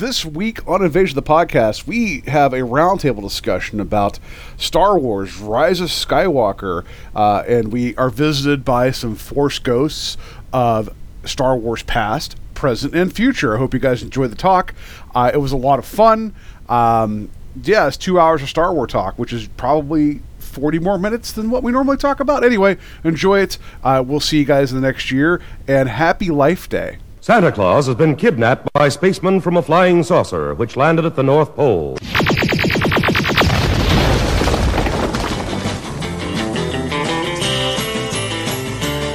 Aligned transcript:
this 0.00 0.24
week 0.24 0.66
on 0.66 0.82
Invasion 0.82 1.18
of 1.18 1.24
the 1.26 1.30
Podcast, 1.30 1.86
we 1.86 2.22
have 2.26 2.54
a 2.54 2.60
roundtable 2.60 3.20
discussion 3.20 3.80
about 3.80 4.18
Star 4.56 4.98
Wars 4.98 5.38
Rise 5.38 5.78
of 5.82 5.90
Skywalker, 5.90 6.86
uh, 7.14 7.44
and 7.46 7.70
we 7.70 7.94
are 7.96 8.08
visited 8.08 8.64
by 8.64 8.92
some 8.92 9.14
Force 9.14 9.58
ghosts 9.58 10.16
of 10.54 10.88
Star 11.24 11.54
Wars 11.54 11.82
past, 11.82 12.36
present, 12.54 12.94
and 12.94 13.12
future. 13.12 13.54
I 13.54 13.58
hope 13.58 13.74
you 13.74 13.78
guys 13.78 14.02
enjoyed 14.02 14.32
the 14.32 14.36
talk. 14.36 14.74
Uh, 15.14 15.30
it 15.34 15.36
was 15.36 15.52
a 15.52 15.58
lot 15.58 15.78
of 15.78 15.84
fun. 15.84 16.34
Um, 16.70 17.28
yeah, 17.62 17.86
it's 17.86 17.98
two 17.98 18.18
hours 18.18 18.40
of 18.40 18.48
Star 18.48 18.72
Wars 18.72 18.90
talk, 18.90 19.18
which 19.18 19.34
is 19.34 19.48
probably 19.48 20.22
40 20.38 20.78
more 20.78 20.96
minutes 20.96 21.30
than 21.32 21.50
what 21.50 21.62
we 21.62 21.72
normally 21.72 21.98
talk 21.98 22.20
about. 22.20 22.42
Anyway, 22.42 22.78
enjoy 23.04 23.40
it. 23.40 23.58
Uh, 23.84 24.02
we'll 24.04 24.18
see 24.18 24.38
you 24.38 24.46
guys 24.46 24.72
in 24.72 24.80
the 24.80 24.86
next 24.86 25.10
year, 25.10 25.42
and 25.68 25.90
happy 25.90 26.30
Life 26.30 26.70
Day. 26.70 26.96
Santa 27.30 27.52
Claus 27.52 27.86
has 27.86 27.94
been 27.94 28.16
kidnapped 28.16 28.72
by 28.72 28.88
spacemen 28.88 29.40
from 29.40 29.56
a 29.56 29.62
flying 29.62 30.02
saucer 30.02 30.52
which 30.52 30.76
landed 30.76 31.04
at 31.04 31.14
the 31.14 31.22
North 31.22 31.54
Pole. 31.54 31.96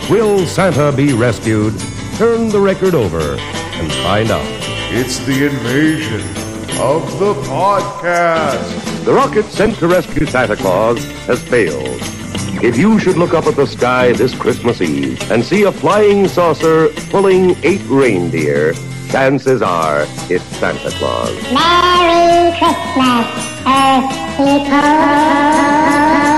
Will 0.09 0.45
Santa 0.45 0.93
be 0.95 1.11
rescued? 1.11 1.77
Turn 2.15 2.47
the 2.47 2.61
record 2.61 2.95
over 2.95 3.35
and 3.37 3.91
find 3.91 4.31
out. 4.31 4.47
It's 4.93 5.19
the 5.25 5.47
invasion 5.47 6.21
of 6.79 7.19
the 7.19 7.33
podcast. 7.49 9.03
The 9.03 9.11
rocket 9.11 9.43
sent 9.47 9.75
to 9.79 9.89
rescue 9.89 10.25
Santa 10.25 10.55
Claus 10.55 11.03
has 11.25 11.43
failed. 11.43 12.14
If 12.63 12.77
you 12.77 12.99
should 12.99 13.17
look 13.17 13.33
up 13.33 13.47
at 13.47 13.55
the 13.55 13.67
sky 13.67 14.13
this 14.13 14.33
Christmas 14.33 14.81
Eve 14.81 15.21
and 15.31 15.43
see 15.43 15.63
a 15.63 15.71
flying 15.71 16.27
saucer 16.27 16.89
pulling 17.09 17.55
eight 17.63 17.81
reindeer, 17.85 18.73
chances 19.09 19.61
are 19.61 20.05
it's 20.29 20.43
Santa 20.57 20.89
Claus. 20.91 21.35
Merry 21.51 22.57
Christmas, 22.57 23.27
Earth 23.67 24.09
people. 24.37 26.34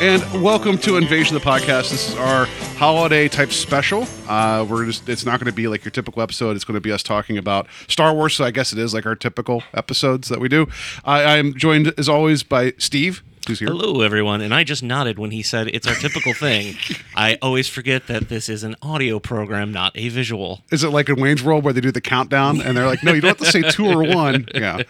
And 0.00 0.22
welcome 0.42 0.78
to 0.78 0.96
Invasion 0.96 1.36
of 1.36 1.42
the 1.42 1.50
Podcast. 1.50 1.90
This 1.90 2.08
is 2.08 2.16
our 2.16 2.46
holiday 2.78 3.28
type 3.28 3.52
special. 3.52 4.06
Uh, 4.26 4.64
we're 4.66 4.86
just 4.86 5.06
it's 5.10 5.26
not 5.26 5.38
going 5.38 5.50
to 5.50 5.54
be 5.54 5.68
like 5.68 5.84
your 5.84 5.90
typical 5.90 6.22
episode. 6.22 6.56
It's 6.56 6.64
going 6.64 6.76
to 6.76 6.80
be 6.80 6.90
us 6.90 7.02
talking 7.02 7.36
about 7.36 7.66
Star 7.86 8.14
Wars. 8.14 8.34
So 8.34 8.44
I 8.44 8.50
guess 8.50 8.72
it 8.72 8.78
is 8.78 8.94
like 8.94 9.04
our 9.04 9.14
typical 9.14 9.62
episodes 9.74 10.30
that 10.30 10.40
we 10.40 10.48
do. 10.48 10.68
I, 11.04 11.36
I'm 11.36 11.52
joined 11.52 11.92
as 11.98 12.08
always 12.08 12.42
by 12.42 12.72
Steve, 12.78 13.22
who's 13.46 13.58
here. 13.58 13.68
Hello, 13.68 14.00
everyone. 14.00 14.40
And 14.40 14.54
I 14.54 14.64
just 14.64 14.82
nodded 14.82 15.18
when 15.18 15.32
he 15.32 15.42
said 15.42 15.68
it's 15.68 15.86
our 15.86 15.94
typical 15.96 16.32
thing. 16.32 16.76
I 17.14 17.36
always 17.42 17.68
forget 17.68 18.06
that 18.06 18.30
this 18.30 18.48
is 18.48 18.64
an 18.64 18.76
audio 18.80 19.18
program, 19.18 19.70
not 19.70 19.92
a 19.96 20.08
visual. 20.08 20.64
Is 20.72 20.82
it 20.82 20.88
like 20.88 21.10
in 21.10 21.20
Wayne's 21.20 21.42
World 21.42 21.62
where 21.62 21.74
they 21.74 21.82
do 21.82 21.92
the 21.92 22.00
countdown 22.00 22.62
and 22.62 22.74
they're 22.74 22.86
like, 22.86 23.04
no, 23.04 23.12
you 23.12 23.20
don't 23.20 23.38
have 23.38 23.46
to 23.46 23.52
say 23.52 23.60
two 23.70 23.86
or 23.86 24.02
one. 24.02 24.48
Yeah. 24.54 24.82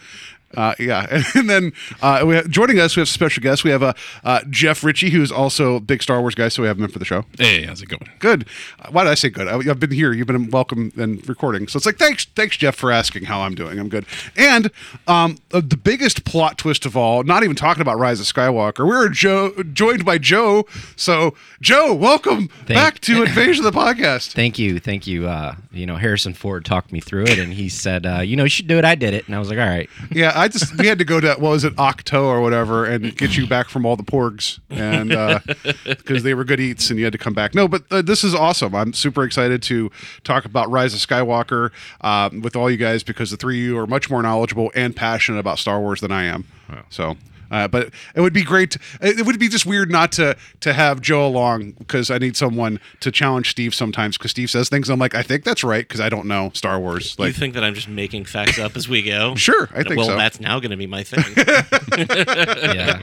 Uh, 0.55 0.75
yeah, 0.79 1.21
and 1.35 1.49
then 1.49 1.73
uh, 2.01 2.23
we 2.25 2.35
have, 2.35 2.49
joining 2.49 2.79
us, 2.79 2.95
we 2.95 3.01
have 3.01 3.07
a 3.07 3.11
special 3.11 3.41
guest. 3.41 3.63
We 3.63 3.71
have 3.71 3.83
uh, 3.83 3.93
uh, 4.23 4.41
Jeff 4.49 4.83
Ritchie, 4.83 5.09
who's 5.09 5.31
also 5.31 5.75
a 5.75 5.79
big 5.79 6.01
Star 6.03 6.21
Wars 6.21 6.35
guy, 6.35 6.49
so 6.49 6.61
we 6.61 6.67
have 6.67 6.77
him 6.77 6.85
in 6.85 6.91
for 6.91 6.99
the 6.99 7.05
show. 7.05 7.25
Hey, 7.37 7.63
how's 7.63 7.81
it 7.81 7.87
going? 7.89 8.09
Good. 8.19 8.45
Uh, 8.79 8.89
Why 8.91 9.03
did 9.03 9.11
I 9.11 9.15
say 9.15 9.29
good? 9.29 9.47
I, 9.47 9.55
I've 9.69 9.79
been 9.79 9.91
here. 9.91 10.13
You've 10.13 10.27
been 10.27 10.49
welcome 10.49 10.91
and 10.97 11.27
recording. 11.27 11.67
So 11.67 11.77
it's 11.77 11.85
like 11.85 11.97
thanks, 11.97 12.25
thanks, 12.25 12.57
Jeff, 12.57 12.75
for 12.75 12.91
asking 12.91 13.25
how 13.25 13.41
I'm 13.41 13.55
doing. 13.55 13.79
I'm 13.79 13.89
good. 13.89 14.05
And 14.35 14.71
um, 15.07 15.37
uh, 15.51 15.61
the 15.63 15.77
biggest 15.77 16.25
plot 16.25 16.57
twist 16.57 16.85
of 16.85 16.97
all, 16.97 17.23
not 17.23 17.43
even 17.43 17.55
talking 17.55 17.81
about 17.81 17.97
Rise 17.97 18.19
of 18.19 18.25
Skywalker. 18.25 18.87
We're 18.87 19.09
Joe, 19.09 19.51
joined 19.73 20.05
by 20.05 20.17
Joe. 20.17 20.65
So 20.95 21.35
Joe, 21.61 21.93
welcome 21.93 22.49
back 22.67 22.99
to 23.01 23.23
Invasion 23.25 23.65
of 23.65 23.73
the 23.73 23.79
Podcast. 23.79 24.33
Thank 24.33 24.59
you, 24.59 24.79
thank 24.79 25.07
you. 25.07 25.27
Uh, 25.27 25.55
you 25.71 25.85
know, 25.85 25.95
Harrison 25.95 26.33
Ford 26.33 26.65
talked 26.65 26.91
me 26.91 26.99
through 26.99 27.23
it, 27.25 27.39
and 27.39 27.53
he 27.53 27.69
said, 27.69 28.05
uh, 28.05 28.19
"You 28.19 28.35
know, 28.35 28.43
you 28.43 28.49
should 28.49 28.67
do 28.67 28.77
it." 28.77 28.85
I 28.85 28.95
did 28.95 29.13
it, 29.13 29.25
and 29.27 29.35
I 29.35 29.39
was 29.39 29.49
like, 29.49 29.59
"All 29.59 29.65
right." 29.65 29.89
Yeah, 30.11 30.31
I 30.41 30.47
just 30.47 30.75
we 30.79 30.87
had 30.87 30.97
to 30.97 31.05
go 31.05 31.19
to 31.19 31.35
what 31.35 31.51
was 31.51 31.63
it 31.63 31.75
Ahch-To 31.75 32.19
or 32.19 32.41
whatever 32.41 32.83
and 32.85 33.15
get 33.15 33.37
you 33.37 33.45
back 33.45 33.69
from 33.69 33.85
all 33.85 33.95
the 33.95 34.03
porgs 34.03 34.59
and 34.71 35.09
because 35.85 36.23
they 36.23 36.33
were 36.33 36.43
good 36.43 36.59
eats 36.59 36.89
and 36.89 36.97
you 36.97 37.05
had 37.05 37.13
to 37.13 37.19
come 37.19 37.35
back. 37.35 37.53
No, 37.53 37.67
but 37.67 37.83
uh, 37.91 38.01
this 38.01 38.23
is 38.23 38.33
awesome. 38.33 38.73
I'm 38.73 38.91
super 38.93 39.23
excited 39.23 39.61
to 39.63 39.91
talk 40.23 40.45
about 40.45 40.71
Rise 40.71 40.95
of 40.95 40.99
Skywalker 40.99 41.69
um, 42.01 42.41
with 42.41 42.55
all 42.55 42.71
you 42.71 42.77
guys 42.77 43.03
because 43.03 43.29
the 43.29 43.37
three 43.37 43.59
of 43.59 43.65
you 43.65 43.77
are 43.77 43.85
much 43.85 44.09
more 44.09 44.23
knowledgeable 44.23 44.71
and 44.73 44.95
passionate 44.95 45.37
about 45.37 45.59
Star 45.59 45.79
Wars 45.79 46.01
than 46.01 46.11
I 46.11 46.23
am. 46.23 46.45
So. 46.89 47.17
Uh, 47.51 47.67
but 47.67 47.91
it 48.15 48.21
would 48.21 48.33
be 48.33 48.43
great. 48.43 48.77
It 49.01 49.25
would 49.25 49.37
be 49.37 49.49
just 49.49 49.65
weird 49.65 49.91
not 49.91 50.11
to 50.13 50.37
to 50.61 50.73
have 50.73 51.01
Joe 51.01 51.27
along 51.27 51.71
because 51.71 52.09
I 52.09 52.17
need 52.17 52.37
someone 52.37 52.79
to 53.01 53.11
challenge 53.11 53.51
Steve 53.51 53.75
sometimes 53.75 54.17
because 54.17 54.31
Steve 54.31 54.49
says 54.49 54.69
things. 54.69 54.89
I'm 54.89 54.99
like, 54.99 55.13
I 55.13 55.21
think 55.21 55.43
that's 55.43 55.63
right 55.63 55.87
because 55.87 55.99
I 55.99 56.09
don't 56.09 56.27
know 56.27 56.51
Star 56.53 56.79
Wars. 56.79 57.15
you 57.19 57.33
think 57.33 57.53
that 57.55 57.63
I'm 57.63 57.73
just 57.73 57.89
making 57.89 58.25
facts 58.25 58.57
up 58.57 58.75
as 58.75 58.87
we 58.87 59.03
go? 59.03 59.35
Sure, 59.41 59.67
I 59.73 59.81
think 59.81 59.97
well, 59.97 60.05
so. 60.05 60.17
that's 60.17 60.39
now 60.39 60.59
going 60.59 60.69
to 60.69 60.77
be 60.77 60.85
my 60.85 61.01
thing. 61.03 61.23
yeah. 62.75 63.01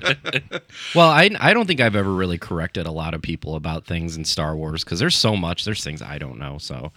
Well, 0.94 1.08
I 1.08 1.30
I 1.40 1.52
don't 1.52 1.66
think 1.66 1.80
I've 1.80 1.96
ever 1.96 2.12
really 2.12 2.38
corrected 2.38 2.86
a 2.86 2.92
lot 2.92 3.12
of 3.12 3.22
people 3.22 3.56
about 3.56 3.84
things 3.84 4.16
in 4.16 4.24
Star 4.24 4.54
Wars 4.56 4.84
because 4.84 5.00
there's 5.00 5.16
so 5.16 5.36
much. 5.36 5.64
There's 5.64 5.82
things 5.82 6.00
I 6.00 6.16
don't 6.18 6.38
know. 6.38 6.58
So, 6.58 6.92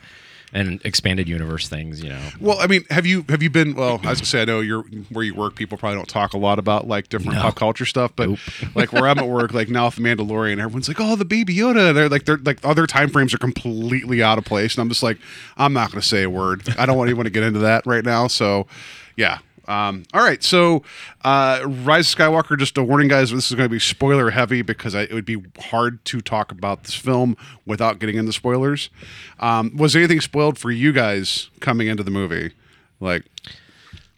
and 0.54 0.82
expanded 0.84 1.30
universe 1.30 1.70
things, 1.70 2.04
you 2.04 2.10
know. 2.10 2.20
Well, 2.40 2.58
I 2.60 2.68
mean, 2.68 2.84
have 2.90 3.06
you 3.06 3.26
have 3.30 3.42
you 3.42 3.50
been? 3.50 3.76
Well, 3.76 4.00
as 4.02 4.06
I 4.06 4.10
was 4.10 4.20
gonna 4.20 4.26
say 4.26 4.42
I 4.42 4.46
know 4.46 4.60
you're 4.60 4.84
where 5.10 5.24
you 5.24 5.34
work. 5.34 5.56
People 5.56 5.78
probably 5.78 5.96
don't 5.98 6.10
talk 6.10 6.34
a 6.34 6.38
lot 6.38 6.60
about 6.60 6.88
like 6.88 7.10
different 7.10 7.36
No. 7.36 7.42
pop 7.44 7.56
culture 7.56 7.86
stuff, 7.86 8.12
but 8.16 8.30
like 8.76 8.92
where 8.94 9.08
I'm 9.08 9.18
at 9.20 9.28
work, 9.28 9.54
like 9.54 9.70
now 9.70 9.86
with 9.86 9.96
the 9.96 10.02
Mandalorian, 10.02 10.60
everyone's 10.60 10.88
like, 10.88 11.00
"Oh, 11.00 11.16
the 11.16 11.26
Baby 11.26 11.56
Yoda." 11.56 11.90
And 11.90 11.98
they're 11.98 12.10
like, 12.10 12.26
they're 12.26 12.38
like 12.38 12.60
other 12.64 12.86
time 12.88 13.10
frames 13.10 13.34
are 13.34 13.38
completely 13.38 14.22
out 14.22 14.38
of 14.38 14.46
place, 14.46 14.76
and 14.76 14.82
I'm 14.82 14.90
just 14.90 15.04
like, 15.04 15.18
I'm 15.58 15.74
not 15.74 15.92
gonna 15.92 16.02
say 16.02 16.24
a 16.24 16.30
word. 16.30 16.64
I 16.78 16.86
don't 16.86 16.98
want 16.98 17.10
anyone 17.10 17.26
to 17.26 17.32
get 17.32 17.44
into 17.44 17.60
that 17.60 17.86
right 17.86 18.04
now. 18.04 18.28
So, 18.28 18.68
yeah. 19.16 19.40
Um, 19.72 20.04
all 20.14 20.22
right, 20.22 20.44
so 20.44 20.84
uh, 21.24 21.62
Rise 21.66 22.12
of 22.12 22.20
Skywalker. 22.20 22.60
Just 22.60 22.78
a 22.78 22.84
warning, 22.84 23.08
guys. 23.08 23.32
This 23.32 23.50
is 23.50 23.56
going 23.56 23.70
to 23.70 23.74
be 23.74 23.80
spoiler 23.80 24.32
heavy 24.32 24.64
because 24.64 24.96
I, 24.96 25.04
it 25.04 25.14
would 25.14 25.24
be 25.24 25.42
hard 25.60 26.04
to 26.06 26.20
talk 26.20 26.52
about 26.52 26.84
this 26.84 26.94
film 26.94 27.38
without 27.66 28.00
getting 28.00 28.18
into 28.18 28.34
spoilers. 28.34 28.90
Um, 29.40 29.78
was 29.78 29.96
anything 29.96 30.20
spoiled 30.20 30.58
for 30.60 30.72
you 30.72 30.92
guys 30.92 31.50
coming 31.62 31.88
into 31.88 32.04
the 32.04 32.12
movie? 32.12 32.52
Like, 33.00 33.24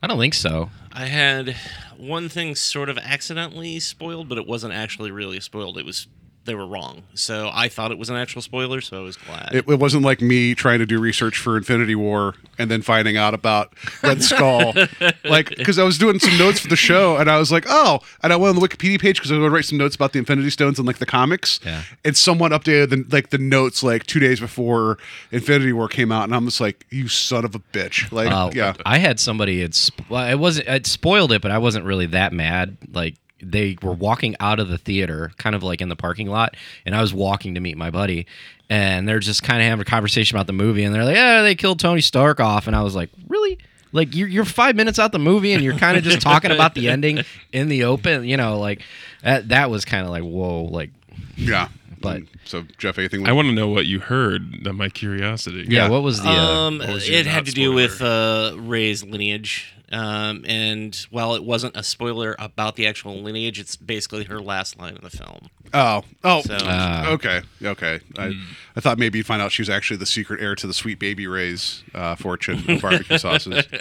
I 0.02 0.08
don't 0.08 0.18
think 0.18 0.34
so. 0.34 0.72
I 0.92 1.06
had 1.06 1.56
one 1.97 2.30
thing 2.30 2.56
sort 2.56 2.90
of 2.90 2.97
accidentally 2.97 3.80
spoiled, 3.80 4.30
but 4.30 4.40
it 4.40 4.47
wasn't 4.47 4.74
actually 4.74 5.12
really 5.12 5.40
spoiled. 5.40 5.78
It 5.78 5.86
was 5.86 6.08
they 6.46 6.56
were 6.56 6.66
wrong. 6.68 7.04
So 7.14 7.50
I 7.54 7.70
thought 7.70 7.92
it 7.92 7.98
was 7.98 8.09
an 8.09 8.16
actual 8.16 8.42
spoiler, 8.42 8.81
so 8.81 8.98
I 9.00 9.02
was 9.02 9.16
glad. 9.16 9.50
it, 9.54 9.68
it 9.68 9.80
wasn't 9.80 10.04
like 10.04 10.22
me 10.22 10.54
trying 10.56 10.80
to 10.80 10.86
do 10.86 11.00
research 11.00 11.38
for 11.38 11.56
Infinity 11.58 11.96
War 11.96 12.36
and 12.58 12.70
then 12.70 12.81
finding 12.81 13.16
out 13.18 13.34
about 13.34 13.74
Red 14.04 14.22
Skull. 14.24 14.74
like, 15.24 15.50
because 15.56 15.80
I 15.80 15.84
was 15.84 15.98
doing 15.98 16.20
some 16.20 16.38
notes 16.38 16.59
for 16.59 16.68
the 16.68 16.76
show 16.76 17.16
and 17.18 17.30
I 17.31 17.38
was 17.40 17.52
like, 17.52 17.66
oh, 17.70 18.00
and 18.22 18.34
I 18.34 18.36
went 18.36 18.56
on 18.56 18.62
the 18.62 18.68
Wikipedia 18.68 19.00
page 19.00 19.18
because 19.18 19.31
I 19.31 19.36
was 19.36 19.40
going 19.42 19.52
to 19.52 19.56
write 19.56 19.66
some 19.66 19.78
notes 19.78 19.96
about 19.96 20.12
the 20.14 20.20
Infinity 20.20 20.50
Stones 20.50 20.78
and 20.80 20.86
like 20.88 20.98
the 20.98 21.06
comics. 21.06 21.59
Yeah. 21.66 21.84
And 22.04 22.16
someone 22.18 22.52
updated 22.52 22.90
the, 22.90 23.06
like 23.16 23.30
the 23.30 23.38
notes 23.38 23.81
like 23.84 24.06
two 24.06 24.20
days 24.20 24.40
before 24.40 24.98
Infinity 25.31 25.74
War 25.74 25.88
came 25.88 26.12
out. 26.12 26.25
And 26.25 26.36
I'm 26.36 26.46
just 26.46 26.60
like, 26.62 26.86
you 26.90 27.08
son 27.08 27.46
of 27.46 27.56
a 27.56 27.60
bitch. 27.60 28.12
Like, 28.12 28.30
Uh, 28.31 28.52
yeah. 28.54 28.74
I 28.86 28.98
had 28.98 29.20
somebody. 29.20 29.62
It's 29.62 29.92
well, 30.10 30.30
it 30.30 30.36
wasn't. 30.36 30.68
It 30.68 30.86
spoiled 30.88 31.31
it, 31.31 31.42
but 31.42 31.52
I 31.52 31.58
wasn't 31.58 31.86
really 31.86 32.08
that 32.08 32.34
mad. 32.34 32.78
Like 32.92 33.16
they 33.44 33.78
were 33.81 33.94
walking 33.94 34.36
out 34.40 34.59
of 34.59 34.70
the 34.70 34.78
theater, 34.78 35.31
kind 35.38 35.56
of 35.56 35.64
like 35.64 35.81
in 35.81 35.90
the 35.90 35.96
parking 35.96 36.28
lot, 36.28 36.56
and 36.86 36.96
I 36.96 37.02
was 37.02 37.14
walking 37.14 37.56
to 37.56 37.59
meet 37.59 37.78
my 37.78 37.90
buddy, 37.92 38.26
and 38.70 39.08
they're 39.08 39.20
just 39.20 39.44
kind 39.44 39.62
of 39.62 39.68
having 39.68 39.81
a 39.81 39.86
conversation 39.86 40.36
about 40.38 40.48
the 40.48 40.54
movie, 40.54 40.84
and 40.84 40.94
they're 40.94 41.06
like, 41.06 41.16
"Yeah, 41.16 41.42
they 41.42 41.56
killed 41.56 41.80
Tony 41.80 42.02
Stark 42.02 42.40
off," 42.40 42.68
and 42.68 42.76
I 42.76 42.81
was 42.81 42.96
like, 42.96 43.09
"Really?" 43.28 43.58
Like 43.92 44.16
you're 44.16 44.28
you're 44.28 44.46
five 44.46 44.76
minutes 44.76 44.98
out 44.98 45.12
the 45.12 45.20
movie 45.20 45.54
and 45.54 45.63
you're 45.63 45.78
kind 45.78 45.98
of 45.98 46.04
just 46.04 46.19
talking 46.22 46.50
about 46.51 46.74
the 46.74 46.90
ending 46.90 47.19
in 47.51 47.69
the 47.69 47.84
open, 47.84 48.25
you 48.25 48.38
know, 48.38 48.57
like 48.60 48.81
that. 49.22 49.50
That 49.50 49.69
was 49.69 49.86
kind 49.86 50.04
of 50.04 50.10
like 50.10 50.24
whoa, 50.24 50.63
like 50.63 50.90
Yeah. 51.38 51.68
But- 52.01 52.24
so, 52.44 52.66
Jeff, 52.78 52.98
anything? 52.98 53.25
I 53.28 53.31
want 53.31 53.48
to 53.48 53.54
know 53.54 53.69
what 53.69 53.86
you 53.86 54.00
heard. 54.00 54.66
That 54.66 54.74
my 54.74 54.90
curiosity. 54.90 55.66
yeah. 55.69 55.88
What 55.90 56.04
was 56.04 56.22
the? 56.22 56.28
Uh, 56.30 56.34
um, 56.34 56.80
what 56.80 56.90
was 56.90 57.07
it 57.10 57.25
had 57.25 57.36
not 57.38 57.45
to 57.45 57.51
do 57.54 57.72
with 57.72 58.01
uh, 58.01 58.56
Rey's 58.57 59.04
lineage 59.04 59.74
Um, 59.94 60.44
and 60.48 60.95
while 61.12 61.36
it 61.36 61.44
wasn't 61.44 61.78
a 61.78 61.84
spoiler 61.84 62.36
about 62.40 62.75
the 62.75 62.88
actual 62.88 63.22
lineage, 63.22 63.60
it's 63.60 63.75
basically 63.75 64.24
her 64.25 64.40
last 64.42 64.78
line 64.80 64.95
in 64.95 65.04
the 65.04 65.10
film. 65.10 65.50
Oh, 65.74 66.04
oh, 66.24 66.42
So- 66.42 66.57
Ah. 66.62 67.10
okay, 67.12 67.42
okay. 67.63 68.00
I, 68.18 68.34
I 68.75 68.80
thought 68.80 68.98
maybe 69.00 69.19
you'd 69.19 69.25
find 69.28 69.42
out 69.42 69.51
she 69.51 69.62
was 69.62 69.69
actually 69.69 69.98
the 69.98 70.06
secret 70.06 70.42
heir 70.42 70.56
to 70.56 70.68
the 70.68 70.74
Sweet 70.74 71.00
Baby 71.00 71.25
Ray's 71.28 71.84
uh, 71.95 72.16
fortune 72.16 72.69
of 72.69 72.81
barbecue 72.81 73.18
sauces. 73.18 73.66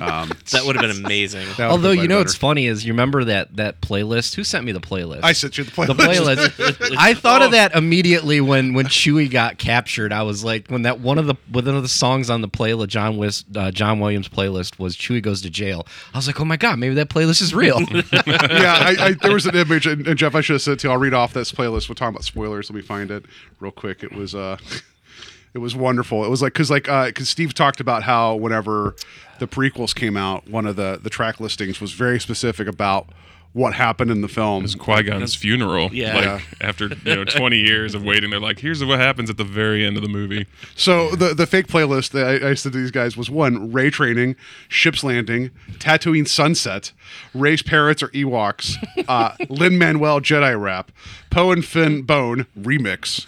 Um, 0.00 0.30
That 0.52 0.64
would 0.64 0.76
have 0.76 0.82
been 0.82 1.04
amazing. 1.04 1.46
Although 1.58 1.90
been 1.92 2.02
you 2.02 2.08
know 2.08 2.16
better. 2.16 2.20
what's 2.20 2.34
funny 2.34 2.66
is 2.66 2.84
you 2.84 2.92
remember 2.92 3.24
that 3.24 3.56
that 3.56 3.80
playlist. 3.80 4.34
Who 4.34 4.44
sent 4.44 4.64
me 4.64 4.72
the 4.72 4.80
playlist? 4.80 5.20
I 5.22 5.32
sent 5.32 5.56
you 5.58 5.64
the 5.64 5.70
playlist. 5.70 5.86
the 5.86 5.94
playlist. 5.94 6.96
I 6.98 7.14
thought 7.14 7.42
of 7.42 7.52
that 7.52 7.74
immediately 7.74 8.40
when 8.40 8.74
when 8.74 8.86
Chewie 8.86 9.30
got 9.30 9.58
captured. 9.58 10.12
I 10.12 10.22
was 10.22 10.44
like, 10.44 10.68
when 10.68 10.82
that 10.82 11.00
one 11.00 11.18
of 11.18 11.26
the 11.26 11.34
one 11.50 11.66
of 11.68 11.82
the 11.82 11.88
songs 11.88 12.28
on 12.30 12.40
the 12.42 12.48
playlist, 12.48 12.88
John 12.88 13.16
Wis, 13.16 13.44
uh, 13.54 13.70
John 13.70 14.00
Williams 14.00 14.28
playlist 14.28 14.78
was 14.78 14.96
Chewie 14.96 15.22
goes 15.22 15.40
to 15.46 15.50
jail. 15.50 15.86
I 16.12 16.18
was 16.18 16.26
like, 16.26 16.40
oh 16.40 16.44
my 16.44 16.56
god, 16.56 16.78
maybe 16.78 16.94
that 16.96 17.08
playlist 17.08 17.40
is 17.42 17.54
real. 17.54 17.80
yeah, 17.92 18.76
I, 18.78 18.96
I, 18.98 19.12
there 19.12 19.32
was 19.32 19.46
an 19.46 19.56
image, 19.56 19.86
and, 19.86 20.06
and 20.06 20.18
Jeff, 20.18 20.34
I 20.34 20.40
should 20.40 20.54
have 20.54 20.62
said 20.62 20.74
it 20.74 20.80
to 20.80 20.88
you. 20.88 20.92
I'll 20.92 20.98
read 20.98 21.14
off 21.14 21.32
this 21.32 21.52
playlist. 21.52 21.88
We're 21.88 21.94
talking 21.94 22.14
about 22.14 22.24
spoilers. 22.24 22.70
Let 22.70 22.76
me 22.76 22.82
find 22.82 23.10
it 23.10 23.24
real 23.60 23.72
quick. 23.72 24.02
It 24.02 24.12
was, 24.12 24.34
uh, 24.34 24.58
it 25.54 25.58
was 25.58 25.74
wonderful. 25.74 26.24
It 26.24 26.28
was 26.28 26.42
like 26.42 26.52
because 26.52 26.70
like 26.70 26.84
because 26.84 27.28
Steve 27.28 27.54
talked 27.54 27.80
about 27.80 28.02
how 28.02 28.34
whenever 28.34 28.94
the 29.38 29.46
prequels 29.46 29.94
came 29.94 30.16
out, 30.16 30.48
one 30.48 30.66
of 30.66 30.76
the 30.76 30.98
the 31.02 31.10
track 31.10 31.40
listings 31.40 31.80
was 31.80 31.92
very 31.92 32.20
specific 32.20 32.68
about 32.68 33.08
what 33.56 33.72
happened 33.72 34.10
in 34.10 34.20
the 34.20 34.28
film. 34.28 34.58
It 34.58 34.62
was 34.64 34.74
Qui 34.74 35.02
Gon's 35.04 35.34
funeral. 35.34 35.88
Yeah. 35.90 36.14
Like 36.14 36.24
Yeah. 36.24 36.40
after 36.60 36.88
you 36.88 37.14
know 37.16 37.24
20 37.24 37.56
years 37.56 37.94
of 37.94 38.04
waiting, 38.04 38.28
they're 38.28 38.38
like, 38.38 38.58
"Here's 38.58 38.84
what 38.84 38.98
happens 38.98 39.30
at 39.30 39.38
the 39.38 39.44
very 39.44 39.82
end 39.86 39.96
of 39.96 40.02
the 40.02 40.10
movie." 40.10 40.46
So 40.74 41.16
the 41.16 41.32
the 41.32 41.46
fake 41.46 41.66
playlist 41.66 42.10
that 42.10 42.42
I, 42.44 42.50
I 42.50 42.54
said 42.54 42.72
to 42.72 42.78
these 42.78 42.90
guys 42.90 43.16
was 43.16 43.30
one 43.30 43.72
Rey 43.72 43.88
training, 43.88 44.36
ship's 44.68 45.02
landing, 45.02 45.52
Tatooine 45.78 46.28
sunset, 46.28 46.92
Rey's 47.32 47.62
parrots 47.62 48.02
or 48.02 48.08
Ewoks, 48.08 48.74
uh, 49.08 49.32
Lin 49.48 49.78
Manuel 49.78 50.20
Jedi 50.20 50.60
rap, 50.60 50.92
Poe 51.36 51.52
and 51.52 51.62
Finn 51.62 52.00
Bone 52.00 52.46
remix, 52.58 53.26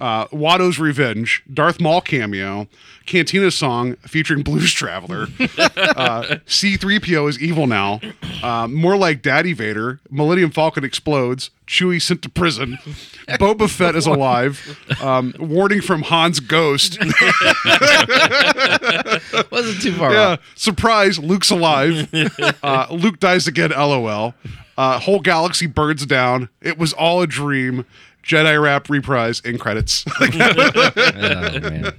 uh, 0.00 0.26
Watto's 0.32 0.78
revenge, 0.78 1.42
Darth 1.52 1.78
Maul 1.78 2.00
cameo, 2.00 2.68
Cantina 3.04 3.50
song 3.50 3.96
featuring 3.96 4.42
Blues 4.42 4.72
Traveler, 4.72 5.24
uh, 5.38 6.38
C3PO 6.46 7.28
is 7.28 7.38
evil 7.38 7.66
now, 7.66 8.00
uh, 8.42 8.66
more 8.66 8.96
like 8.96 9.20
Daddy 9.20 9.52
Vader, 9.52 10.00
Millennium 10.10 10.50
Falcon 10.50 10.84
explodes, 10.84 11.50
Chewie 11.66 12.00
sent 12.00 12.22
to 12.22 12.30
prison, 12.30 12.78
Boba 13.28 13.68
Fett 13.68 13.94
is 13.94 14.06
alive, 14.06 14.78
um, 15.02 15.34
warning 15.38 15.82
from 15.82 16.00
Han's 16.00 16.40
ghost. 16.40 16.98
Wasn't 19.50 19.82
too 19.82 19.92
far 19.92 20.14
yeah, 20.14 20.28
off. 20.30 20.40
surprise, 20.54 21.18
Luke's 21.18 21.50
alive. 21.50 22.08
Uh, 22.62 22.86
Luke 22.90 23.20
dies 23.20 23.46
again, 23.46 23.70
lol. 23.70 24.34
Uh, 24.80 24.98
whole 24.98 25.20
galaxy 25.20 25.66
burns 25.66 26.06
down. 26.06 26.48
It 26.62 26.78
was 26.78 26.94
all 26.94 27.20
a 27.20 27.26
dream. 27.26 27.84
Jedi 28.24 28.58
rap 28.62 28.88
reprise 28.88 29.40
in 29.40 29.58
credits. 29.58 30.06
Oh, 30.20 31.60
man. 31.60 31.92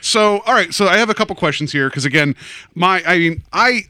So, 0.00 0.38
all 0.46 0.54
right. 0.54 0.72
So 0.72 0.86
I 0.86 0.96
have 0.96 1.10
a 1.10 1.14
couple 1.14 1.36
questions 1.36 1.70
here 1.70 1.90
because 1.90 2.06
again, 2.06 2.34
my 2.74 3.02
I 3.06 3.18
mean, 3.18 3.42
I 3.52 3.82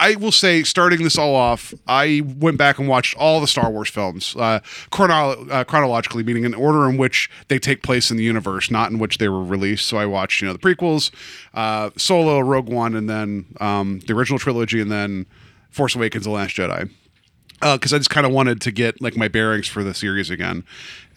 I 0.00 0.14
will 0.14 0.32
say 0.32 0.62
starting 0.62 1.02
this 1.02 1.18
all 1.18 1.34
off, 1.34 1.74
I 1.86 2.22
went 2.38 2.56
back 2.56 2.78
and 2.78 2.88
watched 2.88 3.14
all 3.16 3.38
the 3.38 3.46
Star 3.46 3.70
Wars 3.70 3.90
films 3.90 4.34
uh, 4.38 4.60
chronolo- 4.90 5.50
uh, 5.50 5.64
chronologically, 5.64 6.22
meaning 6.22 6.44
in 6.44 6.54
order 6.54 6.88
in 6.88 6.96
which 6.96 7.28
they 7.48 7.58
take 7.58 7.82
place 7.82 8.10
in 8.10 8.16
the 8.16 8.24
universe, 8.24 8.70
not 8.70 8.90
in 8.90 8.98
which 8.98 9.18
they 9.18 9.28
were 9.28 9.44
released. 9.44 9.86
So 9.88 9.98
I 9.98 10.06
watched, 10.06 10.40
you 10.40 10.46
know, 10.46 10.54
the 10.54 10.58
prequels, 10.58 11.10
uh, 11.52 11.90
Solo, 11.98 12.40
Rogue 12.40 12.70
One, 12.70 12.94
and 12.94 13.10
then 13.10 13.44
um, 13.60 14.00
the 14.06 14.14
original 14.14 14.38
trilogy, 14.38 14.80
and 14.80 14.90
then 14.90 15.26
Force 15.68 15.94
Awakens, 15.94 16.24
The 16.24 16.30
Last 16.30 16.56
Jedi 16.56 16.88
because 17.60 17.92
I 17.92 17.98
just 17.98 18.10
kind 18.10 18.26
of 18.26 18.32
wanted 18.32 18.60
to 18.62 18.70
get 18.70 19.00
like 19.00 19.16
my 19.16 19.28
bearings 19.28 19.66
for 19.68 19.82
the 19.82 19.94
series 19.94 20.30
again, 20.30 20.64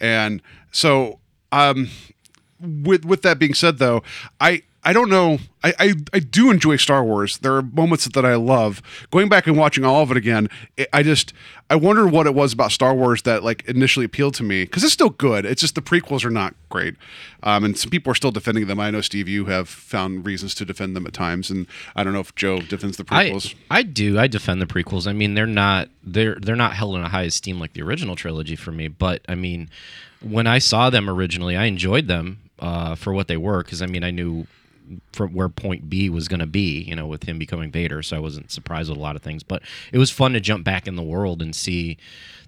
and 0.00 0.42
so 0.70 1.18
um, 1.52 1.88
with 2.60 3.04
with 3.04 3.22
that 3.22 3.38
being 3.38 3.54
said, 3.54 3.78
though, 3.78 4.02
I 4.40 4.62
I 4.84 4.92
don't 4.92 5.08
know. 5.08 5.38
I, 5.62 5.74
I 5.78 5.94
I 6.12 6.18
do 6.18 6.50
enjoy 6.50 6.74
Star 6.74 7.04
Wars. 7.04 7.38
There 7.38 7.54
are 7.54 7.62
moments 7.62 8.06
that 8.06 8.24
I 8.24 8.34
love. 8.34 8.82
Going 9.12 9.28
back 9.28 9.46
and 9.46 9.56
watching 9.56 9.84
all 9.84 10.02
of 10.02 10.10
it 10.10 10.16
again, 10.16 10.48
it, 10.76 10.88
I 10.92 11.04
just 11.04 11.32
I 11.70 11.76
wonder 11.76 12.06
what 12.08 12.26
it 12.26 12.34
was 12.34 12.52
about 12.52 12.72
Star 12.72 12.92
Wars 12.92 13.22
that 13.22 13.44
like 13.44 13.64
initially 13.66 14.04
appealed 14.04 14.34
to 14.34 14.42
me 14.42 14.64
because 14.64 14.82
it's 14.82 14.92
still 14.92 15.10
good. 15.10 15.46
It's 15.46 15.60
just 15.60 15.76
the 15.76 15.82
prequels 15.82 16.24
are 16.24 16.30
not 16.30 16.56
great, 16.68 16.96
um, 17.44 17.62
and 17.62 17.78
some 17.78 17.90
people 17.90 18.10
are 18.10 18.16
still 18.16 18.32
defending 18.32 18.66
them. 18.66 18.80
I 18.80 18.90
know 18.90 19.00
Steve, 19.00 19.28
you 19.28 19.44
have 19.44 19.68
found 19.68 20.26
reasons 20.26 20.52
to 20.56 20.64
defend 20.64 20.96
them 20.96 21.06
at 21.06 21.12
times, 21.12 21.48
and 21.48 21.68
I 21.94 22.02
don't 22.02 22.12
know 22.12 22.20
if 22.20 22.34
Joe 22.34 22.60
defends 22.60 22.96
the 22.96 23.04
I, 23.08 23.30
prequels. 23.30 23.54
I 23.70 23.84
do. 23.84 24.18
I 24.18 24.26
defend 24.26 24.60
the 24.60 24.66
prequels. 24.66 25.06
I 25.06 25.12
mean, 25.12 25.34
they're 25.34 25.46
not 25.46 25.90
they're 26.02 26.34
they're 26.40 26.56
not 26.56 26.74
held 26.74 26.96
in 26.96 27.02
a 27.02 27.08
high 27.08 27.22
esteem 27.22 27.60
like 27.60 27.74
the 27.74 27.82
original 27.82 28.16
trilogy 28.16 28.56
for 28.56 28.72
me. 28.72 28.88
But 28.88 29.24
I 29.28 29.36
mean, 29.36 29.70
when 30.20 30.48
I 30.48 30.58
saw 30.58 30.90
them 30.90 31.08
originally, 31.08 31.56
I 31.56 31.66
enjoyed 31.66 32.08
them 32.08 32.40
uh, 32.58 32.96
for 32.96 33.12
what 33.12 33.28
they 33.28 33.36
were 33.36 33.62
because 33.62 33.80
I 33.80 33.86
mean, 33.86 34.02
I 34.02 34.10
knew 34.10 34.48
from 35.12 35.32
where 35.32 35.48
point 35.48 35.88
B 35.88 36.08
was 36.08 36.28
going 36.28 36.40
to 36.40 36.46
be, 36.46 36.82
you 36.82 36.94
know, 36.96 37.06
with 37.06 37.24
him 37.24 37.38
becoming 37.38 37.70
Vader. 37.70 38.02
So 38.02 38.16
I 38.16 38.20
wasn't 38.20 38.50
surprised 38.50 38.88
with 38.88 38.98
a 38.98 39.00
lot 39.02 39.16
of 39.16 39.22
things. 39.22 39.42
But 39.42 39.62
it 39.92 39.98
was 39.98 40.10
fun 40.10 40.32
to 40.32 40.40
jump 40.40 40.64
back 40.64 40.86
in 40.86 40.96
the 40.96 41.02
world 41.02 41.42
and 41.42 41.54
see 41.54 41.98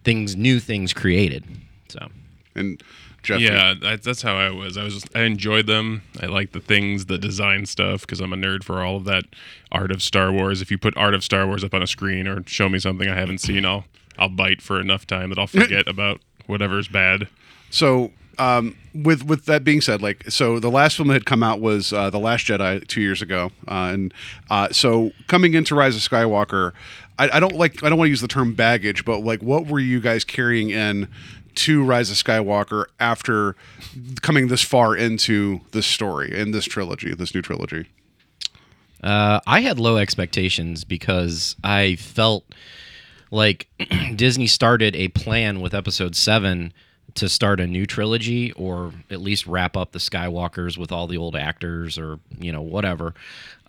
things, 0.05 0.37
new 0.37 0.61
things 0.61 0.93
created. 0.93 1.45
So 1.89 2.09
and 2.55 2.83
Jeff, 3.23 3.41
Yeah, 3.41 3.75
that, 3.81 4.03
that's 4.03 4.23
how 4.23 4.37
I 4.37 4.51
was. 4.51 4.77
I 4.77 4.85
was 4.85 4.95
just, 4.95 5.17
I 5.17 5.23
enjoyed 5.23 5.67
them. 5.67 6.03
I 6.21 6.27
like 6.27 6.53
the 6.53 6.61
things, 6.61 7.07
the 7.07 7.19
design 7.19 7.67
stuff, 7.67 8.03
because 8.03 8.21
I'm 8.21 8.33
a 8.33 8.37
nerd 8.37 8.63
for 8.63 8.83
all 8.83 8.97
of 8.97 9.05
that 9.05 9.25
art 9.73 9.91
of 9.91 10.03
Star 10.03 10.31
Wars. 10.31 10.61
If 10.61 10.71
you 10.71 10.79
put 10.79 10.97
art 10.97 11.15
of 11.15 11.25
Star 11.25 11.47
Wars 11.47 11.65
up 11.65 11.75
on 11.75 11.83
a 11.83 11.87
screen 11.87 12.29
or 12.29 12.43
show 12.47 12.69
me 12.69 12.79
something 12.79 13.09
I 13.09 13.15
haven't 13.15 13.39
seen, 13.39 13.65
I'll 13.65 13.87
I'll 14.19 14.29
bite 14.29 14.63
for 14.63 14.81
enough 14.81 15.07
time 15.07 15.31
that 15.31 15.39
I'll 15.39 15.47
forget 15.47 15.89
about 15.89 16.21
whatever's 16.47 16.87
bad. 16.87 17.29
So, 17.71 18.13
um, 18.39 18.77
with 18.95 19.25
with 19.25 19.47
that 19.47 19.65
being 19.65 19.81
said, 19.81 20.03
like, 20.03 20.31
so 20.31 20.59
the 20.59 20.71
last 20.71 20.97
film 20.97 21.09
that 21.09 21.15
had 21.15 21.27
come 21.27 21.43
out 21.43 21.61
was 21.61 21.93
uh, 21.93 22.11
the 22.11 22.19
Last 22.19 22.47
Jedi 22.47 22.87
two 22.87 23.01
years 23.01 23.23
ago, 23.23 23.51
uh, 23.69 23.91
and 23.93 24.15
uh, 24.51 24.69
so 24.71 25.13
coming 25.27 25.55
into 25.55 25.75
Rise 25.75 25.97
of 25.97 26.03
Skywalker, 26.03 26.73
I, 27.19 27.31
I 27.37 27.41
don't 27.41 27.55
like 27.55 27.83
I 27.83 27.89
don't 27.89 27.99
want 27.99 28.09
to 28.09 28.11
use 28.11 28.21
the 28.21 28.29
term 28.29 28.55
baggage, 28.55 29.05
but 29.05 29.21
like, 29.21 29.43
what 29.43 29.67
were 29.67 29.81
you 29.81 30.01
guys 30.01 30.25
carrying 30.25 30.71
in 30.71 31.09
to 31.57 31.85
Rise 31.85 32.11
of 32.11 32.17
Skywalker 32.17 32.87
after 33.01 33.57
coming 34.23 34.49
this 34.49 34.63
far 34.63 34.97
into 34.97 35.61
this 35.73 35.87
story 35.87 36.37
in 36.37 36.51
this 36.51 36.65
trilogy, 36.65 37.15
this 37.15 37.35
new 37.35 37.43
trilogy? 37.43 37.87
Uh, 39.03 39.41
I 39.47 39.61
had 39.61 39.79
low 39.79 39.99
expectations 39.99 40.83
because 40.85 41.57
I 41.63 41.97
felt 41.97 42.45
like 43.31 43.69
Disney 44.17 44.47
started 44.47 44.97
a 44.97 45.09
plan 45.09 45.61
with 45.61 45.75
Episode 45.75 46.17
Seven 46.17 46.73
to 47.15 47.29
start 47.29 47.61
a 47.61 47.67
new 47.67 47.87
trilogy, 47.87 48.51
or 48.53 48.93
at 49.11 49.21
least 49.21 49.47
wrap 49.47 49.77
up 49.77 49.93
the 49.93 49.99
Skywalkers 49.99 50.77
with 50.77 50.91
all 50.91 51.07
the 51.07 51.17
old 51.17 51.37
actors, 51.37 51.97
or 51.97 52.19
you 52.39 52.51
know 52.51 52.63
whatever. 52.63 53.15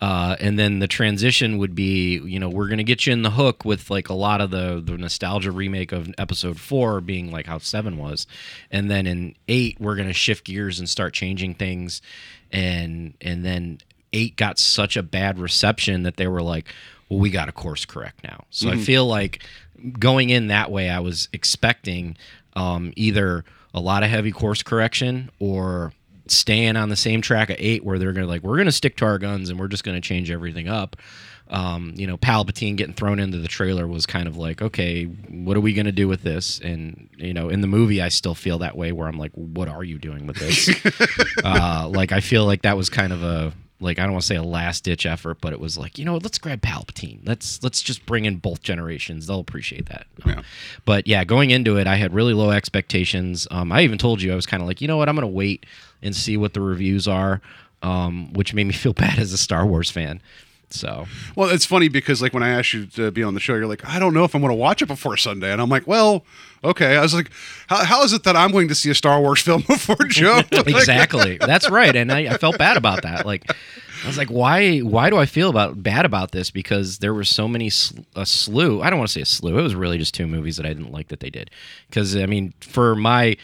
Uh, 0.00 0.36
and 0.40 0.58
then 0.58 0.80
the 0.80 0.88
transition 0.88 1.58
would 1.58 1.74
be, 1.74 2.18
you 2.18 2.40
know, 2.40 2.48
we're 2.48 2.68
gonna 2.68 2.82
get 2.82 3.06
you 3.06 3.12
in 3.12 3.22
the 3.22 3.30
hook 3.30 3.64
with 3.64 3.88
like 3.90 4.08
a 4.08 4.14
lot 4.14 4.40
of 4.40 4.50
the 4.50 4.82
the 4.84 4.98
nostalgia 4.98 5.52
remake 5.52 5.92
of 5.92 6.12
Episode 6.18 6.58
Four 6.58 7.00
being 7.00 7.30
like 7.30 7.46
how 7.46 7.58
Seven 7.58 7.98
was, 7.98 8.26
and 8.70 8.90
then 8.90 9.06
in 9.06 9.36
Eight 9.48 9.80
we're 9.80 9.96
gonna 9.96 10.12
shift 10.12 10.44
gears 10.44 10.78
and 10.78 10.88
start 10.88 11.14
changing 11.14 11.54
things, 11.54 12.02
and 12.50 13.14
and 13.20 13.44
then 13.44 13.78
eight 14.12 14.36
got 14.36 14.58
such 14.58 14.96
a 14.96 15.02
bad 15.02 15.38
reception 15.38 16.02
that 16.04 16.16
they 16.16 16.26
were 16.26 16.42
like, 16.42 16.72
well, 17.08 17.20
we 17.20 17.30
got 17.30 17.46
to 17.46 17.52
course 17.52 17.84
correct 17.84 18.24
now. 18.24 18.44
So 18.50 18.70
I 18.70 18.76
feel 18.76 19.06
like 19.06 19.42
going 19.98 20.30
in 20.30 20.48
that 20.48 20.70
way, 20.70 20.88
I 20.90 21.00
was 21.00 21.28
expecting 21.32 22.16
um, 22.56 22.92
either 22.96 23.44
a 23.74 23.80
lot 23.80 24.02
of 24.02 24.10
heavy 24.10 24.32
course 24.32 24.62
correction 24.62 25.30
or 25.38 25.92
staying 26.26 26.76
on 26.76 26.88
the 26.88 26.96
same 26.96 27.20
track 27.20 27.50
of 27.50 27.56
eight 27.60 27.84
where 27.84 27.98
they're 27.98 28.12
going 28.12 28.26
to 28.26 28.28
like, 28.28 28.42
we're 28.42 28.56
going 28.56 28.66
to 28.66 28.72
stick 28.72 28.96
to 28.96 29.04
our 29.04 29.18
guns 29.18 29.50
and 29.50 29.60
we're 29.60 29.68
just 29.68 29.84
going 29.84 29.94
to 29.94 30.00
change 30.00 30.30
everything 30.30 30.66
up. 30.66 30.96
Um, 31.48 31.92
you 31.94 32.08
know, 32.08 32.16
Palpatine 32.16 32.76
getting 32.76 32.94
thrown 32.94 33.20
into 33.20 33.38
the 33.38 33.46
trailer 33.46 33.86
was 33.86 34.04
kind 34.04 34.26
of 34.26 34.36
like, 34.36 34.60
okay, 34.60 35.04
what 35.04 35.56
are 35.56 35.60
we 35.60 35.74
going 35.74 35.86
to 35.86 35.92
do 35.92 36.08
with 36.08 36.22
this? 36.22 36.58
And, 36.58 37.08
you 37.16 37.32
know, 37.32 37.48
in 37.48 37.60
the 37.60 37.68
movie, 37.68 38.02
I 38.02 38.08
still 38.08 38.34
feel 38.34 38.58
that 38.58 38.76
way 38.76 38.90
where 38.90 39.06
I'm 39.06 39.18
like, 39.18 39.30
what 39.34 39.68
are 39.68 39.84
you 39.84 39.98
doing 39.98 40.26
with 40.26 40.38
this? 40.38 40.68
uh, 41.44 41.88
like 41.88 42.10
I 42.10 42.18
feel 42.18 42.46
like 42.46 42.62
that 42.62 42.76
was 42.76 42.90
kind 42.90 43.12
of 43.12 43.22
a 43.22 43.52
like 43.80 43.98
I 43.98 44.02
don't 44.04 44.12
want 44.12 44.22
to 44.22 44.26
say 44.26 44.36
a 44.36 44.42
last 44.42 44.84
ditch 44.84 45.04
effort, 45.04 45.38
but 45.40 45.52
it 45.52 45.60
was 45.60 45.76
like 45.76 45.98
you 45.98 46.04
know 46.04 46.16
let's 46.16 46.38
grab 46.38 46.60
Palpatine. 46.62 47.20
Let's 47.24 47.62
let's 47.62 47.82
just 47.82 48.06
bring 48.06 48.24
in 48.24 48.36
both 48.36 48.62
generations. 48.62 49.26
They'll 49.26 49.40
appreciate 49.40 49.86
that. 49.86 50.06
Um, 50.24 50.30
Yeah. 50.32 50.42
But 50.84 51.06
yeah, 51.06 51.24
going 51.24 51.50
into 51.50 51.76
it, 51.76 51.86
I 51.86 51.96
had 51.96 52.14
really 52.14 52.34
low 52.34 52.50
expectations. 52.50 53.46
Um, 53.50 53.72
I 53.72 53.82
even 53.82 53.98
told 53.98 54.22
you 54.22 54.32
I 54.32 54.36
was 54.36 54.46
kind 54.46 54.62
of 54.62 54.66
like 54.66 54.80
you 54.80 54.88
know 54.88 54.96
what 54.96 55.08
I'm 55.08 55.14
gonna 55.14 55.26
wait 55.26 55.66
and 56.02 56.14
see 56.14 56.36
what 56.36 56.54
the 56.54 56.60
reviews 56.60 57.06
are, 57.06 57.40
um, 57.82 58.32
which 58.32 58.54
made 58.54 58.64
me 58.64 58.72
feel 58.74 58.92
bad 58.92 59.18
as 59.18 59.32
a 59.32 59.38
Star 59.38 59.66
Wars 59.66 59.90
fan. 59.90 60.20
So 60.70 61.06
Well, 61.36 61.48
it's 61.50 61.64
funny 61.64 61.88
because 61.88 62.20
like 62.20 62.34
when 62.34 62.42
I 62.42 62.50
asked 62.50 62.72
you 62.72 62.86
to 62.86 63.10
be 63.10 63.22
on 63.22 63.34
the 63.34 63.40
show, 63.40 63.54
you're 63.54 63.66
like, 63.66 63.84
I 63.86 63.98
don't 63.98 64.14
know 64.14 64.24
if 64.24 64.34
I'm 64.34 64.40
going 64.40 64.50
to 64.50 64.56
watch 64.56 64.82
it 64.82 64.86
before 64.86 65.16
Sunday, 65.16 65.52
and 65.52 65.60
I'm 65.60 65.68
like, 65.68 65.86
well, 65.86 66.24
okay. 66.64 66.96
I 66.96 67.02
was 67.02 67.14
like, 67.14 67.30
how, 67.68 67.84
how 67.84 68.02
is 68.02 68.12
it 68.12 68.24
that 68.24 68.36
I'm 68.36 68.50
going 68.50 68.68
to 68.68 68.74
see 68.74 68.90
a 68.90 68.94
Star 68.94 69.20
Wars 69.20 69.40
film 69.40 69.62
before 69.66 69.96
Joe? 70.08 70.42
Exactly, 70.52 71.38
that's 71.40 71.70
right, 71.70 71.94
and 71.94 72.10
I, 72.12 72.34
I 72.34 72.36
felt 72.38 72.58
bad 72.58 72.76
about 72.76 73.02
that. 73.02 73.26
Like. 73.26 73.50
I 74.04 74.08
was 74.08 74.18
like, 74.18 74.28
why? 74.28 74.80
Why 74.80 75.08
do 75.08 75.16
I 75.16 75.24
feel 75.24 75.48
about 75.48 75.82
bad 75.82 76.04
about 76.04 76.30
this? 76.30 76.50
Because 76.50 76.98
there 76.98 77.14
were 77.14 77.24
so 77.24 77.48
many 77.48 77.70
sl- 77.70 78.00
a 78.14 78.26
slew. 78.26 78.82
I 78.82 78.90
don't 78.90 78.98
want 78.98 79.08
to 79.08 79.12
say 79.12 79.22
a 79.22 79.26
slew. 79.26 79.58
It 79.58 79.62
was 79.62 79.74
really 79.74 79.96
just 79.96 80.12
two 80.14 80.26
movies 80.26 80.58
that 80.58 80.66
I 80.66 80.68
didn't 80.68 80.92
like 80.92 81.08
that 81.08 81.20
they 81.20 81.30
did. 81.30 81.50
Because 81.88 82.14
I 82.14 82.26
mean, 82.26 82.52
for 82.60 82.94
my 82.94 83.36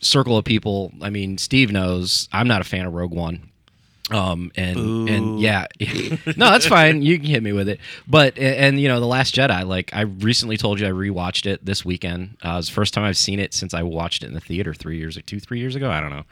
circle 0.00 0.36
of 0.36 0.44
people, 0.44 0.92
I 1.00 1.10
mean, 1.10 1.38
Steve 1.38 1.70
knows 1.70 2.28
I'm 2.32 2.48
not 2.48 2.60
a 2.60 2.64
fan 2.64 2.86
of 2.86 2.92
Rogue 2.92 3.12
One. 3.12 3.49
Um 4.10 4.50
and 4.56 5.08
and 5.08 5.40
yeah, 5.40 5.66
no, 6.36 6.50
that's 6.50 6.66
fine. 6.66 7.00
You 7.02 7.16
can 7.18 7.26
hit 7.28 7.42
me 7.42 7.52
with 7.52 7.68
it. 7.68 7.78
But 8.08 8.36
and, 8.38 8.54
and, 8.56 8.80
you 8.80 8.88
know, 8.88 8.98
the 8.98 9.06
Last 9.06 9.34
Jedi. 9.34 9.64
Like 9.66 9.94
I 9.94 10.00
recently 10.02 10.56
told 10.56 10.80
you, 10.80 10.86
I 10.86 10.90
rewatched 10.90 11.46
it 11.46 11.64
this 11.64 11.84
weekend. 11.84 12.36
Uh, 12.44 12.56
it's 12.58 12.68
the 12.68 12.74
first 12.74 12.92
time 12.92 13.04
I've 13.04 13.16
seen 13.16 13.38
it 13.38 13.54
since 13.54 13.72
I 13.72 13.82
watched 13.84 14.24
it 14.24 14.26
in 14.26 14.34
the 14.34 14.40
theater 14.40 14.74
three 14.74 14.98
years, 14.98 15.16
two, 15.26 15.38
three 15.38 15.60
years 15.60 15.76
ago. 15.76 15.90
I 15.90 16.00
don't 16.00 16.10
know. 16.10 16.24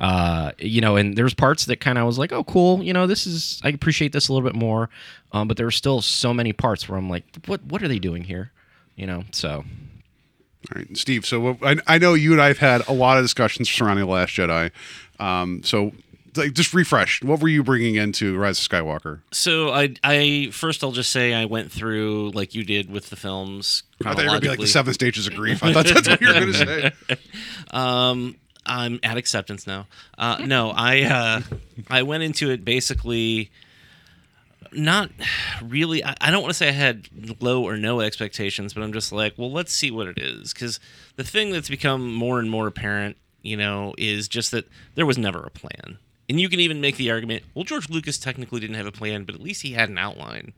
Uh, 0.00 0.52
you 0.58 0.80
know, 0.80 0.96
and 0.96 1.16
there's 1.16 1.34
parts 1.34 1.66
that 1.66 1.80
kind 1.80 1.98
of 1.98 2.06
was 2.06 2.18
like, 2.18 2.32
oh, 2.32 2.44
cool. 2.44 2.82
You 2.82 2.92
know, 2.94 3.06
this 3.06 3.26
is 3.26 3.60
I 3.62 3.68
appreciate 3.68 4.12
this 4.12 4.28
a 4.28 4.32
little 4.32 4.48
bit 4.48 4.56
more. 4.56 4.88
Um, 5.32 5.48
but 5.48 5.56
there 5.58 5.66
were 5.66 5.70
still 5.70 6.00
so 6.00 6.32
many 6.32 6.52
parts 6.54 6.88
where 6.88 6.96
I'm 6.98 7.10
like, 7.10 7.24
what 7.46 7.62
what 7.64 7.82
are 7.82 7.88
they 7.88 7.98
doing 7.98 8.24
here? 8.24 8.52
You 8.96 9.06
know, 9.06 9.24
so 9.32 9.50
All 9.58 9.64
right, 10.74 10.96
Steve. 10.96 11.26
So 11.26 11.40
what- 11.40 11.58
I, 11.62 11.76
I 11.86 11.98
know 11.98 12.14
you 12.14 12.32
and 12.32 12.40
I 12.40 12.48
have 12.48 12.58
had 12.58 12.88
a 12.88 12.92
lot 12.92 13.18
of 13.18 13.24
discussions 13.24 13.68
surrounding 13.70 14.06
the 14.06 14.10
Last 14.12 14.30
Jedi. 14.30 14.70
Um, 15.20 15.62
so 15.62 15.92
like, 16.36 16.52
just 16.52 16.74
refresh. 16.74 17.22
What 17.22 17.40
were 17.40 17.48
you 17.48 17.62
bringing 17.62 17.96
into 17.96 18.36
Rise 18.36 18.58
of 18.58 18.68
Skywalker? 18.68 19.20
So 19.32 19.70
I, 19.70 19.94
I 20.04 20.50
first 20.52 20.82
I'll 20.82 20.92
just 20.92 21.10
say 21.10 21.34
I 21.34 21.44
went 21.44 21.72
through 21.72 22.30
like 22.30 22.54
you 22.54 22.64
did 22.64 22.90
with 22.90 23.10
the 23.10 23.16
films. 23.16 23.82
I 24.04 24.14
thought 24.14 24.18
you 24.18 24.24
were 24.24 24.28
going 24.30 24.40
to 24.40 24.40
be 24.40 24.48
like 24.48 24.60
the 24.60 24.66
seven 24.66 24.94
stages 24.94 25.26
of 25.26 25.34
grief. 25.34 25.62
I 25.62 25.72
thought 25.72 25.86
that's 25.86 26.08
what 26.08 26.20
you 26.20 26.28
were 26.28 26.34
going 26.34 26.52
to 26.52 26.54
say. 26.54 26.92
Um, 27.70 28.36
I'm 28.64 28.98
at 29.02 29.16
acceptance 29.16 29.66
now. 29.66 29.86
Uh, 30.16 30.38
no, 30.44 30.70
I 30.70 31.02
uh, 31.02 31.40
I 31.90 32.02
went 32.02 32.22
into 32.22 32.50
it 32.50 32.64
basically 32.64 33.50
not 34.72 35.10
really. 35.62 36.04
I, 36.04 36.14
I 36.20 36.30
don't 36.30 36.42
want 36.42 36.50
to 36.50 36.56
say 36.56 36.68
I 36.68 36.72
had 36.72 37.08
low 37.40 37.64
or 37.64 37.76
no 37.76 38.00
expectations, 38.00 38.74
but 38.74 38.82
I'm 38.82 38.92
just 38.92 39.12
like, 39.12 39.34
well, 39.36 39.52
let's 39.52 39.72
see 39.72 39.90
what 39.90 40.06
it 40.06 40.18
is. 40.18 40.52
Because 40.52 40.80
the 41.16 41.24
thing 41.24 41.50
that's 41.50 41.68
become 41.68 42.12
more 42.12 42.38
and 42.38 42.50
more 42.50 42.66
apparent, 42.66 43.16
you 43.42 43.56
know, 43.56 43.94
is 43.98 44.28
just 44.28 44.50
that 44.52 44.66
there 44.94 45.06
was 45.06 45.18
never 45.18 45.40
a 45.40 45.50
plan. 45.50 45.98
And 46.28 46.40
you 46.40 46.48
can 46.48 46.60
even 46.60 46.80
make 46.80 46.96
the 46.96 47.10
argument, 47.10 47.44
well, 47.54 47.64
George 47.64 47.88
Lucas 47.88 48.18
technically 48.18 48.60
didn't 48.60 48.76
have 48.76 48.86
a 48.86 48.92
plan, 48.92 49.24
but 49.24 49.34
at 49.34 49.40
least 49.40 49.62
he 49.62 49.72
had 49.72 49.88
an 49.88 49.96
outline. 49.98 50.52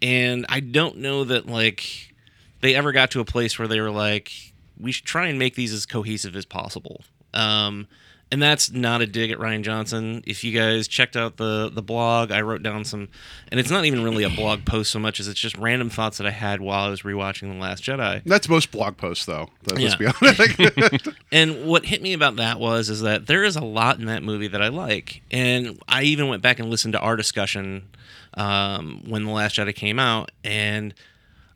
And 0.00 0.46
I 0.48 0.60
don't 0.60 0.98
know 0.98 1.24
that 1.24 1.46
like 1.46 2.14
they 2.60 2.74
ever 2.74 2.92
got 2.92 3.10
to 3.12 3.20
a 3.20 3.24
place 3.24 3.58
where 3.58 3.68
they 3.68 3.80
were 3.80 3.90
like, 3.90 4.32
we 4.78 4.92
should 4.92 5.04
try 5.04 5.26
and 5.26 5.38
make 5.38 5.54
these 5.54 5.72
as 5.72 5.86
cohesive 5.86 6.34
as 6.36 6.46
possible. 6.46 7.02
Um, 7.32 7.86
and 8.32 8.42
that's 8.42 8.70
not 8.72 9.00
a 9.00 9.06
dig 9.06 9.30
at 9.30 9.38
Rian 9.38 9.62
Johnson. 9.62 10.22
If 10.26 10.42
you 10.44 10.52
guys 10.58 10.88
checked 10.88 11.16
out 11.16 11.36
the 11.36 11.70
the 11.72 11.82
blog, 11.82 12.30
I 12.32 12.40
wrote 12.40 12.62
down 12.62 12.84
some, 12.84 13.08
and 13.50 13.60
it's 13.60 13.70
not 13.70 13.84
even 13.84 14.02
really 14.02 14.24
a 14.24 14.30
blog 14.30 14.64
post 14.64 14.90
so 14.90 14.98
much 14.98 15.20
as 15.20 15.28
it's 15.28 15.38
just 15.38 15.56
random 15.58 15.90
thoughts 15.90 16.18
that 16.18 16.26
I 16.26 16.30
had 16.30 16.60
while 16.60 16.84
I 16.86 16.88
was 16.88 17.02
rewatching 17.02 17.52
The 17.52 17.58
Last 17.60 17.82
Jedi. 17.84 18.22
That's 18.24 18.48
most 18.48 18.70
blog 18.72 18.96
posts, 18.96 19.24
though. 19.26 19.48
Let's 19.66 19.80
Yeah. 19.80 19.96
be 19.96 20.06
honest. 20.06 21.08
And 21.32 21.66
what 21.66 21.84
hit 21.86 22.00
me 22.02 22.12
about 22.12 22.36
that 22.36 22.58
was 22.60 22.88
is 22.90 23.00
that 23.02 23.26
there 23.26 23.44
is 23.44 23.56
a 23.56 23.64
lot 23.64 23.98
in 23.98 24.06
that 24.06 24.22
movie 24.22 24.48
that 24.48 24.62
I 24.62 24.68
like, 24.68 25.22
and 25.30 25.78
I 25.88 26.02
even 26.04 26.28
went 26.28 26.42
back 26.42 26.58
and 26.58 26.70
listened 26.70 26.92
to 26.94 27.00
our 27.00 27.16
discussion 27.16 27.88
um, 28.34 29.02
when 29.06 29.24
the 29.24 29.30
Last 29.30 29.56
Jedi 29.56 29.74
came 29.74 29.98
out, 29.98 30.30
and 30.42 30.94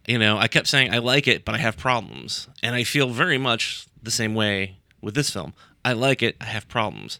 you 0.07 0.19
know 0.19 0.39
I 0.39 0.49
kept 0.49 0.67
saying 0.69 0.93
I 0.93 0.99
like 0.99 1.27
it, 1.27 1.45
but 1.45 1.55
I 1.55 1.59
have 1.59 1.77
problems, 1.77 2.49
and 2.63 2.75
I 2.75 2.85
feel 2.85 3.09
very 3.11 3.39
much 3.39 3.87
the 4.03 4.11
same 4.11 4.35
way 4.35 4.77
with 5.01 5.15
this 5.15 5.31
film. 5.31 5.55
I 5.89 5.93
like 5.95 6.23
it, 6.23 6.37
I 6.41 6.45
have 6.47 6.69
problems. 6.69 7.19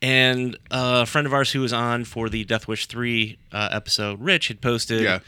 And 0.00 0.56
a 0.70 1.04
friend 1.06 1.26
of 1.26 1.32
ours 1.34 1.50
who 1.52 1.60
was 1.60 1.72
on 1.72 2.04
for 2.04 2.28
the 2.28 2.44
Death 2.44 2.68
Wish 2.68 2.86
3 2.86 3.36
uh, 3.52 3.68
episode, 3.72 4.20
Rich, 4.20 4.46
had 4.48 4.60
posted, 4.60 5.02
Yeah. 5.02 5.18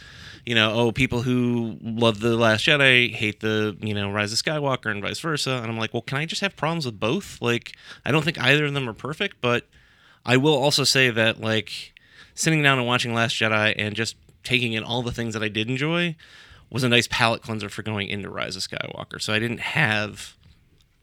you 0.47 0.55
know, 0.55 0.73
oh, 0.73 0.93
people 0.93 1.23
who 1.23 1.77
love 1.83 2.21
The 2.21 2.37
Last 2.37 2.67
Jedi 2.67 3.13
hate 3.13 3.41
the, 3.41 3.77
you 3.81 3.95
know, 3.95 4.13
Rise 4.13 4.33
of 4.33 4.39
Skywalker 4.39 4.91
and 4.91 5.03
vice 5.03 5.19
versa. 5.19 5.51
And 5.61 5.67
I'm 5.67 5.77
like, 5.79 5.93
well, 5.93 6.03
can 6.03 6.19
I 6.19 6.25
just 6.25 6.41
have 6.43 6.55
problems 6.57 6.87
with 6.87 7.01
both? 7.01 7.43
Like, 7.43 7.73
I 8.05 8.13
don't 8.13 8.25
think 8.25 8.41
either 8.41 8.65
of 8.67 8.73
them 8.75 8.89
are 8.89 8.93
perfect, 8.95 9.39
but 9.41 9.67
I 10.25 10.37
will 10.37 10.55
also 10.55 10.85
say 10.85 11.11
that, 11.11 11.41
like, 11.41 11.93
sitting 12.37 12.63
down 12.63 12.79
and 12.79 12.87
watching 12.87 13.13
Last 13.13 13.35
Jedi 13.35 13.75
and 13.77 13.97
just 13.97 14.15
taking 14.45 14.73
in 14.73 14.85
all 14.85 15.03
the 15.03 15.13
things 15.13 15.35
that 15.35 15.43
I 15.43 15.49
did 15.49 15.69
enjoy 15.69 16.15
was 16.71 16.85
a 16.85 16.89
nice 16.89 17.09
palate 17.11 17.43
cleanser 17.43 17.69
for 17.69 17.83
going 17.83 18.07
into 18.09 18.31
Rise 18.31 18.55
of 18.55 18.63
Skywalker. 18.63 19.21
So 19.21 19.33
I 19.33 19.41
didn't 19.41 19.59
have, 19.61 20.37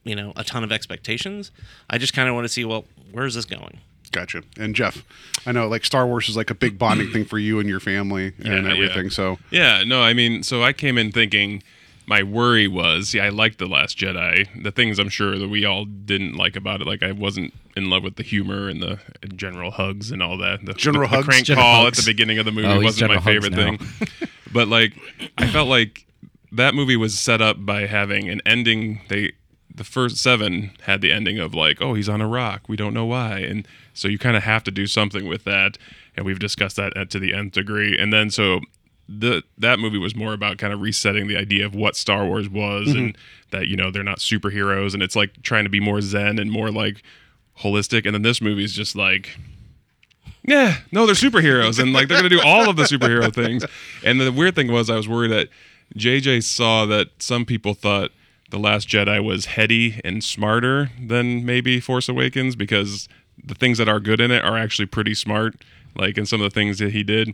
you 0.07 0.15
know, 0.15 0.33
a 0.35 0.43
ton 0.43 0.63
of 0.63 0.71
expectations. 0.71 1.51
I 1.89 1.97
just 1.97 2.13
kind 2.13 2.27
of 2.29 2.35
want 2.35 2.45
to 2.45 2.49
see, 2.49 2.65
well, 2.65 2.85
where's 3.11 3.35
this 3.35 3.45
going? 3.45 3.79
gotcha. 4.13 4.41
And 4.57 4.73
Jeff, 4.73 5.03
I 5.45 5.51
know 5.51 5.67
like 5.67 5.83
Star 5.83 6.07
Wars 6.07 6.29
is 6.29 6.37
like 6.37 6.49
a 6.49 6.55
big 6.55 6.79
bonding 6.79 7.11
thing 7.11 7.25
for 7.25 7.37
you 7.37 7.59
and 7.59 7.67
your 7.67 7.81
family 7.81 8.27
and 8.39 8.65
Yeah, 8.65 8.71
everything. 8.73 9.03
yeah. 9.05 9.09
So 9.11 9.37
Yeah, 9.51 9.83
no, 9.85 10.01
I 10.01 10.13
mean, 10.13 10.43
so 10.43 10.63
I 10.63 10.71
came 10.71 10.97
in 10.97 11.11
thinking 11.11 11.61
my 12.07 12.23
worry 12.23 12.69
was, 12.69 13.13
yeah, 13.13 13.25
I 13.25 13.29
liked 13.29 13.57
The 13.59 13.65
Last 13.67 13.97
Jedi. 13.97 14.63
The 14.63 14.71
things 14.71 14.97
I'm 14.97 15.09
sure 15.09 15.37
that 15.37 15.49
we 15.49 15.65
all 15.65 15.83
didn't 15.83 16.35
like 16.37 16.55
about 16.55 16.79
it, 16.81 16.87
like 16.87 17.03
I 17.03 17.11
wasn't 17.11 17.53
in 17.75 17.89
love 17.89 18.01
with 18.01 18.15
the 18.15 18.23
humor 18.23 18.69
and 18.69 18.81
the 18.81 18.97
general 19.35 19.73
Hux 19.73 20.09
and 20.09 20.23
all 20.23 20.37
that. 20.37 20.65
The, 20.65 20.73
General 20.73 21.09
the, 21.09 21.17
Hux? 21.17 21.19
The 21.19 21.23
crank 21.25 21.45
General 21.45 21.65
call 21.65 21.83
Hux. 21.83 21.87
at 21.89 21.93
the 21.95 22.09
beginning 22.09 22.39
of 22.39 22.45
the 22.45 22.53
movie 22.53 22.67
Oh, 22.69 22.79
wasn't 22.81 23.11
my 23.13 23.19
favorite 23.19 23.51
now. 23.51 23.75
thing. 23.75 24.07
but 24.53 24.69
like, 24.69 24.93
I 25.37 25.47
felt 25.47 25.67
like 25.67 26.05
that 26.53 26.73
movie 26.73 26.95
was 26.95 27.19
set 27.19 27.41
up 27.41 27.57
by 27.65 27.85
having 27.87 28.29
an 28.29 28.39
ending. 28.45 29.01
They 29.09 29.33
the 29.77 29.83
first 29.83 30.17
seven 30.17 30.71
had 30.83 31.01
the 31.01 31.11
ending 31.11 31.39
of 31.39 31.53
like, 31.53 31.81
oh, 31.81 31.93
he's 31.93 32.09
on 32.09 32.21
a 32.21 32.27
rock. 32.27 32.63
We 32.67 32.75
don't 32.75 32.93
know 32.93 33.05
why, 33.05 33.39
and 33.39 33.67
so 33.93 34.07
you 34.07 34.17
kind 34.17 34.35
of 34.35 34.43
have 34.43 34.63
to 34.65 34.71
do 34.71 34.85
something 34.87 35.27
with 35.27 35.43
that. 35.45 35.77
And 36.15 36.25
we've 36.25 36.39
discussed 36.39 36.75
that 36.77 36.93
to 37.11 37.19
the 37.19 37.33
nth 37.33 37.53
degree. 37.53 37.97
And 37.97 38.11
then 38.11 38.29
so 38.29 38.59
the 39.07 39.43
that 39.57 39.79
movie 39.79 39.97
was 39.97 40.15
more 40.15 40.33
about 40.33 40.57
kind 40.57 40.73
of 40.73 40.81
resetting 40.81 41.27
the 41.27 41.37
idea 41.37 41.65
of 41.65 41.75
what 41.75 41.95
Star 41.95 42.25
Wars 42.25 42.49
was, 42.49 42.89
mm-hmm. 42.89 42.97
and 42.97 43.17
that 43.51 43.67
you 43.67 43.77
know 43.77 43.91
they're 43.91 44.03
not 44.03 44.19
superheroes, 44.19 44.93
and 44.93 45.01
it's 45.01 45.15
like 45.15 45.41
trying 45.43 45.63
to 45.63 45.69
be 45.69 45.79
more 45.79 46.01
zen 46.01 46.39
and 46.39 46.51
more 46.51 46.71
like 46.71 47.03
holistic. 47.59 48.05
And 48.05 48.13
then 48.13 48.23
this 48.23 48.41
movie 48.41 48.63
is 48.63 48.73
just 48.73 48.95
like 48.95 49.37
yeah, 50.43 50.77
no, 50.91 51.05
they're 51.05 51.13
superheroes, 51.13 51.77
and 51.77 51.93
like 51.93 52.07
they're 52.07 52.17
gonna 52.17 52.29
do 52.29 52.41
all 52.41 52.69
of 52.69 52.77
the 52.77 52.83
superhero 52.83 53.33
things. 53.33 53.65
And 54.03 54.19
the 54.19 54.31
weird 54.31 54.55
thing 54.55 54.71
was, 54.71 54.89
I 54.89 54.95
was 54.95 55.07
worried 55.07 55.31
that 55.31 55.49
JJ 55.95 56.43
saw 56.43 56.85
that 56.85 57.09
some 57.19 57.45
people 57.45 57.73
thought 57.73 58.11
the 58.49 58.59
Last 58.59 58.87
Jedi 58.87 59.23
was 59.23 59.45
heady 59.45 59.99
and 60.03 60.23
smarter 60.23 60.91
than 61.01 61.45
maybe 61.45 61.79
Force 61.79 62.07
Awakens 62.07 62.55
because 62.55 63.07
the 63.43 63.55
things 63.55 63.77
that 63.77 63.89
are 63.89 63.99
good 63.99 64.19
in 64.19 64.31
it 64.31 64.43
are 64.43 64.57
actually 64.57 64.85
pretty 64.85 65.13
smart, 65.13 65.63
like 65.95 66.17
in 66.17 66.25
some 66.25 66.41
of 66.41 66.45
the 66.51 66.53
things 66.53 66.79
that 66.79 66.91
he 66.91 67.03
did, 67.03 67.33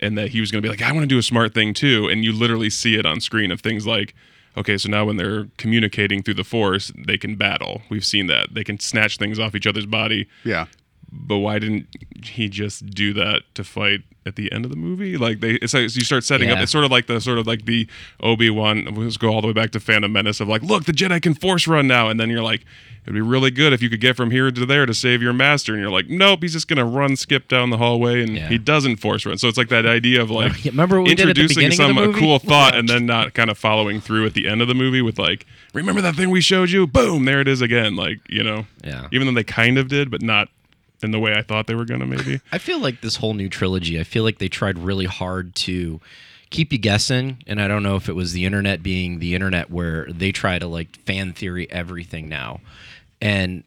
and 0.00 0.16
that 0.18 0.28
he 0.30 0.40
was 0.40 0.50
gonna 0.50 0.62
be 0.62 0.68
like, 0.68 0.82
I 0.82 0.92
want 0.92 1.04
to 1.04 1.06
do 1.06 1.18
a 1.18 1.22
smart 1.22 1.54
thing 1.54 1.74
too, 1.74 2.08
and 2.08 2.24
you 2.24 2.32
literally 2.32 2.70
see 2.70 2.96
it 2.96 3.06
on 3.06 3.20
screen 3.20 3.50
of 3.50 3.60
things 3.60 3.86
like. 3.86 4.14
Okay, 4.54 4.76
so 4.76 4.90
now 4.90 5.06
when 5.06 5.16
they're 5.16 5.46
communicating 5.56 6.22
through 6.22 6.34
the 6.34 6.44
force, 6.44 6.92
they 6.94 7.16
can 7.16 7.36
battle. 7.36 7.80
We've 7.88 8.04
seen 8.04 8.26
that. 8.26 8.52
They 8.52 8.64
can 8.64 8.78
snatch 8.78 9.16
things 9.16 9.38
off 9.38 9.54
each 9.54 9.66
other's 9.66 9.86
body 9.86 10.28
yeah, 10.44 10.66
but 11.12 11.38
why 11.38 11.58
didn't 11.58 11.86
he 12.24 12.48
just 12.48 12.86
do 12.86 13.12
that 13.14 13.42
to 13.54 13.62
fight 13.64 14.00
at 14.24 14.36
the 14.36 14.50
end 14.52 14.64
of 14.64 14.70
the 14.70 14.76
movie? 14.76 15.16
Like 15.18 15.40
they, 15.40 15.52
it's 15.54 15.74
like 15.74 15.82
you 15.94 16.04
start 16.04 16.24
setting 16.24 16.50
up. 16.50 16.58
It's 16.58 16.72
sort 16.72 16.84
of 16.84 16.90
like 16.90 17.06
the 17.06 17.20
sort 17.20 17.38
of 17.38 17.46
like 17.46 17.66
the 17.66 17.86
Obi 18.20 18.48
Wan. 18.50 18.84
Let's 18.94 19.16
go 19.16 19.28
all 19.32 19.40
the 19.40 19.48
way 19.48 19.52
back 19.52 19.70
to 19.72 19.80
Phantom 19.80 20.10
Menace 20.12 20.40
of 20.40 20.48
like, 20.48 20.62
look, 20.62 20.84
the 20.84 20.92
Jedi 20.92 21.20
can 21.20 21.34
force 21.34 21.66
run 21.66 21.86
now, 21.86 22.08
and 22.08 22.18
then 22.18 22.30
you're 22.30 22.42
like, 22.42 22.64
it'd 23.02 23.14
be 23.14 23.20
really 23.20 23.50
good 23.50 23.72
if 23.72 23.82
you 23.82 23.90
could 23.90 24.00
get 24.00 24.16
from 24.16 24.30
here 24.30 24.50
to 24.50 24.64
there 24.64 24.86
to 24.86 24.94
save 24.94 25.20
your 25.20 25.32
master, 25.32 25.72
and 25.74 25.82
you're 25.82 25.90
like, 25.90 26.08
nope, 26.08 26.40
he's 26.42 26.52
just 26.54 26.68
gonna 26.68 26.84
run, 26.84 27.16
skip 27.16 27.48
down 27.48 27.70
the 27.70 27.76
hallway, 27.78 28.22
and 28.22 28.36
Yeah. 28.36 28.48
he 28.48 28.56
doesn't 28.58 28.96
force 28.96 29.26
run. 29.26 29.36
So 29.38 29.48
it's 29.48 29.58
like 29.58 29.68
that 29.68 29.84
idea 29.84 30.22
of 30.22 30.30
like 30.30 30.64
remember 30.64 31.00
what 31.00 31.08
we 31.08 31.14
did 31.14 31.28
at 31.28 31.34
the 31.36 31.42
introducing 31.42 31.66
of 31.66 31.74
some 31.74 31.98
a 31.98 32.12
cool 32.18 32.38
thought 32.50 32.74
and 32.74 32.88
then 32.88 33.04
not 33.04 33.34
kind 33.34 33.50
of 33.50 33.58
following 33.58 34.00
through 34.00 34.24
at 34.24 34.34
the 34.34 34.48
end 34.48 34.62
of 34.62 34.68
the 34.68 34.74
movie 34.74 35.02
with 35.02 35.18
like, 35.18 35.44
remember 35.74 36.00
that 36.00 36.14
thing 36.14 36.30
we 36.30 36.40
showed 36.40 36.70
you? 36.70 36.86
Boom, 36.86 37.24
there 37.26 37.40
it 37.40 37.48
is 37.48 37.60
again. 37.60 37.96
Like 37.96 38.20
you 38.30 38.42
know, 38.44 38.66
Yeah. 38.84 39.08
even 39.12 39.26
though 39.26 39.34
they 39.34 39.44
kind 39.44 39.76
of 39.78 39.88
did, 39.88 40.10
but 40.10 40.22
not 40.22 40.48
in 41.04 41.10
the 41.10 41.18
way 41.18 41.34
I 41.34 41.42
thought 41.42 41.66
they 41.66 41.74
were 41.74 41.84
gonna. 41.84 42.06
Maybe. 42.06 42.40
I 42.50 42.58
feel 42.58 42.78
like 42.78 43.00
this 43.00 43.16
whole 43.16 43.34
new 43.34 43.48
trilogy, 43.48 43.98
I 43.98 44.04
feel 44.04 44.24
like 44.24 44.38
they 44.38 44.48
tried 44.48 44.78
really 44.78 45.06
hard 45.06 45.54
to 45.56 46.00
keep 46.50 46.72
you 46.72 46.78
guessing. 46.78 47.38
And 47.46 47.60
I 47.60 47.68
don't 47.68 47.82
know 47.82 47.96
if 47.96 48.08
it 48.08 48.14
was 48.14 48.32
the 48.32 48.44
internet 48.44 48.82
being 48.82 49.18
the 49.18 49.34
internet 49.34 49.70
where 49.70 50.06
they 50.10 50.32
try 50.32 50.58
to 50.58 50.66
like 50.66 50.96
fan 51.00 51.32
theory 51.32 51.70
everything 51.70 52.28
now. 52.28 52.60
And 53.20 53.64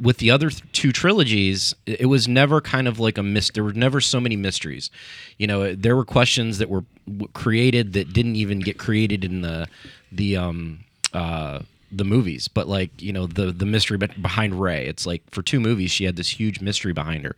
with 0.00 0.18
the 0.18 0.30
other 0.30 0.50
th- 0.50 0.62
two 0.72 0.92
trilogies, 0.92 1.74
it 1.86 2.02
it 2.02 2.06
was 2.06 2.28
never 2.28 2.60
kind 2.60 2.86
of 2.88 2.98
like 3.00 3.18
a 3.18 3.22
mist. 3.22 3.54
There 3.54 3.64
were 3.64 3.72
never 3.72 4.00
so 4.00 4.20
many 4.20 4.36
mysteries. 4.36 4.90
You 5.38 5.46
know, 5.46 5.74
there 5.74 5.96
were 5.96 6.04
questions 6.04 6.58
that 6.58 6.70
were 6.70 6.84
w- 7.06 7.28
created 7.34 7.92
that 7.94 8.12
didn't 8.12 8.36
even 8.36 8.60
get 8.60 8.78
created 8.78 9.24
in 9.24 9.40
the 9.42 9.66
the 10.12 10.36
um 10.36 10.80
uh 11.12 11.60
the 11.92 12.04
movies, 12.04 12.46
but 12.48 12.68
like 12.68 13.02
you 13.02 13.12
know 13.12 13.26
the 13.26 13.50
the 13.52 13.66
mystery 13.66 13.96
behind 13.98 14.60
Rey. 14.60 14.86
It's 14.86 15.06
like 15.06 15.22
for 15.30 15.42
two 15.42 15.58
movies 15.60 15.90
she 15.90 16.04
had 16.04 16.16
this 16.16 16.28
huge 16.40 16.60
mystery 16.60 16.92
behind 16.92 17.24
her. 17.24 17.34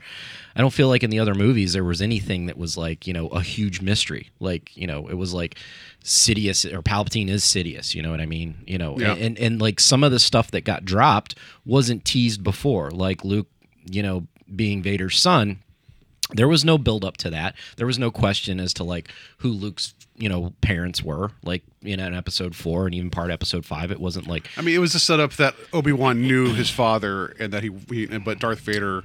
I 0.54 0.60
don't 0.60 0.72
feel 0.72 0.88
like 0.88 1.02
in 1.02 1.10
the 1.10 1.18
other 1.18 1.34
movies 1.34 1.72
there 1.72 1.84
was 1.84 2.02
anything 2.02 2.46
that 2.46 2.58
was 2.58 2.76
like 2.76 3.06
you 3.06 3.12
know 3.14 3.28
a 3.28 3.40
huge 3.42 3.80
mystery. 3.80 4.30
Like 4.40 4.76
you 4.76 4.86
know 4.86 5.08
it 5.08 5.14
was 5.14 5.32
like 5.32 5.56
Sidious 6.04 6.70
or 6.70 6.82
Palpatine 6.82 7.28
is 7.28 7.44
Sidious. 7.44 7.94
You 7.94 8.02
know 8.02 8.10
what 8.10 8.20
I 8.20 8.26
mean? 8.26 8.56
You 8.66 8.78
know, 8.78 8.98
Yeah. 8.98 9.14
and 9.14 9.38
and 9.38 9.60
like 9.60 9.80
some 9.80 10.04
of 10.04 10.12
the 10.12 10.18
stuff 10.18 10.50
that 10.50 10.62
got 10.64 10.84
dropped 10.84 11.34
wasn't 11.64 12.04
teased 12.04 12.42
before, 12.42 12.90
like 12.90 13.24
Luke, 13.24 13.48
you 13.90 14.02
know, 14.02 14.26
being 14.54 14.82
Vader's 14.82 15.18
son 15.18 15.60
There 16.34 16.48
was 16.48 16.64
no 16.64 16.78
build 16.78 17.04
up 17.04 17.16
to 17.18 17.30
that. 17.30 17.54
There 17.76 17.86
was 17.86 17.98
no 17.98 18.10
question 18.10 18.58
as 18.60 18.72
to 18.74 18.84
like 18.84 19.10
who 19.38 19.50
Luke's 19.50 19.94
you 20.22 20.28
know 20.28 20.52
parents 20.60 21.02
were. 21.02 21.32
Like 21.42 21.64
in 21.82 21.98
episode 21.98 22.54
four 22.54 22.86
and 22.86 22.94
even 22.94 23.10
part 23.10 23.32
episode 23.32 23.66
five, 23.66 23.90
it 23.90 23.98
wasn't 23.98 24.28
like 24.28 24.48
I 24.56 24.62
mean, 24.62 24.76
it 24.76 24.78
was 24.78 24.94
a 24.94 25.00
setup 25.00 25.32
that 25.32 25.56
Obi 25.72 25.90
Wan 25.90 26.22
knew 26.22 26.54
his 26.54 26.70
father, 26.70 27.34
and 27.40 27.52
that 27.52 27.64
he, 27.64 27.70
he, 27.88 28.06
but 28.18 28.38
Darth 28.38 28.60
Vader 28.60 29.02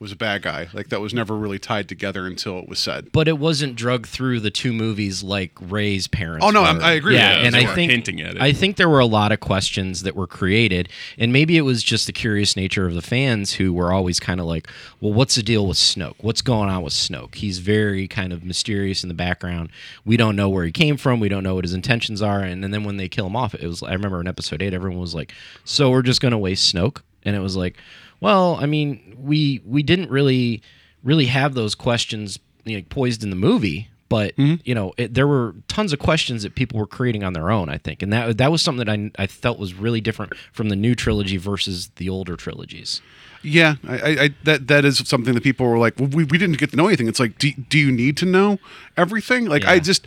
was 0.00 0.12
a 0.12 0.16
bad 0.16 0.40
guy. 0.40 0.68
Like 0.72 0.88
that 0.88 1.00
was 1.00 1.12
never 1.12 1.36
really 1.36 1.58
tied 1.58 1.86
together 1.86 2.26
until 2.26 2.58
it 2.58 2.66
was 2.66 2.78
said. 2.78 3.12
but 3.12 3.28
it 3.28 3.38
wasn't 3.38 3.76
drugged 3.76 4.06
through 4.06 4.40
the 4.40 4.50
two 4.50 4.72
movies 4.72 5.22
like 5.22 5.52
Rey's 5.60 6.08
parents. 6.08 6.44
Oh, 6.44 6.50
no, 6.50 6.62
were. 6.62 6.68
I 6.68 6.92
agree. 6.92 7.14
Yeah, 7.16 7.40
Yeah, 7.40 7.46
and 7.46 7.54
I 7.54 7.66
think 7.74 7.92
hinting 7.92 8.20
at 8.22 8.36
it. 8.36 8.40
I 8.40 8.52
think 8.52 8.76
there 8.76 8.88
were 8.88 8.98
a 8.98 9.06
lot 9.06 9.30
of 9.30 9.40
questions 9.40 10.02
that 10.02 10.16
were 10.16 10.26
created, 10.26 10.88
and 11.18 11.34
maybe 11.34 11.58
it 11.58 11.62
was 11.62 11.82
just 11.82 12.06
the 12.06 12.14
curious 12.14 12.56
nature 12.56 12.86
of 12.86 12.94
the 12.94 13.02
fans 13.02 13.52
who 13.52 13.74
were 13.74 13.92
always 13.92 14.18
kind 14.18 14.40
of 14.40 14.46
like, 14.46 14.68
"Well, 15.00 15.12
what's 15.12 15.34
the 15.34 15.42
deal 15.42 15.66
with 15.66 15.76
Snoke? 15.76 16.16
What's 16.18 16.40
going 16.40 16.70
on 16.70 16.82
with 16.82 16.94
Snoke? 16.94 17.34
He's 17.34 17.58
very 17.58 18.08
kind 18.08 18.32
of 18.32 18.42
mysterious 18.42 19.04
in 19.04 19.08
the 19.08 19.14
background. 19.14 19.68
We 20.06 20.16
don't 20.16 20.34
know 20.34 20.48
where 20.48 20.64
he 20.64 20.72
came 20.72 20.96
from. 20.96 21.20
We 21.20 21.28
don't 21.28 21.44
know 21.44 21.56
what 21.56 21.64
his 21.64 21.74
intentions 21.74 22.22
are." 22.22 22.40
And, 22.40 22.64
and 22.64 22.72
then 22.72 22.84
when 22.84 22.96
they 22.96 23.08
kill 23.08 23.26
him 23.26 23.36
off, 23.36 23.54
it 23.54 23.66
was 23.66 23.82
I 23.82 23.92
remember 23.92 24.18
in 24.22 24.26
episode 24.28 24.62
eight, 24.62 24.72
everyone 24.72 24.98
was 24.98 25.14
like, 25.14 25.34
"So 25.64 25.90
we're 25.90 26.00
just 26.00 26.22
going 26.22 26.32
to 26.32 26.38
waste 26.38 26.74
Snoke?" 26.74 27.02
And 27.22 27.36
it 27.36 27.40
was 27.40 27.54
like, 27.54 27.76
well, 28.20 28.56
I 28.60 28.66
mean, 28.66 29.16
we 29.18 29.60
we 29.64 29.82
didn't 29.82 30.10
really 30.10 30.62
really 31.02 31.26
have 31.26 31.54
those 31.54 31.74
questions 31.74 32.38
you 32.64 32.76
know, 32.76 32.84
poised 32.88 33.22
in 33.22 33.30
the 33.30 33.36
movie, 33.36 33.88
but 34.08 34.36
mm-hmm. 34.36 34.56
you 34.64 34.74
know, 34.74 34.92
it, 34.96 35.14
there 35.14 35.26
were 35.26 35.54
tons 35.68 35.92
of 35.92 35.98
questions 35.98 36.42
that 36.42 36.54
people 36.54 36.78
were 36.78 36.86
creating 36.86 37.24
on 37.24 37.32
their 37.32 37.50
own. 37.50 37.68
I 37.68 37.78
think, 37.78 38.02
and 38.02 38.12
that 38.12 38.38
that 38.38 38.52
was 38.52 38.62
something 38.62 38.84
that 38.84 38.92
I 38.92 39.10
I 39.22 39.26
felt 39.26 39.58
was 39.58 39.74
really 39.74 40.00
different 40.00 40.34
from 40.52 40.68
the 40.68 40.76
new 40.76 40.94
trilogy 40.94 41.36
versus 41.36 41.90
the 41.96 42.08
older 42.08 42.36
trilogies. 42.36 43.00
Yeah, 43.42 43.76
I, 43.88 43.94
I, 43.94 44.30
that 44.44 44.68
that 44.68 44.84
is 44.84 44.98
something 45.08 45.34
that 45.34 45.42
people 45.42 45.66
were 45.66 45.78
like, 45.78 45.98
well, 45.98 46.08
we, 46.08 46.24
we 46.24 46.36
didn't 46.36 46.58
get 46.58 46.70
to 46.72 46.76
know 46.76 46.88
anything. 46.88 47.08
It's 47.08 47.20
like, 47.20 47.38
do, 47.38 47.52
do 47.52 47.78
you 47.78 47.90
need 47.90 48.18
to 48.18 48.26
know 48.26 48.58
everything? 48.96 49.46
Like, 49.46 49.64
I 49.64 49.78
just, 49.78 50.06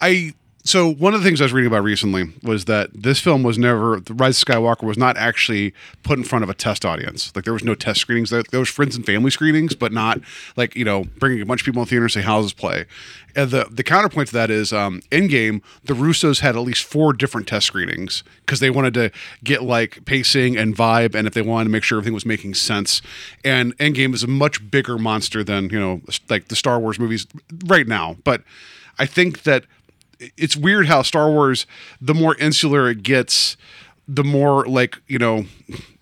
I. 0.00 0.34
So 0.62 0.92
one 0.92 1.14
of 1.14 1.22
the 1.22 1.26
things 1.26 1.40
I 1.40 1.44
was 1.44 1.54
reading 1.54 1.68
about 1.68 1.84
recently 1.84 2.34
was 2.42 2.66
that 2.66 2.90
this 2.92 3.18
film 3.18 3.42
was 3.42 3.56
never 3.56 3.98
the 3.98 4.12
Rise 4.12 4.40
of 4.40 4.46
Skywalker 4.46 4.82
was 4.82 4.98
not 4.98 5.16
actually 5.16 5.72
put 6.02 6.18
in 6.18 6.24
front 6.24 6.42
of 6.42 6.50
a 6.50 6.54
test 6.54 6.84
audience. 6.84 7.34
Like 7.34 7.44
there 7.44 7.54
was 7.54 7.64
no 7.64 7.74
test 7.74 8.00
screenings. 8.00 8.28
There, 8.28 8.42
there 8.42 8.60
was 8.60 8.68
friends 8.68 8.94
and 8.94 9.06
family 9.06 9.30
screenings, 9.30 9.74
but 9.74 9.90
not 9.90 10.20
like 10.56 10.76
you 10.76 10.84
know 10.84 11.04
bringing 11.18 11.40
a 11.40 11.46
bunch 11.46 11.62
of 11.62 11.64
people 11.64 11.80
in 11.80 11.86
the 11.86 11.90
theater 11.90 12.04
and 12.04 12.12
say 12.12 12.20
how 12.20 12.36
does 12.36 12.46
this 12.46 12.52
play. 12.52 12.84
And 13.34 13.50
the 13.50 13.68
the 13.70 13.82
counterpoint 13.82 14.28
to 14.28 14.34
that 14.34 14.50
is 14.50 14.70
um, 14.70 15.00
Endgame. 15.10 15.62
The 15.84 15.94
Russos 15.94 16.40
had 16.40 16.56
at 16.56 16.60
least 16.60 16.84
four 16.84 17.14
different 17.14 17.48
test 17.48 17.66
screenings 17.66 18.22
because 18.44 18.60
they 18.60 18.70
wanted 18.70 18.92
to 18.94 19.10
get 19.42 19.62
like 19.62 20.04
pacing 20.04 20.58
and 20.58 20.76
vibe, 20.76 21.14
and 21.14 21.26
if 21.26 21.32
they 21.32 21.42
wanted 21.42 21.64
to 21.64 21.70
make 21.70 21.84
sure 21.84 21.96
everything 21.96 22.14
was 22.14 22.26
making 22.26 22.52
sense. 22.52 23.00
And 23.44 23.76
Endgame 23.78 24.12
is 24.12 24.22
a 24.22 24.28
much 24.28 24.70
bigger 24.70 24.98
monster 24.98 25.42
than 25.42 25.70
you 25.70 25.80
know 25.80 26.02
like 26.28 26.48
the 26.48 26.56
Star 26.56 26.78
Wars 26.78 26.98
movies 26.98 27.26
right 27.64 27.86
now. 27.86 28.16
But 28.24 28.42
I 28.98 29.06
think 29.06 29.44
that 29.44 29.64
it's 30.36 30.56
weird 30.56 30.86
how 30.86 31.02
Star 31.02 31.30
Wars, 31.30 31.66
the 32.00 32.14
more 32.14 32.36
insular 32.36 32.88
it 32.88 33.02
gets, 33.02 33.56
the 34.06 34.24
more 34.24 34.64
like 34.66 35.00
you 35.06 35.18
know, 35.18 35.44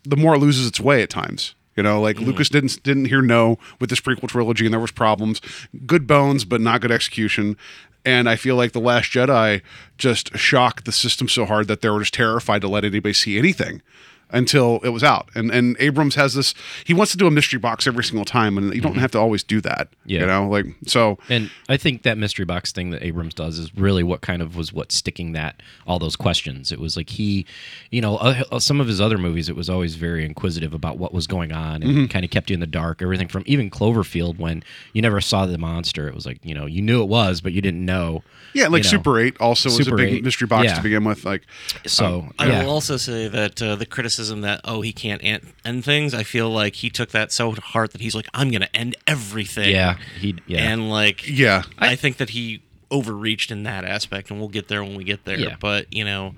the 0.04 0.16
more 0.16 0.34
it 0.34 0.38
loses 0.38 0.66
its 0.66 0.80
way 0.80 1.02
at 1.02 1.10
times. 1.10 1.54
You 1.76 1.82
know, 1.82 2.00
like 2.00 2.16
mm. 2.16 2.26
Lucas 2.26 2.48
didn't 2.48 2.82
didn't 2.82 3.06
hear 3.06 3.22
no 3.22 3.58
with 3.80 3.90
this 3.90 4.00
prequel 4.00 4.28
trilogy, 4.28 4.66
and 4.66 4.72
there 4.72 4.80
was 4.80 4.90
problems. 4.90 5.40
Good 5.86 6.06
bones, 6.06 6.44
but 6.44 6.60
not 6.60 6.80
good 6.80 6.90
execution. 6.90 7.56
And 8.04 8.28
I 8.28 8.36
feel 8.36 8.56
like 8.56 8.72
the 8.72 8.80
Last 8.80 9.10
Jedi 9.10 9.62
just 9.98 10.36
shocked 10.36 10.84
the 10.84 10.92
system 10.92 11.28
so 11.28 11.44
hard 11.44 11.68
that 11.68 11.80
they 11.80 11.90
were 11.90 12.00
just 12.00 12.14
terrified 12.14 12.62
to 12.62 12.68
let 12.68 12.84
anybody 12.84 13.12
see 13.12 13.38
anything 13.38 13.82
until 14.30 14.80
it 14.82 14.90
was 14.90 15.02
out. 15.02 15.28
And 15.34 15.50
and 15.50 15.76
Abrams 15.78 16.14
has 16.14 16.34
this. 16.34 16.54
He 16.84 16.94
wants 16.94 17.12
to 17.12 17.18
do 17.18 17.26
a 17.26 17.30
mystery 17.30 17.58
box 17.58 17.86
every 17.86 18.04
single 18.04 18.24
time, 18.24 18.58
and 18.58 18.74
you 18.74 18.80
don't 18.80 18.96
have 18.96 19.10
to 19.12 19.18
always 19.18 19.42
do 19.42 19.60
that. 19.62 19.88
Yeah. 20.04 20.20
You 20.20 20.26
know, 20.26 20.48
like 20.48 20.66
so. 20.86 21.18
And 21.28 21.50
I 21.68 21.76
think 21.76 22.02
that 22.02 22.18
mystery 22.18 22.44
box 22.44 22.72
thing 22.72 22.90
that 22.90 23.02
Abrams 23.02 23.34
does 23.34 23.58
is 23.58 23.74
really 23.76 24.02
what 24.02 24.20
kind 24.20 24.42
of 24.42 24.56
was 24.56 24.72
what 24.72 24.92
sticking 24.92 25.32
that 25.32 25.62
all 25.86 25.98
those 25.98 26.16
questions. 26.16 26.72
It 26.72 26.78
was 26.80 26.96
like 26.96 27.10
he, 27.10 27.46
you 27.90 28.00
know, 28.00 28.16
uh, 28.18 28.42
uh, 28.52 28.58
some 28.58 28.80
of 28.80 28.86
his 28.86 29.00
other 29.00 29.18
movies, 29.18 29.48
it 29.48 29.56
was 29.56 29.70
always 29.70 29.94
very 29.94 30.24
inquisitive 30.24 30.74
about 30.74 30.98
what 30.98 31.12
was 31.14 31.26
going 31.26 31.52
on 31.52 31.82
and 31.82 31.88
Mm-hmm. 31.88 32.06
kind 32.06 32.24
of 32.24 32.30
kept 32.30 32.50
you 32.50 32.54
in 32.54 32.60
the 32.60 32.66
dark. 32.66 33.00
Everything 33.02 33.28
from 33.28 33.42
even 33.46 33.70
Cloverfield 33.70 34.38
when 34.38 34.62
you 34.92 35.00
never 35.00 35.20
saw 35.22 35.46
the 35.46 35.56
monster, 35.58 36.06
it 36.06 36.14
was 36.14 36.26
like 36.26 36.38
you 36.44 36.54
know 36.54 36.66
you 36.66 36.82
knew 36.82 37.02
it 37.02 37.08
was, 37.08 37.40
but 37.40 37.52
you 37.52 37.62
didn't 37.62 37.84
know. 37.84 38.22
Yeah, 38.52 38.64
like 38.68 38.84
you 38.84 38.90
know. 38.90 38.98
Super 38.98 39.18
Eight 39.18 39.40
also 39.40 39.70
was 39.70 39.88
a 39.88 39.94
big 39.94 40.14
8, 40.14 40.24
mystery 40.24 40.46
box 40.46 40.66
yeah. 40.66 40.74
to 40.74 40.82
begin 40.82 41.04
with. 41.04 41.24
Like, 41.24 41.42
So 41.86 42.28
I 42.38 42.46
yeah. 42.46 42.62
will 42.62 42.70
also 42.70 42.96
say 42.96 43.28
that 43.28 43.60
uh, 43.62 43.76
the 43.76 43.86
criticism 43.86 44.17
that 44.18 44.60
oh 44.64 44.80
he 44.80 44.92
can't 44.92 45.22
an- 45.22 45.52
end 45.64 45.84
things, 45.84 46.14
I 46.14 46.22
feel 46.22 46.50
like 46.50 46.76
he 46.76 46.90
took 46.90 47.10
that 47.10 47.32
so 47.32 47.54
to 47.54 47.60
heart 47.60 47.92
that 47.92 48.00
he's 48.00 48.14
like 48.14 48.26
I'm 48.34 48.50
gonna 48.50 48.68
end 48.74 48.96
everything. 49.06 49.70
yeah, 49.70 49.96
he 50.18 50.36
yeah. 50.46 50.70
and 50.70 50.90
like 50.90 51.28
yeah, 51.28 51.62
I, 51.78 51.96
think 51.96 52.18
that 52.18 52.30
he 52.30 52.62
overreached 52.90 53.50
in 53.50 53.62
that 53.64 53.84
aspect, 53.84 54.30
and 54.30 54.38
we'll 54.38 54.48
get 54.48 54.68
there 54.68 54.82
when 54.82 54.96
we 54.96 55.04
get 55.04 55.24
there. 55.24 55.38
Yeah. 55.38 55.56
But 55.58 55.92
you 55.92 56.04
know, 56.04 56.34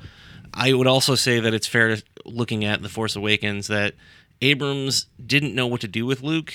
I 0.52 0.72
would 0.72 0.87
also 0.87 1.14
say 1.14 1.40
that 1.40 1.54
it's 1.54 1.66
fair 1.66 1.97
to 1.97 2.02
looking 2.25 2.64
at 2.64 2.82
the 2.82 2.88
Force 2.88 3.16
Awakens 3.16 3.69
that 3.69 3.95
Abrams 4.43 5.06
didn't 5.25 5.54
know 5.54 5.66
what 5.66 5.80
to 5.80 5.88
do 5.88 6.06
with 6.06 6.23
Luke, 6.23 6.52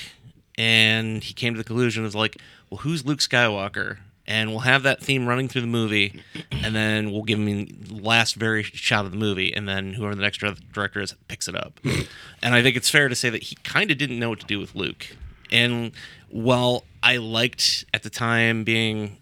and 0.57 1.23
he 1.23 1.33
came 1.33 1.53
to 1.53 1.57
the 1.57 1.63
conclusion 1.63 2.05
of 2.05 2.15
like, 2.15 2.37
well, 2.69 2.79
who's 2.79 3.05
Luke 3.05 3.19
Skywalker? 3.19 3.97
And 4.27 4.49
we'll 4.49 4.61
have 4.61 4.81
that 4.83 5.03
theme 5.03 5.27
running 5.27 5.47
through 5.47 5.61
the 5.61 5.67
movie, 5.67 6.23
and 6.49 6.75
then 6.75 7.11
we'll 7.11 7.21
give 7.21 7.37
him 7.37 7.67
the 7.67 8.01
last 8.01 8.35
very 8.35 8.63
shot 8.63 9.05
of 9.05 9.11
the 9.11 9.17
movie, 9.17 9.53
and 9.53 9.69
then 9.69 9.93
whoever 9.93 10.15
the 10.15 10.21
next 10.23 10.39
director 10.73 10.99
is 10.99 11.13
picks 11.27 11.47
it 11.47 11.55
up. 11.55 11.79
and 12.41 12.55
I 12.55 12.63
think 12.63 12.75
it's 12.75 12.89
fair 12.89 13.07
to 13.07 13.15
say 13.15 13.29
that 13.29 13.43
he 13.43 13.55
kind 13.57 13.91
of 13.91 13.99
didn't 13.99 14.17
know 14.17 14.29
what 14.29 14.39
to 14.39 14.47
do 14.47 14.59
with 14.59 14.73
Luke. 14.73 15.15
And 15.51 15.91
while 16.29 16.85
I 17.03 17.17
liked 17.17 17.85
at 17.93 18.01
the 18.01 18.09
time 18.09 18.63
being 18.63 19.17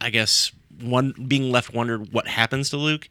I 0.00 0.10
guess 0.10 0.52
one 0.80 1.12
being 1.28 1.52
left 1.52 1.74
wondered 1.74 2.12
what 2.12 2.26
happens 2.26 2.70
to 2.70 2.76
Luke. 2.76 3.08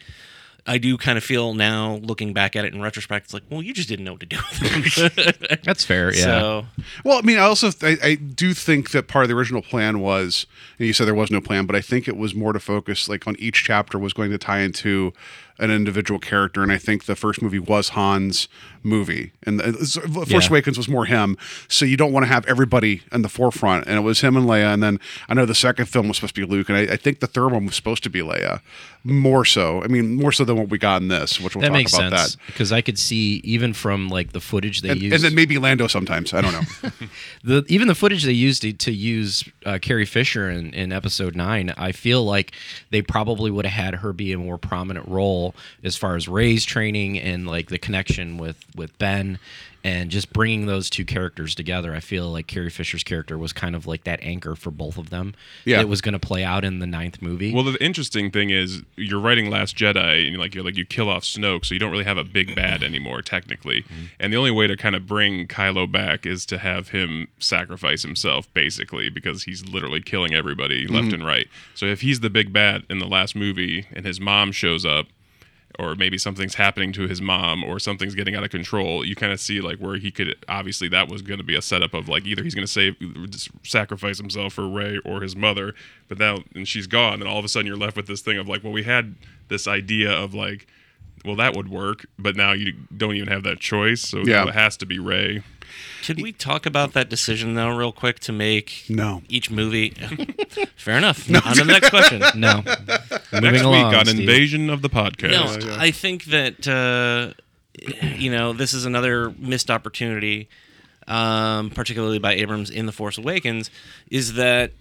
I 0.65 0.78
do 0.78 0.98
kind 0.98 1.17
of 1.17 1.24
feel 1.24 1.54
now 1.54 1.95
looking 2.04 2.34
back 2.34 2.56
at 2.56 2.65
it 2.65 2.74
in 2.74 2.82
retrospect, 2.82 3.26
it's 3.26 3.34
like, 3.34 3.43
well, 3.50 3.62
you 3.62 3.74
just 3.74 3.89
didn't 3.89 4.06
know 4.06 4.13
what 4.13 4.19
to 4.22 4.26
do 4.26 4.38
with 4.38 4.98
him. 4.98 5.58
That's 5.63 5.84
fair. 5.84 6.13
Yeah. 6.13 6.24
So 6.24 6.65
Well, 7.04 7.17
I 7.17 7.22
mean, 7.22 7.38
I 7.38 7.41
also 7.41 7.69
I, 7.82 7.98
I 8.04 8.15
do 8.15 8.54
think 8.54 8.91
that 8.91 9.08
part 9.08 9.24
of 9.24 9.30
the 9.30 9.36
original 9.36 9.62
plan 9.62 10.00
was, 10.00 10.45
and 10.78 10.88
you 10.88 10.93
said 10.93 11.08
there 11.08 11.15
was 11.15 11.32
no 11.32 11.41
plan, 11.41 11.65
but 11.65 11.76
I 11.76 11.82
think 11.82 12.08
it 12.08 12.17
was 12.17 12.36
more 12.36 12.54
to 12.54 12.60
focus 12.60 13.10
like 13.10 13.28
on 13.28 13.36
each 13.39 13.63
chapter 13.63 13.98
was 13.98 14.13
going 14.13 14.32
to 14.32 14.38
tie 14.38 14.60
into 14.60 15.13
an 15.60 15.72
individual 15.72 16.19
character, 16.19 16.63
and 16.63 16.72
I 16.72 16.78
think 16.78 17.06
the 17.06 17.15
first 17.15 17.41
movie 17.41 17.60
was 17.60 17.89
Han's 17.89 18.48
movie, 18.82 19.34
and 19.49 19.59
the, 19.59 20.25
Force 20.29 20.45
Yeah. 20.45 20.49
Awakens 20.49 20.77
was 20.77 20.88
more 20.88 21.05
him. 21.05 21.38
So 21.67 21.85
you 21.85 21.97
don't 21.97 22.12
want 22.13 22.25
to 22.25 22.27
have 22.31 22.45
everybody 22.45 23.01
in 23.12 23.21
the 23.23 23.29
forefront, 23.29 23.88
and 23.88 23.97
it 23.97 24.01
was 24.01 24.21
him 24.21 24.38
and 24.38 24.45
Leia, 24.45 24.73
and 24.73 24.81
then 24.83 24.99
I 25.27 25.33
know 25.33 25.45
the 25.45 25.55
second 25.55 25.85
film 25.88 26.07
was 26.07 26.17
supposed 26.17 26.35
to 26.35 26.41
be 26.41 26.47
Luke, 26.47 26.69
and 26.69 26.77
I, 26.77 26.93
I 26.93 26.95
think 26.97 27.19
the 27.19 27.27
third 27.27 27.51
one 27.51 27.65
was 27.65 27.75
supposed 27.75 28.03
to 28.03 28.09
be 28.09 28.19
Leia, 28.21 28.62
more 29.03 29.45
so. 29.45 29.83
I 29.83 29.88
mean, 29.88 30.15
more 30.15 30.31
so 30.31 30.43
than 30.45 30.57
what 30.57 30.69
we 30.69 30.77
got 30.77 31.01
in 31.01 31.07
this, 31.07 31.39
which 31.39 31.55
we'll 31.55 31.62
that 31.62 31.69
talk 31.69 31.73
makes 31.77 31.93
about 31.93 32.12
sense 32.12 32.35
that. 32.35 32.41
because 32.47 32.71
I 32.71 32.81
could 32.81 32.99
see 32.99 33.41
even 33.43 33.73
from 33.73 34.09
like 34.09 34.33
the 34.33 34.39
footage 34.41 34.81
they 34.81 34.89
And, 34.89 35.01
used, 35.01 35.15
and 35.15 35.23
then 35.23 35.35
maybe 35.35 35.57
Lando 35.57 35.88
sometimes. 35.88 36.33
I 36.33 36.41
don't 36.41 36.53
know. 36.53 36.89
the 37.43 37.65
even 37.67 37.88
the 37.88 37.95
footage 37.95 38.23
they 38.23 38.31
used 38.31 38.62
to, 38.63 38.73
to 38.73 38.91
use 38.91 39.43
uh, 39.65 39.79
Carrie 39.81 40.05
Fisher 40.05 40.49
in, 40.49 40.73
in 40.73 40.91
episode 40.91 41.35
nine, 41.35 41.73
I 41.77 41.91
feel 41.91 42.23
like 42.23 42.51
they 42.91 43.01
probably 43.01 43.49
would 43.51 43.65
have 43.65 43.85
had 43.85 43.95
her 44.01 44.13
be 44.13 44.31
a 44.33 44.38
more 44.38 44.57
prominent 44.57 45.07
role 45.07 45.55
as 45.83 45.95
far 45.95 46.15
as 46.15 46.27
Rey's 46.27 46.65
training 46.65 47.17
and 47.19 47.47
like 47.47 47.69
the 47.69 47.77
connection 47.79 48.38
with 48.38 48.57
with 48.75 48.97
Ben 48.97 49.38
and 49.84 50.10
just 50.12 50.34
bringing 50.34 50.65
those 50.65 50.89
two 50.89 51.06
characters 51.06 51.56
together. 51.56 51.95
I 51.95 51.99
feel 51.99 52.30
like 52.30 52.47
Carrie 52.47 52.69
Fisher's 52.69 53.04
character 53.04 53.38
was 53.38 53.54
kind 53.54 53.75
of 53.75 53.88
like 53.88 54.04
that 54.04 54.19
anchor 54.21 54.56
for 54.56 54.71
both 54.71 54.97
of 54.97 55.10
them. 55.10 55.34
Yeah. 55.63 55.80
it 55.80 55.88
was 55.88 56.02
going 56.02 56.13
to 56.13 56.19
play 56.19 56.43
out 56.43 56.65
in 56.65 56.80
the 56.80 56.88
ninth 56.88 57.21
movie. 57.21 57.54
Well, 57.54 57.63
the 57.63 57.82
interesting 57.84 58.30
thing 58.30 58.49
is 58.49 58.84
you're 58.97 59.21
writing 59.21 59.49
Last 59.49 59.78
Jedi, 59.78 60.23
and 60.23 60.32
you're 60.32 60.39
like 60.39 60.54
you're 60.54 60.63
like 60.63 60.78
you 60.78 60.86
kill 60.86 61.10
off 61.10 61.23
Snoke, 61.23 61.65
so 61.65 61.73
you 61.73 61.80
don't 61.80 61.91
really 61.91 62.04
have 62.04 62.17
a 62.17 62.23
big 62.23 62.56
bad 62.56 62.84
anymore, 62.84 63.21
technically. 63.21 63.84
Mm-hmm. 63.84 64.06
And 64.19 64.34
the 64.34 64.38
only 64.38 64.52
way 64.52 64.67
to 64.67 64.75
kind 64.75 64.95
of 64.95 65.08
bring 65.08 65.47
Kylo 65.47 65.89
back 65.89 66.25
is 66.25 66.45
to 66.47 66.58
have 66.58 66.89
him 66.89 67.28
sacrifice 67.39 68.02
himself, 68.02 68.54
basically, 68.54 69.10
because 69.10 69.43
he's 69.43 69.65
literally 69.67 70.02
killing 70.02 70.34
everybody 70.34 70.88
left 70.88 71.06
mm-hmm. 71.06 71.15
and 71.15 71.25
right. 71.25 71.47
So 71.73 71.86
if 71.86 72.02
he's 72.02 72.19
the 72.19 72.30
big 72.30 72.52
bad 72.52 72.84
in 72.89 72.99
the 72.99 73.08
last 73.08 73.36
movie, 73.36 73.88
and 73.93 74.06
his 74.06 74.19
mom 74.19 74.52
shows 74.52 74.86
up, 74.86 75.08
or 75.79 75.95
maybe 75.95 76.17
something's 76.17 76.55
happening 76.55 76.91
to 76.91 77.07
his 77.07 77.21
mom 77.21 77.63
or 77.63 77.79
something's 77.79 78.13
getting 78.13 78.35
out 78.35 78.43
of 78.43 78.49
control 78.49 79.03
you 79.05 79.15
kind 79.15 79.31
of 79.31 79.39
see 79.39 79.61
like 79.61 79.77
where 79.79 79.95
he 79.95 80.11
could 80.11 80.35
obviously 80.49 80.87
that 80.89 81.07
was 81.07 81.21
going 81.21 81.37
to 81.39 81.43
be 81.43 81.55
a 81.55 81.61
setup 81.61 81.93
of 81.93 82.09
like 82.09 82.25
either 82.27 82.43
he's 82.43 82.53
going 82.53 82.67
to 82.67 82.71
save 82.71 82.95
sacrifice 83.63 84.17
himself 84.17 84.53
for 84.53 84.67
rey 84.67 84.99
or 85.05 85.21
his 85.21 85.35
mother 85.35 85.73
but 86.07 86.17
now 86.19 86.37
and 86.53 86.67
she's 86.67 86.87
gone 86.87 87.15
and 87.21 87.23
all 87.27 87.39
of 87.39 87.45
a 87.45 87.47
sudden 87.47 87.65
you're 87.65 87.77
left 87.77 87.95
with 87.95 88.07
this 88.07 88.21
thing 88.21 88.37
of 88.37 88.47
like 88.47 88.63
well 88.63 88.73
we 88.73 88.83
had 88.83 89.15
this 89.47 89.67
idea 89.67 90.11
of 90.11 90.33
like 90.33 90.67
well 91.25 91.35
that 91.35 91.55
would 91.55 91.69
work 91.69 92.05
but 92.17 92.35
now 92.35 92.51
you 92.51 92.73
don't 92.95 93.15
even 93.15 93.27
have 93.29 93.43
that 93.43 93.59
choice 93.59 94.01
so 94.01 94.19
Yeah. 94.25 94.47
it 94.47 94.53
has 94.53 94.77
to 94.77 94.85
be 94.85 94.99
rey 94.99 95.43
could 96.05 96.21
we 96.21 96.31
talk 96.31 96.65
about 96.65 96.93
that 96.93 97.09
decision 97.09 97.53
though, 97.55 97.75
real 97.75 97.91
quick, 97.91 98.19
to 98.21 98.31
make 98.31 98.85
No. 98.89 99.21
each 99.29 99.49
movie? 99.51 99.89
Fair 100.75 100.97
enough. 100.97 101.29
on 101.33 101.53
to 101.55 101.63
the 101.63 101.65
next 101.65 101.89
question. 101.89 102.21
no, 102.39 102.57
moving 103.31 103.51
next 103.51 103.61
along. 103.61 103.87
week 103.91 103.99
on 103.99 104.05
Steve. 104.05 104.19
invasion 104.21 104.69
of 104.69 104.81
the 104.81 104.89
podcast 104.89 105.65
No, 105.65 105.75
I 105.77 105.91
think 105.91 106.25
that 106.25 106.67
uh, 106.67 107.33
you 108.17 108.31
know 108.31 108.53
this 108.53 108.73
is 108.73 108.85
another 108.85 109.31
missed 109.37 109.69
opportunity. 109.69 110.49
um, 111.07 111.69
particularly 111.71 112.19
by 112.19 112.33
Abrams 112.33 112.69
in 112.69 112.85
The 112.85 112.91
Force 112.91 113.17
Awakens, 113.17 113.69
is 114.11 114.33
that 114.33 114.71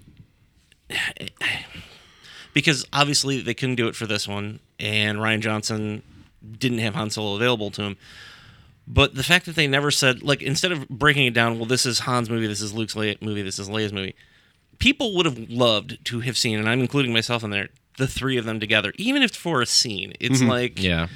because 2.54 2.86
obviously 2.92 3.40
they 3.40 3.54
couldn't 3.54 3.76
do 3.76 3.88
it 3.88 3.96
for 3.96 4.06
this 4.06 4.26
one, 4.26 4.60
and 4.78 5.18
Rian 5.18 5.40
Johnson 5.40 6.02
didn't 6.58 6.78
have 6.78 6.94
Han 6.94 7.10
Solo 7.10 7.36
available 7.36 7.70
to 7.72 7.82
him. 7.82 7.96
But 8.90 9.14
the 9.14 9.22
fact 9.22 9.44
that 9.46 9.54
they 9.54 9.66
never 9.66 9.90
said, 9.90 10.22
like, 10.22 10.40
instead 10.40 10.72
of 10.72 10.88
breaking 10.88 11.26
it 11.26 11.34
down, 11.34 11.58
well, 11.58 11.66
this 11.66 11.84
is 11.84 12.00
Han's 12.00 12.30
movie, 12.30 12.46
this 12.46 12.62
is 12.62 12.72
Luke's 12.72 12.96
movie, 12.96 13.42
this 13.42 13.58
is 13.58 13.68
Leia's 13.68 13.92
movie, 13.92 14.14
people 14.78 15.14
would 15.16 15.26
have 15.26 15.38
loved 15.50 16.02
to 16.06 16.20
have 16.20 16.38
seen, 16.38 16.58
and 16.58 16.68
I'm 16.68 16.80
including 16.80 17.12
myself 17.12 17.44
in 17.44 17.50
there, 17.50 17.68
the 17.98 18.06
three 18.06 18.36
of 18.38 18.44
them 18.46 18.60
together, 18.60 18.92
even 18.96 19.22
if 19.22 19.32
for 19.34 19.60
a 19.60 19.66
scene. 19.66 20.14
It's 20.20 20.40
like 20.40 20.80
Yeah. 20.82 21.08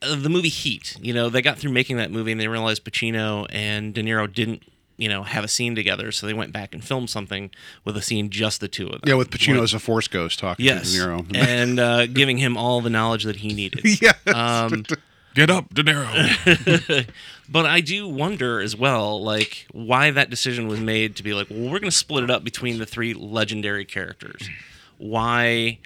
uh, 0.00 0.14
the 0.16 0.28
movie 0.30 0.48
Heat. 0.48 0.96
You 1.02 1.12
know, 1.12 1.28
they 1.28 1.42
got 1.42 1.58
through 1.58 1.72
making 1.72 1.96
that 1.98 2.10
movie 2.10 2.32
and 2.32 2.40
they 2.40 2.48
realized 2.48 2.84
Pacino 2.84 3.46
and 3.50 3.92
De 3.92 4.02
Niro 4.02 4.32
didn't, 4.32 4.62
you 4.96 5.08
know, 5.08 5.24
have 5.24 5.42
a 5.44 5.48
scene 5.48 5.74
together, 5.74 6.12
so 6.12 6.26
they 6.26 6.32
went 6.34 6.52
back 6.52 6.72
and 6.72 6.82
filmed 6.84 7.10
something 7.10 7.50
with 7.84 7.96
a 7.96 8.02
scene 8.02 8.30
just 8.30 8.60
the 8.60 8.68
two 8.68 8.86
of 8.86 8.92
them. 9.00 9.08
Yeah, 9.08 9.14
with 9.14 9.30
Pacino 9.30 9.62
as 9.62 9.74
a 9.74 9.78
Force 9.80 10.06
ghost 10.08 10.38
talking 10.38 10.64
Yes, 10.64 10.92
to 10.92 10.98
De 10.98 11.04
Niro. 11.04 11.36
and 11.36 11.78
uh, 11.80 12.06
giving 12.06 12.38
him 12.38 12.56
all 12.56 12.80
the 12.80 12.90
knowledge 12.90 13.24
that 13.24 13.36
he 13.36 13.48
needed. 13.54 14.00
yeah. 14.00 14.12
Um, 14.26 14.84
Get 15.34 15.50
up, 15.50 15.72
De 15.72 15.82
Niro. 15.82 17.08
but 17.48 17.66
I 17.66 17.80
do 17.80 18.08
wonder 18.08 18.60
as 18.60 18.74
well, 18.76 19.22
like 19.22 19.66
why 19.72 20.10
that 20.10 20.30
decision 20.30 20.66
was 20.66 20.80
made 20.80 21.16
to 21.16 21.22
be 21.22 21.34
like, 21.34 21.48
well, 21.50 21.60
we're 21.60 21.78
going 21.78 21.84
to 21.84 21.90
split 21.90 22.24
it 22.24 22.30
up 22.30 22.42
between 22.42 22.78
the 22.78 22.86
three 22.86 23.14
legendary 23.14 23.84
characters. 23.84 24.48
Why, 24.98 25.78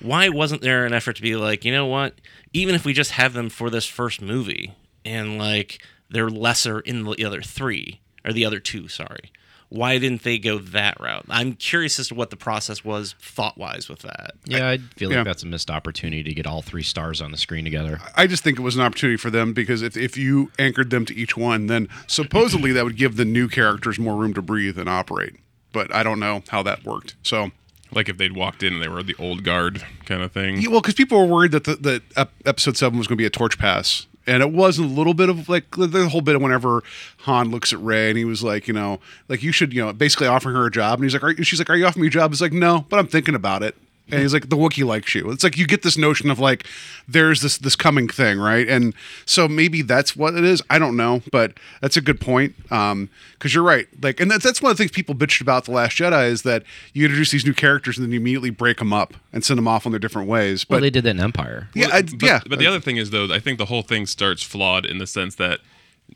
why 0.00 0.28
wasn't 0.28 0.62
there 0.62 0.84
an 0.84 0.92
effort 0.92 1.16
to 1.16 1.22
be 1.22 1.36
like, 1.36 1.64
you 1.64 1.72
know 1.72 1.86
what? 1.86 2.14
Even 2.52 2.74
if 2.74 2.84
we 2.84 2.92
just 2.92 3.12
have 3.12 3.32
them 3.32 3.48
for 3.48 3.70
this 3.70 3.86
first 3.86 4.20
movie, 4.20 4.74
and 5.04 5.38
like 5.38 5.82
they're 6.10 6.30
lesser 6.30 6.80
in 6.80 7.04
the 7.04 7.24
other 7.24 7.42
three 7.42 8.00
or 8.24 8.32
the 8.32 8.44
other 8.44 8.60
two, 8.60 8.88
sorry. 8.88 9.32
Why 9.72 9.96
didn't 9.96 10.22
they 10.22 10.38
go 10.38 10.58
that 10.58 11.00
route? 11.00 11.24
I'm 11.30 11.54
curious 11.54 11.98
as 11.98 12.08
to 12.08 12.14
what 12.14 12.28
the 12.28 12.36
process 12.36 12.84
was 12.84 13.14
thought 13.18 13.56
wise 13.56 13.88
with 13.88 14.00
that. 14.00 14.32
Yeah, 14.44 14.68
I 14.68 14.76
feel 14.76 15.08
like 15.08 15.16
yeah. 15.16 15.24
that's 15.24 15.44
a 15.44 15.46
missed 15.46 15.70
opportunity 15.70 16.22
to 16.22 16.34
get 16.34 16.46
all 16.46 16.60
three 16.60 16.82
stars 16.82 17.22
on 17.22 17.30
the 17.30 17.38
screen 17.38 17.64
together. 17.64 17.98
I 18.14 18.26
just 18.26 18.44
think 18.44 18.58
it 18.58 18.62
was 18.62 18.76
an 18.76 18.82
opportunity 18.82 19.16
for 19.16 19.30
them 19.30 19.54
because 19.54 19.80
if, 19.80 19.96
if 19.96 20.18
you 20.18 20.52
anchored 20.58 20.90
them 20.90 21.06
to 21.06 21.16
each 21.16 21.38
one, 21.38 21.68
then 21.68 21.88
supposedly 22.06 22.70
that 22.72 22.84
would 22.84 22.98
give 22.98 23.16
the 23.16 23.24
new 23.24 23.48
characters 23.48 23.98
more 23.98 24.14
room 24.14 24.34
to 24.34 24.42
breathe 24.42 24.78
and 24.78 24.90
operate. 24.90 25.36
But 25.72 25.94
I 25.94 26.02
don't 26.02 26.20
know 26.20 26.42
how 26.48 26.62
that 26.64 26.84
worked. 26.84 27.14
So, 27.22 27.50
like 27.90 28.10
if 28.10 28.18
they'd 28.18 28.36
walked 28.36 28.62
in 28.62 28.74
and 28.74 28.82
they 28.82 28.88
were 28.88 29.02
the 29.02 29.16
old 29.18 29.42
guard 29.42 29.82
kind 30.04 30.20
of 30.20 30.32
thing. 30.32 30.60
yeah, 30.60 30.68
well, 30.68 30.82
because 30.82 30.92
people 30.92 31.18
were 31.18 31.32
worried 31.32 31.52
that 31.52 31.64
the, 31.64 31.76
the 31.76 32.02
ep- 32.14 32.34
episode 32.44 32.76
seven 32.76 32.98
was 32.98 33.06
going 33.06 33.16
to 33.16 33.22
be 33.22 33.26
a 33.26 33.30
torch 33.30 33.58
pass. 33.58 34.06
And 34.26 34.42
it 34.42 34.52
was 34.52 34.78
a 34.78 34.84
little 34.84 35.14
bit 35.14 35.28
of 35.28 35.48
like 35.48 35.70
the 35.76 36.08
whole 36.08 36.20
bit 36.20 36.36
of 36.36 36.42
whenever 36.42 36.82
Han 37.20 37.50
looks 37.50 37.72
at 37.72 37.80
Rey 37.80 38.08
and 38.08 38.18
he 38.18 38.24
was 38.24 38.42
like, 38.42 38.68
you 38.68 38.74
know, 38.74 39.00
like 39.28 39.42
you 39.42 39.52
should, 39.52 39.72
you 39.72 39.84
know, 39.84 39.92
basically 39.92 40.26
offering 40.26 40.54
her 40.54 40.66
a 40.66 40.70
job. 40.70 40.98
And 40.98 41.04
he's 41.04 41.14
like, 41.14 41.24
are, 41.24 41.44
she's 41.44 41.58
like, 41.58 41.70
are 41.70 41.76
you 41.76 41.86
offering 41.86 42.02
me 42.02 42.08
a 42.08 42.10
job? 42.10 42.30
He's 42.30 42.40
like, 42.40 42.52
no, 42.52 42.86
but 42.88 42.98
I'm 42.98 43.08
thinking 43.08 43.34
about 43.34 43.62
it. 43.62 43.76
And 44.10 44.20
he's 44.20 44.34
like, 44.34 44.50
the 44.50 44.56
Wookiee 44.56 44.84
likes 44.84 45.14
you. 45.14 45.30
It's 45.30 45.42
like 45.42 45.56
you 45.56 45.66
get 45.66 45.82
this 45.82 45.96
notion 45.96 46.30
of 46.30 46.38
like, 46.38 46.66
there's 47.08 47.40
this 47.40 47.56
this 47.56 47.76
coming 47.76 48.08
thing, 48.08 48.38
right? 48.38 48.68
And 48.68 48.94
so 49.24 49.48
maybe 49.48 49.80
that's 49.80 50.14
what 50.14 50.34
it 50.34 50.44
is. 50.44 50.60
I 50.68 50.78
don't 50.78 50.96
know, 50.96 51.22
but 51.30 51.54
that's 51.80 51.96
a 51.96 52.00
good 52.02 52.20
point. 52.20 52.54
Um, 52.70 53.08
because 53.32 53.54
you're 53.54 53.64
right. 53.64 53.86
Like, 54.02 54.20
and 54.20 54.30
that's 54.30 54.44
that's 54.44 54.60
one 54.60 54.70
of 54.70 54.76
the 54.76 54.82
things 54.82 54.90
people 54.90 55.14
bitched 55.14 55.40
about 55.40 55.64
the 55.64 55.70
Last 55.70 55.96
Jedi 55.96 56.28
is 56.28 56.42
that 56.42 56.64
you 56.92 57.04
introduce 57.04 57.30
these 57.30 57.46
new 57.46 57.54
characters 57.54 57.96
and 57.96 58.04
then 58.04 58.12
you 58.12 58.20
immediately 58.20 58.50
break 58.50 58.78
them 58.78 58.92
up 58.92 59.14
and 59.32 59.44
send 59.44 59.56
them 59.56 59.66
off 59.66 59.86
on 59.86 59.92
their 59.92 59.98
different 59.98 60.28
ways. 60.28 60.64
But 60.64 60.74
Well, 60.76 60.80
they 60.82 60.90
did 60.90 61.04
that 61.04 61.10
in 61.10 61.20
Empire. 61.20 61.68
yeah, 61.74 61.88
I, 61.92 62.02
but, 62.02 62.22
yeah, 62.22 62.40
But 62.46 62.58
the 62.58 62.66
other 62.66 62.80
thing 62.80 62.98
is, 62.98 63.10
though, 63.10 63.32
I 63.32 63.38
think 63.38 63.58
the 63.58 63.66
whole 63.66 63.82
thing 63.82 64.06
starts 64.06 64.42
flawed 64.42 64.84
in 64.84 64.98
the 64.98 65.06
sense 65.06 65.36
that 65.36 65.60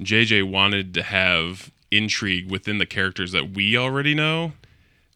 JJ 0.01 0.51
wanted 0.51 0.93
to 0.95 1.03
have 1.03 1.71
intrigue 1.91 2.51
within 2.51 2.79
the 2.79 2.87
characters 2.87 3.33
that 3.33 3.51
we 3.51 3.77
already 3.77 4.15
know, 4.15 4.53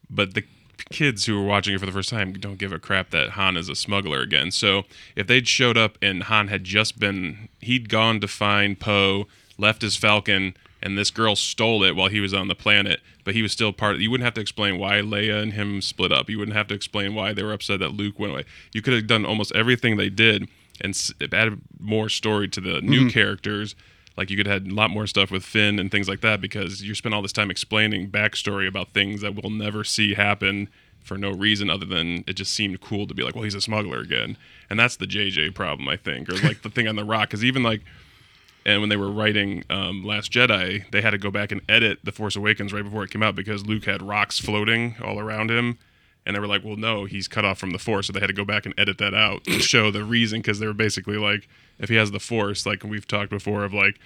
but 0.08 0.34
the 0.34 0.44
kids 0.88 1.26
who 1.26 1.38
were 1.40 1.46
watching 1.46 1.74
it 1.74 1.80
for 1.80 1.86
the 1.86 1.92
first 1.92 2.08
time 2.08 2.32
don't 2.32 2.58
give 2.58 2.72
a 2.72 2.78
crap 2.78 3.10
that 3.10 3.30
Han 3.30 3.56
is 3.56 3.68
a 3.68 3.74
smuggler 3.74 4.20
again. 4.20 4.50
So 4.50 4.84
if 5.16 5.26
they'd 5.26 5.48
showed 5.48 5.76
up 5.76 5.98
and 6.00 6.24
Han 6.24 6.48
had 6.48 6.64
just 6.64 6.98
been, 6.98 7.48
he'd 7.60 7.88
gone 7.88 8.20
to 8.20 8.28
find 8.28 8.78
Poe, 8.78 9.26
left 9.58 9.82
his 9.82 9.96
Falcon, 9.96 10.54
and 10.82 10.96
this 10.96 11.10
girl 11.10 11.36
stole 11.36 11.84
it 11.84 11.94
while 11.94 12.08
he 12.08 12.20
was 12.20 12.32
on 12.32 12.48
the 12.48 12.54
planet, 12.54 13.00
but 13.24 13.34
he 13.34 13.42
was 13.42 13.52
still 13.52 13.72
part 13.72 13.94
of 13.94 14.00
You 14.00 14.10
wouldn't 14.10 14.24
have 14.24 14.34
to 14.34 14.40
explain 14.40 14.78
why 14.78 14.94
Leia 15.00 15.42
and 15.42 15.52
him 15.52 15.82
split 15.82 16.12
up. 16.12 16.30
You 16.30 16.38
wouldn't 16.38 16.56
have 16.56 16.68
to 16.68 16.74
explain 16.74 17.14
why 17.14 17.32
they 17.32 17.42
were 17.42 17.52
upset 17.52 17.80
that 17.80 17.92
Luke 17.92 18.18
went 18.18 18.32
away. 18.32 18.44
You 18.72 18.82
could 18.82 18.94
have 18.94 19.06
done 19.06 19.26
almost 19.26 19.52
everything 19.52 19.96
they 19.96 20.08
did 20.08 20.48
and 20.80 20.98
added 21.32 21.60
more 21.78 22.08
story 22.08 22.48
to 22.48 22.60
the 22.60 22.80
new 22.80 23.00
mm-hmm. 23.00 23.08
characters. 23.08 23.74
Like 24.16 24.30
you 24.30 24.36
could 24.36 24.46
have 24.46 24.64
had 24.64 24.72
a 24.72 24.74
lot 24.74 24.90
more 24.90 25.06
stuff 25.06 25.30
with 25.30 25.44
Finn 25.44 25.78
and 25.78 25.90
things 25.90 26.08
like 26.08 26.20
that 26.20 26.40
because 26.40 26.82
you 26.82 26.94
spent 26.94 27.14
all 27.14 27.22
this 27.22 27.32
time 27.32 27.50
explaining 27.50 28.10
backstory 28.10 28.68
about 28.68 28.90
things 28.90 29.20
that 29.22 29.34
we'll 29.34 29.50
never 29.50 29.84
see 29.84 30.14
happen 30.14 30.68
for 31.02 31.16
no 31.16 31.30
reason 31.30 31.70
other 31.70 31.86
than 31.86 32.24
it 32.26 32.34
just 32.34 32.52
seemed 32.52 32.80
cool 32.80 33.06
to 33.06 33.14
be 33.14 33.22
like, 33.22 33.34
well, 33.34 33.44
he's 33.44 33.54
a 33.54 33.60
smuggler 33.60 34.00
again, 34.00 34.36
and 34.68 34.78
that's 34.78 34.96
the 34.96 35.06
JJ 35.06 35.54
problem, 35.54 35.88
I 35.88 35.96
think, 35.96 36.28
or 36.28 36.34
like 36.34 36.62
the 36.62 36.68
thing 36.68 36.86
on 36.86 36.96
the 36.96 37.04
rock, 37.04 37.30
because 37.30 37.44
even 37.44 37.62
like 37.62 37.82
and 38.66 38.80
when 38.80 38.90
they 38.90 38.96
were 38.96 39.10
writing 39.10 39.64
um, 39.70 40.04
Last 40.04 40.30
Jedi, 40.30 40.90
they 40.90 41.00
had 41.00 41.10
to 41.10 41.18
go 41.18 41.30
back 41.30 41.50
and 41.50 41.60
edit 41.68 42.00
The 42.04 42.12
Force 42.12 42.36
Awakens 42.36 42.72
right 42.72 42.84
before 42.84 43.04
it 43.04 43.10
came 43.10 43.22
out 43.22 43.34
because 43.34 43.66
Luke 43.66 43.84
had 43.84 44.02
rocks 44.02 44.38
floating 44.38 44.96
all 45.02 45.18
around 45.18 45.50
him. 45.50 45.78
And 46.26 46.36
they 46.36 46.40
were 46.40 46.46
like, 46.46 46.62
well, 46.64 46.76
no, 46.76 47.06
he's 47.06 47.26
cut 47.28 47.44
off 47.44 47.58
from 47.58 47.70
the 47.70 47.78
Force. 47.78 48.06
So 48.06 48.12
they 48.12 48.20
had 48.20 48.26
to 48.26 48.32
go 48.34 48.44
back 48.44 48.66
and 48.66 48.74
edit 48.78 48.98
that 48.98 49.14
out 49.14 49.44
to 49.44 49.58
show 49.60 49.90
the 49.90 50.04
reason 50.04 50.40
because 50.40 50.58
they 50.58 50.66
were 50.66 50.74
basically 50.74 51.16
like, 51.16 51.48
if 51.78 51.88
he 51.88 51.94
has 51.96 52.10
the 52.10 52.20
Force, 52.20 52.66
like 52.66 52.84
we've 52.84 53.08
talked 53.08 53.30
before, 53.30 53.64
of 53.64 53.72
like, 53.72 53.98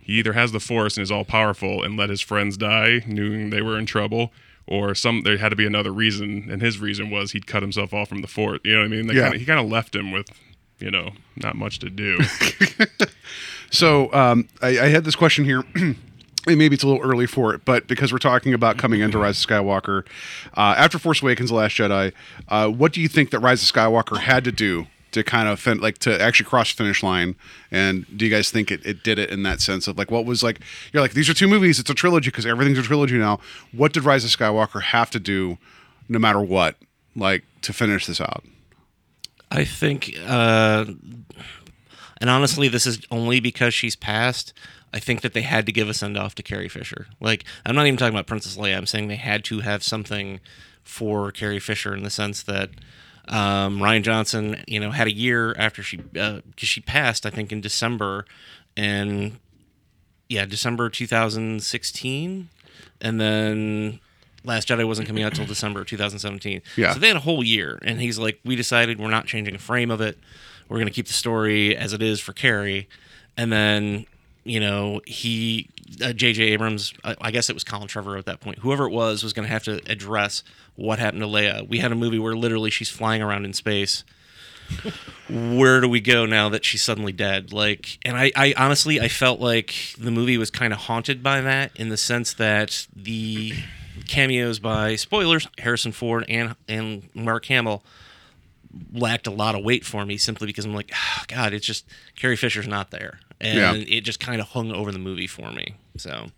he 0.00 0.14
either 0.14 0.32
has 0.32 0.50
the 0.50 0.58
Force 0.60 0.96
and 0.96 1.02
is 1.02 1.10
all 1.12 1.24
powerful 1.24 1.82
and 1.84 1.96
let 1.96 2.10
his 2.10 2.20
friends 2.20 2.56
die, 2.56 3.04
knowing 3.06 3.50
they 3.50 3.62
were 3.62 3.78
in 3.78 3.86
trouble, 3.86 4.32
or 4.66 4.94
some 4.96 5.22
there 5.22 5.38
had 5.38 5.50
to 5.50 5.56
be 5.56 5.66
another 5.66 5.92
reason. 5.92 6.48
And 6.50 6.60
his 6.60 6.78
reason 6.80 7.08
was 7.10 7.30
he'd 7.30 7.46
cut 7.46 7.62
himself 7.62 7.94
off 7.94 8.08
from 8.08 8.22
the 8.22 8.28
Force. 8.28 8.58
You 8.64 8.72
know 8.74 8.78
what 8.80 8.84
I 8.86 8.88
mean? 8.88 9.06
They 9.06 9.14
Yeah. 9.14 9.22
kinda, 9.24 9.38
he 9.38 9.44
kind 9.46 9.60
of 9.60 9.66
left 9.70 9.94
him 9.94 10.10
with, 10.10 10.26
you 10.80 10.90
know, 10.90 11.10
not 11.36 11.54
much 11.54 11.78
to 11.78 11.90
do. 11.90 12.18
So 13.70 14.12
um, 14.12 14.48
I, 14.60 14.68
I 14.80 14.88
had 14.88 15.04
this 15.04 15.16
question 15.16 15.44
here. 15.46 15.62
and 16.46 16.58
maybe 16.58 16.74
it's 16.74 16.82
a 16.82 16.88
little 16.88 17.02
early 17.02 17.26
for 17.26 17.54
it, 17.54 17.64
but 17.64 17.86
because 17.86 18.12
we're 18.12 18.18
talking 18.18 18.52
about 18.54 18.76
coming 18.76 19.00
into 19.00 19.18
Rise 19.18 19.42
of 19.42 19.48
Skywalker, 19.48 20.04
uh, 20.56 20.74
after 20.76 20.98
Force 20.98 21.22
Awakens: 21.22 21.50
The 21.50 21.56
Last 21.56 21.76
Jedi, 21.76 22.12
uh, 22.48 22.68
what 22.68 22.92
do 22.92 23.00
you 23.00 23.08
think 23.08 23.30
that 23.30 23.40
Rise 23.40 23.62
of 23.62 23.72
Skywalker 23.72 24.18
had 24.18 24.44
to 24.44 24.52
do 24.52 24.86
to 25.12 25.22
kind 25.22 25.48
of 25.48 25.60
fin- 25.60 25.80
like 25.80 25.98
to 25.98 26.20
actually 26.20 26.46
cross 26.46 26.72
the 26.72 26.82
finish 26.82 27.02
line? 27.02 27.36
And 27.70 28.06
do 28.16 28.24
you 28.24 28.30
guys 28.30 28.50
think 28.50 28.70
it, 28.70 28.84
it 28.84 29.02
did 29.02 29.18
it 29.18 29.30
in 29.30 29.42
that 29.44 29.60
sense 29.60 29.86
of 29.86 29.96
like 29.98 30.10
what 30.10 30.24
was 30.24 30.42
like 30.42 30.60
you're 30.92 31.02
like 31.02 31.12
these 31.12 31.28
are 31.30 31.34
two 31.34 31.48
movies, 31.48 31.78
it's 31.78 31.90
a 31.90 31.94
trilogy 31.94 32.30
because 32.30 32.46
everything's 32.46 32.78
a 32.78 32.82
trilogy 32.82 33.18
now. 33.18 33.38
What 33.72 33.92
did 33.92 34.04
Rise 34.04 34.24
of 34.24 34.30
Skywalker 34.30 34.82
have 34.82 35.10
to 35.10 35.20
do, 35.20 35.58
no 36.08 36.18
matter 36.18 36.40
what, 36.40 36.76
like 37.14 37.44
to 37.62 37.72
finish 37.72 38.06
this 38.06 38.20
out? 38.20 38.44
I 39.52 39.64
think, 39.64 40.16
uh, 40.26 40.86
and 42.20 42.30
honestly, 42.30 42.68
this 42.68 42.86
is 42.86 43.02
only 43.10 43.38
because 43.38 43.74
she's 43.74 43.94
passed. 43.94 44.54
I 44.94 44.98
think 44.98 45.22
that 45.22 45.32
they 45.32 45.42
had 45.42 45.66
to 45.66 45.72
give 45.72 45.88
a 45.88 45.94
send 45.94 46.16
off 46.16 46.34
to 46.36 46.42
Carrie 46.42 46.68
Fisher. 46.68 47.06
Like, 47.20 47.44
I'm 47.64 47.74
not 47.74 47.86
even 47.86 47.96
talking 47.96 48.14
about 48.14 48.26
Princess 48.26 48.56
Leia. 48.56 48.76
I'm 48.76 48.86
saying 48.86 49.08
they 49.08 49.16
had 49.16 49.44
to 49.44 49.60
have 49.60 49.82
something 49.82 50.40
for 50.84 51.32
Carrie 51.32 51.60
Fisher 51.60 51.94
in 51.94 52.02
the 52.02 52.10
sense 52.10 52.42
that 52.42 52.70
um, 53.28 53.78
Rian 53.78 54.02
Johnson, 54.02 54.62
you 54.66 54.80
know, 54.80 54.90
had 54.90 55.06
a 55.06 55.12
year 55.14 55.54
after 55.56 55.82
she 55.82 55.96
because 55.96 56.42
she 56.56 56.80
passed. 56.80 57.24
I 57.24 57.30
think 57.30 57.52
in 57.52 57.60
December, 57.60 58.26
and 58.76 59.38
yeah, 60.28 60.44
December 60.44 60.90
2016, 60.90 62.48
and 63.00 63.20
then 63.20 64.00
Last 64.44 64.68
Jedi 64.68 64.86
wasn't 64.86 65.06
coming 65.06 65.22
out 65.22 65.34
till 65.34 65.46
December 65.46 65.84
2017. 65.84 66.62
Yeah. 66.76 66.92
So 66.94 66.98
they 66.98 67.08
had 67.08 67.16
a 67.16 67.20
whole 67.20 67.44
year, 67.44 67.78
and 67.82 68.00
he's 68.00 68.18
like, 68.18 68.40
"We 68.44 68.56
decided 68.56 68.98
we're 68.98 69.08
not 69.08 69.26
changing 69.26 69.54
a 69.54 69.58
frame 69.58 69.90
of 69.90 70.00
it. 70.00 70.18
We're 70.68 70.78
going 70.78 70.88
to 70.88 70.92
keep 70.92 71.06
the 71.06 71.12
story 71.12 71.76
as 71.76 71.92
it 71.92 72.02
is 72.02 72.18
for 72.20 72.32
Carrie." 72.32 72.88
And 73.36 73.52
then, 73.52 74.06
you 74.44 74.60
know, 74.60 75.00
he, 75.06 75.68
uh, 76.02 76.12
J.J. 76.12 76.42
Abrams, 76.44 76.94
I, 77.04 77.16
I 77.20 77.30
guess 77.30 77.48
it 77.48 77.54
was 77.54 77.64
Colin 77.64 77.88
Trevorrow 77.88 78.18
at 78.18 78.26
that 78.26 78.40
point. 78.40 78.58
Whoever 78.58 78.86
it 78.86 78.92
was 78.92 79.22
was 79.22 79.32
going 79.32 79.46
to 79.46 79.52
have 79.52 79.64
to 79.64 79.80
address 79.90 80.42
what 80.74 80.98
happened 80.98 81.22
to 81.22 81.28
Leia. 81.28 81.68
We 81.68 81.78
had 81.78 81.92
a 81.92 81.94
movie 81.94 82.18
where 82.18 82.36
literally 82.36 82.70
she's 82.70 82.88
flying 82.88 83.22
around 83.22 83.44
in 83.44 83.52
space 83.52 84.04
where 85.30 85.80
do 85.80 85.88
we 85.88 86.00
go 86.00 86.26
now 86.26 86.48
that 86.48 86.64
she's 86.64 86.82
suddenly 86.82 87.12
dead 87.12 87.52
like 87.52 87.98
and 88.04 88.16
I, 88.16 88.32
I 88.34 88.54
honestly 88.56 89.00
i 89.00 89.08
felt 89.08 89.40
like 89.40 89.74
the 89.98 90.10
movie 90.10 90.38
was 90.38 90.50
kind 90.50 90.72
of 90.72 90.80
haunted 90.80 91.22
by 91.22 91.40
that 91.40 91.72
in 91.76 91.88
the 91.88 91.96
sense 91.96 92.34
that 92.34 92.86
the 92.94 93.52
cameos 94.06 94.58
by 94.58 94.96
spoilers 94.96 95.48
harrison 95.58 95.92
ford 95.92 96.24
and 96.28 96.54
and 96.68 97.08
mark 97.14 97.46
hamill 97.46 97.82
lacked 98.92 99.26
a 99.26 99.30
lot 99.30 99.54
of 99.54 99.64
weight 99.64 99.84
for 99.84 100.04
me 100.04 100.16
simply 100.16 100.46
because 100.46 100.64
i'm 100.64 100.74
like 100.74 100.90
oh, 100.94 101.22
god 101.28 101.52
it's 101.52 101.66
just 101.66 101.86
carrie 102.16 102.36
fisher's 102.36 102.68
not 102.68 102.90
there 102.90 103.20
and 103.42 103.58
Yeah. 103.58 103.96
it 103.96 104.00
just 104.02 104.20
kind 104.20 104.40
of 104.40 104.48
hung 104.48 104.72
over 104.72 104.90
the 104.92 104.98
movie 104.98 105.26
for 105.26 105.52
me 105.52 105.74
so 105.96 106.28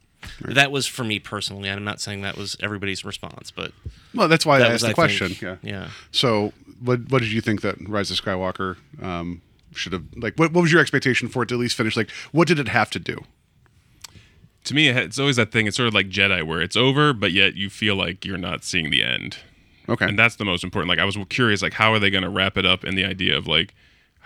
that 0.40 0.72
was 0.72 0.86
for 0.86 1.04
me 1.04 1.18
personally 1.18 1.68
i'm 1.70 1.84
not 1.84 2.00
saying 2.00 2.22
that 2.22 2.36
was 2.36 2.56
everybody's 2.60 3.04
response 3.04 3.50
but 3.50 3.72
Well, 4.14 4.26
that's 4.28 4.44
why 4.46 4.58
that 4.58 4.70
I 4.70 4.72
was 4.72 4.82
asked 4.82 4.88
the 4.96 5.02
I 5.02 5.06
question. 5.06 5.28
think, 5.28 5.42
yeah. 5.42 5.56
yeah 5.62 5.88
So, 6.12 6.52
what 6.82 7.08
what 7.10 7.20
did 7.22 7.30
you 7.30 7.40
think 7.40 7.60
that 7.62 7.76
Rise 7.88 8.10
of 8.10 8.20
Skywalker 8.20 8.76
um, 9.02 9.42
should 9.74 9.92
have 9.92 10.04
like? 10.16 10.34
What, 10.36 10.52
what 10.52 10.62
was 10.62 10.72
your 10.72 10.80
expectation 10.80 11.28
for 11.28 11.42
it 11.42 11.46
to 11.50 11.54
at 11.56 11.60
least 11.60 11.76
finish? 11.76 11.96
Like, 11.96 12.10
what 12.32 12.46
did 12.48 12.58
it 12.58 12.68
have 12.68 12.90
to 12.90 12.98
do? 12.98 13.18
to 14.64 14.74
me, 14.74 14.88
it's 14.88 15.18
always 15.18 15.36
that 15.36 15.52
thing. 15.52 15.66
It's 15.66 15.76
sort 15.76 15.88
of 15.88 15.94
like 15.94 16.08
Jedi, 16.08 16.42
where 16.46 16.60
it's 16.62 16.76
over, 16.76 17.12
but 17.12 17.32
yet 17.32 17.54
you 17.54 17.68
feel 17.68 17.96
like 17.96 18.24
you're 18.24 18.38
not 18.38 18.64
seeing 18.64 18.90
the 18.90 19.02
end. 19.04 19.36
Okay. 19.88 20.06
and 20.06 20.18
that's 20.18 20.36
the 20.36 20.44
most 20.46 20.64
important. 20.64 20.88
Like 20.88 20.98
I 20.98 21.04
was 21.04 21.18
curious, 21.28 21.60
like 21.60 21.74
how 21.74 21.92
are 21.92 21.98
they 21.98 22.08
going 22.10 22.24
to 22.24 22.30
wrap 22.30 22.56
it 22.56 22.64
up 22.64 22.84
in 22.84 22.94
the 22.94 23.04
idea 23.04 23.36
of 23.36 23.46
like 23.46 23.74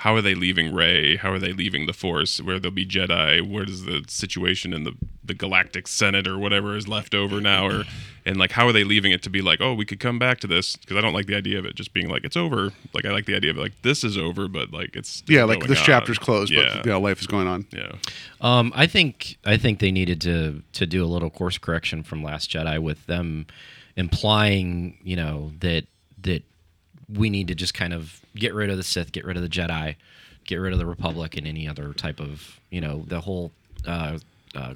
how 0.02 0.14
are 0.14 0.22
they 0.22 0.36
leaving 0.36 0.72
Rey? 0.72 1.16
How 1.16 1.32
are 1.32 1.40
they 1.40 1.52
leaving 1.52 1.86
the 1.86 1.92
Force? 1.92 2.40
Where 2.40 2.60
there'll 2.60 2.72
be 2.74 2.86
Jedi? 2.86 3.42
What 3.42 3.68
is 3.68 3.84
the 3.84 4.04
situation 4.06 4.72
in 4.72 4.84
the 4.84 4.92
the 5.24 5.34
Galactic 5.34 5.88
Senate 5.88 6.26
or 6.28 6.38
whatever 6.38 6.76
is 6.76 6.86
left 6.86 7.16
over 7.16 7.40
now? 7.40 7.66
Or 7.66 7.82
and 8.24 8.36
like 8.36 8.52
how 8.52 8.68
are 8.68 8.72
they 8.72 8.84
leaving 8.84 9.10
it 9.10 9.22
to 9.24 9.30
be 9.30 9.42
like, 9.42 9.60
oh, 9.60 9.74
we 9.74 9.84
could 9.84 9.98
come 9.98 10.16
back 10.16 10.38
to 10.40 10.46
this 10.46 10.76
because 10.76 10.96
I 10.96 11.00
don't 11.00 11.14
like 11.14 11.26
the 11.26 11.34
idea 11.34 11.58
of 11.58 11.64
it 11.64 11.74
just 11.74 11.92
being 11.92 12.08
like 12.08 12.22
it's 12.24 12.36
over. 12.36 12.70
Like 12.94 13.06
I 13.06 13.10
like 13.10 13.26
the 13.26 13.34
idea 13.34 13.50
of 13.50 13.56
like 13.56 13.72
this 13.82 14.04
is 14.04 14.16
over, 14.16 14.46
but 14.46 14.72
like 14.72 14.94
it's 14.94 15.08
still 15.08 15.34
yeah, 15.36 15.42
like 15.42 15.66
this 15.66 15.80
on. 15.80 15.84
chapter's 15.84 16.18
closed, 16.18 16.52
Yeah, 16.52 16.76
but 16.76 16.86
you 16.86 16.92
know, 16.92 17.00
life 17.00 17.20
is 17.20 17.26
going 17.26 17.48
on. 17.48 17.66
yeah. 17.72 17.92
Um, 18.40 18.72
I 18.76 18.86
think 18.86 19.36
I 19.44 19.56
think 19.56 19.80
they 19.80 19.90
needed 19.90 20.20
to 20.20 20.62
to 20.74 20.86
do 20.86 21.04
a 21.04 21.06
little 21.06 21.28
course 21.30 21.58
correction 21.58 22.04
from 22.04 22.22
Last 22.22 22.50
Jedi 22.52 22.78
with 22.80 23.04
them 23.06 23.46
implying, 23.96 24.96
you 25.02 25.16
know, 25.16 25.50
that 25.58 25.86
that 26.22 26.44
we 27.12 27.30
need 27.30 27.48
to 27.48 27.54
just 27.54 27.74
kind 27.74 27.92
of 27.92 28.20
get 28.34 28.54
rid 28.54 28.70
of 28.70 28.76
the 28.76 28.82
Sith, 28.82 29.12
get 29.12 29.24
rid 29.24 29.36
of 29.36 29.42
the 29.42 29.48
Jedi, 29.48 29.96
get 30.44 30.56
rid 30.56 30.72
of 30.72 30.78
the 30.78 30.86
Republic, 30.86 31.36
and 31.36 31.46
any 31.46 31.68
other 31.68 31.92
type 31.92 32.20
of, 32.20 32.60
you 32.70 32.80
know, 32.80 33.04
the 33.06 33.20
whole 33.20 33.52
uh, 33.86 34.18
uh, 34.54 34.74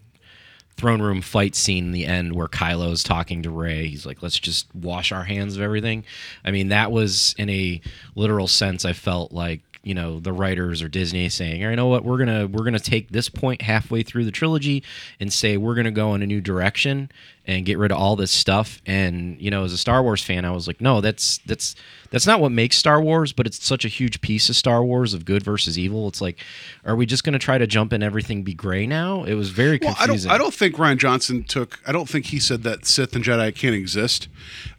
throne 0.76 1.02
room 1.02 1.20
fight 1.20 1.54
scene 1.54 1.86
in 1.86 1.92
the 1.92 2.06
end 2.06 2.34
where 2.34 2.48
Kylo's 2.48 3.02
talking 3.02 3.42
to 3.42 3.50
Rey. 3.50 3.88
He's 3.88 4.06
like, 4.06 4.22
"Let's 4.22 4.38
just 4.38 4.66
wash 4.74 5.12
our 5.12 5.24
hands 5.24 5.56
of 5.56 5.62
everything." 5.62 6.04
I 6.44 6.50
mean, 6.50 6.68
that 6.68 6.90
was 6.90 7.34
in 7.38 7.50
a 7.50 7.80
literal 8.14 8.48
sense. 8.48 8.84
I 8.84 8.92
felt 8.92 9.32
like 9.32 9.71
you 9.82 9.94
know 9.94 10.20
the 10.20 10.32
writers 10.32 10.82
or 10.82 10.88
Disney 10.88 11.28
saying, 11.28 11.60
"You 11.60 11.74
know 11.76 11.88
what? 11.88 12.04
We're 12.04 12.18
gonna 12.18 12.46
we're 12.46 12.64
gonna 12.64 12.78
take 12.78 13.10
this 13.10 13.28
point 13.28 13.62
halfway 13.62 14.02
through 14.02 14.24
the 14.24 14.30
trilogy 14.30 14.82
and 15.20 15.32
say 15.32 15.56
we're 15.56 15.74
gonna 15.74 15.90
go 15.90 16.14
in 16.14 16.22
a 16.22 16.26
new 16.26 16.40
direction 16.40 17.10
and 17.44 17.66
get 17.66 17.76
rid 17.78 17.90
of 17.90 17.98
all 17.98 18.14
this 18.16 18.30
stuff." 18.30 18.80
And 18.86 19.40
you 19.40 19.50
know, 19.50 19.64
as 19.64 19.72
a 19.72 19.78
Star 19.78 20.02
Wars 20.02 20.22
fan, 20.22 20.44
I 20.44 20.50
was 20.52 20.66
like, 20.66 20.80
"No, 20.80 21.00
that's 21.00 21.38
that's 21.46 21.74
that's 22.10 22.26
not 22.26 22.40
what 22.40 22.52
makes 22.52 22.76
Star 22.78 23.00
Wars, 23.02 23.32
but 23.32 23.46
it's 23.46 23.64
such 23.64 23.84
a 23.84 23.88
huge 23.88 24.20
piece 24.20 24.48
of 24.48 24.54
Star 24.56 24.84
Wars 24.84 25.14
of 25.14 25.24
good 25.24 25.42
versus 25.42 25.78
evil. 25.78 26.06
It's 26.08 26.20
like, 26.20 26.38
are 26.84 26.94
we 26.94 27.04
just 27.06 27.24
gonna 27.24 27.38
try 27.38 27.58
to 27.58 27.66
jump 27.66 27.92
in 27.92 28.02
everything 28.02 28.42
be 28.44 28.54
gray 28.54 28.86
now? 28.86 29.24
It 29.24 29.34
was 29.34 29.48
very 29.50 29.78
Well, 29.82 29.96
I 29.98 30.04
confusing. 30.04 30.28
don't. 30.28 30.34
I 30.34 30.38
don't 30.38 30.54
think 30.54 30.76
Rian 30.76 30.98
Johnson 30.98 31.42
took. 31.42 31.80
I 31.86 31.90
don't 31.92 32.08
think 32.08 32.26
he 32.26 32.38
said 32.38 32.62
that 32.62 32.86
Sith 32.86 33.16
and 33.16 33.24
Jedi 33.24 33.52
can't 33.54 33.74
exist. 33.74 34.28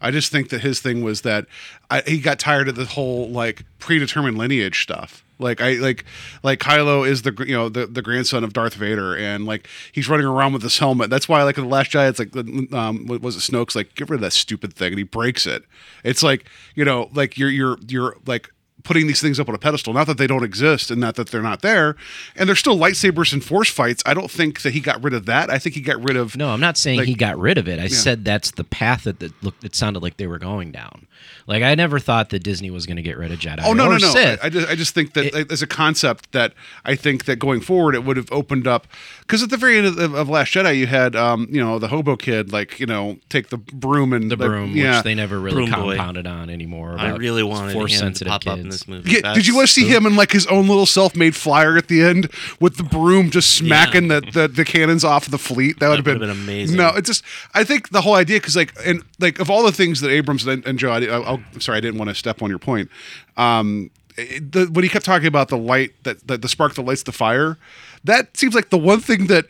I 0.00 0.10
just 0.10 0.32
think 0.32 0.48
that 0.48 0.62
his 0.62 0.80
thing 0.80 1.02
was 1.04 1.20
that 1.22 1.46
I, 1.94 2.02
he 2.10 2.18
got 2.18 2.38
tired 2.38 2.68
of 2.68 2.74
the 2.76 2.84
whole 2.84 3.28
like 3.28 3.64
predetermined 3.78 4.36
lineage 4.36 4.82
stuff. 4.82 5.24
Like 5.38 5.60
I 5.60 5.74
like 5.74 6.04
like 6.42 6.60
Kylo 6.60 7.06
is 7.06 7.22
the 7.22 7.32
you 7.46 7.54
know 7.54 7.68
the, 7.68 7.86
the 7.86 8.02
grandson 8.02 8.44
of 8.44 8.52
Darth 8.52 8.74
Vader 8.74 9.16
and 9.16 9.46
like 9.46 9.68
he's 9.92 10.08
running 10.08 10.26
around 10.26 10.52
with 10.52 10.62
this 10.62 10.78
helmet. 10.78 11.10
That's 11.10 11.28
why 11.28 11.42
like 11.42 11.58
in 11.58 11.64
the 11.64 11.70
Last 11.70 11.90
Jedi 11.92 12.08
it's 12.08 12.18
like 12.18 12.72
um 12.72 13.06
what 13.06 13.20
was 13.20 13.36
it 13.36 13.52
Snoke's 13.52 13.74
like 13.74 13.94
get 13.94 14.08
rid 14.08 14.16
of 14.16 14.20
that 14.22 14.32
stupid 14.32 14.74
thing 14.74 14.88
and 14.92 14.98
he 14.98 15.04
breaks 15.04 15.46
it. 15.46 15.64
It's 16.04 16.22
like 16.22 16.48
you 16.74 16.84
know 16.84 17.10
like 17.14 17.36
you're 17.36 17.50
you're 17.50 17.78
you're 17.88 18.16
like 18.26 18.50
putting 18.84 19.06
these 19.06 19.20
things 19.20 19.40
up 19.40 19.48
on 19.48 19.54
a 19.54 19.58
pedestal. 19.58 19.92
Not 19.92 20.06
that 20.06 20.18
they 20.18 20.26
don't 20.26 20.44
exist 20.44 20.90
and 20.90 21.00
not 21.00 21.16
that 21.16 21.30
they're 21.30 21.42
not 21.42 21.62
there. 21.62 21.96
And 22.36 22.48
there's 22.48 22.58
still 22.58 22.76
lightsabers 22.76 23.32
and 23.32 23.42
force 23.42 23.70
fights. 23.70 24.02
I 24.06 24.12
don't 24.14 24.30
think 24.30 24.60
that 24.60 24.74
he 24.74 24.80
got 24.80 25.02
rid 25.02 25.14
of 25.14 25.24
that. 25.26 25.50
I 25.50 25.58
think 25.58 25.74
he 25.74 25.80
got 25.80 26.02
rid 26.02 26.16
of 26.16 26.36
No, 26.36 26.50
I'm 26.50 26.60
not 26.60 26.76
saying 26.76 26.98
Like- 26.98 27.08
he 27.08 27.14
got 27.14 27.38
rid 27.38 27.58
of 27.58 27.66
it. 27.66 27.78
I 27.80 27.88
said 27.88 28.24
that's 28.24 28.52
the 28.52 28.64
path 28.64 29.04
that, 29.04 29.18
that 29.20 29.42
looked. 29.42 29.64
It 29.64 29.74
sounded 29.74 30.02
like 30.02 30.18
they 30.18 30.26
were 30.26 30.38
going 30.38 30.70
down. 30.70 31.06
Like 31.46 31.62
I 31.62 31.74
never 31.74 31.98
thought 31.98 32.30
that 32.30 32.42
Disney 32.42 32.70
was 32.70 32.86
going 32.86 32.96
to 32.96 33.02
get 33.02 33.18
rid 33.18 33.30
of 33.30 33.38
Jedi. 33.38 33.62
Oh 33.64 33.72
no 33.72 33.86
or 33.86 33.90
no 33.90 33.98
no! 33.98 34.10
Sith. 34.10 34.40
I, 34.42 34.46
I 34.46 34.48
just 34.48 34.68
I 34.68 34.74
just 34.74 34.94
think 34.94 35.12
that 35.14 35.34
like, 35.34 35.52
as 35.52 35.62
a 35.62 35.66
concept 35.66 36.32
that 36.32 36.54
I 36.84 36.94
think 36.94 37.26
that 37.26 37.36
going 37.36 37.60
forward 37.60 37.94
it 37.94 38.04
would 38.04 38.16
have 38.16 38.30
opened 38.32 38.66
up 38.66 38.86
because 39.20 39.42
at 39.42 39.50
the 39.50 39.56
very 39.56 39.78
end 39.78 39.86
of, 39.86 40.14
of 40.14 40.28
Last 40.28 40.54
Jedi 40.54 40.78
you 40.78 40.86
had 40.86 41.14
um 41.14 41.46
you 41.50 41.62
know 41.62 41.78
the 41.78 41.88
hobo 41.88 42.16
kid 42.16 42.52
like 42.52 42.80
you 42.80 42.86
know 42.86 43.18
take 43.28 43.48
the 43.48 43.58
broom 43.58 44.12
and 44.12 44.30
the 44.30 44.36
like, 44.36 44.48
broom, 44.48 44.74
yeah. 44.74 44.96
which 44.96 45.04
they 45.04 45.14
never 45.14 45.38
really 45.38 45.66
Broom 45.66 45.70
boy. 45.70 45.96
compounded 45.96 46.26
on 46.26 46.48
anymore. 46.48 46.96
I 46.98 47.08
about 47.08 47.18
really 47.18 47.42
wanted 47.42 47.72
him 47.72 47.74
force 47.74 47.92
to 47.92 47.98
sensitive 47.98 48.30
pop 48.30 48.42
kids. 48.42 48.52
up 48.52 48.58
in 48.60 48.68
this 48.70 48.88
movie. 48.88 49.10
Yeah, 49.10 49.34
did 49.34 49.46
you 49.46 49.54
want 49.54 49.68
to 49.68 49.72
see 49.72 49.86
him 49.86 50.06
in 50.06 50.16
like 50.16 50.32
his 50.32 50.46
own 50.46 50.66
little 50.68 50.86
self-made 50.86 51.36
flyer 51.36 51.76
at 51.76 51.88
the 51.88 52.02
end 52.02 52.30
with 52.60 52.76
the 52.76 52.82
broom 52.82 53.30
just 53.30 53.56
smacking 53.56 54.08
the, 54.08 54.20
the 54.20 54.48
the 54.48 54.64
cannons 54.64 55.04
off 55.04 55.28
the 55.28 55.38
fleet? 55.38 55.78
That 55.80 55.88
would 55.88 55.98
have 55.98 56.06
would've 56.06 56.20
been, 56.20 56.28
been 56.28 56.42
amazing. 56.42 56.78
No, 56.78 56.88
it 56.88 57.04
just 57.04 57.22
I 57.52 57.64
think 57.64 57.90
the 57.90 58.00
whole 58.00 58.14
idea 58.14 58.40
because 58.40 58.56
like 58.56 58.72
and 58.84 59.02
like 59.18 59.38
of 59.38 59.50
all 59.50 59.62
the 59.62 59.72
things 59.72 60.00
that 60.00 60.10
Abrams 60.10 60.46
and, 60.46 60.64
and 60.66 60.78
Joe, 60.78 60.90
I, 60.90 61.04
I'll, 61.04 61.33
I'm 61.52 61.60
sorry 61.60 61.78
I 61.78 61.80
didn't 61.80 61.98
want 61.98 62.08
to 62.10 62.14
step 62.14 62.42
on 62.42 62.50
your 62.50 62.58
point. 62.58 62.90
Um, 63.36 63.90
it- 64.16 64.52
the, 64.52 64.66
when 64.66 64.84
he 64.84 64.88
kept 64.88 65.04
talking 65.04 65.26
about 65.26 65.48
the 65.48 65.58
light 65.58 65.92
that, 66.04 66.26
that 66.28 66.42
the 66.42 66.48
spark 66.48 66.74
that 66.74 66.82
lights 66.82 67.02
the 67.02 67.12
fire, 67.12 67.58
that 68.04 68.36
seems 68.36 68.54
like 68.54 68.70
the 68.70 68.78
one 68.78 69.00
thing 69.00 69.26
that 69.28 69.46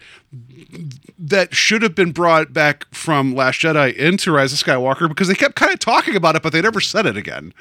that 1.18 1.54
should 1.54 1.82
have 1.82 1.94
been 1.94 2.12
brought 2.12 2.52
back 2.52 2.86
from 2.92 3.34
Last 3.34 3.60
Jedi 3.60 3.94
into 3.94 4.32
Rise 4.32 4.52
of 4.52 4.58
Skywalker 4.58 5.08
because 5.08 5.28
they 5.28 5.34
kept 5.34 5.54
kind 5.56 5.72
of 5.72 5.78
talking 5.78 6.16
about 6.16 6.34
it, 6.36 6.42
but 6.42 6.52
they 6.52 6.60
never 6.60 6.80
said 6.80 7.06
it 7.06 7.16
again. 7.16 7.52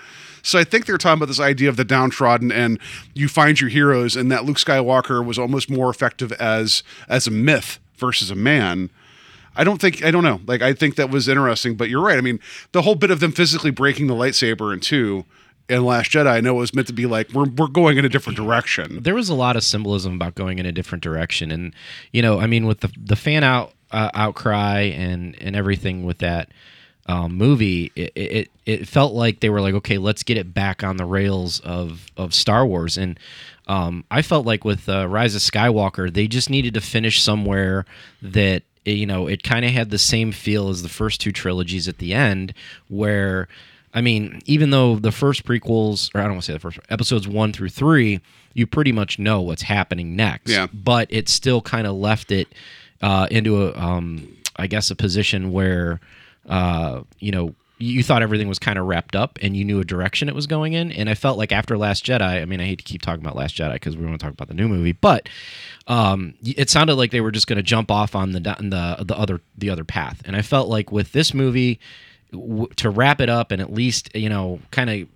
So 0.42 0.60
I 0.60 0.64
think 0.64 0.86
they're 0.86 0.98
talking 0.98 1.20
about 1.20 1.28
this 1.28 1.40
idea 1.40 1.70
of 1.70 1.78
the 1.78 1.86
downtrodden 1.86 2.52
and 2.52 2.80
you 3.14 3.28
find 3.28 3.60
your 3.62 3.70
heroes, 3.70 4.16
and 4.16 4.32
that 4.32 4.46
Luke 4.46 4.58
Skywalker 4.58 5.24
was 5.26 5.38
almost 5.40 5.70
more 5.70 5.90
effective 5.90 6.32
as 6.34 6.84
as 7.08 7.28
a 7.28 7.32
myth 7.32 7.80
versus 7.98 8.30
a 8.32 8.36
man. 8.36 8.90
I 9.56 9.64
don't 9.64 9.80
think 9.80 10.04
I 10.04 10.12
don't 10.12 10.24
know. 10.24 10.42
Like 10.46 10.62
I 10.62 10.74
think 10.74 10.96
that 10.96 11.10
was 11.10 11.28
interesting, 11.28 11.76
but 11.76 11.90
you're 11.90 12.02
right. 12.02 12.18
I 12.18 12.22
mean, 12.22 12.40
the 12.72 12.82
whole 12.82 12.96
bit 12.96 13.12
of 13.12 13.20
them 13.20 13.32
physically 13.32 13.72
breaking 13.72 14.08
the 14.08 14.16
lightsaber 14.16 14.74
in 14.74 14.80
two 14.80 15.26
in 15.70 15.86
Last 15.86 16.12
Jedi, 16.12 16.28
I 16.28 16.42
know 16.42 16.58
it 16.58 16.60
was 16.60 16.74
meant 16.74 16.88
to 16.88 16.94
be 16.94 17.06
like 17.06 17.32
we're 17.32 17.50
we're 17.50 17.68
going 17.68 17.98
in 17.98 18.06
a 18.06 18.10
different 18.10 18.38
direction. 18.38 19.02
there 19.04 19.16
was 19.16 19.30
a 19.30 19.36
lot 19.36 19.56
of 19.56 19.64
symbolism 19.64 20.16
about 20.16 20.36
going 20.36 20.60
in 20.60 20.66
a 20.66 20.72
different 20.72 21.04
direction, 21.04 21.52
and 21.52 21.74
you 22.12 22.22
know, 22.22 22.40
I 22.40 22.48
mean, 22.48 22.66
with 22.66 22.82
the 22.82 22.92
the 22.98 23.16
fan 23.16 23.44
out 23.44 23.74
uh, 23.92 24.10
outcry 24.14 24.82
and 24.82 25.36
and 25.42 25.56
everything 25.56 26.04
with 26.04 26.20
that 26.20 26.50
um, 27.06 27.36
movie, 27.36 27.92
it, 27.96 28.12
it 28.16 28.52
it 28.66 28.88
felt 28.88 29.14
like 29.14 29.40
they 29.40 29.50
were 29.50 29.62
like, 29.62 29.74
okay, 29.76 29.98
let's 29.98 30.24
get 30.24 30.38
it 30.38 30.54
back 30.54 30.84
on 30.84 30.98
the 30.98 31.06
rails 31.06 31.60
of 31.62 32.08
of 32.18 32.34
Star 32.34 32.66
Wars, 32.66 32.98
and 32.98 33.20
um, 33.68 34.04
I 34.12 34.22
felt 34.22 34.46
like 34.46 34.66
with 34.66 34.90
uh, 34.90 35.08
Rise 35.08 35.36
of 35.36 35.42
Skywalker, 35.42 36.14
they 36.14 36.28
just 36.28 36.50
needed 36.50 36.74
to 36.74 36.82
finish 36.82 37.22
somewhere 37.22 37.86
that 38.22 38.64
you 38.86 39.06
know 39.06 39.28
it 39.28 39.44
kind 39.44 39.66
of 39.66 39.72
had 39.72 39.90
the 39.90 39.98
same 39.98 40.32
feel 40.32 40.70
as 40.70 40.84
the 40.84 40.90
first 40.90 41.22
two 41.22 41.32
trilogies 41.32 41.88
at 41.88 41.98
the 41.98 42.14
end, 42.14 42.54
where 42.88 43.48
I 43.94 44.02
mean, 44.02 44.42
even 44.46 44.72
though 44.72 44.96
the 44.96 45.12
first 45.12 45.46
prequels, 45.46 46.14
or 46.16 46.20
I 46.20 46.24
don't 46.24 46.34
want 46.34 46.44
to 46.44 46.48
say 46.48 46.54
the 46.54 46.60
first 46.60 46.80
episodes 46.90 47.28
one 47.28 47.54
through 47.54 47.70
three, 47.70 48.22
you 48.54 48.66
pretty 48.66 48.92
much 48.92 49.20
know 49.20 49.42
what's 49.42 49.62
happening 49.64 50.16
next. 50.16 50.50
Yeah. 50.50 50.68
But 50.74 51.08
it 51.12 51.30
still 51.30 51.62
kind 51.62 51.86
of 51.86 51.96
left 51.96 52.32
it 52.32 52.48
uh, 53.02 53.28
into 53.30 53.68
a, 53.68 53.78
um, 53.78 54.36
I 54.56 54.68
guess, 54.68 54.90
a 54.90 54.96
position 54.96 55.52
where, 55.52 56.00
uh, 56.50 57.02
you 57.20 57.32
know, 57.32 57.54
you 57.80 58.04
thought 58.04 58.22
everything 58.22 58.48
was 58.48 58.60
kind 58.60 58.78
of 58.78 58.86
wrapped 58.86 59.16
up 59.16 59.40
and 59.42 59.58
you 59.58 59.66
knew 59.66 59.80
a 59.80 59.84
direction 59.84 60.30
it 60.30 60.36
was 60.36 60.48
going 60.48 60.74
in. 60.74 60.92
And 60.92 61.10
I 61.10 61.16
felt 61.16 61.38
like 61.38 61.52
after 61.52 61.78
Last 61.78 62.06
Jedi, 62.06 62.22
I 62.22 62.46
mean, 62.46 62.62
I 62.62 62.66
hate 62.66 62.78
to 62.78 62.84
keep 62.84 63.02
talking 63.02 63.24
about 63.24 63.36
Last 63.36 63.56
Jedi 63.56 63.74
because 63.74 63.98
we 63.98 64.06
want 64.06 64.20
to 64.20 64.24
talk 64.24 64.34
about 64.34 64.48
the 64.48 64.54
new 64.54 64.68
movie, 64.68 64.94
but 64.94 65.28
um, 65.88 66.36
it 66.44 66.70
sounded 66.70 66.96
like 66.96 67.12
they 67.12 67.22
were 67.22 67.32
just 67.32 67.48
going 67.48 67.58
to 67.58 67.64
jump 67.64 67.92
off 67.92 68.16
on 68.16 68.32
the 68.32 68.40
the 68.40 69.04
the 69.04 69.18
other 69.18 69.42
the 69.58 69.70
other 69.70 69.84
path. 69.84 70.22
And 70.26 70.36
I 70.36 70.42
felt 70.42 70.70
like 70.70 70.92
with 70.92 71.12
this 71.12 71.34
movie, 71.34 71.80
to 72.76 72.90
wrap 72.90 73.22
it 73.22 73.30
up 73.30 73.52
and 73.52 73.62
at 73.62 73.72
least 73.72 74.16
you 74.16 74.30
know 74.30 74.60
kind 74.72 74.90
of 74.90 75.08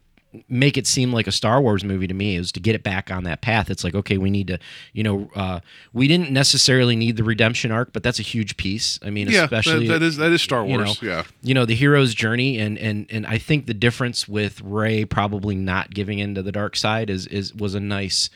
make 0.49 0.77
it 0.77 0.85
seem 0.85 1.13
like 1.13 1.27
a 1.27 1.31
Star 1.31 1.61
Wars 1.61 1.83
movie 1.83 2.07
to 2.07 2.13
me 2.13 2.35
is 2.35 2.51
to 2.51 2.59
get 2.59 2.75
it 2.75 2.83
back 2.83 3.09
on 3.11 3.23
that 3.23 3.41
path. 3.41 3.69
It's 3.69 3.83
like 3.83 3.95
okay, 3.95 4.17
we 4.17 4.29
need 4.29 4.47
to 4.47 4.59
you 4.93 5.03
know 5.03 5.29
uh, 5.35 5.59
we 5.93 6.07
didn't 6.07 6.31
necessarily 6.31 6.95
need 6.95 7.17
the 7.17 7.23
redemption 7.23 7.71
arc, 7.71 7.93
but 7.93 8.03
that's 8.03 8.19
a 8.19 8.23
huge 8.23 8.57
piece. 8.57 8.99
I 9.03 9.09
mean, 9.09 9.29
Yeah, 9.29 9.43
especially 9.43 9.87
that, 9.87 9.99
that 9.99 10.05
is 10.05 10.17
that 10.17 10.31
is 10.31 10.41
Star 10.41 10.65
you 10.65 10.77
Wars. 10.77 11.01
know, 11.01 11.07
yeah. 11.07 11.23
you 11.41 11.53
know 11.53 11.65
the 11.65 11.75
hero's 11.75 12.13
journey 12.13 12.59
and 12.59 12.77
and 12.77 13.07
and 13.09 13.25
I 13.25 13.37
think 13.37 13.65
the 13.65 13.73
difference 13.73 14.27
with 14.27 14.61
Rey 14.61 15.05
probably 15.05 15.55
not 15.55 15.93
giving 15.93 16.19
into 16.19 16.41
the 16.41 16.51
dark 16.51 16.75
side 16.75 17.09
is 17.09 17.27
is 17.27 17.53
was 17.53 17.73
a 17.75 17.79
nice 17.79 18.29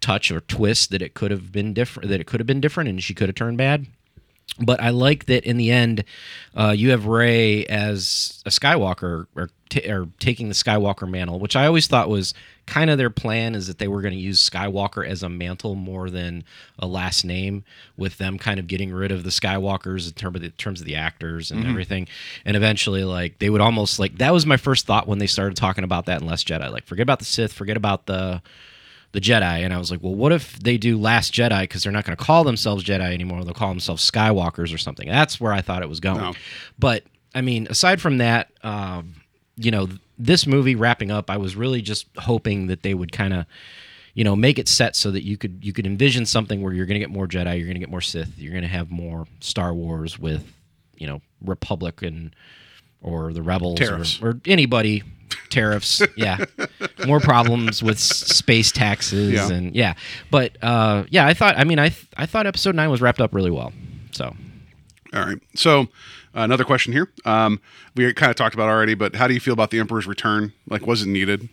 touch 0.00 0.30
or 0.30 0.40
twist 0.42 0.90
that 0.90 1.00
it 1.00 1.14
could 1.14 1.30
have 1.30 1.50
been 1.50 1.72
different 1.72 2.10
that 2.10 2.20
it 2.20 2.26
could 2.26 2.38
have 2.38 2.46
been 2.46 2.60
different 2.60 2.90
and 2.90 3.02
she 3.02 3.14
could 3.14 3.28
have 3.28 3.34
turned 3.34 3.56
bad 3.56 3.86
but 4.60 4.80
I 4.80 4.90
like 4.90 5.26
that 5.26 5.44
in 5.44 5.56
the 5.56 5.70
end, 5.70 6.04
uh, 6.54 6.74
you 6.76 6.90
have 6.90 7.06
Rey 7.06 7.64
as 7.66 8.42
a 8.46 8.50
Skywalker 8.50 9.26
or, 9.34 9.50
t- 9.68 9.90
or 9.90 10.08
taking 10.20 10.48
the 10.48 10.54
Skywalker 10.54 11.10
mantle, 11.10 11.40
which 11.40 11.56
I 11.56 11.66
always 11.66 11.88
thought 11.88 12.08
was 12.08 12.34
kind 12.66 12.88
of 12.88 12.96
their 12.96 13.10
plan 13.10 13.54
is 13.54 13.66
that 13.66 13.78
they 13.78 13.88
were 13.88 14.00
going 14.00 14.14
to 14.14 14.20
use 14.20 14.48
Skywalker 14.48 15.06
as 15.06 15.24
a 15.24 15.28
mantle 15.28 15.74
more 15.74 16.08
than 16.08 16.44
a 16.78 16.86
last 16.86 17.24
name, 17.24 17.64
with 17.96 18.16
them 18.18 18.38
kind 18.38 18.60
of 18.60 18.68
getting 18.68 18.92
rid 18.92 19.10
of 19.10 19.24
the 19.24 19.30
Skywalkers 19.30 20.06
in 20.06 20.12
terms 20.14 20.36
of 20.36 20.42
the, 20.42 20.50
terms 20.50 20.80
of 20.80 20.86
the 20.86 20.94
actors 20.94 21.50
and 21.50 21.66
everything, 21.66 22.06
and 22.44 22.56
eventually 22.56 23.02
like 23.02 23.38
they 23.40 23.50
would 23.50 23.60
almost 23.60 23.98
like 23.98 24.18
that 24.18 24.32
was 24.32 24.46
my 24.46 24.56
first 24.56 24.86
thought 24.86 25.08
when 25.08 25.18
they 25.18 25.26
started 25.26 25.56
talking 25.56 25.84
about 25.84 26.06
that 26.06 26.20
in 26.20 26.28
Last 26.28 26.46
Jedi, 26.46 26.70
like 26.70 26.86
forget 26.86 27.02
about 27.02 27.18
the 27.18 27.24
Sith, 27.24 27.52
forget 27.52 27.76
about 27.76 28.06
the 28.06 28.40
the 29.14 29.20
Jedi, 29.20 29.64
and 29.64 29.72
I 29.72 29.78
was 29.78 29.92
like, 29.92 30.02
well, 30.02 30.14
what 30.14 30.32
if 30.32 30.58
they 30.58 30.76
do 30.76 30.98
Last 30.98 31.32
Jedi 31.32 31.62
because 31.62 31.84
they're 31.84 31.92
not 31.92 32.04
going 32.04 32.16
to 32.16 32.22
call 32.22 32.42
themselves 32.42 32.82
Jedi 32.82 33.14
anymore? 33.14 33.44
They'll 33.44 33.54
call 33.54 33.68
themselves 33.68 34.08
Skywalkers 34.10 34.74
or 34.74 34.78
something. 34.78 35.08
That's 35.08 35.40
where 35.40 35.52
I 35.52 35.62
thought 35.62 35.82
it 35.82 35.88
was 35.88 36.00
going. 36.00 36.20
No. 36.20 36.34
But 36.80 37.04
I 37.32 37.40
mean, 37.40 37.68
aside 37.70 38.00
from 38.00 38.18
that, 38.18 38.50
um, 38.64 39.14
you 39.56 39.70
know, 39.70 39.88
this 40.18 40.48
movie 40.48 40.74
wrapping 40.74 41.12
up, 41.12 41.30
I 41.30 41.36
was 41.36 41.54
really 41.54 41.80
just 41.80 42.08
hoping 42.18 42.66
that 42.66 42.82
they 42.82 42.92
would 42.92 43.12
kind 43.12 43.32
of, 43.32 43.46
you 44.14 44.22
know 44.22 44.36
make 44.36 44.60
it 44.60 44.68
set 44.68 44.94
so 44.94 45.10
that 45.10 45.24
you 45.24 45.36
could 45.36 45.58
you 45.60 45.72
could 45.72 45.86
envision 45.86 46.24
something 46.24 46.62
where 46.62 46.72
you're 46.72 46.86
going 46.86 46.94
to 46.94 47.00
get 47.00 47.10
more 47.10 47.26
Jedi, 47.26 47.56
you're 47.56 47.66
going 47.66 47.74
to 47.74 47.80
get 47.80 47.90
more 47.90 48.00
Sith, 48.00 48.38
you're 48.38 48.52
going 48.52 48.62
to 48.62 48.68
have 48.68 48.88
more 48.90 49.26
Star 49.40 49.74
Wars 49.74 50.18
with 50.20 50.52
you 50.96 51.08
know 51.08 51.20
Republic 51.44 52.00
and 52.02 52.34
or 53.02 53.32
the 53.32 53.42
Rebels 53.42 53.80
or, 54.22 54.28
or 54.28 54.40
anybody 54.46 55.02
tariffs 55.54 56.02
yeah 56.16 56.44
more 57.06 57.20
problems 57.20 57.82
with 57.82 57.98
space 57.98 58.70
taxes 58.72 59.32
Yeah. 59.32 59.50
and 59.50 59.74
yeah 59.74 59.94
but 60.30 60.56
uh 60.62 61.04
yeah 61.10 61.26
i 61.26 61.32
thought 61.34 61.56
i 61.56 61.64
mean 61.64 61.78
i 61.78 61.88
th- 61.88 62.06
i 62.16 62.26
thought 62.26 62.46
episode 62.46 62.74
9 62.74 62.90
was 62.90 63.00
wrapped 63.00 63.20
up 63.20 63.32
really 63.34 63.50
well 63.50 63.72
so 64.12 64.34
All 65.14 65.24
right. 65.26 65.38
So 65.54 65.82
uh, 66.36 66.42
another 66.42 66.64
question 66.64 66.92
here. 66.92 67.08
Um, 67.24 67.60
we 67.94 68.12
kind 68.14 68.30
of 68.30 68.36
talked 68.36 68.54
about 68.54 68.68
already, 68.68 68.94
but 68.94 69.14
how 69.14 69.28
do 69.28 69.34
you 69.34 69.38
feel 69.40 69.54
about 69.54 69.70
the 69.70 69.78
Emperor's 69.78 70.06
return? 70.08 70.52
Like, 70.68 70.84
was 70.88 71.02
it 71.02 71.08
needed? 71.08 71.48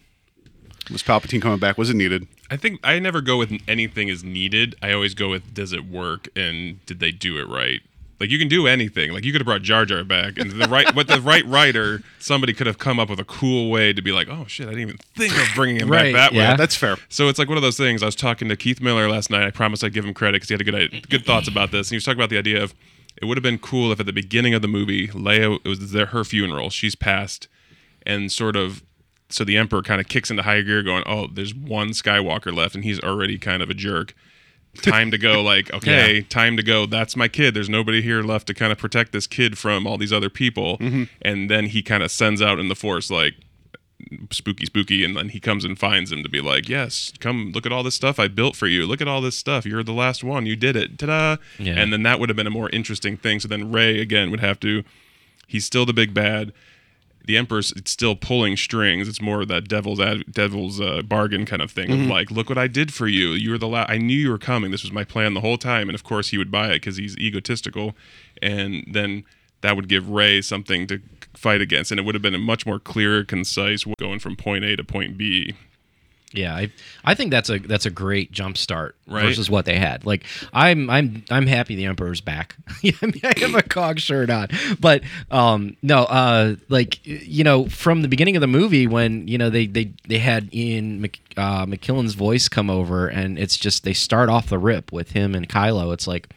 Was 0.91 1.03
Palpatine 1.03 1.39
coming 1.41 1.59
back? 1.59 1.77
Was 1.77 1.91
it 1.91 1.95
needed? 1.95 2.27
I 2.49 2.57
think 2.57 2.79
I 2.83 2.97
never 2.97 3.21
go 3.21 3.37
with 3.37 3.51
anything 3.67 4.07
is 4.07 4.23
needed. 4.23 4.75
I 4.81 4.91
always 4.93 5.13
go 5.13 5.29
with 5.29 5.53
does 5.53 5.73
it 5.73 5.85
work 5.85 6.27
and 6.35 6.83
did 6.87 6.99
they 6.99 7.11
do 7.11 7.37
it 7.37 7.47
right? 7.47 7.81
Like 8.21 8.29
you 8.29 8.37
can 8.37 8.47
do 8.47 8.67
anything. 8.67 9.11
Like 9.13 9.25
you 9.25 9.31
could 9.31 9.41
have 9.41 9.47
brought 9.47 9.63
Jar 9.63 9.83
Jar 9.83 10.03
back, 10.03 10.37
and 10.37 10.51
the 10.51 10.67
right, 10.67 10.93
with 10.95 11.07
the 11.07 11.19
right 11.19 11.43
writer, 11.47 12.03
somebody 12.19 12.53
could 12.53 12.67
have 12.67 12.77
come 12.77 12.99
up 12.99 13.09
with 13.09 13.19
a 13.19 13.23
cool 13.23 13.71
way 13.71 13.93
to 13.93 14.01
be 14.01 14.11
like, 14.11 14.27
oh 14.29 14.45
shit, 14.47 14.67
I 14.67 14.69
didn't 14.69 14.81
even 14.83 14.97
think 15.15 15.33
of 15.35 15.47
bringing 15.55 15.77
him 15.81 15.89
Right, 15.89 16.13
back 16.13 16.29
that 16.31 16.35
yeah. 16.35 16.51
way. 16.51 16.57
That's 16.57 16.75
fair. 16.75 16.97
So 17.09 17.29
it's 17.29 17.39
like 17.39 17.47
one 17.47 17.57
of 17.57 17.63
those 17.63 17.77
things. 17.77 18.03
I 18.03 18.05
was 18.05 18.15
talking 18.15 18.47
to 18.49 18.55
Keith 18.55 18.79
Miller 18.79 19.09
last 19.09 19.31
night. 19.31 19.43
I 19.43 19.49
promised 19.49 19.83
I'd 19.83 19.91
give 19.93 20.05
him 20.05 20.13
credit 20.13 20.35
because 20.35 20.49
he 20.49 20.53
had 20.53 20.61
a 20.61 20.63
good 20.63 21.09
good 21.09 21.25
thoughts 21.25 21.47
about 21.47 21.71
this. 21.71 21.87
And 21.87 21.93
he 21.93 21.95
was 21.95 22.03
talking 22.05 22.19
about 22.19 22.29
the 22.29 22.37
idea 22.37 22.61
of 22.63 22.75
it 23.17 23.25
would 23.25 23.37
have 23.37 23.43
been 23.43 23.57
cool 23.57 23.91
if 23.91 23.99
at 23.99 24.05
the 24.05 24.13
beginning 24.13 24.53
of 24.53 24.61
the 24.61 24.67
movie, 24.67 25.07
Leia 25.07 25.57
it 25.65 25.67
was 25.67 25.91
their, 25.91 26.05
her 26.07 26.23
funeral. 26.23 26.69
She's 26.69 26.93
passed, 26.93 27.47
and 28.05 28.31
sort 28.31 28.55
of 28.55 28.83
so 29.29 29.43
the 29.43 29.57
Emperor 29.57 29.81
kind 29.81 29.99
of 29.99 30.07
kicks 30.07 30.29
into 30.29 30.43
high 30.43 30.61
gear, 30.61 30.83
going, 30.83 31.03
"Oh, 31.07 31.25
there's 31.25 31.55
one 31.55 31.89
Skywalker 31.89 32.53
left, 32.55 32.75
and 32.75 32.83
he's 32.83 32.99
already 32.99 33.39
kind 33.39 33.63
of 33.63 33.69
a 33.71 33.73
jerk." 33.73 34.13
Time 34.81 35.11
to 35.11 35.17
go. 35.17 35.41
Like, 35.41 35.73
okay, 35.73 36.21
time 36.21 36.55
to 36.57 36.63
go. 36.63 36.85
That's 36.85 37.15
my 37.15 37.27
kid. 37.27 37.53
There's 37.53 37.69
nobody 37.69 38.01
here 38.01 38.21
left 38.23 38.47
to 38.47 38.53
kind 38.53 38.71
of 38.71 38.77
protect 38.77 39.11
this 39.11 39.27
kid 39.27 39.57
from 39.57 39.85
all 39.85 39.97
these 39.97 40.13
other 40.13 40.29
people. 40.29 40.77
Mm-hmm. 40.77 41.03
And 41.21 41.49
then 41.49 41.65
he 41.67 41.81
kind 41.81 42.01
of 42.03 42.11
sends 42.11 42.41
out 42.41 42.59
in 42.59 42.69
the 42.69 42.75
Force, 42.75 43.11
like, 43.11 43.33
spooky 44.31 44.65
spooky 44.65 45.05
and 45.05 45.15
then 45.15 45.29
he 45.29 45.39
comes 45.39 45.63
and 45.63 45.77
finds 45.77 46.11
him 46.11 46.23
to 46.23 46.27
be 46.27 46.41
like 46.41 46.67
yes 46.67 47.13
come 47.19 47.51
look 47.53 47.67
at 47.67 47.71
all 47.71 47.83
this 47.83 47.93
stuff 47.93 48.19
i 48.19 48.27
built 48.27 48.55
for 48.55 48.65
you 48.65 48.87
look 48.87 48.99
at 48.99 49.07
all 49.07 49.21
this 49.21 49.37
stuff 49.37 49.63
you're 49.63 49.83
the 49.83 49.93
last 49.93 50.23
one 50.23 50.47
you 50.47 50.55
did 50.55 50.75
it 50.75 50.97
ta-da 50.97 51.37
Yeah. 51.59 51.73
and 51.73 51.93
then 51.93 52.01
that 52.03 52.19
would 52.19 52.27
have 52.27 52.35
been 52.35 52.47
a 52.47 52.51
more 52.51 52.67
interesting 52.71 53.15
thing 53.15 53.39
so 53.39 53.47
then 53.47 53.71
rey 53.71 53.99
again 54.01 54.31
would 54.31 54.39
have 54.39 54.59
to 54.61 54.83
he's 55.45 55.65
still 55.65 55.85
the 55.85 55.93
big 55.93 56.15
bad 56.15 56.51
the 57.25 57.37
emperor's 57.37 57.71
it's 57.73 57.91
still 57.91 58.15
pulling 58.15 58.57
strings. 58.57 59.07
It's 59.07 59.21
more 59.21 59.41
of 59.41 59.47
that 59.49 59.67
devil's 59.67 59.99
ad, 59.99 60.23
devil's 60.31 60.79
uh, 60.81 61.01
bargain 61.03 61.45
kind 61.45 61.61
of 61.61 61.71
thing 61.71 61.91
of 61.91 61.99
like 62.07 62.31
look 62.31 62.49
what 62.49 62.57
i 62.57 62.67
did 62.67 62.93
for 62.93 63.07
you. 63.07 63.29
You 63.29 63.51
were 63.51 63.57
the 63.57 63.67
last 63.67 63.89
i 63.89 63.97
knew 63.97 64.17
you 64.17 64.29
were 64.29 64.37
coming. 64.37 64.71
This 64.71 64.83
was 64.83 64.91
my 64.91 65.03
plan 65.03 65.33
the 65.33 65.41
whole 65.41 65.57
time. 65.57 65.89
And 65.89 65.95
of 65.95 66.03
course 66.03 66.29
he 66.29 66.37
would 66.37 66.51
buy 66.51 66.67
it 66.67 66.75
because 66.75 66.97
he's 66.97 67.17
egotistical. 67.17 67.95
And 68.41 68.85
then 68.91 69.23
that 69.61 69.75
would 69.75 69.87
give 69.87 70.09
rey 70.09 70.41
something 70.41 70.87
to 70.87 71.01
fight 71.35 71.61
against. 71.61 71.91
And 71.91 71.99
it 71.99 72.03
would 72.03 72.15
have 72.15 72.21
been 72.21 72.35
a 72.35 72.39
much 72.39 72.65
more 72.65 72.79
clear 72.79 73.23
concise 73.23 73.85
going 73.99 74.19
from 74.19 74.35
point 74.35 74.63
a 74.65 74.75
to 74.75 74.83
point 74.83 75.17
b 75.17 75.55
Yeah, 76.33 76.55
I 76.55 76.71
I 77.03 77.13
think 77.13 77.31
that's 77.31 77.49
a 77.49 77.59
that's 77.59 77.85
a 77.85 77.89
great 77.89 78.31
jump 78.31 78.57
start 78.57 78.95
Right. 79.05 79.25
versus 79.25 79.49
what 79.49 79.65
they 79.65 79.77
had. 79.77 80.05
Like 80.05 80.23
I'm 80.53 80.89
I'm 80.89 81.23
I'm 81.29 81.45
happy 81.45 81.75
the 81.75 81.85
Emperor's 81.85 82.21
back. 82.21 82.55
I 82.83 82.93
mean, 83.01 83.19
I 83.23 83.33
have 83.39 83.55
a 83.55 83.61
cog 83.61 83.99
shirt 83.99 84.29
on, 84.29 84.47
but 84.79 85.03
um 85.29 85.75
no, 85.81 86.03
uh 86.03 86.55
like 86.69 87.05
you 87.05 87.43
know 87.43 87.65
from 87.67 88.01
the 88.01 88.07
beginning 88.07 88.37
of 88.37 88.41
the 88.41 88.47
movie 88.47 88.87
when 88.87 89.27
you 89.27 89.37
know 89.37 89.49
they 89.49 89.65
they 89.67 89.91
they 90.07 90.19
had 90.19 90.53
Ian 90.55 91.01
Mc, 91.01 91.19
uh, 91.35 91.65
McKillen's 91.65 92.13
voice 92.13 92.47
come 92.47 92.69
over 92.69 93.07
and 93.07 93.37
it's 93.37 93.57
just 93.57 93.83
they 93.83 93.93
start 93.93 94.29
off 94.29 94.47
the 94.47 94.57
rip 94.59 94.91
with 94.93 95.11
him 95.11 95.35
and 95.35 95.49
Kylo. 95.49 95.93
It's 95.93 96.07
like 96.07 96.29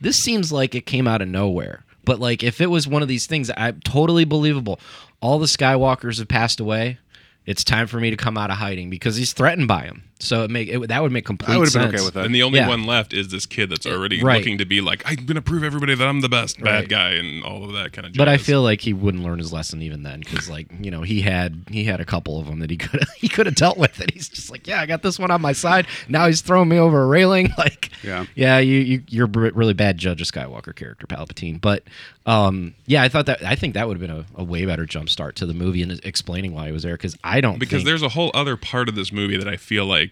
this 0.00 0.16
seems 0.18 0.52
like 0.52 0.74
it 0.74 0.84
came 0.84 1.08
out 1.08 1.22
of 1.22 1.28
nowhere. 1.28 1.84
But 2.04 2.18
like 2.20 2.42
if 2.42 2.60
it 2.60 2.66
was 2.66 2.86
one 2.86 3.00
of 3.00 3.08
these 3.08 3.26
things, 3.26 3.48
I 3.50 3.70
totally 3.84 4.24
believable. 4.26 4.78
All 5.22 5.38
the 5.38 5.46
Skywalkers 5.46 6.18
have 6.18 6.28
passed 6.28 6.60
away. 6.60 6.98
It's 7.44 7.64
time 7.64 7.86
for 7.86 7.98
me 7.98 8.10
to 8.10 8.16
come 8.16 8.38
out 8.38 8.50
of 8.50 8.58
hiding 8.58 8.90
because 8.90 9.16
he's 9.16 9.32
threatened 9.32 9.68
by 9.68 9.82
him. 9.82 10.04
So 10.22 10.44
it 10.44 10.50
make 10.50 10.68
it, 10.68 10.88
that 10.88 11.02
would 11.02 11.10
make 11.12 11.26
complete 11.26 11.54
I 11.54 11.58
would 11.58 11.66
have 11.72 11.74
been 11.74 11.94
okay 11.94 12.04
with 12.04 12.14
that. 12.14 12.24
and 12.26 12.34
the 12.34 12.42
only 12.44 12.60
Yeah. 12.60 12.68
one 12.68 12.84
left 12.84 13.12
is 13.12 13.28
this 13.28 13.44
kid 13.44 13.70
that's 13.70 13.86
already 13.86 14.22
Right. 14.22 14.38
looking 14.38 14.58
to 14.58 14.64
be 14.64 14.80
like 14.80 15.02
i'm 15.04 15.26
gonna 15.26 15.42
prove 15.42 15.64
everybody 15.64 15.94
that 15.96 16.06
i'm 16.06 16.20
the 16.20 16.28
best 16.28 16.58
Right. 16.60 16.82
bad 16.82 16.88
guy 16.88 17.10
and 17.14 17.42
all 17.42 17.64
of 17.64 17.72
that 17.72 17.92
kind 17.92 18.06
of 18.06 18.12
But 18.12 18.28
I 18.28 18.36
feel 18.36 18.62
like 18.62 18.80
he 18.80 18.92
wouldn't 18.92 19.24
learn 19.24 19.38
his 19.38 19.52
lesson 19.52 19.82
even 19.82 20.04
then, 20.04 20.20
because 20.20 20.48
like 20.48 20.68
you 20.80 20.90
know 20.90 21.02
he 21.02 21.22
had 21.22 21.64
he 21.70 21.84
had 21.84 22.00
a 22.00 22.04
couple 22.04 22.38
of 22.38 22.46
them 22.46 22.60
that 22.60 22.70
he 22.70 22.76
could 22.84 23.02
he 23.16 23.28
could 23.28 23.46
have 23.46 23.54
dealt 23.56 23.78
with 23.78 23.98
and 24.00 24.10
He's 24.12 24.28
just 24.28 24.50
like, 24.50 24.66
yeah, 24.66 24.80
I 24.80 24.86
got 24.86 25.02
this 25.02 25.18
one 25.18 25.30
on 25.32 25.40
my 25.40 25.52
side. 25.52 25.86
Now 26.08 26.26
he's 26.26 26.40
throwing 26.40 26.68
me 26.68 26.78
over 26.78 27.02
a 27.02 27.06
railing. 27.06 27.50
Like, 27.58 27.90
Yeah. 28.04 28.26
yeah, 28.36 28.58
you, 28.58 28.78
you 28.78 29.02
you're 29.08 29.26
a 29.26 29.50
really 29.52 29.74
bad 29.74 29.98
judge 29.98 30.20
of 30.20 30.26
Skywalker 30.28 30.74
character 30.74 31.06
Palpatine. 31.06 31.60
But 31.60 31.84
um, 32.26 32.74
yeah, 32.86 33.02
I 33.02 33.08
thought 33.08 33.26
that 33.26 33.42
I 33.44 33.54
think 33.56 33.74
that 33.74 33.88
would 33.88 33.98
have 34.00 34.08
been 34.08 34.16
a, 34.16 34.24
a 34.40 34.44
way 34.44 34.64
better 34.66 34.86
jump 34.86 35.08
start 35.08 35.34
to 35.36 35.46
the 35.46 35.54
movie 35.54 35.82
and 35.82 36.00
explaining 36.04 36.52
why 36.54 36.66
he 36.66 36.72
was 36.72 36.82
there. 36.84 36.94
Because 36.94 37.16
I 37.24 37.40
don't 37.40 37.58
because 37.58 37.78
think, 37.78 37.86
there's 37.86 38.02
a 38.02 38.08
whole 38.10 38.30
other 38.34 38.56
part 38.56 38.88
of 38.88 38.94
this 38.94 39.12
movie 39.12 39.36
that 39.36 39.48
I 39.48 39.56
feel 39.56 39.86
like 39.86 40.11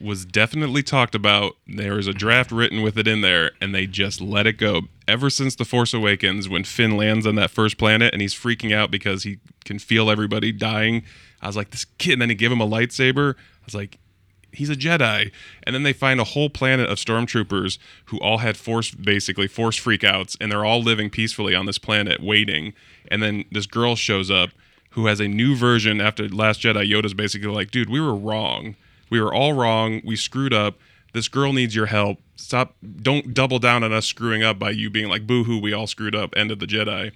was 0.00 0.24
definitely 0.24 0.82
talked 0.82 1.14
about. 1.14 1.56
There 1.66 1.94
was 1.94 2.06
a 2.06 2.12
draft 2.12 2.52
written 2.52 2.82
with 2.82 2.98
it 2.98 3.08
in 3.08 3.20
there, 3.20 3.52
and 3.60 3.74
they 3.74 3.86
just 3.86 4.20
let 4.20 4.46
it 4.46 4.58
go. 4.58 4.82
Ever 5.08 5.30
since 5.30 5.54
The 5.54 5.64
Force 5.64 5.94
Awakens, 5.94 6.48
when 6.48 6.64
Finn 6.64 6.96
lands 6.96 7.26
on 7.26 7.34
that 7.36 7.50
first 7.50 7.78
planet 7.78 8.12
and 8.12 8.22
he's 8.22 8.34
freaking 8.34 8.74
out 8.74 8.90
because 8.90 9.22
he 9.22 9.38
can 9.64 9.78
feel 9.78 10.10
everybody 10.10 10.52
dying, 10.52 11.02
I 11.42 11.46
was 11.46 11.56
like, 11.56 11.70
this 11.70 11.84
kid. 11.98 12.14
And 12.14 12.22
then 12.22 12.28
he 12.28 12.34
gave 12.34 12.52
him 12.52 12.60
a 12.60 12.68
lightsaber. 12.68 13.34
I 13.34 13.64
was 13.64 13.74
like, 13.74 13.98
he's 14.52 14.70
a 14.70 14.76
Jedi. 14.76 15.32
And 15.62 15.74
then 15.74 15.82
they 15.82 15.92
find 15.92 16.20
a 16.20 16.24
whole 16.24 16.50
planet 16.50 16.88
of 16.88 16.98
stormtroopers 16.98 17.78
who 18.06 18.18
all 18.20 18.38
had 18.38 18.56
force, 18.56 18.90
basically 18.90 19.48
force 19.48 19.78
freakouts, 19.78 20.36
and 20.40 20.50
they're 20.50 20.64
all 20.64 20.82
living 20.82 21.10
peacefully 21.10 21.54
on 21.54 21.66
this 21.66 21.78
planet, 21.78 22.22
waiting. 22.22 22.74
And 23.08 23.22
then 23.22 23.44
this 23.50 23.66
girl 23.66 23.96
shows 23.96 24.30
up 24.30 24.50
who 24.90 25.06
has 25.06 25.20
a 25.20 25.28
new 25.28 25.54
version 25.54 26.00
after 26.00 26.28
Last 26.28 26.60
Jedi. 26.60 26.90
Yoda's 26.90 27.14
basically 27.14 27.48
like, 27.48 27.70
dude, 27.70 27.88
we 27.88 28.00
were 28.00 28.14
wrong. 28.14 28.76
We 29.10 29.20
were 29.20 29.34
all 29.34 29.52
wrong. 29.52 30.00
We 30.04 30.16
screwed 30.16 30.54
up. 30.54 30.78
This 31.12 31.28
girl 31.28 31.52
needs 31.52 31.74
your 31.74 31.86
help. 31.86 32.18
Stop. 32.36 32.76
Don't 33.02 33.34
double 33.34 33.58
down 33.58 33.82
on 33.84 33.92
us 33.92 34.06
screwing 34.06 34.42
up 34.42 34.58
by 34.58 34.70
you 34.70 34.88
being 34.90 35.08
like, 35.08 35.26
boo 35.26 35.44
hoo, 35.44 35.58
we 35.60 35.72
all 35.72 35.86
screwed 35.86 36.14
up. 36.14 36.32
End 36.36 36.50
of 36.50 36.58
the 36.60 36.66
Jedi 36.66 37.12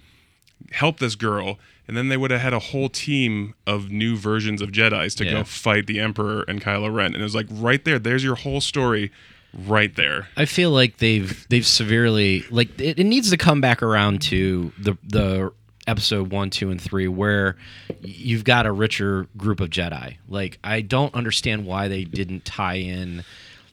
help 0.71 0.99
this 0.99 1.15
girl 1.15 1.59
and 1.85 1.97
then 1.97 2.07
they 2.07 2.15
would 2.15 2.31
have 2.31 2.39
had 2.39 2.53
a 2.53 2.59
whole 2.59 2.87
team 2.87 3.53
of 3.67 3.91
new 3.91 4.15
versions 4.15 4.61
of 4.61 4.71
jedis 4.71 5.13
to 5.17 5.25
Yeah. 5.25 5.31
go 5.31 5.43
fight 5.43 5.85
the 5.85 5.99
emperor 5.99 6.43
and 6.47 6.61
kylo 6.61 6.91
ren 6.91 7.07
and 7.07 7.17
it 7.17 7.23
was 7.23 7.35
like 7.35 7.45
right 7.51 7.83
there 7.83 7.99
there's 7.99 8.23
your 8.23 8.35
whole 8.35 8.61
story 8.61 9.11
right 9.53 9.93
there 9.97 10.29
I 10.37 10.45
feel 10.45 10.71
like 10.71 10.97
they've 10.97 11.45
they've 11.49 11.65
severely 11.67 12.45
like 12.49 12.79
it, 12.79 12.97
it 12.99 13.03
needs 13.03 13.29
to 13.31 13.37
come 13.37 13.59
back 13.59 13.83
around 13.83 14.21
to 14.23 14.71
the 14.79 14.97
the 15.03 15.51
episode 15.87 16.31
one, 16.31 16.49
two, 16.49 16.69
and 16.71 16.81
three 16.81 17.07
where 17.07 17.55
you've 18.01 18.43
got 18.43 18.65
a 18.65 18.71
richer 18.71 19.27
group 19.37 19.59
of 19.59 19.69
Jedi. 19.69 20.17
Like 20.27 20.59
I 20.63 20.81
don't 20.81 21.13
understand 21.13 21.65
why 21.65 21.87
they 21.87 22.03
didn't 22.03 22.45
tie 22.45 22.75
in, 22.75 23.23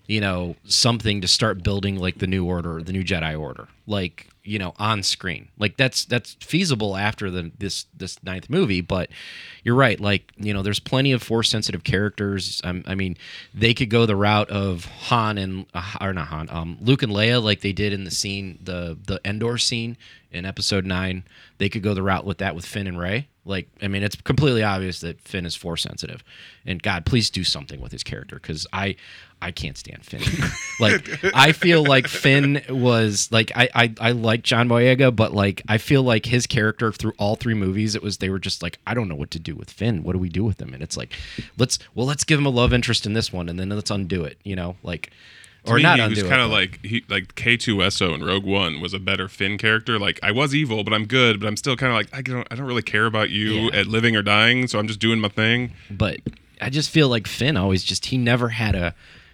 you 0.07 0.20
know, 0.20 0.57
something 0.64 1.20
to 1.20 1.29
start 1.29 1.62
building 1.62 1.96
like 1.98 2.18
the 2.18 2.27
new 2.27 2.44
order, 2.44 2.83
the 2.83 2.92
new 2.92 3.05
Jedi 3.05 3.38
order, 3.38 3.68
like 3.87 4.29
you 4.44 4.59
know, 4.59 4.75
on 4.79 5.03
screen. 5.03 5.48
Like 5.59 5.77
that's 5.77 6.05
that's 6.05 6.35
feasible 6.40 6.96
after 6.96 7.31
the 7.31 7.51
this 7.59 7.87
this 7.96 8.22
ninth 8.22 8.51
movie, 8.51 8.81
but 8.81 9.09
you're 9.62 9.75
right. 9.75 9.98
Like 9.98 10.33
you 10.37 10.53
know, 10.53 10.62
there's 10.62 10.81
plenty 10.81 11.12
of 11.12 11.22
force 11.22 11.48
sensitive 11.48 11.85
characters. 11.85 12.61
Um, 12.64 12.85
I 12.87 12.94
mean, 12.94 13.16
they 13.55 13.75
could 13.75 13.90
go 13.90 14.07
the 14.07 14.16
route 14.16 14.51
of 14.51 14.85
Han 14.85 15.38
and 15.38 15.66
uh, 15.75 15.98
or 16.01 16.12
not 16.12 16.29
Han, 16.29 16.48
um, 16.51 16.79
Luke 16.81 17.03
and 17.03 17.12
Leia, 17.12 17.42
like 17.42 17.61
they 17.61 17.72
did 17.72 17.92
in 17.92 18.05
the 18.05 18.11
scene, 18.11 18.59
the 18.62 18.98
the 19.07 19.20
Endor 19.25 19.59
scene 19.59 19.96
in 20.31 20.44
Episode 20.44 20.85
Nine. 20.85 21.25
They 21.59 21.68
could 21.68 21.83
go 21.83 21.94
the 21.94 22.03
route 22.03 22.25
with 22.25 22.38
that 22.38 22.55
with 22.55 22.66
Finn 22.66 22.87
and 22.87 22.98
Rey. 22.98 23.29
Like, 23.44 23.68
I 23.83 23.88
mean, 23.88 24.05
it's 24.05 24.14
completely 24.14 24.62
obvious 24.62 25.01
that 25.01 25.20
Finn 25.20 25.44
is 25.46 25.57
force 25.57 25.83
sensitive, 25.83 26.22
and 26.64 26.81
God, 26.81 27.05
please 27.05 27.29
do 27.29 27.42
something 27.42 27.81
with 27.81 27.90
his 27.90 28.05
character 28.05 28.37
because 28.37 28.68
I, 28.72 28.94
I 29.40 29.51
can't 29.51 29.77
stand 29.77 30.05
Finn. 30.05 30.22
like, 30.81 31.25
I 31.35 31.51
feel 31.51 31.83
like 31.85 32.07
Finn 32.07 32.62
was 32.68 33.33
like 33.33 33.51
I, 33.57 33.68
I, 33.75 33.94
I 34.01 34.12
like 34.12 34.42
John 34.42 34.68
Boyega, 34.68 35.14
but 35.14 35.33
like 35.33 35.62
I 35.68 35.79
feel 35.79 36.05
like 36.05 36.27
his 36.27 36.46
character 36.46 36.92
through 36.92 37.14
all 37.18 37.35
three 37.35 37.55
movies, 37.55 37.96
it 37.96 38.03
was 38.03 38.18
they 38.18 38.31
were 38.31 38.38
just 38.38 38.62
like 38.62 38.79
I 38.87 38.94
don't 38.94 39.09
know 39.09 39.16
what 39.16 39.33
to 39.33 39.40
do 39.40 39.52
with 39.53 39.71
Finn. 39.71 40.03
What 40.03 40.12
do 40.12 40.19
we 40.19 40.29
do 40.29 40.45
with 40.45 40.61
him? 40.61 40.75
And 40.75 40.83
it's 40.83 40.97
like, 40.97 41.12
let's 41.59 41.79
well, 41.95 42.07
let's 42.07 42.25
give 42.25 42.38
him 42.38 42.47
a 42.47 42.51
love 42.51 42.73
interest 42.73 43.07
in 43.07 43.12
this 43.12 43.33
one, 43.33 43.49
and 43.49 43.59
then 43.59 43.69
let's 43.71 43.91
undo 43.91 44.25
it. 44.25 44.38
You 44.45 44.57
know, 44.57 44.77
like. 44.83 45.11
To 45.67 45.75
Or 45.75 45.77
me, 45.77 45.83
not 45.85 45.99
he 46.01 46.05
undo 46.07 46.23
was 46.23 46.29
kind 46.29 46.43
of 46.43 46.51
like 46.51 46.85
he 46.85 47.05
like 47.09 47.37
K2SO 47.37 48.17
in 48.17 48.25
Rogue 48.25 48.43
One 48.45 48.81
was 48.81 48.93
a 48.95 48.99
better 48.99 49.29
Finn 49.29 49.59
character. 49.59 49.97
Like 49.97 50.19
I 50.21 50.33
was 50.33 50.57
evil, 50.57 50.83
but 50.83 50.93
I'm 50.93 51.07
good. 51.07 51.38
But 51.38 51.47
I'm 51.47 51.57
still 51.57 51.77
kind 51.77 51.93
of 51.93 51.97
like 51.97 52.09
I 52.12 52.21
don't 52.21 52.49
I 52.51 52.57
don't 52.57 52.67
really 52.67 52.83
care 52.83 53.07
about 53.07 53.31
you 53.31 53.53
Yeah. 53.71 53.77
at 53.77 53.87
living 53.87 54.17
or 54.17 54.23
dying. 54.23 54.67
So 54.67 54.81
I'm 54.81 54.88
just 54.88 54.99
doing 54.99 55.21
my 55.21 55.29
thing. 55.29 55.71
but 55.88 56.19
I 56.61 56.69
just 56.69 56.91
feel 56.91 57.09
like 57.09 57.29
Finn 57.29 57.57
always 57.57 57.85
just 57.85 58.07
he 58.07 58.19
never 58.19 58.49
had 58.49 58.75
a 58.75 58.93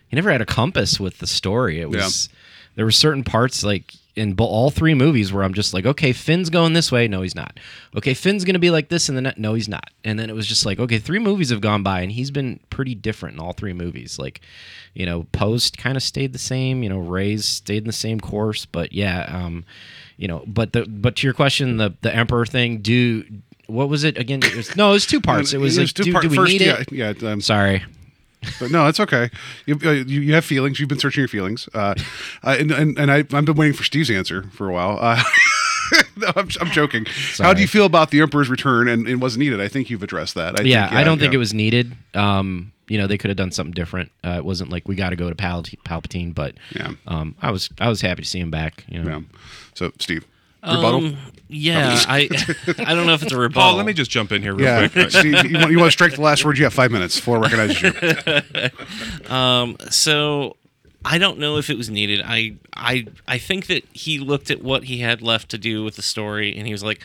he 0.09 0.17
never 0.17 0.31
had 0.31 0.43
a 0.43 0.47
compass 0.47 1.01
with 1.01 1.17
the 1.17 1.27
story. 1.27 1.81
It 1.81 1.89
was 1.89 2.29
there 2.75 2.85
were 2.85 2.91
certain 2.93 3.25
parts 3.25 3.65
like 3.65 3.95
in 4.19 4.35
all 4.39 4.71
three 4.71 4.95
movies 4.95 5.33
where 5.33 5.45
I'm 5.45 5.55
just 5.55 5.73
like, 5.73 5.87
okay, 5.87 6.13
Finn's 6.13 6.51
going 6.51 6.73
this 6.73 6.91
way. 6.91 7.07
No, 7.07 7.23
he's 7.23 7.35
not. 7.35 7.59
Okay, 7.97 8.15
Finn's 8.15 8.45
going 8.45 8.55
to 8.55 8.61
be 8.61 8.71
like 8.71 8.89
this, 8.89 9.09
and 9.09 9.17
then 9.17 9.33
no, 9.37 9.55
he's 9.55 9.69
not. 9.69 9.91
And 10.05 10.19
then 10.19 10.29
it 10.29 10.35
was 10.35 10.47
just 10.47 10.67
like, 10.67 10.79
okay, 10.79 10.99
three 10.99 11.21
movies 11.21 11.51
have 11.51 11.61
gone 11.61 11.83
by, 11.83 12.01
and 12.01 12.11
he's 12.11 12.31
been 12.31 12.61
pretty 12.69 12.95
different 12.95 13.35
in 13.35 13.41
all 13.41 13.53
three 13.53 13.73
movies. 13.73 14.19
Like, 14.19 14.41
you 14.95 15.07
know, 15.07 15.27
Post 15.33 15.79
kind 15.79 15.97
of 15.97 16.03
stayed 16.03 16.33
the 16.33 16.39
same. 16.39 16.83
You 16.83 16.89
know, 16.89 16.99
Rey's 16.99 17.45
stayed 17.47 17.79
in 17.79 17.87
the 17.87 17.93
same 17.93 18.19
course, 18.19 18.67
but 18.67 18.93
yeah, 18.93 19.23
um, 19.33 19.65
you 20.17 20.27
know, 20.27 20.43
but 20.47 20.73
the 20.73 20.85
but 20.87 21.17
to 21.17 21.27
your 21.27 21.35
question, 21.35 21.77
the 21.77 21.95
the 22.01 22.15
Emperor 22.15 22.45
thing, 22.45 22.79
do 22.79 23.25
what 23.69 23.89
was 23.89 24.03
it 24.03 24.19
again? 24.19 24.41
It 24.43 24.57
was, 24.57 24.75
no, 24.77 24.91
it 24.91 24.95
was 24.95 25.07
two 25.07 25.21
parts. 25.21 25.53
It 25.59 25.59
was 25.59 25.79
like, 25.79 25.93
do, 25.95 26.13
part- 26.13 26.23
do 26.23 26.31
we 26.31 26.37
first, 26.37 26.53
need 26.53 26.61
yeah, 26.63 26.81
it? 26.81 26.93
Yeah, 27.23 27.31
um, 27.31 27.41
Sorry. 27.41 27.85
But 28.61 28.71
no, 28.71 28.87
it's 28.87 29.01
okay. 29.01 29.31
You, 29.67 29.79
uh, 29.85 29.91
you, 29.91 30.21
you 30.21 30.35
have 30.35 30.45
feelings. 30.45 30.79
You've 30.79 30.89
been 30.89 30.99
searching 31.01 31.21
your 31.23 31.29
feelings, 31.29 31.69
uh, 31.75 31.95
uh, 32.45 32.57
and 32.59 32.71
and, 32.71 32.99
and 32.99 33.11
I, 33.11 33.19
I've 33.19 33.45
been 33.45 33.57
waiting 33.57 33.75
for 33.75 33.85
Steve's 33.85 34.11
answer 34.11 34.45
for 34.53 34.69
a 34.69 34.73
while. 34.73 34.99
Uh, 35.01 35.23
no, 36.17 36.29
I'm, 36.37 36.49
I'm 36.61 36.71
joking. 36.71 37.07
How 37.39 37.53
do 37.55 37.61
you 37.61 37.69
feel 37.69 37.85
about 37.87 38.11
the 38.11 38.21
Emperor's 38.21 38.49
return 38.49 38.89
and 38.89 39.09
it 39.09 39.17
wasn't 39.17 39.41
needed? 39.41 39.61
I 39.61 39.69
think 39.69 39.91
you've 39.91 40.03
addressed 40.03 40.35
that. 40.37 40.61
I 40.61 40.63
yeah, 40.63 40.89
think, 40.89 40.99
I 41.01 41.05
don't 41.05 41.19
think 41.19 41.35
it 41.35 41.39
was 41.39 41.53
needed. 41.55 41.95
Um, 42.15 42.73
you 42.89 42.97
know, 42.97 43.07
they 43.07 43.19
could 43.19 43.29
have 43.29 43.37
done 43.37 43.51
something 43.51 43.75
different. 43.75 44.11
Uh, 44.25 44.37
it 44.39 44.45
wasn't 44.45 44.71
like 44.71 44.89
we 44.89 44.95
got 44.95 45.11
to 45.11 45.17
go 45.17 45.29
to 45.29 45.35
Pal- 45.35 45.63
Palpatine, 45.63 46.35
but 46.35 46.55
Yeah. 46.75 46.93
um, 47.07 47.35
I 47.43 47.51
was 47.51 47.69
I 47.81 47.89
was 47.89 48.01
happy 48.01 48.23
to 48.23 48.29
see 48.29 48.39
him 48.41 48.51
back. 48.51 48.85
You 48.89 49.03
know, 49.03 49.11
Yeah. 49.11 49.21
So, 49.75 49.93
Steve, 49.99 50.25
rebuttal. 50.63 51.05
Um, 51.07 51.17
yeah, 51.49 52.03
I 52.09 52.29
I 52.79 52.95
don't 52.95 53.07
know 53.07 53.15
if 53.15 53.23
it's 53.23 53.33
a 53.33 53.39
rebuttal. 53.39 53.71
Paul, 53.71 53.77
let 53.77 53.87
me 53.87 53.93
just 53.93 54.11
jump 54.11 54.33
in 54.33 54.43
here 54.43 54.55
real 54.55 54.67
yeah, 54.67 54.89
quick. 54.89 55.11
Steve, 55.11 55.45
you 55.47 55.59
want, 55.59 55.71
you 55.71 55.79
want 55.79 55.89
to 55.89 55.93
strike 55.93 56.15
the 56.15 56.21
last 56.23 56.45
word? 56.45 56.59
You 56.59 56.65
have 56.65 56.75
five 56.75 56.91
minutes. 56.91 57.19
Floor 57.19 57.41
recognizes 57.41 57.83
you. 57.83 57.93
So 59.91 60.57
I 61.05 61.19
don't 61.19 61.39
know 61.39 61.57
if 61.57 61.71
it 61.71 61.77
was 61.77 61.89
needed. 61.89 62.23
I 62.25 62.57
I 62.75 63.07
I 63.27 63.39
think 63.39 63.67
that 63.67 63.85
he 63.93 64.19
looked 64.19 64.51
at 64.51 64.63
what 64.63 64.85
he 64.85 64.99
had 64.99 65.23
left 65.23 65.49
to 65.51 65.59
do 65.59 65.85
with 65.85 65.97
the 65.97 66.03
story, 66.03 66.57
and 66.57 66.67
he 66.67 66.73
was 66.73 66.85
like, 66.85 67.01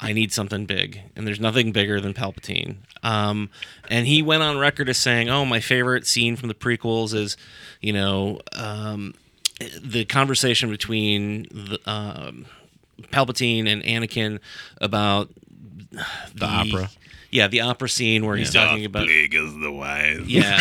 "I 0.00 0.12
need 0.12 0.32
something 0.32 0.64
big," 0.66 1.00
and 1.16 1.26
there's 1.26 1.40
nothing 1.40 1.72
bigger 1.72 2.00
than 2.00 2.14
Palpatine. 2.14 2.76
Um, 3.02 3.50
and 3.90 4.06
he 4.06 4.22
went 4.22 4.42
on 4.42 4.58
record 4.58 4.88
as 4.88 4.98
saying, 4.98 5.28
"Oh, 5.28 5.44
my 5.44 5.60
favorite 5.60 6.06
scene 6.06 6.36
from 6.36 6.48
the 6.48 6.54
prequels 6.54 7.14
is, 7.14 7.36
you 7.80 7.92
know, 7.92 8.40
um, 8.54 9.14
the 9.82 10.04
conversation 10.04 10.70
between 10.70 11.42
the, 11.50 11.80
um, 11.86 12.46
Palpatine 13.02 13.68
and 13.68 13.82
Anakin 13.82 14.40
about 14.80 15.30
the, 16.34 16.44
opera. 16.44 16.90
Yeah, 17.30 17.48
the 17.48 17.60
opera 17.60 17.88
scene 17.88 18.24
where 18.26 18.36
he's 18.36 18.52
talking 18.52 18.84
about 18.84 19.08
as 19.08 19.54
the 19.54 19.70
wise. 19.72 20.22
yeah. 20.26 20.60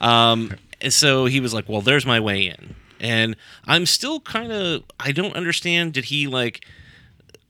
um, 0.00 0.54
and 0.80 0.92
so 0.92 1.26
he 1.26 1.40
was 1.40 1.54
like, 1.54 1.68
"Well, 1.68 1.80
there's 1.80 2.04
my 2.04 2.20
way 2.20 2.46
in," 2.46 2.74
and 3.00 3.36
I'm 3.64 3.86
still 3.86 4.20
kind 4.20 4.52
of 4.52 4.82
I 4.98 5.12
don't 5.12 5.34
understand. 5.34 5.92
Did 5.92 6.06
he 6.06 6.26
like? 6.26 6.64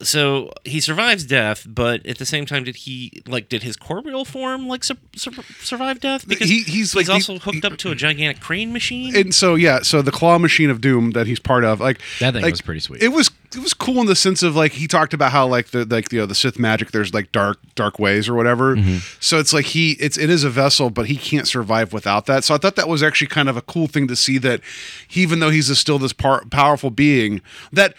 So 0.02 0.50
he 0.64 0.80
survives 0.80 1.24
death, 1.24 1.66
but 1.68 2.04
at 2.06 2.18
the 2.18 2.26
same 2.26 2.46
time, 2.46 2.64
did 2.64 2.76
he 2.76 3.22
like? 3.26 3.48
Did 3.48 3.62
his 3.62 3.76
corporeal 3.76 4.24
form 4.24 4.66
like 4.68 4.84
sur- 4.84 4.96
sur- 5.16 5.30
survive 5.60 6.00
death? 6.00 6.26
Because 6.26 6.48
He- 6.48 6.62
he's, 6.62 6.94
like, 6.94 7.08
also 7.08 7.34
he- 7.34 7.38
hooked 7.38 7.64
up 7.64 7.76
to 7.78 7.90
a 7.90 7.94
gigantic 7.94 8.40
crane 8.42 8.72
machine. 8.72 9.14
and 9.16 9.34
so 9.34 9.54
yeah, 9.54 9.82
so 9.82 10.02
the 10.02 10.10
claw 10.12 10.38
machine 10.38 10.70
of 10.70 10.80
doom 10.80 11.12
that 11.12 11.26
he's 11.26 11.38
part 11.40 11.64
of, 11.64 11.80
like 11.80 12.00
That 12.20 12.34
thing 12.34 12.42
like, 12.42 12.52
was 12.52 12.60
pretty 12.60 12.80
sweet. 12.80 13.02
It 13.02 13.08
was 13.08 13.30
it 13.54 13.58
was 13.62 13.74
cool 13.74 14.00
in 14.00 14.06
the 14.06 14.16
sense 14.16 14.42
of 14.42 14.56
like 14.56 14.72
he 14.72 14.86
talked 14.88 15.12
about 15.12 15.30
how 15.30 15.46
like 15.46 15.68
the 15.72 15.84
like 15.84 16.10
you 16.12 16.20
know 16.20 16.26
the 16.26 16.34
Sith 16.34 16.58
magic 16.58 16.90
there's 16.90 17.12
like 17.12 17.30
dark 17.32 17.58
dark 17.74 17.98
ways 17.98 18.28
or 18.28 18.34
whatever. 18.34 18.76
Mm-hmm. 18.76 18.98
So 19.20 19.38
it's 19.38 19.52
like 19.52 19.66
he 19.66 19.92
it's 20.00 20.16
it 20.16 20.30
is 20.30 20.42
a 20.42 20.50
vessel, 20.50 20.88
but 20.90 21.06
he 21.06 21.16
can't 21.16 21.46
survive 21.46 21.92
without 21.92 22.26
that. 22.26 22.44
So 22.44 22.54
I 22.54 22.58
thought 22.58 22.76
that 22.76 22.88
was 22.88 23.02
actually 23.02 23.26
kind 23.28 23.48
of 23.48 23.56
a 23.56 23.62
cool 23.62 23.86
thing 23.88 24.08
to 24.08 24.16
see 24.16 24.38
that 24.38 24.60
he, 25.06 25.20
even 25.22 25.40
though 25.40 25.50
he's 25.50 25.68
a, 25.68 25.76
still 25.76 25.98
this 25.98 26.12
par- 26.12 26.44
powerful 26.50 26.90
being 26.90 27.40
that. 27.72 27.94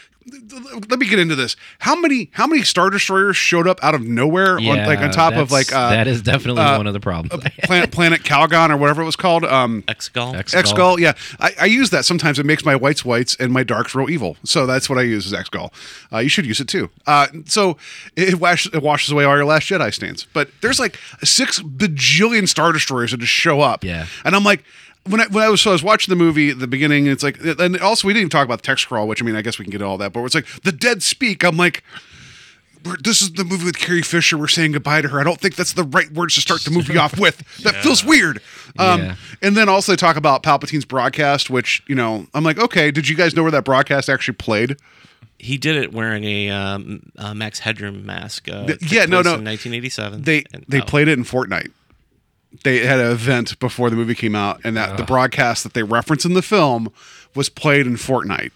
Let 0.89 0.99
me 0.99 1.07
get 1.07 1.19
into 1.19 1.35
this. 1.35 1.55
How 1.79 1.95
many 1.95 2.29
how 2.33 2.47
many 2.47 2.63
star 2.63 2.89
destroyers 2.89 3.35
showed 3.35 3.67
up 3.67 3.83
out 3.83 3.93
of 3.93 4.01
nowhere 4.07 4.57
on 4.57 4.63
like 4.63 4.99
on 4.99 5.11
top 5.11 5.33
of 5.33 5.49
that's- 5.49 5.51
like 5.51 5.73
uh, 5.73 5.89
that 5.89 6.07
is 6.07 6.21
definitely 6.21 6.61
uh, 6.61 6.77
one 6.77 6.87
of 6.87 6.93
the 6.93 6.99
problems. 6.99 7.43
planet 7.63 7.91
planet 7.91 8.23
Calgon 8.23 8.69
or 8.69 8.77
whatever 8.77 9.01
it 9.01 9.05
was 9.05 9.15
called. 9.15 9.43
Um, 9.45 9.83
Exegol. 9.87 10.35
Ex- 10.35 10.53
X 10.53 10.71
Gull, 10.73 10.99
yeah, 10.99 11.13
I, 11.39 11.53
I 11.61 11.65
use 11.65 11.89
that 11.89 12.05
sometimes. 12.05 12.39
It 12.39 12.45
makes 12.45 12.63
my 12.65 12.75
whites 12.75 13.03
whites 13.03 13.35
and 13.39 13.51
my 13.51 13.63
darks 13.63 13.93
real 13.95 14.09
evil. 14.09 14.37
So 14.43 14.65
that's 14.65 14.89
what 14.89 14.97
I 14.97 15.01
use 15.03 15.25
is 15.25 15.33
X 15.33 15.49
Gull. 15.49 15.73
Uh, 16.11 16.19
you 16.19 16.29
should 16.29 16.45
use 16.45 16.59
it 16.59 16.67
too. 16.67 16.89
Uh, 17.05 17.27
so 17.45 17.77
it, 18.15 18.29
it, 18.29 18.39
wash, 18.39 18.65
it 18.73 18.81
washes 18.81 19.11
away 19.11 19.25
all 19.25 19.35
your 19.35 19.45
Last 19.45 19.67
Jedi 19.69 19.93
stains. 19.93 20.25
But 20.33 20.49
there's 20.61 20.79
like 20.79 20.97
six 21.23 21.61
bajillion 21.61 22.47
star 22.47 22.71
destroyers 22.71 23.11
that 23.11 23.19
just 23.19 23.33
show 23.33 23.61
up. 23.61 23.83
Yeah. 23.83 24.05
and 24.23 24.35
I'm 24.35 24.43
like. 24.43 24.63
When 25.05 25.19
I, 25.19 25.27
when 25.27 25.43
I 25.43 25.49
was 25.49 25.59
so 25.59 25.71
I 25.71 25.73
was 25.73 25.83
watching 25.83 26.11
the 26.11 26.23
movie 26.23 26.49
at 26.51 26.59
the 26.59 26.67
beginning, 26.67 27.07
it's 27.07 27.23
like, 27.23 27.37
and 27.43 27.77
also 27.81 28.07
we 28.07 28.13
didn't 28.13 28.21
even 28.21 28.29
talk 28.29 28.45
about 28.45 28.59
the 28.61 28.65
text 28.65 28.83
scroll, 28.83 29.07
which 29.07 29.21
I 29.21 29.25
mean, 29.25 29.35
I 29.35 29.41
guess 29.41 29.59
we 29.59 29.65
can 29.65 29.71
get 29.71 29.81
all 29.81 29.97
that, 29.97 30.13
but 30.13 30.23
it's 30.23 30.35
like 30.35 30.47
the 30.63 30.71
dead 30.71 31.03
speak. 31.03 31.43
I'm 31.43 31.57
like, 31.57 31.83
we're, 32.85 32.97
this 32.97 33.21
is 33.21 33.33
the 33.33 33.43
movie 33.43 33.65
with 33.65 33.77
Carrie 33.77 34.01
Fisher. 34.01 34.37
We're 34.37 34.47
saying 34.47 34.73
goodbye 34.73 35.01
to 35.01 35.07
her. 35.09 35.19
I 35.19 35.23
don't 35.23 35.39
think 35.39 35.55
that's 35.55 35.73
the 35.73 35.83
right 35.83 36.11
words 36.11 36.35
to 36.35 36.41
start 36.41 36.61
the 36.61 36.71
movie 36.71 36.97
off 36.97 37.19
with. 37.19 37.43
That 37.63 37.75
feels 37.77 38.03
weird. 38.03 38.41
Um, 38.77 39.01
Yeah. 39.01 39.15
And 39.41 39.55
then 39.55 39.69
also 39.69 39.91
they 39.91 39.95
talk 39.95 40.15
about 40.15 40.43
Palpatine's 40.43 40.85
broadcast, 40.85 41.49
which 41.49 41.83
you 41.87 41.95
know, 41.95 42.27
I'm 42.33 42.43
like, 42.43 42.57
okay, 42.57 42.91
did 42.91 43.07
you 43.07 43.15
guys 43.15 43.35
know 43.35 43.41
where 43.43 43.51
that 43.51 43.65
broadcast 43.65 44.09
actually 44.09 44.35
played? 44.35 44.77
He 45.37 45.57
did 45.57 45.75
it 45.75 45.91
wearing 45.93 46.23
a 46.23 46.49
um, 46.49 47.11
uh, 47.17 47.33
Max 47.33 47.59
Headroom 47.59 48.05
mask. 48.05 48.47
Uh, 48.49 48.75
yeah, 48.81 49.05
no, 49.05 49.21
no. 49.21 49.35
In 49.35 49.43
1987. 49.43 50.23
They 50.23 50.43
And- 50.53 50.65
they 50.67 50.81
oh. 50.81 50.85
played 50.85 51.07
it 51.07 51.17
in 51.17 51.25
Fortnite. 51.25 51.71
They 52.63 52.85
had 52.85 52.99
an 52.99 53.11
event 53.11 53.59
before 53.59 53.89
the 53.89 53.95
movie 53.95 54.15
came 54.15 54.35
out, 54.35 54.61
and 54.63 54.77
that 54.77 54.97
the 54.97 55.03
broadcast 55.03 55.63
that 55.63 55.73
they 55.73 55.83
reference 55.83 56.23
in 56.23 56.33
the 56.33 56.41
film 56.41 56.91
was 57.35 57.49
played 57.49 57.87
in 57.87 57.95
Fortnite. 57.95 58.51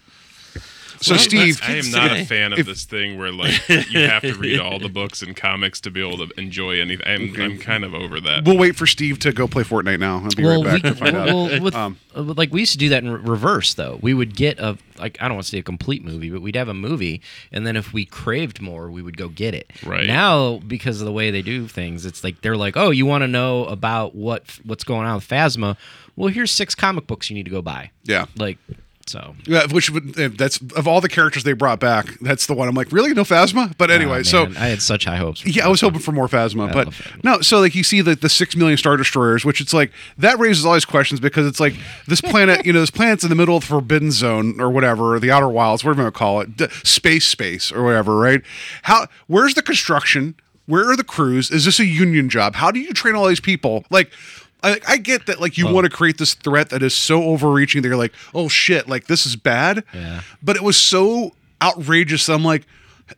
So 1.00 1.12
Well, 1.14 1.18
Steve, 1.20 1.60
I 1.62 1.76
am 1.76 1.90
not 1.90 2.08
today. 2.08 2.22
a 2.22 2.24
fan 2.26 2.52
of 2.52 2.66
this 2.66 2.84
thing 2.84 3.18
where 3.18 3.30
like 3.32 3.68
you 3.68 4.00
have 4.00 4.22
to 4.22 4.34
read 4.34 4.58
all 4.60 4.78
the 4.78 4.88
books 4.88 5.22
and 5.22 5.36
comics 5.36 5.80
to 5.82 5.90
be 5.90 6.00
able 6.06 6.26
to 6.26 6.32
enjoy 6.40 6.80
anything. 6.80 7.06
I'm, 7.06 7.40
I'm 7.40 7.58
kind 7.58 7.84
of 7.84 7.94
over 7.94 8.20
that. 8.20 8.44
we'll 8.44 8.58
wait 8.58 8.76
for 8.76 8.86
Steve 8.86 9.18
to 9.20 9.32
go 9.32 9.46
play 9.46 9.62
Fortnite 9.62 10.00
now. 10.00 10.22
I'll 10.24 10.30
be 10.30 10.42
well, 10.44 10.62
right 10.64 10.82
back 10.82 10.82
we, 10.82 10.90
to 10.90 10.94
find 10.96 11.16
out. 11.16 11.26
well, 11.26 11.60
with, 11.62 11.74
Um, 11.74 11.98
uh, 12.16 12.22
like 12.22 12.52
we 12.52 12.60
used 12.60 12.72
to 12.72 12.78
do 12.78 12.88
that 12.90 13.04
in 13.04 13.10
reverse 13.24 13.74
though. 13.74 13.98
We 14.02 14.12
would 14.14 14.34
get 14.36 14.58
a 14.58 14.76
like 14.98 15.16
I 15.20 15.28
don't 15.28 15.36
want 15.36 15.44
to 15.46 15.50
say 15.50 15.58
a 15.58 15.62
complete 15.62 16.04
movie, 16.04 16.30
but 16.30 16.42
we'd 16.42 16.56
have 16.56 16.68
a 16.68 16.74
movie, 16.74 17.22
and 17.52 17.66
then 17.66 17.76
if 17.76 17.92
we 17.92 18.04
craved 18.04 18.60
more, 18.60 18.90
we 18.90 19.00
would 19.02 19.16
go 19.16 19.28
get 19.28 19.54
it. 19.54 19.70
Right. 19.86 20.06
now, 20.06 20.58
because 20.66 21.00
of 21.00 21.04
the 21.06 21.12
way 21.12 21.30
they 21.30 21.42
do 21.42 21.68
things, 21.68 22.04
it's 22.06 22.24
like 22.24 22.40
they're 22.40 22.56
like, 22.56 22.76
oh, 22.76 22.90
you 22.90 23.06
want 23.06 23.22
to 23.22 23.28
know 23.28 23.64
about 23.66 24.14
what 24.16 24.58
what's 24.64 24.82
going 24.84 25.06
on 25.06 25.14
with 25.16 25.28
Phasma? 25.28 25.76
Well, 26.16 26.28
here's 26.30 26.50
six 26.50 26.74
comic 26.74 27.06
books 27.06 27.30
you 27.30 27.34
need 27.36 27.44
to 27.44 27.50
go 27.52 27.62
buy. 27.62 27.92
yeah. 28.02 28.24
Like, 28.36 28.58
so 29.08 29.34
Yeah, 29.46 29.66
which 29.70 29.90
would 29.90 30.18
uh, 30.18 30.28
that's 30.36 30.58
of 30.76 30.86
all 30.86 31.00
the 31.00 31.08
characters 31.08 31.44
they 31.44 31.52
brought 31.52 31.80
back, 31.80 32.18
that's 32.20 32.46
the 32.46 32.54
one 32.54 32.68
I'm 32.68 32.74
like, 32.74 32.92
really 32.92 33.12
no 33.14 33.24
Phasma? 33.24 33.76
But 33.78 33.90
anyway, 33.90 34.20
oh, 34.20 34.22
so 34.22 34.42
I 34.58 34.68
had 34.68 34.82
such 34.82 35.04
high 35.06 35.16
hopes. 35.16 35.44
yeah, 35.46 35.64
I 35.64 35.68
was 35.68 35.80
hoping 35.80 36.00
for 36.00 36.12
more 36.12 36.28
Phasma, 36.28 36.72
but 36.72 36.86
love 36.86 36.94
Phasma. 36.96 37.24
no. 37.24 37.40
So 37.40 37.60
like 37.60 37.74
you 37.74 37.82
see 37.82 38.00
the 38.00 38.14
the 38.14 38.28
six 38.28 38.54
million 38.56 38.76
star 38.78 38.96
destroyers, 38.96 39.44
which 39.44 39.60
it's 39.60 39.72
like 39.72 39.92
that 40.18 40.38
raises 40.38 40.64
all 40.66 40.74
these 40.74 40.84
questions 40.84 41.20
because 41.20 41.46
it's 41.46 41.60
like 41.60 41.74
this 42.06 42.20
planet, 42.20 42.66
you 42.66 42.72
know, 42.72 42.80
this 42.80 42.90
planet's 42.90 43.24
in 43.24 43.30
the 43.30 43.36
middle 43.36 43.56
of 43.56 43.62
the 43.62 43.68
Forbidden 43.68 44.10
Zone 44.10 44.60
or 44.60 44.70
whatever, 44.70 45.14
or 45.14 45.20
the 45.20 45.30
Outer 45.30 45.48
Wilds, 45.48 45.84
whatever 45.84 46.02
you 46.02 46.04
want 46.06 46.14
to 46.14 46.18
call 46.18 46.40
it, 46.42 46.56
d- 46.56 46.68
space, 46.84 47.26
space 47.26 47.72
or 47.72 47.82
whatever, 47.84 48.16
right? 48.16 48.42
How? 48.82 49.06
Where's 49.26 49.54
the 49.54 49.62
construction? 49.62 50.34
Where 50.66 50.90
are 50.90 50.96
the 50.96 51.04
crews? 51.04 51.50
Is 51.50 51.64
this 51.64 51.80
a 51.80 51.86
union 51.86 52.28
job? 52.28 52.54
How 52.56 52.70
do 52.70 52.78
you 52.78 52.92
train 52.92 53.14
all 53.14 53.26
these 53.26 53.40
people? 53.40 53.84
Like. 53.90 54.10
I, 54.62 54.80
I 54.88 54.96
get 54.96 55.26
that, 55.26 55.40
like 55.40 55.56
you 55.56 55.68
want 55.68 55.84
to 55.84 55.90
create 55.90 56.18
this 56.18 56.34
threat 56.34 56.70
that 56.70 56.82
is 56.82 56.94
so 56.94 57.22
overreaching 57.22 57.82
that 57.82 57.88
you're 57.88 57.96
like, 57.96 58.12
oh 58.34 58.48
shit, 58.48 58.88
like 58.88 59.06
this 59.06 59.24
is 59.24 59.36
bad. 59.36 59.84
Yeah. 59.94 60.22
But 60.42 60.56
it 60.56 60.62
was 60.62 60.76
so 60.76 61.32
outrageous. 61.62 62.28
I'm 62.28 62.44
like, 62.44 62.66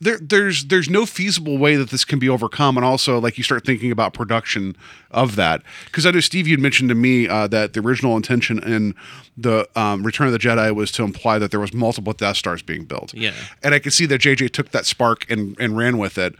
there, 0.00 0.18
there's 0.18 0.66
there's 0.66 0.88
no 0.88 1.04
feasible 1.04 1.58
way 1.58 1.74
that 1.76 1.90
this 1.90 2.04
can 2.04 2.18
be 2.20 2.28
overcome, 2.28 2.76
and 2.76 2.84
also 2.86 3.18
like 3.18 3.38
you 3.38 3.42
start 3.44 3.64
thinking 3.64 3.90
about 3.90 4.14
production 4.14 4.76
of 5.10 5.34
that 5.36 5.62
because 5.86 6.06
I 6.06 6.12
know 6.12 6.20
Steve 6.20 6.46
you 6.46 6.52
had 6.54 6.60
mentioned 6.60 6.90
to 6.90 6.94
me 6.94 7.26
uh, 7.28 7.48
that 7.48 7.72
the 7.72 7.80
original 7.80 8.16
intention 8.16 8.62
in 8.62 8.94
the 9.36 9.68
um, 9.74 10.04
Return 10.04 10.28
of 10.28 10.32
the 10.32 10.38
Jedi 10.38 10.72
was 10.74 10.92
to 10.92 11.02
imply 11.02 11.38
that 11.40 11.50
there 11.50 11.58
was 11.58 11.72
multiple 11.74 12.12
Death 12.12 12.36
Stars 12.36 12.62
being 12.62 12.84
built. 12.84 13.14
Yeah. 13.14 13.32
and 13.64 13.74
I 13.74 13.80
could 13.80 13.92
see 13.92 14.06
that 14.06 14.20
JJ 14.20 14.52
took 14.52 14.70
that 14.70 14.86
spark 14.86 15.28
and 15.28 15.56
and 15.58 15.76
ran 15.76 15.98
with 15.98 16.18
it. 16.18 16.34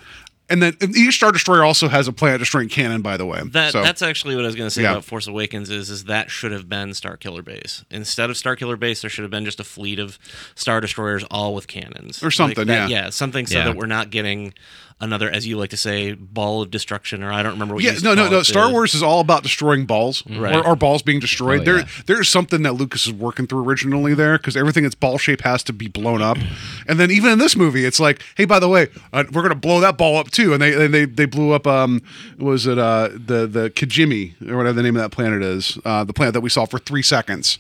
And 0.50 0.60
then 0.62 0.76
and 0.80 0.94
each 0.96 1.14
Star 1.14 1.30
Destroyer 1.32 1.62
also 1.64 1.88
has 1.88 2.08
a 2.08 2.12
planet 2.12 2.40
destroying 2.40 2.68
cannon, 2.68 3.00
by 3.02 3.16
the 3.16 3.24
way. 3.24 3.40
That 3.44 3.72
So- 3.72 3.82
that's 3.82 4.02
actually 4.02 4.34
what 4.34 4.44
I 4.44 4.48
was 4.48 4.56
going 4.56 4.66
to 4.66 4.70
say 4.74 4.82
Yeah. 4.82 4.90
about 4.92 5.04
Force 5.04 5.26
Awakens 5.28 5.70
is 5.70 5.88
is 5.90 6.04
that 6.04 6.30
should 6.30 6.50
have 6.52 6.68
been 6.68 6.92
Star 6.92 7.16
Killer 7.16 7.42
Base 7.42 7.84
instead 7.90 8.28
of 8.30 8.36
Star 8.36 8.56
Killer 8.56 8.76
Base. 8.76 9.00
There 9.00 9.08
should 9.10 9.22
have 9.22 9.30
been 9.30 9.44
just 9.44 9.60
a 9.60 9.64
fleet 9.64 9.98
of 10.00 10.18
Star 10.56 10.80
Destroyers, 10.80 11.24
all 11.30 11.54
with 11.54 11.68
cannons 11.68 12.22
Or 12.22 12.30
something, 12.30 12.66
that- 12.66 12.90
yeah. 12.90 13.04
yeah, 13.04 13.10
something 13.10 13.46
so 13.46 13.58
Yeah. 13.58 13.64
that 13.66 13.76
we're 13.76 13.86
not 13.86 14.10
getting 14.10 14.52
another, 15.00 15.30
as 15.30 15.46
you 15.46 15.56
like 15.56 15.70
to 15.70 15.76
say, 15.76 16.12
ball 16.12 16.62
of 16.62 16.70
destruction, 16.70 17.22
or 17.22 17.32
I 17.32 17.42
don't 17.42 17.52
remember 17.52 17.74
what. 17.74 17.82
you 17.82 17.88
Yeah, 17.88 17.92
used 17.94 18.04
no, 18.04 18.14
no, 18.14 18.28
no. 18.28 18.42
Star 18.42 18.68
the- 18.68 18.72
Wars 18.72 18.94
is 18.94 19.02
all 19.02 19.20
about 19.20 19.42
destroying 19.42 19.86
balls 19.86 20.22
Right. 20.28 20.54
or, 20.54 20.66
or 20.66 20.76
balls 20.76 21.02
being 21.02 21.20
destroyed. 21.20 21.60
Oh, 21.60 21.64
there, 21.64 21.78
yeah. 21.80 21.86
there's 22.06 22.28
something 22.28 22.62
that 22.62 22.74
Lucas 22.74 23.06
is 23.06 23.12
working 23.12 23.46
through 23.46 23.64
originally 23.64 24.14
there 24.14 24.36
because 24.38 24.56
everything 24.56 24.82
that's 24.82 24.94
ball 24.94 25.18
shape 25.18 25.40
has 25.42 25.62
to 25.64 25.72
be 25.72 25.88
blown 25.88 26.20
up. 26.22 26.38
And 26.86 27.00
then 27.00 27.10
even 27.10 27.30
in 27.32 27.38
this 27.38 27.56
movie, 27.56 27.84
it's 27.84 28.00
like, 28.00 28.22
hey, 28.36 28.44
by 28.44 28.58
the 28.58 28.68
way, 28.68 28.88
uh, 29.12 29.24
we're 29.32 29.42
gonna 29.42 29.54
blow 29.54 29.80
that 29.80 29.96
ball 29.96 30.16
up 30.18 30.30
too. 30.30 30.52
And 30.52 30.60
they 30.62 30.84
and 30.84 30.92
they 30.92 31.04
they 31.04 31.24
blew 31.26 31.52
up. 31.52 31.66
Um, 31.66 32.02
was 32.38 32.66
it 32.66 32.78
uh 32.78 33.08
the 33.12 33.46
the 33.46 33.70
Kijimi 33.70 34.34
or 34.50 34.56
whatever 34.56 34.74
the 34.74 34.82
name 34.82 34.96
of 34.96 35.02
that 35.02 35.10
planet 35.10 35.42
is? 35.42 35.78
Uh, 35.84 36.04
the 36.04 36.12
planet 36.12 36.34
that 36.34 36.40
we 36.42 36.50
saw 36.50 36.66
for 36.66 36.78
three 36.78 37.02
seconds. 37.02 37.58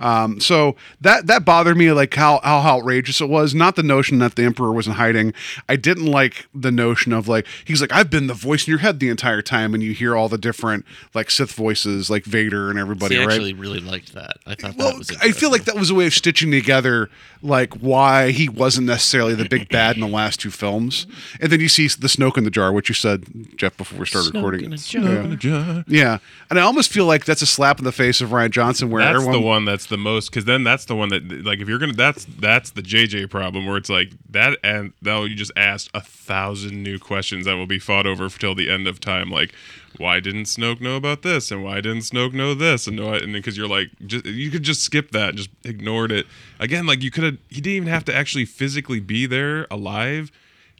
Um, 0.00 0.40
so 0.40 0.76
that 1.02 1.26
that 1.28 1.44
bothered 1.44 1.76
me, 1.76 1.92
like 1.92 2.14
how 2.14 2.40
how 2.42 2.58
outrageous 2.58 3.20
it 3.20 3.28
was. 3.28 3.54
Not 3.54 3.76
the 3.76 3.82
notion 3.82 4.18
that 4.18 4.34
the 4.34 4.42
Emperor 4.44 4.72
was 4.72 4.86
in 4.86 4.94
hiding. 4.94 5.32
I 5.68 5.76
didn't 5.76 6.06
like 6.06 6.46
the 6.54 6.72
notion 6.72 7.12
of 7.12 7.28
like 7.28 7.46
he's 7.64 7.80
like 7.80 7.92
I've 7.92 8.10
been 8.10 8.26
the 8.26 8.34
voice 8.34 8.66
in 8.66 8.70
your 8.70 8.78
head 8.80 8.98
the 8.98 9.08
entire 9.10 9.42
time, 9.42 9.74
and 9.74 9.82
you 9.82 9.92
hear 9.92 10.16
all 10.16 10.28
the 10.28 10.38
different 10.38 10.86
like 11.14 11.30
Sith 11.30 11.52
voices, 11.52 12.08
like 12.10 12.24
Vader 12.24 12.70
and 12.70 12.78
everybody, 12.78 13.14
See, 13.16 13.22
I 13.22 13.26
right? 13.26 13.34
actually 13.34 13.54
really 13.54 13.80
liked 13.80 14.14
that. 14.14 14.38
I 14.46 14.54
thought 14.54 14.76
Well, 14.76 14.90
that 14.92 14.98
was. 14.98 15.10
I 15.20 15.32
feel 15.32 15.50
like 15.50 15.64
that 15.64 15.76
was 15.76 15.90
a 15.90 15.94
way 15.94 16.06
of 16.06 16.14
stitching 16.14 16.50
together 16.50 17.10
like 17.42 17.74
why 17.74 18.30
he 18.30 18.48
wasn't 18.48 18.86
necessarily 18.86 19.34
the 19.34 19.48
big 19.48 19.68
bad 19.68 19.96
in 19.96 20.00
the 20.00 20.08
last 20.08 20.40
two 20.40 20.50
films, 20.50 21.06
and 21.40 21.52
then 21.52 21.60
you 21.60 21.68
see 21.68 21.86
the 21.88 22.08
Snoke 22.08 22.36
in 22.38 22.44
the 22.44 22.50
jar, 22.50 22.72
which 22.72 22.88
you 22.88 22.94
said, 22.94 23.24
Jeff, 23.56 23.76
before 23.76 23.98
we 23.98 24.06
started 24.06 24.34
recording. 24.34 24.72
Yeah. 24.90 25.82
yeah, 25.86 26.18
and 26.50 26.58
I 26.58 26.62
almost 26.62 26.90
feel 26.90 27.06
like 27.06 27.24
that's 27.24 27.42
a 27.42 27.46
slap 27.46 27.78
in 27.78 27.84
the 27.84 27.92
face 27.92 28.20
of 28.20 28.30
Rian 28.30 28.50
Johnson, 28.50 28.90
where 28.90 29.02
That's 29.02 29.16
everyone. 29.16 29.32
the 29.32 29.40
one 29.46 29.64
that's 29.64 29.86
the 29.90 29.98
most 29.98 30.30
because 30.30 30.46
then 30.46 30.64
that's 30.64 30.86
the 30.86 30.96
one 30.96 31.10
that 31.10 31.44
like 31.44 31.60
if 31.60 31.68
you're 31.68 31.78
gonna 31.78 31.92
that's 31.92 32.24
that's 32.24 32.70
the 32.70 32.82
JJ 32.82 33.28
problem 33.28 33.66
where 33.66 33.76
it's 33.76 33.90
like 33.90 34.12
that 34.30 34.58
and 34.64 34.94
though 35.02 35.24
you 35.24 35.34
just 35.34 35.52
asked 35.56 35.90
a 35.92 36.00
thousand 36.00 36.82
new 36.82 36.98
questions 36.98 37.44
that 37.44 37.56
will 37.56 37.66
be 37.66 37.78
fought 37.78 38.06
over 38.06 38.28
till 38.30 38.54
the 38.54 38.70
end 38.70 38.88
of 38.88 39.00
time 39.00 39.30
like 39.30 39.52
why 39.98 40.20
didn't 40.20 40.44
Snoke 40.44 40.80
know 40.80 40.96
about 40.96 41.22
this? 41.22 41.50
And 41.50 41.62
why 41.62 41.80
didn't 41.80 42.02
Snoke 42.02 42.32
know 42.32 42.54
this? 42.54 42.86
And 42.86 42.98
it 42.98 43.22
and 43.22 43.32
because 43.32 43.56
you're 43.56 43.68
like 43.68 43.90
just 44.06 44.24
you 44.24 44.50
could 44.50 44.62
just 44.62 44.82
skip 44.82 45.10
that 45.10 45.34
just 45.34 45.50
ignored 45.64 46.12
it. 46.12 46.26
Again 46.58 46.86
like 46.86 47.02
you 47.02 47.10
could 47.10 47.24
have 47.24 47.38
he 47.48 47.60
didn't 47.60 47.76
even 47.76 47.88
have 47.88 48.04
to 48.06 48.14
actually 48.14 48.46
physically 48.46 49.00
be 49.00 49.26
there 49.26 49.66
alive 49.70 50.30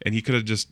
and 0.03 0.15
he 0.15 0.23
could 0.23 0.35
have 0.35 0.45
just 0.45 0.69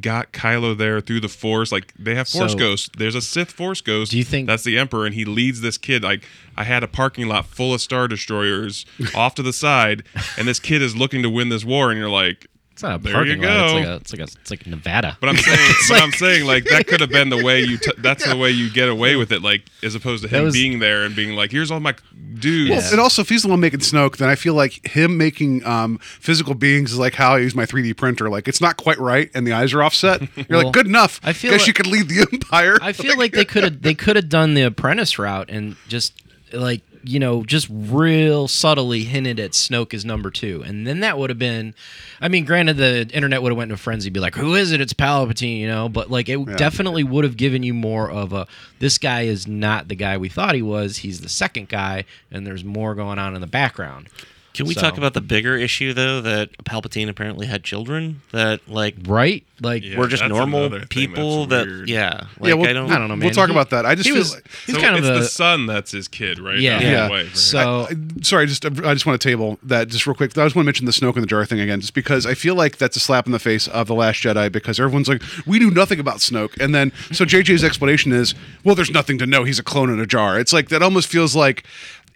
got 0.00 0.32
Kylo 0.32 0.76
there 0.76 1.00
through 1.00 1.20
the 1.20 1.28
Force. 1.28 1.72
Like 1.72 1.92
they 1.98 2.14
have 2.14 2.28
Force 2.28 2.52
So- 2.52 2.58
Ghost. 2.58 2.90
There's 2.98 3.14
a 3.14 3.20
Sith 3.22 3.50
Force 3.52 3.80
Ghost. 3.80 4.10
Do 4.12 4.18
you 4.18 4.24
think- 4.24 4.46
that's 4.46 4.64
the 4.64 4.78
Emperor, 4.78 5.06
and 5.06 5.14
he 5.14 5.24
leads 5.24 5.60
this 5.60 5.78
kid? 5.78 6.02
Like 6.02 6.24
I 6.56 6.64
had 6.64 6.82
a 6.82 6.88
parking 6.88 7.26
lot 7.28 7.46
full 7.46 7.74
of 7.74 7.80
Star 7.80 8.08
Destroyers 8.08 8.84
off 9.14 9.34
to 9.36 9.42
the 9.42 9.52
side, 9.52 10.02
and 10.38 10.46
this 10.48 10.58
kid 10.60 10.82
is 10.82 10.96
looking 10.96 11.22
to 11.22 11.30
win 11.30 11.48
this 11.48 11.64
war, 11.64 11.90
and 11.90 11.98
you're 11.98 12.08
like, 12.10 12.46
It's 12.76 12.82
not 12.82 12.96
a 13.00 13.02
There 13.02 13.14
parking 13.14 13.40
you 13.40 13.48
lot. 13.48 13.56
It's 13.64 13.72
go. 13.72 13.78
like 13.78 13.86
a, 13.88 13.94
it's 13.96 14.12
like 14.12 14.20
a, 14.20 14.24
it's 14.24 14.50
like 14.50 14.66
Nevada. 14.66 15.16
but 15.18 15.30
I'm 15.30 15.36
saying, 15.38 15.74
but 15.88 16.02
I'm 16.02 16.12
saying, 16.12 16.44
like 16.44 16.64
that 16.64 16.86
could 16.86 17.00
have 17.00 17.08
been 17.08 17.30
the 17.30 17.42
way 17.42 17.62
you. 17.62 17.78
T- 17.78 17.90
that's 17.98 18.26
the 18.28 18.36
way 18.36 18.50
you 18.50 18.70
get 18.70 18.90
away 18.90 19.16
with 19.16 19.32
it, 19.32 19.40
like 19.40 19.62
as 19.82 19.94
opposed 19.94 20.22
to 20.24 20.28
him 20.28 20.44
was- 20.44 20.52
being 20.52 20.78
there 20.78 21.04
and 21.04 21.16
being 21.16 21.34
like, 21.34 21.52
"Here's 21.52 21.70
all 21.70 21.80
my 21.80 21.94
dudes." 22.34 22.68
Well, 22.70 22.90
and 22.92 23.00
also, 23.00 23.22
if 23.22 23.30
he's 23.30 23.44
the 23.44 23.48
one 23.48 23.60
making 23.60 23.80
Snoke, 23.80 24.18
then 24.18 24.28
I 24.28 24.34
feel 24.34 24.52
like 24.52 24.86
him 24.86 25.16
making 25.16 25.64
um, 25.64 25.96
physical 26.00 26.52
beings 26.52 26.92
is 26.92 26.98
like 26.98 27.14
how 27.14 27.36
I 27.36 27.38
use 27.38 27.54
my 27.54 27.64
3D 27.64 27.96
printer. 27.96 28.28
Like 28.28 28.46
it's 28.46 28.60
not 28.60 28.76
quite 28.76 28.98
right, 28.98 29.30
and 29.34 29.46
the 29.46 29.54
eyes 29.54 29.72
are 29.72 29.82
offset. 29.82 30.20
You're 30.36 30.44
Well, 30.50 30.64
like, 30.64 30.74
good 30.74 30.86
enough. 30.86 31.18
I 31.24 31.32
feel 31.32 31.52
guess 31.52 31.60
like- 31.62 31.68
you 31.68 31.72
could 31.72 31.86
lead 31.86 32.08
the 32.08 32.28
Empire. 32.30 32.76
I 32.82 32.92
feel 32.92 33.16
like 33.16 33.32
they 33.32 33.46
could 33.46 33.64
have 33.64 33.80
they 33.80 33.94
could 33.94 34.16
have 34.16 34.28
done 34.28 34.52
the 34.52 34.62
apprentice 34.64 35.18
route 35.18 35.48
and 35.48 35.76
just 35.88 36.12
like 36.52 36.82
you 37.06 37.18
know 37.18 37.44
just 37.44 37.68
real 37.70 38.48
subtly 38.48 39.04
hinted 39.04 39.40
at 39.40 39.52
Snoke 39.52 39.94
as 39.94 40.04
number 40.04 40.30
two, 40.30 40.62
and 40.64 40.86
then 40.86 41.00
that 41.00 41.18
would 41.18 41.30
have 41.30 41.38
been. 41.38 41.74
I 42.20 42.28
mean, 42.28 42.44
granted, 42.44 42.76
the 42.76 43.08
internet 43.12 43.42
would 43.42 43.52
have 43.52 43.56
went 43.56 43.70
into 43.70 43.74
a 43.74 43.82
frenzy, 43.82 44.10
be 44.10 44.20
like, 44.20 44.34
"Who 44.34 44.54
is 44.54 44.72
it? 44.72 44.80
It's 44.80 44.92
Palpatine," 44.92 45.58
you 45.58 45.68
know. 45.68 45.88
But 45.88 46.10
like, 46.10 46.28
it 46.28 46.38
definitely 46.56 47.04
would 47.04 47.24
have 47.24 47.36
given 47.36 47.62
you 47.62 47.74
more 47.74 48.10
of 48.10 48.32
a. 48.32 48.46
This 48.78 48.98
guy 48.98 49.22
is 49.22 49.46
not 49.46 49.88
the 49.88 49.94
guy 49.94 50.16
we 50.16 50.28
thought 50.28 50.54
he 50.54 50.62
was. 50.62 50.98
He's 50.98 51.20
the 51.20 51.28
second 51.28 51.68
guy, 51.68 52.04
and 52.30 52.46
there's 52.46 52.64
more 52.64 52.94
going 52.94 53.18
on 53.18 53.34
in 53.34 53.40
the 53.40 53.46
background. 53.46 54.08
Can 54.56 54.66
we 54.66 54.74
So- 54.74 54.80
talk 54.80 54.96
about 54.98 55.14
the 55.14 55.20
bigger 55.20 55.56
issue 55.56 55.92
though 55.92 56.20
that 56.22 56.50
Palpatine 56.64 57.08
apparently 57.08 57.46
had 57.46 57.62
children 57.64 58.22
that 58.32 58.60
like 58.68 58.94
Right? 59.06 59.44
Like, 59.60 59.84
Yeah, 59.84 59.96
were 59.98 60.06
just 60.06 60.22
normal 60.26 60.68
people 60.90 61.46
that 61.46 61.84
yeah 61.86 62.24
like 62.38 62.48
yeah, 62.50 62.54
we'll, 62.54 62.68
I 62.68 62.72
don't 62.74 62.90
I 62.92 62.98
don't 62.98 63.08
know, 63.08 63.16
man. 63.16 63.20
We'll 63.26 63.30
talk 63.34 63.48
He- 63.48 63.54
about 63.54 63.70
that. 63.70 63.86
I 63.86 63.94
just 63.94 64.06
he 64.06 64.12
feel 64.12 64.18
was 64.20 64.34
like- 64.34 64.46
he's 64.66 64.74
so 64.74 64.80
kind 64.82 64.96
of 64.96 65.04
it's 65.04 65.08
a 65.16 65.20
the 65.20 65.24
son 65.28 65.66
that's 65.66 65.92
his 65.92 66.08
kid, 66.08 66.38
right? 66.38 66.58
Yeah. 66.58 66.72
That's 66.78 66.84
Yeah. 66.84 67.04
the 67.06 67.10
wife, 67.10 67.26
right? 67.28 67.36
so. 67.36 67.88
I- 67.90 68.22
sorry, 68.22 68.46
just 68.46 68.64
uh, 68.66 68.70
I 68.84 68.92
just 68.92 69.06
want 69.06 69.18
to 69.20 69.28
table 69.28 69.58
that 69.62 69.88
just 69.88 70.06
real 70.06 70.14
quick. 70.14 70.36
I 70.36 70.44
just 70.44 70.54
want 70.56 70.64
to 70.64 70.66
mention 70.66 70.84
the 70.86 70.92
Snoke 70.92 71.14
in 71.16 71.20
the 71.22 71.26
jar 71.26 71.44
thing 71.46 71.60
again, 71.60 71.80
just 71.80 71.94
because 71.94 72.26
I 72.26 72.34
feel 72.34 72.54
like 72.54 72.76
that's 72.76 72.96
a 72.96 73.00
slap 73.00 73.24
in 73.26 73.32
the 73.32 73.38
face 73.38 73.66
of 73.68 73.86
the 73.86 73.94
Last 73.94 74.22
Jedi 74.22 74.52
because 74.52 74.78
everyone's 74.78 75.08
like, 75.08 75.22
we 75.46 75.58
knew 75.58 75.70
nothing 75.70 76.00
about 76.00 76.18
Snoke, 76.18 76.58
and 76.60 76.74
then 76.74 76.92
so 77.12 77.24
JJ's 77.24 77.64
explanation 77.64 78.12
is, 78.12 78.34
well, 78.64 78.74
there's 78.74 78.90
nothing 78.90 79.16
to 79.18 79.26
know. 79.26 79.44
He's 79.44 79.58
a 79.58 79.62
clone 79.62 79.88
in 79.90 80.00
a 80.00 80.06
jar. 80.06 80.38
It's 80.38 80.52
like 80.52 80.68
that 80.68 80.82
almost 80.82 81.08
feels 81.08 81.34
like. 81.34 81.64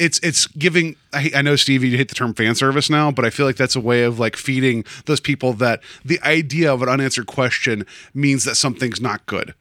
It's 0.00 0.18
it's 0.20 0.46
giving. 0.48 0.96
I, 1.12 1.30
I 1.36 1.42
know 1.42 1.56
Steve, 1.56 1.84
you 1.84 1.96
hate 1.96 2.08
the 2.08 2.14
term 2.14 2.32
fan 2.34 2.54
service 2.54 2.88
now, 2.88 3.10
but 3.10 3.24
I 3.24 3.30
feel 3.30 3.44
like 3.44 3.56
that's 3.56 3.76
a 3.76 3.80
way 3.80 4.02
of 4.02 4.18
like 4.18 4.34
feeding 4.34 4.84
those 5.04 5.20
people 5.20 5.52
that 5.54 5.82
the 6.04 6.20
idea 6.22 6.72
of 6.72 6.82
an 6.82 6.88
unanswered 6.88 7.26
question 7.26 7.84
means 8.14 8.44
that 8.44 8.56
something's 8.56 9.00
not 9.00 9.26
good. 9.26 9.54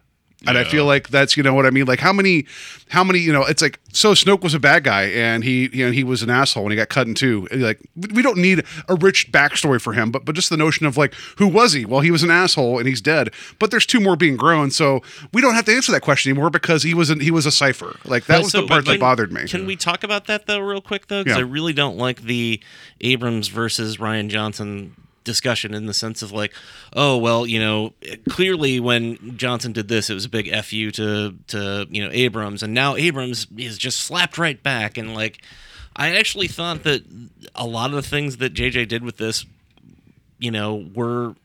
And 0.47 0.57
I 0.57 0.63
feel 0.63 0.85
like 0.85 1.09
that's 1.09 1.35
you 1.35 1.43
know 1.43 1.53
what 1.53 1.65
I 1.65 1.69
mean. 1.69 1.85
Like 1.85 1.99
how 1.99 2.13
many, 2.13 2.45
how 2.87 3.03
many 3.03 3.19
you 3.19 3.33
know? 3.33 3.43
It's 3.43 3.61
like 3.61 3.77
so 3.91 4.13
Snoke 4.13 4.41
was 4.41 4.53
a 4.53 4.59
bad 4.59 4.85
guy 4.85 5.03
and 5.03 5.43
he 5.43 5.69
you 5.73 5.85
know 5.85 5.91
he 5.91 6.03
was 6.05 6.23
an 6.23 6.29
asshole 6.29 6.63
and 6.63 6.71
he 6.71 6.77
got 6.77 6.87
cut 6.87 7.07
in 7.07 7.13
two. 7.13 7.45
And, 7.51 7.61
Like 7.61 7.79
we 8.13 8.21
don't 8.21 8.37
need 8.37 8.63
a 8.87 8.95
rich 8.95 9.31
backstory 9.33 9.81
for 9.81 9.91
him, 9.91 10.11
but 10.11 10.23
but 10.23 10.35
just 10.35 10.49
the 10.49 10.55
notion 10.55 10.85
of 10.85 10.95
like 10.95 11.13
who 11.39 11.47
was 11.47 11.73
he? 11.73 11.83
Well, 11.85 11.99
he 11.99 12.09
was 12.09 12.23
an 12.23 12.31
asshole 12.31 12.79
and 12.79 12.87
he's 12.87 13.01
dead. 13.01 13.31
But 13.59 13.69
there's 13.71 13.85
two 13.85 13.99
more 13.99 14.15
being 14.15 14.37
grown, 14.37 14.71
so 14.71 15.01
we 15.33 15.41
don't 15.41 15.55
have 15.55 15.65
to 15.65 15.73
answer 15.75 15.91
that 15.91 16.01
question 16.01 16.31
anymore 16.31 16.49
because 16.49 16.83
he 16.83 16.93
was 16.93 17.09
an, 17.09 17.19
he 17.19 17.31
was 17.31 17.45
a 17.45 17.51
cipher. 17.51 17.97
Like 18.05 18.25
that 18.27 18.35
Well, 18.35 18.43
was 18.43 18.51
so- 18.53 18.61
the 18.61 18.67
part 18.67 18.85
but 18.85 18.91
that 18.91 18.93
can- 18.93 18.99
bothered 19.01 19.33
me. 19.33 19.45
Can 19.45 19.65
we 19.65 19.75
talk 19.75 20.05
about 20.05 20.27
that 20.27 20.45
though, 20.47 20.59
real 20.59 20.79
quick 20.81 21.07
though? 21.07 21.21
Because 21.23 21.37
Yeah. 21.37 21.43
I 21.43 21.47
really 21.47 21.73
don't 21.73 21.97
like 21.97 22.21
the 22.21 22.61
Abrams 23.01 23.49
versus 23.49 23.97
Rian 23.97 24.29
Johnson 24.29 24.95
discussion 25.29 25.75
in 25.75 25.85
the 25.85 25.93
sense 25.93 26.21
of 26.21 26.31
like, 26.31 26.53
oh 26.93 27.15
well, 27.17 27.45
you 27.45 27.59
know, 27.59 27.93
clearly 28.27 28.79
when 28.79 29.37
Johnson 29.37 29.71
did 29.71 29.87
this, 29.87 30.09
it 30.09 30.15
was 30.15 30.25
a 30.25 30.29
big 30.29 30.49
fu 30.63 30.89
to 30.91 31.35
to 31.47 31.87
you 31.89 32.03
know 32.03 32.09
Abrams, 32.11 32.63
and 32.63 32.73
now 32.73 32.95
Abrams 32.95 33.47
is 33.55 33.77
just 33.77 33.99
slapped 33.99 34.37
right 34.37 34.61
back, 34.61 34.97
and 34.97 35.13
like, 35.13 35.41
I 35.95 36.15
actually 36.15 36.47
thought 36.47 36.83
that 36.83 37.03
a 37.53 37.67
lot 37.67 37.91
of 37.91 37.95
the 37.95 38.01
things 38.01 38.37
that 38.37 38.53
JJ 38.53 38.87
did 38.87 39.03
with 39.03 39.17
this, 39.17 39.45
you 40.39 40.51
know, 40.51 40.89
were. 40.93 41.35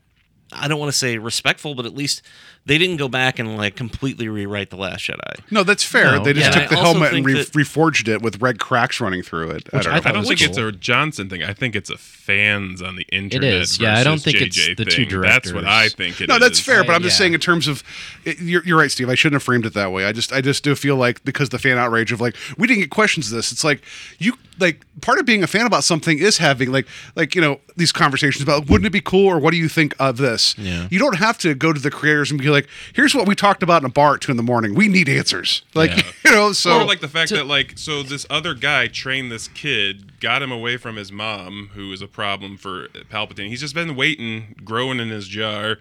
I 0.57 0.69
don't 0.69 0.79
want 0.79 0.93
to 0.93 0.97
say 0.97 1.19
respectful, 1.19 1.75
but 1.75 1.85
at 1.85 1.95
least 1.95 2.23
they 2.67 2.79
didn't 2.79 2.97
go 2.97 3.09
back 3.09 3.39
and 3.39 3.57
like 3.59 3.77
completely 3.77 4.27
rewrite 4.29 4.71
the 4.71 4.77
Last 4.77 5.07
Jedi. 5.07 5.41
no, 5.51 5.63
that's 5.65 5.85
fair. 5.85 6.13
No. 6.17 6.25
they 6.25 6.33
just 6.33 6.47
Yeah, 6.55 6.61
took 6.63 6.71
the 6.71 6.77
helmet 6.77 7.13
and 7.13 7.25
re- 7.25 7.35
that- 7.35 7.53
reforged 7.53 8.09
it 8.09 8.23
with 8.23 8.41
red 8.41 8.59
cracks 8.59 9.01
running 9.01 9.23
through 9.23 9.51
it. 9.51 9.69
I 9.73 9.81
don't 9.83 9.93
I 9.93 9.97
I 9.97 10.13
don't 10.13 10.25
think 10.27 10.41
cool. 10.41 10.49
it's 10.49 10.57
a 10.59 10.73
Johnson 10.73 11.29
thing. 11.29 11.43
I 11.43 11.53
think 11.53 11.77
it's 11.77 11.91
a 11.91 11.99
fans 11.99 12.81
on 12.81 12.97
the 12.97 13.07
internet. 13.13 13.53
is. 13.53 13.79
Yeah, 13.79 13.99
I 13.99 14.03
don't 14.05 14.15
versus 14.15 14.25
think 14.25 14.41
it's 14.41 14.57
JJ 14.59 14.77
the 14.79 14.85
two 14.87 15.05
thing. 15.07 15.21
That's 15.21 15.53
what. 15.53 15.65
I 15.67 15.89
think 15.89 16.21
it 16.21 16.25
is. 16.25 16.29
no, 16.29 16.39
that's 16.39 16.59
fair, 16.61 16.85
but 16.85 16.93
I- 16.93 16.95
I'm 16.97 17.03
just 17.03 17.17
yeah. 17.17 17.25
saying 17.25 17.35
in 17.35 17.41
terms 17.41 17.69
of 17.69 17.83
it, 18.25 18.41
you're, 18.41 18.65
you're 18.65 18.79
right, 18.79 18.91
Steve. 18.91 19.11
I 19.11 19.15
shouldn't 19.15 19.35
have 19.35 19.43
framed 19.43 19.67
it 19.67 19.75
that 19.75 19.93
way. 19.93 20.07
I 20.07 20.13
just 20.13 20.33
I 20.33 20.41
just 20.41 20.65
do 20.65 20.75
feel 20.75 20.97
like 20.97 21.23
because 21.25 21.51
the 21.51 21.59
fan 21.59 21.77
outrage 21.77 22.13
of 22.13 22.21
like 22.21 22.35
we 22.57 22.67
didn't 22.67 22.81
get 22.81 22.91
questions 22.91 23.31
of 23.31 23.37
this. 23.37 23.53
It's 23.53 23.65
like 23.65 23.83
you 24.19 24.39
like 24.59 24.85
part 25.01 25.19
of 25.19 25.27
being 25.27 25.43
a 25.43 25.47
fan 25.49 25.67
about 25.67 25.83
something 25.85 26.17
is 26.19 26.39
having 26.39 26.71
like 26.73 26.87
like 27.17 27.35
you 27.35 27.41
know 27.41 27.61
these 27.77 27.91
conversations 27.93 28.43
about 28.43 28.71
wouldn't 28.71 28.87
it 28.87 28.91
be 28.93 29.01
cool 29.01 29.27
or 29.27 29.39
what 29.39 29.51
do 29.51 29.57
you 29.57 29.69
think 29.69 29.95
of 29.99 30.17
this? 30.17 30.57
Yeah. 30.57 30.87
You 30.91 30.99
don't 30.99 31.17
have 31.17 31.37
to 31.39 31.55
go 31.55 31.73
to 31.73 31.81
the 31.81 31.91
creators 31.91 32.31
and 32.31 32.41
be 32.41 32.49
like, 32.49 32.54
here's 32.95 33.15
what 33.15 33.27
we 33.27 33.35
talked 33.35 33.63
about 33.63 33.83
in 33.83 33.87
a 33.87 33.93
bar 33.93 34.15
at 34.15 34.21
two 34.21 34.31
in 34.31 34.37
the 34.37 34.43
morning. 34.43 34.75
We 34.75 34.89
need 34.89 35.09
answers. 35.09 35.63
Like 35.75 35.91
Yeah. 35.91 36.03
you 36.25 36.31
know, 36.31 36.53
so 36.53 36.81
or 36.81 36.85
like 36.85 37.01
the 37.01 37.09
fact 37.09 37.31
that 37.31 37.47
like 37.47 37.75
so 37.77 38.03
this 38.03 38.27
other 38.31 38.55
guy 38.55 38.89
trained 38.89 39.31
this 39.31 39.49
kid, 39.49 40.14
got 40.25 40.43
him 40.43 40.51
away 40.51 40.79
from 40.79 40.97
his 40.97 41.13
mom, 41.13 41.69
who 41.75 41.93
is 41.93 42.01
a 42.01 42.09
problem 42.09 42.57
for 42.57 42.89
Palpatine. 43.11 43.49
He's 43.49 43.61
just 43.61 43.75
been 43.75 43.95
waiting, 43.95 44.55
growing 44.65 44.99
in 44.99 45.11
his 45.11 45.29
jar, 45.29 45.77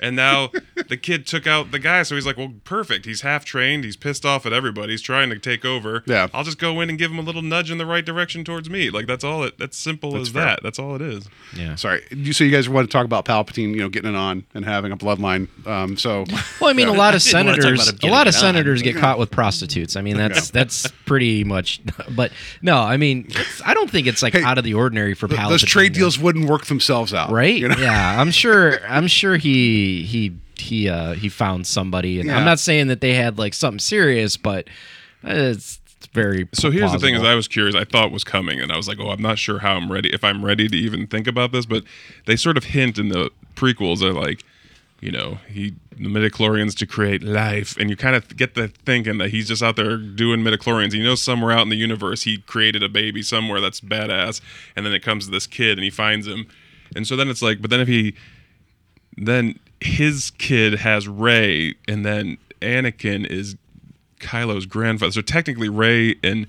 and 0.00 0.14
now 0.14 0.52
the 0.88 0.96
kid 0.96 1.26
took 1.26 1.48
out 1.48 1.72
the 1.72 1.80
guy. 1.80 2.04
So 2.04 2.14
he's 2.14 2.24
like, 2.24 2.36
well, 2.36 2.54
perfect. 2.62 3.06
He's 3.06 3.22
half 3.22 3.44
trained. 3.44 3.82
He's 3.82 3.96
pissed 3.96 4.24
off 4.24 4.46
at 4.46 4.52
everybody. 4.52 4.92
He's 4.92 5.02
trying 5.02 5.30
to 5.30 5.38
take 5.40 5.64
over. 5.64 6.04
Yeah. 6.06 6.28
I'll 6.32 6.44
just 6.44 6.58
go 6.60 6.80
in 6.80 6.88
and 6.88 6.96
give 6.96 7.10
him 7.10 7.18
a 7.18 7.22
little 7.22 7.42
nudge 7.42 7.72
in 7.72 7.78
the 7.78 7.86
right 7.86 8.04
direction 8.06 8.44
towards 8.44 8.70
me. 8.70 8.88
Like 8.88 9.08
that's 9.08 9.24
all. 9.24 9.42
It. 9.42 9.58
That's 9.58 9.76
simple 9.76 10.16
as 10.16 10.28
fair. 10.28 10.44
that. 10.44 10.60
That's 10.62 10.78
all 10.78 10.94
it 10.94 11.02
is. 11.02 11.28
yeah. 11.56 11.74
Sorry, 11.74 12.02
so 12.32 12.44
you 12.44 12.52
guys 12.52 12.68
want 12.68 12.88
to 12.88 12.92
talk 12.92 13.04
about 13.04 13.24
Palpatine, 13.24 13.70
you 13.70 13.80
know, 13.80 13.88
getting 13.88 14.14
it 14.14 14.16
on 14.16 14.46
and 14.54 14.64
having 14.64 14.92
a 14.92 14.96
bloodline. 14.96 15.48
Um, 15.66 15.96
so 15.96 16.24
Well, 16.60 16.70
I 16.70 16.72
mean, 16.72 16.86
a 16.86 16.92
lot 16.92 17.16
of 17.16 17.22
I 17.34 17.42
didn't 17.42 17.46
wanna 17.46 17.56
talk 17.56 17.62
senators, 17.84 18.04
a 18.04 18.06
lot 18.06 18.28
of 18.28 18.34
it 18.34 18.36
on. 18.36 18.40
senators 18.40 18.82
get 18.82 18.96
caught 18.96 19.18
with 19.18 19.30
prostitutes. 19.32 19.96
I 19.96 20.02
mean, 20.02 20.16
that's 20.16 20.50
that's 20.50 20.86
pretty 21.04 21.42
much. 21.42 21.80
But 22.10 22.32
no, 22.62 22.78
I 22.78 22.96
mean, 22.96 23.28
I 23.64 23.74
don't 23.74 23.87
think 23.90 24.06
it's 24.06 24.22
like 24.22 24.32
Hey, 24.34 24.42
out 24.42 24.58
of 24.58 24.64
the 24.64 24.74
ordinary 24.74 25.14
for 25.14 25.28
Palpatine. 25.28 25.48
those 25.48 25.62
trade 25.64 25.92
deals 25.92 26.18
wouldn't 26.18 26.48
work 26.48 26.66
themselves 26.66 27.12
out, 27.14 27.30
right? 27.30 27.56
You 27.56 27.68
know? 27.68 27.76
Yeah, 27.78 28.20
I'm 28.20 28.30
sure. 28.30 28.84
I'm 28.86 29.06
sure 29.06 29.36
he 29.36 30.02
he 30.02 30.36
he 30.56 30.88
uh 30.88 31.14
he 31.14 31.28
found 31.28 31.66
somebody, 31.66 32.20
and 32.20 32.28
Yeah. 32.28 32.38
I'm 32.38 32.44
not 32.44 32.58
saying 32.58 32.88
that 32.88 33.00
they 33.00 33.14
had 33.14 33.38
like 33.38 33.54
something 33.54 33.78
serious, 33.78 34.36
but 34.36 34.68
it's, 35.22 35.80
it's 35.96 36.06
very. 36.08 36.48
So 36.52 36.70
here's 36.70 36.92
the 36.92 36.98
thing: 36.98 37.14
is. 37.14 37.22
I 37.22 37.34
was 37.34 37.48
curious. 37.48 37.74
I 37.74 37.84
thought 37.84 38.10
was 38.12 38.24
coming, 38.24 38.60
and 38.60 38.70
I 38.72 38.76
was 38.76 38.88
like, 38.88 38.98
"Oh, 39.00 39.10
I'm 39.10 39.22
not 39.22 39.38
sure 39.38 39.58
how 39.60 39.74
I'm 39.74 39.90
ready. 39.90 40.10
If 40.12 40.24
I'm 40.24 40.44
ready 40.44 40.68
to 40.68 40.76
even 40.76 41.06
think 41.06 41.26
about 41.26 41.52
this." 41.52 41.66
But 41.66 41.84
they 42.26 42.36
sort 42.36 42.56
of 42.56 42.64
hint 42.64 42.98
in 42.98 43.08
the 43.08 43.30
prequels. 43.56 44.00
They're 44.00 44.12
like, 44.12 44.44
you 45.00 45.10
know, 45.10 45.38
he 45.48 45.74
the 45.98 46.08
midichlorians 46.08 46.76
to 46.76 46.86
create 46.86 47.22
life, 47.22 47.76
and 47.76 47.90
you 47.90 47.96
kind 47.96 48.16
of 48.16 48.36
get 48.36 48.54
the 48.54 48.68
thinking 48.68 49.18
that 49.18 49.30
he's 49.30 49.48
just 49.48 49.62
out 49.62 49.76
there 49.76 49.96
doing 49.96 50.40
midichlorians. 50.40 50.92
You 50.92 51.04
know, 51.04 51.14
somewhere 51.14 51.52
out 51.52 51.62
in 51.62 51.68
the 51.68 51.76
universe, 51.76 52.22
he 52.22 52.38
created 52.38 52.82
a 52.82 52.88
baby 52.88 53.22
somewhere 53.22 53.60
that's 53.60 53.80
badass, 53.80 54.40
and 54.76 54.86
then 54.86 54.92
it 54.92 55.02
comes 55.02 55.26
to 55.26 55.30
this 55.30 55.46
kid, 55.46 55.78
and 55.78 55.84
he 55.84 55.90
finds 55.90 56.26
him, 56.26 56.46
and 56.94 57.06
so 57.06 57.16
then 57.16 57.28
it's 57.28 57.42
like, 57.42 57.60
but 57.60 57.70
then 57.70 57.80
if 57.80 57.88
he, 57.88 58.14
then 59.16 59.58
his 59.80 60.30
kid 60.38 60.74
has 60.80 61.08
Rey, 61.08 61.74
and 61.86 62.04
then 62.04 62.38
Anakin 62.60 63.26
is 63.26 63.56
Kylo's 64.20 64.66
grandfather. 64.66 65.12
So 65.12 65.20
technically, 65.20 65.68
Rey 65.68 66.16
and 66.22 66.46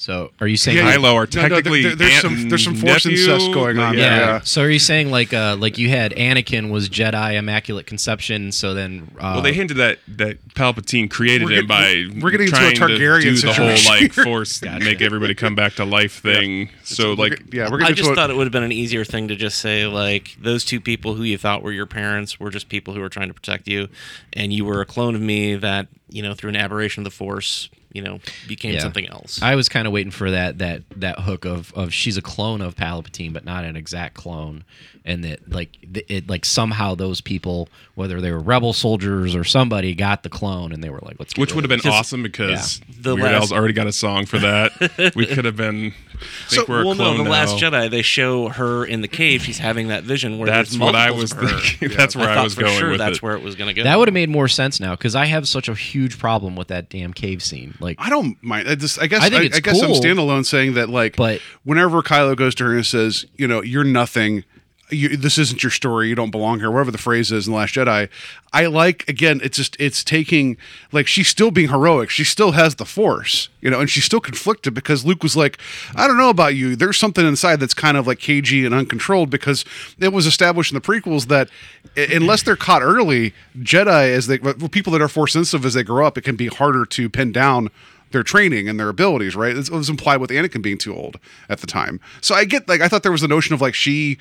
So 0.00 0.30
are 0.40 0.46
you 0.46 0.56
saying? 0.56 0.78
Yeah, 0.78 0.84
like- 0.84 0.94
Kylo 1.00 1.02
are 1.02 1.02
No, 1.02 1.10
no, 1.12 1.24
there- 1.24 1.48
technically 1.48 1.82
there's 1.94 2.12
aunt 2.12 2.22
some- 2.22 2.48
there's 2.48 2.62
some 2.62 2.76
force 2.76 3.04
nephew, 3.04 3.18
incest 3.18 3.52
going 3.52 3.78
on 3.80 3.94
but 3.94 4.00
there, 4.00 4.10
yeah. 4.20 4.26
yeah. 4.34 4.40
So 4.44 4.62
are 4.62 4.70
you 4.70 4.78
saying 4.78 5.10
like 5.10 5.34
uh 5.34 5.56
like 5.58 5.76
you 5.76 5.88
had 5.88 6.12
Anakin 6.12 6.70
was 6.70 6.88
Jedi 6.88 7.34
Immaculate 7.34 7.86
Conception, 7.86 8.52
so 8.52 8.74
then 8.74 9.10
uh, 9.18 9.32
Well, 9.34 9.42
they 9.42 9.52
hinted 9.52 9.76
that 9.78 9.98
that 10.06 10.38
Palpatine 10.54 11.10
created 11.10 11.46
We're 11.48 11.58
him 11.60 11.66
by 11.66 12.06
we're 12.20 12.30
getting 12.30 12.46
into 12.46 12.56
a 12.56 12.72
trying 12.74 12.90
Targaryen 12.90 13.22
to 13.22 13.30
do 13.34 13.36
the 13.38 13.46
whole 13.52 13.54
situation 13.76 13.90
like 13.92 14.14
here. 14.14 14.24
force 14.24 14.62
make 14.80 15.02
everybody 15.02 15.34
come 15.34 15.56
back 15.56 15.74
to 15.74 15.84
life 15.84 16.22
thing. 16.22 16.70
So 16.84 17.10
We're 17.10 17.14
like 17.16 17.52
yeah, 17.52 17.68
we're 17.68 17.78
I 17.78 17.82
gonna 17.90 17.94
just 17.96 18.08
do 18.08 18.14
thought 18.14 18.30
it 18.30 18.36
would 18.36 18.44
have 18.46 18.52
been 18.52 18.62
an 18.62 18.70
easier 18.70 19.04
thing 19.04 19.26
to 19.26 19.34
just 19.34 19.58
say 19.58 19.84
like 19.86 20.36
those 20.40 20.64
two 20.64 20.80
people 20.80 21.14
who 21.14 21.24
you 21.24 21.36
thought 21.38 21.64
were 21.64 21.72
your 21.72 21.86
parents 21.86 22.38
were 22.38 22.50
just 22.50 22.68
people 22.68 22.94
who 22.94 23.00
were 23.00 23.08
trying 23.08 23.28
to 23.28 23.34
protect 23.34 23.66
you, 23.66 23.88
and 24.32 24.52
you 24.52 24.64
were 24.64 24.80
a 24.80 24.86
clone 24.86 25.16
of 25.16 25.20
me 25.20 25.56
that 25.56 25.88
you 26.08 26.22
know 26.22 26.34
through 26.34 26.50
an 26.50 26.56
aberration 26.56 27.00
of 27.00 27.04
the 27.04 27.10
Force, 27.10 27.68
you 27.92 28.02
know, 28.02 28.20
became 28.46 28.74
Yeah. 28.74 28.80
something 28.80 29.08
else. 29.08 29.40
I 29.42 29.54
was 29.54 29.68
kind 29.68 29.86
of 29.86 29.92
waiting 29.92 30.10
for 30.12 30.30
that 30.30 30.58
that 30.58 30.82
that 30.96 31.20
hook 31.20 31.44
of 31.44 31.72
of 31.74 31.92
she's 31.92 32.16
a 32.16 32.22
clone 32.22 32.60
of 32.60 32.74
Palpatine, 32.76 33.32
but 33.32 33.44
not 33.44 33.64
an 33.64 33.76
exact 33.76 34.14
clone, 34.14 34.64
and 35.08 35.24
that 35.24 35.50
like 35.50 35.70
it 35.82 36.28
like 36.28 36.44
somehow 36.44 36.94
those 36.94 37.20
people, 37.20 37.68
whether 37.94 38.20
they 38.20 38.30
were 38.30 38.38
rebel 38.38 38.72
soldiers 38.72 39.34
or 39.34 39.42
somebody, 39.42 39.94
got 39.94 40.22
the 40.22 40.28
clone, 40.28 40.70
and 40.72 40.84
they 40.84 40.90
were 40.90 41.00
like, 41.02 41.16
let's. 41.18 41.32
get 41.32 41.40
which 41.40 41.54
would 41.54 41.68
have 41.68 41.82
been 41.82 41.90
awesome 41.90 42.22
because 42.22 42.80
The 43.00 43.14
Weird 43.14 43.32
Al's 43.32 43.50
already 43.50 43.72
got 43.72 43.86
a 43.86 43.92
song 43.92 44.26
for 44.26 44.38
that. 44.38 45.14
we 45.16 45.26
could 45.26 45.44
have 45.46 45.56
been. 45.56 45.94
I 46.20 46.48
think 46.48 46.68
we're 46.68 46.82
a 46.82 46.84
well, 46.86 46.94
no, 46.94 47.16
the 47.16 47.22
now. 47.24 47.30
Last 47.30 47.56
Jedi, 47.56 47.90
they 47.90 48.02
show 48.02 48.48
her 48.48 48.84
in 48.84 49.02
the 49.02 49.08
cave. 49.08 49.42
She's 49.42 49.58
having 49.58 49.88
that 49.88 50.04
vision 50.04 50.38
where 50.38 50.48
That's 50.48 50.70
there's 50.70 50.80
what 50.80 50.94
I 50.96 51.10
was 51.12 51.32
of 51.32 51.38
thinking. 51.38 51.88
That's 51.96 52.16
where 52.16 52.28
I 52.28 52.34
I, 52.34 52.42
was 52.42 52.54
for 52.54 52.62
going 52.62 52.78
sure 52.78 52.90
with 52.90 52.98
that's 52.98 53.18
it. 53.18 53.22
where 53.22 53.36
it 53.36 53.42
was 53.42 53.54
going 53.54 53.68
to 53.68 53.74
go. 53.74 53.84
That 53.84 53.98
would 53.98 54.08
have 54.08 54.14
made 54.14 54.28
more 54.28 54.48
sense 54.48 54.80
now 54.80 54.94
because 54.96 55.14
I 55.14 55.26
have 55.26 55.46
such 55.48 55.68
a 55.68 55.74
huge 55.74 56.18
problem 56.18 56.56
with 56.56 56.68
that 56.68 56.88
damn 56.88 57.12
cave 57.12 57.42
scene. 57.42 57.74
Like, 57.80 57.96
I 58.00 58.10
don't 58.10 58.36
mind. 58.42 58.68
I 58.68 58.74
just, 58.74 59.00
I 59.00 59.06
guess, 59.06 59.22
I 59.22 59.26
I, 59.26 59.30
think 59.30 59.42
I, 59.42 59.46
it's 59.46 59.60
guess 59.60 59.80
I'm 59.80 59.90
standalone 59.90 60.44
saying 60.44 60.74
that, 60.74 60.88
like, 60.88 61.16
But- 61.16 61.40
whenever 61.64 62.02
Kylo 62.02 62.36
goes 62.36 62.54
to 62.56 62.64
her 62.64 62.74
and 62.74 62.84
says, 62.84 63.24
you 63.36 63.46
know, 63.46 63.62
you're 63.62 63.84
nothing. 63.84 64.44
You, 64.90 65.16
this 65.16 65.38
isn't 65.38 65.62
your 65.62 65.70
story. 65.70 66.08
You 66.08 66.14
don't 66.14 66.30
belong 66.30 66.60
here. 66.60 66.70
Whatever 66.70 66.90
the 66.90 66.98
phrase 66.98 67.30
is 67.30 67.46
in 67.46 67.52
the 67.52 67.58
Last 67.58 67.74
Jedi, 67.74 68.08
I 68.52 68.66
like. 68.66 69.08
Again, 69.08 69.40
it's 69.42 69.56
just 69.56 69.76
it's 69.78 70.02
taking 70.02 70.56
like 70.92 71.06
she's 71.06 71.28
still 71.28 71.50
being 71.50 71.68
heroic. 71.68 72.10
She 72.10 72.24
still 72.24 72.52
has 72.52 72.76
the 72.76 72.84
Force, 72.84 73.48
you 73.60 73.70
know, 73.70 73.80
and 73.80 73.90
she's 73.90 74.04
still 74.04 74.20
conflicted 74.20 74.74
because 74.74 75.04
Luke 75.04 75.22
was 75.22 75.36
like, 75.36 75.58
I 75.94 76.06
don't 76.06 76.16
know 76.16 76.30
about 76.30 76.54
you. 76.54 76.74
There's 76.76 76.96
something 76.96 77.26
inside 77.26 77.60
that's 77.60 77.74
kind 77.74 77.96
of 77.96 78.06
like 78.06 78.18
cagey 78.18 78.64
and 78.64 78.74
uncontrolled 78.74 79.30
because 79.30 79.64
it 79.98 80.12
was 80.12 80.26
established 80.26 80.72
in 80.72 80.76
the 80.76 80.80
prequels 80.80 81.28
that 81.28 81.50
unless 81.96 82.42
they're 82.42 82.56
caught 82.56 82.82
early, 82.82 83.34
Jedi 83.58 84.10
as 84.12 84.26
they 84.26 84.38
well, 84.38 84.54
people 84.68 84.92
that 84.92 85.02
are 85.02 85.08
Force 85.08 85.34
sensitive 85.34 85.66
as 85.66 85.74
they 85.74 85.82
grow 85.82 86.06
up, 86.06 86.16
it 86.16 86.22
can 86.22 86.36
be 86.36 86.46
harder 86.46 86.84
to 86.86 87.08
pin 87.08 87.32
down 87.32 87.70
their 88.10 88.22
training 88.22 88.68
and 88.68 88.78
their 88.78 88.88
abilities, 88.88 89.36
right? 89.36 89.56
It 89.56 89.70
was 89.70 89.90
implied 89.90 90.18
with 90.18 90.30
Anakin 90.30 90.62
being 90.62 90.78
too 90.78 90.94
old 90.94 91.18
at 91.48 91.60
the 91.60 91.66
time. 91.66 92.00
So 92.20 92.34
I 92.34 92.44
get 92.44 92.68
like 92.68 92.80
I 92.80 92.88
thought 92.88 93.02
there 93.02 93.12
was 93.12 93.22
a 93.22 93.28
notion 93.28 93.54
of 93.54 93.60
like 93.60 93.74
she 93.74 94.18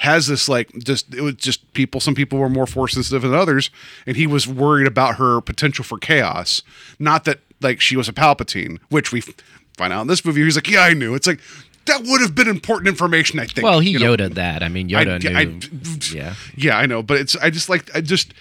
has 0.00 0.26
this 0.26 0.48
like 0.48 0.70
just 0.78 1.14
it 1.14 1.20
was 1.20 1.34
just 1.34 1.70
people 1.74 2.00
some 2.00 2.14
people 2.14 2.38
were 2.38 2.48
more 2.48 2.66
force 2.66 2.94
sensitive 2.94 3.20
than 3.20 3.34
others 3.34 3.70
and 4.06 4.16
he 4.16 4.26
was 4.26 4.48
worried 4.48 4.86
about 4.86 5.16
her 5.16 5.40
potential 5.42 5.84
for 5.84 5.98
chaos. 5.98 6.62
Not 6.98 7.24
that 7.24 7.40
like 7.60 7.80
she 7.82 7.96
was 7.96 8.08
a 8.08 8.12
Palpatine, 8.14 8.78
which 8.88 9.12
we 9.12 9.20
find 9.76 9.92
out 9.92 10.00
in 10.00 10.06
this 10.06 10.24
movie 10.24 10.42
he's 10.42 10.56
like, 10.56 10.68
"Yeah, 10.68 10.80
I 10.84 10.94
knew." 10.94 11.14
It's 11.14 11.26
like 11.26 11.40
that 11.84 12.02
would 12.04 12.20
have 12.22 12.34
been 12.34 12.48
important 12.48 12.88
information, 12.88 13.38
I 13.38 13.44
think. 13.46 13.62
well, 13.64 13.80
he 13.80 13.90
you 13.90 13.98
know? 13.98 14.16
Yoda 14.16 14.32
that. 14.34 14.62
I 14.62 14.68
mean, 14.68 14.88
Yoda 14.88 15.34
I- 15.36 15.44
knew. 15.44 16.18
yeah. 16.18 16.34
Yeah, 16.56 16.78
I 16.78 16.86
know, 16.86 17.02
but 17.02 17.18
it's 17.18 17.36
I 17.36 17.50
just 17.50 17.68
like 17.68 17.94
I 17.94 18.00
just 18.00 18.32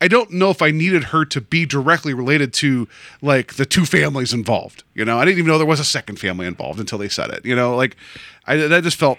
I 0.00 0.06
don't 0.06 0.30
know 0.30 0.50
if 0.50 0.62
I 0.62 0.70
needed 0.70 1.04
her 1.04 1.24
to 1.24 1.40
be 1.40 1.66
directly 1.66 2.14
related 2.14 2.52
to 2.54 2.86
like 3.22 3.54
the 3.54 3.66
two 3.66 3.84
families 3.84 4.32
involved. 4.32 4.84
You 4.94 5.04
know, 5.04 5.18
I 5.18 5.24
didn't 5.24 5.38
even 5.38 5.48
know 5.48 5.58
there 5.58 5.66
was 5.66 5.80
a 5.80 5.84
second 5.84 6.20
family 6.20 6.46
involved 6.46 6.78
until 6.78 6.98
they 6.98 7.08
said 7.08 7.30
it. 7.30 7.44
You 7.44 7.56
know, 7.56 7.74
like 7.74 7.96
I 8.46 8.54
that 8.56 8.84
just 8.84 8.96
felt 8.98 9.18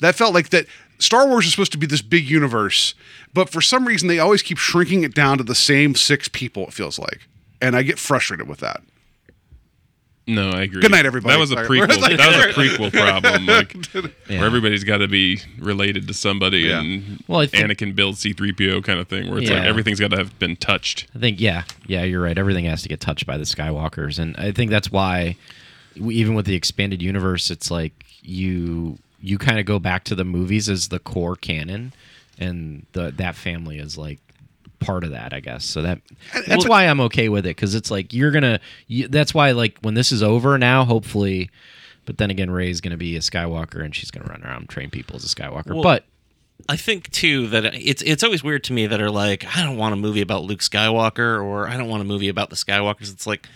that 0.00 0.14
felt 0.14 0.34
like 0.34 0.50
that 0.50 0.66
Star 0.98 1.26
Wars 1.26 1.44
is 1.46 1.50
supposed 1.52 1.72
to 1.72 1.78
be 1.78 1.86
this 1.86 2.02
big 2.02 2.28
universe, 2.28 2.94
but 3.32 3.50
for 3.50 3.60
some 3.60 3.86
reason 3.86 4.08
they 4.08 4.18
always 4.18 4.42
keep 4.42 4.58
shrinking 4.58 5.02
it 5.04 5.14
down 5.14 5.38
to 5.38 5.44
the 5.44 5.54
same 5.54 5.94
six 5.94 6.28
people 6.28 6.64
it 6.68 6.72
feels 6.72 6.98
like. 6.98 7.20
And 7.60 7.74
I 7.76 7.82
get 7.82 7.98
frustrated 7.98 8.48
with 8.48 8.60
that. 8.60 8.82
No, 10.26 10.48
I 10.50 10.62
agree. 10.62 10.80
Good 10.80 10.90
night, 10.90 11.04
everybody. 11.04 11.34
That 11.34 11.38
was 11.40 11.50
a 11.50 11.54
Sorry. 11.54 11.68
prequel. 11.68 11.88
that 12.16 12.46
was 12.46 12.56
a 12.56 12.58
prequel 12.58 12.90
problem. 12.92 13.44
Like 13.46 13.74
Yeah. 14.30 14.38
where 14.38 14.46
everybody's 14.46 14.82
got 14.82 14.98
to 14.98 15.08
be 15.08 15.40
related 15.58 16.08
to 16.08 16.14
somebody, 16.14 16.60
Yeah. 16.60 16.80
and 16.80 17.22
Well, 17.28 17.40
I 17.40 17.46
think- 17.46 17.70
Anakin 17.70 17.94
builds 17.94 18.20
C-3PO 18.20 18.82
kind 18.84 18.98
of 19.00 19.08
thing, 19.08 19.28
where 19.28 19.38
it's 19.40 19.50
like 19.50 19.64
everything's 19.64 20.00
got 20.00 20.12
to 20.12 20.16
have 20.16 20.38
been 20.38 20.56
touched. 20.56 21.08
I 21.14 21.18
think 21.18 21.40
yeah, 21.42 21.64
yeah, 21.86 22.04
you're 22.04 22.22
right. 22.22 22.38
Everything 22.38 22.64
has 22.64 22.82
to 22.84 22.88
get 22.88 23.00
touched 23.00 23.26
by 23.26 23.36
the 23.36 23.44
Skywalkers, 23.44 24.18
and 24.18 24.34
I 24.38 24.50
think 24.52 24.70
that's 24.70 24.90
why, 24.90 25.36
even 25.94 26.34
with 26.34 26.46
the 26.46 26.54
expanded 26.54 27.02
universe, 27.02 27.50
it's 27.50 27.70
like 27.70 27.92
you 28.22 28.98
you 29.24 29.38
kind 29.38 29.58
of 29.58 29.64
go 29.64 29.78
back 29.78 30.04
to 30.04 30.14
the 30.14 30.24
movies 30.24 30.68
as 30.68 30.88
the 30.88 30.98
core 30.98 31.34
canon, 31.34 31.94
and 32.38 32.84
the 32.92 33.10
that 33.12 33.34
family 33.34 33.78
is 33.78 33.96
like 33.96 34.20
part 34.80 35.02
of 35.02 35.10
that, 35.12 35.32
I 35.32 35.40
guess. 35.40 35.64
So 35.64 35.80
that 35.82 36.00
that's 36.46 36.68
why 36.68 36.86
I'm 36.86 37.00
okay 37.00 37.30
with 37.30 37.46
it 37.46 37.56
because 37.56 37.74
it's 37.74 37.90
like 37.90 38.12
you're 38.12 38.30
gonna. 38.30 38.60
You, 38.86 39.08
that's 39.08 39.32
why 39.32 39.52
like 39.52 39.78
when 39.80 39.94
this 39.94 40.12
is 40.12 40.22
over 40.22 40.58
now, 40.58 40.84
hopefully. 40.84 41.50
But 42.04 42.18
then 42.18 42.30
again, 42.30 42.50
Rey's 42.50 42.82
gonna 42.82 42.98
be 42.98 43.16
a 43.16 43.20
Skywalker, 43.20 43.82
and 43.82 43.94
she's 43.94 44.10
gonna 44.10 44.28
run 44.28 44.42
around 44.44 44.68
train 44.68 44.90
people 44.90 45.16
as 45.16 45.24
a 45.24 45.34
Skywalker. 45.34 45.72
Well, 45.72 45.82
but 45.82 46.04
I 46.68 46.76
think 46.76 47.10
too 47.10 47.46
that 47.48 47.64
it's 47.74 48.02
it's 48.02 48.22
always 48.22 48.44
weird 48.44 48.62
to 48.64 48.74
me 48.74 48.86
that 48.86 49.00
are 49.00 49.10
like 49.10 49.46
I 49.56 49.62
don't 49.62 49.78
want 49.78 49.94
a 49.94 49.96
movie 49.96 50.20
about 50.20 50.44
Luke 50.44 50.60
Skywalker 50.60 51.42
or 51.42 51.66
I 51.66 51.78
don't 51.78 51.88
want 51.88 52.02
a 52.02 52.04
movie 52.04 52.28
about 52.28 52.50
the 52.50 52.56
Skywalkers. 52.56 53.10
It's 53.10 53.26
like 53.26 53.48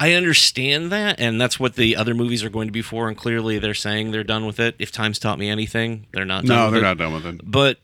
I 0.00 0.12
understand 0.14 0.90
that, 0.92 1.20
and 1.20 1.40
that's 1.40 1.58
what 1.60 1.76
the 1.76 1.96
other 1.96 2.14
movies 2.14 2.42
are 2.44 2.50
going 2.50 2.68
to 2.68 2.72
be 2.72 2.82
for. 2.82 3.08
And 3.08 3.16
clearly, 3.16 3.58
they're 3.58 3.74
saying 3.74 4.10
they're 4.10 4.24
done 4.24 4.44
with 4.46 4.58
it. 4.60 4.74
If 4.78 4.90
time's 4.92 5.18
taught 5.18 5.38
me 5.38 5.48
anything, 5.48 6.06
they're 6.12 6.24
not. 6.24 6.44
Done 6.44 6.56
No, 6.56 6.64
with 6.66 6.72
they're 6.74 6.80
it. 6.80 6.84
not 6.84 6.98
done 6.98 7.12
with 7.14 7.26
it. 7.26 7.40
But 7.44 7.78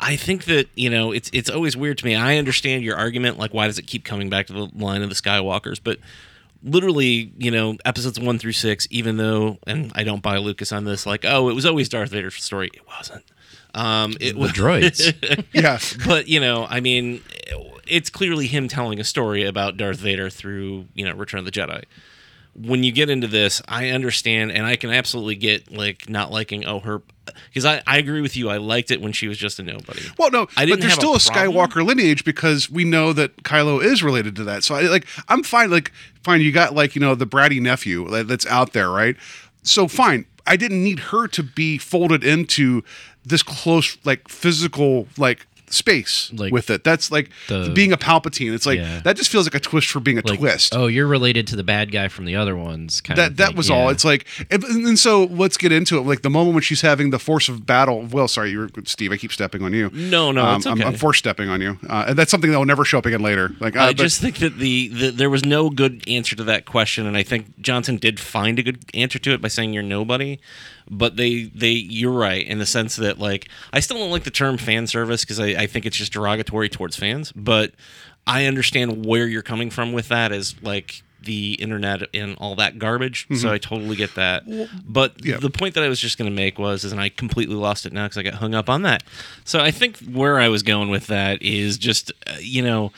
I 0.00 0.16
think 0.16 0.44
that 0.44 0.68
you 0.74 0.90
know 0.90 1.12
it's 1.12 1.30
it's 1.32 1.50
always 1.50 1.76
weird 1.76 1.98
to 1.98 2.04
me. 2.06 2.14
I 2.16 2.36
understand 2.38 2.82
your 2.82 2.96
argument, 2.96 3.38
like 3.38 3.54
why 3.54 3.66
does 3.66 3.78
it 3.78 3.86
keep 3.86 4.04
coming 4.04 4.30
back 4.30 4.46
to 4.48 4.52
the 4.52 4.68
line 4.74 5.02
of 5.02 5.08
the 5.08 5.14
Skywalkers, 5.14 5.78
but 5.82 5.98
literally, 6.62 7.32
you 7.36 7.50
know, 7.50 7.76
episodes 7.84 8.18
one 8.18 8.38
through 8.38 8.52
six, 8.52 8.88
even 8.90 9.18
though, 9.18 9.58
and 9.66 9.92
I 9.94 10.02
don't 10.02 10.22
buy 10.22 10.38
Lucas 10.38 10.72
on 10.72 10.84
this, 10.84 11.04
like, 11.04 11.24
oh, 11.26 11.50
it 11.50 11.54
was 11.54 11.66
always 11.66 11.90
Darth 11.90 12.10
Vader's 12.10 12.42
story. 12.42 12.70
It 12.72 12.86
wasn't. 12.86 13.24
Um, 13.74 14.14
it 14.20 14.36
was 14.36 14.52
droids. 14.52 15.12
Yeah. 15.52 15.78
but 16.06 16.28
you 16.28 16.40
know, 16.40 16.66
I 16.68 16.80
mean, 16.80 17.22
it's 17.86 18.10
clearly 18.10 18.46
him 18.46 18.68
telling 18.68 19.00
a 19.00 19.04
story 19.04 19.44
about 19.44 19.76
Darth 19.76 19.98
Vader 19.98 20.30
through 20.30 20.86
you 20.94 21.04
know 21.04 21.14
Return 21.14 21.38
of 21.40 21.44
the 21.44 21.50
Jedi. 21.52 21.84
When 22.56 22.84
you 22.84 22.92
get 22.92 23.10
into 23.10 23.26
this, 23.26 23.60
I 23.66 23.88
understand, 23.90 24.52
and 24.52 24.64
I 24.64 24.76
can 24.76 24.90
absolutely 24.90 25.34
get 25.34 25.72
like 25.72 26.08
not 26.08 26.30
liking 26.30 26.64
oh 26.66 26.78
her 26.80 27.02
because 27.46 27.64
I, 27.64 27.82
I 27.84 27.98
agree 27.98 28.20
with 28.20 28.36
you. 28.36 28.48
I 28.48 28.58
liked 28.58 28.92
it 28.92 29.00
when 29.00 29.12
she 29.12 29.26
was 29.26 29.38
just 29.38 29.58
a 29.58 29.64
nobody. 29.64 30.02
Well, 30.18 30.30
no, 30.30 30.42
I 30.42 30.44
but 30.44 30.60
didn't 30.66 30.70
but 30.70 30.80
there's 30.82 30.94
still 30.94 31.12
a 31.12 31.16
a. 31.16 31.18
Skywalker 31.18 31.84
lineage 31.84 32.24
because 32.24 32.70
we 32.70 32.84
know 32.84 33.12
that 33.12 33.36
Kylo 33.42 33.82
is 33.82 34.04
related 34.04 34.36
to 34.36 34.44
that. 34.44 34.62
So, 34.62 34.76
I, 34.76 34.82
like, 34.82 35.06
I'm 35.28 35.42
fine. 35.42 35.70
Like, 35.70 35.90
fine, 36.22 36.42
you 36.42 36.52
got 36.52 36.74
like 36.76 36.94
you 36.94 37.00
know 37.00 37.16
the 37.16 37.26
bratty 37.26 37.60
nephew 37.60 38.08
that- 38.10 38.28
that's 38.28 38.46
out 38.46 38.72
there, 38.72 38.90
right? 38.90 39.16
So, 39.64 39.88
fine. 39.88 40.26
I 40.46 40.56
didn't 40.56 40.84
need 40.84 40.98
her 41.00 41.26
to 41.28 41.42
be 41.42 41.78
folded 41.78 42.22
into 42.22 42.84
this 43.24 43.42
close, 43.42 43.96
like 44.04 44.28
physical, 44.28 45.06
like 45.18 45.46
space 45.70 46.30
Like 46.34 46.52
with 46.52 46.70
it. 46.70 46.84
That's 46.84 47.10
like 47.10 47.30
the- 47.48 47.72
being 47.74 47.90
a 47.90 47.96
Palpatine. 47.96 48.54
It's 48.54 48.66
like 48.66 48.78
Yeah. 48.78 49.00
that 49.00 49.16
just 49.16 49.30
feels 49.32 49.46
like 49.46 49.54
a 49.56 49.60
twist 49.60 49.88
for 49.88 49.98
being 49.98 50.18
a 50.18 50.22
like, 50.24 50.38
twist. 50.38 50.72
oh, 50.76 50.86
you're 50.86 51.06
related 51.06 51.48
to 51.48 51.56
the 51.56 51.64
bad 51.64 51.90
guy 51.90 52.06
from 52.08 52.26
the 52.26 52.36
other 52.36 52.54
ones. 52.54 53.00
Kind 53.00 53.18
that 53.18 53.30
of 53.32 53.36
that 53.38 53.46
thing. 53.48 53.56
was 53.56 53.70
all. 53.70 53.88
It's 53.88 54.04
like, 54.04 54.26
and, 54.50 54.62
and 54.62 54.98
so 54.98 55.24
let's 55.24 55.56
get 55.56 55.72
into 55.72 55.96
it. 55.98 56.02
Like 56.02 56.22
the 56.22 56.30
moment 56.30 56.54
when 56.54 56.62
she's 56.62 56.82
having 56.82 57.10
the 57.10 57.18
force 57.18 57.48
of 57.48 57.66
battle. 57.66 58.02
Well, 58.02 58.28
sorry, 58.28 58.50
you're 58.50 58.68
Steve. 58.84 59.10
I 59.10 59.16
keep 59.16 59.32
stepping 59.32 59.62
on 59.62 59.72
you. 59.72 59.90
No, 59.92 60.30
no, 60.30 60.44
um, 60.44 60.56
it's 60.58 60.66
I'm, 60.66 60.74
okay. 60.74 60.84
I'm 60.84 60.94
force 60.96 61.18
stepping 61.18 61.48
on 61.48 61.60
you, 61.60 61.76
uh, 61.88 62.04
and 62.08 62.16
that's 62.16 62.30
something 62.30 62.52
that 62.52 62.58
will 62.58 62.66
never 62.66 62.84
show 62.84 62.98
up 62.98 63.06
again 63.06 63.22
later. 63.22 63.50
Like 63.58 63.74
uh, 63.74 63.80
I 63.80 63.86
but- 63.88 63.96
just 63.96 64.20
think 64.20 64.36
that 64.38 64.58
the, 64.58 64.88
the 64.88 65.10
there 65.10 65.30
was 65.30 65.44
no 65.44 65.70
good 65.70 66.04
answer 66.06 66.36
to 66.36 66.44
that 66.44 66.66
question, 66.66 67.04
and 67.06 67.16
I 67.16 67.24
think 67.24 67.58
Johnson 67.60 67.96
did 67.96 68.20
find 68.20 68.58
a 68.60 68.62
good 68.62 68.84
answer 68.94 69.18
to 69.18 69.32
it 69.32 69.40
by 69.40 69.48
saying 69.48 69.72
you're 69.72 69.82
nobody. 69.82 70.38
But 70.90 71.16
they 71.16 71.44
they 71.44 71.70
you're 71.70 72.12
right 72.12 72.46
in 72.46 72.58
the 72.58 72.66
sense 72.66 72.96
that 72.96 73.18
like 73.18 73.48
I 73.72 73.80
still 73.80 73.96
don't 73.98 74.10
like 74.10 74.24
the 74.24 74.30
term 74.30 74.58
fan 74.58 74.86
service 74.86 75.24
because 75.24 75.40
I, 75.40 75.46
I 75.62 75.66
think 75.66 75.86
it's 75.86 75.96
just 75.96 76.12
derogatory 76.12 76.68
towards 76.68 76.96
fans. 76.96 77.32
But 77.32 77.72
I 78.26 78.46
understand 78.46 79.04
where 79.06 79.26
you're 79.26 79.42
coming 79.42 79.70
from 79.70 79.92
with 79.92 80.08
that 80.08 80.32
as 80.32 80.54
like 80.62 81.02
the 81.22 81.54
internet 81.54 82.02
and 82.12 82.36
all 82.36 82.54
that 82.56 82.78
garbage. 82.78 83.26
So 83.34 83.50
I 83.50 83.56
totally 83.56 83.96
get 83.96 84.14
that. 84.16 84.44
but 84.86 85.16
Mm-hmm. 85.16 85.26
yeah. 85.26 85.36
the 85.38 85.48
point 85.48 85.74
that 85.74 85.82
I 85.82 85.88
was 85.88 85.98
just 85.98 86.18
going 86.18 86.30
to 86.30 86.34
make 86.36 86.58
was, 86.58 86.84
is, 86.84 86.92
and 86.92 87.00
I 87.00 87.08
completely 87.08 87.54
lost 87.54 87.86
it 87.86 87.94
now 87.94 88.04
because 88.04 88.18
I 88.18 88.22
got 88.22 88.34
hung 88.34 88.54
up 88.54 88.68
on 88.68 88.82
that. 88.82 89.02
So 89.44 89.58
I 89.60 89.70
think 89.70 89.96
where 90.00 90.38
I 90.38 90.48
was 90.48 90.62
going 90.62 90.90
with 90.90 91.06
that 91.06 91.40
is 91.42 91.78
just, 91.78 92.12
uh, 92.26 92.36
you 92.40 92.60
know, 92.62 92.92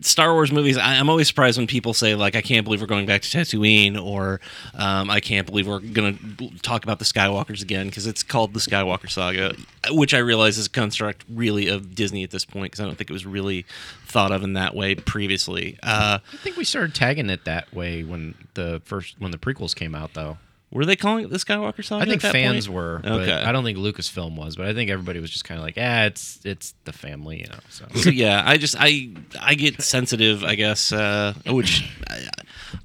Star 0.00 0.32
Wars 0.32 0.52
movies, 0.52 0.76
I, 0.76 0.96
I'm 0.96 1.10
always 1.10 1.26
surprised 1.26 1.58
when 1.58 1.66
people 1.66 1.94
say 1.94 2.14
like, 2.14 2.36
"I 2.36 2.42
can't 2.42 2.64
believe 2.64 2.80
we're 2.80 2.86
going 2.86 3.06
back 3.06 3.22
to 3.22 3.28
Tatooine," 3.28 4.00
or 4.00 4.40
um, 4.74 5.10
"I 5.10 5.18
can't 5.20 5.46
believe 5.46 5.66
we're 5.66 5.80
going 5.80 6.36
to 6.38 6.58
talk 6.60 6.84
about 6.84 7.00
the 7.00 7.04
Skywalkers 7.04 7.60
again," 7.60 7.88
because 7.88 8.06
it's 8.06 8.22
called 8.22 8.54
the 8.54 8.60
Skywalker 8.60 9.10
Saga, 9.10 9.56
which 9.90 10.14
I 10.14 10.18
realize 10.18 10.58
is 10.58 10.66
a 10.66 10.70
construct 10.70 11.24
really 11.28 11.68
of 11.68 11.94
Disney 11.94 12.22
at 12.22 12.30
this 12.30 12.44
point, 12.44 12.66
because 12.70 12.80
I 12.80 12.84
don't 12.84 12.96
think 12.96 13.10
it 13.10 13.12
was 13.12 13.26
really 13.26 13.66
thought 14.06 14.30
of 14.30 14.44
in 14.44 14.52
that 14.52 14.76
way 14.76 14.94
previously. 14.94 15.76
Uh, 15.82 16.18
I 16.32 16.36
think 16.36 16.56
we 16.56 16.64
started 16.64 16.94
tagging 16.94 17.28
it 17.28 17.44
that 17.44 17.74
way 17.74 18.04
when 18.04 18.34
the 18.54 18.80
first 18.84 19.16
when 19.18 19.32
the 19.32 19.38
prequels 19.38 19.74
came 19.74 19.94
out, 19.94 20.14
though. 20.14 20.38
Were 20.74 20.84
they 20.84 20.96
calling 20.96 21.24
it 21.24 21.30
the 21.30 21.36
Skywalker 21.36 21.84
Saga? 21.84 22.02
I 22.02 22.04
think 22.04 22.16
at 22.16 22.22
that 22.22 22.32
fans 22.32 22.66
point? 22.66 22.74
were. 22.74 22.96
Okay. 23.04 23.26
But 23.26 23.44
I 23.44 23.52
don't 23.52 23.62
think 23.62 23.78
Lucasfilm 23.78 24.34
was, 24.34 24.56
but 24.56 24.66
I 24.66 24.74
think 24.74 24.90
everybody 24.90 25.20
was 25.20 25.30
just 25.30 25.44
kind 25.44 25.58
of 25.58 25.64
like, 25.64 25.78
ah, 25.78 26.04
it's 26.06 26.40
it's 26.44 26.74
the 26.84 26.92
family, 26.92 27.40
you 27.40 27.46
know. 27.46 27.58
So 27.70 27.86
so 27.94 28.10
yeah, 28.10 28.42
I 28.44 28.56
just 28.56 28.74
I 28.78 29.10
I 29.40 29.54
get 29.54 29.80
sensitive, 29.80 30.42
I 30.42 30.56
guess, 30.56 30.92
uh, 30.92 31.34
which 31.46 31.88
I, 32.10 32.26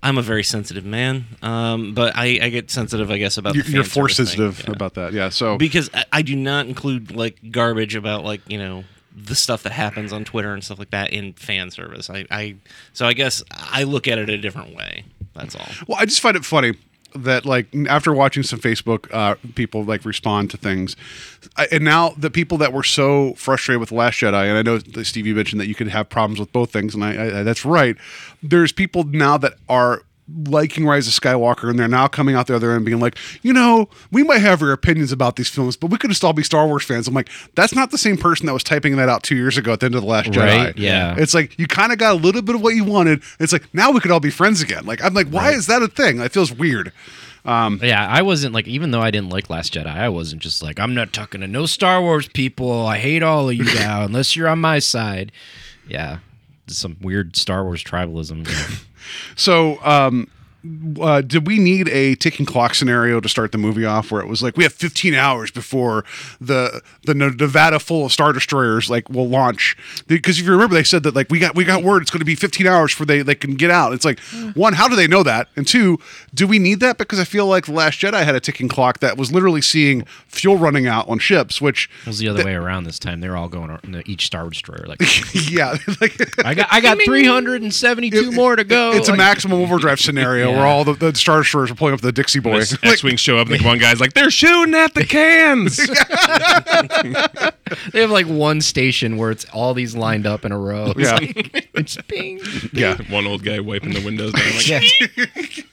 I'm 0.04 0.20
a 0.20 0.22
very 0.22 0.44
sensitive 0.44 0.86
man, 0.86 1.26
um, 1.42 1.96
but 1.96 2.16
I, 2.16 2.40
I 2.44 2.50
get 2.50 2.70
sensitive, 2.70 3.10
I 3.10 3.18
guess, 3.18 3.38
about 3.38 3.56
You're, 3.56 3.64
the 3.64 3.72
you're 3.72 3.84
force 3.84 4.18
service 4.18 4.36
thing, 4.36 4.52
sensitive 4.52 4.68
yeah. 4.68 4.76
about 4.76 4.94
that. 4.94 5.14
Yeah. 5.14 5.30
So 5.30 5.58
because 5.58 5.90
I, 5.92 6.06
I 6.14 6.22
do 6.22 6.36
not 6.36 6.68
include 6.68 7.16
like 7.16 7.52
garbage 7.52 7.96
about 7.96 8.24
like 8.24 8.42
you 8.48 8.60
know 8.60 8.84
the 9.16 9.34
stuff 9.36 9.64
that 9.64 9.72
happens 9.72 10.14
on 10.14 10.26
Twitter 10.26 10.54
and 10.54 10.64
stuff 10.64 10.78
like 10.78 10.92
that 10.92 11.12
in 11.12 11.34
fan 11.34 11.72
service. 11.72 12.08
I, 12.12 12.28
I 12.30 12.56
so 12.94 13.08
I 13.08 13.14
guess 13.14 13.44
I 13.50 13.82
look 13.82 14.08
at 14.08 14.20
it 14.20 14.30
a 14.30 14.38
different 14.38 14.76
way. 14.76 15.06
That's 15.34 15.56
all. 15.56 15.68
Well, 15.88 15.98
I 16.00 16.06
just 16.06 16.20
find 16.20 16.36
it 16.38 16.46
funny 16.46 16.74
that 17.16 17.46
like 17.46 17.68
after 17.88 18.14
watching 18.14 18.44
some 18.44 18.60
Facebook 18.60 19.14
uh, 19.14 19.36
people 19.56 19.84
like 19.84 20.06
respond 20.06 20.52
to 20.52 20.58
things, 20.58 20.96
I, 21.58 21.68
and 21.72 21.84
now 21.84 22.10
the 22.18 22.30
people 22.30 22.58
that 22.60 22.74
were 22.74 22.84
so 22.84 23.34
frustrated 23.34 23.80
with 23.80 23.92
Last 23.92 24.20
Jedi, 24.20 24.48
and 24.48 24.58
I 24.58 24.62
know 24.62 24.80
Steve 25.04 25.28
you 25.28 25.36
mentioned 25.36 25.60
that 25.62 25.68
you 25.68 25.76
could 25.76 25.88
have 25.88 26.10
problems 26.10 26.40
with 26.40 26.52
both 26.52 26.72
things, 26.72 26.96
and 26.96 27.04
I, 27.04 27.40
I 27.40 27.44
that's 27.44 27.66
right. 27.66 27.96
There's 28.42 28.72
people 28.72 29.04
now 29.04 29.38
that 29.38 29.54
are 29.68 30.04
liking 30.46 30.86
Rise 30.86 31.08
of 31.08 31.14
Skywalker, 31.14 31.70
and 31.70 31.80
they're 31.80 31.88
now 31.88 32.08
coming 32.08 32.36
out 32.36 32.48
the 32.48 32.56
other 32.56 32.72
end 32.72 32.86
being 32.86 33.00
like, 33.00 33.18
you 33.42 33.54
know, 33.54 33.90
we 34.12 34.24
might 34.24 34.40
have 34.40 34.62
our 34.62 34.72
opinions 34.72 35.12
about 35.12 35.36
these 35.36 35.50
films, 35.50 35.76
but 35.76 35.90
we 35.90 35.98
could 35.98 36.10
just 36.10 36.24
all 36.24 36.34
be 36.34 36.44
Star 36.44 36.68
Wars 36.68 36.84
fans. 36.84 37.08
I'm 37.08 37.14
like, 37.14 37.30
that's 37.56 37.74
not 37.74 37.92
the 37.92 37.98
same 37.98 38.18
person 38.18 38.46
that 38.46 38.54
was 38.54 38.64
typing 38.64 38.96
that 38.98 39.10
out 39.10 39.24
two 39.24 39.36
years 39.36 39.58
ago 39.58 39.74
at 39.74 39.80
the 39.80 39.88
end 39.88 39.96
of 39.96 40.02
the 40.02 40.08
Last 40.08 40.30
Jedi. 40.32 40.66
Right, 40.66 40.78
yeah. 40.78 41.16
It's 41.18 41.34
like 41.34 41.58
you 41.58 41.68
kind 41.68 41.92
of 41.92 41.98
got 41.98 42.14
a 42.14 42.18
little 42.18 42.42
bit 42.42 42.56
of 42.56 42.62
what 42.62 42.76
you 42.76 42.84
wanted. 42.84 43.24
It's 43.40 43.54
like 43.54 43.74
now 43.74 43.92
we 43.92 44.00
could 44.00 44.12
all 44.12 44.20
be 44.20 44.32
friends 44.32 44.62
again. 44.62 44.86
Like 44.86 45.04
I'm 45.04 45.14
like, 45.14 45.28
why 45.28 45.52
is 45.52 45.68
that 45.68 45.82
a 45.82 45.88
thing? 45.88 46.20
It 46.20 46.32
feels 46.32 46.52
weird. 46.52 46.92
Um, 47.46 47.80
yeah, 47.82 48.06
I 48.08 48.22
wasn't 48.22 48.54
like 48.54 48.68
even 48.68 48.92
though 48.92 49.02
I 49.02 49.12
didn't 49.12 49.30
like 49.30 49.50
Last 49.50 49.74
Jedi, 49.74 49.88
I 49.88 50.10
wasn't 50.10 50.42
just 50.42 50.62
like 50.62 50.80
I'm 50.80 50.94
not 50.94 51.14
talking 51.14 51.42
to 51.42 51.48
no 51.48 51.66
Star 51.66 52.02
Wars 52.02 52.28
people. 52.28 52.86
I 52.86 52.98
hate 52.98 53.24
all 53.24 53.50
of 53.50 53.56
you 53.56 53.64
now 53.76 54.04
unless 54.04 54.36
you're 54.36 54.48
on 54.48 54.60
my 54.60 54.80
side. 54.80 55.32
Yeah, 55.88 56.20
some 56.68 56.98
weird 57.02 57.36
Star 57.36 57.64
Wars 57.64 57.84
tribalism. 57.84 58.48
So, 59.36 59.80
um, 59.84 60.28
uh, 61.00 61.22
did 61.22 61.48
we 61.48 61.58
need 61.58 61.88
a 61.88 62.16
ticking 62.16 62.46
clock 62.46 62.76
scenario 62.76 63.22
to 63.22 63.30
start 63.30 63.52
the 63.54 63.58
movie 63.58 63.86
off, 63.86 64.12
where 64.12 64.22
it 64.22 64.28
was 64.28 64.44
like 64.44 64.58
we 64.58 64.64
have 64.64 64.74
15 64.74 65.14
hours 65.14 65.52
before 65.52 66.04
the 66.42 66.82
the 67.06 67.14
Nevada 67.14 67.80
full 67.80 68.06
of 68.06 68.12
star 68.12 68.34
destroyers 68.34 68.90
like 68.90 69.10
will 69.10 69.30
launch? 69.30 69.78
Because 70.08 70.38
if 70.38 70.46
you 70.46 70.52
remember, 70.52 70.76
they 70.76 70.84
said 70.84 71.04
that 71.04 71.16
like 71.16 71.30
we 71.30 71.40
got 71.40 71.56
we 71.56 71.64
got 71.64 71.84
word 71.84 72.02
it's 72.02 72.12
going 72.12 72.20
to 72.20 72.26
be 72.26 72.36
15 72.36 72.68
hours 72.68 72.92
for 72.92 73.06
they 73.06 73.22
they 73.22 73.36
can 73.36 73.56
get 73.56 73.72
out. 73.72 73.94
It's 73.94 74.04
like 74.04 74.20
one, 74.54 74.74
how 74.74 74.90
do 74.90 74.96
they 74.98 75.08
know 75.08 75.24
that? 75.24 75.48
And 75.56 75.66
two, 75.66 75.98
do 76.34 76.46
we 76.46 76.60
need 76.60 76.82
that? 76.82 76.98
Because 76.98 77.20
I 77.20 77.24
feel 77.24 77.46
like 77.46 77.66
the 77.66 77.72
Last 77.72 78.00
Jedi 78.00 78.24
had 78.24 78.36
a 78.36 78.42
ticking 78.42 78.68
clock 78.68 79.00
that 79.00 79.18
was 79.18 79.32
literally 79.32 79.62
seeing 79.62 80.04
fuel 80.28 80.58
running 80.58 80.88
out 80.88 81.08
on 81.08 81.20
ships, 81.20 81.62
which 81.62 81.90
It 82.02 82.08
was 82.08 82.20
the 82.20 82.28
other 82.28 82.44
way 82.44 82.56
around 82.56 82.84
this 82.84 83.00
time. 83.00 83.22
They're 83.22 83.38
all 83.38 83.50
going 83.50 83.72
on 83.72 84.04
each 84.06 84.26
Star 84.26 84.50
Destroyer. 84.50 84.86
Like 84.88 85.00
yeah, 85.50 85.78
like 86.02 86.20
I 86.46 86.54
got 86.54 86.68
I 86.70 86.82
got 86.82 86.98
372 87.02 88.32
more 88.34 88.58
to 88.58 88.66
go. 88.66 88.92
It's 88.92 89.08
a 89.08 89.16
maximum 89.16 89.62
overdrive 89.62 90.00
scenario 90.00 90.49
where 90.52 90.66
all 90.68 90.84
the, 90.84 90.94
the 90.94 91.16
star 91.16 91.40
destroyers 91.40 91.72
are 91.72 91.76
pulling 91.76 91.94
up 91.94 92.02
the 92.02 92.12
Dixie 92.12 92.40
boy. 92.40 92.60
X- 92.60 92.78
X-wings 92.84 93.20
show 93.20 93.38
up, 93.38 93.48
and 93.48 93.58
like 93.58 93.66
one 93.66 93.78
guy's 93.80 94.00
like, 94.00 94.14
"They're 94.14 94.32
shooting 94.32 94.74
at 94.76 94.94
the 94.94 95.06
cans." 95.06 95.80
They 97.94 98.02
have 98.02 98.10
like 98.10 98.26
one 98.26 98.62
station 98.62 99.18
where 99.18 99.30
it's 99.30 99.46
all 99.54 99.76
these 99.76 99.96
lined 99.96 100.26
up 100.26 100.44
in 100.44 100.52
a 100.52 100.58
row. 100.58 100.92
It's 100.98 101.00
Yeah. 101.02 101.16
like, 101.18 101.70
it's 101.76 101.98
ping. 102.08 102.40
yeah, 102.74 102.98
one 103.12 103.28
old 103.28 103.44
guy 103.44 103.60
wiping 103.60 103.94
the 103.94 104.04
windows 104.04 104.34
down. 104.34 104.44
Like, 104.56 104.68
Yeah. 104.68 105.64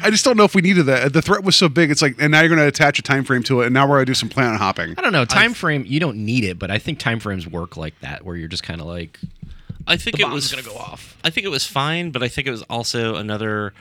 I 0.00 0.10
just 0.10 0.24
don't 0.24 0.36
know 0.36 0.44
if 0.44 0.54
we 0.54 0.62
needed 0.62 0.84
that. 0.84 1.12
The 1.12 1.20
threat 1.20 1.42
was 1.42 1.56
so 1.56 1.68
big. 1.68 1.90
It's 1.90 2.02
like, 2.02 2.14
and 2.20 2.30
now 2.30 2.38
you're 2.40 2.48
going 2.50 2.60
to 2.60 2.66
attach 2.68 3.00
a 3.00 3.02
time 3.02 3.24
frame 3.24 3.42
to 3.44 3.62
it, 3.62 3.66
and 3.66 3.74
now 3.74 3.84
we're 3.84 3.96
going 3.96 4.06
to 4.06 4.10
do 4.10 4.14
some 4.14 4.28
planet 4.28 4.60
hopping. 4.60 4.94
I 4.96 5.00
don't 5.02 5.12
know. 5.12 5.24
Time 5.24 5.52
frame, 5.52 5.84
you 5.88 5.98
don't 5.98 6.18
need 6.18 6.44
it, 6.44 6.56
but 6.56 6.70
I 6.70 6.78
think 6.78 7.00
time 7.00 7.18
frames 7.18 7.48
work 7.48 7.76
like 7.76 7.98
that, 8.00 8.24
where 8.24 8.36
you're 8.36 8.46
just 8.48 8.62
kind 8.62 8.80
of 8.80 8.86
like, 8.86 9.18
I 9.88 9.96
think 9.96 10.18
the 10.18 10.22
it 10.22 10.26
bomb's 10.26 10.34
was 10.34 10.52
gonna 10.52 10.62
go 10.62 10.80
off. 10.80 11.16
I 11.24 11.30
think 11.30 11.44
it 11.46 11.50
was 11.50 11.66
fine, 11.66 12.12
but 12.12 12.22
I 12.22 12.28
think 12.28 12.46
it 12.46 12.52
was 12.52 12.62
also 12.62 13.16
another 13.16 13.72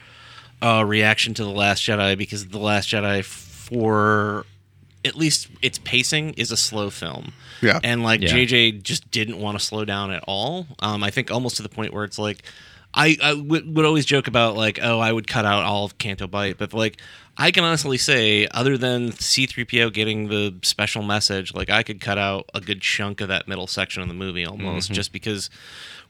uh, 0.62 0.84
reaction 0.86 1.34
to 1.36 1.43
the 1.43 1.49
Last 1.51 1.84
Jedi 1.84 2.18
because 2.18 2.47
the 2.47 2.60
Last 2.60 2.89
Jedi, 2.89 3.24
for 3.24 4.45
at 5.05 5.16
least 5.16 5.47
its 5.62 5.80
pacing, 5.80 6.34
is 6.34 6.51
a 6.51 6.57
slow 6.57 6.89
film. 6.89 7.34
Yeah. 7.62 7.80
and 7.84 8.03
like 8.03 8.22
Yeah. 8.22 8.30
JJ 8.30 8.84
just 8.84 9.10
didn't 9.12 9.39
want 9.39 9.57
to 9.60 9.64
slow 9.64 9.86
down 9.86 10.12
at 10.12 10.24
all. 10.28 10.68
Um, 10.80 11.03
I 11.03 11.10
think 11.10 11.32
almost 11.32 11.57
to 11.57 11.64
the 11.64 11.70
point 11.70 11.93
where 11.93 12.03
it's 12.03 12.20
like. 12.20 12.43
I, 12.91 13.18
I 13.22 13.34
would 13.36 13.76
would 13.76 13.86
always 13.86 14.03
joke 14.03 14.26
about 14.26 14.55
like 14.55 14.80
oh 14.82 14.97
I 14.97 15.12
would 15.12 15.28
cut 15.28 15.45
out 15.45 15.62
all 15.64 15.86
of 15.86 15.99
Canto 15.99 16.26
Bight 16.26 16.57
but 16.57 16.74
like 16.74 16.99
I 17.41 17.51
can 17.51 17.63
honestly 17.63 17.97
say 17.97 18.47
other 18.51 18.77
than 18.77 19.11
C3PO 19.13 19.93
getting 19.93 20.27
the 20.27 20.53
special 20.61 21.01
message 21.01 21.53
like 21.53 21.69
I 21.69 21.83
could 21.83 22.01
cut 22.01 22.17
out 22.17 22.49
a 22.53 22.59
good 22.59 22.81
chunk 22.81 23.21
of 23.21 23.29
that 23.29 23.47
middle 23.47 23.65
section 23.65 24.01
of 24.01 24.09
the 24.09 24.13
movie 24.13 24.45
almost 24.45 24.87
Mm-hmm. 24.89 24.93
just 24.95 25.13
because 25.13 25.49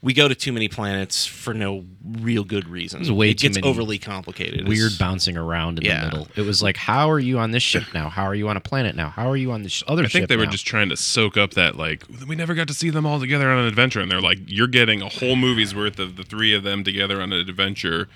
we 0.01 0.13
go 0.13 0.27
to 0.27 0.33
too 0.35 0.51
many 0.53 0.67
planets 0.69 1.25
for 1.25 1.53
no 1.53 1.85
real 2.21 2.43
good 2.45 2.67
reason. 2.69 2.99
There's 3.01 3.11
way 3.11 3.29
it 3.31 3.37
too 3.37 3.47
gets 3.49 3.57
many 3.57 3.67
overly 3.67 3.97
complicated. 3.99 4.67
weird 4.67 4.87
It's- 4.93 4.97
bouncing 4.97 5.37
around 5.37 5.79
in 5.79 5.85
Yeah. 5.85 5.99
the 5.99 6.05
middle. 6.05 6.27
It 6.35 6.41
was 6.43 6.63
like, 6.63 6.77
how 6.77 7.11
are 7.11 7.19
you 7.19 7.37
on 7.37 7.51
this 7.51 7.61
ship 7.63 7.83
now? 7.93 8.09
How 8.09 8.23
are 8.23 8.33
you 8.35 8.47
on 8.49 8.57
a 8.57 8.61
planet 8.61 8.95
now? 8.95 9.09
How 9.09 9.29
are 9.29 9.37
you 9.37 9.51
on 9.51 9.61
this 9.63 9.73
sh- 9.73 9.83
other 9.87 10.03
I 10.03 10.05
ship 10.05 10.11
think 10.13 10.29
they 10.29 10.37
were 10.37 10.45
now? 10.45 10.51
just 10.51 10.65
trying 10.65 10.89
to 10.89 10.97
soak 10.97 11.37
up 11.37 11.51
that 11.55 11.75
like 11.75 12.03
we 12.27 12.35
never 12.35 12.55
got 12.55 12.67
to 12.69 12.73
see 12.73 12.89
them 12.89 13.05
all 13.05 13.19
together 13.19 13.49
on 13.51 13.59
an 13.59 13.65
adventure, 13.67 13.99
and 13.99 14.09
they're 14.09 14.21
like, 14.21 14.39
you're 14.47 14.67
getting 14.67 15.01
a 15.03 15.09
whole 15.09 15.35
movie's 15.35 15.75
worth 15.75 15.99
of 15.99 16.15
the 16.15 16.23
three 16.23 16.53
of 16.55 16.63
them 16.63 16.83
together 16.83 17.21
on 17.21 17.31
an 17.33 17.39
adventure. 17.47 18.07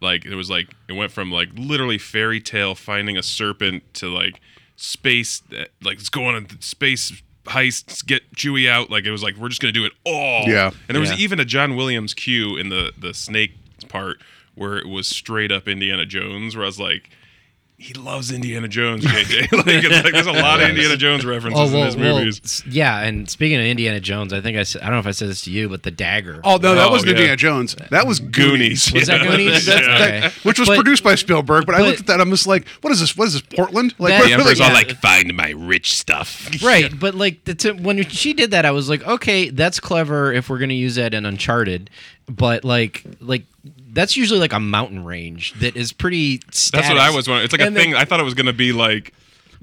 Like 0.00 0.24
it 0.24 0.34
was 0.34 0.48
like 0.50 0.68
it 0.88 0.92
went 0.94 1.12
from 1.12 1.30
like 1.32 1.48
literally 1.54 1.98
fairy 1.98 2.40
tale 2.40 2.74
finding 2.74 3.16
a 3.16 3.22
serpent 3.22 3.82
to 3.94 4.08
like 4.08 4.40
space, 4.76 5.42
uh, 5.52 5.64
like 5.82 5.98
let's 5.98 6.08
go 6.08 6.24
on 6.26 6.36
a 6.36 6.62
space 6.62 7.22
heists, 7.44 8.04
get 8.04 8.30
Chewie 8.34 8.68
out. 8.68 8.90
Like 8.90 9.04
it 9.06 9.10
was 9.10 9.22
like 9.22 9.36
we're 9.36 9.48
just 9.48 9.60
gonna 9.60 9.72
do 9.72 9.84
it 9.84 9.92
all. 10.04 10.44
Yeah. 10.46 10.70
and 10.86 10.94
there 10.94 11.00
was 11.00 11.10
Yeah. 11.10 11.16
even 11.18 11.40
a 11.40 11.44
John 11.44 11.76
Williams 11.76 12.14
cue 12.14 12.56
in 12.56 12.68
the 12.68 12.92
the 12.98 13.12
snake 13.14 13.52
part 13.88 14.18
where 14.54 14.76
it 14.76 14.86
was 14.88 15.06
straight 15.06 15.50
up 15.52 15.66
Indiana 15.68 16.04
Jones, 16.06 16.54
where 16.56 16.64
I 16.64 16.66
was 16.68 16.78
like. 16.80 17.10
He 17.80 17.94
loves 17.94 18.32
Indiana 18.32 18.66
Jones, 18.66 19.04
JJ. 19.04 19.52
like, 19.52 19.66
like 20.04 20.12
there's 20.12 20.26
a 20.26 20.32
lot 20.32 20.60
of 20.60 20.68
Indiana 20.68 20.96
Jones 20.96 21.24
references 21.24 21.72
oh, 21.72 21.78
in 21.78 21.86
his 21.86 21.96
movies. 21.96 22.40
s- 22.42 22.66
yeah. 22.66 22.98
And 23.02 23.30
speaking 23.30 23.56
of 23.60 23.64
Indiana 23.66 24.00
Jones, 24.00 24.32
I 24.32 24.40
think 24.40 24.58
I, 24.58 24.64
said, 24.64 24.82
I 24.82 24.86
don't 24.86 24.94
know 24.94 24.98
if 24.98 25.06
I 25.06 25.12
said 25.12 25.28
this 25.28 25.42
to 25.42 25.52
you, 25.52 25.68
but 25.68 25.84
the 25.84 25.92
dagger. 25.92 26.40
Oh 26.42 26.56
no, 26.56 26.74
that 26.74 26.88
Oh, 26.88 26.90
wasn't 26.90 27.10
yeah. 27.10 27.18
Indiana 27.18 27.36
Jones. 27.36 27.76
That 27.90 28.04
was 28.04 28.18
Goonies. 28.18 28.90
Goonies. 28.90 28.92
was 28.92 29.06
that 29.06 29.22
Goonies? 29.30 29.68
Yeah. 29.68 29.74
Okay. 29.76 30.30
Which 30.42 30.58
was 30.58 30.68
But- 30.68 30.74
produced 30.74 31.04
by 31.04 31.14
Spielberg, 31.14 31.66
but, 31.66 31.76
I 31.76 31.82
looked 31.82 32.00
at 32.00 32.06
that. 32.08 32.20
I'm 32.20 32.30
just 32.30 32.48
like, 32.48 32.66
what 32.80 32.92
is 32.92 32.98
this? 32.98 33.16
What 33.16 33.28
is 33.28 33.34
this? 33.34 33.42
Portland? 33.42 33.94
Like, 34.00 34.10
That- 34.10 34.20
what- 34.22 34.26
The 34.26 34.32
Emperor's 34.34 34.58
like- 34.60 34.68
all 34.70 34.74
like, 34.74 34.90
find 35.00 35.36
my 35.36 35.50
rich 35.50 35.94
stuff. 35.96 36.50
Right, 36.62 36.90
but 36.98 37.14
like 37.14 37.44
the 37.44 37.54
t- 37.54 37.70
when 37.70 38.02
she 38.08 38.34
did 38.34 38.50
that, 38.50 38.66
I 38.66 38.72
was 38.72 38.88
like, 38.90 39.06
okay, 39.06 39.50
that's 39.50 39.78
clever 39.78 40.32
if 40.32 40.50
we're 40.50 40.58
gonna 40.58 40.74
use 40.74 40.96
that 40.96 41.14
in 41.14 41.24
Uncharted, 41.24 41.90
but 42.28 42.64
like 42.64 43.04
like 43.20 43.44
that's 43.92 44.16
usually 44.16 44.40
like 44.40 44.52
a 44.52 44.60
mountain 44.60 45.04
range 45.04 45.54
that 45.60 45.76
is 45.76 45.92
pretty. 45.92 46.38
That's 46.46 46.72
what 46.72 46.98
I 46.98 47.10
was 47.10 47.28
wondering. 47.28 47.44
It's 47.44 47.52
like 47.52 47.60
a 47.60 47.64
then- 47.64 47.74
thing. 47.74 47.94
I 47.94 48.04
thought 48.04 48.20
it 48.20 48.24
was 48.24 48.34
going 48.34 48.46
to 48.46 48.52
be 48.52 48.72
like 48.72 49.12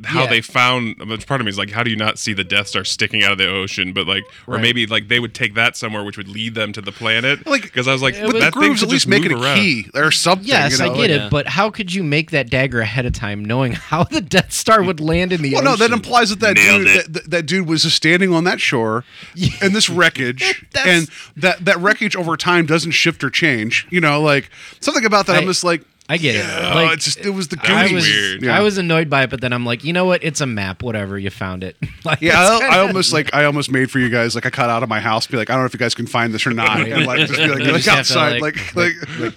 how 0.03 0.23
Yeah. 0.23 0.29
they 0.29 0.41
found. 0.41 0.97
But 0.97 1.25
part 1.25 1.41
of 1.41 1.45
me 1.45 1.49
is 1.49 1.57
like, 1.57 1.71
how 1.71 1.83
do 1.83 1.89
you 1.89 1.95
not 1.95 2.19
see 2.19 2.33
the 2.33 2.43
Death 2.43 2.67
Star 2.67 2.83
sticking 2.83 3.23
out 3.23 3.31
of 3.31 3.37
the 3.37 3.47
ocean? 3.47 3.93
But 3.93 4.07
like, 4.07 4.23
or 4.47 4.55
Right. 4.55 4.61
maybe 4.61 4.85
like 4.87 5.07
they 5.07 5.19
would 5.19 5.33
take 5.33 5.53
that 5.55 5.77
somewhere, 5.77 6.03
which 6.03 6.17
would 6.17 6.27
lead 6.27 6.55
them 6.55 6.73
to 6.73 6.81
the 6.81 6.91
planet. 6.91 7.45
Like- 7.47 7.61
because 7.63 7.87
I 7.87 7.93
was 7.93 8.01
like, 8.01 8.15
Yeah, 8.15 8.21
but 8.21 8.27
but 8.27 8.33
the 8.33 8.39
that 8.39 8.53
thing 8.53 8.61
grooves 8.63 8.83
at 8.83 8.89
least 8.89 9.05
just 9.05 9.07
make 9.07 9.25
it 9.25 9.31
a 9.31 9.35
around. 9.37 9.57
key 9.57 9.89
or 9.93 10.11
something. 10.11 10.47
Yes, 10.47 10.73
you 10.73 10.85
know? 10.85 10.93
I 10.93 10.95
get 10.95 11.11
like- 11.11 11.21
it, 11.21 11.29
but 11.31 11.47
how 11.47 11.69
could 11.69 11.93
you 11.93 12.03
make 12.03 12.31
that 12.31 12.49
dagger 12.49 12.81
ahead 12.81 13.05
of 13.05 13.13
time, 13.13 13.43
knowing 13.43 13.71
how 13.73 14.03
the 14.03 14.21
Death 14.21 14.51
Star 14.51 14.83
would 14.83 14.99
land 14.99 15.31
in 15.31 15.41
the 15.41 15.53
Well, 15.53 15.61
ocean? 15.67 15.79
no, 15.79 15.87
that 15.87 15.91
implies 15.93 16.29
that 16.29 16.39
that 16.41 16.55
Nailed 16.55 16.85
dude, 16.85 16.97
that, 16.97 17.13
that, 17.13 17.29
that 17.31 17.45
dude 17.45 17.67
was 17.67 17.83
just 17.83 17.95
standing 17.95 18.33
on 18.33 18.43
that 18.45 18.59
shore 18.59 19.03
and 19.61 19.75
this 19.75 19.89
wreckage, 19.89 20.65
and 20.85 21.07
that 21.37 21.63
that 21.65 21.77
wreckage 21.79 22.15
over 22.15 22.35
time 22.37 22.65
doesn't 22.65 22.91
shift 22.91 23.23
or 23.23 23.29
change. 23.29 23.87
You 23.89 24.01
know, 24.01 24.21
like 24.21 24.49
something 24.79 25.05
about 25.05 25.25
that. 25.27 25.35
I, 25.35 25.39
am 25.39 25.45
just 25.45 25.63
like, 25.63 25.83
I 26.07 26.17
get 26.17 26.35
it. 26.35 26.45
oh, 26.45 26.75
Like, 26.75 26.93
it's 26.93 27.05
just 27.05 27.17
it 27.19 27.31
was 27.31 27.47
the 27.47 27.57
I 27.63 27.87
Goonies. 27.87 27.93
was 27.93 28.03
weird. 28.07 28.43
Yeah. 28.43 28.55
I 28.55 28.61
was 28.61 28.77
annoyed 28.77 29.09
by 29.09 29.23
it, 29.23 29.31
but 29.31 29.41
then 29.41 29.51
I'm 29.51 29.65
like, 29.65 29.83
you 29.83 29.91
know 29.91 30.05
what? 30.05 30.23
It's 30.23 30.39
a 30.39 30.45
map. 30.45 30.83
Whatever, 30.83 31.17
you 31.17 31.31
found 31.31 31.63
it. 31.63 31.75
like, 32.05 32.21
Yeah, 32.21 32.39
I, 32.39 32.77
I 32.77 32.79
almost 32.81 33.11
like 33.11 33.33
I 33.33 33.45
almost 33.45 33.71
made 33.71 33.89
for 33.89 33.97
you 33.97 34.09
guys 34.09 34.35
like 34.35 34.45
I 34.45 34.51
cut 34.51 34.69
out 34.69 34.83
of 34.83 34.89
my 34.89 34.99
house, 34.99 35.25
be 35.25 35.35
like 35.35 35.49
I 35.49 35.53
don't 35.53 35.63
know 35.63 35.65
if 35.65 35.73
you 35.73 35.79
guys 35.79 35.95
can 35.95 36.05
find 36.05 36.31
this 36.31 36.45
or 36.45 36.51
not, 36.51 36.79
and 36.87 37.07
like 37.07 37.21
just 37.21 37.33
be 37.39 37.47
like, 37.47 37.57
You 37.59 37.71
like 37.71 37.81
just 37.81 37.87
have 37.87 38.05
to, 38.07 38.19
outside, 38.19 38.41
like- 38.41 38.75
like 38.75 38.93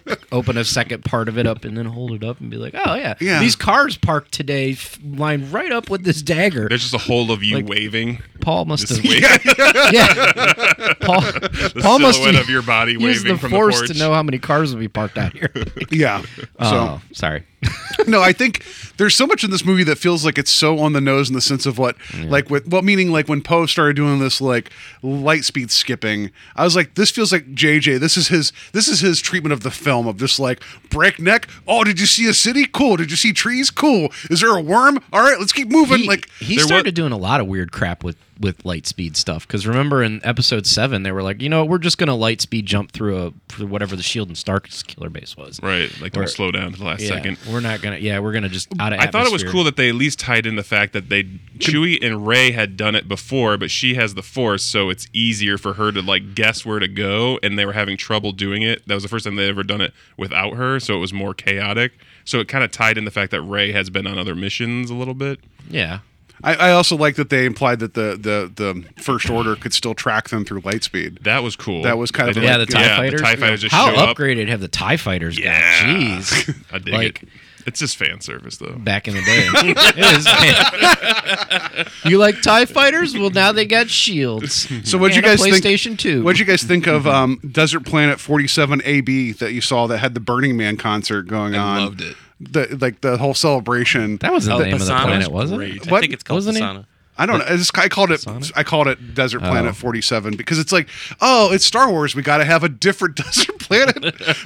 like, 0.06 0.20
open 0.30 0.58
a 0.58 0.64
second 0.64 1.04
part 1.06 1.28
of 1.30 1.38
it 1.38 1.46
up 1.46 1.64
and 1.64 1.74
then 1.76 1.86
hold 1.86 2.12
it 2.12 2.22
up 2.22 2.38
and 2.40 2.50
be 2.50 2.58
like, 2.58 2.74
oh 2.74 2.94
yeah, 2.96 3.14
Yeah. 3.18 3.40
these 3.40 3.56
cars 3.56 3.96
parked 3.96 4.32
today 4.32 4.72
f- 4.72 4.98
line 5.02 5.50
right 5.50 5.72
up 5.72 5.88
with 5.88 6.04
this 6.04 6.20
dagger. 6.20 6.68
There's 6.68 6.82
just 6.82 6.92
a 6.94 6.98
whole 6.98 7.30
of 7.32 7.42
you 7.42 7.56
Like- 7.56 7.68
waving. 7.68 8.22
Paul 8.40 8.66
must 8.66 8.88
have. 8.90 9.02
wave. 9.02 9.20
yeah, 9.22 9.34
Paul. 11.00 11.20
The 11.22 11.80
Paul 11.82 11.98
must 11.98 12.18
silhouette 12.18 12.34
have 12.36 12.44
of 12.44 12.50
your 12.50 12.62
body 12.62 12.92
used 12.92 13.02
waving 13.24 13.32
the 13.32 13.38
from 13.38 13.50
force 13.50 13.74
the 13.80 13.86
porch. 13.86 13.92
to 13.96 13.98
know 13.98 14.12
how 14.14 14.22
many 14.22 14.38
cars 14.38 14.72
would 14.72 14.78
be 14.80 14.86
parked 14.88 15.18
out 15.18 15.32
here. 15.32 15.50
Yeah. 15.90 16.22
Oh, 16.59 17.00
sorry. 17.12 17.44
no, 18.06 18.22
I 18.22 18.32
think 18.32 18.64
there's 18.96 19.14
so 19.14 19.26
much 19.26 19.42
in 19.42 19.50
this 19.50 19.64
movie 19.64 19.84
that 19.84 19.98
feels 19.98 20.24
like 20.24 20.38
it's 20.38 20.50
so 20.50 20.78
on 20.78 20.92
the 20.92 21.00
nose 21.00 21.28
in 21.28 21.34
the 21.34 21.40
sense 21.40 21.66
of 21.66 21.76
what, 21.78 21.96
like, 22.26 22.50
with 22.50 22.68
well, 22.68 22.82
meaning 22.82 23.11
like 23.11 23.28
when 23.28 23.42
Poe 23.42 23.66
started 23.66 23.96
doing 23.96 24.18
this 24.20 24.40
like 24.40 24.70
light 25.02 25.44
speed 25.44 25.70
skipping, 25.70 26.30
I 26.54 26.64
was 26.64 26.76
like, 26.76 26.94
this 26.94 27.11
feels 27.11 27.32
like 27.32 27.54
JJ. 27.54 27.98
This 28.00 28.16
is 28.16 28.28
his. 28.28 28.52
This 28.72 28.86
is 28.88 29.00
his 29.00 29.20
treatment 29.20 29.52
of 29.52 29.62
the 29.62 29.70
film 29.70 30.06
of 30.06 30.18
just 30.18 30.38
like 30.38 30.62
breakneck. 30.90 31.48
Oh, 31.66 31.84
did 31.84 31.98
you 31.98 32.06
see 32.06 32.28
a 32.28 32.34
city? 32.34 32.66
Cool. 32.66 32.96
Did 32.96 33.11
you 33.11 33.16
see 33.16 33.32
trees? 33.32 33.70
Cool. 33.70 34.11
Is 34.30 34.40
there 34.40 34.56
a 34.56 34.61
worm? 34.61 34.98
All 35.12 35.20
right, 35.22 35.38
let's 35.38 35.52
keep 35.52 35.68
moving. 35.68 35.98
he, 36.00 36.06
like, 36.09 36.28
he 36.38 36.59
started 36.59 36.94
wa- 36.94 37.02
doing 37.02 37.12
a 37.12 37.18
lot 37.18 37.40
of 37.40 37.46
weird 37.46 37.72
crap 37.72 38.04
with 38.04 38.16
with 38.40 38.64
light 38.64 38.86
speed 38.86 39.16
stuff 39.16 39.44
because 39.48 39.66
remember 39.66 40.00
in 40.00 40.20
episode 40.24 40.64
seven 40.64 41.02
they 41.02 41.11
were 41.11 41.24
like 41.24 41.42
you 41.42 41.48
know 41.48 41.64
we're 41.64 41.76
just 41.76 41.98
gonna 41.98 42.14
light 42.14 42.40
speed 42.40 42.64
jump 42.66 42.92
through 42.92 43.18
a 43.20 43.32
through 43.48 43.66
whatever 43.66 43.96
the 43.96 44.02
shield 44.02 44.28
and 44.28 44.36
Starkiller 44.36 45.12
Base 45.12 45.36
was 45.36 45.59
Right, 45.61 45.90
like 46.00 46.12
don't 46.12 46.28
slow 46.28 46.52
down 46.52 46.70
to 46.72 46.78
the 46.78 46.84
last 46.84 47.00
yeah 47.00 47.09
second. 47.09 47.36
We're 47.49 47.61
not 47.61 47.80
gonna 47.80 47.96
yeah 47.99 48.18
we're 48.18 48.32
gonna 48.32 48.49
just 48.49 48.68
out 48.78 48.92
of 48.92 49.01
I 49.01 49.07
thought 49.07 49.26
it 49.26 49.32
was 49.32 49.44
cool 49.44 49.64
that 49.64 49.76
they 49.76 49.88
at 49.88 49.94
least 49.94 50.18
tied 50.18 50.46
in 50.46 50.57
the 50.57 50.62
fact 50.62 50.92
that 50.92 51.09
they 51.09 51.24
Chewie 51.59 51.99
and 52.05 52.26
Rey 52.26 52.51
had 52.53 52.76
done 52.76 52.94
it 52.94 53.09
before, 53.09 53.57
but 53.57 53.70
she 53.70 53.94
has 53.94 54.14
the 54.14 54.22
Force, 54.22 54.62
so 54.62 54.90
it's 54.90 55.09
easier 55.12 55.59
for 55.59 55.74
her 55.74 55.90
to 55.92 56.01
like 56.03 56.34
guess 56.34 56.64
where 56.64 56.78
to 56.78 56.88
go, 56.88 57.38
and 57.42 57.59
they 57.59 57.66
were 57.66 57.72
having 57.72 57.96
trouble 57.96 58.32
doing 58.32 58.62
it. 58.62 58.86
That 58.86 58.94
was 58.94 59.03
the 59.03 59.09
first 59.09 59.24
time 59.24 59.36
they 59.36 59.49
ever 59.49 59.62
done 59.64 59.80
it 59.80 59.92
without 60.16 60.55
her, 60.55 60.78
so 60.78 60.94
it 60.94 61.01
was 61.01 61.12
more 61.12 61.34
chaotic. 61.34 61.92
So 62.24 62.40
it 62.40 62.49
kind 62.49 62.62
of 62.62 62.70
tied 62.70 62.99
in 62.99 63.05
the 63.05 63.11
fact 63.11 63.30
that 63.30 63.40
Rey 63.42 63.72
has 63.72 63.90
been 63.90 64.07
on 64.07 64.18
other 64.18 64.34
missions 64.34 64.90
a 64.90 64.94
little 64.94 65.14
bit. 65.14 65.40
yeah 65.68 66.01
I, 66.43 66.55
I 66.55 66.70
also 66.72 66.97
like 66.97 67.16
that 67.16 67.30
they 67.30 67.45
implied 67.47 67.80
that 67.80 67.95
the 67.95 68.11
the 68.20 68.53
the 68.55 69.03
First 69.03 69.28
Order 69.28 69.57
could 69.57 69.72
still 69.74 69.95
track 69.95 70.28
them 70.28 70.45
through 70.45 70.61
light 70.61 70.84
speed. 70.84 71.18
That 71.22 71.43
was 71.43 71.57
cool. 71.57 71.82
That 71.82 71.99
was 71.99 72.11
kind 72.11 72.26
They 72.28 72.30
of 72.30 72.34
did- 72.36 72.43
yeah 72.45 72.59
the 72.59 72.66
tie 72.66 72.80
yeah, 72.82 72.97
fighters 72.97 73.20
The 73.20 73.26
Tie 73.26 73.36
fighters 73.36 73.61
just 73.62 73.74
how 73.74 73.93
show 73.95 74.01
up. 74.01 74.16
upgraded 74.16 74.49
have 74.49 74.61
the 74.61 74.68
tie 74.68 74.97
fighters 74.97 75.39
Yeah, 75.39 75.59
got 75.61 75.89
jeez 75.89 76.64
I 76.72 76.78
dig 76.78 76.95
like 76.95 77.22
it. 77.22 77.28
It's 77.68 77.78
just 77.80 77.96
fan 77.96 78.20
service 78.20 78.56
though. 78.56 78.74
back 78.78 79.06
in 79.06 79.14
the 79.14 79.22
day 79.22 79.46
it 79.96 81.86
is 82.04 82.10
you 82.10 82.18
like 82.18 82.40
tie 82.42 82.64
fighters 82.64 83.14
well 83.16 83.30
now 83.30 83.52
they 83.52 83.66
got 83.66 83.88
shields 83.88 84.68
So 84.88 84.98
what'd 84.98 85.16
you 85.16 85.22
And 85.22 85.26
a 85.26 85.36
guys 85.36 85.42
think? 85.42 85.56
PlayStation 85.56 85.98
2 85.98 86.22
What'd 86.24 86.38
you 86.38 86.44
guys 86.46 86.62
think 86.62 86.86
of 86.86 87.06
um, 87.06 87.40
Desert 87.50 87.84
Planet 87.84 88.20
47 88.20 88.82
AB 88.84 89.32
that 89.32 89.52
you 89.52 89.60
saw 89.60 89.86
that 89.86 89.98
had 89.98 90.14
the 90.14 90.20
Burning 90.20 90.56
Man 90.56 90.76
concert 90.76 91.26
going 91.28 91.54
on? 91.54 91.78
I 91.78 91.84
loved 91.84 92.00
it. 92.00 92.16
The 92.40 92.78
like 92.80 93.00
the 93.00 93.16
whole 93.18 93.34
celebration. 93.34 94.18
that 94.18 94.32
wasn't 94.32 94.56
Oh, 94.56 94.58
the 94.58 94.64
name 94.66 94.74
of 94.74 94.80
the 94.80 94.86
planet 94.86 95.30
wasn't 95.30 95.62
it 95.62 95.68
Great. 95.80 95.90
What? 95.90 95.98
I 95.98 96.00
think 96.02 96.12
it's 96.12 96.22
called 96.22 96.36
was 96.36 96.44
the 96.46 96.52
name? 96.52 96.86
Pasaana. 97.18 97.22
I 97.22 97.26
don't 97.26 97.38
know. 97.38 97.44
I, 97.46 97.56
just, 97.56 97.78
I 97.78 97.88
called 97.88 98.10
it. 98.10 98.24
I 98.56 98.62
called 98.62 98.86
it 98.88 99.14
Desert 99.14 99.40
Planet 99.40 99.70
Oh. 99.70 99.74
47 99.74 100.36
because 100.36 100.58
it's 100.58 100.72
like, 100.72 100.88
oh, 101.20 101.52
it's 101.52 101.64
Star 101.64 101.90
Wars. 101.90 102.14
We 102.14 102.22
got 102.22 102.38
to 102.38 102.44
have 102.44 102.64
a 102.64 102.68
different 102.68 103.16
desert 103.24 103.58
planet. 103.58 103.96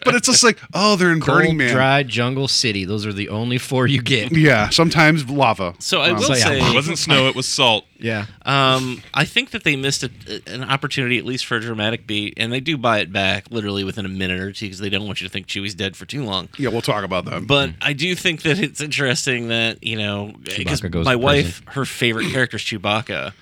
but 0.04 0.14
it's 0.14 0.26
just 0.28 0.42
like, 0.42 0.58
oh, 0.74 0.96
they're 0.96 1.12
in 1.12 1.20
Burning 1.20 1.56
Man. 1.56 1.72
dry 1.74 2.02
jungle 2.02 2.48
city. 2.48 2.84
Those 2.84 3.06
are 3.06 3.12
the 3.12 3.28
only 3.28 3.58
four 3.58 3.86
you 3.86 4.02
get. 4.02 4.32
Yeah, 4.32 4.68
sometimes 4.70 5.28
lava. 5.28 5.74
So 5.78 6.00
I 6.00 6.10
Um, 6.10 6.16
will 6.16 6.22
so, 6.22 6.34
yeah. 6.34 6.44
say, 6.44 6.60
It 6.60 6.74
wasn't 6.74 6.98
snow; 6.98 7.28
it 7.28 7.34
was 7.36 7.46
salt. 7.46 7.84
Yeah. 8.03 8.26
Um, 8.44 9.03
I 9.14 9.24
think 9.24 9.50
that 9.53 9.64
they 9.64 9.76
missed 9.76 10.03
a, 10.03 10.11
an 10.46 10.64
opportunity, 10.64 11.18
at 11.18 11.24
least 11.24 11.46
for 11.46 11.57
a 11.57 11.61
dramatic 11.61 12.07
beat, 12.07 12.34
and 12.36 12.53
they 12.53 12.61
do 12.61 12.76
buy 12.76 12.98
it 12.98 13.12
back 13.12 13.50
literally 13.50 13.84
within 13.84 14.05
a 14.05 14.09
minute 14.11 14.40
or 14.40 14.53
two 14.53 14.66
because 14.66 14.80
they 14.80 14.90
don't 14.90 15.07
want 15.07 15.20
you 15.20 15.26
to 15.28 15.32
think 15.32 15.46
Chewie's 15.46 15.74
dead 15.74 15.96
for 15.96 16.05
too 16.05 16.24
long. 16.24 16.48
Yeah, 16.59 16.68
we'll 16.70 16.80
talk 16.82 17.05
about 17.05 17.24
that. 17.26 17.46
But 17.46 17.70
I 17.80 17.92
do 17.92 18.14
think 18.14 18.42
that 18.42 18.59
it's 18.59 18.80
interesting 18.80 19.48
that 19.48 19.82
you 19.84 19.96
know 19.96 20.32
because 20.44 20.82
my 20.82 21.12
to 21.12 21.18
wife, 21.18 21.62
her 21.68 21.84
favorite 21.84 22.30
character 22.32 22.57
is 22.57 22.62
Chewbacca, 22.62 23.32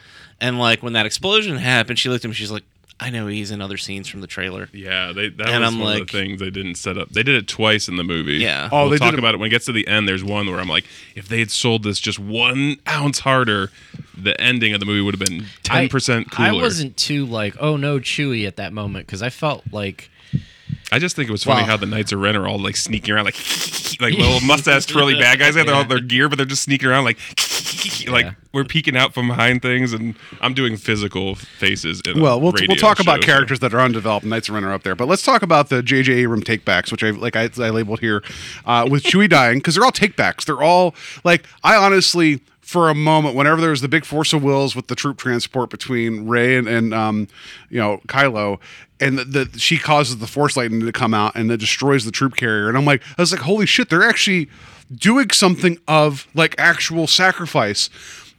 and 0.41 0.59
like 0.59 0.83
when 0.83 0.93
that 0.93 1.07
explosion 1.07 1.57
happened, 1.57 1.99
she 1.99 2.09
looked 2.09 2.25
at 2.25 2.29
me, 2.29 2.35
she's 2.35 2.51
like, 2.51 2.65
"I 2.99 3.11
know 3.11 3.27
he's 3.27 3.51
in 3.51 3.61
other 3.61 3.77
scenes 3.77 4.09
from 4.09 4.21
the 4.21 4.27
trailer." 4.27 4.69
Yeah, 4.73 5.13
they, 5.13 5.29
that 5.31 5.49
And 5.49 5.63
was 5.65 5.73
I'm 5.75 5.81
one 5.81 5.89
like- 5.95 6.01
of 6.03 6.07
the 6.09 6.13
things 6.19 6.41
they 6.41 6.51
didn't 6.51 6.75
set 6.77 6.99
up. 6.99 7.09
They 7.11 7.23
did 7.23 7.35
it 7.37 7.49
twice 7.49 7.89
in 7.89 7.97
the 7.97 8.05
movie. 8.05 8.35
Yeah. 8.37 8.69
Oh, 8.71 8.83
we'll 8.83 8.91
they 8.91 8.99
talk 8.99 9.17
about 9.19 9.35
it 9.35 9.39
when 9.39 9.47
it 9.49 9.51
gets 9.51 9.67
to 9.67 9.73
the 9.73 9.87
end. 9.89 10.09
There's 10.09 10.25
one 10.25 10.47
where 10.51 10.61
I'm 10.61 10.69
like, 10.69 10.85
if 11.15 11.29
they 11.29 11.39
had 11.39 11.51
sold 11.51 11.83
this 11.83 11.99
just 12.01 12.19
one 12.19 12.77
ounce 12.89 13.21
harder, 13.21 13.71
the 14.23 14.41
ending 14.41 14.73
of 14.75 14.81
the 14.81 14.87
movie 14.87 15.01
would 15.01 15.19
have 15.19 15.27
been 15.29 15.47
ten 15.63 15.89
percent 15.89 16.31
cooler. 16.31 16.49
I 16.49 16.53
wasn't 16.53 16.97
too 16.97 17.27
like, 17.27 17.57
oh 17.61 17.77
no, 17.77 17.99
Chewie 17.99 18.47
at 18.47 18.57
that 18.57 18.73
moment 18.73 19.07
because 19.07 19.23
I 19.23 19.31
felt 19.31 19.65
like 19.73 20.11
I 20.93 20.99
just 20.99 21.17
think 21.17 21.29
it 21.29 21.33
was 21.33 21.45
funny 21.45 21.63
Wow. 21.63 21.67
how 21.69 21.77
the 21.77 21.87
Knights 21.87 22.13
of 22.13 22.21
Ren 22.21 22.37
are 22.37 22.47
all 22.49 22.59
like 22.59 22.77
sneaking 22.77 23.15
around 23.15 23.25
like 23.25 23.37
like 24.01 24.15
little 24.15 24.41
mustache 24.47 24.87
twirly 24.87 25.15
bad 25.15 25.39
guys. 25.39 25.55
They 25.55 25.61
have 25.65 25.69
all 25.69 25.85
their 25.85 26.01
gear, 26.01 26.29
but 26.29 26.37
they're 26.37 26.47
just 26.47 26.63
sneaking 26.63 26.89
around 26.89 27.05
like 27.05 27.19
like 28.09 28.25
Yeah. 28.25 28.33
we're 28.53 28.65
peeking 28.65 28.97
out 28.97 29.15
from 29.15 29.29
behind 29.29 29.63
things, 29.63 29.93
and 29.93 30.15
I'm 30.41 30.55
doing 30.55 30.77
physical 30.77 31.35
faces. 31.35 32.01
In 32.07 32.19
a 32.19 32.23
Well, 32.23 32.41
we'll, 32.41 32.53
radio 32.53 32.69
we'll 32.69 32.77
talk 32.77 32.99
about 33.01 33.17
show, 33.17 33.21
so- 33.23 33.27
characters 33.27 33.59
that 33.61 33.73
are 33.75 33.81
undeveloped. 33.81 34.25
Knights 34.27 34.49
of 34.49 34.55
Ren 34.55 34.65
are 34.65 34.73
up 34.73 34.83
there, 34.83 34.95
but 34.97 35.07
let's 35.09 35.23
talk 35.23 35.43
about 35.43 35.69
the 35.69 35.83
J.J. 35.83 36.13
Abrams 36.15 36.45
takebacks, 36.45 36.91
which 36.91 37.05
I 37.05 37.11
like 37.11 37.37
I, 37.37 37.45
I 37.59 37.71
labeled 37.71 38.01
here 38.01 38.23
uh, 38.65 38.87
with 38.91 39.03
Chewie 39.05 39.29
dying 39.29 39.59
because 39.59 39.75
they're 39.77 39.85
all 39.85 39.93
takebacks. 39.93 40.45
They're 40.45 40.63
all 40.63 40.95
like 41.25 41.45
I 41.63 41.77
honestly. 41.77 42.41
For 42.71 42.89
a 42.89 42.95
moment, 42.95 43.35
whenever 43.35 43.61
there 43.61 43.71
was 43.71 43.81
the 43.81 43.89
big 43.89 44.05
force 44.05 44.33
of 44.33 44.45
wills 44.45 44.77
with 44.77 44.87
the 44.87 44.95
troop 44.95 45.17
transport 45.19 45.71
between 45.71 46.29
Rey 46.29 46.57
and, 46.57 46.69
and 46.69 46.95
um, 46.95 47.27
you 47.69 47.81
know 47.81 47.99
Kylo, 48.07 48.61
and 49.01 49.19
the, 49.19 49.25
the 49.25 49.59
she 49.59 49.77
causes 49.77 50.19
the 50.19 50.29
force 50.29 50.57
lightning 50.57 50.79
to 50.87 50.93
come 50.93 51.13
out 51.13 51.35
and 51.35 51.51
that 51.51 51.59
destroys 51.59 52.05
the 52.05 52.13
troop 52.13 52.37
carrier, 52.37 52.69
and 52.69 52.79
I'm 52.79 52.85
like, 52.85 53.03
I 53.19 53.23
was 53.23 53.33
like, 53.33 53.41
holy 53.41 53.67
shit, 53.67 53.91
they're 53.91 54.09
actually 54.09 54.49
doing 54.95 55.31
something 55.31 55.79
of 55.89 56.29
like 56.33 56.55
actual 56.59 57.09
sacrifice. 57.09 57.91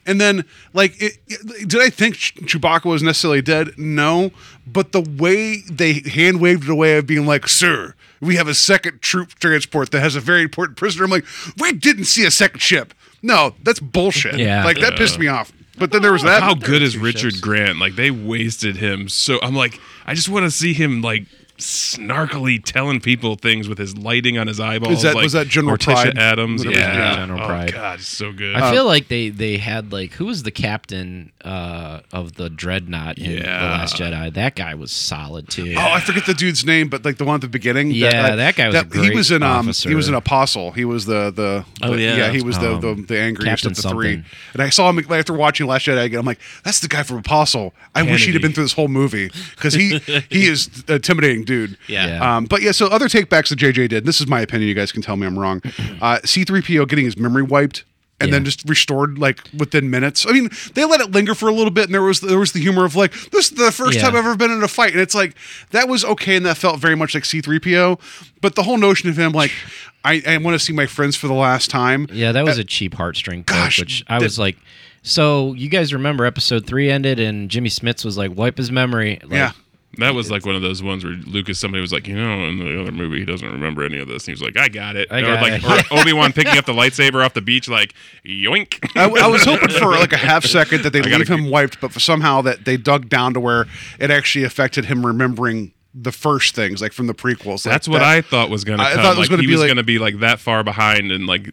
And 0.05 0.21
then, 0.21 0.45
like, 0.73 0.93
it, 1.01 1.17
it- 1.27 1.67
did 1.67 1.82
I 1.82 1.89
think 1.89 2.15
Ch- 2.15 2.34
Chewbacca 2.36 2.86
was 2.86 3.03
necessarily 3.03 3.41
dead? 3.41 3.71
No, 3.77 4.32
but 4.65 4.93
the 4.93 5.01
way 5.01 5.57
they 5.69 6.03
hand 6.09 6.39
waved 6.39 6.63
it 6.63 6.69
away 6.69 6.95
of 6.97 7.05
being 7.05 7.25
like, 7.25 7.49
"Sir, 7.49 7.95
we 8.21 8.38
have 8.38 8.47
a 8.47 8.53
second 8.55 9.01
troop 9.01 9.34
transport 9.41 9.91
that 9.91 9.99
has 9.99 10.15
a 10.15 10.21
very 10.21 10.41
important 10.41 10.77
prisoner." 10.77 11.03
I'm 11.03 11.11
like, 11.11 11.25
we 11.59 11.73
didn't 11.73 12.05
see 12.05 12.25
a 12.25 12.32
second 12.32 12.61
ship. 12.61 12.93
No, 13.22 13.53
that's 13.63 13.80
bullshit. 13.80 14.38
Yeah. 14.38 14.63
like 14.63 14.80
that 14.80 14.95
pissed 14.95 15.19
me 15.19 15.28
off. 15.28 15.51
But 15.78 15.91
then 15.91 16.01
there 16.01 16.11
was 16.11 16.24
that. 16.24 16.43
How 16.43 16.53
good 16.53 16.82
is 16.82 16.97
Richard. 16.97 17.41
Grant? 17.41 17.80
Like 17.80 17.95
they 17.95 18.11
wasted 18.11 18.76
him. 18.76 19.09
So 19.09 19.39
I'm 19.41 19.55
like, 19.55 19.80
I 20.05 20.13
just 20.13 20.30
want 20.30 20.43
to 20.45 20.51
see 20.51 20.74
him 20.74 21.01
like 21.01 21.26
snarkily 21.62 22.64
telling 22.64 22.99
people 22.99 23.36
things 23.36 23.68
with 23.68 23.78
his 23.78 23.97
lighting 23.97 24.38
on 24.38 24.47
his 24.47 24.59
eyeballs. 24.59 24.97
Is 24.97 25.01
that- 25.03 25.16
like 25.16 25.24
was 25.24 25.34
that 25.34 25.47
General 25.47 25.78
Morticia 25.78 25.93
Pryde? 26.14 26.18
Adams? 26.18 26.64
Yeah, 26.64 26.72
yeah, 26.72 27.16
General 27.16 27.41
oh, 27.41 27.45
Pryde. 27.47 27.74
God, 27.74 27.99
it's 27.99 28.07
so 28.07 28.32
good. 28.32 28.55
I 28.55 28.72
feel 28.72 28.86
like 28.86 29.07
they 29.07 29.30
they 29.30 29.57
had 29.57 29.91
like 29.91 30.14
who 30.14 30.26
was 30.26 30.43
the 30.43 30.51
captain 30.51 31.32
uh, 31.43 32.01
of 32.12 32.36
the 32.36 32.49
dreadnought 32.49 33.18
in 33.18 33.32
the 33.36 33.41
Yeah. 33.43 33.62
Last 33.72 33.95
Jedi? 33.97 34.34
That 34.34 34.55
guy 34.55 34.76
was 34.76 34.91
solid 34.91 35.49
too. 35.49 35.74
Oh, 35.78 35.80
I 35.91 35.99
forget 35.99 36.26
the 36.26 36.34
dude's 36.34 36.66
name, 36.66 36.89
but 36.89 37.05
like 37.05 37.18
the 37.18 37.26
one 37.26 37.36
at 37.36 37.41
the 37.41 37.47
beginning. 37.47 37.91
Yeah, 37.91 38.36
that 38.36 38.55
guy 38.55 38.68
was 38.68 38.76
a 38.76 39.01
he 39.03 39.09
was 39.16 39.32
in 39.32 39.43
um 39.43 39.68
officer. 39.70 39.89
he 39.89 39.95
was 39.95 40.07
an 40.07 40.16
apostle. 40.16 40.72
He 40.72 40.86
was 40.86 41.05
the 41.05 41.32
the 41.32 41.66
Oh, 41.82 41.95
the- 41.95 42.01
yeah. 42.01 42.32
he 42.32 42.41
was 42.41 42.57
the, 42.59 42.74
Um, 42.76 42.82
the 42.82 42.93
the 43.14 43.20
angriest 43.20 43.64
Captain 43.64 43.72
of 43.72 43.76
the 43.78 43.89
three. 43.89 44.24
And 44.53 44.62
I 44.62 44.70
saw 44.70 44.89
him 44.89 44.99
after 45.12 45.34
watching 45.34 45.68
Last 45.68 45.86
Jedi 45.88 46.03
again. 46.05 46.20
I'm 46.20 46.26
like, 46.26 46.39
that's 46.64 46.80
the 46.80 46.88
guy 46.88 47.03
from 47.03 47.18
Apostle. 47.18 47.74
I 47.95 48.03
wish 48.03 48.26
he'd 48.26 48.34
have 48.34 48.41
been 48.41 48.53
through 48.53 48.64
this 48.66 48.74
whole 48.74 48.88
movie 48.88 49.30
because 49.55 49.74
he 49.74 49.99
he 50.30 50.47
is 50.47 50.84
an 50.88 50.95
intimidating 51.01 51.43
dude. 51.52 51.78
Yeah. 51.88 52.08
Yeah. 52.08 52.38
Um, 52.38 52.45
but 52.45 52.62
yeah, 52.62 52.72
so 52.72 52.88
other 52.88 53.08
takebacks 53.08 53.49
that 53.49 53.60
JJ 53.60 53.89
did. 53.89 54.06
This 54.06 54.22
is 54.22 54.28
my 54.28 54.41
opinion. 54.41 54.70
You 54.70 54.76
guys 54.76 54.91
can 54.91 55.02
tell 55.02 55.16
me 55.18 55.28
I'm 55.28 55.38
wrong. 55.38 55.62
Uh, 56.02 56.18
C3PO 56.24 56.88
getting 56.89 57.06
his 57.06 57.18
memory 57.18 57.43
wiped. 57.43 57.84
And 58.20 58.32
then 58.32 58.45
just 58.45 58.70
restored 58.70 59.18
like 59.18 59.39
within 59.58 59.89
minutes. 59.89 60.28
I 60.28 60.32
mean, 60.32 60.49
they 60.76 60.86
let 60.86 61.02
it 61.02 61.10
linger 61.10 61.34
for 61.34 61.49
a 61.49 61.52
little 61.52 61.72
bit, 61.72 61.86
and 61.86 61.93
there 61.95 62.04
was 62.04 62.22
there 62.22 62.38
was 62.38 62.52
the 62.52 62.60
humor 62.60 62.86
of 62.86 62.95
like 62.95 63.14
this 63.32 63.45
is 63.52 63.58
the 63.58 63.72
first 63.72 63.95
Yeah. 63.95 64.04
time 64.04 64.10
I've 64.16 64.26
ever 64.28 64.36
been 64.36 64.52
in 64.52 64.62
a 64.62 64.68
fight, 64.68 64.91
and 64.91 65.02
it's 65.02 65.16
like 65.16 65.36
that 65.72 65.88
was 65.88 66.06
okay, 66.06 66.36
and 66.36 66.45
that 66.45 66.58
felt 66.58 66.80
very 66.80 66.95
much 66.95 67.16
like 67.16 67.24
C3PO. 67.24 67.99
But 68.39 68.54
the 68.54 68.62
whole 68.62 68.78
notion 68.78 69.10
of 69.10 69.18
him 69.18 69.32
like 69.32 69.52
I, 70.06 70.22
I 70.28 70.38
want 70.38 70.54
to 70.54 70.60
see 70.60 70.72
my 70.72 70.86
friends 70.86 71.16
for 71.16 71.28
the 71.28 71.34
last 71.34 71.72
time. 71.72 72.06
Yeah, 72.14 72.32
that 72.32 72.45
was 72.45 72.60
a 72.60 72.64
cheap 72.64 72.93
heartstring 72.93 73.38
joke, 73.38 73.45
gosh, 73.47 73.80
which 73.80 74.04
I 74.08 74.20
that- 74.20 74.24
was 74.26 74.38
like, 74.38 74.56
so 75.02 75.54
you 75.54 75.68
guys 75.70 75.91
remember 75.91 76.24
episode 76.26 76.68
three 76.68 76.91
ended 76.91 77.20
and 77.20 77.49
Jimmy 77.49 77.70
Smits 77.70 78.06
was 78.06 78.20
like, 78.20 78.36
wipe 78.36 78.58
his 78.58 78.72
memory. 78.72 79.18
Like, 79.24 79.32
Yeah. 79.32 79.52
That 79.97 80.15
was 80.15 80.31
like 80.31 80.45
one 80.45 80.55
of 80.55 80.61
those 80.61 80.81
ones 80.81 81.03
where 81.03 81.13
Lucas, 81.13 81.59
somebody 81.59 81.81
was 81.81 81.91
like, 81.91 82.07
you 82.07 82.15
know, 82.15 82.45
in 82.45 82.59
the 82.59 82.81
other 82.81 82.91
movie, 82.91 83.19
he 83.19 83.25
doesn't 83.25 83.49
remember 83.49 83.83
any 83.83 83.99
of 83.99 84.07
this. 84.07 84.27
And 84.27 84.37
he 84.37 84.41
was 84.41 84.41
like, 84.41 84.57
I 84.57 84.69
got 84.69 84.95
it. 84.95 85.11
I 85.11 85.19
or 85.19 85.25
got 85.25 85.41
like, 85.41 85.63
it. 85.63 85.91
or 85.91 85.99
Obi 85.99 86.13
Wan 86.13 86.31
picking 86.31 86.57
up 86.57 86.65
the 86.65 86.73
lightsaber 86.73 87.23
off 87.25 87.33
the 87.33 87.41
beach, 87.41 87.67
like, 87.67 87.93
yoink. 88.25 88.79
I, 88.95 89.09
I 89.09 89.27
was 89.27 89.43
hoping 89.43 89.69
for 89.69 89.91
like 89.91 90.13
a 90.13 90.17
half 90.31 90.45
second 90.45 90.83
that 90.83 90.93
they 90.93 90.99
I 90.99 91.03
gotta 91.03 91.17
leave 91.17 91.27
him 91.27 91.49
wiped, 91.49 91.81
but 91.81 91.91
for 91.91 91.99
somehow 91.99 92.41
that 92.43 92.63
they 92.63 92.77
dug 92.77 93.09
down 93.09 93.33
to 93.33 93.39
where 93.39 93.65
it 93.99 94.09
actually 94.09 94.45
affected 94.45 94.85
him 94.85 95.05
remembering 95.05 95.73
the 95.93 96.11
first 96.13 96.55
things, 96.55 96.81
like 96.81 96.93
from 96.93 97.07
the 97.07 97.13
prequels. 97.13 97.65
Like 97.65 97.73
That's 97.73 97.87
what 97.87 97.99
that- 97.99 98.07
I 98.07 98.21
thought 98.21 98.49
was 98.49 98.63
going 98.63 98.79
to 98.79 98.85
I 98.85 98.93
thought 98.95 99.17
it 99.17 99.19
was 99.19 99.29
like, 99.29 99.29
gonna 99.31 99.41
he 99.41 99.47
be 99.47 99.53
was 99.53 99.59
like- 99.61 99.67
going 99.67 99.75
to 99.77 99.83
be 99.83 99.99
like 99.99 100.19
that 100.19 100.39
far 100.39 100.63
behind, 100.63 101.11
and 101.11 101.27
like 101.27 101.49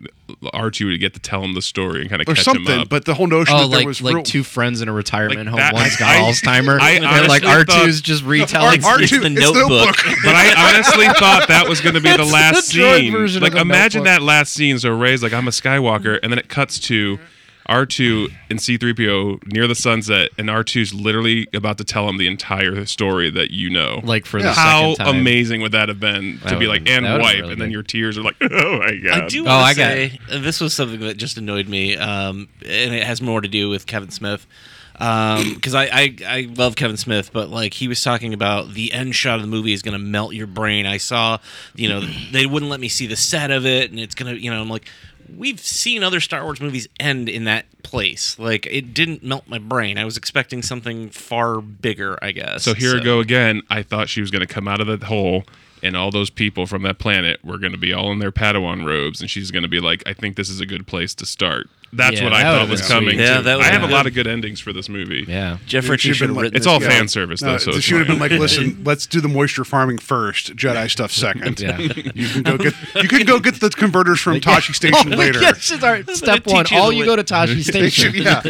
R2 0.55 0.86
would 0.91 1.01
get 1.01 1.14
to 1.14 1.20
tell 1.20 1.43
him 1.43 1.55
the 1.55 1.62
story 1.62 2.03
and 2.03 2.09
kind 2.11 2.22
of 2.22 2.28
or 2.28 2.34
catch 2.34 2.47
him 2.47 2.55
something. 2.55 2.80
up. 2.82 2.89
But 2.89 3.05
the 3.05 3.14
whole 3.14 3.26
notion 3.26 3.57
Oh, 3.57 3.62
that 3.62 3.68
there 3.70 3.78
like 3.78 3.86
was 3.89 4.01
like 4.01 4.14
real, 4.14 4.22
two 4.22 4.45
friends 4.45 4.80
in 4.80 4.89
a 4.89 4.93
retirement 4.93 5.39
Like 5.41 5.49
home. 5.49 5.57
that- 5.57 5.74
One's 5.74 5.97
got 5.97 6.09
I- 6.16 6.20
Alzheimer, 6.30 6.78
I 6.80 6.91
and 6.93 7.28
like 7.28 7.43
R2's 7.43 7.97
thought- 7.97 8.05
just 8.05 8.22
retelling. 8.24 8.80
R2 8.80 9.03
It's 9.03 9.11
the 9.11 9.26
it's 9.26 9.41
Notebook. 9.41 9.97
But 10.24 10.34
I 10.36 10.72
honestly 10.72 11.07
thought 11.18 11.47
that 11.49 11.68
was 11.68 11.80
going 11.80 11.95
to 11.97 12.01
be 12.01 12.16
the 12.16 12.24
last 12.24 12.72
the 12.72 13.09
scene. 13.09 13.41
Like, 13.41 13.55
imagine 13.57 14.05
Notebook. 14.05 14.20
that 14.20 14.22
last 14.22 14.53
scene. 14.53 14.78
So 14.78 14.91
Rey's 14.91 15.22
like, 15.22 15.32
"I'm 15.32 15.49
a 15.49 15.51
Skywalker," 15.51 16.20
and 16.22 16.30
then 16.30 16.39
it 16.39 16.49
cuts 16.49 16.78
to 16.80 17.16
mm-hmm. 17.16 17.24
R2 17.69 18.33
and 18.49 18.59
C3PO 18.59 19.53
near 19.53 19.66
the 19.66 19.75
sunset, 19.75 20.31
and 20.39 20.49
R2's 20.49 20.95
literally 20.95 21.47
about 21.53 21.77
to 21.79 21.85
tell 21.85 22.09
him 22.09 22.16
the 22.16 22.27
entire 22.27 22.87
story 22.87 23.31
that 23.31 23.51
you 23.51 23.69
know. 23.69 24.01
Like 24.05 24.25
for 24.25 24.41
the 24.41 24.53
How 24.53 24.95
second 24.95 25.05
time. 25.05 25.16
amazing 25.16 25.61
would 25.61 25.73
that 25.73 25.89
have 25.89 26.01
been 26.01 26.39
to 26.39 26.45
That 26.45 26.59
be 26.59 26.66
like 26.66 26.85
been- 26.85 27.05
and 27.05 27.21
wipe, 27.23 27.35
really 27.37 27.41
and 27.53 27.61
then 27.61 27.66
been- 27.66 27.71
your 27.71 27.83
tears 27.83 28.16
are 28.16 28.23
like, 28.23 28.37
oh 28.43 28.79
my 28.79 28.97
god. 28.97 29.23
I 29.25 29.29
do 29.29 29.43
Oh, 29.43 29.47
want 29.47 29.64
I 29.66 29.73
to 29.75 29.79
got 29.79 29.89
say 29.89 30.21
uh, 30.31 30.39
this 30.41 30.61
was 30.61 30.73
something 30.75 31.01
that 31.01 31.16
just 31.19 31.37
annoyed 31.37 31.69
me, 31.69 31.97
um, 31.97 32.49
and 32.64 32.95
it 32.95 33.03
has 33.05 33.21
more 33.21 33.41
to 33.41 33.49
do 33.49 33.69
with 33.69 33.87
Kevin 33.87 34.11
Smith. 34.11 34.47
Because 34.95 35.75
I, 35.77 35.85
I 35.93 36.16
I 36.27 36.49
love 36.57 36.75
Kevin 36.75 36.97
Smith, 36.97 37.33
but 37.33 37.51
like 37.51 37.73
he 37.75 37.87
was 37.87 38.03
talking 38.03 38.35
about 38.35 38.73
the 38.75 38.93
end 38.93 39.14
shot 39.14 39.37
of 39.37 39.43
the 39.43 39.47
movie 39.47 39.73
is 39.73 39.81
going 39.83 39.93
to 39.93 39.99
melt 40.05 40.35
your 40.35 40.49
brain. 40.49 40.87
I 40.87 40.97
saw, 40.97 41.39
you 41.77 41.89
know, 41.89 42.01
they 42.33 42.47
wouldn't 42.47 42.69
let 42.69 42.81
me 42.81 42.89
see 42.89 43.07
the 43.07 43.14
set 43.14 43.53
of 43.53 43.64
it, 43.64 43.93
and 43.93 44.01
it's 44.01 44.16
gonna, 44.16 44.33
you 44.33 44.51
know, 44.51 44.61
I'm 44.61 44.69
like, 44.69 44.89
we've 45.37 45.61
seen 45.61 46.03
other 46.03 46.20
Star 46.20 46.45
Wars 46.45 46.61
movies 46.61 46.89
end 46.99 47.29
in 47.29 47.45
that 47.45 47.66
place. 47.83 48.39
Like 48.39 48.66
it 48.66 48.95
didn't 48.95 49.22
melt 49.22 49.49
my 49.49 49.59
brain. 49.59 49.99
I 49.99 50.05
was 50.05 50.16
expecting 50.16 50.62
something 50.62 51.11
far 51.11 51.61
bigger, 51.61 52.18
I 52.22 52.33
guess. 52.33 52.64
So 52.64 52.74
here 52.74 52.95
we 52.95 53.01
go 53.01 53.20
again. 53.20 53.62
I 53.70 53.83
thought 53.83 54.09
she 54.09 54.20
was 54.20 54.31
going 54.31 54.47
to 54.47 54.53
come 54.53 54.68
out 54.68 54.81
of 54.81 54.87
the 54.87 55.07
hole, 55.07 55.45
and 55.83 55.97
all 55.97 56.11
those 56.11 56.31
people 56.31 56.66
from 56.66 56.83
that 56.83 56.99
planet 56.99 57.45
were 57.45 57.59
going 57.59 57.72
to 57.72 57.79
be 57.79 57.93
all 57.93 58.12
in 58.12 58.18
their 58.18 58.33
Padawan 58.33 58.85
robes, 58.85 59.20
and 59.20 59.31
she's 59.31 59.51
going 59.51 59.62
to 59.62 59.68
be 59.68 59.81
like, 59.81 60.03
"I 60.07 60.12
think 60.12 60.37
this 60.37 60.49
is 60.51 60.61
a 60.61 60.66
good 60.66 60.87
place 60.87 61.14
to 61.16 61.26
start." 61.26 61.68
That's 61.91 62.18
Yeah, 62.18 62.24
what 62.24 62.33
I 62.35 62.43
that 62.43 62.59
thought 62.59 62.68
was 62.68 62.87
coming. 62.87 63.12
sweet. 63.14 63.20
Yeah, 63.20 63.39
too. 63.39 63.43
that 63.45 63.53
I 63.55 63.57
would've 63.57 63.72
have 63.81 63.83
a 63.91 63.93
lot 63.95 64.07
of 64.07 64.12
good 64.12 64.26
endings 64.26 64.61
for 64.61 64.74
this 64.74 64.91
movie. 64.91 65.24
Yeah. 65.26 65.57
Jeff 65.66 65.89
It 65.89 65.99
should've 66.01 66.18
been 66.20 66.35
like- 66.35 66.43
written. 66.43 66.57
It's 66.59 66.66
all 66.66 66.83
Yeah. 66.83 66.91
fan 66.91 67.09
service 67.09 67.41
though, 67.41 67.53
No, 67.53 67.57
so 67.59 67.70
it's 67.70 67.81
she 67.83 67.95
would 67.95 68.01
have 68.07 68.09
been 68.09 68.18
like, 68.18 68.39
"Listen, 68.39 68.81
let's 68.85 69.07
do 69.07 69.22
the 69.22 69.29
moisture 69.29 69.64
farming 69.64 69.97
first, 69.97 70.55
Jedi 70.55 70.91
stuff 70.91 71.11
second. 71.12 71.59
Yeah. 71.61 71.79
You 71.79 72.29
can 72.29 72.43
go 72.43 72.59
get 72.59 72.74
you 73.03 73.09
can 73.09 73.24
go 73.24 73.41
get 73.41 73.59
the 73.61 73.70
converters 73.70 74.20
from 74.20 74.39
Tosche 74.41 74.74
Station 74.74 75.14
Oh, 75.14 75.16
later. 75.16 75.41
yes, 75.41 75.72
our- 75.83 76.03
step 76.14 76.47
one. 76.47 76.66
All 76.72 76.93
you 76.93 77.01
way- 77.01 77.07
go 77.07 77.16
to 77.16 77.24
Tosche 77.24 77.62
Station. 77.64 78.14
yeah, 78.14 78.43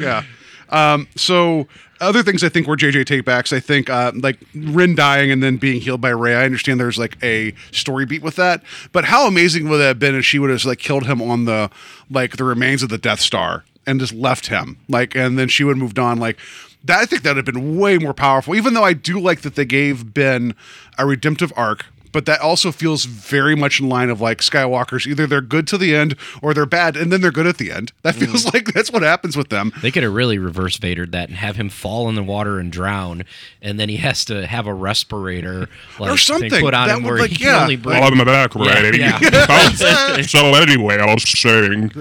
yeah. 0.00 0.22
Um, 0.70 1.08
so 1.14 1.68
other 2.00 2.22
things 2.22 2.44
I 2.44 2.48
think 2.48 2.66
were 2.66 2.76
JJ 2.76 3.04
takebacks. 3.04 3.52
I 3.56 3.60
think 3.60 3.90
uh, 3.90 4.12
like 4.14 4.38
Ren 4.54 4.94
dying 4.94 5.30
and 5.30 5.42
then 5.42 5.56
being 5.56 5.80
healed 5.80 6.00
by 6.00 6.10
Rey. 6.10 6.34
I 6.34 6.44
understand 6.44 6.80
there's 6.80 6.98
like 6.98 7.16
a 7.22 7.54
story 7.72 8.06
beat 8.06 8.22
with 8.22 8.36
that, 8.36 8.62
but 8.92 9.04
how 9.04 9.26
amazing 9.26 9.68
would 9.68 9.78
that 9.78 9.86
have 9.88 9.98
been 9.98 10.14
if 10.14 10.24
she 10.24 10.38
would 10.38 10.50
have 10.50 10.64
like 10.64 10.78
killed 10.78 11.06
him 11.06 11.20
on 11.22 11.44
the 11.44 11.70
like 12.10 12.36
the 12.36 12.44
remains 12.44 12.82
of 12.82 12.88
the 12.88 12.98
Death 12.98 13.20
Star 13.20 13.64
and 13.86 14.00
just 14.00 14.12
left 14.12 14.48
him 14.48 14.78
like, 14.88 15.14
and 15.14 15.38
then 15.38 15.48
she 15.48 15.64
would 15.64 15.76
have 15.76 15.82
moved 15.82 15.98
on 15.98 16.18
like. 16.18 16.38
That, 16.84 17.00
I 17.00 17.06
think 17.06 17.22
that 17.22 17.34
would 17.34 17.44
have 17.44 17.54
been 17.54 17.76
way 17.76 17.98
more 17.98 18.14
powerful. 18.14 18.54
Even 18.54 18.72
though 18.72 18.84
I 18.84 18.92
do 18.92 19.18
like 19.18 19.40
that 19.40 19.56
they 19.56 19.64
gave 19.64 20.14
Ben 20.14 20.54
a 20.96 21.04
redemptive 21.04 21.52
arc, 21.56 21.84
but 22.12 22.26
that 22.26 22.40
also 22.40 22.72
feels 22.72 23.04
very 23.04 23.54
much 23.54 23.80
in 23.80 23.88
line 23.88 24.10
of 24.10 24.20
like 24.20 24.38
Skywalker's. 24.38 25.06
Either 25.06 25.26
they're 25.26 25.40
good 25.40 25.66
to 25.68 25.78
the 25.78 25.94
end 25.94 26.16
or 26.42 26.54
they're 26.54 26.66
bad, 26.66 26.96
and 26.96 27.12
then 27.12 27.20
they're 27.20 27.30
good 27.30 27.46
at 27.46 27.58
the 27.58 27.70
end. 27.70 27.92
That 28.02 28.14
mm. 28.14 28.26
feels 28.26 28.44
like 28.54 28.72
that's 28.72 28.90
what 28.90 29.02
happens 29.02 29.36
with 29.36 29.48
them. 29.48 29.72
They 29.82 29.90
could 29.90 30.02
have 30.02 30.14
really 30.14 30.38
reverse 30.38 30.78
Vadered 30.78 31.12
that 31.12 31.28
and 31.28 31.38
have 31.38 31.56
him 31.56 31.68
fall 31.68 32.08
in 32.08 32.14
the 32.14 32.22
water 32.22 32.58
and 32.58 32.72
drown, 32.72 33.24
and 33.62 33.78
then 33.78 33.88
he 33.88 33.96
has 33.96 34.24
to 34.26 34.46
have 34.46 34.66
a 34.66 34.74
respirator 34.74 35.68
like, 35.98 36.10
Or 36.10 36.16
something. 36.16 36.50
put 36.50 36.74
on 36.74 36.88
That 36.88 36.98
him 36.98 37.02
would, 37.04 37.10
where 37.10 37.20
like, 37.20 37.30
he 37.30 37.44
yeah. 37.44 37.54
can 37.54 37.62
only 37.62 37.76
breathe. 37.76 37.96
All 38.02 38.12
in 38.12 38.18
the 38.18 38.24
back, 38.24 38.54
right? 38.54 38.94
yeah. 38.98 39.18
Oh, 39.22 40.22
so 40.22 40.54
anyway, 40.54 40.98
I 40.98 41.12
was 41.12 41.22
saying. 41.28 41.92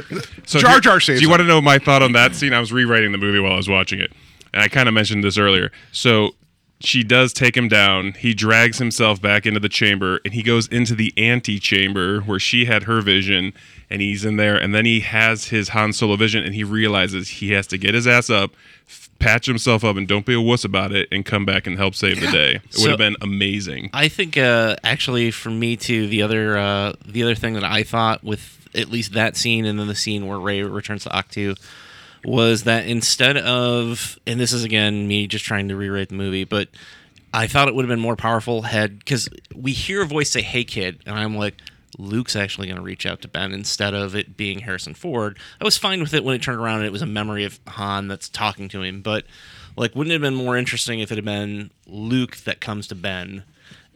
So 0.46 0.60
Jar 0.60 0.72
here- 0.72 0.80
Jar 0.82 1.00
saves 1.00 1.20
Do 1.20 1.26
you 1.26 1.30
want 1.30 1.42
to 1.42 1.48
know 1.48 1.62
my 1.62 1.78
thought 1.80 2.02
on 2.02 2.14
that 2.14 2.36
scene? 2.36 2.54
I 2.54 2.60
was 2.60 2.72
rewriting 2.72 3.12
the 3.12 3.18
movie 3.18 3.40
while 3.40 3.54
I 3.54 3.58
was 3.58 3.70
watching 3.70 4.00
it, 4.00 4.12
and 4.54 4.62
I 4.62 4.68
kind 4.68 4.88
of 4.88 4.94
mentioned 4.94 5.24
this 5.24 5.38
earlier. 5.38 5.72
So 5.92 6.32
she 6.80 7.04
does 7.04 7.34
take 7.34 7.58
him 7.58 7.68
down. 7.68 8.14
He 8.14 8.34
drags 8.34 8.78
himself 8.78 9.22
back 9.22 9.46
into 9.46 9.60
the 9.60 9.70
chamber, 9.70 10.20
and 10.24 10.34
he 10.34 10.44
goes 10.44 10.68
into 10.68 10.94
the 10.96 11.14
ante-chamber 11.18 12.22
where 12.22 12.40
she 12.40 12.66
had 12.66 12.84
her 12.84 13.02
vision, 13.02 13.54
and 13.90 14.02
he's 14.02 14.24
in 14.26 14.38
there. 14.38 14.56
And 14.56 14.76
then 14.76 14.86
he 14.86 15.00
has 15.02 15.46
his 15.48 15.70
Han 15.70 15.94
Solo 15.94 16.16
vision, 16.16 16.44
and 16.44 16.54
he 16.54 16.64
realizes 16.64 17.28
he 17.30 17.52
has 17.52 17.68
to 17.68 17.78
get 17.78 17.94
his 17.96 18.06
ass 18.08 18.30
up. 18.30 18.52
f- 18.88 19.10
Patch 19.20 19.48
himself 19.48 19.84
up 19.84 19.96
and 19.98 20.08
don't 20.08 20.28
be 20.28 20.36
a 20.36 20.40
wuss 20.42 20.64
about 20.64 20.92
it, 20.92 21.08
and 21.12 21.26
come 21.26 21.44
back 21.44 21.66
and 21.66 21.76
help 21.78 21.96
save 21.96 22.22
the 22.22 22.28
day. 22.28 22.56
It 22.70 22.78
would 22.78 22.90
have 22.90 23.00
been 23.00 23.16
amazing. 23.22 23.90
I 23.92 24.10
think 24.10 24.38
uh, 24.38 24.76
actually 24.84 25.32
for 25.32 25.50
me 25.50 25.76
too, 25.76 26.08
the 26.08 26.22
other 26.22 26.56
uh, 26.56 26.94
the 27.04 27.24
other 27.24 27.34
thing 27.34 27.56
that 27.56 27.64
I 27.64 27.82
thought 27.82 28.24
with 28.24 28.70
at 28.76 28.90
least 28.92 29.14
that 29.14 29.36
scene 29.36 29.66
and 29.66 29.80
then 29.80 29.88
the 29.88 29.96
scene 29.96 30.28
where 30.28 30.38
Rey 30.38 30.62
returns 30.62 31.02
to 31.06 31.10
Ahch-To 31.10 31.56
was 32.28 32.64
that 32.66 32.86
instead 32.86 33.38
of 33.38 34.20
and 34.28 34.38
this 34.38 34.52
is 34.52 34.66
again 34.66 35.08
me 35.08 35.28
just 35.28 35.46
trying 35.46 35.70
to 35.70 35.76
rewrite 35.76 36.10
the 36.10 36.16
movie, 36.16 36.44
but 36.44 36.68
I 37.34 37.48
thought 37.48 37.70
it 37.70 37.74
would 37.74 37.86
have 37.86 37.90
been 37.90 38.02
more 38.02 38.18
powerful 38.18 38.64
had 38.64 39.00
because 39.00 39.30
we 39.56 39.72
hear 39.72 40.02
a 40.02 40.06
voice 40.06 40.30
say 40.30 40.42
"Hey 40.42 40.64
kid," 40.64 41.02
and 41.06 41.18
I'm 41.18 41.36
like. 41.36 41.56
Luke's 42.00 42.36
actually 42.36 42.68
going 42.68 42.78
to 42.78 42.84
reach 42.84 43.08
out 43.08 43.22
to 43.22 43.28
Ben 43.28 43.54
instead 43.54 43.96
of 43.96 44.14
it 44.14 44.38
being 44.38 44.60
Harrison 44.60 44.94
Ford. 44.94 45.40
I 45.60 45.64
was 45.64 45.80
fine 45.80 46.00
with 46.00 46.14
it 46.14 46.24
when 46.24 46.36
it 46.36 46.44
turned 46.44 46.60
around 46.60 46.80
and 46.80 46.86
it 46.86 46.92
was 46.92 47.02
a 47.02 47.08
memory 47.08 47.44
of 47.44 47.60
Han 47.66 48.08
that's 48.08 48.30
talking 48.30 48.70
to 48.70 48.84
him, 48.84 49.02
but 49.02 49.26
like, 49.76 49.96
wouldn't 49.96 50.12
it 50.12 50.16
have 50.16 50.22
been 50.22 50.36
more 50.36 50.58
interesting 50.58 51.00
if 51.00 51.12
it 51.12 51.16
had 51.16 51.26
been 51.26 51.72
Luke 51.88 52.38
that 52.38 52.60
comes 52.60 52.88
to 52.88 52.96
Ben, 52.96 53.46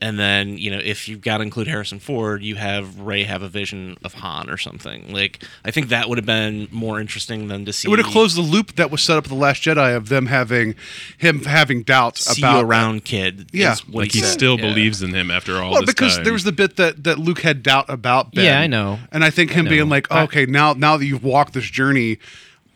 and 0.02 0.18
then 0.20 0.58
you 0.58 0.72
know, 0.72 0.80
if 0.84 1.08
you've 1.08 1.22
got 1.22 1.38
to 1.38 1.44
include 1.44 1.68
Harrison 1.68 2.00
Ford, 2.00 2.42
you 2.44 2.56
have 2.56 3.00
Rey 3.00 3.24
have 3.24 3.42
a 3.44 3.48
vision 3.48 3.98
of 4.04 4.16
Han 4.16 4.50
or 4.50 4.58
something. 4.58 5.14
Like, 5.14 5.44
I 5.64 5.72
think 5.72 5.90
that 5.90 6.10
would 6.10 6.18
have 6.18 6.26
been 6.26 6.68
more 6.72 7.00
interesting 7.00 7.48
than 7.48 7.66
to 7.66 7.74
see. 7.74 7.88
It 7.88 7.90
would 7.92 8.00
have 8.00 8.08
closed 8.12 8.36
the 8.36 8.42
loop 8.42 8.76
that 8.76 8.90
was 8.92 9.02
set 9.02 9.18
up 9.18 9.26
in 9.26 9.30
the 9.30 9.36
Last 9.36 9.62
Jedi 9.64 9.96
of 9.96 10.10
them 10.10 10.26
having 10.26 10.76
him 11.18 11.44
having 11.44 11.84
doubts 11.84 12.26
See 12.26 12.42
about 12.42 12.60
you 12.60 12.66
around, 12.66 13.06
kid. 13.06 13.50
Yeah. 13.54 13.76
what 13.92 14.04
Like 14.04 14.12
he 14.14 14.20
said. 14.22 14.32
still 14.32 14.60
Yeah. 14.60 14.68
believes 14.70 15.02
in 15.04 15.14
him 15.14 15.30
after 15.32 15.58
all 15.58 15.72
Well, 15.72 15.82
this 15.82 15.94
because 15.94 16.16
time. 16.16 16.24
there 16.24 16.34
was 16.34 16.44
the 16.44 16.52
bit 16.52 16.76
that 16.78 17.04
that 17.04 17.20
Luke 17.20 17.42
had 17.42 17.62
doubt 17.64 17.86
about 17.88 18.34
Ben. 18.34 18.46
Yeah, 18.46 18.60
I 18.60 18.68
know. 18.68 19.00
And 19.12 19.24
I 19.24 19.30
think 19.30 19.52
him 19.52 19.66
know. 19.66 19.70
being 19.72 19.90
like, 19.90 20.08
I- 20.12 20.24
okay, 20.24 20.46
now 20.46 20.74
now 20.74 20.98
that 20.98 21.06
you've 21.06 21.24
walked 21.24 21.54
this 21.54 21.70
journey, 21.70 22.18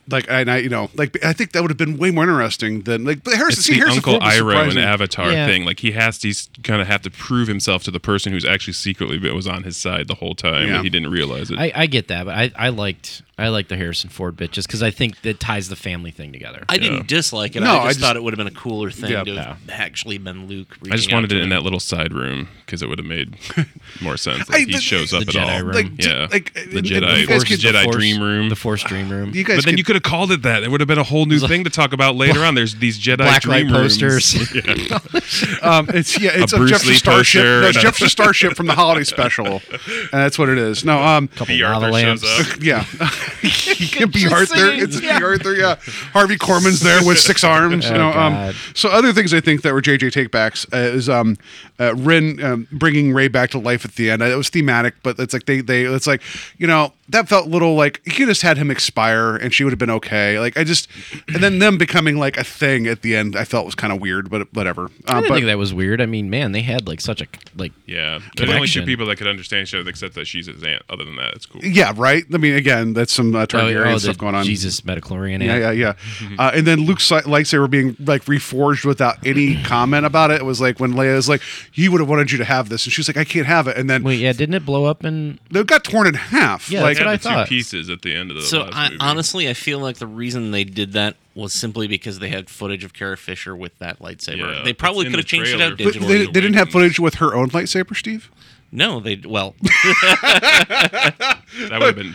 like 0.10 0.26
and 0.30 0.49
I, 0.51 0.58
you 0.58 0.70
know, 0.70 0.89
like 0.95 1.24
I 1.26 1.34
think 1.34 1.51
that 1.53 1.62
would 1.62 1.72
have 1.72 1.78
been 1.78 1.97
way 1.97 2.12
more 2.12 2.24
interesting 2.24 2.82
than 2.82 3.03
like. 3.06 3.24
But 3.24 3.34
Harrison, 3.36 3.60
it's 3.60 3.66
see, 3.66 3.74
the 3.74 3.80
Harrison 3.80 3.97
Uncle 3.99 4.14
Ford 4.14 4.24
Iroh 4.24 4.70
and. 4.70 4.80
Avatar 4.80 5.32
Yeah. 5.32 5.47
thing. 5.47 5.66
Like 5.66 5.80
he 5.80 5.91
has 5.91 6.20
to 6.20 6.34
kind 6.64 6.82
of 6.82 6.88
have 6.88 7.01
to 7.03 7.10
prove 7.10 7.47
himself 7.47 7.84
to 7.84 7.91
the 7.91 7.99
person 7.99 8.32
who's 8.32 8.45
actually 8.45 8.74
secretly 8.74 9.18
was 9.32 9.47
on 9.47 9.64
his 9.64 9.78
side 9.78 10.08
the 10.08 10.16
whole 10.16 10.36
time, 10.36 10.68
Yeah. 10.68 10.78
but 10.78 10.84
he 10.84 10.89
didn't 10.89 11.12
realize 11.12 11.49
it. 11.51 11.58
I, 11.58 11.72
I 11.76 11.86
get 11.88 12.08
that, 12.10 12.26
but 12.26 12.36
I, 12.36 12.51
I 12.56 12.70
liked 12.70 13.24
I 13.38 13.50
like 13.50 13.68
the 13.68 13.76
Harrison 13.76 14.10
Ford 14.10 14.38
bit 14.38 14.52
just 14.54 14.66
because 14.68 14.82
I 14.82 14.92
think 14.92 15.22
that 15.24 15.42
ties 15.42 15.68
the 15.68 15.76
family 15.76 16.10
thing 16.12 16.32
together. 16.32 16.64
I 16.70 16.78
didn't 16.78 17.08
dislike 17.08 17.58
it. 17.58 17.60
No, 17.60 17.66
I 17.66 17.74
I 17.74 17.76
just, 17.88 17.88
just- 17.88 18.00
thought 18.00 18.16
it 18.16 18.24
would 18.24 18.32
have 18.34 18.38
been 18.38 18.48
a 18.48 18.58
cooler 18.58 18.90
thing 18.92 19.12
Yeah. 19.12 19.24
to 19.26 19.32
Yeah. 19.32 19.44
have 19.44 19.58
actually 19.70 20.18
been 20.18 20.48
Luke. 20.48 20.70
I 20.72 20.74
just 20.76 20.92
reaching 21.08 21.12
out 21.14 21.16
wanted 21.18 21.30
to 21.32 21.36
it 21.36 21.40
in 21.40 21.44
him. 21.46 21.50
that 21.50 21.64
little 21.64 21.82
side 21.82 22.14
room 22.14 22.48
because 22.66 22.82
it 22.82 22.88
would 22.88 22.98
have 22.98 23.06
made 23.06 23.36
more 24.02 24.16
sense. 24.16 24.50
I- 24.50 24.54
Like 24.54 24.68
he 24.68 24.74
the- 24.76 24.80
shows 24.82 25.14
up 25.14 25.26
the 25.26 25.30
at 25.38 25.48
Jedi 25.48 25.54
all. 25.60 25.64
room. 25.64 25.76
Like, 25.76 25.96
j- 25.98 26.10
yeah, 26.10 26.28
like, 26.32 26.54
the 26.54 26.62
and- 26.62 26.74
and 26.78 26.88
Jedi, 26.88 27.20
you 27.20 27.28
guys 27.28 27.28
Force 27.28 27.44
could- 27.44 27.60
Jedi 27.60 27.72
the 27.74 27.84
Force- 27.84 27.96
dream 27.98 28.22
room. 28.22 28.48
the 28.50 28.56
Force 28.56 28.84
Dream 28.84 29.10
Room, 29.10 29.32
You 29.36 29.44
guys, 29.44 29.58
but 29.58 29.66
then 29.66 29.74
could- 29.74 29.80
you 29.80 29.84
could 29.84 29.96
have 29.98 30.04
called 30.04 30.32
it 30.32 30.42
that. 30.44 30.64
It 30.64 30.72
would 30.72 30.80
have 30.80 30.88
been 30.88 30.98
a 30.98 31.04
whole 31.04 31.26
new 31.26 31.40
thing 31.40 31.66
to 31.66 31.70
talk 31.70 31.92
about 31.92 32.16
later 32.16 32.46
on. 32.46 32.56
There's 32.56 32.76
these 32.76 32.98
Jedi 32.98 33.18
blacklight 33.18 33.42
dream 33.42 33.72
rooms. 33.74 33.98
posters. 34.02 34.36
Um, 35.62 35.90
it's 35.90 36.20
yeah, 36.20 36.32
it's 36.34 36.54
a, 36.54 36.58
Bruce 36.58 36.70
Jefferson 36.72 36.90
Lee 36.92 36.96
Starship. 36.98 37.42
poster 37.42 37.62
No, 37.62 37.68
and 37.68 37.68
it's 37.68 37.78
a- 37.78 37.82
Jefferson 37.82 38.10
Starship 38.10 38.56
from 38.56 38.68
the 38.68 38.74
holiday 38.76 39.04
special, 39.04 39.62
and 39.72 40.10
that's 40.12 40.38
what 40.40 40.48
it 40.50 40.58
is. 40.58 40.86
No, 40.86 41.02
um, 41.04 41.28
couple 41.28 41.48
B. 41.48 41.64
lava 41.64 41.86
Arthur 41.88 42.00
shows 42.00 42.24
lamps. 42.24 42.54
up. 42.54 42.64
yeah, 42.64 42.86
he 43.42 43.88
can 43.88 44.10
be 44.12 44.20
just 44.20 44.34
Arthur. 44.34 44.56
singing, 44.56 44.84
It's 44.84 45.02
yeah. 45.02 45.20
Bea 45.20 45.26
Arthur. 45.26 45.54
Yeah, 45.56 45.76
Harvey 46.14 46.38
Korman's 46.38 46.80
there 46.82 47.04
with 47.06 47.20
six 47.20 47.44
arms. 47.56 47.86
you 47.86 47.96
Oh, 47.96 47.98
know, 47.98 48.12
um, 48.14 48.54
so 48.74 48.90
other 48.90 49.14
things 49.14 49.34
I 49.34 49.42
think 49.42 49.62
that 49.64 49.74
were 49.74 49.82
JJ 49.82 50.12
takebacks 50.12 50.66
uh, 50.74 50.78
is 50.96 51.10
um, 51.10 51.38
uh, 51.80 51.96
Ren 51.96 52.42
um, 52.44 52.68
bringing 52.72 53.14
Rey 53.14 53.28
back 53.28 53.50
to 53.52 53.60
life 53.60 53.86
at 53.86 53.96
the 53.96 54.10
end. 54.12 54.22
Uh, 54.22 54.26
It 54.26 54.36
was 54.36 54.50
thematic, 54.50 54.96
but 55.04 55.18
it's 55.20 55.34
like 55.34 55.46
they 55.46 55.62
they 55.62 55.84
it's 55.84 56.08
like 56.08 56.22
you 56.58 56.68
know 56.68 56.94
that 57.10 57.30
felt 57.30 57.45
a 57.45 57.49
little 57.49 57.76
like 57.76 58.01
you 58.06 58.12
could 58.14 58.28
just 58.28 58.41
had 58.41 58.58
him 58.58 58.72
expire 58.72 59.36
and 59.36 59.53
she 59.53 59.64
would 59.64 59.72
have 59.72 59.78
been 59.80 59.89
okay. 59.91 60.39
Like 60.39 60.58
I 60.58 60.64
just 60.64 60.88
and 61.28 61.43
then 61.43 61.60
them 61.60 61.78
becoming 61.78 62.18
like 62.18 62.38
a 62.38 62.43
thing 62.43 62.88
at 62.88 63.01
the 63.03 63.16
end, 63.16 63.36
I 63.36 63.43
felt 63.45 63.66
was 63.66 63.76
kind 63.76 63.93
of 63.93 64.01
weird, 64.01 64.30
but 64.30 64.51
whatever. 64.53 64.89
I 65.08 65.12
Uh, 65.12 65.16
didn't 65.16 65.30
but 65.30 65.36
think 65.36 65.45
that 65.47 65.58
was 65.58 65.74
weird. 65.74 66.01
I 66.01 66.06
mean, 66.08 66.30
man, 66.30 66.51
they 66.51 66.62
had 66.64 66.88
like 66.88 67.01
such 67.01 67.22
a 67.22 67.28
like. 67.56 67.72
Yeah, 67.86 68.20
they're 68.36 68.47
the 68.47 68.56
only 68.56 68.68
two 68.68 68.84
people 68.84 69.06
that 69.08 69.18
could 69.18 69.28
understand 69.28 69.68
each 69.68 69.76
other 69.76 69.88
except 69.89 70.16
that 70.16 70.26
she's 70.26 70.47
his 70.47 70.64
aunt. 70.64 70.82
Other 70.89 71.03
than 71.06 71.16
that, 71.18 71.36
it's 71.36 71.45
cool. 71.45 71.64
yeah, 71.64 71.93
right. 71.95 72.24
I 72.34 72.38
mean, 72.38 72.56
again, 72.56 72.93
that's 72.93 73.14
some 73.14 73.36
uh, 73.36 73.41
Oh, 73.43 73.45
Targaryen 73.45 73.86
oh, 73.91 73.93
the 73.93 73.99
stuff 73.99 74.18
going 74.18 74.34
on. 74.36 74.43
Jesus 74.43 74.84
Midi-chlorian. 74.84 75.43
Yeah, 75.43 75.58
yeah, 75.58 75.72
yeah. 75.72 75.93
Mm-hmm. 75.93 76.39
Uh, 76.39 76.51
and 76.56 76.66
then 76.66 76.80
Luke's 76.82 77.10
li- 77.12 77.22
lightsaber 77.22 77.70
being 77.70 77.95
like 77.99 78.26
reforged 78.26 78.86
without 78.86 79.26
any 79.26 79.62
comment 79.64 80.06
about 80.08 80.32
it. 80.32 80.41
It 80.41 80.45
was 80.45 80.60
like 80.60 80.80
when 80.80 80.93
Leia 80.93 81.16
was 81.16 81.30
like, 81.30 81.41
"He 81.72 81.88
would 81.88 81.99
have 82.01 82.10
wanted 82.10 82.32
you 82.32 82.39
to 82.39 82.45
have 82.45 82.70
this," 82.70 82.86
and 82.86 82.91
she's 82.93 83.08
like, 83.08 83.18
"I 83.18 83.24
can't 83.24 83.45
have 83.45 83.68
it." 83.68 83.78
And 83.78 83.88
then 83.89 84.01
Wait, 84.03 84.20
yeah, 84.20 84.34
didn't 84.34 84.56
it 84.56 84.66
blow 84.66 84.86
up 84.86 85.03
and 85.03 85.39
it 85.51 85.68
got 85.68 85.84
torn 85.84 86.08
in 86.08 86.16
half. 86.16 86.72
Yeah, 86.72 86.82
like 86.82 86.95
that's 86.96 87.04
what 87.04 87.08
I 87.08 87.12
Had 87.12 87.22
thought. 87.22 87.48
two 87.48 87.56
pieces 87.56 87.89
at 87.89 88.02
the 88.02 88.16
end 88.16 88.32
of 88.32 88.38
the 88.38 88.43
So 88.43 88.62
last 88.64 88.74
I, 88.76 88.84
movie. 88.89 88.98
honestly, 89.02 89.50
I 89.50 89.54
feel 89.54 89.80
like 89.80 89.98
the 89.98 90.08
reason 90.08 90.52
they 90.52 90.64
did 90.64 90.93
that 90.93 91.16
was 91.36 91.52
simply 91.54 91.88
because 91.88 92.20
they 92.20 92.30
had 92.30 92.50
footage 92.50 92.84
of 92.84 92.93
Carrie 92.93 93.18
Fisher 93.18 93.56
with 93.56 93.78
that 93.80 94.00
lightsaber. 94.00 94.56
Yeah, 94.58 94.64
they 94.64 94.74
probably 94.74 95.06
could 95.06 95.16
have 95.16 95.26
changed 95.26 95.52
it 95.54 95.62
out 95.62 95.78
But 95.78 95.84
But 95.86 95.93
digitally. 95.96 96.08
they, 96.08 96.26
they 96.26 96.32
didn't 96.32 96.54
have 96.54 96.70
footage 96.70 97.00
with 97.00 97.16
her 97.16 97.36
own 97.36 97.50
lightsaber, 97.50 97.96
Steve. 97.96 98.32
no, 98.72 99.00
they 99.00 99.22
well. 99.26 99.54
that 99.62 101.38
would 101.72 101.82
have 101.82 101.96
been 101.96 102.14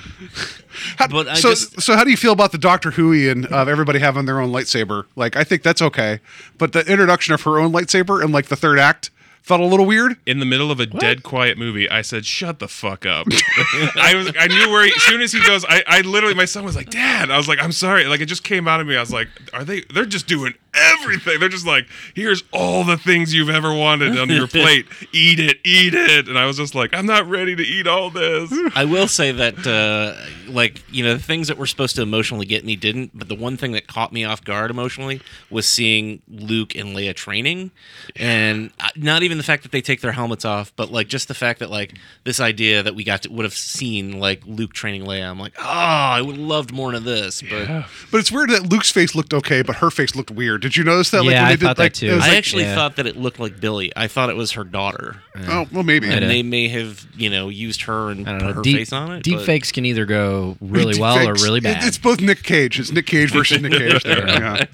How- 0.97 1.09
But 1.09 1.29
I 1.29 1.35
so, 1.35 1.51
just- 1.51 1.81
so 1.81 1.97
how 1.97 2.05
do 2.05 2.11
you 2.11 2.17
feel 2.17 2.33
about 2.33 2.53
the 2.53 2.59
Doctor 2.59 2.91
Whoian 2.91 3.47
of 3.47 3.69
everybody 3.69 3.99
having 3.99 4.25
their 4.27 4.41
own 4.41 4.51
lightsaber? 4.53 5.05
Like, 5.17 5.37
I 5.37 5.45
think 5.45 5.63
that's 5.63 5.83
okay, 5.83 6.21
but 6.59 6.73
the 6.73 6.81
introduction 6.91 7.35
of 7.35 7.43
her 7.43 7.59
own 7.59 7.73
lightsaber 7.73 8.23
in 8.25 8.33
like 8.33 8.47
the 8.47 8.57
third 8.57 8.79
act 8.79 9.11
felt 9.43 9.61
a 9.61 9.65
little 9.65 9.87
weird. 9.87 10.17
in 10.27 10.39
the 10.39 10.47
middle 10.47 10.71
of 10.71 10.81
a 10.81 10.87
dead 10.87 11.23
quiet 11.23 11.59
movie, 11.59 11.89
I 11.91 12.03
said, 12.03 12.25
"Shut 12.27 12.59
the 12.59 12.69
fuck 12.69 13.07
up." 13.07 13.27
I 13.97 14.15
was, 14.15 14.33
I 14.39 14.47
knew 14.47 14.71
where. 14.71 14.85
He, 14.85 14.93
as 14.95 15.03
soon 15.03 15.21
as 15.21 15.33
he 15.33 15.45
goes, 15.45 15.65
I, 15.69 15.83
I 15.87 16.01
literally, 16.03 16.35
my 16.35 16.45
son 16.45 16.65
was 16.65 16.77
like, 16.77 16.91
"Dad," 16.91 17.31
I 17.31 17.37
was 17.37 17.49
like, 17.49 17.63
"I'm 17.63 17.73
sorry," 17.73 18.05
like 18.07 18.21
it 18.21 18.27
just 18.27 18.45
came 18.45 18.69
out 18.69 18.81
of 18.81 18.87
me. 18.87 18.97
I 18.97 19.01
was 19.01 19.13
like, 19.13 19.29
"Are 19.53 19.65
they? 19.65 19.83
They're 19.93 20.05
just 20.05 20.27
doing 20.27 20.55
everything. 20.75 21.41
They're 21.41 21.49
just 21.49 21.67
like, 21.67 21.87
here's 22.15 22.43
all 22.53 22.85
the 22.85 22.97
things 22.97 23.35
you've 23.35 23.51
ever 23.51 23.75
wanted 23.75 24.19
on 24.19 24.29
your 24.29 24.47
plate. 24.49 24.87
Eat 25.13 25.39
it, 25.41 25.59
eat 25.65 25.95
it." 25.95 26.29
And 26.29 26.39
I 26.39 26.47
was 26.47 26.57
just 26.57 26.75
like, 26.75 26.95
"I'm 26.95 27.07
not 27.07 27.29
ready 27.29 27.57
to 27.57 27.63
eat 27.63 27.87
all 27.87 28.11
this." 28.11 28.53
I 28.75 28.85
will 28.85 29.09
say 29.09 29.33
that, 29.33 29.67
uh, 29.67 30.15
like, 30.51 30.83
you 30.93 31.05
know, 31.05 31.15
the 31.15 31.23
things 31.23 31.49
that 31.49 31.59
were 31.59 31.67
supposed 31.67 31.97
to 31.97 32.03
emotionally 32.03 32.47
get 32.47 32.65
me 32.65 32.77
didn't. 32.77 33.11
But 33.17 33.29
the 33.29 33.35
one 33.35 33.57
thing 33.57 33.73
that 33.73 33.87
caught 33.87 34.13
me 34.13 34.25
off 34.25 34.45
guard 34.45 34.71
emotionally 34.71 35.21
was 35.51 35.67
seeing 35.67 36.23
Luke 36.29 36.75
and 36.75 36.97
Leia 36.97 37.15
training, 37.15 37.71
and 38.17 38.71
uh, 38.81 38.89
not 38.97 39.23
even 39.23 39.39
the 39.39 39.45
fact 39.45 39.63
that 39.63 39.73
they 39.73 39.81
take 39.81 40.01
their 40.01 40.13
helmets 40.13 40.45
off, 40.45 40.73
but 40.77 40.91
like 40.91 41.09
just 41.09 41.29
the 41.29 41.35
fact 41.35 41.61
that 41.61 41.71
like 41.71 41.95
this 42.25 42.41
idea 42.41 42.83
that 42.83 42.95
we 42.95 43.05
got 43.05 43.23
to 43.23 43.31
would 43.31 43.45
have 43.45 43.55
seen 43.55 44.19
like 44.19 44.43
Luke 44.47 44.73
training 44.73 45.03
Leia. 45.03 45.29
I'm 45.31 45.39
like, 45.39 45.55
oh, 45.59 45.65
I 45.65 46.21
would 46.21 46.37
have 46.37 46.45
loved 46.45 46.73
more 46.73 46.95
of 46.95 47.05
this, 47.05 47.43
but. 47.43 47.87
But 48.11 48.19
it's 48.19 48.33
weird 48.33 48.51
that 48.51 48.69
Luke's 48.71 48.91
face 48.91 49.15
looked 49.15 49.33
okay, 49.33 49.63
but 49.63 49.77
her 49.77 49.91
face 49.91 50.15
looked 50.17 50.31
weird. 50.31 50.60
Did 50.61 50.77
you 50.77 50.85
notice 50.85 51.11
that? 51.11 51.25
Yeah, 51.25 51.31
when 51.31 51.37
I 51.37 51.49
they 51.51 51.57
did, 51.57 51.65
thought 51.67 51.77
that 51.77 51.83
like, 51.83 51.93
too. 51.95 52.13
I 52.13 52.19
like- 52.19 52.33
actually 52.39 52.63
yeah. 52.65 52.75
thought 52.75 52.97
that 52.97 53.07
it 53.07 53.17
looked 53.17 53.39
like 53.41 53.59
Billy. 53.61 53.93
I 53.97 54.07
thought 54.09 54.31
it 54.31 54.37
was 54.37 54.53
her 54.53 54.65
daughter, 54.65 55.23
oh 55.37 55.67
well, 55.73 55.83
maybe. 55.85 56.09
and 56.11 56.29
they 56.29 56.43
may 56.43 56.69
have, 56.69 57.07
you 57.17 57.31
know, 57.31 57.49
used 57.49 57.83
her 57.83 58.11
and 58.11 58.29
I 58.29 58.33
put 58.33 58.39
don't 58.39 58.49
know. 58.49 58.55
her 58.55 58.63
Deep, 58.63 58.77
face 58.79 58.93
on 58.93 59.13
it. 59.13 59.23
deep 59.23 59.37
but- 59.39 59.47
fakes 59.47 59.71
can 59.73 59.85
either 59.87 60.05
go 60.07 60.57
really 60.61 60.95
Deep 60.95 61.03
well 61.03 61.19
or 61.29 61.35
fakes. 61.35 61.45
really 61.45 61.59
It- 61.59 61.65
bad. 61.65 61.85
It's 61.85 61.99
both 61.99 62.21
Nick 62.21 62.43
Cage. 62.43 62.79
It's 62.81 62.91
Nick 62.93 63.07
Cage 63.07 63.31
versus 63.33 63.61
Nick 63.61 63.73
Cage. 63.73 64.03
There. 64.03 64.27
Yeah. 64.41 64.65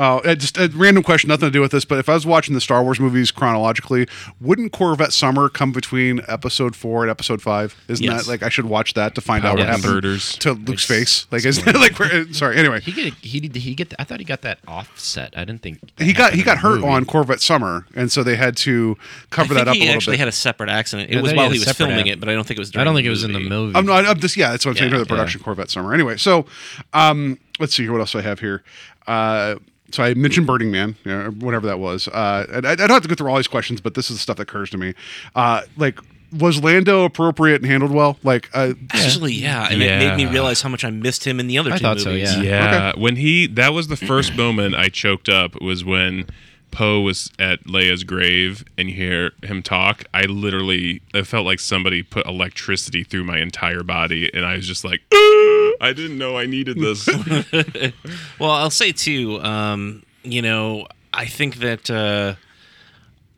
Oh, 0.00 0.18
uh, 0.18 0.36
just 0.36 0.56
a 0.58 0.70
random 0.76 1.02
question, 1.02 1.26
nothing 1.26 1.48
to 1.48 1.50
do 1.50 1.60
with 1.60 1.72
this. 1.72 1.84
But 1.84 1.98
if 1.98 2.08
I 2.08 2.14
was 2.14 2.24
watching 2.24 2.54
the 2.54 2.60
Star 2.60 2.84
Wars 2.84 3.00
movies 3.00 3.32
chronologically, 3.32 4.06
wouldn't 4.40 4.70
Corvette 4.70 5.12
Summer 5.12 5.48
come 5.48 5.72
between 5.72 6.20
Episode 6.28 6.76
Four 6.76 7.02
and 7.02 7.10
Episode 7.10 7.42
Five? 7.42 7.74
Isn't 7.88 8.04
Yes. 8.04 8.22
that 8.26 8.30
like 8.30 8.44
I 8.44 8.48
should 8.48 8.66
watch 8.66 8.94
that 8.94 9.16
to 9.16 9.20
find 9.20 9.44
out 9.44 9.48
Power 9.48 9.56
what 9.58 9.66
happened 9.66 9.82
converters. 9.82 10.36
to 10.38 10.52
Luke's 10.52 10.84
face? 10.84 11.26
Like, 11.32 11.44
isn't 11.44 11.66
it 11.66 11.74
like? 11.74 11.98
we're- 11.98 12.32
Sorry. 12.32 12.56
Anyway, 12.58 12.80
he 12.80 12.92
get 12.92 13.12
he 13.14 13.40
did 13.40 13.56
he 13.56 13.74
get 13.74 13.92
I 13.98 14.04
thought 14.04 14.20
he 14.20 14.24
got 14.24 14.42
that 14.42 14.60
offset. 14.68 15.34
I 15.36 15.44
didn't 15.44 15.62
think 15.62 15.80
he 15.98 16.12
got 16.12 16.32
he 16.32 16.42
happened 16.42 16.44
got 16.44 16.54
the 16.54 16.60
hurt 16.60 16.80
movie. 16.82 16.92
on 16.92 17.04
Corvette 17.04 17.40
Summer, 17.40 17.84
and 17.96 18.12
so 18.12 18.22
they 18.22 18.36
had 18.36 18.56
to 18.58 18.96
cover 19.30 19.54
I 19.54 19.64
that 19.64 19.64
think 19.64 19.68
up 19.68 19.74
he 19.74 19.82
a 19.82 19.86
little 19.86 19.97
actually 19.98 20.12
bit. 20.14 20.20
had 20.20 20.28
a 20.28 20.32
separate 20.32 20.70
accident. 20.70 21.10
It 21.10 21.16
Yeah, 21.16 21.20
was 21.22 21.34
while 21.34 21.50
he 21.50 21.58
was 21.58 21.70
filming 21.72 21.98
ac- 22.00 22.10
it, 22.10 22.20
but 22.20 22.28
I 22.28 22.34
don't 22.34 22.46
think 22.46 22.58
it 22.58 22.60
was. 22.60 22.70
During 22.70 22.80
I 22.82 22.84
don't 22.84 22.94
think 22.94 23.04
the 23.04 23.08
it 23.08 23.10
was 23.10 23.24
in 23.24 23.32
the 23.32 23.38
movie. 23.40 23.48
movie. 23.50 23.76
I'm 23.76 23.86
not. 23.86 24.06
I'm 24.06 24.18
just 24.18 24.36
yeah. 24.36 24.50
That's 24.50 24.64
what 24.64 24.72
I'm 24.72 24.76
saying. 24.78 24.90
Yeah, 24.90 24.98
For 24.98 25.04
the 25.04 25.08
production 25.08 25.42
Corvette 25.42 25.70
Summer. 25.70 25.92
Anyway, 25.94 26.16
so 26.16 26.46
um, 26.92 27.38
let's 27.60 27.74
see 27.74 27.82
here. 27.84 27.92
What 27.92 28.00
else 28.00 28.12
do 28.12 28.18
I 28.18 28.22
have 28.22 28.40
here? 28.40 28.62
Uh, 29.06 29.56
so 29.90 30.02
I 30.02 30.14
mentioned 30.14 30.46
Burning 30.46 30.70
Man, 30.70 30.96
you 31.04 31.10
know, 31.12 31.30
whatever 31.30 31.66
that 31.66 31.78
was. 31.78 32.08
Uh, 32.08 32.46
and 32.52 32.66
I, 32.66 32.72
I 32.72 32.76
don't 32.76 32.90
have 32.90 33.02
to 33.02 33.08
go 33.08 33.14
through 33.14 33.30
all 33.30 33.36
these 33.36 33.48
questions, 33.48 33.80
but 33.80 33.94
this 33.94 34.10
is 34.10 34.16
the 34.16 34.20
stuff 34.20 34.36
that 34.36 34.42
occurs 34.42 34.68
to 34.70 34.76
me. 34.78 34.92
Uh, 35.34 35.62
like, 35.78 35.98
was 36.30 36.62
Lando 36.62 37.04
appropriate 37.04 37.62
and 37.62 37.64
handled 37.70 37.90
well? 37.90 38.18
Like, 38.22 38.50
uh, 38.52 38.74
Actually, 38.90 39.32
yeah, 39.32 39.66
and 39.70 39.80
it 39.82 39.98
made 39.98 40.14
me 40.14 40.26
realize 40.30 40.60
how 40.60 40.68
much 40.68 40.84
I 40.84 40.90
missed 40.90 41.24
him 41.26 41.40
in 41.40 41.46
the 41.46 41.56
other 41.56 41.72
I 41.72 41.78
two 41.78 41.82
thought 41.84 42.00
so, 42.00 42.10
movies. 42.10 42.36
yeah. 42.36 42.42
Yeah, 42.42 42.92
when 42.98 43.16
he 43.16 43.46
that 43.46 43.72
was 43.72 43.88
the 43.88 43.96
first 43.96 44.36
moment 44.36 44.74
I 44.74 44.90
choked 44.90 45.30
up 45.30 45.58
was 45.62 45.86
when 45.86 46.26
Poe 46.70 47.00
was 47.00 47.30
at 47.38 47.64
Leia's 47.64 48.04
grave 48.04 48.64
and 48.76 48.88
you 48.88 48.94
hear 48.94 49.32
him 49.42 49.62
talk. 49.62 50.04
I 50.14 50.22
literally 50.22 51.02
it 51.14 51.26
felt 51.26 51.46
like 51.46 51.60
somebody 51.60 52.02
put 52.02 52.26
electricity 52.26 53.04
through 53.04 53.24
my 53.24 53.38
entire 53.38 53.82
body 53.82 54.30
and 54.32 54.44
I 54.44 54.56
was 54.56 54.66
just 54.66 54.84
like 54.84 55.00
I 55.12 55.92
didn't 55.94 56.18
know 56.18 56.36
I 56.36 56.46
needed 56.46 56.78
this. 56.78 57.08
Well, 58.38 58.50
I'll 58.50 58.70
say 58.70 58.92
too. 58.92 59.40
Um, 59.42 60.02
you 60.22 60.42
know, 60.42 60.86
I 61.12 61.26
think 61.26 61.56
that 61.56 61.90
uh, 61.90 62.34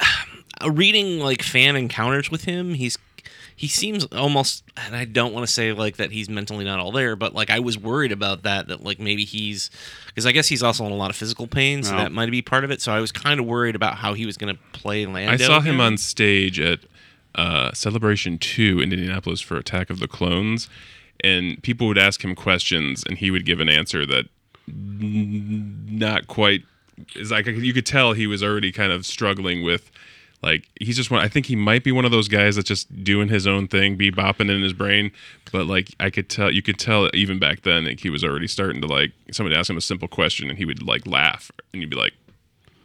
reading 0.71 1.21
like 1.21 1.43
fan 1.43 1.77
encounters 1.77 2.31
with 2.31 2.45
him, 2.45 2.75
he's 2.75 2.99
he 3.61 3.69
seems 3.69 4.07
almost, 4.07 4.65
and 4.79 4.97
I 4.97 5.05
don't 5.05 5.35
want 5.35 5.47
to 5.47 5.53
say 5.53 5.75
like 5.75 5.99
that 5.99 6.11
he's 6.11 6.31
mentally 6.31 6.65
not 6.65 6.79
all 6.79 6.93
there, 6.93 7.15
but 7.15 7.35
like 7.35 7.51
I 7.51 7.61
was 7.61 7.77
worried 7.77 8.11
about 8.11 8.45
that. 8.45 8.69
That 8.69 8.83
like 8.83 8.99
maybe 8.99 9.27
he's 9.27 9.69
because 10.07 10.25
I 10.25 10.33
guess 10.33 10.49
he's 10.49 10.63
also 10.63 10.87
in 10.87 10.93
a 10.93 10.97
lot 10.97 11.11
of 11.11 11.17
physical 11.17 11.47
pain, 11.47 11.83
so 11.83 11.93
Oh. 11.95 11.99
that 11.99 12.11
might 12.11 12.31
be 12.31 12.41
part 12.41 12.65
of 12.65 12.71
it. 12.71 12.81
So 12.81 12.91
I 12.91 13.01
was 13.01 13.13
kind 13.13 13.39
of 13.39 13.45
worried 13.45 13.75
about 13.77 13.97
how 13.97 14.15
he 14.15 14.25
was 14.25 14.39
going 14.39 14.57
to 14.57 14.63
play 14.73 15.05
Lando. 15.05 15.33
I 15.33 15.37
saw 15.37 15.61
him 15.61 15.79
on 15.79 15.99
stage 15.99 16.59
at 16.59 16.79
uh, 17.35 17.73
Celebration 17.75 18.39
2 18.39 18.81
in 18.81 18.95
Indianapolis 18.95 19.43
for 19.43 19.59
Attack 19.59 19.91
of 19.91 19.99
the 20.01 20.09
Clones, 20.09 20.67
and 21.23 21.63
people 21.63 21.87
would 21.87 21.99
ask 21.99 22.25
him 22.25 22.35
questions, 22.35 23.05
and 23.07 23.19
he 23.19 23.31
would 23.31 23.45
give 23.45 23.61
an 23.61 23.69
answer 23.69 24.07
that 24.07 24.25
not 24.67 26.29
quite 26.29 26.63
is 27.15 27.31
like 27.31 27.45
you 27.47 27.73
could 27.75 27.85
tell 27.87 28.15
he 28.15 28.27
was 28.27 28.43
already 28.43 28.73
kind 28.73 28.91
of 28.91 29.05
struggling 29.05 29.63
with. 29.63 29.91
Like 30.43 30.69
he's 30.81 30.97
just 30.97 31.11
one. 31.11 31.21
I 31.21 31.29
think 31.29 31.47
he 31.47 31.57
might 31.57 31.85
be 31.85 31.93
one 31.93 32.05
of 32.05 32.11
those 32.11 32.29
guys 32.29 32.57
that's 32.57 32.69
just 32.69 33.05
doing 33.05 33.29
his 33.29 33.47
own 33.47 33.69
thing, 33.69 33.97
be 33.97 34.11
bopping 34.11 34.51
in 34.51 34.63
his 34.63 34.73
brain. 34.73 35.11
But 35.53 35.67
like 35.67 35.91
I 36.01 36.09
could 36.09 36.31
tell, 36.31 36.51
you 36.51 36.63
could 36.63 36.79
tell 36.79 37.11
even 37.15 37.39
back 37.39 37.63
then, 37.63 37.85
like 37.85 38.01
he 38.01 38.09
was 38.09 38.25
already 38.25 38.47
starting 38.47 38.81
to 38.81 38.87
like 38.87 39.13
somebody 39.33 39.55
asked 39.55 39.69
him 39.69 39.77
a 39.77 39.83
simple 39.83 40.09
question, 40.09 40.49
and 40.49 40.57
he 40.57 40.65
would 40.65 40.83
like 40.83 41.07
laugh, 41.07 41.51
and 41.73 41.83
you'd 41.83 41.91
be 41.91 41.97
like, 41.97 42.15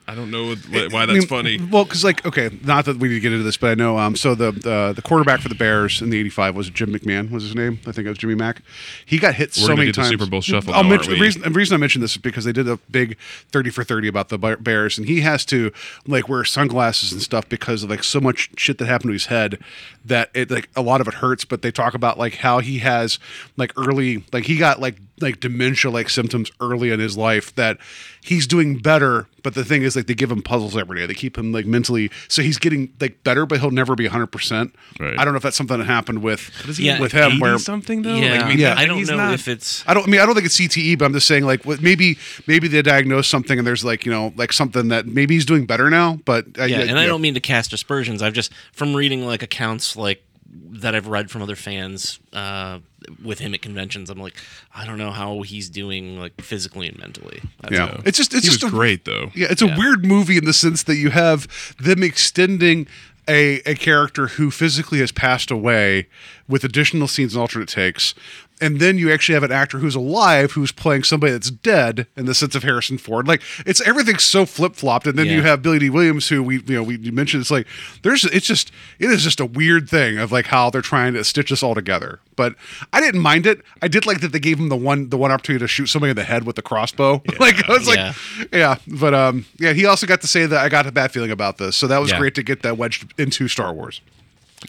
I 0.07 0.13
don't 0.13 0.29
know 0.29 0.53
wh- 0.53 0.93
why 0.93 1.03
I 1.03 1.05
that's 1.07 1.19
mean, 1.19 1.27
funny. 1.27 1.59
Well, 1.59 1.83
because 1.83 2.03
like, 2.03 2.23
okay, 2.25 2.51
not 2.63 2.85
that 2.85 2.97
we 2.97 3.07
need 3.07 3.15
to 3.15 3.19
get 3.19 3.31
into 3.31 3.43
this, 3.43 3.57
but 3.57 3.71
I 3.71 3.73
know. 3.73 3.97
Um, 3.97 4.15
so 4.15 4.35
the 4.35 4.51
the, 4.51 4.93
the 4.95 5.01
quarterback 5.01 5.39
for 5.39 5.49
the 5.49 5.55
Bears 5.55 6.01
in 6.01 6.11
the 6.11 6.19
'85 6.19 6.55
was 6.55 6.69
Jim 6.69 6.93
McMahon. 6.93 7.31
Was 7.31 7.43
his 7.43 7.55
name? 7.55 7.79
I 7.87 7.91
think 7.91 8.05
it 8.05 8.09
was 8.09 8.19
Jimmy 8.19 8.35
Mack. 8.35 8.61
He 9.05 9.17
got 9.17 9.33
hit 9.33 9.49
We're 9.57 9.65
so 9.65 9.75
many 9.75 9.87
do 9.87 9.93
the 9.93 9.95
times. 9.95 10.09
Super 10.09 10.27
Bowl 10.27 10.41
shuffle 10.41 10.73
I'll 10.75 10.83
mention, 10.83 11.13
the 11.13 11.19
reason 11.19 11.41
the 11.41 11.49
reason 11.49 11.73
I 11.73 11.77
mentioned 11.77 12.03
this 12.03 12.11
is 12.11 12.17
because 12.17 12.45
they 12.45 12.51
did 12.51 12.67
a 12.67 12.77
big 12.91 13.17
30 13.51 13.71
for 13.71 13.83
30 13.83 14.07
about 14.07 14.29
the 14.29 14.37
Bears, 14.37 14.97
and 14.99 15.07
he 15.07 15.21
has 15.21 15.43
to 15.45 15.71
like 16.05 16.29
wear 16.29 16.43
sunglasses 16.43 17.11
and 17.11 17.21
stuff 17.21 17.49
because 17.49 17.83
of 17.83 17.89
like 17.89 18.03
so 18.03 18.19
much 18.19 18.51
shit 18.57 18.77
that 18.77 18.85
happened 18.85 19.09
to 19.09 19.13
his 19.13 19.27
head 19.27 19.57
that 20.05 20.29
it 20.35 20.51
like 20.51 20.69
a 20.75 20.81
lot 20.81 21.01
of 21.01 21.07
it 21.07 21.15
hurts. 21.15 21.45
But 21.45 21.63
they 21.63 21.71
talk 21.71 21.95
about 21.95 22.19
like 22.19 22.35
how 22.35 22.59
he 22.59 22.77
has 22.79 23.17
like 23.57 23.73
early 23.75 24.23
like 24.31 24.45
he 24.45 24.57
got 24.57 24.79
like 24.79 24.97
like 25.21 25.39
dementia 25.39 25.89
like 25.89 26.09
symptoms 26.09 26.51
early 26.59 26.91
in 26.91 26.99
his 26.99 27.15
life 27.17 27.55
that 27.55 27.77
he's 28.21 28.45
doing 28.45 28.77
better 28.77 29.27
but 29.43 29.53
the 29.53 29.63
thing 29.63 29.81
is 29.83 29.95
like 29.95 30.07
they 30.07 30.13
give 30.13 30.29
him 30.29 30.41
puzzles 30.41 30.75
every 30.75 30.99
day 30.99 31.05
they 31.05 31.13
keep 31.13 31.37
him 31.37 31.53
like 31.53 31.65
mentally 31.65 32.11
so 32.27 32.41
he's 32.41 32.57
getting 32.57 32.91
like 32.99 33.23
better 33.23 33.45
but 33.45 33.59
he'll 33.61 33.71
never 33.71 33.95
be 33.95 34.07
100% 34.09 34.73
Right. 34.99 35.17
i 35.17 35.23
don't 35.23 35.33
know 35.33 35.37
if 35.37 35.43
that's 35.43 35.55
something 35.55 35.77
that 35.77 35.85
happened 35.85 36.21
with 36.21 36.51
Yeah, 36.77 36.99
with 36.99 37.13
him 37.13 37.39
where 37.39 37.57
something 37.59 38.01
though. 38.01 38.15
Yeah, 38.15 38.31
Like, 38.31 38.41
I 38.43 38.49
mean, 38.49 38.57
Yeah. 38.59 38.75
I 38.77 38.85
don't 38.85 38.97
he's 38.97 39.09
know 39.09 39.17
not- 39.17 39.33
if 39.35 39.47
it's 39.47 39.83
I 39.87 39.93
don't 39.93 40.05
I 40.07 40.11
mean 40.11 40.19
I 40.19 40.25
don't 40.25 40.35
think 40.35 40.47
it's 40.47 40.59
CTE, 40.59 40.97
but 40.97 41.05
I'm 41.05 41.13
just 41.13 41.27
saying 41.27 41.45
like 41.45 41.63
what 41.65 41.81
maybe 41.81 42.17
maybe 42.47 42.67
they 42.67 42.81
diagnose 42.81 43.27
something 43.27 43.57
and 43.57 43.65
there's 43.65 43.85
like 43.85 44.05
you 44.05 44.11
know 44.11 44.33
like 44.35 44.51
something 44.51 44.89
that 44.89 45.05
maybe 45.05 45.35
he's 45.35 45.45
doing 45.45 45.65
better 45.65 45.89
now, 45.89 46.19
but 46.25 46.45
uh, 46.59 46.65
yeah, 46.65 46.79
and 46.81 46.99
I 46.99 47.05
don't 47.05 47.21
mean 47.21 47.35
to 47.35 47.39
cast 47.39 47.71
aspersions. 47.73 48.21
I've 48.21 48.33
just 48.33 48.51
from 48.73 48.93
reading 48.95 49.25
like 49.25 49.43
accounts 49.43 49.95
like 49.95 50.23
that 50.47 50.95
I've 50.95 51.07
read 51.07 51.29
from 51.31 51.41
other 51.41 51.55
fans 51.55 52.19
uh, 52.33 52.79
with 53.23 53.39
him 53.39 53.53
at 53.53 53.61
conventions. 53.61 54.09
I'm 54.09 54.19
like, 54.19 54.35
I 54.73 54.85
don't 54.85 54.97
know 54.97 55.11
how 55.11 55.41
he's 55.41 55.69
doing 55.69 56.19
like 56.19 56.39
physically 56.41 56.87
and 56.87 56.97
mentally. 56.97 57.41
That's 57.61 57.73
yeah. 57.73 57.87
all. 57.87 58.01
It's 58.05 58.17
just 58.17 58.33
it's 58.33 58.43
he 58.45 58.49
just 58.51 58.63
was 58.63 58.71
a, 58.71 58.75
great 58.75 59.05
though. 59.05 59.31
Yeah, 59.35 59.47
it's 59.49 59.61
a 59.61 59.67
Yeah. 59.67 59.77
weird 59.77 60.05
movie 60.05 60.37
in 60.37 60.45
the 60.45 60.53
sense 60.53 60.83
that 60.83 60.95
you 60.95 61.09
have 61.11 61.47
them 61.77 62.03
extending 62.03 62.87
a, 63.27 63.55
a 63.65 63.75
character 63.75 64.27
who 64.27 64.51
physically 64.51 64.99
has 64.99 65.11
passed 65.11 65.49
away 65.49 66.07
with 66.47 66.63
additional 66.63 67.07
scenes 67.07 67.33
and 67.33 67.41
alternate 67.41 67.69
takes. 67.69 68.13
And 68.61 68.79
then 68.79 68.97
you 68.97 69.11
actually 69.11 69.33
have 69.33 69.43
an 69.43 69.51
actor 69.51 69.79
who's 69.79 69.95
alive 69.95 70.53
who's 70.53 70.71
playing 70.71 71.03
somebody 71.03 71.33
that's 71.33 71.51
dead 71.51 72.07
in 72.15 72.25
the 72.25 72.33
sense 72.33 72.55
of 72.55 72.63
Harrison 72.63 72.97
Ford. 72.97 73.27
Like 73.27 73.41
it's 73.65 73.85
everything's 73.85 74.23
so 74.23 74.45
flip 74.45 74.75
flopped. 74.75 75.07
And 75.07 75.19
then 75.19 75.25
you 75.27 75.41
have 75.41 75.61
Billy 75.61 75.79
Dee 75.79 75.89
Williams, 75.89 76.29
who 76.29 76.41
we 76.41 76.55
you 76.61 76.75
know 76.75 76.83
we 76.83 76.97
you 76.97 77.11
mentioned. 77.11 77.41
It's 77.41 77.51
like 77.51 77.67
there's 78.03 78.23
it's 78.25 78.45
just 78.47 78.71
it 78.99 79.09
is 79.09 79.23
just 79.23 79.39
a 79.41 79.45
weird 79.45 79.89
thing 79.89 80.17
of 80.17 80.31
like 80.31 80.45
how 80.45 80.69
they're 80.69 80.81
trying 80.81 81.13
to 81.15 81.23
stitch 81.25 81.49
this 81.49 81.61
all 81.63 81.75
together. 81.75 82.19
But 82.37 82.55
I 82.93 83.01
didn't 83.01 83.21
mind 83.21 83.45
it. 83.45 83.61
I 83.81 83.87
did 83.87 84.05
like 84.05 84.21
that 84.21 84.31
they 84.31 84.39
gave 84.39 84.57
him 84.59 84.69
the 84.69 84.75
one 84.77 85.09
the 85.09 85.17
one 85.17 85.31
opportunity 85.31 85.63
to 85.63 85.67
shoot 85.67 85.87
somebody 85.87 86.11
in 86.11 86.15
the 86.15 86.23
head 86.23 86.45
with 86.45 86.55
the 86.55 86.61
crossbow. 86.61 87.21
like 87.39 87.67
I 87.69 87.73
was 87.73 87.87
like 87.87 87.97
Yeah. 87.97 88.13
yeah, 88.53 88.75
but 88.87 89.13
um, 89.13 89.45
yeah, 89.59 89.73
he 89.73 89.85
also 89.85 90.07
got 90.07 90.21
to 90.21 90.27
say 90.27 90.45
that 90.45 90.63
I 90.63 90.69
got 90.69 90.85
a 90.87 90.91
bad 90.91 91.11
feeling 91.11 91.31
about 91.31 91.57
this, 91.57 91.75
so 91.75 91.87
that 91.87 91.97
was 91.99 92.11
Yeah. 92.11 92.19
great 92.19 92.35
to 92.35 92.43
get 92.43 92.61
that 92.63 92.77
wedged 92.77 93.13
into 93.19 93.47
Star 93.47 93.73
Wars. 93.73 94.01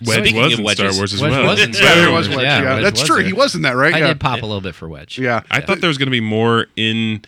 Wedge 0.05 0.19
Speaking 0.21 0.41
was 0.43 0.53
of 0.55 0.59
in 0.59 0.65
wedges- 0.65 0.79
Star 0.91 0.99
Wars 1.01 1.15
as 1.15 1.21
Wedge 1.23 1.31
well. 1.33 1.45
was 1.47 1.63
in 1.63 1.71
Yeah, 1.73 1.75
Star 1.81 1.95
there 1.95 2.11
Wars. 2.11 2.29
Wedge. 2.29 2.39
Yeah, 2.41 2.75
Wedge 2.75 2.83
that's 2.83 3.01
was 3.01 3.07
true. 3.09 3.17
there. 3.17 3.25
He 3.27 3.33
was 3.33 3.55
in 3.55 3.63
that, 3.63 3.77
right? 3.77 3.95
I 3.95 3.99
yeah. 3.99 4.07
did 4.09 4.21
pop 4.21 4.43
a 4.43 4.47
little 4.47 4.61
bit 4.61 4.75
for 4.75 4.89
Wedge. 4.89 5.19
Yeah, 5.19 5.43
I 5.51 5.61
thought 5.61 5.81
there 5.81 5.89
was 5.89 5.99
going 5.99 6.07
to 6.09 6.11
be 6.11 6.21
more 6.21 6.67
in. 6.77 7.23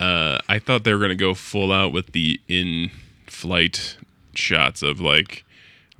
Uh, 0.00 0.38
I 0.48 0.58
thought 0.58 0.82
they 0.84 0.92
were 0.92 0.98
going 0.98 1.10
to 1.10 1.14
go 1.14 1.32
full 1.34 1.70
out 1.70 1.92
with 1.92 2.10
the 2.12 2.40
in-flight 2.48 3.96
shots 4.34 4.82
of 4.82 5.00
like 5.00 5.44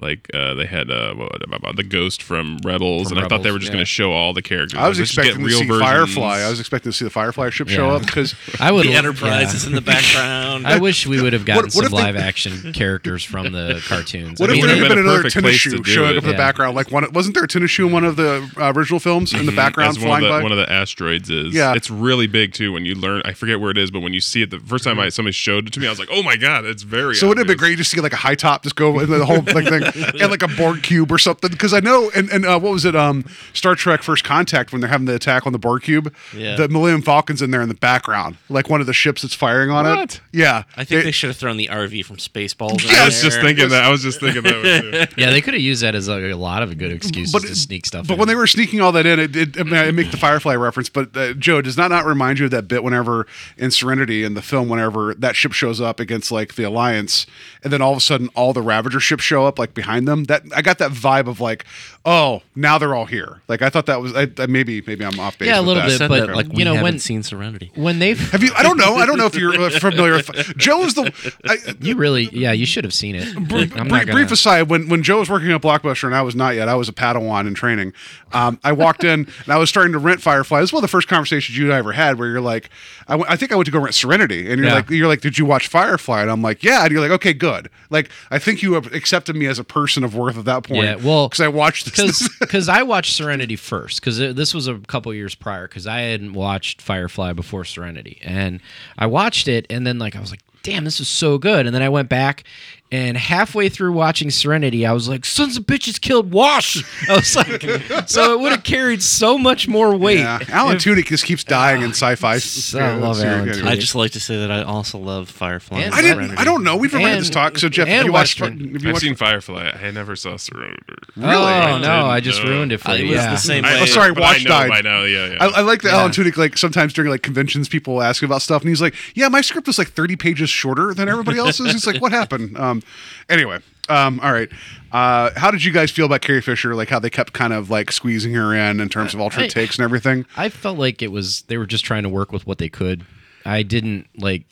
like 0.00 0.28
uh, 0.34 0.54
they 0.54 0.66
had 0.66 0.90
uh, 0.90 1.14
what 1.14 1.42
about 1.44 1.76
the 1.76 1.82
ghost 1.84 2.22
from 2.22 2.58
Rebels, 2.64 3.08
From 3.08 3.18
and 3.18 3.26
I 3.26 3.28
thought 3.28 3.42
they 3.42 3.50
were 3.50 3.58
just 3.58 3.68
yeah. 3.70 3.74
going 3.74 3.82
to 3.82 3.86
show 3.90 4.12
all 4.12 4.32
the 4.32 4.42
characters. 4.42 4.78
I 4.80 4.88
was 4.88 4.98
Like, 4.98 5.02
let's 5.02 5.10
just 5.14 5.16
get 5.16 5.26
expecting 5.36 5.46
to 5.48 5.52
see 5.54 5.66
versions. 5.66 5.80
Firefly. 6.14 6.38
I 6.40 6.50
was 6.50 6.60
expecting 6.60 6.92
to 6.92 6.98
see 6.98 7.04
the 7.04 7.10
Firefly 7.10 7.50
ship 7.50 7.68
show 7.68 7.90
up 7.90 8.02
because 8.04 8.34
I 8.60 8.72
would 8.72 8.86
The 8.86 8.94
Enterprise 8.94 9.50
yeah. 9.50 9.54
is 9.54 9.66
in 9.66 9.74
the 9.74 9.80
background. 9.80 10.66
I 10.66 10.78
wish 10.80 11.06
we 11.06 11.20
would 11.22 11.32
have 11.32 11.44
gotten 11.44 11.64
What- 11.66 11.74
what 11.74 11.84
some 11.84 11.84
if 11.84 11.90
they- 11.90 11.96
live 11.96 12.16
action 12.16 12.72
characters 12.74 13.22
from 13.22 13.52
the 13.52 13.82
cartoons. 13.86 14.40
What 14.40 14.50
I 14.50 14.54
if 14.54 14.60
there 14.62 14.68
would've 14.70 14.78
had 14.78 14.88
been 14.88 14.88
been 14.88 14.98
a 14.98 15.02
another 15.02 15.16
perfect 15.24 15.34
tennis 15.34 15.50
place 15.50 15.62
to 15.64 15.70
shoe 15.70 15.82
do 15.82 15.90
showing 15.90 16.10
it. 16.10 16.16
up 16.18 16.24
in 16.24 16.30
the 16.30 16.36
background? 16.36 16.74
Like 16.74 16.90
one, 16.90 17.12
wasn't 17.12 17.34
there 17.34 17.44
a 17.44 17.48
tennis 17.48 17.70
shoe 17.70 17.86
in 17.86 17.92
one 17.92 18.04
of 18.04 18.16
the 18.16 18.50
uh, 18.58 18.72
original 18.74 18.98
films 19.00 19.32
in 19.32 19.46
the 19.46 19.52
background 19.52 19.90
As 19.90 19.98
one 19.98 20.06
flying 20.06 20.24
of 20.24 20.28
the, 20.30 20.38
by? 20.38 20.42
one 20.42 20.52
of 20.52 20.58
the 20.58 20.70
asteroids 20.72 21.30
is. 21.30 21.54
Yeah. 21.54 21.74
it's 21.74 21.90
really 21.90 22.26
big 22.26 22.54
too. 22.54 22.72
When 22.72 22.84
you 22.84 22.94
learn, 22.94 23.22
I 23.24 23.32
forget 23.34 23.60
where 23.60 23.70
it 23.70 23.78
is, 23.78 23.90
but 23.90 24.00
when 24.00 24.12
you 24.14 24.20
see 24.20 24.42
it 24.42 24.50
the 24.50 24.58
first 24.58 24.84
time 24.84 24.98
I 24.98 25.10
somebody 25.10 25.32
showed 25.32 25.66
it 25.68 25.72
to 25.74 25.80
me, 25.80 25.86
I 25.86 25.90
was 25.90 25.98
like, 25.98 26.08
"Oh 26.10 26.22
my 26.22 26.36
god, 26.36 26.64
it's 26.64 26.82
very." 26.82 27.14
so 27.14 27.28
wouldn't 27.28 27.44
it 27.44 27.48
be 27.48 27.52
obvious. 27.52 27.68
great 27.68 27.76
to 27.76 27.84
see 27.84 28.00
like 28.00 28.12
a 28.12 28.16
high 28.16 28.34
top 28.34 28.62
just 28.62 28.76
go 28.76 28.98
in 29.00 29.10
the 29.10 29.24
whole 29.26 29.36
like 29.42 29.68
thing 29.68 29.82
and 30.20 30.30
like 30.30 30.42
a 30.42 30.48
Borg 30.48 30.82
cube 30.82 31.10
or 31.12 31.18
something? 31.18 31.50
Because 31.50 31.72
I 31.74 31.80
know, 31.80 32.10
and, 32.14 32.30
and 32.30 32.44
uh, 32.44 32.58
what 32.58 32.72
was 32.72 32.84
it? 32.84 32.94
Um, 32.96 33.24
Star 33.52 33.74
Trek 33.74 34.02
First 34.02 34.24
Contact 34.24 34.72
when 34.72 34.80
they're 34.80 34.90
having 34.90 35.06
the 35.06 35.14
attack 35.14 35.46
on 35.46 35.52
the 35.52 35.58
Borg 35.58 35.82
cube. 35.82 36.12
Yeah. 36.34 36.56
the 36.56 36.68
Millennium 36.68 37.02
Falcon's 37.02 37.42
in 37.42 37.50
there 37.50 37.62
in 37.62 37.68
the 37.68 37.74
background, 37.74 38.36
like 38.48 38.68
one 38.68 38.80
of 38.80 38.86
the 38.86 38.92
ships 38.92 39.22
that's 39.22 39.34
firing 39.34 39.70
on 39.70 39.86
it. 39.86 40.20
Yeah, 40.32 40.64
I 40.76 40.84
think 40.84 41.02
It- 41.02 41.04
they 41.04 41.10
should 41.12 41.28
have 41.28 41.36
thrown 41.36 41.56
the 41.56 41.68
RV 41.68 42.04
from 42.04 42.16
Spaceballs. 42.16 42.84
Yeah, 42.84 43.02
I 43.02 43.04
was 43.06 43.20
just 43.20 43.40
thinking 43.40 43.68
that. 43.68 43.84
I 43.84 43.90
was 43.90 44.02
just 44.02 44.20
thinking 44.20 44.42
that. 44.42 44.56
Was, 44.56 45.08
yeah, 45.16 45.30
they 45.30 45.40
could 45.40 45.54
have 45.54 45.62
used 45.62 45.82
that 45.82 45.94
as 45.94 46.08
like, 46.08 46.22
a 46.22 46.34
lot 46.34 46.62
of 46.62 46.76
good 46.78 46.92
excuses 46.92 47.32
to 47.40 47.54
sneak 47.56 47.86
stuff. 47.86 48.06
But 48.06 48.14
in. 48.14 48.18
when 48.18 48.28
they 48.28 48.34
were 48.34 48.46
sneaking 48.46 48.80
all 48.80 48.92
that 48.92 49.06
in, 49.06 49.18
it, 49.18 49.36
it, 49.36 49.60
I, 49.60 49.62
mean, 49.64 49.74
I 49.74 49.90
make 49.90 50.10
the 50.10 50.16
Firefly 50.16 50.54
reference. 50.54 50.88
But 50.88 51.16
uh, 51.16 51.34
Joe, 51.34 51.60
does 51.60 51.76
that 51.76 51.88
not 51.88 52.04
remind 52.04 52.38
you 52.38 52.46
of 52.46 52.50
that 52.52 52.68
bit 52.68 52.82
whenever 52.84 53.26
in 53.56 53.70
Serenity 53.70 54.24
in 54.24 54.34
the 54.34 54.42
film, 54.42 54.68
whenever 54.68 55.14
that 55.14 55.36
ship 55.36 55.52
shows 55.52 55.80
up 55.80 56.00
against 56.00 56.30
like 56.32 56.54
the 56.54 56.62
Alliance, 56.64 57.26
and 57.62 57.72
then 57.72 57.82
all 57.82 57.92
of 57.92 57.98
a 57.98 58.00
sudden 58.00 58.28
all 58.34 58.52
the 58.52 58.62
Ravager 58.62 59.00
ships 59.00 59.22
show 59.24 59.46
up 59.46 59.58
like 59.58 59.71
behind 59.74 60.06
them? 60.08 60.24
That 60.24 60.42
I 60.54 60.62
got 60.62 60.78
that 60.78 60.90
vibe 60.92 61.26
of 61.28 61.40
like, 61.40 61.64
oh, 62.04 62.42
now 62.54 62.78
they're 62.78 62.94
all 62.94 63.06
here. 63.06 63.40
Like 63.48 63.62
I 63.62 63.70
thought 63.70 63.86
that 63.86 64.00
was 64.00 64.14
I, 64.14 64.28
I, 64.38 64.46
maybe 64.46 64.82
maybe 64.86 65.04
I'm 65.04 65.18
off 65.20 65.38
base. 65.38 65.48
Yeah, 65.48 65.58
a 65.58 65.62
little 65.62 65.82
that. 65.82 65.88
bit, 65.88 65.98
Said 65.98 66.08
but, 66.08 66.26
that, 66.28 66.36
like 66.36 66.46
you 66.46 66.52
we 66.56 66.64
know, 66.64 66.74
haven't 66.74 66.82
when- 66.84 66.98
seen 66.98 67.22
Serenity. 67.22 67.70
when 67.74 67.98
they've 67.98 68.18
Have 68.32 68.42
you? 68.42 68.52
I 68.56 68.62
don't 68.62 68.76
know. 68.78 68.96
I 68.96 69.06
don't 69.06 69.18
know 69.18 69.26
if 69.26 69.34
you're 69.34 69.58
uh, 69.60 69.70
familiar. 69.70 70.14
with 70.16 70.56
Joe 70.56 70.82
is 70.84 70.94
the. 70.94 71.12
I, 71.44 71.56
you 71.80 71.96
really 71.96 72.24
yeah 72.32 72.52
you 72.52 72.66
should 72.66 72.84
have 72.84 72.94
seen 72.94 73.14
it. 73.14 73.34
I'm 73.36 73.44
brief, 73.44 73.74
not 73.74 73.88
gonna, 73.88 74.12
brief 74.12 74.30
aside, 74.30 74.68
when 74.70 74.88
when 74.88 75.02
Joe 75.02 75.18
was 75.20 75.30
working 75.30 75.50
at 75.52 75.60
Blockbuster 75.62 76.04
and 76.04 76.14
I 76.14 76.22
was 76.22 76.34
not 76.36 76.54
yet, 76.54 76.68
I 76.68 76.74
was 76.74 76.88
a 76.88 76.92
Padawan 76.92 77.46
in 77.46 77.54
training. 77.54 77.92
Um, 78.32 78.58
I 78.64 78.72
walked 78.72 79.04
in 79.04 79.28
and 79.44 79.48
I 79.48 79.58
was 79.58 79.68
starting 79.68 79.92
to 79.92 79.98
rent 79.98 80.22
Firefly. 80.22 80.60
This 80.60 80.68
was 80.68 80.72
one 80.74 80.78
of 80.84 80.90
the 80.90 80.92
first 80.92 81.06
conversations 81.08 81.56
you 81.58 81.64
and 81.64 81.74
I 81.74 81.78
ever 81.78 81.92
had, 81.92 82.18
where 82.18 82.28
you're 82.28 82.40
like, 82.40 82.70
I, 83.06 83.12
w- 83.12 83.26
I 83.28 83.36
think 83.36 83.52
I 83.52 83.56
went 83.56 83.66
to 83.66 83.70
go 83.72 83.78
rent 83.78 83.94
Serenity, 83.94 84.48
and 84.50 84.58
you're 84.58 84.68
Yeah. 84.68 84.74
like, 84.76 84.90
you're 84.90 85.06
like, 85.08 85.20
did 85.20 85.36
you 85.38 85.44
watch 85.44 85.68
Firefly? 85.68 86.22
And 86.22 86.30
I'm 86.30 86.40
like, 86.40 86.62
yeah. 86.62 86.82
And 86.82 86.90
you're 86.92 87.00
like, 87.02 87.10
okay, 87.10 87.34
good. 87.34 87.68
Like, 87.90 88.10
I 88.30 88.38
think 88.38 88.62
you 88.62 88.72
have 88.74 88.92
accepted 88.94 89.36
me 89.36 89.46
as 89.46 89.58
a 89.58 89.61
person 89.64 90.04
of 90.04 90.14
worth 90.14 90.36
at 90.38 90.44
that 90.46 90.64
point. 90.64 90.84
Yeah, 90.84 90.96
well, 90.96 91.28
because 91.28 91.40
I 91.40 91.48
watched 91.48 91.96
this. 91.96 92.28
because 92.38 92.68
I 92.70 92.82
watched 92.82 93.14
Serenity 93.14 93.56
first 93.56 94.00
because 94.00 94.18
this 94.18 94.54
was 94.54 94.66
a 94.68 94.78
couple 94.80 95.12
years 95.14 95.34
prior 95.34 95.68
because 95.68 95.86
I 95.86 96.00
hadn't 96.00 96.32
watched 96.32 96.82
Firefly 96.82 97.32
before 97.32 97.64
Serenity 97.64 98.18
and 98.22 98.60
I 98.98 99.06
watched 99.06 99.48
it 99.48 99.66
and 99.70 99.86
then 99.86 99.98
like 99.98 100.16
I 100.16 100.20
was 100.20 100.30
like 100.30 100.40
damn 100.62 100.84
this 100.84 101.00
is 101.00 101.08
so 101.08 101.38
good 101.38 101.66
and 101.66 101.74
then 101.74 101.82
I 101.82 101.88
went 101.88 102.08
back 102.08 102.44
and 102.92 103.16
halfway 103.16 103.68
through 103.68 103.90
watching 103.92 104.30
Serenity 104.30 104.86
I 104.86 104.92
was 104.92 105.08
like 105.08 105.24
sons 105.24 105.56
of 105.56 105.64
bitches 105.64 106.00
killed 106.00 106.30
Wash 106.30 106.84
I 107.08 107.16
was 107.16 107.34
like 107.34 107.62
so 108.08 108.34
it 108.34 108.40
would 108.40 108.52
have 108.52 108.62
carried 108.62 109.02
so 109.02 109.36
much 109.36 109.66
more 109.66 109.96
weight 109.96 110.18
yeah, 110.20 110.38
Alan 110.50 110.76
Tudyk 110.76 111.06
just 111.06 111.24
keeps 111.24 111.42
dying 111.42 111.82
in 111.82 111.90
sci-fi. 111.90 112.38
so 112.38 112.78
I 112.78 112.94
love 112.94 113.18
Alan. 113.20 113.48
Tudyk. 113.48 113.64
I 113.66 113.74
just 113.76 113.94
like 113.94 114.12
to 114.12 114.20
say 114.20 114.36
that 114.38 114.50
I 114.52 114.62
also 114.62 114.98
love 114.98 115.28
Firefly. 115.28 115.78
And 115.78 115.86
and 115.86 115.94
I 115.94 116.02
didn't. 116.02 116.38
I 116.38 116.44
don't 116.44 116.62
know. 116.62 116.76
We've 116.76 116.92
never 116.92 117.08
had 117.08 117.18
this 117.20 117.30
talk. 117.30 117.56
So 117.58 117.68
Jeff, 117.68 117.88
have 117.88 118.04
you 118.06 118.12
watched? 118.12 118.38
Have 118.38 118.60
you 118.60 118.76
I've 118.76 118.84
watched 118.84 119.00
seen 119.00 119.14
Firefly. 119.16 119.70
I 119.82 119.90
never 119.90 120.14
saw 120.14 120.36
Serenity. 120.36 120.78
oh 121.16 121.22
I 121.44 121.80
no 121.80 122.06
I 122.06 122.20
just 122.20 122.42
know. 122.44 122.50
ruined 122.50 122.72
it 122.72 122.78
for 122.78 122.90
I 122.90 122.96
you 122.96 123.06
was 123.08 123.16
yeah 123.16 123.30
the 123.30 123.36
same 123.38 123.64
I- 123.64 123.74
way. 123.74 123.80
Oh, 123.82 123.86
sorry, 123.86 124.12
but 124.12 124.20
Wash 124.20 124.40
I 124.40 124.42
know 124.44 124.48
died. 124.50 124.68
by 124.68 124.80
now. 124.82 125.02
Yeah, 125.04 125.32
yeah. 125.32 125.36
I, 125.40 125.46
I 125.46 125.60
like 125.62 125.80
that 125.82 125.92
Yeah. 125.92 125.98
Alan 126.00 126.12
Tudyk. 126.12 126.36
Like 126.36 126.58
sometimes 126.58 126.92
during 126.92 127.10
like 127.10 127.22
conventions, 127.22 127.68
people 127.68 128.02
ask 128.02 128.22
about 128.22 128.42
stuff, 128.42 128.60
and 128.62 128.68
he's 128.68 128.82
like, 128.82 128.94
"Yeah, 129.14 129.28
my 129.28 129.40
script 129.40 129.66
was 129.66 129.78
like 129.78 129.88
thirty 129.92 130.16
pages 130.16 130.50
shorter 130.50 130.92
than 130.94 131.08
everybody 131.08 131.38
else's." 131.38 131.72
He's 131.72 131.86
like, 131.86 132.00
"What 132.02 132.12
happened?" 132.12 132.56
Um, 132.58 132.81
anyway, 133.28 133.58
um, 133.88 134.20
all 134.20 134.32
right. 134.32 134.48
Uh, 134.92 135.30
how 135.36 135.50
did 135.50 135.64
you 135.64 135.72
guys 135.72 135.90
feel 135.90 136.06
about 136.06 136.20
Carrie 136.20 136.42
Fisher? 136.42 136.74
Like 136.74 136.88
how 136.90 136.98
they 136.98 137.10
kept 137.10 137.32
kind 137.32 137.52
of 137.52 137.70
like 137.70 137.90
squeezing 137.90 138.34
her 138.34 138.54
in 138.54 138.80
in 138.80 138.88
terms 138.88 139.14
of 139.14 139.20
alternate 139.20 139.50
takes 139.50 139.76
and 139.78 139.84
everything. 139.84 140.26
I 140.36 140.48
felt 140.48 140.78
like 140.78 141.00
it 141.02 141.10
was 141.10 141.42
they 141.42 141.56
were 141.58 141.66
just 141.66 141.84
trying 141.84 142.02
to 142.02 142.08
work 142.08 142.30
with 142.32 142.46
what 142.46 142.58
they 142.58 142.68
could 142.68 143.04
I 143.44 143.62
didn't 143.64 144.06
like 144.18 144.44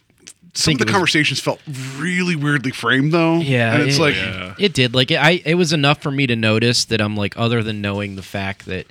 Some 0.54 0.72
of 0.74 0.78
the 0.78 0.84
was- 0.86 0.92
conversations 0.92 1.38
felt 1.40 1.60
really 1.98 2.34
weirdly 2.36 2.72
framed, 2.72 3.12
though. 3.12 3.36
Yeah, 3.38 3.74
and 3.74 3.82
it's 3.84 3.98
it- 3.98 4.00
like, 4.00 4.14
Yeah. 4.16 4.54
It 4.58 4.72
did. 4.72 4.94
Like 4.94 5.10
it, 5.10 5.20
I, 5.22 5.42
it 5.44 5.54
was 5.54 5.72
enough 5.72 6.02
for 6.02 6.10
me 6.10 6.26
to 6.26 6.34
notice 6.34 6.84
that 6.86 7.00
I'm 7.00 7.16
like, 7.16 7.36
other 7.38 7.62
than 7.62 7.80
knowing 7.80 8.16
the 8.16 8.22
fact 8.22 8.66
that, 8.66 8.86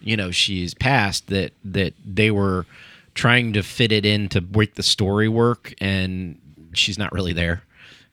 you 0.00 0.16
know, 0.16 0.30
she's 0.30 0.72
passed, 0.72 1.26
that 1.28 1.52
that 1.64 1.92
they 2.04 2.30
were 2.30 2.64
trying 3.14 3.52
to 3.52 3.62
fit 3.62 3.92
it 3.92 4.06
in 4.06 4.28
to 4.30 4.40
make 4.40 4.74
the 4.76 4.82
story 4.82 5.28
work, 5.28 5.74
and 5.80 6.38
she's 6.72 6.96
not 6.98 7.12
really 7.12 7.32
there. 7.34 7.62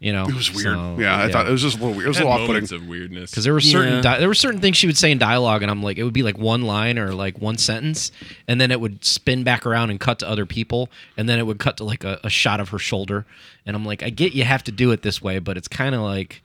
You 0.02 0.14
know, 0.14 0.24
it 0.30 0.34
was 0.34 0.50
weird. 0.54 0.76
So, 0.76 0.96
yeah, 0.98 1.22
I 1.22 1.30
thought 1.30 1.46
it 1.46 1.52
was 1.52 1.62
just 1.62 1.76
a 1.78 1.80
little 1.82 1.94
weird. 1.94 2.06
It 2.06 2.08
was 2.08 2.18
a 2.18 2.20
Had 2.22 2.26
little 2.28 2.42
off-putting. 2.44 2.54
moments 2.54 2.72
of 2.72 2.88
weirdness. 2.88 3.32
because 3.32 3.44
there 3.44 3.52
were 3.52 3.60
certain 3.60 3.96
Yeah. 3.96 4.02
di- 4.02 4.20
there 4.20 4.30
were 4.30 4.34
certain 4.34 4.62
things 4.62 4.78
she 4.78 4.88
would 4.88 4.96
say 4.98 5.12
in 5.12 5.18
dialogue, 5.18 5.62
and 5.62 5.70
I'm 5.70 5.84
like, 5.84 5.98
it 5.98 6.04
would 6.06 6.14
be 6.14 6.24
like 6.24 6.38
one 6.38 6.62
line 6.62 6.98
or 6.98 7.14
like 7.14 7.40
one 7.42 7.58
sentence, 7.58 8.10
and 8.48 8.62
then 8.62 8.72
it 8.72 8.80
would 8.80 9.04
spin 9.04 9.44
back 9.44 9.66
around 9.66 9.90
and 9.90 10.00
cut 10.00 10.20
to 10.20 10.30
other 10.30 10.46
people, 10.46 10.90
and 11.18 11.28
then 11.28 11.38
it 11.38 11.46
would 11.46 11.60
cut 11.60 11.76
to 11.78 11.84
like 11.84 12.06
a, 12.06 12.18
a 12.24 12.30
shot 12.30 12.62
of 12.62 12.70
her 12.70 12.80
shoulder, 12.80 13.26
and 13.66 13.76
I'm 13.76 13.86
like, 13.86 14.02
I 14.02 14.10
get 14.10 14.32
you 14.34 14.46
have 14.46 14.64
to 14.66 14.72
do 14.72 14.92
it 14.92 15.02
this 15.02 15.22
way, 15.22 15.38
but 15.40 15.58
it's 15.58 15.68
kind 15.68 15.94
of 15.94 16.00
like. 16.02 16.42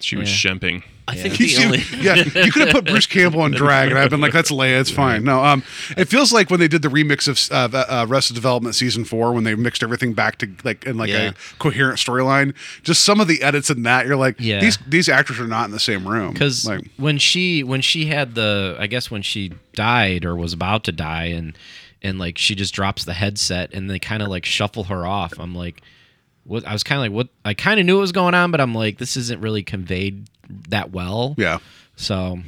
She 0.00 0.16
was 0.16 0.28
Yeah. 0.30 0.36
shemping. 0.36 0.82
I 1.08 1.14
think 1.14 1.34
He's- 1.34 1.56
the 1.56 1.64
only. 1.66 1.82
yeah, 2.00 2.16
you 2.44 2.50
could 2.50 2.62
have 2.66 2.70
put 2.74 2.84
Bruce 2.90 3.06
Campbell 3.06 3.42
on 3.42 3.52
drag, 3.52 3.90
and 3.90 3.98
I've 3.98 4.10
been 4.10 4.20
like, 4.20 4.32
"That's 4.32 4.50
Leia, 4.50 4.80
it's 4.80 4.90
fine." 4.90 5.22
No, 5.22 5.44
um, 5.44 5.62
it 5.96 6.06
feels 6.08 6.32
like 6.32 6.50
when 6.50 6.58
they 6.58 6.66
did 6.66 6.82
the 6.82 6.88
remix 6.88 7.28
of 7.28 7.72
uh, 7.74 7.78
uh, 7.88 8.06
Arrested 8.08 8.34
Development 8.34 8.74
season 8.74 9.04
four, 9.04 9.32
when 9.32 9.44
they 9.44 9.54
mixed 9.54 9.84
everything 9.84 10.14
back 10.14 10.38
to 10.38 10.48
like 10.64 10.84
in 10.84 10.96
like 10.96 11.08
Yeah. 11.10 11.28
a 11.28 11.34
coherent 11.60 11.98
storyline. 12.00 12.54
Just 12.82 13.04
some 13.04 13.20
of 13.20 13.28
the 13.28 13.40
edits 13.44 13.70
in 13.70 13.84
that, 13.84 14.04
you're 14.06 14.16
like, 14.16 14.34
Yeah. 14.40 14.58
these 14.58 14.78
these 14.84 15.08
actors 15.08 15.38
are 15.38 15.46
not 15.46 15.66
in 15.66 15.70
the 15.70 15.78
same 15.78 16.08
room 16.08 16.32
because 16.32 16.66
like, 16.66 16.84
when 16.96 17.18
she 17.18 17.62
when 17.62 17.82
she 17.82 18.06
had 18.06 18.34
the 18.34 18.76
i 18.80 18.88
guess 18.88 19.08
when 19.08 19.22
she 19.22 19.52
died 19.74 20.24
or 20.24 20.34
was 20.34 20.52
about 20.52 20.82
to 20.84 20.92
die 20.92 21.26
and 21.26 21.56
and 22.02 22.18
like 22.18 22.36
she 22.36 22.56
just 22.56 22.74
drops 22.74 23.04
the 23.04 23.12
headset 23.14 23.72
and 23.72 23.88
they 23.88 24.00
kind 24.00 24.22
of 24.24 24.28
like 24.28 24.44
shuffle 24.44 24.84
her 24.84 25.06
off 25.06 25.32
i'm 25.38 25.54
like 25.54 25.82
what 26.46 26.66
i 26.66 26.72
was 26.72 26.82
kind 26.82 26.98
of 26.98 27.02
like 27.02 27.12
what 27.12 27.28
i 27.44 27.54
kind 27.54 27.78
of 27.80 27.86
knew 27.86 27.96
what 27.96 28.00
was 28.02 28.12
going 28.12 28.34
on 28.34 28.50
but 28.50 28.60
i'm 28.60 28.74
like 28.74 28.98
this 28.98 29.16
isn't 29.16 29.40
really 29.40 29.62
conveyed 29.62 30.28
that 30.68 30.92
well 30.92 31.34
yeah, 31.38 31.58
so 31.96 32.38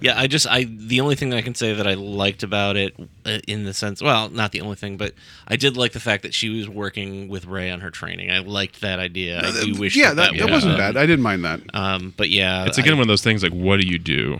Yeah, 0.00 0.18
I 0.18 0.26
just 0.28 0.46
I 0.48 0.64
the 0.64 1.00
only 1.02 1.14
thing 1.14 1.34
I 1.34 1.42
can 1.42 1.54
say 1.54 1.74
that 1.74 1.86
I 1.86 1.92
liked 1.94 2.42
about 2.42 2.76
it 2.76 2.94
uh, 3.26 3.38
in 3.46 3.64
the 3.64 3.74
sense, 3.74 4.00
well, 4.02 4.30
not 4.30 4.50
the 4.50 4.62
only 4.62 4.76
thing, 4.76 4.96
but 4.96 5.12
I 5.46 5.56
did 5.56 5.76
like 5.76 5.92
the 5.92 6.00
fact 6.00 6.22
that 6.22 6.32
she 6.32 6.48
was 6.48 6.70
working 6.70 7.28
with 7.28 7.44
Rey 7.44 7.70
on 7.70 7.80
her 7.80 7.90
training. 7.90 8.30
I 8.30 8.38
liked 8.38 8.80
that 8.80 8.98
idea. 8.98 9.42
I 9.46 9.64
do 9.64 9.78
wish. 9.78 9.94
yeah, 9.94 10.14
that, 10.14 10.32
that, 10.32 10.32
that, 10.38 10.46
that 10.46 10.50
wasn't 10.50 10.78
bad. 10.78 10.96
I 10.96 11.04
didn't 11.04 11.22
mind 11.22 11.44
that. 11.44 11.60
Um, 11.74 12.14
but 12.16 12.30
yeah, 12.30 12.64
It's 12.64 12.78
again 12.78 12.94
I- 12.94 12.96
one 12.96 13.02
of 13.02 13.08
those 13.08 13.22
things 13.22 13.42
like, 13.42 13.52
what 13.52 13.78
do 13.78 13.86
you 13.86 13.98
do? 13.98 14.38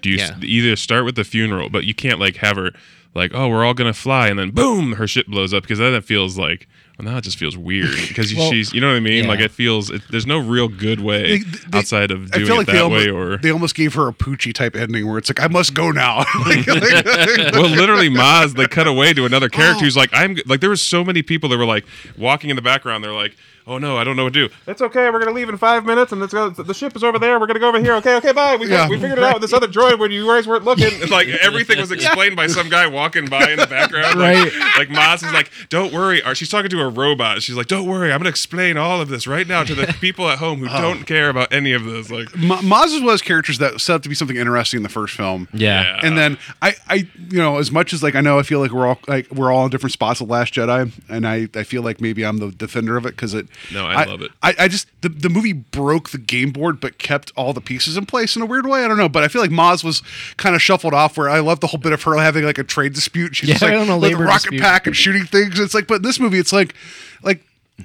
Do 0.00 0.08
you 0.08 0.16
s 0.18 0.30
Yeah. 0.30 0.36
either 0.48 0.76
start 0.76 1.04
with 1.04 1.14
the 1.16 1.24
funeral, 1.24 1.68
but 1.68 1.84
you 1.84 1.94
can't 1.94 2.18
like 2.18 2.36
have 2.36 2.56
her 2.56 2.70
like, 3.14 3.32
oh, 3.34 3.48
we're 3.50 3.64
all 3.66 3.74
gonna 3.74 3.92
fly, 3.92 4.28
and 4.28 4.38
then 4.38 4.50
boom, 4.50 4.94
her 4.94 5.06
ship 5.06 5.26
blows 5.26 5.52
up 5.52 5.62
because 5.62 5.78
then 5.78 5.92
it 5.92 6.04
feels 6.04 6.38
like, 6.38 6.66
well, 6.98 7.10
now 7.10 7.16
it 7.18 7.24
just 7.24 7.38
feels 7.38 7.56
weird 7.56 7.90
because 8.08 8.34
Well, 8.34 8.50
she's, 8.50 8.72
you 8.72 8.80
know 8.80 8.88
what 8.88 8.96
I 8.96 9.00
mean? 9.00 9.24
yeah. 9.24 9.30
Like 9.30 9.40
it 9.40 9.50
feels, 9.50 9.90
it, 9.90 10.02
there's 10.10 10.26
no 10.26 10.38
real 10.38 10.68
good 10.68 11.00
way 11.00 11.38
They- 11.38 11.44
they- 11.44 11.78
outside 11.78 12.10
of 12.10 12.30
doing 12.30 12.46
feel 12.46 12.60
it 12.60 12.66
that 12.66 12.90
way, 12.90 13.08
or 13.10 13.38
they 13.38 13.50
almost 13.50 13.74
gave 13.74 13.94
her 13.94 14.08
a 14.08 14.12
Poochie 14.12 14.52
type 14.52 14.76
ending 14.76 15.08
where 15.08 15.18
it's 15.18 15.28
like, 15.30 15.40
I 15.42 15.48
must 15.48 15.74
go 15.74 15.90
now. 15.90 16.24
Like- 16.46 16.66
like- 16.66 17.04
well, 17.52 17.68
literally, 17.68 18.08
Maz, 18.10 18.54
they 18.54 18.66
cut 18.66 18.86
away 18.86 19.12
to 19.14 19.24
another 19.24 19.48
character 19.48 19.78
Oh. 19.82 19.84
who's 19.84 19.96
like, 19.96 20.10
I'm 20.12 20.36
like, 20.46 20.60
there 20.60 20.70
were 20.70 20.76
so 20.76 21.02
many 21.04 21.22
people 21.22 21.48
that 21.50 21.58
were 21.58 21.64
like 21.64 21.84
walking 22.18 22.50
in 22.50 22.56
the 22.56 22.62
background. 22.62 23.02
They're 23.04 23.12
like, 23.12 23.36
oh 23.66 23.78
no, 23.78 23.96
I 23.96 24.04
don't 24.04 24.16
know 24.16 24.24
what 24.24 24.32
to 24.34 24.48
do. 24.48 24.54
It's 24.66 24.82
okay. 24.82 25.08
We're 25.10 25.18
gonna 25.18 25.32
leave 25.32 25.48
in 25.48 25.56
five 25.56 25.84
minutes, 25.84 26.12
and 26.12 26.20
let's 26.20 26.32
go. 26.32 26.50
The 26.50 26.74
ship 26.74 26.94
is 26.96 27.04
over 27.04 27.18
there. 27.18 27.38
We're 27.40 27.46
gonna 27.46 27.58
go 27.60 27.68
over 27.68 27.80
here. 27.80 27.94
Okay, 27.94 28.14
okay, 28.16 28.32
bye. 28.32 28.56
We, 28.56 28.66
Yeah. 28.68 28.88
we 28.88 28.96
figured 28.98 29.18
it 29.18 29.24
out 29.24 29.34
with 29.34 29.42
this 29.42 29.52
other 29.52 29.68
droid 29.68 29.98
when 29.98 30.10
you 30.10 30.26
guys 30.26 30.46
weren't 30.46 30.64
looking. 30.64 30.92
And, 31.00 31.10
like 31.10 31.28
everything 31.28 31.78
was 31.78 31.90
explained 31.92 32.36
by 32.36 32.46
some 32.46 32.68
guy 32.68 32.86
walking 32.86 33.26
by 33.26 33.50
in 33.50 33.58
the 33.58 33.66
background. 33.66 34.18
Like, 34.18 34.52
like 34.78 34.88
Maz 34.88 35.16
is 35.26 35.32
like, 35.32 35.50
don't 35.68 35.92
worry. 35.92 36.22
Or 36.24 36.34
she's 36.34 36.48
talking 36.48 36.70
to 36.70 36.80
a 36.80 36.88
robot. 36.88 37.42
She's 37.42 37.56
like, 37.56 37.66
don't 37.68 37.86
worry. 37.86 38.12
I'm 38.12 38.18
gonna 38.18 38.28
explain 38.30 38.76
all 38.76 39.00
of 39.00 39.08
this 39.08 39.26
right 39.26 39.46
now 39.46 39.64
to 39.64 39.74
the 39.74 39.86
people 40.00 40.28
at 40.28 40.38
home 40.38 40.60
who 40.60 40.68
Oh. 40.70 40.80
don't 40.80 41.04
care 41.04 41.28
about 41.28 41.52
any 41.52 41.72
of 41.72 41.84
this. 41.84 42.10
Like, 42.10 42.36
Ma- 42.36 42.60
Maz 42.60 42.86
is 42.86 42.94
one 42.94 43.02
of 43.04 43.08
those 43.08 43.22
characters 43.22 43.58
that 43.58 43.80
set 43.80 43.96
up 43.96 44.02
to 44.02 44.08
be 44.08 44.14
something 44.14 44.36
interesting 44.36 44.78
in 44.78 44.82
the 44.82 44.88
first 44.88 45.14
film. 45.14 45.48
yeah, 45.52 45.82
Yeah. 45.82 46.00
and 46.02 46.16
then 46.18 46.38
I, 46.60 46.74
I, 46.88 46.94
you 47.30 47.38
know, 47.38 47.58
as 47.58 47.70
much 47.70 47.92
as 47.92 48.02
like 48.02 48.14
I 48.14 48.20
know, 48.20 48.38
I 48.38 48.42
feel 48.42 48.60
like 48.60 48.70
we're 48.70 48.86
all 48.86 48.98
like 49.08 49.30
we're 49.30 49.52
all 49.52 49.64
in 49.64 49.70
different 49.70 49.92
spots 49.92 50.20
of 50.20 50.28
Last 50.28 50.54
Jedi, 50.54 50.90
and 51.08 51.26
I, 51.26 51.48
I 51.54 51.62
feel 51.62 51.82
like 51.82 52.00
maybe 52.00 52.24
I'm 52.24 52.38
the 52.38 52.50
defender 52.50 52.96
of 52.96 53.04
it 53.06 53.10
because 53.10 53.34
it. 53.34 53.46
No, 53.72 53.86
I 53.86 54.04
love 54.04 54.22
it. 54.22 54.30
I, 54.42 54.54
I 54.58 54.68
just 54.68 54.88
the, 55.02 55.08
the 55.08 55.28
movie 55.28 55.52
broke 55.52 56.10
the 56.10 56.18
game 56.18 56.50
board, 56.50 56.80
but 56.80 56.98
kept 56.98 57.32
all 57.36 57.52
the 57.52 57.60
pieces 57.60 57.96
in 57.96 58.06
place 58.06 58.36
in 58.36 58.42
a 58.42 58.46
weird 58.46 58.66
way. 58.66 58.84
I 58.84 58.88
don't 58.88 58.98
know, 58.98 59.08
but 59.08 59.22
I 59.22 59.28
feel 59.28 59.42
like 59.42 59.50
Maz 59.50 59.82
was 59.84 60.02
kind 60.36 60.54
of 60.54 60.62
shuffled 60.62 60.94
off. 60.94 61.16
Where 61.16 61.28
I 61.30 61.40
love 61.40 61.60
the 61.60 61.68
whole 61.68 61.80
bit 61.80 61.92
of 61.92 62.02
her 62.04 62.16
having 62.16 62.44
like 62.44 62.58
a 62.58 62.64
trade 62.64 62.94
dispute. 62.94 63.36
She's 63.36 63.48
Yeah, 63.48 63.54
just 63.54 63.62
like 63.62 63.72
I 63.72 63.74
don't 63.74 63.86
know, 63.88 63.98
with 63.98 64.12
a 64.12 64.16
labor 64.16 64.24
rocket 64.24 64.42
dispute. 64.50 64.62
pack 64.62 64.86
and 64.86 64.96
shooting 64.96 65.24
things. 65.24 65.58
It's 65.58 65.74
like, 65.74 65.86
but 65.86 65.96
in 65.96 66.02
this 66.02 66.18
movie, 66.20 66.38
it's 66.38 66.52
like, 66.52 66.74
like 67.22 67.44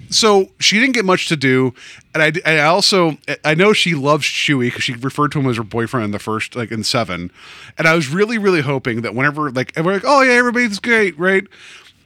so 0.10 0.50
she 0.60 0.80
didn't 0.80 0.94
get 0.94 1.06
much 1.06 1.28
to 1.30 1.36
do, 1.38 1.74
and 2.14 2.22
I, 2.22 2.32
I 2.46 2.60
also 2.60 3.18
I 3.44 3.56
know 3.56 3.74
she 3.74 3.96
loves 3.96 4.26
Chewie 4.26 4.68
because 4.68 4.84
she 4.84 4.94
referred 4.94 5.32
to 5.32 5.40
him 5.40 5.50
as 5.50 5.58
her 5.58 5.64
boyfriend 5.64 6.04
in 6.06 6.12
the 6.12 6.20
first 6.20 6.56
like 6.56 6.72
in 6.72 6.84
seven, 6.84 7.32
and 7.78 7.88
I 7.88 7.96
was 7.96 8.08
really 8.10 8.38
really 8.38 8.62
hoping 8.62 9.02
that 9.02 9.16
whenever 9.16 9.50
like 9.50 9.76
and 9.76 9.86
we're 9.86 9.94
like 9.94 10.04
oh 10.06 10.22
yeah 10.22 10.34
everybody's 10.34 10.80
great 10.80 11.18
right, 11.18 11.46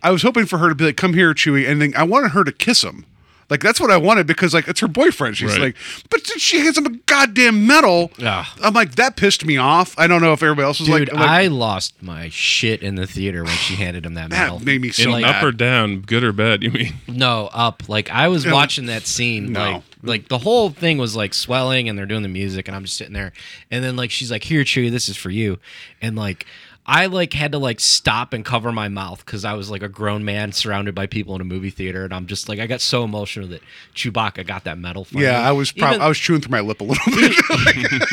I 0.03 0.11
was 0.11 0.21
hoping 0.21 0.45
for 0.45 0.59
her 0.59 0.69
to 0.69 0.75
be 0.75 0.85
like 0.85 0.95
come 0.95 1.13
here 1.15 1.33
Chewie, 1.33 1.67
and 1.69 1.81
then 1.81 1.93
I 1.97 2.03
wanted 2.03 2.29
her 2.29 2.43
to 2.43 2.51
kiss 2.51 2.83
him. 2.83 3.05
Like 3.51 3.59
that's 3.61 3.79
what 3.81 3.91
I 3.91 3.97
wanted 3.97 4.25
because 4.27 4.53
like 4.53 4.67
it's 4.69 4.79
her 4.79 4.87
boyfriend. 4.87 5.35
She's 5.37 5.51
Right. 5.51 5.61
like, 5.61 5.75
but 6.09 6.25
she 6.25 6.59
hands 6.61 6.77
him 6.77 6.85
a 6.87 6.89
goddamn 7.05 7.67
medal. 7.67 8.09
Ah. 8.23 8.51
I'm 8.63 8.73
like 8.73 8.95
that 8.95 9.17
pissed 9.17 9.45
me 9.45 9.57
off. 9.57 9.93
I 9.99 10.07
don't 10.07 10.21
know 10.21 10.31
if 10.31 10.41
everybody 10.41 10.65
else 10.65 10.79
was 10.79 10.87
Dude, 10.87 11.09
like, 11.11 11.19
like 11.19 11.29
I 11.29 11.47
lost 11.47 12.01
my 12.01 12.29
shit 12.29 12.81
in 12.81 12.95
the 12.95 13.05
theater 13.05 13.43
when 13.43 13.53
she 13.57 13.75
handed 13.75 14.05
him 14.05 14.13
that 14.13 14.29
medal. 14.29 14.59
that 14.59 14.65
made 14.65 14.79
me 14.81 14.89
so 14.89 15.03
In 15.03 15.11
like, 15.11 15.25
up 15.25 15.43
or 15.43 15.51
down, 15.51 15.99
good 15.99 16.23
or 16.23 16.31
bad? 16.31 16.63
You 16.63 16.71
mean? 16.71 16.93
No, 17.09 17.49
up. 17.53 17.83
Like 17.89 18.09
I 18.09 18.29
was 18.29 18.45
No. 18.45 18.53
watching 18.53 18.85
that 18.85 19.05
scene. 19.05 19.51
No. 19.51 19.59
Like 19.59 19.83
like 20.03 20.27
the 20.29 20.37
whole 20.39 20.69
thing 20.71 20.97
was 20.97 21.15
like 21.15 21.33
swelling 21.33 21.87
and 21.89 21.95
they're 21.97 22.05
doing 22.07 22.23
the 22.23 22.29
music 22.29 22.67
and 22.69 22.75
I'm 22.75 22.85
just 22.85 22.97
sitting 22.97 23.13
there. 23.13 23.33
And 23.69 23.83
then 23.83 23.95
like 23.97 24.11
she's 24.11 24.31
like, 24.31 24.45
Here, 24.45 24.63
Chewie, 24.63 24.89
this 24.89 25.09
is 25.09 25.17
for 25.17 25.29
you. 25.29 25.59
And 26.01 26.15
like 26.15 26.45
I 26.85 27.05
like 27.05 27.31
had 27.33 27.51
to 27.51 27.59
like 27.59 27.79
stop 27.79 28.33
and 28.33 28.43
cover 28.43 28.71
my 28.71 28.87
mouth 28.89 29.23
because 29.23 29.45
I 29.45 29.53
was 29.53 29.69
like 29.69 29.83
a 29.83 29.87
grown 29.87 30.25
man 30.25 30.51
surrounded 30.51 30.95
by 30.95 31.05
people 31.05 31.35
in 31.35 31.41
a 31.41 31.43
movie 31.45 31.69
theater, 31.69 32.03
and 32.03 32.13
I'm 32.13 32.25
just 32.25 32.49
like 32.49 32.59
I 32.59 32.65
got 32.67 32.81
so 32.81 33.03
emotional 33.03 33.47
that 33.49 33.61
Chewbacca 33.95 34.45
got 34.47 34.63
that 34.63 34.77
medal. 34.79 35.05
For 35.05 35.19
yeah, 35.19 35.31
me. 35.33 35.37
I 35.37 35.51
was 35.51 35.71
prob- 35.71 35.91
Even- 35.93 36.01
I 36.01 36.07
was 36.07 36.17
chewing 36.17 36.41
through 36.41 36.51
my 36.51 36.59
lip 36.61 36.81
a 36.81 36.83
little 36.83 37.03
bit. 37.13 37.35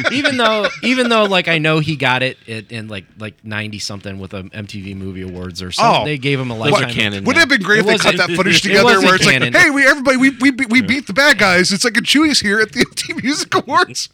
even 0.13 0.37
though 0.37 0.69
even 0.83 1.09
though 1.09 1.25
like 1.25 1.49
I 1.49 1.59
know 1.59 1.79
he 1.81 1.97
got 1.97 2.23
it 2.23 2.37
in, 2.47 2.67
in 2.69 2.89
like 2.89 3.07
like 3.19 3.43
ninety 3.43 3.79
something 3.79 4.19
with 4.19 4.35
a 4.35 4.43
MTV 4.45 4.95
Movie 4.97 5.23
Awards 5.23 5.63
or 5.63 5.73
something. 5.73 6.03
Oh. 6.03 6.05
they 6.05 6.19
gave 6.19 6.39
him 6.39 6.51
a 6.51 6.55
Those 6.55 6.67
are 6.69 6.71
lifetime. 6.73 6.91
canon. 6.93 7.25
Wouldn't 7.25 7.39
it 7.39 7.51
have 7.51 7.59
been 7.59 7.67
great 7.67 7.81
It 7.81 7.87
if 7.89 8.03
they 8.03 8.11
cut 8.11 8.17
that 8.19 8.37
footage 8.37 8.61
together 8.63 8.85
wasn't 8.85 9.05
where 9.07 9.15
it's 9.17 9.25
canon. 9.25 9.53
like, 9.55 9.63
hey, 9.63 9.71
we 9.71 9.87
everybody 9.87 10.17
we 10.19 10.31
we, 10.31 10.51
we 10.51 10.83
beat 10.83 11.07
the 11.07 11.15
bad 11.15 11.39
guys. 11.39 11.73
It's 11.73 11.85
like 11.85 11.97
a 11.97 12.01
Chewie's 12.01 12.41
here 12.41 12.61
at 12.61 12.73
the 12.73 12.85
MTV 12.85 13.23
Music 13.23 13.55
Awards. 13.55 14.11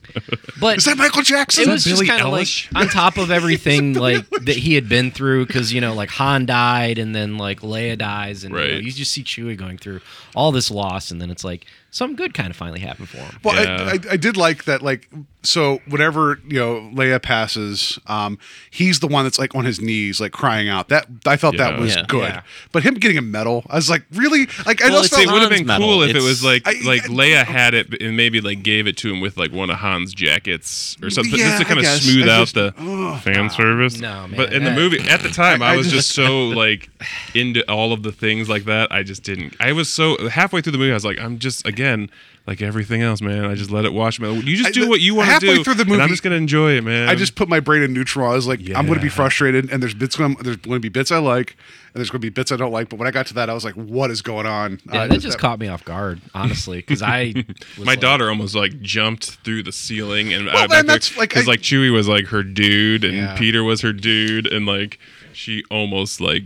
But 0.60 0.78
Is 0.78 0.84
that 0.84 0.96
Michael 0.96 1.22
Jackson? 1.22 1.64
it 1.68 1.72
was 1.72 1.84
just 1.84 2.06
kind 2.06 2.22
of 2.22 2.30
like 2.30 2.46
on 2.74 2.86
top 2.88 3.16
of 3.18 3.30
everything 3.32 3.94
like 3.94 4.24
that 4.46 4.56
he 4.56 4.74
had 4.74 4.88
been 4.88 5.10
through 5.10 5.46
because 5.46 5.72
you 5.72 5.80
know 5.80 5.94
like 5.94 6.10
Han 6.10 6.46
died 6.46 6.98
and 6.98 7.14
then 7.14 7.38
like 7.38 7.60
Leia 7.60 7.96
dies 7.98 8.44
and 8.44 8.54
you, 8.54 8.60
know, 8.60 8.66
you 8.66 8.92
just 8.92 9.12
see 9.12 9.22
Chewie 9.22 9.56
going 9.56 9.78
through 9.78 10.00
all 10.34 10.52
this 10.52 10.70
loss 10.70 11.10
and 11.10 11.20
then 11.20 11.30
it's 11.30 11.44
like 11.44 11.66
something 11.90 12.16
good 12.16 12.34
kind 12.34 12.50
of 12.50 12.56
finally 12.56 12.80
happened 12.80 13.08
for 13.08 13.18
him. 13.18 13.38
Well, 13.42 13.62
Yeah. 13.62 13.84
I, 13.84 13.90
I, 13.90 14.12
I 14.12 14.16
did 14.16 14.36
like 14.36 14.64
that. 14.64 14.82
Like, 14.82 15.08
so 15.44 15.80
whatever 15.86 16.40
you 16.48 16.58
know 16.58 16.90
Leia 16.94 17.22
passes, 17.22 17.98
um, 18.06 18.38
he's 18.70 19.00
the 19.00 19.06
one 19.06 19.24
that's 19.24 19.38
like 19.38 19.54
on 19.54 19.64
his 19.64 19.80
knees, 19.80 20.20
like 20.20 20.32
crying 20.32 20.68
out. 20.68 20.88
That 20.88 21.06
I 21.26 21.36
felt 21.36 21.56
that 21.58 21.78
was 21.78 21.94
Yeah. 21.94 22.04
good. 22.08 22.28
Yeah. 22.28 22.42
But 22.72 22.82
him 22.82 22.94
getting 22.94 23.18
a 23.18 23.22
medal, 23.22 23.64
I 23.68 23.76
was 23.76 23.88
like, 23.90 24.04
really? 24.12 24.46
Like, 24.66 24.82
I 24.82 24.88
Well, 24.90 25.02
just 25.02 25.14
felt 25.14 25.26
it 25.26 25.30
would 25.32 25.42
have 25.42 25.50
been 25.50 25.66
medal. 25.66 25.86
cool 25.86 26.02
if 26.02 26.16
it 26.16 26.22
was 26.22 26.42
like 26.42 26.66
I- 26.66 26.80
like 26.84 27.04
I- 27.04 27.08
Leia 27.08 27.44
had 27.44 27.74
it 27.74 28.02
and 28.02 28.16
maybe 28.16 28.40
like 28.40 28.62
gave 28.62 28.86
it 28.86 28.96
to 28.98 29.12
him 29.12 29.20
with 29.20 29.36
like 29.36 29.52
one 29.52 29.70
of 29.70 29.78
Han's 29.78 30.14
jackets 30.14 30.96
or 31.02 31.10
something, 31.10 31.38
Yeah, 31.38 31.48
just 31.56 31.58
to 31.60 31.64
kind 31.66 31.78
of 31.80 31.86
smooth 31.86 32.28
I 32.28 32.34
out 32.40 32.48
the 32.48 32.74
ugh. 32.78 33.20
fan 33.22 33.50
service. 33.50 34.00
No, 34.00 34.26
man, 34.26 34.34
but 34.36 34.52
in 34.52 34.64
the 34.64 34.70
movie 34.72 35.00
at 35.08 35.20
the 35.22 35.30
time, 35.30 35.62
I- 35.62 35.66
I, 35.66 35.72
I 35.74 35.76
was 35.76 35.86
just- 35.90 35.94
just 36.08 36.14
so 36.16 36.48
like 36.48 36.88
into 37.34 37.60
all 37.70 37.92
of 37.92 38.02
the 38.02 38.12
things 38.12 38.48
like 38.48 38.64
that. 38.64 38.90
I 38.92 39.02
just 39.02 39.22
didn't. 39.22 39.54
I 39.60 39.72
was 39.72 39.88
so 39.88 40.28
halfway 40.28 40.60
through 40.60 40.72
the 40.72 40.78
movie, 40.78 40.90
I 40.90 40.94
was 40.94 41.04
like, 41.04 41.20
I'm 41.20 41.38
just 41.38 41.66
again. 41.66 42.10
Like 42.46 42.60
everything 42.60 43.00
else, 43.00 43.22
man, 43.22 43.46
I 43.46 43.54
just 43.54 43.70
let 43.70 43.86
it 43.86 43.94
wash 43.94 44.20
me. 44.20 44.30
You 44.40 44.56
just 44.56 44.68
I- 44.68 44.72
do 44.72 44.86
what 44.86 45.00
you 45.00 45.14
want 45.14 45.30
to 45.30 45.38
do. 45.40 45.46
halfway 45.46 45.56
do, 45.56 45.64
through 45.64 45.74
the 45.76 45.80
and 45.82 45.88
movie, 45.90 46.02
I'm 46.02 46.08
just 46.10 46.22
gonna 46.22 46.36
enjoy 46.36 46.72
it, 46.72 46.82
man. 46.84 47.08
I 47.08 47.14
just 47.14 47.36
put 47.36 47.48
my 47.48 47.58
brain 47.58 47.82
in 47.82 47.94
neutral. 47.94 48.28
I 48.30 48.34
was 48.34 48.46
like, 48.46 48.60
I'm 48.76 48.84
going 48.84 48.98
to 48.98 49.02
be 49.02 49.08
frustrated, 49.08 49.70
and 49.72 49.82
there's 49.82 49.94
bits 49.94 50.14
going. 50.16 50.34
There's 50.42 50.56
going 50.58 50.76
to 50.76 50.80
be 50.80 50.90
bits 50.90 51.10
I 51.10 51.16
like, 51.18 51.52
and 51.52 51.94
there's 51.94 52.10
going 52.10 52.20
to 52.20 52.26
be 52.26 52.28
bits 52.28 52.52
I 52.52 52.56
don't 52.56 52.70
like. 52.70 52.90
But 52.90 52.98
when 52.98 53.08
I 53.08 53.12
got 53.12 53.26
to 53.28 53.34
that, 53.34 53.48
I 53.48 53.54
was 53.54 53.64
like, 53.64 53.72
what 53.76 54.10
is 54.10 54.20
going 54.20 54.44
on? 54.44 54.78
Yeah, 54.92 55.04
Uh, 55.04 55.06
that 55.08 55.20
just 55.20 55.38
caught 55.38 55.58
me 55.58 55.68
off 55.68 55.86
guard, 55.86 56.20
honestly, 56.34 56.76
because 56.80 57.00
I 57.00 57.32
My 57.78 57.84
like- 57.84 58.00
daughter 58.00 58.28
almost 58.28 58.54
like 58.54 58.78
jumped 58.82 59.24
through 59.42 59.62
the 59.62 59.72
ceiling 59.72 60.34
and 60.34 60.44
Well, 60.44 60.70
and 60.70 60.86
that's, 60.86 61.16
like, 61.16 61.30
because 61.30 61.48
I- 61.48 61.52
like 61.52 61.60
Chewie 61.62 61.90
was 61.90 62.08
like 62.08 62.26
her 62.26 62.42
dude 62.42 63.04
and 63.04 63.14
Yeah. 63.16 63.38
Peter 63.38 63.64
was 63.64 63.80
her 63.80 63.94
dude 63.94 64.46
and 64.52 64.66
like 64.66 64.98
she 65.32 65.64
almost 65.70 66.20
like 66.20 66.42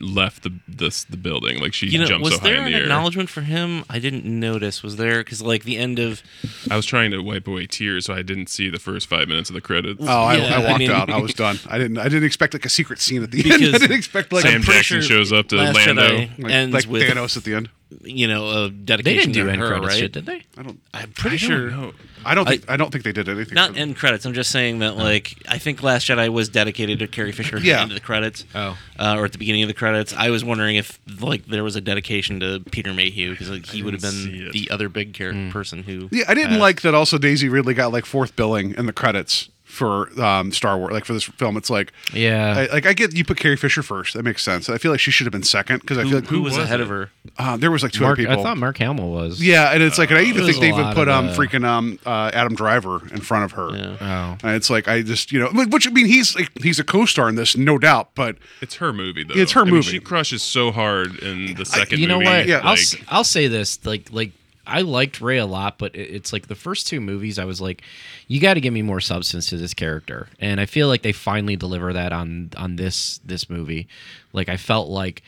left 0.00 0.44
the 0.44 0.50
the, 0.68 1.04
the 1.10 1.16
building 1.16 1.58
like 1.58 1.74
she 1.74 1.86
You 1.88 1.98
know, 1.98 2.04
jumped 2.04 2.24
was 2.24 2.34
so 2.34 2.40
high 2.40 2.50
there 2.50 2.58
in 2.58 2.66
an 2.66 2.70
the 2.72 2.76
air. 2.78 2.82
acknowledgement 2.84 3.28
for 3.28 3.40
him? 3.40 3.84
I 3.90 3.98
didn't 3.98 4.24
notice. 4.24 4.82
Was 4.84 4.96
there? 4.96 5.18
Because 5.18 5.42
like 5.42 5.64
the 5.64 5.76
end 5.78 5.98
of 5.98 6.22
I 6.70 6.76
was 6.76 6.86
trying 6.86 7.10
to 7.10 7.20
wipe 7.20 7.48
away 7.48 7.66
tears 7.66 8.06
so 8.06 8.14
I 8.14 8.22
didn't 8.22 8.48
see 8.50 8.68
the 8.68 8.78
first 8.78 9.08
five 9.08 9.26
minutes 9.26 9.50
of 9.50 9.54
the 9.54 9.60
credits. 9.60 9.98
Oh, 10.00 10.06
I, 10.06 10.36
Yeah, 10.36 10.44
I 10.58 10.62
I 10.62 10.66
walked 10.68 10.78
mean- 10.78 10.90
out. 10.92 11.10
I 11.10 11.18
was 11.18 11.34
done. 11.46 11.58
I 11.68 11.78
didn't. 11.78 11.98
I 11.98 12.04
didn't 12.04 12.24
expect 12.24 12.52
like 12.54 12.64
a 12.64 12.68
secret 12.68 13.00
scene 13.00 13.22
at 13.24 13.32
the 13.32 13.40
end. 13.50 13.62
I 13.74 13.78
didn't 13.78 13.92
expect 13.96 14.32
like 14.32 14.42
Sam 14.42 14.56
I'm 14.56 14.62
Jackson 14.62 15.00
sure 15.00 15.02
shows 15.02 15.32
up 15.32 15.48
to 15.48 15.56
Last 15.56 15.74
Lando. 15.74 16.02
Jedi 16.08 16.38
like, 16.42 16.52
ends 16.52 16.72
like 16.74 16.86
with 16.86 17.02
Thanos 17.02 17.36
at 17.36 17.42
the 17.44 17.54
end. 17.54 17.68
you 18.04 18.28
know 18.28 18.48
a 18.66 18.70
dedication 18.70 18.86
They 18.86 18.94
dedication 19.02 19.32
didn't 19.32 19.32
do 19.32 19.44
to 19.46 19.50
end 19.52 19.60
her, 19.60 19.68
credits 19.70 19.88
right? 19.88 19.98
shit, 19.98 20.12
did 20.12 20.26
they? 20.26 20.42
I 20.56 20.62
don't. 20.62 20.80
I'm 20.94 21.10
pretty 21.12 21.36
I 21.44 21.48
don't 21.48 21.58
sure. 21.58 21.70
know. 21.70 21.92
I 22.24 22.34
don't 22.34 22.46
think. 22.46 22.64
I, 22.70 22.76
don't 22.76 22.90
think 22.90 23.04
they 23.04 23.12
did 23.12 23.28
anything. 23.28 23.54
Not 23.54 23.72
for- 23.72 23.78
end 23.78 23.96
credits. 23.96 24.24
I'm 24.26 24.34
just 24.34 24.50
saying 24.50 24.80
that, 24.80 24.96
like, 24.96 25.36
I 25.48 25.58
think 25.58 25.82
Last 25.82 26.06
Jedi 26.08 26.28
was 26.28 26.48
dedicated 26.48 26.98
to 27.00 27.06
Carrie 27.06 27.32
Fisher 27.32 27.56
at 27.56 27.62
Yeah. 27.62 27.76
the 27.76 27.80
end 27.82 27.90
of 27.92 27.94
the 27.94 28.00
credits, 28.00 28.44
Oh. 28.54 28.76
uh, 28.98 29.16
or 29.18 29.24
at 29.24 29.32
the 29.32 29.38
beginning 29.38 29.62
of 29.62 29.68
the 29.68 29.74
credits. 29.74 30.12
I 30.14 30.30
was 30.30 30.44
wondering 30.44 30.76
if, 30.76 30.98
like, 31.20 31.46
there 31.46 31.64
was 31.64 31.76
a 31.76 31.80
dedication 31.80 32.40
to 32.40 32.60
Peter 32.70 32.92
Mayhew 32.92 33.30
because 33.30 33.50
like, 33.50 33.66
he 33.66 33.82
would 33.82 33.94
have 33.94 34.02
see 34.02 34.30
been 34.38 34.46
it. 34.48 34.52
the 34.52 34.70
other 34.70 34.88
big 34.88 35.14
character 35.14 35.40
Hmm. 35.44 35.50
person 35.50 35.82
who. 35.82 36.08
Yeah, 36.12 36.24
I 36.28 36.34
didn't 36.34 36.50
passed. 36.50 36.60
like 36.60 36.80
that. 36.82 36.94
Also, 36.94 37.18
Daisy 37.18 37.48
Ridley 37.48 37.74
got 37.74 37.92
like 37.92 38.04
fourth 38.06 38.36
billing 38.36 38.74
in 38.76 38.86
the 38.86 38.92
credits 38.92 39.48
for 39.70 40.10
um, 40.20 40.52
Star 40.52 40.76
Wars. 40.76 40.92
Like 40.92 41.04
for 41.04 41.12
this 41.12 41.24
film, 41.24 41.56
it's 41.56 41.70
like, 41.70 41.92
Yeah. 42.12 42.66
I, 42.70 42.72
like 42.74 42.86
I 42.86 42.92
get 42.92 43.14
you 43.16 43.24
put 43.24 43.38
Carrie 43.38 43.56
Fisher 43.56 43.82
first. 43.82 44.14
That 44.14 44.22
makes 44.24 44.42
sense. 44.42 44.68
I 44.68 44.78
feel 44.78 44.90
like 44.90 45.00
she 45.00 45.10
should 45.10 45.26
have 45.26 45.32
been 45.32 45.42
second 45.42 45.80
because 45.80 45.96
I 45.98 46.02
feel 46.04 46.16
like 46.16 46.26
who 46.26 46.42
was, 46.42 46.56
was 46.56 46.64
ahead 46.64 46.80
it? 46.80 46.82
of 46.82 46.88
her? 46.88 47.10
uh, 47.38 47.56
there 47.56 47.70
was 47.70 47.82
like 47.82 47.92
two 47.92 48.02
Mark, 48.02 48.18
other 48.18 48.26
people. 48.28 48.40
I 48.40 48.42
thought 48.42 48.58
Mark 48.58 48.78
Hamill 48.78 49.10
was. 49.10 49.42
yeah, 49.42 49.72
and 49.72 49.82
it's 49.82 49.96
like, 49.98 50.10
and 50.10 50.18
I 50.18 50.22
even 50.22 50.44
think 50.44 50.58
they 50.58 50.68
even 50.68 50.92
put 50.94 51.08
um 51.08 51.28
freaking 51.28 51.64
um 51.64 51.98
uh, 52.04 52.30
Adam 52.34 52.54
Driver 52.54 53.00
in 53.12 53.20
front 53.20 53.44
of 53.44 53.52
her. 53.52 53.70
Yeah. 53.76 53.96
Oh. 54.42 54.46
And 54.46 54.56
it's 54.56 54.68
like 54.70 54.88
I 54.88 55.02
just 55.02 55.32
you 55.32 55.40
know, 55.40 55.48
which 55.66 55.86
I 55.86 55.90
mean 55.90 56.06
he's 56.06 56.34
like, 56.34 56.50
he's 56.62 56.78
a 56.78 56.84
co-star 56.84 57.28
in 57.28 57.36
this, 57.36 57.56
no 57.56 57.78
doubt, 57.78 58.10
but 58.14 58.36
It's 58.60 58.76
her 58.76 58.92
movie 58.92 59.24
though. 59.24 59.34
It's 59.36 59.52
her 59.52 59.60
I 59.62 59.64
mean, 59.64 59.74
movie. 59.74 59.90
she 59.92 60.00
crushes 60.00 60.42
so 60.42 60.72
hard 60.72 61.18
in 61.20 61.54
the 61.54 61.64
second 61.64 62.00
you 62.00 62.06
know 62.08 62.18
movie. 62.18 62.26
what? 62.30 62.46
Yeah. 62.46 62.58
I'll 62.58 62.70
like, 62.70 62.78
s- 62.80 62.96
I'll 63.08 63.24
say 63.24 63.46
this 63.46 63.84
like 63.86 64.08
like 64.12 64.32
I 64.70 64.82
liked 64.82 65.20
Rey 65.20 65.38
a 65.38 65.46
lot, 65.46 65.78
but 65.78 65.94
it- 65.94 66.10
it's 66.14 66.32
like 66.32 66.46
the 66.48 66.54
first 66.54 66.86
two 66.86 67.00
movies 67.00 67.38
I 67.38 67.44
was 67.44 67.60
like, 67.60 67.82
you 68.28 68.40
got 68.40 68.54
to 68.54 68.60
give 68.60 68.72
me 68.72 68.82
more 68.82 69.00
substance 69.00 69.46
to 69.50 69.56
this 69.56 69.74
character, 69.74 70.28
and 70.38 70.60
I 70.60 70.66
feel 70.66 70.88
like 70.88 71.02
they 71.02 71.12
finally 71.12 71.56
deliver 71.56 71.92
that 71.92 72.12
on 72.12 72.50
on 72.56 72.76
this 72.76 73.20
this 73.24 73.50
movie. 73.50 73.88
Like 74.32 74.48
I 74.48 74.56
felt 74.56 74.88
like, 74.88 75.22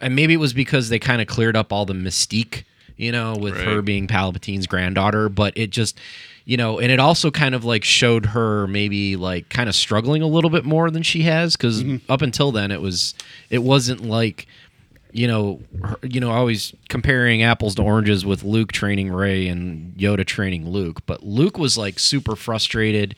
and 0.00 0.14
maybe 0.14 0.34
it 0.34 0.38
was 0.40 0.52
because 0.52 0.88
they 0.88 0.98
kind 0.98 1.20
of 1.20 1.26
cleared 1.28 1.56
up 1.56 1.72
all 1.72 1.84
the 1.86 1.92
mystique, 1.94 2.64
you 2.96 3.10
know, 3.12 3.34
with 3.36 3.54
Right. 3.56 3.64
her 3.66 3.82
being 3.82 4.06
Palpatine's 4.06 4.66
granddaughter, 4.66 5.28
but 5.28 5.52
it 5.56 5.70
just. 5.70 5.98
You 6.44 6.56
know, 6.56 6.78
and 6.78 6.90
it 6.90 6.98
also 6.98 7.30
kind 7.30 7.54
of 7.54 7.66
like 7.66 7.84
showed 7.84 8.24
her 8.24 8.66
maybe 8.68 9.16
like 9.16 9.50
kind 9.50 9.68
of 9.68 9.74
struggling 9.74 10.22
a 10.22 10.26
little 10.26 10.48
bit 10.48 10.64
more 10.64 10.90
than 10.90 11.02
she 11.02 11.24
has 11.24 11.56
because 11.58 11.82
mm-hmm. 11.84 12.10
up 12.10 12.22
until 12.22 12.52
then 12.52 12.70
it 12.70 12.80
was 12.80 13.12
it 13.50 13.58
wasn't 13.62 14.00
like 14.02 14.46
you 15.12 15.26
know, 15.26 15.60
her, 15.82 15.98
you 16.02 16.20
know, 16.20 16.30
always 16.30 16.74
comparing 16.88 17.42
apples 17.42 17.74
to 17.76 17.82
oranges 17.82 18.24
with 18.26 18.42
Luke 18.42 18.72
training 18.72 19.10
Rey 19.10 19.48
and 19.48 19.94
Yoda 19.96 20.26
training 20.26 20.68
Luke, 20.68 21.04
but 21.06 21.22
Luke 21.22 21.58
was 21.58 21.78
like 21.78 21.98
super 21.98 22.36
frustrated, 22.36 23.14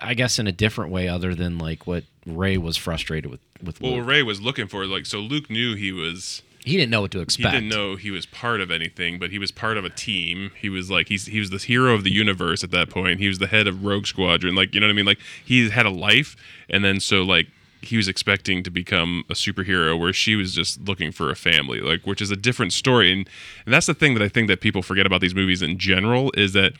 I 0.00 0.14
guess 0.14 0.38
in 0.38 0.46
a 0.46 0.52
different 0.52 0.90
way 0.90 1.08
other 1.08 1.34
than 1.34 1.58
like 1.58 1.86
what 1.86 2.04
Rey 2.26 2.56
was 2.56 2.76
frustrated 2.76 3.30
with 3.30 3.40
with 3.62 3.80
well, 3.80 3.92
Luke. 3.92 4.00
what 4.00 4.08
Rey 4.08 4.22
was 4.22 4.40
looking 4.40 4.66
for 4.66 4.86
like 4.86 5.06
so 5.06 5.18
Luke 5.18 5.48
knew 5.50 5.74
he 5.74 5.92
was 5.92 6.42
he 6.64 6.76
didn't 6.76 6.90
know 6.90 7.00
what 7.00 7.10
to 7.10 7.20
expect. 7.20 7.54
he 7.54 7.60
didn't 7.60 7.76
know 7.76 7.96
he 7.96 8.10
was 8.10 8.24
part 8.26 8.60
of 8.60 8.70
anything, 8.70 9.18
but 9.18 9.30
he 9.30 9.38
was 9.38 9.50
part 9.50 9.76
of 9.76 9.84
a 9.84 9.90
team. 9.90 10.52
He 10.56 10.68
was 10.68 10.90
like 10.90 11.08
he's 11.08 11.26
he 11.26 11.40
was 11.40 11.50
the 11.50 11.58
hero 11.58 11.94
of 11.94 12.04
the 12.04 12.12
universe 12.12 12.62
at 12.62 12.70
that 12.70 12.88
point. 12.88 13.18
He 13.18 13.28
was 13.28 13.38
the 13.38 13.48
head 13.48 13.66
of 13.66 13.84
Rogue 13.84 14.06
Squadron. 14.06 14.54
Like 14.54 14.74
you 14.74 14.80
know 14.80 14.86
what 14.86 14.92
I 14.92 14.96
mean? 14.96 15.06
Like 15.06 15.20
he 15.44 15.68
had 15.70 15.86
a 15.86 15.90
life, 15.90 16.36
and 16.70 16.84
then 16.84 17.00
so 17.00 17.22
like 17.22 17.48
he 17.82 17.96
was 17.96 18.08
expecting 18.08 18.62
to 18.62 18.70
become 18.70 19.24
a 19.28 19.34
superhero, 19.34 19.98
where 19.98 20.12
she 20.12 20.36
was 20.36 20.54
just 20.54 20.80
looking 20.80 21.12
for 21.12 21.30
a 21.30 21.36
family, 21.36 21.80
like 21.80 22.06
which 22.06 22.22
is 22.22 22.30
a 22.30 22.36
different 22.36 22.72
story. 22.72 23.12
And 23.12 23.28
and 23.64 23.74
that's 23.74 23.86
the 23.86 23.94
thing 23.94 24.14
that 24.14 24.22
I 24.22 24.28
think 24.28 24.48
that 24.48 24.60
people 24.60 24.82
forget 24.82 25.06
about 25.06 25.20
these 25.20 25.34
movies 25.34 25.62
in 25.62 25.78
general 25.78 26.30
is 26.36 26.52
that 26.52 26.72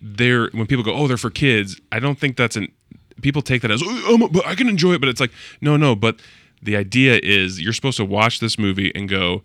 they're 0.00 0.48
when 0.52 0.66
people 0.66 0.84
go, 0.84 0.94
oh, 0.94 1.06
they're 1.06 1.16
for 1.16 1.30
kids. 1.30 1.80
I 1.92 2.00
don't 2.00 2.18
think 2.18 2.36
that's 2.36 2.56
an 2.56 2.68
people 3.20 3.42
take 3.42 3.62
that 3.62 3.70
as 3.70 3.82
oh, 3.84 4.28
I 4.46 4.54
can 4.54 4.68
enjoy 4.68 4.94
it, 4.94 5.00
but 5.00 5.08
it's 5.08 5.20
like 5.20 5.32
no, 5.60 5.76
no. 5.76 5.94
But 5.94 6.20
the 6.62 6.76
idea 6.76 7.20
is 7.22 7.60
you're 7.60 7.72
supposed 7.72 7.98
to 7.98 8.04
watch 8.04 8.40
this 8.40 8.58
movie 8.58 8.92
and 8.94 9.08
go, 9.08 9.42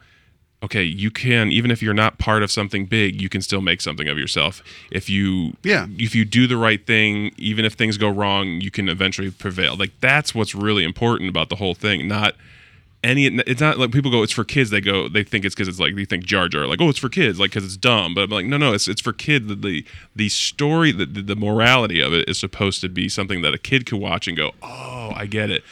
okay, 0.63 0.83
you 0.83 1.11
can 1.11 1.51
even 1.51 1.69
if 1.69 1.83
you're 1.83 1.93
not 1.93 2.17
part 2.17 2.41
of 2.41 2.49
something 2.51 2.85
big, 2.85 3.21
you 3.21 3.29
can 3.29 3.41
still 3.41 3.61
make 3.61 3.81
something 3.81 4.07
of 4.07 4.17
yourself. 4.17 4.63
If 4.91 5.09
you 5.09 5.53
Yeah. 5.63 5.87
if 5.97 6.15
you 6.15 6.25
do 6.25 6.47
the 6.47 6.57
right 6.57 6.85
thing, 6.85 7.31
even 7.37 7.65
if 7.65 7.73
things 7.73 7.97
go 7.97 8.09
wrong, 8.09 8.61
you 8.61 8.71
can 8.71 8.89
eventually 8.89 9.29
prevail. 9.31 9.75
Like 9.75 9.91
that's 9.99 10.33
what's 10.33 10.55
really 10.55 10.83
important 10.83 11.29
about 11.29 11.49
the 11.49 11.57
whole 11.57 11.75
thing, 11.75 12.07
not 12.07 12.35
any 13.03 13.25
it's 13.25 13.59
not 13.59 13.77
like 13.77 13.91
people 13.91 14.09
go 14.09 14.23
it's 14.23 14.31
for 14.31 14.45
kids 14.45 14.69
they 14.69 14.79
go 14.79 15.09
they 15.09 15.23
think 15.23 15.43
it's 15.43 15.53
because 15.53 15.67
it's 15.67 15.77
like 15.79 15.93
they 15.93 16.05
think 16.05 16.23
jar 16.23 16.47
jar 16.47 16.65
like 16.65 16.79
oh 16.79 16.87
it's 16.87 16.97
for 16.97 17.09
kids 17.09 17.37
like 17.37 17.51
because 17.51 17.65
it's 17.65 17.75
dumb 17.75 18.13
but 18.15 18.21
i'm 18.23 18.29
like 18.29 18.45
no 18.45 18.55
no 18.55 18.73
it's 18.73 18.87
it's 18.87 19.01
for 19.01 19.11
kids 19.11 19.45
the 19.47 19.55
the, 19.55 19.85
the 20.15 20.29
story 20.29 20.93
the, 20.93 21.05
the 21.05 21.21
the 21.21 21.35
morality 21.35 21.99
of 21.99 22.13
it 22.13 22.29
is 22.29 22.39
supposed 22.39 22.79
to 22.79 22.87
be 22.87 23.09
something 23.09 23.41
that 23.41 23.53
a 23.53 23.57
kid 23.57 23.85
could 23.85 23.99
watch 23.99 24.25
and 24.25 24.37
go 24.37 24.51
oh 24.61 25.11
i 25.15 25.25
get 25.25 25.49
it 25.51 25.65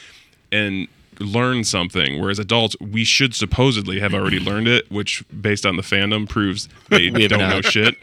and 0.52 0.88
learn 1.20 1.64
something, 1.64 2.20
whereas 2.20 2.38
adults 2.38 2.76
we 2.80 3.04
should 3.04 3.34
supposedly 3.34 4.00
have 4.00 4.14
already 4.14 4.38
learned 4.40 4.68
it, 4.68 4.90
which 4.90 5.24
based 5.40 5.66
on 5.66 5.76
the 5.76 5.82
fandom 5.82 6.28
proves 6.28 6.68
they 6.88 7.06
have 7.06 7.30
don't 7.30 7.38
not. 7.38 7.54
know 7.56 7.60
shit. 7.62 7.96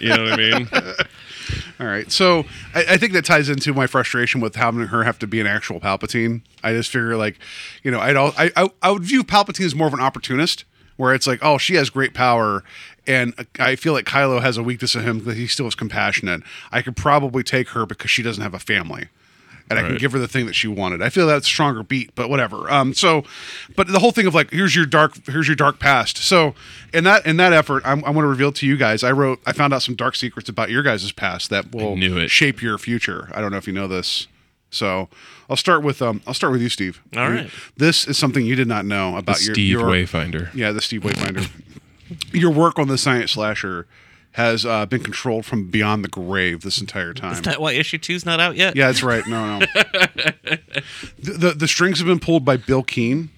You 0.00 0.10
know 0.10 0.24
what 0.24 0.32
I 0.32 0.36
mean? 0.36 0.68
All 1.80 1.86
right. 1.86 2.10
So 2.12 2.44
I, 2.74 2.84
I 2.90 2.96
think 2.96 3.12
that 3.14 3.24
ties 3.24 3.48
into 3.48 3.74
my 3.74 3.86
frustration 3.86 4.40
with 4.40 4.54
having 4.54 4.86
her 4.86 5.02
have 5.02 5.18
to 5.20 5.26
be 5.26 5.40
an 5.40 5.46
actual 5.46 5.80
Palpatine. 5.80 6.42
I 6.62 6.72
just 6.72 6.90
figure 6.90 7.16
like, 7.16 7.38
you 7.82 7.90
know, 7.90 7.98
I'd 8.00 8.16
all, 8.16 8.32
I, 8.36 8.52
I 8.56 8.68
I 8.82 8.90
would 8.90 9.02
view 9.02 9.24
Palpatine 9.24 9.64
as 9.64 9.74
more 9.74 9.88
of 9.88 9.94
an 9.94 10.00
opportunist, 10.00 10.64
where 10.96 11.14
it's 11.14 11.26
like, 11.26 11.40
oh, 11.42 11.58
she 11.58 11.74
has 11.76 11.88
great 11.90 12.12
power, 12.14 12.62
and 13.06 13.34
I 13.58 13.74
feel 13.74 13.94
like 13.94 14.04
Kylo 14.04 14.42
has 14.42 14.58
a 14.58 14.62
weakness 14.62 14.94
in 14.94 15.02
him 15.02 15.24
that 15.24 15.36
he 15.36 15.46
still 15.46 15.66
is 15.66 15.74
compassionate. 15.74 16.42
I 16.70 16.82
could 16.82 16.96
probably 16.96 17.42
take 17.42 17.70
her 17.70 17.86
because 17.86 18.10
she 18.10 18.22
doesn't 18.22 18.42
have 18.42 18.54
a 18.54 18.58
family. 18.58 19.08
And 19.70 19.78
I 19.78 19.82
can 19.82 19.96
give 19.98 20.10
her 20.12 20.18
the 20.18 20.26
thing 20.28 20.46
that 20.46 20.54
she 20.54 20.66
wanted. 20.66 21.00
I 21.00 21.08
feel 21.10 21.28
that's 21.28 21.46
stronger 21.46 21.84
beat, 21.84 22.12
but 22.16 22.28
whatever. 22.28 22.68
Um, 22.70 22.92
so, 22.92 23.22
but 23.76 23.86
the 23.86 24.00
whole 24.00 24.10
thing 24.10 24.26
of 24.26 24.34
like, 24.34 24.50
here's 24.50 24.74
your 24.74 24.84
dark, 24.84 25.14
here's 25.26 25.46
your 25.46 25.54
dark 25.54 25.78
past. 25.78 26.18
So, 26.18 26.54
in 26.92 27.04
that 27.04 27.24
in 27.24 27.36
that 27.36 27.52
effort, 27.52 27.82
I'm, 27.86 28.04
I 28.04 28.10
want 28.10 28.24
to 28.24 28.28
reveal 28.28 28.50
to 28.50 28.66
you 28.66 28.76
guys. 28.76 29.04
I 29.04 29.12
wrote, 29.12 29.38
I 29.46 29.52
found 29.52 29.72
out 29.72 29.82
some 29.82 29.94
dark 29.94 30.16
secrets 30.16 30.48
about 30.48 30.70
your 30.70 30.82
guys' 30.82 31.12
past 31.12 31.50
that 31.50 31.72
will 31.72 31.96
shape 32.26 32.60
your 32.60 32.78
future. 32.78 33.30
I 33.32 33.40
don't 33.40 33.52
know 33.52 33.58
if 33.58 33.68
you 33.68 33.72
know 33.72 33.86
this. 33.86 34.26
So 34.72 35.08
I'll 35.48 35.56
start 35.56 35.82
with 35.82 36.00
um 36.02 36.20
I'll 36.26 36.34
start 36.34 36.52
with 36.52 36.62
you, 36.62 36.68
Steve. 36.68 37.00
All 37.16 37.28
You- 37.30 37.34
right. 37.36 37.50
This 37.76 38.06
is 38.08 38.18
something 38.18 38.44
you 38.44 38.56
did 38.56 38.68
not 38.68 38.84
know 38.84 39.12
The 39.12 39.18
about 39.18 39.44
your 39.44 39.54
Steve 39.54 39.70
your, 39.70 39.82
Wayfinder. 39.84 40.52
Yeah, 40.54 40.72
the 40.72 40.80
Steve 40.80 41.02
Wayfinder. 41.02 41.48
your 42.32 42.50
work 42.50 42.78
on 42.78 42.88
the 42.88 42.98
science 42.98 43.32
slasher 43.32 43.86
has 44.32 44.64
uh, 44.64 44.86
been 44.86 45.02
controlled 45.02 45.44
from 45.44 45.68
beyond 45.68 46.04
the 46.04 46.08
grave 46.08 46.62
this 46.62 46.80
entire 46.80 47.12
time. 47.12 47.32
Is 47.32 47.42
that 47.42 47.60
why 47.60 47.72
issue 47.72 47.98
two's 47.98 48.24
not 48.24 48.38
out 48.40 48.56
yet? 48.56 48.76
Yeah, 48.76 48.86
that's 48.86 49.02
right. 49.02 49.26
No, 49.26 49.58
no. 49.58 49.66
the, 51.18 51.32
the 51.32 51.54
the 51.56 51.68
strings 51.68 51.98
have 51.98 52.06
been 52.06 52.20
pulled 52.20 52.44
by 52.44 52.56
Bil 52.56 52.82
Keane. 52.82 53.30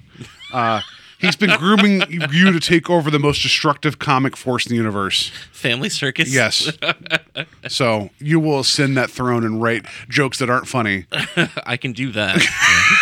Uh, 0.52 0.82
he's 1.22 1.36
been 1.36 1.56
grooming 1.56 2.02
you 2.10 2.52
to 2.52 2.60
take 2.60 2.90
over 2.90 3.10
the 3.10 3.18
most 3.18 3.40
destructive 3.40 3.98
comic 3.98 4.36
force 4.36 4.66
in 4.66 4.70
the 4.70 4.76
universe. 4.76 5.30
Family 5.52 5.88
Circus. 5.88 6.32
Yes. 6.32 6.70
so 7.68 8.10
you 8.18 8.38
will 8.38 8.60
ascend 8.60 8.96
that 8.98 9.10
throne 9.10 9.44
and 9.44 9.62
write 9.62 9.86
jokes 10.10 10.38
that 10.40 10.50
aren't 10.50 10.68
funny. 10.68 11.06
I 11.64 11.78
can 11.78 11.92
do 11.92 12.12
that. 12.12 12.42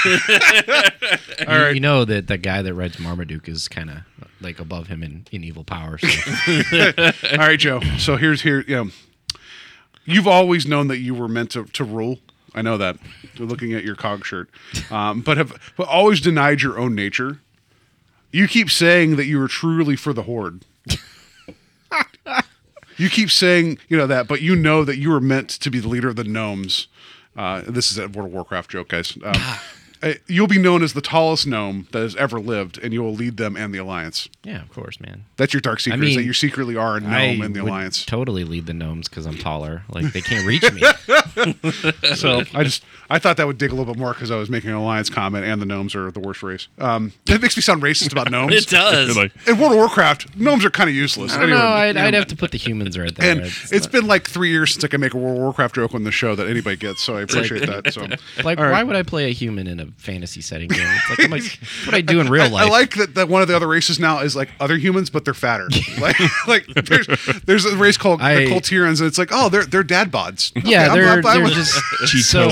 You, 1.40 1.66
you 1.68 1.80
know 1.80 2.04
that 2.04 2.26
the 2.26 2.36
guy 2.36 2.62
that 2.62 2.74
writes 2.74 2.98
Marmaduke 2.98 3.48
is 3.48 3.66
kind 3.66 3.90
of 3.90 3.98
like 4.40 4.60
above 4.60 4.88
him 4.88 5.02
in, 5.02 5.26
in 5.32 5.44
evil 5.44 5.64
power. 5.64 5.98
So. 5.98 6.08
All 7.32 7.38
right, 7.38 7.58
Joe. 7.58 7.80
So 7.98 8.16
here's 8.16 8.42
here. 8.42 8.60
You 8.66 8.76
know, 8.76 8.90
you've 10.04 10.26
always 10.26 10.66
known 10.66 10.88
that 10.88 10.98
you 10.98 11.14
were 11.14 11.28
meant 11.28 11.50
to, 11.52 11.64
to 11.64 11.84
rule. 11.84 12.18
I 12.54 12.62
know 12.62 12.76
that. 12.78 12.98
Looking 13.38 13.72
at 13.74 13.84
your 13.84 13.94
cog 13.94 14.24
shirt, 14.24 14.50
um, 14.90 15.20
but 15.22 15.36
have 15.36 15.72
but 15.76 15.88
always 15.88 16.20
denied 16.20 16.62
your 16.62 16.78
own 16.78 16.94
nature. 16.94 17.40
You 18.32 18.46
keep 18.48 18.70
saying 18.70 19.16
that 19.16 19.26
you 19.26 19.38
were 19.38 19.48
truly 19.48 19.96
for 19.96 20.12
the 20.12 20.22
horde. 20.22 20.64
you 22.96 23.08
keep 23.10 23.30
saying 23.30 23.78
you 23.88 23.96
know 23.96 24.06
that, 24.06 24.28
but 24.28 24.40
you 24.40 24.54
know 24.54 24.84
that 24.84 24.98
you 24.98 25.10
were 25.10 25.20
meant 25.20 25.48
to 25.50 25.70
be 25.70 25.80
the 25.80 25.88
leader 25.88 26.08
of 26.08 26.16
the 26.16 26.24
gnomes. 26.24 26.86
Uh, 27.36 27.62
this 27.66 27.90
is 27.90 27.98
a 27.98 28.08
World 28.08 28.28
of 28.28 28.32
Warcraft 28.32 28.70
joke, 28.70 28.88
guys. 28.88 29.16
Um, 29.24 29.34
uh, 30.02 30.14
you'll 30.26 30.46
be 30.46 30.58
known 30.58 30.82
as 30.82 30.92
the 30.92 31.00
tallest 31.00 31.46
gnome 31.46 31.86
that 31.92 32.00
has 32.00 32.16
ever 32.16 32.40
lived, 32.40 32.78
and 32.82 32.92
you 32.92 33.02
will 33.02 33.14
lead 33.14 33.36
them 33.36 33.56
and 33.56 33.74
the 33.74 33.78
alliance. 33.78 34.28
yeah, 34.44 34.62
of 34.62 34.70
course, 34.72 35.00
man. 35.00 35.24
That's 35.36 35.52
your 35.52 35.60
dark 35.60 35.80
secret. 35.80 35.98
is 36.02 36.06
mean, 36.10 36.16
that 36.18 36.24
you 36.24 36.32
secretly 36.32 36.76
are 36.76 36.96
a 36.96 37.00
gnome 37.00 37.12
I 37.12 37.22
in 37.46 37.52
the 37.52 37.60
would 37.62 37.68
alliance. 37.70 38.04
totally 38.04 38.44
lead 38.44 38.66
the 38.66 38.74
gnomes 38.74 39.08
because 39.08 39.26
I'm 39.26 39.36
taller. 39.38 39.82
Like 39.90 40.12
they 40.12 40.20
can't 40.20 40.46
reach 40.46 40.62
me. 40.72 40.82
So 42.14 42.42
I 42.54 42.64
just 42.64 42.82
I 43.08 43.18
thought 43.18 43.36
that 43.38 43.46
would 43.46 43.58
dig 43.58 43.70
a 43.72 43.74
little 43.74 43.92
bit 43.92 43.98
more 43.98 44.12
because 44.12 44.30
I 44.30 44.36
was 44.36 44.50
making 44.50 44.70
an 44.70 44.76
alliance 44.76 45.08
comment, 45.10 45.44
and 45.44 45.60
the 45.60 45.66
gnomes 45.66 45.94
are 45.94 46.10
the 46.10 46.20
worst 46.20 46.42
race. 46.42 46.68
Um, 46.78 47.12
that 47.26 47.40
makes 47.40 47.56
me 47.56 47.62
sound 47.62 47.82
racist 47.82 48.12
about 48.12 48.30
gnomes. 48.32 48.54
it 48.54 48.68
does. 48.68 49.16
Like, 49.16 49.32
In 49.48 49.58
World 49.58 49.72
of 49.72 49.78
Warcraft, 49.78 50.36
gnomes 50.36 50.64
are 50.64 50.70
kind 50.70 50.88
of 50.88 50.94
useless. 50.96 51.32
I 51.32 51.36
don't 51.40 51.44
Anyway, 51.44 51.58
know. 51.58 51.66
I'd, 51.66 51.96
I'd 51.96 52.14
have 52.14 52.26
to 52.28 52.36
put 52.36 52.50
the 52.52 52.58
humans 52.58 52.98
right 52.98 53.14
there. 53.14 53.30
And 53.32 53.40
it's 53.70 53.86
been 53.86 54.06
like 54.06 54.28
three 54.28 54.50
years 54.50 54.72
since 54.72 54.84
I 54.84 54.88
can 54.88 55.00
make 55.00 55.14
a 55.14 55.16
World 55.18 55.36
of 55.36 55.42
Warcraft 55.42 55.74
joke 55.76 55.94
on 55.94 56.04
the 56.04 56.12
show 56.12 56.34
that 56.34 56.46
anybody 56.48 56.76
gets, 56.76 57.02
so 57.02 57.16
I 57.16 57.22
appreciate 57.22 57.66
that. 57.66 57.92
So 57.92 58.02
like, 58.44 58.58
all 58.58 58.64
right. 58.64 58.72
why 58.72 58.82
would 58.82 58.96
I 58.96 59.02
play 59.02 59.28
a 59.30 59.32
human 59.32 59.66
in 59.66 59.80
a 59.80 59.86
fantasy 59.96 60.40
setting 60.40 60.68
game? 60.68 60.80
It's 60.86 61.10
like, 61.10 61.20
I'm 61.24 61.30
like 61.30 61.42
what 61.86 61.94
I 61.94 62.00
do 62.00 62.20
in 62.20 62.28
real 62.28 62.48
life. 62.50 62.66
I 62.66 62.68
like 62.70 62.94
that, 62.96 63.14
that 63.14 63.28
one 63.28 63.42
of 63.42 63.48
the 63.48 63.56
other 63.56 63.66
races 63.68 63.98
now 64.00 64.20
is 64.20 64.34
like 64.36 64.48
other 64.60 64.76
humans, 64.76 65.10
but 65.10 65.24
they're 65.24 65.34
fatter. 65.34 65.68
like, 66.00 66.18
like 66.46 66.66
there's 66.86 67.06
there's 67.44 67.64
a 67.64 67.76
race 67.76 67.96
called 67.96 68.20
I- 68.20 68.36
the 68.44 68.46
Kul 68.48 68.60
Tirans, 68.60 68.98
and 69.00 69.06
it's 69.06 69.18
like, 69.18 69.30
oh, 69.32 69.48
they're 69.48 69.64
they're 69.64 69.82
dad 69.82 70.10
bods. 70.10 70.52
Yeah, 70.64 70.86
Okay, 70.92 70.94
they're 71.00 71.08
I'm 71.08 71.22
fine 71.22 71.36
they're 71.36 71.44
with- 71.44 71.54
just 71.54 72.28
so 72.30 72.48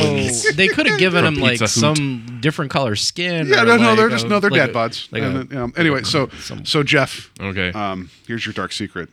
they 0.55 0.69
could 0.69 0.87
have 0.87 0.99
given 0.99 1.25
them 1.25 1.37
like 1.37 1.59
Pizza 1.61 1.65
Hut. 1.65 1.97
some 1.97 2.39
different 2.41 2.71
color 2.71 2.97
skin. 2.97 3.47
Yeah, 3.49 3.63
or, 3.63 3.67
no, 3.67 3.77
no, 3.77 3.97
they're 3.97 4.09
just 4.11 4.27
no, 4.29 4.41
they're 4.41 4.51
like 4.51 4.61
dad 4.61 4.71
a- 4.71 4.73
bods. 4.73 5.11
like 5.13 5.23
And 5.23 5.37
a- 5.37 5.45
then, 5.45 5.59
um, 5.59 5.73
anyway, 5.77 6.03
so 6.03 6.29
some- 6.41 6.65
so 6.65 6.83
Jeff, 6.83 7.31
okay. 7.41 7.73
um, 7.73 8.11
here's 8.27 8.45
your 8.47 8.53
dark 8.53 8.73
secret. 8.73 9.09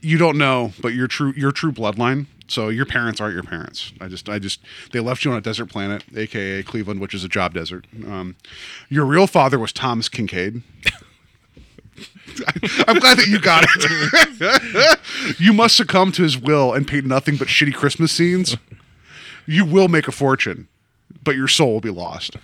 You 0.00 0.16
don't 0.18 0.38
know, 0.38 0.72
but 0.80 0.94
your 0.94 1.08
true 1.08 1.32
your 1.36 1.50
true 1.52 1.72
bloodline. 1.72 2.26
So 2.48 2.70
your 2.70 2.86
parents 2.86 3.20
aren't 3.20 3.34
your 3.34 3.42
parents. 3.42 3.92
I 4.00 4.08
just 4.08 4.28
I 4.28 4.38
just 4.38 4.60
they 4.92 5.00
left 5.00 5.24
you 5.24 5.30
on 5.30 5.36
a 5.36 5.40
desert 5.40 5.66
planet, 5.66 6.02
aka 6.16 6.62
Cleveland, 6.62 7.00
which 7.00 7.14
is 7.14 7.22
a 7.22 7.28
job 7.28 7.54
desert. 7.54 7.86
Um, 8.06 8.36
your 8.88 9.04
real 9.04 9.26
father 9.26 9.58
was 9.58 9.72
Thomas 9.72 10.08
Kinkade. 10.08 10.62
I'm 12.86 12.98
glad 12.98 13.18
that 13.18 13.26
you 13.28 13.40
got 13.40 13.64
it. 13.68 15.38
you 15.40 15.52
must 15.52 15.76
succumb 15.76 16.12
to 16.12 16.22
his 16.22 16.38
will 16.38 16.72
and 16.72 16.86
paint 16.86 17.04
nothing 17.04 17.36
but 17.36 17.48
shitty 17.48 17.74
Christmas 17.74 18.12
scenes. 18.12 18.56
You 19.46 19.64
will 19.64 19.88
make 19.88 20.08
a 20.08 20.12
fortune, 20.12 20.68
but 21.24 21.34
your 21.34 21.48
soul 21.48 21.74
will 21.74 21.80
be 21.80 21.90
lost. 21.90 22.36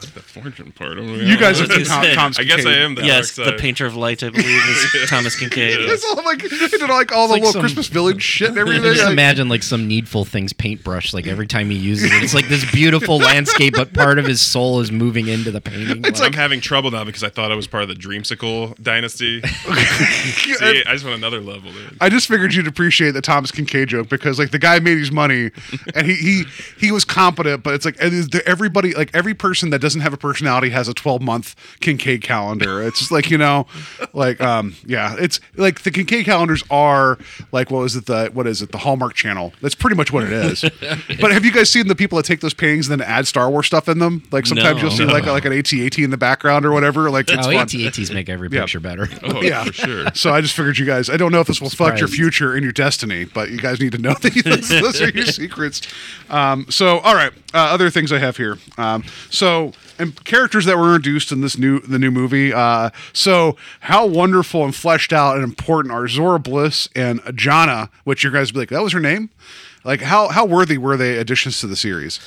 The 0.00 0.20
fortune 0.22 0.72
part. 0.72 0.98
Oh, 0.98 1.02
you 1.02 1.36
guys 1.36 1.60
are 1.60 1.64
I 1.64 1.66
been 1.68 1.78
was 1.80 1.88
Tom, 1.88 2.04
Tom's 2.14 2.38
I 2.38 2.44
guess 2.44 2.64
I 2.64 2.72
am 2.74 2.94
the 2.94 3.04
yes, 3.04 3.34
dark 3.36 3.48
the 3.50 3.60
painter 3.60 3.84
of 3.86 3.96
light, 3.96 4.22
I 4.22 4.30
believe, 4.30 4.46
is 4.46 5.06
Thomas 5.10 5.34
Kinkade. 5.38 5.76
It's 5.88 6.04
all 6.04 6.22
like 6.24 6.42
they 6.42 6.68
did 6.68 6.80
like 6.88 7.12
all 7.12 7.26
the 7.26 7.32
like 7.34 7.40
little 7.42 7.52
some- 7.52 7.60
Christmas 7.62 7.88
village 7.88 8.22
shit 8.22 8.50
and 8.50 8.58
everything. 8.58 8.82
Just 8.84 9.02
Like, 9.04 9.12
imagine 9.12 9.48
like 9.48 9.62
some 9.62 9.88
needful 9.88 10.24
things 10.24 10.52
paintbrush. 10.52 11.12
Like 11.12 11.26
every 11.26 11.46
time 11.46 11.70
he 11.70 11.76
uses 11.76 12.12
it, 12.12 12.22
it's 12.22 12.34
like 12.34 12.48
this 12.48 12.70
beautiful 12.70 13.18
landscape, 13.18 13.74
but 13.76 13.92
part 13.92 14.18
of 14.18 14.24
his 14.24 14.40
soul 14.40 14.80
is 14.80 14.92
moving 14.92 15.28
into 15.28 15.50
the 15.50 15.60
painting. 15.60 16.04
It's 16.04 16.20
I'm 16.20 16.32
having 16.32 16.60
trouble 16.60 16.90
now 16.90 17.04
because 17.04 17.24
I 17.24 17.28
thought 17.28 17.50
I 17.50 17.54
was 17.56 17.66
part 17.66 17.82
of 17.82 17.88
the 17.88 17.94
Dreamsicle 17.96 18.80
dynasty. 18.82 19.40
See, 19.42 20.54
I 20.86 20.92
just 20.92 21.04
went 21.04 21.16
another 21.16 21.40
level. 21.40 21.72
Dude. 21.72 21.96
I 22.00 22.08
just 22.08 22.28
figured 22.28 22.54
you'd 22.54 22.66
appreciate 22.66 23.12
the 23.12 23.20
Thomas 23.20 23.50
Kinkade 23.50 23.88
joke 23.88 24.08
because 24.08 24.38
like 24.38 24.50
the 24.50 24.58
guy 24.58 24.78
made 24.78 24.98
his 24.98 25.10
money 25.12 25.50
and 25.94 26.06
he 26.06 26.14
he 26.14 26.44
he 26.78 26.92
was 26.92 27.04
competent, 27.04 27.62
but 27.62 27.74
it's 27.74 27.84
like 27.84 27.96
and 28.00 28.12
is 28.12 28.28
there- 28.28 28.46
everybody 28.46 28.94
like 28.94 29.10
every 29.14 29.34
person 29.34 29.70
that 29.70 29.80
doesn't 29.88 30.02
have 30.02 30.12
a 30.12 30.18
personality 30.18 30.68
has 30.68 30.86
a 30.86 30.92
12 30.92 31.22
month 31.22 31.56
Kinkade 31.80 32.20
calendar. 32.20 32.82
It's 32.82 32.98
just 32.98 33.10
like 33.10 33.30
you 33.30 33.38
know, 33.38 33.66
like 34.12 34.38
um 34.42 34.74
yeah, 34.84 35.16
it's 35.18 35.40
like 35.56 35.80
the 35.82 35.90
Kinkade 35.90 36.26
calendars 36.26 36.62
are 36.70 37.16
like 37.52 37.70
what 37.70 37.78
was 37.80 37.96
it 37.96 38.04
the 38.04 38.28
what 38.34 38.46
is 38.46 38.60
it 38.60 38.70
the 38.70 38.78
Hallmark 38.78 39.14
Channel? 39.14 39.54
That's 39.62 39.74
pretty 39.74 39.96
much 39.96 40.12
what 40.12 40.24
it 40.24 40.32
is. 40.32 40.60
but 41.20 41.32
have 41.32 41.44
you 41.44 41.52
guys 41.52 41.70
seen 41.70 41.88
the 41.88 41.94
people 41.94 42.16
that 42.16 42.26
take 42.26 42.40
those 42.40 42.52
paintings 42.52 42.88
and 42.90 43.00
then 43.00 43.08
add 43.08 43.26
Star 43.26 43.48
Wars 43.50 43.66
stuff 43.66 43.88
in 43.88 43.98
them? 43.98 44.22
Like 44.30 44.44
sometimes 44.44 44.76
No. 44.76 44.82
you'll 44.82 44.90
see 44.90 45.06
like 45.06 45.24
like 45.24 45.46
an 45.46 45.52
AT-AT 45.54 45.98
in 45.98 46.10
the 46.10 46.18
background 46.18 46.66
or 46.66 46.72
whatever. 46.72 47.10
Like 47.10 47.30
it's 47.30 47.46
oh, 47.46 47.50
fun. 47.50 47.62
AT-ATs 47.62 48.10
make 48.10 48.28
every 48.28 48.48
Yeah. 48.52 48.60
picture 48.60 48.80
better. 48.80 49.08
Oh, 49.22 49.40
Yeah. 49.40 49.64
for 49.64 49.72
sure. 49.72 50.06
So 50.14 50.32
I 50.32 50.42
just 50.42 50.54
figured 50.54 50.76
you 50.78 50.84
guys. 50.84 51.08
I 51.08 51.16
don't 51.16 51.32
know 51.32 51.40
if 51.40 51.46
this 51.46 51.60
will 51.60 51.68
affect 51.68 51.98
your 51.98 52.08
future 52.08 52.54
and 52.54 52.62
your 52.62 52.72
destiny, 52.72 53.24
but 53.24 53.50
you 53.50 53.58
guys 53.58 53.80
need 53.80 53.92
to 53.92 53.98
know 53.98 54.14
that 54.20 54.34
those, 54.44 54.68
those 54.68 55.00
are 55.00 55.08
your 55.10 55.24
secrets. 55.26 55.80
Um, 56.28 56.66
so, 56.68 56.98
all 56.98 57.14
right, 57.14 57.32
uh, 57.54 57.58
other 57.58 57.88
things 57.90 58.12
I 58.12 58.18
have 58.18 58.36
here. 58.36 58.58
Um, 58.76 59.04
so, 59.30 59.72
and 59.98 60.24
characters 60.24 60.64
that 60.66 60.76
were 60.76 60.94
introduced 60.94 61.32
in 61.32 61.40
this 61.40 61.58
new 61.58 61.80
the 61.80 61.98
new 61.98 62.10
movie. 62.10 62.52
Uh, 62.52 62.90
so, 63.12 63.56
how 63.80 64.06
wonderful 64.06 64.64
and 64.64 64.74
fleshed 64.74 65.12
out 65.12 65.36
and 65.36 65.44
important 65.44 65.92
are 65.92 66.04
Zorii 66.04 66.42
Bliss 66.42 66.88
and 66.94 67.20
Jannah, 67.34 67.90
which 68.04 68.24
you 68.24 68.30
guys 68.30 68.52
be 68.52 68.60
like, 68.60 68.68
that 68.70 68.82
was 68.82 68.92
her 68.92 69.00
name. 69.00 69.30
Like, 69.84 70.00
how 70.02 70.28
how 70.28 70.44
worthy 70.44 70.76
were 70.78 70.96
they 70.96 71.16
additions 71.18 71.60
to 71.60 71.66
the 71.66 71.76
series? 71.76 72.18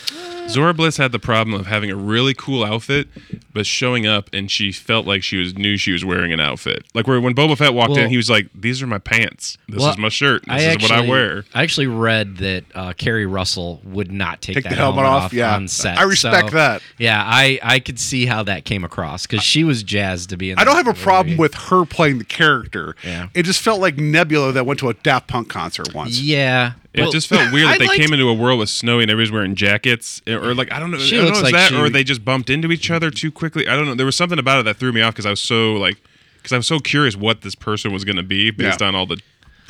Zorii 0.48 0.76
Bliss 0.76 0.98
had 0.98 1.12
the 1.12 1.20
problem 1.20 1.54
of 1.60 1.68
having 1.68 1.92
a 1.92 1.96
really 1.96 2.34
cool 2.34 2.64
outfit, 2.64 3.08
but 3.54 3.66
showing 3.66 4.08
up 4.08 4.30
and 4.34 4.50
she 4.50 4.72
felt 4.72 5.06
like 5.06 5.22
she 5.22 5.38
was 5.38 5.56
knew 5.56 5.78
she 5.78 5.92
was 5.92 6.04
wearing 6.04 6.34
an 6.34 6.40
outfit. 6.40 6.84
Like 6.94 7.08
where 7.08 7.22
when 7.22 7.36
Boba 7.36 7.58
Fett 7.58 7.74
walked 7.74 7.92
Well- 7.92 8.00
in, 8.06 8.10
he 8.10 8.18
was 8.18 8.30
like, 8.30 8.48
"These 8.56 8.82
are 8.82 8.88
my 8.88 8.98
pants. 8.98 9.58
This 9.70 9.80
Well, 9.82 9.92
is 9.92 9.98
my 9.98 10.10
shirt. 10.10 10.44
This 10.48 10.64
is 10.78 10.82
what 10.82 10.92
I 10.92 11.08
wear." 11.08 11.46
I 11.54 11.62
actually 11.64 11.88
read 11.88 12.38
that 12.38 12.64
uh, 12.74 12.94
Keri 12.94 13.26
Russell 13.26 13.82
would 13.84 14.12
not 14.12 14.42
take, 14.42 14.56
Take 14.56 14.64
that 14.66 14.70
the 14.72 14.76
helmet 14.76 15.06
off? 15.06 15.32
Yeah. 15.34 15.54
on 15.56 15.68
set. 15.68 15.98
I 15.98 16.04
respect 16.04 16.50
So, 16.50 16.56
that. 16.56 16.82
Yeah, 16.98 17.22
I 17.24 17.60
I 17.62 17.80
could 17.80 18.00
see 18.00 18.26
how 18.26 18.44
that 18.44 18.66
came 18.66 18.84
across 18.84 19.28
because 19.28 19.44
she 19.44 19.64
was 19.64 19.84
jazzed 19.84 20.30
to 20.32 20.38
be 20.38 20.52
in. 20.52 20.58
I 20.58 20.64
don't 20.64 20.76
that 20.76 20.86
have 20.88 20.98
a 20.98 21.00
problem 21.02 21.34
movie. 21.34 21.40
with 21.42 21.54
her 21.56 21.86
playing 21.86 22.18
the 22.18 22.26
character. 22.26 22.96
Yeah. 23.04 23.28
It 23.34 23.44
just 23.44 23.62
felt 23.62 23.80
like 23.80 23.98
Nebula 23.98 24.52
that 24.54 24.66
went 24.66 24.80
to 24.80 24.90
a 24.90 24.94
Daft 24.96 25.28
Punk 25.28 25.50
concert 25.50 25.94
once. 25.94 26.20
Yeah, 26.20 26.74
It 26.94 27.02
Well, 27.02 27.12
just 27.12 27.28
felt 27.30 27.54
weird 27.54 27.70
that 27.70 27.80
they 27.80 27.88
came 27.98 28.12
into 28.12 28.28
a 28.28 28.34
world 28.34 28.60
with 28.60 28.70
snowy 28.70 29.04
and 29.04 29.12
everybody's 29.12 29.32
wearing 29.32 29.56
jackets, 29.56 30.22
or 30.28 30.54
like 30.54 30.72
I 30.74 30.80
don't 30.80 30.92
know, 30.92 30.98
She 30.98 31.16
I 31.16 31.20
don't 31.20 31.28
looks 31.28 31.38
know 31.40 31.44
like 31.46 31.54
that, 31.54 31.70
she- 31.70 31.78
or 31.78 31.90
they 31.90 32.04
just 32.04 32.26
bumped 32.26 32.50
into 32.50 32.70
each 32.72 32.92
other 32.92 33.10
too 33.10 33.32
quickly. 33.32 33.68
I 33.68 33.76
don't 33.78 33.86
know. 33.86 33.96
There 33.96 34.06
was 34.06 34.18
something 34.18 34.38
about 34.40 34.60
it 34.60 34.64
that 34.66 34.76
threw 34.78 34.92
me 34.92 35.02
off 35.02 35.14
because 35.14 35.26
I 35.26 35.30
was 35.30 35.40
so 35.40 35.74
like, 35.74 35.96
because 36.38 36.52
I 36.52 36.58
was 36.58 36.68
so 36.68 36.80
curious 36.80 37.16
what 37.16 37.42
this 37.42 37.56
person 37.56 37.94
was 37.94 38.04
going 38.04 38.18
to 38.18 38.24
be 38.24 38.52
based 38.52 38.82
Yeah. 38.82 38.88
on 38.88 38.96
all 38.96 39.06
the 39.06 39.22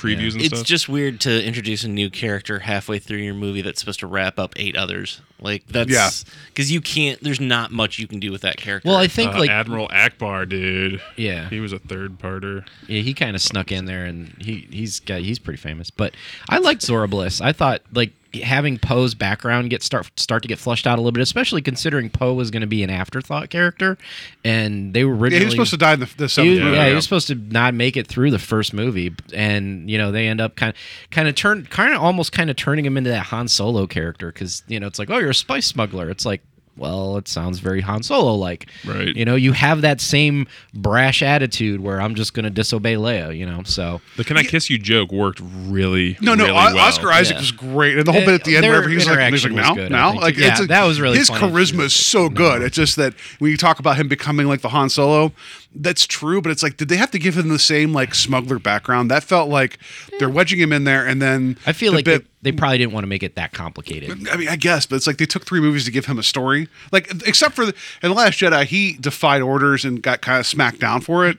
previews 0.02 0.34
and 0.34 0.41
It's 0.41 0.56
stuff. 0.57 0.65
just 0.68 0.90
weird 0.90 1.19
to 1.22 1.44
introduce 1.45 1.84
a 1.84 1.88
new 1.88 2.10
character 2.10 2.60
halfway 2.60 2.99
through 2.99 3.19
your 3.19 3.34
movie 3.34 3.61
that's 3.61 3.80
supposed 3.80 3.99
to 4.02 4.07
wrap 4.07 4.40
up 4.40 4.53
eight 4.57 4.76
others. 4.76 5.22
Like 5.40 5.65
that's 5.68 5.90
Yeah. 5.91 6.10
because 6.48 6.72
you 6.72 6.82
can't. 6.82 7.23
There's 7.23 7.40
not 7.40 7.72
much 7.72 7.98
you 7.99 8.07
can 8.07 8.19
do 8.19 8.32
with 8.32 8.41
that 8.41 8.57
character. 8.57 8.90
Well, 8.90 8.98
I 8.98 9.07
think 9.07 9.34
Uh, 9.34 9.40
like 9.40 9.49
Admiral 9.49 9.88
Ackbar, 9.90 10.48
dude. 10.49 11.02
yeah, 11.15 11.49
He 11.49 11.60
was 11.60 11.73
a 11.73 11.80
third 11.80 12.19
parter. 12.19 12.65
Yeah, 12.88 13.02
he 13.02 13.14
kind 13.14 13.36
of 13.36 13.41
snuck 13.41 13.72
in 13.72 13.86
there, 13.86 14.06
and 14.06 14.36
he 14.40 14.68
he's 14.72 14.99
got 14.99 15.22
he's 15.22 15.40
pretty 15.40 15.57
famous. 15.60 15.90
But 15.90 16.14
I 16.49 16.57
liked 16.60 16.82
Zorii 16.82 17.10
Bliss. 17.10 17.41
I 17.41 17.53
thought 17.53 17.82
like 17.94 18.11
having 18.44 18.78
Poe's 18.78 19.14
background 19.14 19.70
get 19.70 19.84
start 19.84 20.10
start 20.20 20.41
to 20.44 20.48
get 20.48 20.58
flushed 20.60 20.88
out 20.88 20.98
a 20.98 21.02
little 21.02 21.12
bit, 21.12 21.22
especially 21.22 21.62
considering 21.62 22.10
Poe 22.10 22.34
was 22.34 22.49
going 22.52 22.62
to 22.62 22.68
be 22.68 22.84
an 22.84 22.90
afterthought 22.90 23.49
character, 23.49 23.98
and 24.44 24.94
they 24.94 25.03
were 25.03 25.14
Yeah, 25.16 25.22
originally 25.22 25.40
he 25.40 25.45
was 25.45 25.53
supposed 25.53 25.72
to 25.72 25.78
die 25.78 25.94
in 25.94 25.99
the, 26.02 26.06
the 26.18 26.24
he 26.26 26.28
seventh 26.30 26.52
was- 26.56 26.64
movie. 26.64 26.78
yeah, 26.78 26.88
he 26.90 26.94
was 26.95 27.03
supposed 27.03 27.28
to 27.28 27.36
not 27.36 27.74
make 27.74 27.98
it 27.98 28.08
through 28.08 28.32
the 28.32 28.40
first 28.40 28.74
movie, 28.74 29.14
and 29.34 29.90
you 29.90 29.98
know 29.98 30.12
they 30.12 30.28
end 30.28 30.40
up 30.41 30.56
kind 30.56 30.72
of, 30.74 30.78
kind 31.12 31.28
of 31.28 31.36
turn, 31.36 31.66
kind 31.68 31.94
of 31.94 32.02
almost 32.02 32.32
kind 32.32 32.49
of 32.49 32.56
turning 32.56 32.86
him 32.86 32.98
into 32.98 33.10
that 33.10 33.26
Han 33.28 33.48
Solo 33.48 33.88
character 33.88 34.32
because 34.32 34.64
you 34.68 34.80
know 34.80 34.88
it's 34.88 34.99
like, 34.99 35.10
oh, 35.10 35.18
you're 35.18 35.32
a 35.32 35.36
spice 35.36 35.68
smuggler. 35.68 36.10
It's 36.10 36.26
like, 36.26 36.41
well, 36.82 37.16
it 37.18 37.28
sounds 37.28 37.60
very 37.60 37.80
Han 37.82 38.03
Solo 38.03 38.36
like, 38.36 38.68
Right. 38.86 39.16
You 39.16 39.24
know, 39.24 39.36
you 39.36 39.53
have 39.53 39.82
that 39.82 40.02
same 40.02 40.48
brash 40.74 41.22
attitude 41.22 41.80
where 41.80 42.02
I'm 42.02 42.16
just 42.16 42.34
going 42.34 42.44
to 42.45 42.49
disobey 42.49 42.95
Leia. 42.95 43.38
You 43.38 43.45
know, 43.45 43.62
so 43.64 44.02
The 44.18 44.24
"Can 44.24 44.38
I 44.38 44.44
kiss 44.44 44.70
you" 44.70 44.78
joke 44.78 45.12
worked 45.12 45.40
really. 45.44 46.18
No, 46.20 46.34
no, 46.34 46.45
really 46.45 46.58
O- 46.58 46.76
well. 46.76 46.80
Oscar 46.80 47.12
Isaac 47.12 47.36
Yeah. 47.36 47.41
was 47.41 47.52
great, 47.52 47.98
and 47.98 48.06
the 48.06 48.12
whole 48.12 48.24
Uh, 48.24 48.26
bit 48.26 48.34
at 48.34 48.44
the 48.44 48.56
end, 48.56 48.64
their 48.64 48.72
wherever 48.72 48.90
he's 48.90 49.06
like, 49.08 49.32
he's 49.32 49.44
like 49.45 49.53
was 49.53 49.64
now, 49.68 49.76
good, 49.76 49.91
now, 49.91 50.14
like 50.16 50.36
Yeah, 50.38 50.52
it's 50.52 50.62
a- 50.62 50.66
that 50.68 50.84
was 50.86 50.99
really 50.99 51.18
his 51.20 51.30
funny. 51.30 51.52
charisma 51.52 51.84
is 51.84 51.94
so 51.94 52.28
good. 52.30 52.62
It's 52.64 52.76
just 52.76 52.95
that 52.98 53.14
when 53.40 53.52
you 53.52 53.58
talk 53.58 53.80
about 53.80 53.98
him 53.98 54.08
becoming 54.08 54.48
like 54.48 54.62
the 54.62 54.70
Han 54.70 54.90
Solo, 54.90 55.32
that's 55.73 56.06
true, 56.06 56.41
but 56.41 56.52
it's 56.52 56.64
like, 56.64 56.77
did 56.77 56.89
they 56.89 56.98
have 56.98 57.11
to 57.11 57.19
give 57.19 57.38
him 57.38 57.48
the 57.48 57.60
same 57.60 57.93
like 57.93 58.14
smuggler 58.14 58.60
background? 58.60 59.10
That 59.10 59.23
felt 59.23 59.49
like 59.49 59.77
they're 60.19 60.30
wedging 60.30 60.60
him 60.60 60.73
in 60.73 60.84
there, 60.84 61.06
and 61.06 61.22
then 61.22 61.57
I 61.65 61.73
feel 61.73 61.91
the 61.91 61.99
like 61.99 62.06
bit, 62.06 62.26
they, 62.41 62.52
they 62.52 62.57
probably 62.57 62.77
didn't 62.77 62.93
want 62.93 63.03
to 63.03 63.07
make 63.07 63.23
it 63.23 63.35
that 63.35 63.53
complicated. 63.53 64.27
I 64.30 64.35
mean, 64.35 64.49
I 64.49 64.57
guess, 64.57 64.85
but 64.85 64.98
it's 64.98 65.07
like 65.07 65.18
they 65.18 65.26
took 65.26 65.45
three 65.45 65.61
movies 65.61 65.85
to 65.85 65.91
give 65.91 66.06
him 66.06 66.19
a 66.19 66.23
story. 66.23 66.68
Like, 66.91 67.10
except 67.26 67.56
for 67.56 67.65
the, 67.65 67.73
in 68.03 68.10
the 68.10 68.15
Last 68.15 68.39
Jedi, 68.39 68.65
he 68.65 68.93
defied 68.93 69.41
orders 69.41 69.85
and 69.85 70.02
got 70.02 70.22
kind 70.22 70.39
of 70.39 70.45
smacked 70.45 70.80
down 70.80 71.02
for 71.02 71.26
it, 71.26 71.38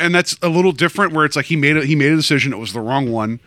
and 0.00 0.14
that's 0.14 0.36
a 0.42 0.48
little 0.48 0.72
different. 0.72 1.12
Where 1.12 1.24
it's 1.24 1.36
like 1.36 1.46
he 1.46 1.56
made 1.56 1.76
it, 1.76 1.84
he 1.84 1.94
made 1.94 2.12
a 2.12 2.16
decision, 2.16 2.52
it 2.52 2.58
was 2.58 2.72
the 2.72 2.80
wrong 2.80 3.12
one, 3.12 3.38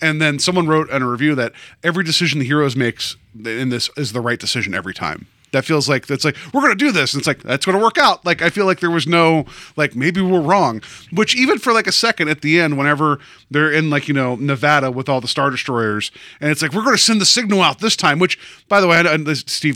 and 0.00 0.22
then 0.22 0.38
someone 0.38 0.68
wrote 0.68 0.88
in 0.90 1.02
a 1.02 1.08
review 1.08 1.34
that 1.34 1.52
every 1.82 2.04
decision 2.04 2.38
the 2.38 2.46
heroes 2.46 2.76
makes 2.76 3.16
in 3.44 3.70
this 3.70 3.90
is 3.96 4.12
the 4.12 4.20
right 4.20 4.38
decision 4.38 4.72
every 4.72 4.94
time. 4.94 5.26
That 5.54 5.64
feels 5.64 5.88
like 5.88 6.08
that's 6.08 6.24
like 6.24 6.36
we're 6.52 6.62
gonna 6.62 6.74
do 6.74 6.90
this. 6.90 7.14
And 7.14 7.20
it's 7.20 7.28
like 7.28 7.42
that's 7.44 7.64
gonna 7.64 7.78
work 7.78 7.96
out. 7.96 8.26
Like 8.26 8.42
I 8.42 8.50
feel 8.50 8.66
like 8.66 8.80
there 8.80 8.90
was 8.90 9.06
no 9.06 9.46
like 9.76 9.94
maybe 9.94 10.20
we're 10.20 10.40
wrong. 10.40 10.82
Which 11.12 11.36
even 11.36 11.58
for 11.58 11.72
like 11.72 11.86
a 11.86 11.92
second 11.92 12.28
at 12.28 12.40
the 12.40 12.60
end, 12.60 12.76
whenever 12.76 13.20
they're 13.52 13.70
in 13.70 13.88
like 13.88 14.08
you 14.08 14.14
know 14.14 14.34
Nevada 14.34 14.90
with 14.90 15.08
all 15.08 15.20
the 15.20 15.28
star 15.28 15.50
destroyers, 15.50 16.10
and 16.40 16.50
it's 16.50 16.60
like 16.60 16.72
we're 16.72 16.84
gonna 16.84 16.98
send 16.98 17.20
the 17.20 17.26
signal 17.26 17.62
out 17.62 17.78
this 17.78 17.94
time. 17.94 18.18
Which 18.18 18.36
by 18.68 18.80
the 18.80 18.88
way, 18.88 18.98
I, 18.98 19.16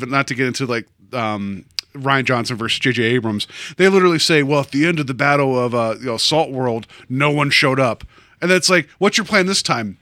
not 0.07 0.27
to 0.27 0.35
get 0.35 0.49
into 0.49 0.67
like 0.67 0.89
um, 1.13 1.65
Rian 1.95 2.25
Johnson 2.25 2.57
versus 2.57 2.81
J.J. 2.81 3.05
Abrams, 3.05 3.47
they 3.77 3.89
literally 3.89 4.19
say, 4.19 4.43
well, 4.43 4.61
at 4.61 4.73
the 4.73 4.85
end 4.85 4.99
of 4.99 5.07
the 5.07 5.15
battle 5.15 5.59
of 5.59 5.75
uh, 5.77 5.95
you 6.01 6.07
know 6.07 6.17
Salt 6.17 6.51
World, 6.51 6.89
no 7.09 7.31
one 7.31 7.51
showed 7.51 7.79
up, 7.79 8.03
and 8.43 8.51
that's 8.51 8.69
like, 8.69 8.89
what's 8.99 9.17
your 9.17 9.27
plan 9.27 9.47
this 9.47 9.63
time? 9.63 9.99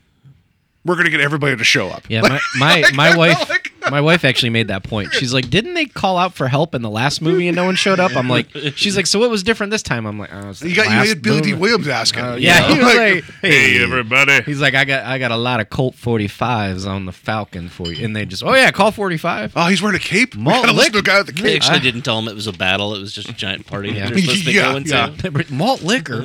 We're 0.86 0.96
gonna 0.96 1.10
get 1.10 1.20
everybody 1.20 1.56
to 1.56 1.64
show 1.64 1.88
up. 1.88 2.04
Yeah, 2.08 2.20
my 2.22 2.40
my, 2.58 2.84
my 2.94 3.16
wife 3.18 3.48
like- 3.50 3.72
my 3.90 4.00
wife 4.00 4.24
actually 4.24 4.50
made 4.50 4.66
that 4.68 4.82
point. 4.82 5.12
She's 5.14 5.32
like, 5.32 5.48
"Didn't 5.48 5.74
they 5.74 5.84
call 5.86 6.16
out 6.18 6.34
for 6.34 6.48
help 6.48 6.74
in 6.74 6.82
the 6.82 6.90
last 6.90 7.20
movie 7.22 7.46
and 7.46 7.54
no 7.54 7.64
one 7.64 7.76
showed 7.76 8.00
up?" 8.00 8.16
I'm 8.16 8.28
like, 8.28 8.48
"She's 8.74 8.96
like, 8.96 9.06
so 9.06 9.18
what 9.20 9.30
was 9.30 9.42
different 9.44 9.70
this 9.70 9.82
time?" 9.82 10.06
I'm 10.06 10.18
like, 10.18 10.30
"Oh, 10.32 10.50
it's 10.50 10.60
the 10.60 10.70
You 10.70 10.74
got 10.76 10.86
you 10.86 11.08
had 11.08 11.22
Billy 11.22 11.40
Dee 11.40 11.54
Williams 11.54 11.86
asking. 11.86 12.22
Uh, 12.24 12.34
yeah, 12.34 12.68
You 12.68 12.74
he 12.74 12.84
was 12.84 12.94
like, 12.96 13.24
Hey, 13.42 13.82
everybody. 13.82 14.42
He's 14.42 14.60
like, 14.60 14.74
I 14.74 14.84
got 14.84 15.04
I 15.04 15.18
got 15.18 15.30
a 15.30 15.36
lot 15.36 15.60
of 15.60 15.70
Colt 15.70 15.94
45s 15.94 16.84
on 16.88 17.06
the 17.06 17.12
Falcon 17.12 17.68
for 17.68 17.92
you, 17.92 18.04
and 18.04 18.16
they 18.16 18.24
just, 18.26 18.42
oh 18.42 18.54
yeah, 18.54 18.70
call 18.72 18.90
45. 18.90 19.52
Oh, 19.54 19.66
he's 19.68 19.80
wearing 19.82 19.96
a 19.96 20.00
cape. 20.00 20.34
We 20.34 20.42
Malt 20.42 20.64
gotta 20.64 20.72
to 20.72 20.78
liquor. 20.78 21.02
guy 21.02 21.18
with 21.18 21.28
a 21.28 21.32
they 21.42 21.54
actually 21.56 21.76
I- 21.76 21.82
didn't 21.82 22.02
tell 22.02 22.18
him 22.18 22.26
it 22.28 22.34
was 22.34 22.46
a 22.48 22.52
battle. 22.52 22.94
It 22.94 23.00
was 23.00 23.12
just 23.12 23.28
a 23.28 23.32
giant 23.34 23.66
party 23.66 23.90
Yeah. 23.90 24.06
that 24.06 24.14
they're 24.14 24.18
supposed 24.22 24.44
to 24.46 24.52
Yeah, 24.52 24.72
go 24.72 24.76
into. 24.78 24.90
yeah. 24.90 25.56
Malt 25.56 25.82
liquor. 25.82 26.24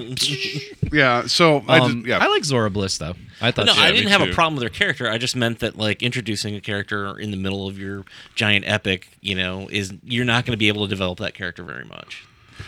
Yeah. 0.92 1.28
So 1.28 1.64
I 1.68 1.80
Um, 1.80 1.94
just 1.98 2.08
yeah. 2.08 2.18
I 2.20 2.28
like 2.28 2.44
Zorii 2.44 2.74
Bliss 2.74 2.98
though. 2.98 3.16
I 3.42 3.52
thought 3.52 3.66
No, 3.66 3.74
she- 3.74 3.82
I 3.82 3.92
didn't 3.92 4.10
have 4.10 4.22
too. 4.24 4.32
a 4.32 4.34
problem 4.34 4.56
with 4.56 4.64
her 4.64 4.70
character. 4.70 5.10
I 5.10 5.18
just 5.18 5.36
meant 5.36 5.60
that 5.60 5.78
like 5.78 6.04
introducing 6.04 6.56
a 6.56 6.62
character 6.62 7.18
in 7.20 7.32
the 7.32 7.38
middle 7.38 7.68
of 7.68 7.80
your 7.80 8.04
giant 8.36 8.66
epic, 8.68 9.18
you 9.22 9.36
know, 9.36 9.68
is 9.72 9.94
you're 10.04 10.26
not 10.26 10.46
going 10.46 10.54
to 10.54 10.58
be 10.58 10.68
able 10.68 10.84
to 10.86 10.90
develop 10.90 11.18
that 11.20 11.34
character 11.34 11.64
very 11.64 11.86
much. 11.86 12.26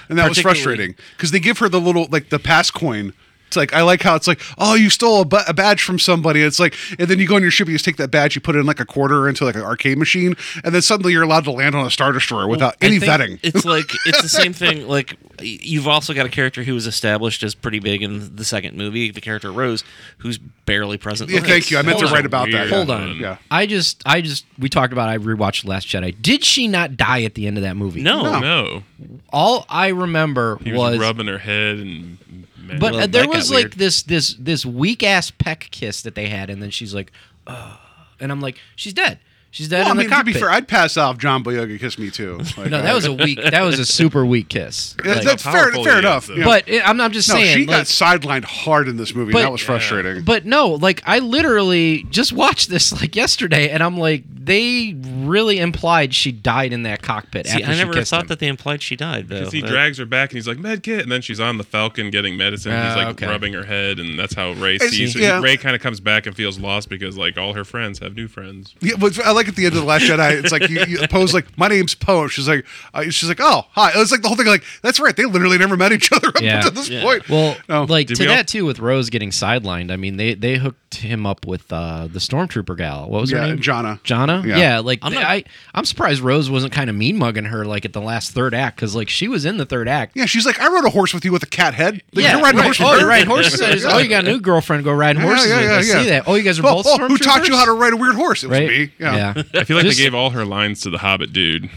and 0.10 0.18
that 0.18 0.28
was 0.30 0.40
frustrating 0.40 0.96
because 1.16 1.32
they 1.32 1.40
give 1.40 1.60
her 1.60 1.70
the 1.70 1.80
little 1.80 2.08
like 2.10 2.30
the 2.30 2.40
pass 2.40 2.72
coin. 2.72 3.14
It's 3.54 3.58
like 3.58 3.72
I 3.74 3.84
like 3.84 4.02
how 4.02 4.16
it's 4.16 4.26
like, 4.28 4.42
oh, 4.58 4.74
you 4.74 4.90
stole 4.90 5.22
a, 5.22 5.26
bu- 5.26 5.38
a 5.48 5.54
badge 5.54 5.84
from 5.84 6.00
somebody. 6.00 6.42
It's 6.42 6.60
like, 6.60 6.76
and 6.98 7.08
then 7.08 7.20
you 7.20 7.28
go 7.28 7.36
on 7.36 7.44
your 7.44 7.52
ship, 7.52 7.68
you 7.68 7.76
just 7.76 7.86
take 7.86 7.98
that 7.98 8.10
badge, 8.10 8.34
you 8.34 8.42
put 8.42 8.56
it 8.56 8.60
in 8.60 8.66
like 8.66 8.80
a 8.80 8.86
quarter 8.86 9.30
into 9.30 9.46
like 9.46 9.54
an 9.54 9.62
arcade 9.62 10.00
machine, 10.00 10.36
and 10.64 10.74
then 10.74 10.82
suddenly 10.82 11.14
you're 11.14 11.22
allowed 11.22 11.44
to 11.44 11.52
land 11.52 11.76
on 11.76 11.86
a 11.86 11.92
star 11.92 12.12
destroyer 12.12 12.48
without 12.48 12.76
I 12.82 12.86
any 12.88 13.00
vetting. 13.00 13.40
It's 13.44 13.64
like 13.76 13.92
it's 14.08 14.24
the 14.24 14.30
same 14.30 14.54
thing. 14.54 14.88
Like 14.88 15.18
you've 15.40 15.88
also 15.88 16.16
got 16.16 16.26
a 16.26 16.30
character 16.30 16.64
who 16.64 16.74
was 16.74 16.88
established 16.88 17.44
as 17.44 17.54
pretty 17.54 17.80
big 17.80 18.02
in 18.02 18.36
the 18.36 18.44
second 18.46 18.76
movie, 18.76 19.12
the 19.12 19.22
character 19.22 19.52
Rose, 19.52 19.84
who's 20.18 20.40
barely 20.40 20.98
present. 20.98 21.30
yeah, 21.30 21.42
thank 21.42 21.70
you. 21.70 21.78
I 21.78 21.84
meant 21.84 21.98
Hold 22.00 22.06
to 22.06 22.08
on. 22.08 22.14
write 22.16 22.26
about 22.26 22.50
that. 22.52 22.70
Hold 22.70 22.88
yeah. 22.88 22.96
on. 22.96 23.18
Yeah. 23.18 23.38
I 23.52 23.68
just 23.68 24.02
I 24.04 24.22
just 24.22 24.46
we 24.58 24.68
talked 24.68 24.94
about 24.94 25.10
I 25.10 25.20
rewatched 25.20 25.66
Last 25.66 25.88
Jedi. 25.88 26.20
Did 26.20 26.44
she 26.44 26.68
not 26.68 26.98
die 26.98 27.22
at 27.22 27.36
the 27.36 27.46
end 27.46 27.58
of 27.58 27.64
that 27.64 27.76
movie? 27.76 28.02
No, 28.02 28.40
No, 28.40 28.84
All 29.32 29.68
I 29.70 29.90
remember 29.90 30.58
he 30.64 30.72
was, 30.72 30.98
was 30.98 31.00
rubbing 31.00 31.28
her 31.28 31.38
head 31.38 31.78
and. 31.78 32.18
Man, 32.64 32.80
But 32.80 32.94
Well, 32.94 33.04
uh, 33.04 33.08
there 33.08 33.28
was 33.28 33.52
like 33.52 33.64
weird. 33.64 33.74
this 33.74 34.04
this 34.04 34.36
this 34.40 34.66
weak 34.66 35.04
ass 35.04 35.32
peck 35.32 35.68
kiss 35.72 36.02
that 36.04 36.16
they 36.16 36.30
had, 36.30 36.50
and 36.50 36.62
then 36.62 36.70
she's 36.70 36.94
like, 36.94 37.12
Ugh. 37.48 37.78
and 38.20 38.32
I'm 38.32 38.42
like, 38.42 38.58
she's 38.76 38.94
dead. 38.94 39.20
She's 39.54 39.68
dead 39.70 39.82
Well, 39.84 39.90
I 39.90 39.94
mean, 39.94 39.98
the 39.98 40.04
to 40.06 40.10
cockpit. 40.10 40.34
be 40.34 40.40
fair, 40.40 40.50
I'd 40.50 40.68
pass 40.68 40.98
off 40.98 41.20
John 41.20 41.44
Boyega 41.44 41.80
kissed 41.80 42.00
me 42.00 42.10
too. 42.10 42.40
Like, 42.58 42.72
no, 42.72 42.82
that 42.82 42.86
I- 42.92 42.94
was 42.96 43.06
a 43.06 43.14
weak. 43.14 43.40
That 43.52 43.62
was 43.62 43.78
a 43.78 43.86
super 43.86 44.26
weak 44.26 44.50
kiss. 44.50 44.96
Yeah, 45.06 45.14
Like, 45.14 45.24
that's 45.24 45.44
fair. 45.44 45.72
Fair 45.72 46.00
enough. 46.00 46.26
though. 46.26 46.34
yeah. 46.36 46.44
but 46.46 46.68
it, 46.68 46.88
I'm, 46.88 47.00
I'm 47.00 47.12
just 47.12 47.30
no, 47.30 47.36
saying. 47.36 47.54
she 47.56 47.66
like, 47.68 47.78
got 47.78 47.86
sidelined 47.86 48.46
hard 48.46 48.88
in 48.88 48.98
this 48.98 49.14
movie. 49.14 49.32
But- 49.32 49.44
that 49.44 49.52
was 49.52 49.62
frustrating. 49.62 50.24
But 50.24 50.46
no, 50.46 50.70
like 50.70 51.04
I 51.06 51.20
literally 51.20 52.04
just 52.10 52.34
watched 52.34 52.70
this 52.70 52.92
like 53.00 53.16
yesterday, 53.16 53.70
and 53.70 53.84
I'm 53.84 53.96
like, 53.98 54.24
they 54.28 54.96
really 55.04 55.60
implied 55.60 56.14
she 56.16 56.32
died 56.32 56.74
in 56.74 56.84
that 56.84 57.02
cockpit. 57.02 57.46
See, 57.48 57.62
after 57.62 57.72
I 57.74 57.76
never 57.78 57.94
kissed 57.94 58.10
thought 58.10 58.24
him. 58.24 58.28
that 58.28 58.40
they 58.40 58.48
implied 58.48 58.82
she 58.82 58.96
died 58.96 59.30
though. 59.30 59.40
Because 59.40 59.54
he 59.54 59.62
That- 59.62 59.70
drags 59.70 60.00
her 60.00 60.06
back 60.06 60.32
and 60.32 60.38
he's 60.38 60.48
like 60.48 60.58
med 60.58 60.82
kit, 60.82 61.02
and 61.02 61.12
then 61.12 61.22
she's 61.22 61.40
on 61.40 61.58
the 61.60 61.64
Falcon 61.64 62.10
getting 62.10 62.36
medicine. 62.38 62.72
he's 62.72 62.82
Ah, 62.82 62.96
like 62.98 63.08
okay. 63.10 63.28
rubbing 63.28 63.54
her 63.54 63.66
head, 63.66 64.00
and 64.00 64.18
that's 64.18 64.34
how 64.34 64.52
Rey 64.54 64.80
sees 64.80 65.14
her. 65.14 65.20
yeah. 65.20 65.40
Rey 65.42 65.58
kind 65.58 65.76
of 65.76 65.82
comes 65.82 66.00
back 66.00 66.26
and 66.26 66.36
feels 66.36 66.58
lost 66.60 66.90
because 66.90 67.18
like 67.18 67.38
all 67.38 67.54
her 67.54 67.64
friends 67.64 68.00
have 68.00 68.16
new 68.16 68.28
friends. 68.28 68.74
Yeah, 68.82 68.96
but 68.98 69.20
I 69.24 69.32
like 69.32 69.43
at 69.48 69.56
the 69.56 69.66
end 69.66 69.76
of 69.76 69.82
the 69.82 69.88
Last 69.88 70.04
Jedi. 70.04 70.42
It's 70.44 70.52
like 70.52 70.70
you, 70.70 70.84
you 70.86 71.08
pose 71.08 71.34
like, 71.34 71.58
"My 71.58 71.68
name's 71.68 71.96
Poe." 71.96 72.28
She's 72.28 72.48
like, 72.48 72.66
uh, 72.94 73.04
"She's 73.04 73.28
like, 73.30 73.40
oh, 73.42 73.66
hi." 73.72 73.92
It's 73.96 74.12
like 74.12 74.22
the 74.22 74.28
whole 74.28 74.38
thing. 74.38 74.48
Like, 74.48 74.64
that's 74.82 75.00
right. 75.00 75.16
They 75.16 75.26
literally 75.26 75.58
never 75.58 75.78
met 75.78 75.92
each 75.92 76.12
other 76.12 76.30
up 76.30 76.42
Yeah. 76.42 76.62
to 76.62 76.70
this 76.72 76.90
Yeah. 76.90 77.02
point. 77.02 77.28
Well, 77.30 77.58
No. 77.70 77.84
like 77.84 78.08
Did 78.08 78.18
to 78.18 78.24
we 78.24 78.30
all- 78.30 78.36
that 78.36 78.48
too 78.48 78.66
with 78.66 78.80
Rose 78.80 79.10
getting 79.10 79.30
sidelined. 79.32 79.92
I 79.92 79.96
mean, 79.98 80.18
they 80.18 80.34
they 80.34 80.60
hooked 80.96 81.04
him 81.06 81.26
up 81.26 81.46
with 81.46 81.72
uh, 81.72 82.08
the 82.08 82.20
stormtrooper 82.20 82.78
gal. 82.78 83.10
What 83.10 83.22
was 83.22 83.32
her 83.32 83.42
name? 83.42 83.60
Jannah. 83.60 84.00
Jannah. 84.04 84.44
Yeah. 84.46 84.58
Yeah, 84.58 84.80
like 84.80 85.00
I'm 85.02 85.14
not- 85.14 85.24
I 85.24 85.44
I'm 85.74 85.86
surprised 85.86 86.22
Rose 86.22 86.50
wasn't 86.50 86.74
kind 86.74 86.90
of 86.90 86.96
mean 86.96 87.18
mugging 87.18 87.46
her 87.46 87.66
like 87.66 87.86
at 87.86 87.94
the 87.94 88.02
last 88.02 88.32
third 88.32 88.54
act 88.54 88.76
because 88.78 88.96
like 88.96 89.10
she 89.10 89.28
was 89.28 89.46
in 89.46 89.58
the 89.58 89.66
third 89.66 89.88
act. 89.88 90.16
Yeah, 90.16 90.26
she's 90.26 90.46
like, 90.46 90.60
I 90.60 90.68
rode 90.72 90.86
a 90.86 90.90
horse 90.90 91.14
with 91.14 91.26
you 91.26 91.32
with 91.32 91.44
a 91.44 91.48
cat 91.48 91.74
head. 91.74 92.02
Like, 92.14 92.24
Yeah, 92.26 92.34
you're 92.34 92.42
riding 92.42 92.60
a 92.60 92.64
right. 92.64 92.66
horse 92.68 92.80
with 92.80 92.88
Oh, 92.88 92.92
her. 92.94 93.00
you're 93.00 93.10
riding 93.10 93.28
horses. 93.30 93.86
oh, 93.86 93.98
you 93.98 94.10
got 94.10 94.26
a 94.26 94.28
new 94.28 94.40
girlfriend. 94.40 94.84
Go 94.84 94.92
riding 94.94 95.22
horses. 95.22 95.50
yeah, 95.50 95.58
with. 95.58 95.66
yeah, 95.66 95.72
I 95.72 95.76
yeah. 95.98 96.04
see 96.04 96.10
that. 96.10 96.24
Oh, 96.28 96.36
you 96.36 96.44
guys 96.44 96.60
are 96.60 96.66
Oh, 96.66 96.76
both. 96.84 96.86
oh, 96.88 97.08
who 97.08 97.18
taught 97.18 97.48
you 97.48 97.56
how 97.56 97.66
to 97.66 97.74
ride 97.74 97.94
a 97.94 97.98
weird 97.98 98.16
horse? 98.16 98.44
It 98.44 98.48
was 98.50 98.60
Right. 98.60 98.68
me. 98.70 98.92
Yeah. 99.00 99.34
I 99.54 99.64
feel 99.64 99.78
like 99.78 99.86
Just- 99.86 99.98
they 99.98 100.04
gave 100.04 100.14
all 100.16 100.32
her 100.32 100.46
lines 100.46 100.82
to 100.82 100.90
the 100.90 100.98
Hobbit 101.00 101.34
dude. 101.34 101.70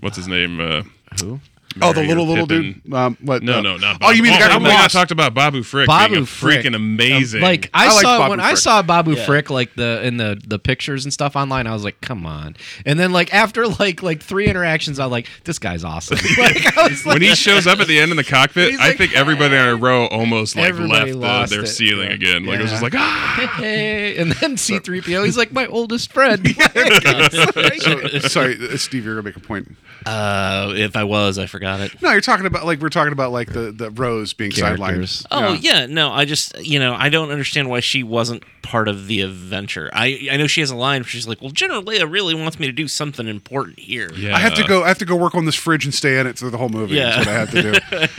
What's 0.00 0.16
his 0.16 0.28
name? 0.28 0.60
Uh, 0.60 0.82
Who? 1.20 1.40
Oh, 1.80 1.92
the 1.92 2.02
little 2.02 2.24
or 2.24 2.28
little 2.28 2.46
Pippin. 2.46 2.80
dude. 2.84 2.94
Um, 2.94 3.16
what? 3.22 3.42
No, 3.42 3.60
no, 3.60 3.76
not. 3.76 3.98
Oh, 4.02 4.10
you 4.10 4.22
mean 4.22 4.32
the 4.32 4.38
guy 4.38 4.48
oh, 4.50 4.54
from 4.54 4.64
we 4.64 4.68
not 4.68 4.82
Lost? 4.82 4.94
talked 4.94 5.10
about 5.10 5.32
Babu 5.34 5.62
Frick 5.62 5.86
Babu 5.86 6.10
being 6.12 6.22
a 6.24 6.26
Frick. 6.26 6.64
freaking 6.64 6.74
amazing. 6.74 7.40
Like 7.40 7.70
I, 7.72 7.86
I 7.86 8.02
saw 8.02 8.18
Babu 8.18 8.30
when 8.30 8.40
I 8.40 8.54
saw 8.54 8.82
Babu 8.82 9.12
Yeah. 9.14 9.24
Frick 9.26 9.50
like 9.50 9.74
the 9.74 10.04
in 10.06 10.16
the 10.16 10.40
the 10.46 10.58
pictures 10.58 11.04
and 11.04 11.12
stuff 11.12 11.36
online, 11.36 11.66
I 11.66 11.72
was 11.72 11.84
like, 11.84 12.00
come 12.00 12.26
on. 12.26 12.56
And 12.84 12.98
then 12.98 13.12
like 13.12 13.32
after 13.32 13.66
like 13.66 14.02
like 14.02 14.22
three 14.22 14.46
interactions, 14.48 14.98
I 14.98 15.06
was 15.06 15.12
like, 15.12 15.28
this 15.44 15.58
guy's 15.58 15.84
awesome. 15.84 16.18
like, 16.38 16.76
I 16.76 16.88
was 16.88 17.06
like, 17.06 17.14
when 17.14 17.22
he 17.22 17.34
shows 17.34 17.66
up 17.66 17.80
at 17.80 17.86
the 17.86 17.98
end 17.98 18.10
in 18.10 18.16
the 18.16 18.24
cockpit, 18.24 18.74
I 18.80 18.88
like, 18.88 18.98
think 18.98 19.14
everybody 19.14 19.56
on 19.56 19.68
a 19.68 19.76
row 19.76 20.06
almost 20.06 20.56
like 20.56 20.74
left 20.78 21.12
the, 21.12 21.46
their 21.48 21.64
it. 21.64 21.68
ceiling 21.68 22.08
Yeah. 22.08 22.14
again. 22.14 22.44
Like 22.44 22.58
it 22.58 22.62
was 22.62 22.70
just 22.70 22.82
like 22.82 22.94
ah. 22.94 23.54
hey, 23.58 24.16
and 24.18 24.32
then 24.32 24.56
C3PO, 24.56 25.24
he's 25.24 25.36
like 25.36 25.52
my 25.52 25.66
oldest 25.66 26.12
friend. 26.12 26.46
Sorry, 28.28 28.56
uh, 28.60 28.76
Steve, 28.76 29.04
you're 29.04 29.14
gonna 29.14 29.22
make 29.22 29.36
a 29.36 29.40
point. 29.40 29.76
Uh, 30.06 30.72
if 30.76 30.96
I 30.96 31.04
was, 31.04 31.38
I 31.38 31.46
forgot 31.46 31.80
it. 31.80 32.00
No, 32.02 32.10
you're 32.12 32.20
talking 32.20 32.46
about 32.46 32.64
like 32.66 32.80
we're 32.80 32.88
talking 32.88 33.12
about 33.12 33.32
like 33.32 33.52
the 33.52 33.72
the 33.72 33.90
Rose 33.90 34.32
being 34.32 34.50
Characters. 34.50 35.22
sidelined. 35.22 35.26
Oh 35.30 35.52
yeah, 35.54 35.86
no, 35.86 36.10
I 36.12 36.24
just 36.24 36.58
you 36.58 36.78
know 36.78 36.94
I 36.94 37.08
don't 37.08 37.30
understand 37.30 37.68
why 37.68 37.80
she 37.80 38.02
wasn't 38.02 38.44
part 38.62 38.88
of 38.88 39.06
the 39.06 39.20
adventure. 39.22 39.90
I 39.92 40.28
I 40.30 40.36
know 40.36 40.46
she 40.46 40.60
has 40.60 40.70
a 40.70 40.76
line 40.76 41.02
where 41.02 41.08
she's 41.08 41.26
like, 41.26 41.40
"Well, 41.42 41.50
General 41.50 41.82
Leia 41.82 42.10
really 42.10 42.34
wants 42.34 42.58
me 42.60 42.66
to 42.66 42.72
do 42.72 42.88
something 42.88 43.26
important 43.28 43.78
here." 43.78 44.10
Yeah. 44.14 44.36
I 44.36 44.38
have 44.38 44.54
to 44.54 44.64
go. 44.64 44.84
I 44.84 44.88
have 44.88 44.98
to 44.98 45.04
go 45.04 45.16
work 45.16 45.34
on 45.34 45.44
this 45.44 45.54
fridge 45.54 45.84
and 45.84 45.94
stay 45.94 46.18
in 46.18 46.26
it 46.26 46.38
through 46.38 46.50
the 46.50 46.58
whole 46.58 46.68
movie. 46.68 46.96
Yeah. 46.96 47.22
That's 47.22 47.26
what 47.26 47.28
I 47.28 47.38
have 47.38 47.50
to 47.50 47.62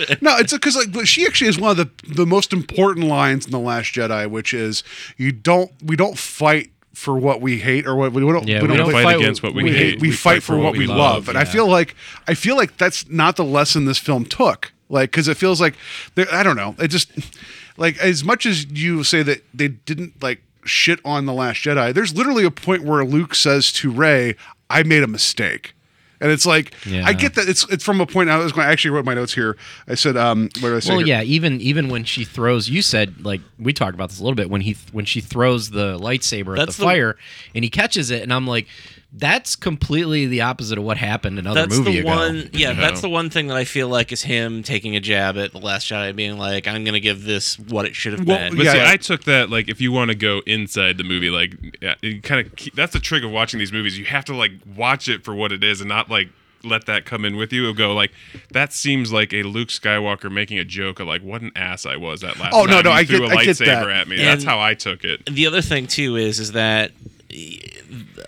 do. 0.08 0.16
no, 0.22 0.38
it's 0.38 0.54
because 0.54 0.76
like 0.76 1.06
she 1.08 1.26
actually 1.26 1.50
is 1.50 1.60
one 1.60 1.72
of 1.72 1.78
the 1.78 1.90
the 2.08 2.26
most 2.26 2.54
important 2.54 3.08
lines 3.08 3.46
in 3.46 3.52
the 3.52 3.60
Last 3.60 3.94
Jedi, 3.94 4.30
which 4.30 4.54
is 4.54 4.84
you 5.18 5.32
don't 5.32 5.72
we 5.82 5.96
don't 5.96 6.18
fight 6.18 6.72
for 6.94 7.18
what 7.18 7.42
we 7.42 7.60
hate 7.60 7.88
or 7.88 7.96
what 7.96 8.14
we 8.14 8.22
don't 8.22 8.48
Yeah, 8.48 8.62
we 8.62 8.68
we 8.68 8.78
don't 8.78 8.90
don't 8.90 9.04
fight 9.04 9.18
against 9.18 9.44
what 9.44 9.54
we 9.54 9.72
hate. 9.72 10.00
We, 10.00 10.12
fight, 10.12 10.44
for 10.44 10.58
what 10.58 10.78
we 10.78 10.88
love, 10.88 11.28
and 11.28 11.38
I 11.38 11.46
feel 11.46 11.68
like 11.68 11.96
I 12.28 12.34
feel 12.34 12.56
like 12.56 12.78
that's 12.78 13.10
not 13.10 13.36
the 13.36 13.44
lesson 13.44 13.86
this 13.86 13.98
film 13.98 14.26
took. 14.26 14.72
Like 14.90 15.12
because 15.12 15.28
it 15.28 15.38
feels 15.38 15.60
like 15.60 15.76
I 16.32 16.44
don't 16.44 16.56
know. 16.56 16.76
It 16.80 16.90
just 16.90 17.12
like 17.78 17.98
as 17.98 18.24
much 18.24 18.46
as 18.46 18.66
you 18.66 19.04
say 19.04 19.24
that 19.24 19.44
they 19.54 19.70
didn't 19.70 20.22
like 20.22 20.42
shit 20.66 21.00
on 21.04 21.26
the 21.26 21.34
Last 21.34 21.58
Jedi. 21.58 21.94
There's 21.94 22.16
literally 22.16 22.46
a 22.46 22.52
point 22.52 22.84
where 22.84 23.04
Luke 23.04 23.34
says 23.36 23.72
to 23.74 23.92
Rey, 23.92 24.36
"I 24.70 24.84
made 24.84 25.04
a 25.04 25.08
mistake." 25.08 25.74
And 26.24 26.32
it's 26.32 26.46
like 26.46 26.74
Yeah. 26.88 27.04
I 27.06 27.14
get 27.14 27.36
that 27.36 27.48
it's 27.48 27.70
it's 27.70 27.84
from 27.84 28.02
a 28.02 28.08
point 28.08 28.30
I 28.30 28.38
was 28.38 28.52
going 28.52 28.66
I 28.66 28.72
actually 28.72 28.92
wrote 28.92 29.06
my 29.06 29.14
notes 29.14 29.34
here. 29.34 29.58
I 29.88 29.94
said 29.96 30.18
um 30.18 30.44
what 30.62 30.70
did 30.70 30.76
I 30.76 30.80
say? 30.80 30.90
Well, 30.92 31.00
here? 31.00 31.08
yeah, 31.08 31.22
even 31.24 31.62
even 31.62 31.90
when 31.90 32.04
she 32.06 32.24
throws, 32.26 32.70
you 32.70 32.82
said 32.82 33.24
like 33.26 33.42
we 33.60 33.74
talked 33.74 33.94
about 33.94 34.10
this 34.10 34.20
a 34.20 34.24
little 34.24 34.36
bit 34.36 34.50
when 34.50 34.62
he 34.62 34.76
when 34.92 35.06
she 35.06 35.22
throws 35.22 35.70
the 35.70 36.00
lightsaber 36.00 36.58
at 36.58 36.68
the 36.68 36.74
the- 36.74 36.84
fire 36.84 37.16
and 37.54 37.64
he 37.64 37.70
catches 37.70 38.10
it, 38.10 38.24
and 38.24 38.34
I'm 38.34 38.48
like, 38.48 38.68
that's 39.16 39.56
completely 39.56 40.26
the 40.26 40.42
opposite 40.42 40.78
of 40.78 40.84
what 40.84 40.98
happened 40.98 41.38
another 41.38 41.62
That's 41.62 41.78
movie 41.78 41.94
the 41.94 42.00
ago. 42.00 42.10
one. 42.10 42.50
Yeah, 42.52 42.74
that's 42.74 43.02
the 43.02 43.10
one 43.10 43.30
thing 43.30 43.48
that 43.48 43.58
I 43.58 43.64
feel 43.64 43.88
like 43.88 44.12
is 44.12 44.24
him 44.24 44.64
taking 44.64 44.96
a 44.96 45.00
jab 45.00 45.38
at 45.38 45.52
the 45.52 45.60
Last 45.60 45.88
Jedi, 45.88 46.16
being 46.16 46.38
like, 46.40 46.68
"I'm 46.68 46.84
going 46.84 46.94
to 46.96 47.00
give 47.00 47.24
this 47.24 47.60
what 47.60 47.86
it 47.86 47.96
should 47.96 48.14
have 48.14 48.26
Well, 48.28 48.38
been." 48.40 48.56
But 48.58 48.66
Yeah, 48.66 48.72
see, 48.72 48.78
yeah. 48.80 48.90
I 48.90 48.98
took 48.98 49.24
that 49.26 49.50
like 49.52 49.70
if 49.70 49.80
you 49.80 49.92
want 49.92 50.10
to 50.10 50.16
go 50.16 50.42
inside 50.48 50.98
the 50.98 51.04
movie, 51.04 51.30
like 51.30 51.54
yeah, 51.82 51.94
kind 52.24 52.46
of 52.48 52.54
that's 52.74 52.94
the 52.94 53.00
trick 53.00 53.24
of 53.24 53.30
watching 53.32 53.60
these 53.60 53.72
movies. 53.72 54.00
You 54.00 54.06
have 54.06 54.26
to 54.26 54.36
like 54.36 54.52
watch 54.76 55.08
it 55.08 55.24
for 55.24 55.36
what 55.36 55.52
it 55.52 55.64
is 55.64 55.80
and 55.80 55.88
not 55.90 56.10
like 56.10 56.30
let 56.64 56.86
that 56.88 57.06
come 57.06 57.24
in 57.26 57.36
with 57.36 57.54
you. 57.54 57.64
It'll 57.64 57.74
go 57.76 57.94
like 57.94 58.12
that 58.52 58.74
seems 58.74 59.12
like 59.14 59.32
a 59.34 59.44
Luke 59.44 59.68
Skywalker 59.68 60.32
making 60.32 60.58
a 60.58 60.64
joke 60.66 61.00
of 61.00 61.08
like 61.08 61.22
what 61.22 61.42
an 61.42 61.52
ass 61.56 61.86
I 61.86 61.98
was 61.98 62.22
that 62.22 62.40
last. 62.40 62.54
Oh, 62.56 62.64
no, 62.66 62.82
time 62.82 62.84
no, 62.86 62.92
he 62.94 62.98
I 62.98 63.04
threw 63.06 63.20
get- 63.20 63.32
a 63.32 63.36
I 63.38 63.46
get 63.46 63.58
lightsaber 63.58 63.94
at 63.94 64.08
me. 64.08 64.18
That's 64.18 64.44
how 64.44 64.60
I 64.60 64.74
took 64.74 65.04
it. 65.04 65.26
the 65.28 65.46
other 65.46 65.62
thing 65.62 65.86
too 65.88 66.16
is 66.16 66.40
is 66.40 66.54
that 66.54 66.92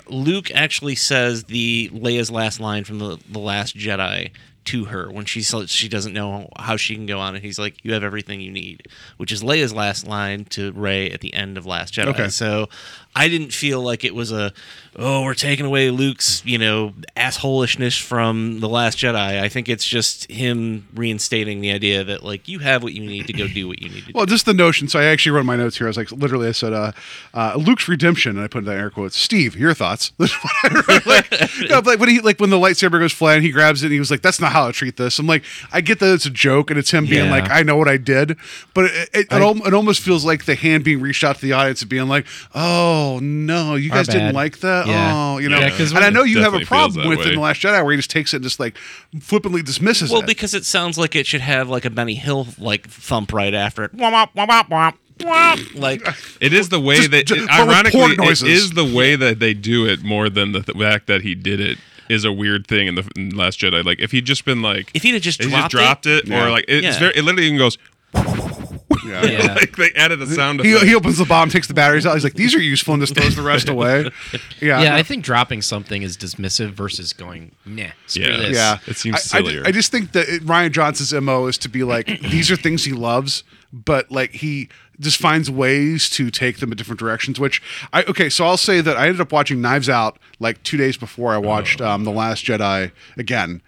Luke 0.07 0.51
actually 0.53 0.95
says 0.95 1.45
the 1.45 1.89
Leia's 1.93 2.31
last 2.31 2.59
line 2.59 2.83
from 2.83 2.99
the, 2.99 3.17
the 3.29 3.39
Last 3.39 3.75
Jedi 3.75 4.31
to 4.65 4.85
her 4.85 5.11
when 5.11 5.25
she 5.25 5.41
she 5.43 5.87
doesn't 5.87 6.13
know 6.13 6.49
how 6.57 6.75
she 6.75 6.95
can 6.95 7.05
go 7.05 7.19
on, 7.19 7.35
and 7.35 7.43
he's 7.43 7.59
like, 7.59 7.77
"You 7.83 7.93
have 7.93 8.03
everything 8.03 8.41
you 8.41 8.51
need," 8.51 8.87
which 9.17 9.31
is 9.31 9.43
Leia's 9.43 9.73
last 9.73 10.07
line 10.07 10.45
to 10.45 10.71
Rey 10.71 11.11
at 11.11 11.21
the 11.21 11.33
end 11.33 11.57
of 11.57 11.65
Last 11.65 11.93
Jedi. 11.93 12.07
Okay. 12.07 12.29
So 12.29 12.67
I 13.15 13.27
didn't 13.29 13.53
feel 13.53 13.81
like 13.81 14.03
it 14.03 14.15
was 14.15 14.31
a, 14.31 14.53
oh, 14.97 15.23
we're 15.23 15.33
taking 15.33 15.65
away 15.65 15.89
Luke's 15.91 16.41
you 16.45 16.57
know 16.57 16.93
assholishness 17.17 18.01
from 18.01 18.59
the 18.59 18.69
Last 18.69 18.97
Jedi. 18.97 19.15
I 19.41 19.49
think 19.49 19.67
it's 19.69 19.85
just 19.85 20.29
him 20.31 20.87
reinstating 20.95 21.61
the 21.61 21.71
idea 21.71 22.03
that 22.03 22.23
like 22.23 22.47
you 22.47 22.59
have 22.59 22.83
what 22.83 22.93
you 22.93 23.01
need 23.05 23.27
to 23.27 23.33
go 23.33 23.47
do 23.47 23.67
what 23.67 23.81
you 23.81 23.89
need 23.89 24.01
to 24.01 24.05
do. 24.07 24.11
Well, 24.15 24.25
just 24.25 24.45
the 24.45 24.53
notion. 24.53 24.87
So 24.87 24.99
I 24.99 25.05
actually 25.05 25.33
wrote 25.33 25.45
my 25.45 25.55
notes 25.55 25.77
here. 25.77 25.87
I 25.87 25.89
was 25.89 25.97
like, 25.97 26.11
literally, 26.11 26.47
I 26.47 26.51
said, 26.51 26.73
uh, 26.73 26.91
uh, 27.33 27.55
"Luke's 27.57 27.87
redemption," 27.87 28.35
and 28.37 28.41
I 28.43 28.47
put 28.47 28.65
that 28.65 28.71
in 28.73 28.79
air 28.79 28.89
quotes. 28.89 29.17
Steve, 29.17 29.55
your 29.55 29.73
thoughts? 29.73 30.11
This 30.25 30.31
is 30.31 30.37
what 30.37 30.53
I 30.63 30.75
wrote. 30.93 31.05
like, 31.05 31.31
no, 31.69 31.81
but 31.81 31.85
like 31.87 31.99
when 31.99 32.09
he 32.09 32.19
like 32.21 32.39
when 32.39 32.49
the 32.49 32.57
lightsaber 32.57 32.99
goes 32.99 33.13
flying, 33.13 33.41
he 33.41 33.51
grabs 33.51 33.83
it 33.83 33.87
and 33.87 33.93
he 33.93 33.99
was 33.99 34.09
like, 34.11 34.21
"That's 34.21 34.39
not 34.39 34.51
how 34.51 34.67
I 34.67 34.71
treat 34.71 34.97
this." 34.97 35.19
I'm 35.19 35.27
like, 35.27 35.43
I 35.71 35.81
get 35.81 35.99
that 35.99 36.13
it's 36.13 36.25
a 36.25 36.29
joke 36.29 36.69
and 36.69 36.79
it's 36.79 36.91
him 36.91 37.05
being 37.05 37.25
Yeah. 37.25 37.31
like, 37.31 37.49
"I 37.49 37.63
know 37.63 37.75
what 37.77 37.87
I 37.87 37.97
did," 37.97 38.37
but 38.73 38.85
it 38.85 38.91
it, 39.13 39.19
it, 39.31 39.31
al- 39.31 39.65
it 39.67 39.73
almost 39.73 40.01
feels 40.01 40.25
like 40.25 40.45
the 40.45 40.55
hand 40.55 40.83
being 40.83 40.99
reached 41.01 41.23
out 41.23 41.35
to 41.35 41.41
the 41.41 41.53
audience 41.53 41.81
and 41.81 41.89
being 41.89 42.07
like, 42.07 42.25
"Oh 42.53 43.19
no, 43.21 43.75
you 43.75 43.89
guys 43.89 44.07
didn't 44.07 44.33
like 44.35 44.59
that." 44.59 44.84
Yeah. 44.87 45.11
Oh, 45.15 45.37
you 45.37 45.49
know. 45.49 45.59
Yeah, 45.59 45.69
'cause 45.69 45.91
and 45.91 46.03
I 46.03 46.09
know 46.09 46.23
you 46.23 46.39
have 46.41 46.53
a 46.53 46.61
problem 46.61 47.07
with 47.07 47.19
way. 47.19 47.25
in 47.29 47.35
the 47.35 47.41
Last 47.41 47.61
Jedi 47.61 47.83
where 47.83 47.91
he 47.91 47.97
just 47.97 48.09
takes 48.09 48.33
it 48.33 48.37
and 48.37 48.43
just 48.43 48.59
like 48.59 48.77
flippantly 49.19 49.61
dismisses 49.61 50.09
Well, 50.09 50.19
it. 50.19 50.23
Well, 50.23 50.27
because 50.27 50.53
it 50.53 50.65
sounds 50.65 50.97
like 50.97 51.15
it 51.15 51.25
should 51.27 51.41
have 51.41 51.69
like 51.69 51.85
a 51.85 51.89
Benny 51.89 52.15
Hill 52.15 52.47
like 52.57 52.87
thump 52.89 53.33
right 53.33 53.53
after 53.53 53.83
it. 53.83 53.95
Womp, 53.95 54.29
womp, 54.35 54.47
womp, 54.49 54.69
womp, 54.69 54.93
womp. 55.19 55.75
Like 55.79 56.05
It 56.41 56.53
is 56.53 56.69
the 56.69 56.79
way 56.79 56.97
Just- 56.97 57.11
that, 57.11 57.25
just- 57.27 57.41
it- 57.41 57.49
ironically, 57.49 57.99
porn 57.99 58.11
it 58.13 58.17
noises. 58.19 58.43
is 58.49 58.71
the 58.71 58.85
way 58.85 59.15
that 59.15 59.39
they 59.39 59.53
do 59.53 59.85
it 59.85 60.03
more 60.03 60.29
than 60.29 60.51
the 60.51 60.61
th- 60.61 60.77
fact 60.77 61.07
that 61.07 61.21
he 61.21 61.35
did 61.35 61.59
it 61.59 61.77
is 62.07 62.23
a 62.23 62.31
weird 62.31 62.67
thing 62.67 62.87
in 62.87 62.93
the 62.95 63.03
in 63.15 63.29
Last 63.31 63.59
Jedi. 63.59 63.83
Like 63.83 63.99
if 63.99 64.11
he'd 64.11 64.25
just 64.25 64.45
been 64.45 64.61
like, 64.61 64.91
if 64.93 65.01
he'd 65.03 65.13
have 65.15 65.23
just 65.23 65.39
dropped, 65.39 65.71
just 65.71 65.71
dropped 65.71 66.05
it, 66.05 66.27
Yeah. 66.27 66.45
or 66.45 66.51
like 66.51 66.65
it's 66.67 66.83
Yeah. 66.83 66.99
very, 66.99 67.15
it 67.15 67.23
literally 67.23 67.47
even 67.47 67.57
goes. 67.57 67.77
yeah. 69.05 69.25
Yeah. 69.25 69.53
like 69.55 69.75
they 69.75 69.91
added 69.95 70.21
a 70.21 70.27
sound 70.27 70.61
He, 70.61 70.71
effect. 70.73 70.85
he 70.87 70.95
opens 70.95 71.17
the 71.17 71.25
bomb, 71.25 71.49
takes 71.49 71.67
the 71.67 71.73
batteries 71.73 72.05
out. 72.05 72.13
He's 72.13 72.23
like, 72.23 72.33
"These 72.35 72.53
are 72.55 72.61
useful," 72.61 72.93
and 72.93 73.01
just 73.01 73.15
throws 73.15 73.35
the 73.35 73.41
rest 73.41 73.67
away. 73.69 74.09
Yeah, 74.61 74.81
Yeah, 74.81 74.95
I 74.95 75.03
think 75.03 75.23
dropping 75.23 75.61
something 75.61 76.01
is 76.01 76.17
dismissive 76.17 76.69
versus 76.71 77.11
going, 77.13 77.51
nah, 77.65 77.87
screw 78.07 78.23
Yeah. 78.25 78.37
this. 78.37 78.55
yeah. 78.55 78.77
It 78.87 78.97
seems 78.97 79.15
I- 79.15 79.39
I, 79.39 79.41
sillier. 79.41 79.63
I 79.65 79.71
just 79.71 79.91
think 79.91 80.11
that 80.13 80.27
it, 80.29 80.43
Rian 80.45 80.71
Johnson's 80.71 81.13
mo 81.13 81.47
is 81.47 81.57
to 81.59 81.69
be 81.69 81.83
like, 81.83 82.07
these 82.21 82.49
are 82.51 82.55
things 82.55 82.85
he 82.85 82.93
loves, 82.93 83.43
but 83.73 84.11
like 84.11 84.31
he 84.31 84.69
just 84.99 85.19
finds 85.19 85.51
ways 85.51 86.09
to 86.11 86.31
take 86.31 86.59
them 86.59 86.71
in 86.71 86.77
different 86.77 86.99
directions. 86.99 87.39
Which 87.39 87.61
I 87.91 88.03
okay, 88.03 88.29
so 88.29 88.45
I'll 88.45 88.55
say 88.57 88.79
that 88.81 88.95
I 88.97 89.07
ended 89.07 89.19
up 89.21 89.31
watching 89.31 89.61
Knives 89.61 89.89
Out 89.89 90.17
like 90.39 90.61
two 90.63 90.77
days 90.77 90.95
before 90.95 91.33
I 91.33 91.37
watched 91.37 91.81
Oh. 91.81 91.89
um, 91.89 92.03
The 92.05 92.11
Last 92.11 92.45
Jedi 92.45 92.91
again. 93.17 93.61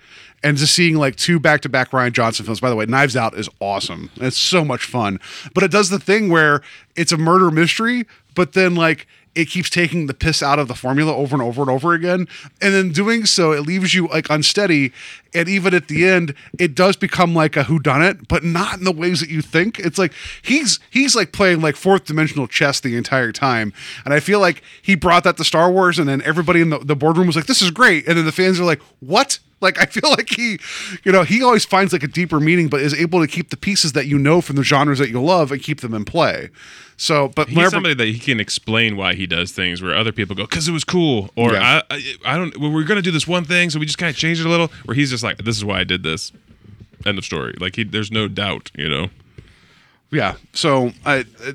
And 0.48 0.56
just 0.56 0.74
seeing 0.74 0.96
like 0.96 1.18
two 1.18 1.42
back 1.42 1.60
to 1.62 1.70
back 1.70 1.92
Rian 1.92 2.14
Johnson 2.14 2.46
films. 2.46 2.62
By 2.62 2.70
the 2.70 2.76
way, 2.78 2.86
Knives 2.86 3.18
Out 3.18 3.38
is 3.38 3.50
awesome. 3.60 4.10
It's 4.16 4.38
so 4.38 4.64
much 4.64 4.86
fun. 4.86 5.20
But 5.54 5.66
it 5.66 5.72
does 5.72 5.90
the 5.90 6.00
thing 6.00 6.30
where 6.30 6.62
it's 6.96 7.12
a 7.12 7.18
murder 7.18 7.52
mystery, 7.52 8.06
but 8.34 8.54
then 8.54 8.74
like 8.74 9.08
it 9.36 9.50
keeps 9.50 9.70
taking 9.70 10.08
the 10.08 10.14
piss 10.14 10.42
out 10.42 10.58
of 10.58 10.70
the 10.70 10.74
formula 10.74 11.14
over 11.14 11.36
and 11.36 11.44
over 11.44 11.62
and 11.62 11.70
over 11.70 11.92
again. 11.94 12.30
And 12.62 12.74
in 12.74 12.94
doing 12.94 13.26
so, 13.26 13.52
it 13.52 13.64
leaves 13.64 13.94
you 13.94 14.08
like 14.08 14.30
unsteady. 14.30 14.94
And 15.34 15.50
even 15.50 15.74
at 15.74 15.90
the 15.90 16.08
end, 16.08 16.34
it 16.58 16.74
does 16.74 16.96
become 16.96 17.36
like 17.36 17.58
a 17.58 17.64
whodunit, 17.64 18.30
but 18.30 18.46
not 18.46 18.78
in 18.78 18.86
the 18.86 18.94
ways 18.94 19.20
that 19.20 19.30
you 19.30 19.42
think. 19.42 19.80
It's 19.80 19.98
like 19.98 20.14
he's 20.42 20.80
he's 20.90 21.14
like 21.14 21.34
playing 21.34 21.60
like 21.60 21.76
fourth 21.76 22.06
dimensional 22.06 22.48
chess 22.48 22.80
the 22.80 22.96
entire 22.96 23.34
time. 23.34 23.74
And 24.06 24.14
I 24.14 24.22
feel 24.22 24.40
like 24.40 24.64
he 24.82 24.96
brought 24.96 25.26
that 25.26 25.36
to 25.36 25.44
Star 25.44 25.70
Wars, 25.70 26.00
and 26.00 26.08
then 26.08 26.22
everybody 26.22 26.62
in 26.62 26.70
the, 26.70 26.80
the 26.80 26.96
boardroom 26.96 27.28
was 27.28 27.36
like, 27.36 27.48
This 27.48 27.62
is 27.62 27.70
great. 27.70 28.08
And 28.08 28.18
then 28.18 28.24
the 28.24 28.32
fans 28.32 28.62
are 28.62 28.66
like, 28.66 28.82
What? 29.02 29.40
Like 29.60 29.80
I 29.80 29.86
feel 29.86 30.10
like 30.12 30.30
he, 30.30 30.60
you 31.04 31.12
know, 31.12 31.24
he 31.24 31.42
always 31.44 31.66
finds 31.66 31.92
like 31.94 32.04
a 32.04 32.08
deeper 32.08 32.40
meaning, 32.40 32.68
but 32.68 32.80
is 32.82 32.94
able 32.94 33.20
to 33.22 33.28
keep 33.28 33.50
the 33.50 33.58
pieces 33.58 33.94
that 33.94 34.06
you 34.06 34.20
know 34.20 34.40
from 34.42 34.56
the 34.56 34.64
genres 34.64 35.00
that 35.00 35.10
you 35.10 35.22
love 35.22 35.52
and 35.52 35.62
keep 35.62 35.82
them 35.82 35.94
in 35.96 36.06
play. 36.06 36.50
So, 36.96 37.30
but 37.30 37.48
He's 37.48 37.56
whenever- 37.58 37.72
somebody 37.76 37.96
that 37.96 38.08
he 38.08 38.20
can 38.20 38.40
explain 38.40 38.98
why 38.98 39.14
he 39.16 39.26
does 39.28 39.52
things 39.52 39.82
where 39.82 39.96
other 39.96 40.12
people 40.12 40.36
go 40.36 40.44
because 40.44 40.68
it 40.68 40.72
was 40.72 40.84
cool 40.84 41.30
or 41.36 41.54
Yeah. 41.54 41.82
I, 41.90 41.96
I 41.96 42.34
I 42.34 42.38
don't 42.38 42.58
well, 42.60 42.72
we're 42.72 42.84
gonna 42.84 43.02
do 43.02 43.12
this 43.12 43.28
one 43.28 43.46
thing 43.46 43.70
so 43.70 43.80
we 43.80 43.86
just 43.86 43.98
kind 43.98 44.10
of 44.10 44.16
changed 44.16 44.42
it 44.42 44.48
a 44.48 44.50
little 44.50 44.68
where 44.86 44.96
he's 44.96 45.10
just 45.12 45.24
like 45.24 45.38
this 45.40 45.58
is 45.58 45.64
why 45.66 45.80
I 45.80 45.84
did 45.84 46.04
this 46.04 46.32
end 47.06 47.18
of 47.20 47.26
story 47.26 47.54
like 47.60 47.76
he 47.76 47.84
there's 47.84 48.12
no 48.12 48.28
doubt 48.28 48.72
you 48.76 48.90
know 48.90 49.10
yeah. 50.12 50.36
So 50.54 50.92
I, 51.06 51.26
I, 51.44 51.54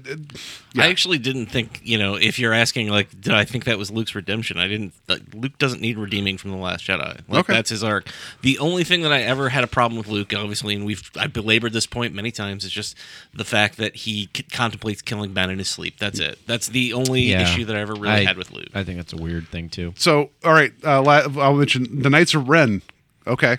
I 0.77 0.89
actually 0.89 1.19
didn't 1.19 1.47
think, 1.47 1.81
you 1.85 1.99
know, 1.99 2.15
if 2.17 2.39
you're 2.39 2.53
asking, 2.53 2.89
like, 2.89 3.09
did 3.21 3.33
I 3.33 3.45
think 3.45 3.65
that 3.65 3.79
was 3.79 3.91
Luke's 3.91 4.15
redemption? 4.15 4.59
I 4.59 4.69
didn't. 4.69 4.93
Like, 5.09 5.23
Luke 5.35 5.57
doesn't 5.59 5.81
need 5.81 5.97
redeeming 5.99 6.37
from 6.39 6.51
the 6.51 6.57
Last 6.57 6.87
Jedi. 6.87 7.21
Like, 7.29 7.41
Okay. 7.45 7.53
that's 7.55 7.71
his 7.71 7.83
arc. 7.83 8.09
The 8.43 8.59
only 8.59 8.85
thing 8.85 9.03
that 9.03 9.13
I 9.13 9.23
ever 9.23 9.49
had 9.51 9.65
a 9.65 9.67
problem 9.67 9.97
with 9.99 10.09
Luke, 10.09 10.33
obviously, 10.35 10.75
and 10.75 10.85
we've 10.85 11.03
I 11.19 11.27
belabored 11.27 11.73
this 11.73 11.87
point 11.87 12.15
many 12.15 12.31
times, 12.31 12.65
is 12.65 12.71
just 12.73 12.97
the 13.35 13.45
fact 13.45 13.77
that 13.79 13.97
he 13.97 14.29
c- 14.37 14.43
contemplates 14.45 15.03
killing 15.03 15.33
Ben 15.33 15.51
in 15.51 15.59
his 15.59 15.69
sleep. 15.69 15.99
That's 15.99 16.19
it. 16.19 16.39
That's 16.47 16.69
the 16.69 16.93
only 16.93 17.23
Yeah. 17.23 17.43
issue 17.43 17.65
that 17.67 17.77
I 17.77 17.81
ever 17.81 17.95
really 17.95 18.09
I- 18.09 18.25
had 18.25 18.37
with 18.37 18.51
Luke. 18.53 18.69
I 18.75 18.85
think 18.85 18.99
that's 18.99 19.13
a 19.13 19.17
weird 19.17 19.49
thing 19.49 19.69
too. 19.71 19.95
so 19.97 20.31
all 20.45 20.53
right. 20.53 20.73
Uh, 20.85 21.03
I'll 21.03 21.55
mention 21.55 22.03
the 22.03 22.11
Knights 22.11 22.35
of 22.35 22.49
Ren. 22.49 22.83
Okay, 23.27 23.59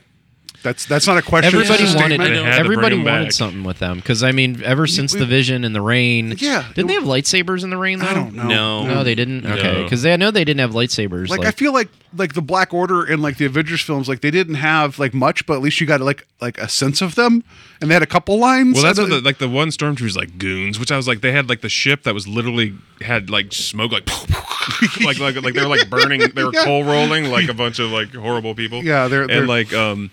that's 0.64 0.85
that's 0.85 1.06
not 1.06 1.18
a 1.18 1.22
question. 1.22 1.53
Everybody 1.53 1.84
a 1.84 1.95
wanted 1.95 1.98
statement. 2.15 2.34
They 2.34 2.44
had 2.44 2.53
to 2.53 2.60
everybody 2.60 2.95
wanted 2.98 3.23
back. 3.26 3.31
something 3.34 3.64
with 3.64 3.80
them 3.80 3.98
because 3.98 4.23
I 4.23 4.31
mean, 4.31 4.61
ever 4.64 4.88
since 4.88 5.11
the 5.14 5.26
Vision 5.26 5.64
and 5.64 5.76
the 5.76 5.81
Rain, 5.81 6.34
Yeah. 6.38 6.65
didn't 6.73 6.88
they 6.88 6.94
have 6.95 7.03
lightsabers 7.03 7.64
in 7.64 7.69
the 7.69 7.77
Rain? 7.77 7.99
Though? 7.99 8.07
I 8.07 8.14
don't 8.14 8.34
know. 8.34 8.48
No. 8.48 8.88
No, 8.88 9.03
they 9.03 9.14
didn't. 9.15 9.45
Okay, 9.45 9.73
No. 9.73 9.84
because 9.84 10.06
I 10.06 10.15
know 10.15 10.31
they 10.31 10.44
didn't 10.44 10.61
have 10.61 10.72
lightsabers. 10.72 11.30
Like, 11.30 11.45
I 11.45 11.52
feel 11.52 11.73
like 11.73 11.90
like 12.15 12.34
the 12.34 12.41
Black 12.44 12.73
Order 12.73 13.03
and 13.03 13.22
like 13.23 13.38
the 13.38 13.45
Avengers 13.45 13.81
films, 13.81 14.07
like 14.07 14.22
they 14.22 14.31
didn't 14.31 14.56
have 14.56 14.98
like 14.99 15.14
much, 15.14 15.45
but 15.45 15.53
at 15.56 15.61
least 15.61 15.81
you 15.81 15.88
got 15.88 15.99
like 16.02 16.26
like 16.41 16.57
a 16.57 16.69
sense 16.69 17.02
of 17.02 17.15
them, 17.15 17.44
and 17.81 17.90
they 17.90 17.94
had 17.94 18.03
a 18.03 18.07
couple 18.07 18.38
lines. 18.40 18.76
well 18.76 18.84
that's 18.84 18.99
what 18.99 19.10
the, 19.10 19.22
like 19.22 19.38
the 19.40 19.49
one 19.49 19.69
stormtrooper's 19.69 20.15
like 20.15 20.38
goons 20.38 20.80
which 20.80 20.91
I 20.91 20.98
was 20.98 21.07
like 21.07 21.22
they 21.22 21.31
had 21.31 21.49
like 21.49 21.61
the 21.61 21.69
ship 21.69 22.03
that 22.03 22.14
was 22.14 22.27
literally 22.27 22.73
had 23.02 23.30
like 23.30 23.52
smoke 23.53 23.91
like 23.91 24.07
like 25.03 25.19
like 25.19 25.35
like 25.41 25.53
they 25.53 25.61
were 25.61 25.68
like 25.68 25.90
burning 25.90 26.22
they 26.35 26.44
were 26.44 26.52
Yeah. 26.53 26.64
coal 26.64 26.84
rolling 26.84 27.26
like 27.31 27.49
a 27.49 27.53
bunch 27.53 27.80
of 27.80 27.91
like 27.91 28.14
horrible 28.14 28.56
people 28.56 28.84
Yeah, 28.84 29.07
they're- 29.07 29.27
they're- 29.27 29.40
and 29.40 29.48
like 29.48 29.73
um 29.73 30.11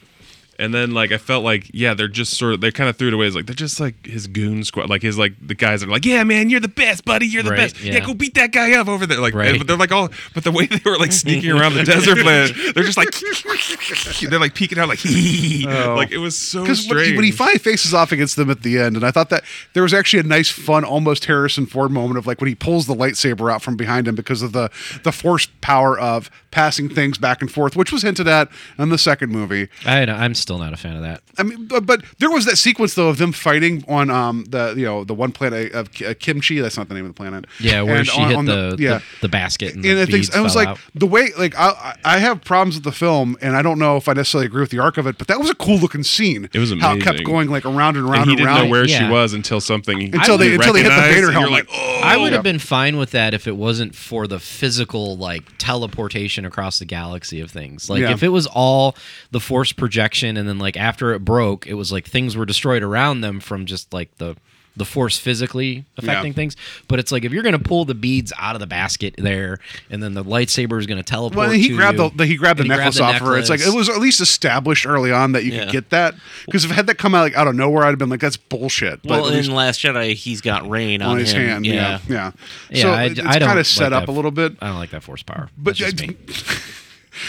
And 0.61 0.73
then 0.75 0.93
like 0.93 1.11
I 1.13 1.19
felt 1.19 1.43
like 1.43 1.71
yeah, 1.73 1.95
they're 1.95 2.07
just 2.09 2.37
sort 2.37 2.55
of 2.55 2.61
they 2.61 2.71
kind 2.71 2.89
of 2.91 2.97
threw 2.97 3.09
it 3.09 3.15
away 3.15 3.27
as 3.27 3.35
like 3.35 3.47
they're 3.47 3.55
just 3.55 3.81
like 3.81 4.07
his 4.07 4.27
goon 4.27 4.63
squad, 4.65 4.89
like 4.91 5.03
his 5.03 5.19
like 5.19 5.33
the 5.45 5.55
guys 5.55 5.81
that 5.81 5.89
are 5.89 5.93
like 5.93 6.05
yeah 6.05 6.23
man, 6.25 6.51
you're 6.51 6.61
the 6.61 6.69
best, 6.69 7.05
buddy, 7.05 7.27
you're 7.27 7.43
the 7.43 7.51
Right, 7.51 7.57
best. 7.73 7.81
Yeah. 7.83 7.95
yeah. 7.95 8.01
go 8.07 8.15
beat 8.15 8.35
that 8.35 8.53
guy 8.53 8.75
up 8.79 8.87
over 8.89 9.07
there. 9.07 9.19
Like 9.21 9.35
Right. 9.35 9.57
but 9.59 9.67
they're 9.67 9.77
like 9.77 9.91
all, 9.93 10.11
but 10.35 10.45
the 10.45 10.53
way 10.53 10.67
they 10.67 10.81
were 10.85 10.99
like 10.99 11.13
sneaking 11.13 11.51
around 11.51 11.75
the 11.75 11.83
desert 11.85 12.19
planet, 12.19 12.55
they're 12.75 12.85
just 12.85 12.97
like 12.99 13.09
they're 14.31 14.39
like 14.39 14.55
peeking 14.55 14.79
out 14.79 14.89
like 14.89 15.01
oh. 15.07 15.95
like 15.97 16.11
it 16.11 16.19
was 16.19 16.37
so 16.37 16.63
Because 16.63 16.81
when, 16.87 16.89
strange. 16.99 17.09
he- 17.11 17.17
when 17.17 17.25
he 17.25 17.31
finally 17.33 17.59
faces 17.59 17.95
off 17.95 18.13
against 18.13 18.37
them 18.37 18.51
at 18.51 18.63
the 18.63 18.79
end, 18.79 18.97
and 18.97 19.05
I 19.05 19.11
thought 19.11 19.31
that 19.31 19.45
there 19.73 19.83
was 19.83 19.95
actually 19.95 20.21
a 20.21 20.25
nice, 20.25 20.49
fun, 20.51 20.85
almost 20.85 21.25
Harrison 21.25 21.67
Ford 21.67 21.91
moment 21.91 22.19
of 22.19 22.27
like 22.27 22.41
when 22.41 22.49
he 22.49 22.55
pulls 22.55 22.87
the 22.87 22.95
lightsaber 22.95 23.53
out 23.53 23.63
from 23.63 23.77
behind 23.77 24.07
him 24.09 24.15
because 24.15 24.43
of 24.43 24.53
the 24.53 24.71
the 25.05 25.13
force 25.13 25.49
power 25.61 25.99
of 25.99 26.31
passing 26.51 26.89
things 26.89 27.17
back 27.19 27.41
and 27.41 27.51
forth, 27.51 27.77
which 27.77 27.93
was 27.93 28.03
hinted 28.03 28.27
at 28.29 28.49
in 28.79 28.89
the 28.89 28.99
second 28.99 29.31
movie. 29.31 29.69
I, 29.87 30.05
know, 30.05 30.15
I'm 30.15 30.35
still 30.51 30.59
not 30.59 30.73
a 30.73 30.77
fan 30.77 30.97
of 30.97 31.03
that. 31.03 31.23
I 31.39 31.45
mean, 31.45 31.67
but, 31.67 31.87
but 31.87 32.03
there 32.19 32.29
was 32.31 32.45
that 32.47 32.57
sequence 32.57 32.95
though 32.95 33.09
of 33.09 33.19
them 33.19 33.31
fighting 33.31 33.85
on 33.87 34.11
um 34.11 34.45
the 34.49 34.75
you 34.77 34.85
know 34.85 35.05
the 35.05 35.15
one 35.15 35.31
planet 35.31 35.73
of 35.73 35.93
Ki- 35.93 36.07
uh, 36.07 36.15
Kimchi. 36.19 36.59
That's 36.61 36.77
not 36.77 36.89
the 36.89 36.95
name 36.95 37.05
of 37.07 37.11
the 37.11 37.17
planet. 37.17 37.47
Yeah, 37.61 37.83
where 37.83 37.97
And 37.99 38.07
she 38.07 38.21
on- 38.21 38.29
hit 38.29 38.37
on 38.37 38.45
the, 38.47 38.77
yeah. 38.79 38.99
the 38.99 39.03
the 39.23 39.29
basket 39.29 39.75
and, 39.77 39.85
and 39.85 39.99
the 39.99 40.03
I 40.03 40.07
think 40.07 40.35
I 40.35 40.41
was 40.41 40.57
like 40.57 40.67
out. 40.69 40.79
the 40.95 41.07
way 41.07 41.29
like 41.39 41.55
I 41.57 41.97
I 42.05 42.19
have 42.19 42.43
problems 42.43 42.75
with 42.75 42.83
the 42.85 42.91
film, 42.93 43.37
and 43.41 43.57
I 43.57 43.63
don't 43.63 43.79
know 43.79 43.97
if 43.97 44.09
I 44.09 44.13
necessarily 44.13 44.47
agree 44.47 44.61
with 44.63 44.71
the 44.71 44.81
arc 44.81 44.99
of 44.99 45.07
it, 45.07 45.19
but 45.19 45.29
that 45.29 45.39
was 45.39 45.49
a 45.51 45.55
cool 45.55 45.79
looking 45.79 46.03
scene. 46.03 46.49
It 46.53 46.59
was 46.59 46.73
amazing. 46.73 46.89
how 46.89 46.97
it 46.97 47.03
kept 47.17 47.25
going 47.25 47.49
like 47.49 47.65
around 47.65 47.97
and 47.97 48.07
around 48.09 48.23
and 48.23 48.25
he 48.25 48.31
and, 48.33 48.39
didn't 48.39 48.49
around. 48.49 48.65
know 48.65 48.71
where 48.71 48.89
she 48.89 49.07
was 49.09 49.33
until 49.35 49.61
something 49.61 50.03
Until 50.15 50.37
they- 50.37 50.55
until 50.55 50.73
they 50.73 50.81
hit 50.83 50.89
the 50.89 50.91
recognized, 50.91 51.15
Vader 51.15 51.27
and 51.29 51.33
you're 51.35 51.43
helmet. 51.49 51.51
like, 51.51 51.69
oh, 51.73 52.01
I 52.03 52.17
would 52.17 52.31
yeah. 52.33 52.39
have 52.39 52.43
been 52.43 52.59
fine 52.59 52.97
with 52.97 53.13
that 53.13 53.35
if 53.35 53.47
it 53.47 53.57
wasn't 53.57 53.95
for 53.95 54.27
the 54.27 54.41
physical 54.41 55.17
like 55.17 55.45
teleportation 55.59 56.45
across 56.45 56.79
the 56.81 56.85
galaxy 56.85 57.41
of 57.41 57.51
things. 57.53 57.89
Like 57.89 58.01
Yeah. 58.01 58.11
if 58.13 58.23
it 58.23 58.29
was 58.31 58.47
all 58.49 58.97
the 59.31 59.41
force 59.41 59.73
projection 59.73 60.37
and 60.41 60.49
then 60.49 60.59
like 60.59 60.77
after 60.77 61.13
it 61.13 61.21
broke, 61.21 61.67
it 61.67 61.75
was 61.75 61.93
like 61.93 62.07
things 62.09 62.37
were 62.37 62.47
destroyed 62.47 62.83
around 62.83 63.21
them 63.21 63.39
from 63.41 63.67
just 63.67 63.93
like 63.93 64.17
the 64.17 64.37
the 64.77 64.85
force 64.85 65.19
physically 65.19 65.85
affecting 65.99 66.31
Yeah. 66.33 66.37
things. 66.37 66.57
But 66.87 67.01
it's 67.01 67.11
like 67.11 67.25
if 67.25 67.33
you're 67.33 67.43
gonna 67.43 67.59
pull 67.59 67.85
the 67.85 67.95
beads 67.95 68.33
out 68.39 68.55
of 68.55 68.61
the 68.61 68.69
basket 68.69 69.17
there 69.19 69.59
and 69.91 70.01
then 70.01 70.15
the 70.15 70.23
lightsaber 70.25 70.79
is 70.79 70.87
gonna 70.87 71.03
teleport. 71.03 71.37
Well, 71.37 71.51
he 71.51 71.69
to 71.69 71.77
grabbed 71.77 71.99
you, 71.99 72.09
the, 72.11 72.17
the 72.19 72.27
he 72.27 72.37
grabbed 72.37 72.61
the 72.61 72.63
and 72.63 72.73
he 72.73 72.79
necklace 72.79 73.01
off 73.01 73.21
of 73.21 73.27
her. 73.27 73.37
It's 73.37 73.51
like 73.51 73.61
it 73.61 73.75
was 73.75 73.89
at 73.89 73.99
least 73.99 74.21
established 74.21 74.87
early 74.87 75.11
on 75.11 75.33
that 75.33 75.45
you 75.45 75.53
Yeah. 75.53 75.65
could 75.65 75.73
get 75.73 75.91
that 75.91 76.15
because 76.47 76.65
if 76.65 76.71
had 76.71 76.87
that 76.87 76.99
come 76.99 77.17
out 77.17 77.23
like 77.23 77.37
out 77.37 77.49
of 77.49 77.57
nowhere, 77.57 77.83
I'd 77.83 77.89
have 77.89 77.99
been 77.99 78.09
like, 78.11 78.21
that's 78.21 78.37
bullshit. 78.37 79.03
But 79.03 79.11
Well, 79.11 79.27
at 79.27 79.35
least 79.35 79.49
in 79.49 79.55
Last 79.57 79.81
Jedi, 79.81 80.15
he's 80.15 80.41
got 80.41 80.71
rain 80.71 81.03
on, 81.03 81.11
on 81.11 81.19
his 81.19 81.33
him. 81.33 81.43
hand, 81.49 81.67
yeah, 81.67 81.99
yeah. 82.09 82.31
Yeah, 82.71 82.81
so 82.83 82.91
I, 82.93 83.05
it's 83.07 83.21
kind 83.21 83.59
of 83.59 83.67
set 83.67 83.93
up 83.93 84.07
that- 84.07 84.13
a 84.13 84.15
little 84.15 84.31
bit. 84.31 84.55
I 84.63 84.69
don't 84.69 84.79
like 84.79 84.91
that 84.91 85.03
force 85.03 85.25
power. 85.25 85.51
But 85.59 85.77
That's 85.77 85.93
just 85.95 86.03
I- 86.03 86.07
me. 86.07 86.17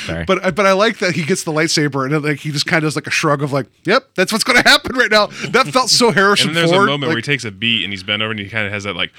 Sorry. 0.05 0.26
But 0.26 0.45
I- 0.45 0.51
but 0.51 0.65
I 0.65 0.72
like 0.73 0.99
that 0.99 1.15
he 1.15 1.23
gets 1.23 1.43
the 1.43 1.51
lightsaber 1.51 2.05
and 2.05 2.23
like 2.23 2.39
he 2.39 2.51
just 2.51 2.65
kind 2.65 2.84
of 2.84 2.88
does 2.88 2.95
like 2.95 3.07
a 3.07 3.11
shrug 3.11 3.41
of 3.43 3.51
like, 3.53 3.68
"Yep, 3.85 4.09
that's 4.15 4.31
what's 4.31 4.43
going 4.43 4.59
to 4.63 4.68
happen 4.69 4.95
right 4.95 5.11
now." 5.11 5.27
That 5.49 5.68
felt 5.68 5.89
so 5.89 6.11
Harrison 6.11 6.49
and 6.49 6.57
there's 6.57 6.72
Ford. 6.72 6.84
a 6.84 6.91
moment 6.91 7.09
where 7.09 7.18
he 7.18 7.22
takes 7.22 7.43
a 7.45 7.51
beat 7.51 7.84
and 7.84 7.91
he's 7.93 8.03
bent 8.03 8.22
over 8.22 8.31
and 8.31 8.39
he 8.39 8.49
kind 8.49 8.65
of 8.65 8.72
has 8.73 8.84
that 8.85 8.95
like, 8.95 9.11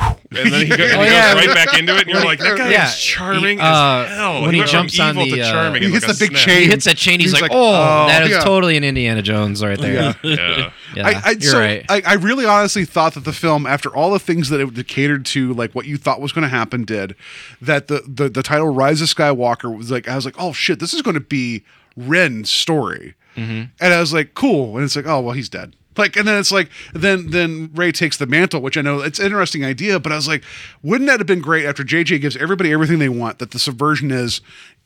and 0.00 0.50
then 0.52 0.66
he, 0.66 0.68
go, 0.68 0.74
and 0.84 0.92
he 0.92 0.96
Oh, 0.96 1.34
goes 1.34 1.46
right 1.46 1.54
back 1.54 1.78
into 1.78 1.94
it, 1.96 2.02
and 2.02 2.10
you're 2.10 2.24
like, 2.24 2.38
that 2.38 2.56
guy 2.56 2.70
Yeah. 2.70 2.86
is 2.88 2.96
charming 2.98 3.58
He, 3.58 3.64
uh, 3.64 4.02
as 4.04 4.08
hell. 4.16 4.42
when 4.42 4.54
he 4.54 4.60
went 4.60 4.70
from 4.70 4.88
jumps 4.88 4.98
on 5.00 5.14
the, 5.16 5.42
uh, 5.42 5.50
charming 5.52 5.82
He 5.82 5.90
hits 5.90 6.06
like 6.08 6.16
the 6.16 6.24
a 6.24 6.28
big 6.28 6.36
snap. 6.36 6.46
chain. 6.46 6.62
he 6.62 6.66
hits 6.68 6.84
that 6.86 6.96
chain. 6.96 7.20
He's, 7.20 7.32
He's 7.32 7.40
like, 7.40 7.50
like, 7.50 7.58
"Oh, 7.58 7.68
oh, 7.74 8.06
that 8.08 8.22
is 8.24 8.30
yeah. 8.30 8.40
totally 8.40 8.76
an 8.76 8.84
Indiana 8.84 9.20
Jones 9.22 9.62
right 9.62 9.78
there." 9.78 9.92
Yeah. 9.94 10.12
Yeah. 10.22 10.70
Yeah, 10.94 11.06
I, 11.08 11.22
I, 11.24 11.30
you're 11.32 11.52
so 11.52 11.58
right. 11.58 11.84
I, 11.88 12.02
I 12.06 12.14
really 12.14 12.44
honestly 12.44 12.84
thought 12.84 13.14
that 13.14 13.24
the 13.24 13.32
film, 13.32 13.66
after 13.66 13.88
all 13.94 14.10
the 14.10 14.18
things 14.18 14.50
that 14.50 14.60
it 14.60 14.86
catered 14.88 15.24
to, 15.26 15.54
like 15.54 15.72
what 15.74 15.86
you 15.86 15.96
thought 15.96 16.20
was 16.20 16.32
going 16.32 16.42
to 16.42 16.48
happen, 16.48 16.84
did 16.84 17.14
that 17.62 17.88
the, 17.88 18.02
the 18.06 18.28
the 18.28 18.42
title 18.42 18.68
Rise 18.68 19.00
of 19.00 19.08
Skywalker 19.08 19.74
was 19.74 19.90
like 19.90 20.06
I 20.08 20.16
was 20.16 20.26
like, 20.26 20.34
oh 20.38 20.52
shit, 20.52 20.80
this 20.80 20.92
is 20.92 21.00
going 21.00 21.14
to 21.14 21.20
be 21.20 21.64
Ren's 21.96 22.50
story, 22.50 23.14
Mm-hmm. 23.36 23.62
and 23.80 23.94
I 23.94 24.00
was 24.00 24.12
like, 24.12 24.34
cool, 24.34 24.76
and 24.76 24.84
it's 24.84 24.94
like, 24.94 25.06
oh 25.06 25.20
well, 25.20 25.32
he's 25.32 25.48
dead. 25.48 25.74
Like, 25.96 26.16
and 26.16 26.26
then 26.26 26.38
it's 26.38 26.52
like, 26.52 26.70
then 26.92 27.30
then 27.30 27.70
Rey 27.74 27.92
takes 27.92 28.16
the 28.16 28.26
mantle, 28.26 28.60
which 28.60 28.76
I 28.76 28.82
know 28.82 29.00
it's 29.00 29.18
an 29.18 29.26
interesting 29.26 29.64
idea, 29.64 30.00
but 30.00 30.12
I 30.12 30.16
was 30.16 30.28
like, 30.28 30.44
wouldn't 30.82 31.08
that 31.08 31.20
have 31.20 31.26
been 31.26 31.40
great 31.40 31.64
after 31.66 31.84
JJ 31.84 32.20
gives 32.20 32.36
everybody 32.36 32.72
everything 32.72 32.98
they 32.98 33.08
want? 33.08 33.38
That 33.38 33.50
the 33.50 33.58
subversion 33.58 34.10
is, 34.10 34.40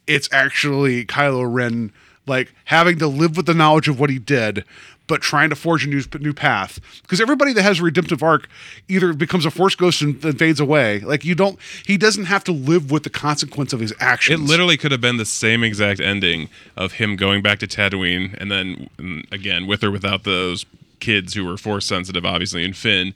it's 0.07 0.29
actually 0.33 1.05
Kylo 1.05 1.47
Ren 1.53 1.93
like 2.27 2.53
having 2.65 2.99
to 2.99 3.07
live 3.07 3.37
with 3.37 3.47
the 3.47 3.55
knowledge 3.55 3.89
of 3.89 4.01
what 4.01 4.11
he 4.11 4.19
did, 4.19 4.65
but 5.07 5.23
trying 5.23 5.51
to 5.51 5.57
forge 5.57 5.85
a 5.85 5.89
new 5.89 6.03
new 6.19 6.33
path. 6.33 6.81
Because 7.03 7.21
everybody 7.21 7.53
that 7.53 7.63
has 7.63 7.81
a 7.81 7.83
redemptive 7.83 8.23
arc 8.23 8.49
either 8.89 9.13
becomes 9.13 9.47
a 9.47 9.51
force 9.51 9.75
ghost 9.75 10.03
and 10.03 10.21
then 10.21 10.37
fades 10.37 10.61
away. 10.61 11.01
Like 11.01 11.25
you 11.25 11.35
don't, 11.35 11.59
he 11.85 11.97
doesn't 11.97 12.25
have 12.25 12.45
to 12.45 12.53
live 12.53 12.91
with 12.91 13.05
the 13.05 13.11
consequence 13.11 13.73
of 13.73 13.81
his 13.81 13.95
actions. 14.01 14.41
It 14.41 14.45
literally 14.45 14.77
could 14.77 14.93
have 14.93 15.01
been 15.01 15.17
the 15.17 15.25
same 15.25 15.63
exact 15.63 16.01
ending 16.01 16.49
of 16.77 16.93
him 16.93 17.17
going 17.17 17.43
back 17.43 17.59
to 17.61 17.67
Tatooine, 17.67 18.35
and 18.39 18.51
then 18.51 18.91
mm, 18.99 19.33
again 19.33 19.67
with 19.67 19.85
or 19.85 19.91
without 19.91 20.25
those 20.25 20.65
kids 21.01 21.35
who 21.35 21.45
were 21.45 21.57
force 21.57 21.87
sensitive, 21.87 22.25
obviously, 22.25 22.65
and 22.65 22.77
Finn, 22.77 23.15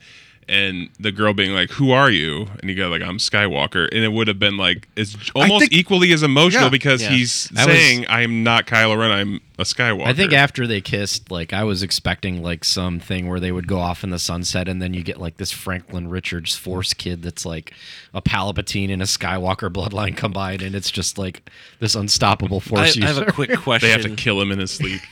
and 0.49 0.89
the 0.99 1.11
girl 1.11 1.33
being 1.33 1.53
like, 1.53 1.71
"Who 1.71 1.91
are 1.91 2.09
you?" 2.09 2.47
and 2.59 2.69
he 2.69 2.75
go 2.75 2.89
like, 2.89 3.01
"I'm 3.01 3.17
Skywalker," 3.17 3.87
and 3.91 4.03
it 4.03 4.11
would 4.11 4.27
have 4.27 4.39
been 4.39 4.57
like 4.57 4.87
it's 4.95 5.15
almost 5.35 5.61
think- 5.61 5.73
equally 5.73 6.11
as 6.13 6.23
emotional 6.23 6.63
Yeah. 6.63 6.69
because 6.69 7.01
Yeah. 7.03 7.09
he's 7.09 7.45
That 7.53 7.67
was- 7.67 7.75
saying, 7.75 8.05
"I'm 8.09 8.43
not 8.43 8.67
Kylo 8.67 8.97
Ren. 8.97 9.11
I'm 9.11 9.41
a 9.61 9.63
Skywalker." 9.63 10.05
I 10.05 10.13
think 10.13 10.33
after 10.33 10.67
they 10.67 10.81
kissed, 10.81 11.31
like 11.31 11.53
I 11.53 11.63
was 11.63 11.83
expecting 11.83 12.43
like 12.43 12.65
something 12.65 13.29
where 13.29 13.39
they 13.39 13.51
would 13.51 13.67
go 13.67 13.79
off 13.79 14.03
in 14.03 14.09
the 14.09 14.19
sunset, 14.19 14.67
and 14.67 14.81
then 14.81 14.93
you 14.93 15.03
get 15.03 15.19
like 15.19 15.37
this 15.37 15.51
Franklin 15.51 16.09
Richards 16.09 16.55
Force 16.55 16.93
kid 16.93 17.21
that's 17.21 17.45
like 17.45 17.73
a 18.13 18.21
Palpatine 18.21 18.91
and 18.91 19.01
a 19.01 19.05
Skywalker 19.05 19.71
bloodline 19.71 20.17
combined, 20.17 20.61
and 20.61 20.75
it's 20.75 20.91
just 20.91 21.17
like 21.17 21.49
this 21.79 21.95
unstoppable 21.95 22.57
I, 22.57 22.59
Force 22.59 22.97
I 23.01 23.05
have 23.05 23.17
a 23.17 23.31
quick 23.31 23.57
question. 23.57 23.87
they 23.87 23.91
have 23.91 24.01
to 24.03 24.15
kill 24.15 24.41
him 24.41 24.51
in 24.51 24.59
his 24.59 24.71
sleep. 24.71 25.01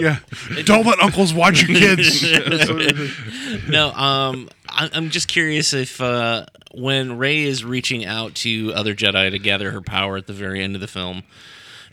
yeah. 0.00 0.18
Don't 0.64 0.86
let 0.86 1.00
uncles 1.02 1.34
watch 1.34 1.62
your 1.62 1.78
kids. 1.78 2.22
no, 3.68 3.90
um, 3.92 4.48
I, 4.65 4.65
I'm 4.68 5.10
just 5.10 5.28
curious 5.28 5.72
if 5.72 6.00
uh, 6.00 6.46
when 6.72 7.16
Rey 7.18 7.42
is 7.42 7.64
reaching 7.64 8.04
out 8.04 8.34
to 8.36 8.72
other 8.74 8.94
Jedi 8.94 9.30
to 9.30 9.38
gather 9.38 9.70
her 9.70 9.80
power 9.80 10.16
at 10.16 10.26
the 10.26 10.32
very 10.32 10.62
end 10.62 10.74
of 10.74 10.80
the 10.80 10.86
film, 10.88 11.22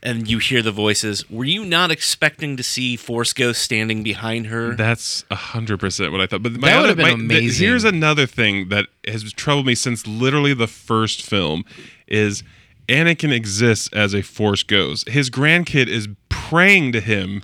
and 0.01 0.27
you 0.29 0.37
hear 0.39 0.61
the 0.61 0.71
voices, 0.71 1.29
were 1.29 1.45
you 1.45 1.63
not 1.65 1.89
expecting 1.91 2.57
to 2.57 2.63
see 2.63 2.95
Force 2.97 3.31
Ghost 3.33 3.61
standing 3.61 4.03
behind 4.03 4.47
her? 4.47 4.75
That's 4.75 5.23
a 5.31 5.35
hundred 5.35 5.79
percent 5.79 6.11
what 6.11 6.19
I 6.21 6.27
thought. 6.27 6.43
But 6.43 6.53
my 6.53 6.69
That 6.71 6.81
would've 6.81 6.97
been 6.97 7.03
my- 7.05 7.09
th- 7.11 7.19
amazing. 7.41 7.65
here's 7.67 7.83
another 7.85 8.25
thing 8.25 8.69
that 8.69 8.87
has 9.07 9.31
troubled 9.33 9.65
me 9.65 9.75
since 9.75 10.05
literally 10.05 10.53
the 10.53 10.67
first 10.67 11.21
film 11.21 11.63
is 12.07 12.43
Anakin 12.89 13.31
exists 13.31 13.87
as 13.93 14.13
a 14.13 14.21
Force 14.21 14.63
ghost. 14.63 15.07
His 15.07 15.29
grandkid 15.29 15.87
is 15.87 16.09
praying 16.27 16.91
to 16.91 16.99
him. 16.99 17.41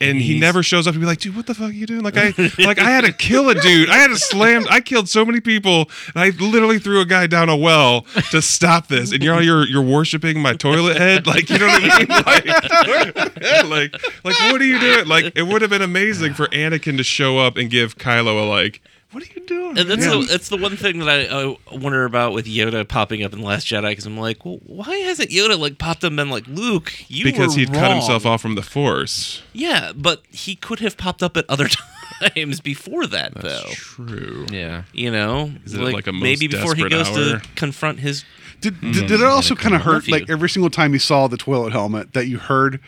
And 0.00 0.20
he 0.20 0.38
never 0.38 0.62
shows 0.62 0.86
up 0.86 0.94
to 0.94 1.00
be 1.00 1.06
like, 1.06 1.18
dude, 1.18 1.34
what 1.34 1.46
the 1.46 1.54
fuck 1.54 1.70
are 1.70 1.72
you 1.72 1.86
doing? 1.86 2.02
Like 2.02 2.16
I, 2.16 2.32
like 2.58 2.78
I 2.78 2.90
had 2.90 3.04
to 3.04 3.12
kill 3.12 3.48
a 3.48 3.54
dude. 3.54 3.90
I 3.90 3.96
had 3.96 4.08
to 4.08 4.16
slam. 4.16 4.64
I 4.70 4.80
killed 4.80 5.08
so 5.08 5.24
many 5.24 5.40
people, 5.40 5.90
and 6.14 6.22
I 6.22 6.28
literally 6.38 6.78
threw 6.78 7.00
a 7.00 7.04
guy 7.04 7.26
down 7.26 7.48
a 7.48 7.56
well 7.56 8.02
to 8.30 8.40
stop 8.40 8.86
this. 8.86 9.12
And 9.12 9.22
you're 9.22 9.42
you're 9.42 9.66
you're 9.66 9.82
worshiping 9.82 10.40
my 10.40 10.54
toilet 10.54 10.98
head, 10.98 11.26
like 11.26 11.50
you 11.50 11.58
know 11.58 11.66
what 11.66 11.82
I 11.82 11.98
mean? 11.98 12.08
Like, 12.28 13.94
like, 13.94 14.24
like, 14.24 14.52
what 14.52 14.60
are 14.60 14.64
you 14.64 14.78
doing? 14.78 15.06
Like, 15.06 15.32
it 15.36 15.42
would 15.44 15.62
have 15.62 15.70
been 15.70 15.82
amazing 15.82 16.34
for 16.34 16.46
Anakin 16.48 16.96
to 16.98 17.04
show 17.04 17.38
up 17.38 17.56
and 17.56 17.70
give 17.70 17.96
Kylo 17.96 18.42
a 18.42 18.46
like, 18.48 18.82
what 19.12 19.22
are 19.22 19.26
you 19.34 19.46
doing? 19.46 19.78
And 19.78 19.88
that's 19.90 20.04
Yeah. 20.04 20.12
the 20.20 20.26
that's 20.28 20.48
the 20.48 20.56
one 20.56 20.76
thing 20.76 20.98
that 21.00 21.08
I, 21.08 21.24
I 21.52 21.56
wonder 21.76 22.04
about 22.04 22.32
with 22.32 22.46
Yoda 22.46 22.86
popping 22.86 23.22
up 23.22 23.32
in 23.32 23.40
the 23.40 23.46
Last 23.46 23.66
Jedi 23.66 23.88
because 23.90 24.06
I'm 24.06 24.18
like, 24.18 24.44
well, 24.44 24.58
why 24.64 24.96
hasn't 24.98 25.30
Yoda 25.30 25.58
like 25.58 25.78
popped 25.78 26.04
up 26.04 26.08
and 26.08 26.16
been 26.16 26.30
like, 26.30 26.46
Luke, 26.46 26.92
you 27.08 27.24
because 27.24 27.54
were 27.54 27.60
he'd 27.60 27.72
cut 27.72 27.90
himself 27.92 28.26
off 28.26 28.42
from 28.42 28.54
the 28.54 28.62
Force. 28.62 29.42
Yeah, 29.52 29.92
but 29.94 30.22
he 30.30 30.54
could 30.56 30.80
have 30.80 30.96
popped 30.96 31.22
up 31.22 31.36
at 31.36 31.44
other 31.48 31.68
times 32.34 32.60
before 32.60 33.06
that, 33.06 33.34
though. 33.34 33.62
True. 33.70 34.46
yeah. 34.50 34.82
You 34.92 35.10
know, 35.10 35.52
Is 35.64 35.74
it 35.74 35.80
like 35.80 36.06
a 36.06 36.12
most 36.12 36.22
maybe 36.22 36.46
before 36.48 36.74
he 36.74 36.88
goes 36.88 37.08
hour? 37.08 37.38
to 37.40 37.42
confront 37.56 38.00
his. 38.00 38.24
Did, 38.60 38.80
did, 38.80 38.94
hmm. 38.94 39.06
did 39.06 39.20
it 39.20 39.22
also 39.22 39.54
kind 39.54 39.74
of 39.74 39.82
hurt, 39.82 39.98
Nephew. 40.08 40.14
like 40.14 40.28
every 40.30 40.48
single 40.50 40.68
time 40.70 40.92
you 40.92 40.98
saw 40.98 41.28
the 41.28 41.36
toilet 41.36 41.72
helmet, 41.72 42.12
that 42.14 42.26
you 42.26 42.38
heard 42.38 42.80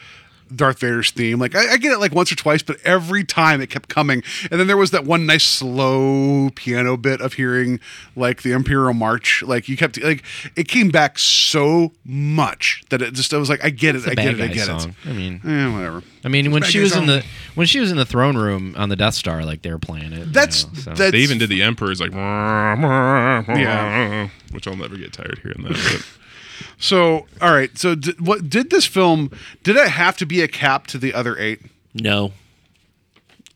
Darth 0.55 0.81
Vader's 0.81 1.10
theme? 1.10 1.39
Like 1.39 1.55
I, 1.55 1.72
I 1.72 1.77
get 1.77 1.93
it 1.93 1.98
like 1.98 2.12
once 2.12 2.31
or 2.32 2.36
twice, 2.36 2.62
but 2.62 2.77
every 2.85 3.24
time 3.24 3.60
it 3.60 3.68
kept 3.68 3.89
coming. 3.89 4.22
And 4.51 4.59
then 4.60 4.66
there 4.66 4.77
was 4.77 4.90
that 4.90 5.05
one 5.05 5.27
nice 5.27 5.44
slow 5.44 6.51
piano 6.55 6.97
bit 6.97 7.20
of 7.20 7.35
hearing 7.35 7.81
like 8.16 8.43
the 8.43 8.52
Imperial 8.52 8.94
March. 8.94 9.43
Like 9.43 9.68
you 9.68 9.77
kept 9.77 10.02
like 10.02 10.24
it 10.56 10.68
came 10.68 10.89
back 10.90 11.18
so 11.18 11.93
much 12.05 12.82
that 12.90 13.02
it 13.02 13.14
just 13.14 13.32
I 13.32 13.39
was 13.39 13.48
like, 13.48 13.64
I 13.64 13.70
get 13.70 13.94
it, 13.94 13.98
It's 13.98 14.06
a 14.06 14.10
I 14.10 14.14
bad 14.14 14.36
get 14.36 14.40
it, 14.40 14.51
I 14.51 14.55
get 14.55 14.66
song. 14.66 14.94
I 15.05 15.12
mean, 15.12 15.40
it. 15.44 15.48
Eh, 15.48 15.72
whatever. 15.74 16.02
I 16.24 16.28
mean, 16.28 16.51
when 16.51 16.62
she 16.62 16.78
guy 16.78 16.82
was 16.82 16.97
in 16.97 17.06
the 17.06 17.24
when 17.55 17.66
she 17.66 17.81
was 17.81 17.90
in 17.90 17.97
the 17.97 18.05
throne 18.05 18.36
room 18.36 18.74
on 18.77 18.89
the 18.90 18.97
Death 18.97 19.14
Star, 19.14 19.44
like 19.44 19.62
they 19.62 19.70
were 19.70 19.78
playing 19.78 20.12
it. 20.12 20.18
you 20.18 20.24
That's 20.27 20.66
know, 20.66 20.72
so. 20.74 20.90
that's 20.94 21.12
They 21.12 21.18
even 21.20 21.39
did 21.39 21.48
the 21.48 21.62
Emperor's 21.62 22.01
like, 22.01 22.12
yeah, 22.12 23.44
Yeah. 23.48 24.28
which 24.52 24.66
I'll 24.66 24.77
never 24.77 24.97
get 24.97 25.12
tired 25.12 25.39
hearing 25.43 25.62
that. 25.62 26.05
But 26.81 26.85
So, 26.85 27.27
all 27.40 27.52
right. 27.52 27.77
So, 27.78 27.94
did, 27.94 28.24
what 28.27 28.48
did 28.51 28.70
this 28.70 28.86
film? 28.86 29.31
Did 29.62 29.77
it 29.77 29.89
have 29.89 30.16
to 30.19 30.27
be 30.27 30.40
a 30.43 30.48
cap 30.48 30.86
to 30.89 30.98
the 30.98 31.15
other 31.15 31.39
eight? 31.39 31.61
No, 31.94 32.32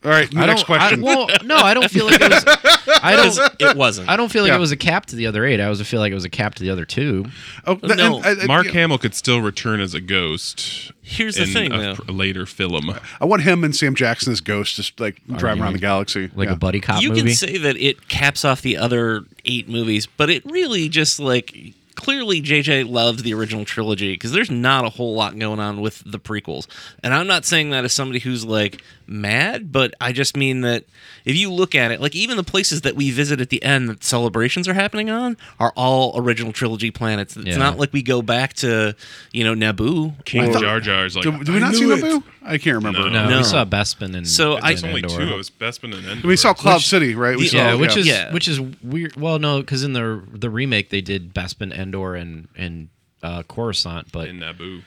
All 0.04 0.10
right, 0.10 0.28
I 0.36 0.46
next 0.46 0.64
question. 0.64 1.00
I, 1.00 1.02
well, 1.02 1.28
no, 1.44 1.56
I 1.56 1.72
don't 1.72 1.88
feel 1.90 2.04
like 2.06 2.20
it 2.20 2.30
was. 2.30 2.44
I 3.02 3.16
don't. 3.16 3.38
it 3.60 3.76
wasn't. 3.76 4.08
I 4.10 4.16
don't 4.16 4.30
feel 4.30 4.42
like 4.42 4.50
Yeah. 4.50 4.56
it 4.56 4.60
was 4.60 4.72
a 4.72 4.76
cap 4.76 5.06
to 5.06 5.16
the 5.16 5.26
other 5.26 5.44
eight. 5.46 5.60
I 5.60 5.64
always 5.64 5.80
feel 5.88 6.00
like 6.00 6.10
it 6.10 6.14
was 6.16 6.24
a 6.26 6.28
cap 6.30 6.56
to 6.56 6.62
the 6.62 6.68
other 6.70 6.84
two. 6.84 7.24
oh, 7.66 7.76
that- 7.76 7.96
No, 7.96 8.16
and 8.22 8.40
I- 8.40 8.42
I- 8.42 8.46
Mark 8.46 8.66
yeah. 8.66 8.72
Hamill 8.72 8.98
could 8.98 9.14
still 9.14 9.40
return 9.40 9.80
as 9.80 9.94
a 9.94 10.00
ghost. 10.00 10.90
Here's 11.00 11.36
the 11.36 11.44
in 11.44 11.48
thing, 11.48 11.72
a 11.72 11.78
though. 11.78 11.94
pr- 11.94 12.10
later 12.12 12.44
film. 12.44 12.92
I 13.20 13.24
want 13.24 13.42
him 13.42 13.62
and 13.64 13.74
Sam 13.74 13.94
Jackson 13.94 14.32
as 14.32 14.40
ghosts, 14.42 14.76
just 14.76 14.98
like 15.00 15.22
driving 15.36 15.62
around 15.62 15.72
the 15.74 15.78
galaxy, 15.78 16.28
Like 16.34 16.48
Yeah. 16.48 16.54
a 16.54 16.56
buddy 16.56 16.80
cop 16.80 17.00
you 17.00 17.10
movie. 17.10 17.20
can 17.22 17.30
say 17.30 17.56
that 17.58 17.76
it 17.78 18.08
caps 18.08 18.44
off 18.44 18.60
the 18.62 18.76
other 18.76 19.24
eight 19.46 19.68
movies, 19.68 20.06
but 20.06 20.28
it 20.28 20.44
really 20.44 20.88
just 20.90 21.18
like 21.20 21.54
clearly 21.94 22.40
JJ 22.42 22.88
loved 22.90 23.22
the 23.24 23.34
original 23.34 23.64
trilogy 23.64 24.12
because 24.14 24.32
there's 24.32 24.50
not 24.50 24.84
a 24.84 24.90
whole 24.90 25.14
lot 25.14 25.38
going 25.38 25.60
on 25.60 25.80
with 25.80 26.02
the 26.04 26.18
prequels. 26.18 26.66
And 27.02 27.14
I'm 27.14 27.26
not 27.26 27.44
saying 27.44 27.70
that 27.70 27.84
as 27.84 27.92
somebody 27.92 28.18
who's 28.20 28.44
like 28.44 28.82
mad, 29.06 29.70
but 29.70 29.94
I 30.00 30.12
just 30.12 30.36
mean 30.36 30.62
that 30.62 30.84
if 31.24 31.36
you 31.36 31.52
look 31.52 31.74
at 31.74 31.90
it, 31.90 32.00
like 32.00 32.14
even 32.14 32.36
the 32.36 32.42
places 32.44 32.80
that 32.82 32.96
we 32.96 33.10
visit 33.10 33.40
at 33.40 33.50
the 33.50 33.62
end 33.62 33.88
that 33.88 34.02
celebrations 34.02 34.66
are 34.68 34.74
happening 34.74 35.10
on 35.10 35.36
are 35.60 35.72
all 35.76 36.18
original 36.18 36.52
trilogy 36.52 36.90
planets. 36.90 37.36
It's 37.36 37.46
Yeah. 37.46 37.56
not 37.58 37.78
like 37.78 37.92
we 37.92 38.02
go 38.02 38.22
back 38.22 38.54
to, 38.54 38.94
you 39.32 39.44
know, 39.44 39.54
Naboo. 39.54 40.24
King 40.24 40.54
or- 40.54 40.60
Jar 40.60 40.80
Jar's 40.80 41.16
like. 41.16 41.22
Do, 41.24 41.44
do 41.44 41.52
we 41.52 41.58
not 41.60 41.74
see 41.74 41.84
it." 41.84 42.00
Naboo? 42.02 42.22
I 42.46 42.58
can't 42.58 42.76
remember. 42.76 42.98
No. 43.00 43.08
no, 43.08 43.28
No. 43.30 43.38
we 43.38 43.44
saw 43.44 43.64
Bespin 43.64 44.14
and 44.14 44.28
So 44.28 44.54
I- 44.54 44.70
and 44.70 44.70
It's 44.72 44.82
only 44.84 45.02
Endor. 45.02 45.16
two. 45.16 45.32
It 45.32 45.36
was 45.36 45.50
Bespin 45.50 45.96
and 45.96 46.06
Endor. 46.06 46.28
We 46.28 46.36
saw 46.36 46.52
Cloud 46.52 46.76
Which- 46.76 46.86
City, 46.88 47.14
right? 47.14 47.36
We 47.36 47.44
the- 47.44 47.48
saw, 47.50 47.56
Yeah, 47.56 47.74
which 47.74 47.96
is 47.96 48.06
Yeah. 48.06 48.32
which 48.32 48.48
is 48.48 48.60
weird. 48.82 49.16
Well, 49.16 49.38
no, 49.38 49.60
because 49.60 49.82
in 49.82 49.92
the 49.94 50.22
the 50.32 50.50
remake 50.50 50.90
they 50.90 51.00
did 51.00 51.32
Bespin, 51.34 51.76
Endor, 51.84 52.16
and 52.16 52.48
and 52.56 52.88
uh, 53.22 53.42
Coruscant, 53.44 54.10
but 54.12 54.28
in 54.28 54.40
Naboo. 54.40 54.82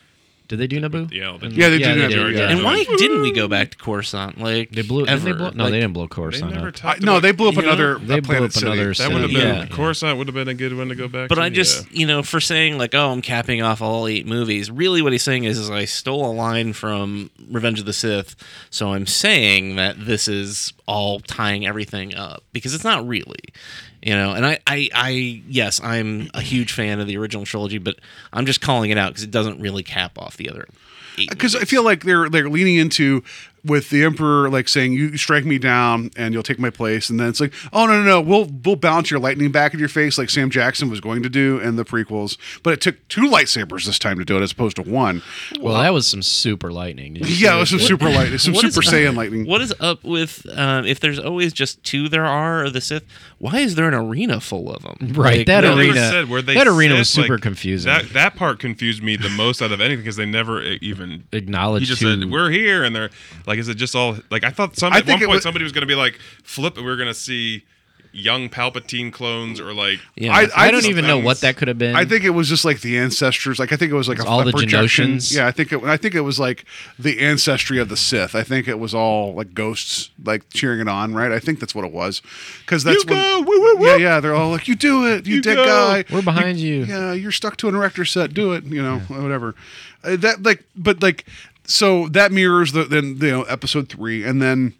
did 0.47 0.59
they 0.59 0.67
do 0.67 0.79
Naboo? 0.79 1.11
Yeah, 1.11 1.37
they- 1.41 1.47
Yeah, 1.47 1.69
they 1.69 1.79
did 1.79 1.97
they 1.97 2.01
Naboo, 2.15 2.27
did, 2.27 2.35
yeah. 2.35 2.49
And 2.51 2.63
why 2.63 2.83
didn't 2.83 3.21
we 3.23 3.31
go 3.33 3.47
back 3.47 3.71
to 3.71 3.77
Coruscant? 3.77 4.39
Like 4.39 4.69
They 4.71 4.83
blew. 4.83 5.05
ever? 5.07 5.11
Didn't 5.11 5.25
they 5.25 5.31
blow, 5.37 5.49
no, 5.55 5.63
Like, 5.63 5.71
they 5.71 5.79
didn't 5.79 5.93
blow 5.93 6.03
They 6.05 6.15
Coruscant 6.15 6.53
never 6.53 6.67
up. 6.67 6.85
I, 6.85 6.95
no, 7.01 7.19
they 7.19 7.31
blew 7.31 7.49
up 7.49 7.55
you 7.55 7.63
know, 7.63 7.67
another 7.69 7.97
they 7.99 8.19
blew 8.21 8.45
up 8.45 8.51
city. 8.51 8.65
another 8.67 8.93
That 8.93 9.11
would 9.11 9.21
have 9.23 9.31
been 9.31 9.39
Yeah. 9.41 9.65
Coruscant 9.67 10.17
would 10.19 10.27
have 10.27 10.35
been 10.35 10.47
a 10.47 10.53
good 10.53 10.77
one 10.77 10.89
to 10.89 10.95
go 10.95 11.07
back. 11.07 11.27
But 11.29 11.35
to. 11.35 11.41
I 11.41 11.49
just, 11.49 11.91
Yeah. 11.91 11.99
you 11.99 12.05
know, 12.07 12.21
for 12.23 12.39
saying 12.39 12.77
like, 12.77 12.93
oh, 12.95 13.11
I'm 13.11 13.21
capping 13.23 13.61
off 13.63 13.81
all 13.81 14.07
eight 14.07 14.25
movies. 14.27 14.69
Really, 14.71 15.01
what 15.01 15.11
he's 15.11 15.23
saying 15.23 15.43
is, 15.45 15.57
is 15.57 15.69
I 15.71 15.85
stole 15.85 16.29
a 16.29 16.31
line 16.31 16.71
from 16.73 17.29
Revenge 17.49 17.79
of 17.79 17.85
the 17.85 17.91
Sith, 17.93 18.35
so 18.69 18.93
I'm 18.93 19.07
saying 19.07 19.75
that 19.77 20.05
this 20.05 20.27
is 20.29 20.71
all 20.85 21.19
tying 21.19 21.65
everything 21.67 22.13
up 22.15 22.43
because 22.53 22.73
it's 22.75 22.83
not 22.85 23.05
really, 23.05 23.39
you 24.01 24.13
know. 24.13 24.33
And 24.33 24.45
I, 24.45 24.59
I, 24.67 24.89
I 24.93 25.09
yes, 25.47 25.81
I'm 25.83 26.29
a 26.33 26.41
huge 26.41 26.71
fan 26.73 26.99
of 26.99 27.07
the 27.07 27.17
original 27.17 27.45
trilogy, 27.45 27.77
but 27.77 27.95
I'm 28.33 28.45
just 28.45 28.61
calling 28.61 28.91
it 28.91 28.97
out 28.97 29.09
because 29.13 29.23
it 29.23 29.31
doesn't 29.31 29.59
really 29.59 29.83
cap 29.83 30.17
off 30.17 30.37
the 30.37 30.49
other. 30.49 30.67
because 31.15 31.55
uh, 31.55 31.59
I 31.59 31.65
feel 31.65 31.83
like 31.83 32.03
they're 32.03 32.29
they're 32.29 32.49
leaning 32.49 32.75
into 32.75 33.23
with 33.67 33.89
the 33.89 34.03
emperor 34.03 34.49
like 34.49 34.67
saying 34.67 34.93
you 34.93 35.15
strike 35.17 35.45
me 35.45 35.57
down 35.59 36.09
and 36.17 36.33
you'll 36.33 36.43
take 36.43 36.59
my 36.59 36.69
place 36.69 37.09
and 37.09 37.19
then 37.19 37.27
it's 37.29 37.39
like 37.39 37.53
oh 37.73 37.85
no 37.85 38.01
no 38.01 38.03
no 38.03 38.21
we'll 38.21 38.49
we'll 38.65 38.75
bounce 38.75 39.11
your 39.11 39.19
lightning 39.19 39.51
back 39.51 39.73
in 39.73 39.79
your 39.79 39.89
face 39.89 40.17
like 40.17 40.29
Sam 40.29 40.49
Jackson 40.49 40.89
was 40.89 40.99
going 40.99 41.21
to 41.23 41.29
do 41.29 41.59
in 41.59 41.75
the 41.75 41.85
prequels 41.85 42.37
but 42.63 42.73
it 42.73 42.81
took 42.81 43.07
two 43.07 43.29
lightsabers 43.29 43.85
this 43.85 43.99
time 43.99 44.17
to 44.19 44.25
do 44.25 44.37
it 44.37 44.41
as 44.41 44.51
opposed 44.51 44.75
to 44.77 44.81
one 44.83 45.21
Well, 45.59 45.75
that 45.81 45.93
was 45.93 46.07
some 46.07 46.21
super 46.23 46.71
lightning. 46.71 47.13
Did 47.15 47.27
you 47.29 47.35
see 47.35 47.43
yeah 47.43 47.55
it 47.57 47.59
was 47.59 47.69
some 47.69 47.79
super 47.79 48.09
lightning 48.09 48.37
some 48.39 48.53
What 48.53 48.65
is- 48.65 48.73
super 48.73 48.85
Saiyan 48.87 49.15
lightning 49.15 49.45
What 49.45 49.61
is 49.61 49.73
up 49.79 50.03
with 50.03 50.45
um, 50.57 50.85
if 50.85 50.99
there's 50.99 51.19
always 51.19 51.53
just 51.53 51.83
two 51.83 52.09
there 52.09 52.25
are 52.25 52.65
of 52.65 52.73
the 52.73 52.81
Sith? 52.81 53.03
Why 53.39 53.59
is 53.59 53.75
there 53.75 53.87
an 53.87 53.93
arena 53.93 54.39
full 54.39 54.71
of 54.71 54.83
them? 54.83 55.13
Right, 55.17 55.45
that 55.47 55.61
They 55.61 55.67
never 55.67 55.81
arena- 55.81 56.09
said 56.11 56.29
where 56.29 56.41
they 56.41 56.53
that 56.53 56.67
arena 56.67 56.93
said, 56.95 56.99
was 56.99 57.09
super 57.09 57.33
like, 57.35 57.41
confusing. 57.41 57.91
That 57.91 58.09
that 58.13 58.35
part 58.35 58.59
confused 58.59 59.01
me 59.03 59.15
the 59.15 59.29
most 59.29 59.61
out 59.61 59.71
of 59.71 59.81
anything 59.81 59.99
because 60.03 60.15
they 60.15 60.25
never 60.25 60.61
e- 60.61 60.77
even 60.81 61.23
Acknowledged 61.31 61.83
He 61.83 61.87
just 61.87 62.01
who- 62.01 62.19
said 62.21 62.29
we're 62.31 62.49
here, 62.51 62.83
and 62.83 62.95
they're 62.95 63.09
like, 63.45 63.56
is 63.57 63.67
it 63.69 63.75
just 63.75 63.95
all 63.95 64.17
like 64.29 64.43
I 64.43 64.49
thought? 64.51 64.75
Some 64.77 64.93
I 64.93 64.97
at 64.97 65.05
think 65.05 65.19
one 65.21 65.27
point 65.27 65.35
was- 65.37 65.43
somebody 65.43 65.63
was 65.63 65.71
going 65.71 65.81
to 65.81 65.87
be 65.87 65.95
like 65.95 66.19
flip. 66.43 66.77
And 66.77 66.85
We 66.85 66.91
are 66.91 66.95
going 66.97 67.07
to 67.09 67.13
see 67.13 67.63
young 68.13 68.49
Palpatine 68.49 69.11
clones 69.13 69.59
or 69.59 69.73
like 69.73 69.99
Yeah, 70.15 70.33
I- 70.33 70.43
I, 70.45 70.67
I 70.67 70.71
don't 70.71 70.85
even 70.85 71.05
know 71.05 71.19
what 71.19 71.41
that 71.41 71.55
could 71.57 71.67
have 71.67 71.77
been. 71.77 71.95
I 71.95 72.03
think 72.03 72.23
it 72.23 72.31
was 72.31 72.49
just 72.49 72.65
like 72.65 72.79
the 72.81 72.97
ancestors. 72.97 73.59
Like 73.59 73.71
I 73.71 73.75
think 73.75 73.91
it 73.91 73.95
was 73.95 74.07
like 74.09 74.17
a, 74.17 74.25
all 74.25 74.41
a 74.41 74.45
the 74.45 74.51
projection. 74.53 75.17
Genoshans? 75.17 75.35
Yeah, 75.35 75.45
I 75.45 75.51
think 75.51 75.71
it. 75.71 75.83
I 75.83 75.97
think 75.97 76.15
it 76.15 76.21
was 76.21 76.39
like 76.39 76.65
the 76.97 77.19
ancestry 77.19 77.77
of 77.79 77.89
the 77.89 77.97
Sith. 77.97 78.33
I 78.33 78.41
think 78.43 78.67
it 78.67 78.79
was 78.79 78.95
all 78.95 79.35
like 79.35 79.53
ghosts, 79.53 80.09
like 80.23 80.49
cheering 80.51 80.79
it 80.79 80.87
on. 80.87 81.13
Right. 81.13 81.31
I 81.31 81.37
think 81.39 81.59
that's 81.59 81.75
what 81.75 81.85
it 81.85 81.91
was. 81.91 82.21
Because 82.61 82.83
that's 82.83 83.03
You 83.03 83.13
when, 83.13 83.21
go! 83.21 83.41
Woo, 83.41 83.61
woo, 83.61 83.75
woo! 83.77 83.87
Yeah, 83.87 83.95
yeah. 83.97 84.19
They're 84.19 84.33
all 84.33 84.49
like, 84.49 84.67
"You 84.67 84.75
do 84.75 85.05
it, 85.05 85.27
you, 85.27 85.35
You 85.35 85.41
dead 85.43 85.55
go! 85.55 85.65
guy. 85.65 86.05
We're 86.11 86.23
behind 86.23 86.57
you. 86.57 86.85
Yeah, 86.85 87.13
you're 87.13 87.31
stuck 87.31 87.57
to 87.57 87.67
an 87.69 87.75
erector 87.75 88.05
set. 88.05 88.33
Do 88.33 88.53
it. 88.53 88.63
You 88.63 88.81
know, 88.81 88.99
whatever. 89.09 89.53
Uh, 90.03 90.15
that 90.15 90.41
like, 90.41 90.63
but 90.75 91.03
like, 91.03 91.25
so 91.67 92.07
that 92.09 92.31
mirrors 92.31 92.71
the 92.71 92.85
then 92.85 93.17
you 93.19 93.31
know 93.31 93.43
episode 93.43 93.89
three, 93.89 94.23
and 94.23 94.41
then 94.41 94.73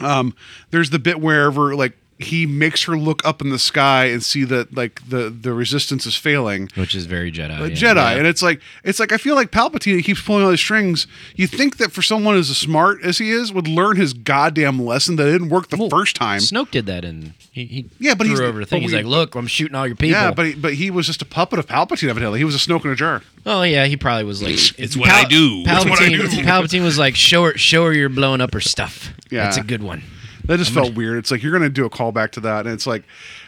um, 0.00 0.34
there's 0.70 0.90
the 0.90 0.98
bit 0.98 1.20
wherever 1.20 1.74
like 1.74 1.96
he 2.18 2.46
makes 2.46 2.84
her 2.84 2.96
look 2.96 3.20
up 3.26 3.42
in 3.42 3.50
the 3.50 3.58
sky 3.58 4.06
and 4.06 4.22
see 4.22 4.42
that 4.44 4.74
like 4.74 5.06
the 5.08 5.28
the 5.28 5.52
resistance 5.52 6.06
is 6.06 6.16
failing. 6.16 6.70
which 6.74 6.94
is 6.94 7.04
very 7.06 7.30
Jedi. 7.30 7.60
A 7.60 7.68
yeah. 7.68 7.74
Jedi, 7.76 8.16
and 8.18 8.26
it's 8.26 8.40
like 8.42 8.60
it's 8.84 8.98
like 8.98 9.12
I 9.12 9.18
feel 9.18 9.34
like 9.34 9.50
Palpatine 9.50 10.02
keeps 10.02 10.22
pulling 10.22 10.42
all 10.42 10.50
these 10.50 10.60
strings. 10.60 11.06
You 11.34 11.46
think 11.46 11.76
that 11.76 11.92
for 11.92 12.00
someone 12.02 12.36
as 12.36 12.48
smart 12.56 13.02
as 13.02 13.18
he 13.18 13.30
is, 13.30 13.52
would 13.52 13.68
learn 13.68 13.96
his 13.96 14.14
goddamn 14.14 14.82
lesson 14.82 15.16
that 15.16 15.28
it 15.28 15.32
didn't 15.32 15.50
work 15.50 15.68
the 15.68 15.76
Well, 15.76 15.90
first 15.90 16.16
time. 16.16 16.38
Snoke 16.40 16.70
did 16.70 16.86
that, 16.86 17.04
and 17.04 17.34
he, 17.52 17.64
he 17.66 17.86
Yeah, 17.98 18.14
but 18.14 18.26
threw 18.26 18.36
he's- 18.36 18.48
over 18.48 18.60
the 18.60 18.66
thing. 18.66 18.82
He's 18.82 18.92
we- 18.92 18.96
like, 18.98 19.06
"Look, 19.06 19.34
I'm 19.34 19.46
shooting 19.46 19.74
all 19.74 19.86
your 19.86 19.96
people." 19.96 20.18
Yeah, 20.18 20.30
but 20.30 20.46
he, 20.46 20.54
but 20.54 20.74
he 20.74 20.90
was 20.90 21.06
just 21.06 21.20
a 21.20 21.26
puppet 21.26 21.58
of 21.58 21.66
Palpatine 21.66 22.08
evidently. 22.08 22.38
He 22.38 22.44
was 22.44 22.54
a 22.54 22.58
Snoke 22.58 22.84
in 22.86 22.90
a 22.92 22.96
jar. 22.96 23.22
oh 23.44 23.62
yeah, 23.62 23.84
he 23.84 23.96
probably 23.98 24.24
was 24.24 24.42
like, 24.42 24.54
"It's 24.78 24.96
what 24.96 25.10
I 25.10 25.24
do. 25.24 25.64
Palpatine, 25.64 25.90
what 25.90 26.02
I 26.02 26.08
do. 26.08 26.28
Palpatine 26.42 26.82
was 26.82 26.98
like, 26.98 27.14
"Show 27.14 27.44
her, 27.44 27.58
show 27.58 27.84
her 27.84 27.92
you're 27.92 28.08
blowing 28.08 28.40
up 28.40 28.54
her 28.54 28.60
stuff." 28.60 29.12
Yeah. 29.30 29.42
that's 29.44 29.56
a 29.58 29.62
good 29.62 29.82
one. 29.82 30.02
That 30.46 30.58
just 30.58 30.72
felt 30.72 30.94
weird. 30.94 31.18
It's 31.18 31.30
like 31.30 31.42
you're 31.42 31.52
gonna 31.52 31.68
do 31.68 31.84
a 31.84 31.90
callback 31.90 32.30
to 32.32 32.40
that, 32.40 32.66
and 32.66 32.74
it's 32.74 32.86
like 32.86 33.04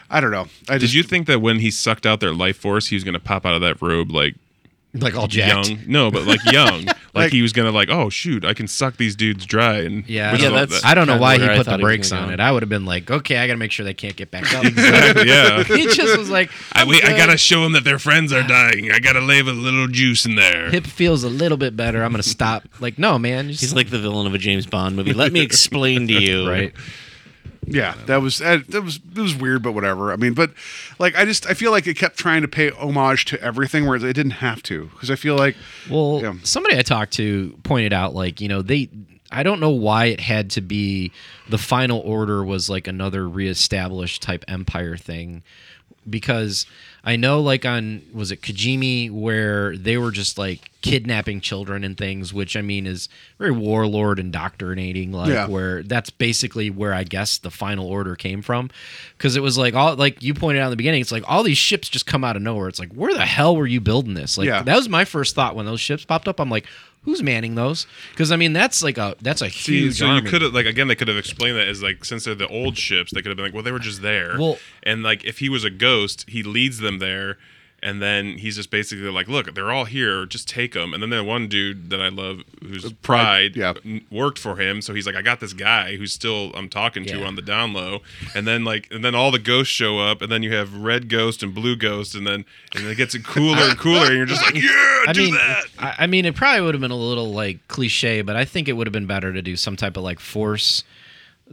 I 0.09 0.21
don't 0.21 0.31
know. 0.31 0.47
I 0.67 0.73
Did 0.73 0.81
just 0.81 0.93
you 0.93 1.03
think 1.03 1.27
that 1.27 1.41
when 1.41 1.59
he 1.59 1.69
sucked 1.71 2.05
out 2.05 2.19
their 2.19 2.33
life 2.33 2.57
force, 2.57 2.87
he 2.87 2.95
was 2.95 3.03
going 3.03 3.13
to 3.13 3.19
pop 3.19 3.45
out 3.45 3.53
of 3.53 3.61
that 3.61 3.81
robe 3.81 4.11
like 4.11 4.35
Like 4.91 5.15
all 5.15 5.27
jacked. 5.27 5.69
young? 5.69 5.79
No, 5.85 6.09
but 6.09 6.25
like 6.25 6.39
young, 6.51 6.85
like, 6.85 6.97
Like- 7.13 7.31
he 7.31 7.43
was 7.43 7.53
going 7.53 7.67
to 7.67 7.71
like, 7.71 7.89
oh 7.91 8.09
shoot, 8.09 8.43
I 8.43 8.55
can 8.55 8.67
suck 8.67 8.97
these 8.97 9.15
dudes 9.15 9.45
dry. 9.45 9.81
And 9.81 10.03
Yeah, 10.09 10.31
which 10.31 10.41
Yeah, 10.41 10.47
all 10.47 10.53
that's- 10.55 10.81
that- 10.81 10.87
I 10.87 10.95
don't 10.95 11.05
know 11.05 11.13
kinda 11.13 11.21
why 11.21 11.35
he 11.37 11.41
where 11.41 11.51
I 11.51 11.57
put 11.57 11.65
the 11.65 11.71
thought 11.71 11.79
he 11.79 11.83
was 11.83 11.89
brakes 11.89 12.09
gonna 12.09 12.21
on 12.23 12.27
go. 12.29 12.33
it. 12.33 12.39
I 12.39 12.51
would 12.51 12.63
have 12.63 12.69
been 12.69 12.85
like, 12.85 13.11
okay, 13.11 13.37
I 13.37 13.45
got 13.45 13.53
to 13.53 13.57
make 13.59 13.71
sure 13.71 13.83
they 13.83 13.93
can't 13.93 14.15
get 14.15 14.31
back 14.31 14.51
up. 14.55 14.63
yeah. 14.63 15.63
he 15.63 15.85
just 15.85 16.17
was 16.17 16.31
like, 16.31 16.49
I, 16.73 16.85
wait, 16.85 17.05
I 17.05 17.15
gotta 17.15 17.37
show 17.37 17.61
them 17.61 17.73
that 17.73 17.83
their 17.83 17.99
friends 17.99 18.33
are 18.33 18.41
dying. 18.41 18.91
I 18.91 18.97
gotta 18.99 19.21
leave 19.21 19.47
a 19.47 19.51
little 19.53 19.87
juice 19.87 20.25
in 20.25 20.33
there. 20.35 20.71
Hip 20.71 20.87
feels 20.87 21.23
a 21.23 21.29
little 21.29 21.57
bit 21.57 21.75
better. 21.77 22.03
I'm 22.03 22.09
gonna 22.11 22.23
stop. 22.23 22.63
Like, 22.79 22.97
no, 22.97 23.19
man. 23.19 23.49
just- 23.49 23.61
He's 23.61 23.75
like 23.75 23.91
the 23.91 23.99
villain 23.99 24.25
of 24.25 24.33
a 24.33 24.39
James 24.39 24.65
Bond 24.65 24.95
movie. 24.95 25.13
Let 25.13 25.31
me 25.31 25.41
explain 25.49 26.07
to 26.07 26.13
you. 26.13 26.49
right. 26.49 26.73
Yeah, 27.69 27.95
that 28.07 28.17
was 28.21 28.39
that 28.39 28.67
that 28.69 28.81
was 28.81 28.97
it 29.15 29.19
was 29.19 29.35
weird, 29.35 29.61
but 29.63 29.73
whatever. 29.73 30.11
I 30.11 30.15
mean, 30.15 30.33
but 30.33 30.51
like 30.99 31.15
I 31.15 31.25
just 31.25 31.45
I 31.47 31.53
feel 31.53 31.71
like 31.71 31.87
it 31.87 31.95
kept 31.97 32.17
trying 32.17 32.41
to 32.41 32.47
pay 32.47 32.71
homage 32.71 33.25
to 33.25 33.41
everything, 33.41 33.85
where 33.85 33.95
it 33.95 34.13
didn't 34.13 34.31
have 34.31 34.61
to, 34.63 34.85
because 34.93 35.09
I 35.11 35.15
feel 35.15 35.35
like 35.37 35.55
Well, 35.89 36.19
Yeah. 36.21 36.33
somebody 36.43 36.77
I 36.77 36.81
talked 36.81 37.13
to 37.13 37.57
pointed 37.63 37.93
out, 37.93 38.13
like, 38.15 38.41
you 38.41 38.47
know, 38.47 38.61
they, 38.61 38.89
I 39.31 39.43
don't 39.43 39.59
know 39.59 39.69
why 39.69 40.05
it 40.05 40.19
had 40.19 40.49
to 40.51 40.61
be 40.61 41.11
the 41.49 41.57
final 41.59 41.99
order 41.99 42.43
was 42.43 42.69
like 42.69 42.87
another 42.87 43.27
reestablished 43.29 44.21
type 44.21 44.43
empire 44.47 44.97
thing. 44.97 45.43
Because 46.09 46.65
I 47.03 47.15
know, 47.15 47.41
like, 47.41 47.65
on, 47.65 48.01
was 48.13 48.31
it 48.31 48.41
Kijimi, 48.41 49.09
where 49.11 49.75
they 49.77 49.97
were 49.97 50.11
just 50.11 50.37
like 50.37 50.69
kidnapping 50.81 51.41
children 51.41 51.83
and 51.83 51.97
things, 51.97 52.33
which 52.33 52.55
I 52.55 52.61
mean 52.61 52.87
is 52.87 53.09
very 53.37 53.51
warlord 53.51 54.17
indoctrinating, 54.19 55.11
like, 55.11 55.29
Yeah. 55.29 55.47
where 55.47 55.83
that's 55.83 56.09
basically 56.09 56.69
where 56.69 56.93
I 56.93 57.03
guess 57.03 57.37
the 57.37 57.51
final 57.51 57.87
order 57.87 58.15
came 58.15 58.41
from. 58.41 58.69
Because 59.17 59.35
it 59.35 59.41
was 59.43 59.57
like, 59.57 59.73
all, 59.75 59.95
like 59.95 60.23
you 60.23 60.33
pointed 60.33 60.61
out 60.61 60.65
in 60.65 60.69
the 60.71 60.77
beginning, 60.77 61.01
it's 61.01 61.11
like 61.11 61.23
all 61.27 61.43
these 61.43 61.57
ships 61.57 61.89
just 61.89 62.05
come 62.05 62.23
out 62.23 62.35
of 62.35 62.41
nowhere. 62.41 62.67
It's 62.69 62.79
like, 62.79 62.93
where 62.93 63.13
the 63.13 63.25
hell 63.25 63.55
were 63.55 63.67
you 63.67 63.81
building 63.81 64.13
this? 64.13 64.37
Like, 64.37 64.47
Yeah. 64.47 64.61
that 64.63 64.75
was 64.75 64.89
my 64.89 65.05
first 65.05 65.35
thought 65.35 65.55
when 65.55 65.65
those 65.65 65.81
ships 65.81 66.05
popped 66.05 66.27
up. 66.27 66.39
I'm 66.39 66.49
like, 66.49 66.65
who's 67.03 67.23
manning 67.23 67.55
those? 67.55 67.87
Because 68.11 68.31
I 68.31 68.35
mean, 68.35 68.53
that's 68.53 68.83
like 68.83 68.97
a 68.97 69.15
that's 69.21 69.41
a 69.41 69.49
See, 69.49 69.81
huge 69.81 69.97
so 69.99 70.13
you 70.15 70.21
could 70.21 70.41
have 70.41 70.53
like 70.53 70.65
again 70.65 70.87
they 70.87 70.95
could 70.95 71.07
have 71.07 71.17
explained 71.17 71.57
that 71.57 71.67
as 71.67 71.81
like 71.83 72.05
since 72.05 72.25
they're 72.25 72.35
the 72.35 72.47
old 72.47 72.77
ships 72.77 73.11
they 73.13 73.21
could 73.21 73.29
have 73.29 73.37
been 73.37 73.45
like 73.45 73.53
well 73.53 73.63
they 73.63 73.71
were 73.71 73.79
just 73.79 74.01
there. 74.01 74.37
Well- 74.37 74.57
and 74.83 75.03
like 75.03 75.23
if 75.25 75.39
he 75.39 75.49
was 75.49 75.63
a 75.63 75.69
ghost 75.69 76.25
he 76.27 76.43
leads 76.43 76.79
them 76.79 76.99
there 76.99 77.37
and 77.81 78.01
then 78.01 78.37
he's 78.37 78.55
just 78.55 78.69
basically 78.69 79.09
like 79.09 79.27
look 79.27 79.53
they're 79.53 79.71
all 79.71 79.85
here 79.85 80.25
just 80.25 80.47
take 80.47 80.73
them 80.73 80.93
and 80.93 81.01
then 81.01 81.09
that 81.09 81.23
one 81.23 81.47
dude 81.47 81.89
that 81.89 82.01
I 82.01 82.09
love 82.09 82.41
who's 82.61 82.91
Pryde 82.93 83.55
yeah. 83.55 83.73
worked 84.11 84.39
for 84.39 84.55
him 84.55 84.81
so 84.81 84.93
he's 84.93 85.05
like 85.05 85.15
I 85.15 85.21
got 85.21 85.39
this 85.39 85.53
guy 85.53 85.95
who's 85.97 86.11
still 86.11 86.51
I'm 86.55 86.69
talking 86.69 87.05
to 87.05 87.19
Yeah. 87.19 87.25
on 87.25 87.35
the 87.35 87.41
down 87.41 87.73
low 87.73 87.99
and 88.35 88.47
then 88.47 88.63
like 88.63 88.87
and 88.91 89.03
then 89.03 89.15
all 89.15 89.31
the 89.31 89.39
ghosts 89.39 89.73
show 89.73 89.99
up 89.99 90.21
and 90.21 90.31
then 90.31 90.43
you 90.43 90.53
have 90.53 90.75
red 90.75 91.09
ghost 91.09 91.43
and 91.43 91.53
blue 91.53 91.75
ghost 91.75 92.15
and 92.15 92.25
then 92.25 92.45
and 92.75 92.85
it 92.85 92.95
gets 92.95 93.17
cooler 93.19 93.57
and 93.63 93.77
cooler 93.77 94.05
and 94.07 94.15
you're 94.15 94.25
just 94.25 94.43
like 94.43 94.55
yeah 94.55 95.03
I 95.07 95.13
do 95.13 95.21
mean, 95.21 95.33
that 95.35 95.63
I, 95.79 95.95
I 95.99 96.07
mean, 96.07 96.25
it 96.25 96.35
probably 96.35 96.61
would 96.61 96.75
have 96.75 96.81
been 96.81 96.91
a 96.91 96.95
little 96.95 97.31
like 97.31 97.67
cliche, 97.67 98.21
but 98.21 98.35
I 98.35 98.45
think 98.45 98.67
it 98.67 98.73
would 98.73 98.85
have 98.85 98.91
been 98.91 99.07
better 99.07 99.31
to 99.33 99.41
do 99.41 99.55
some 99.55 99.75
type 99.75 99.97
of 99.97 100.03
like 100.03 100.19
force 100.19 100.83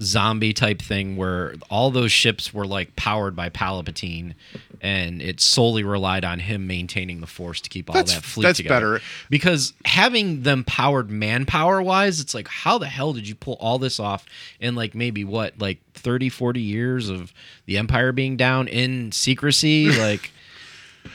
zombie 0.01 0.53
type 0.53 0.81
thing 0.83 1.17
where 1.17 1.55
all 1.71 1.91
those 1.91 2.13
ships 2.13 2.53
were 2.53 2.67
like 2.67 2.95
powered 2.97 3.35
by 3.35 3.49
Palpatine, 3.51 4.35
and 4.81 5.23
it 5.23 5.41
solely 5.41 5.83
relied 5.83 6.25
on 6.25 6.39
him 6.39 6.67
maintaining 6.67 7.21
the 7.21 7.27
Force 7.27 7.61
to 7.63 7.71
keep 7.71 7.89
all 7.89 7.95
That's- 7.95 8.15
that 8.15 8.23
fleet 8.25 8.45
that's 8.45 8.57
together. 8.59 8.95
better. 8.99 9.05
Because 9.31 9.73
having 9.85 10.43
them 10.43 10.65
powered 10.65 11.11
manpower 11.11 11.81
wise, 11.83 12.21
it's 12.21 12.35
like 12.35 12.49
how 12.49 12.77
the 12.79 12.87
hell 12.89 13.13
did 13.15 13.27
you 13.27 13.35
pull 13.35 13.55
all 13.55 13.79
this 13.79 13.99
off 13.99 14.27
in 14.61 14.75
like 14.75 14.95
maybe 14.95 15.25
what 15.25 15.59
like 15.59 15.79
30, 15.95 16.29
40 16.29 16.61
years 16.61 17.09
of 17.09 17.33
the 17.65 17.79
Empire 17.79 18.13
being 18.13 18.37
down 18.37 18.69
in 18.69 19.13
secrecy? 19.13 19.91
like 19.99 20.31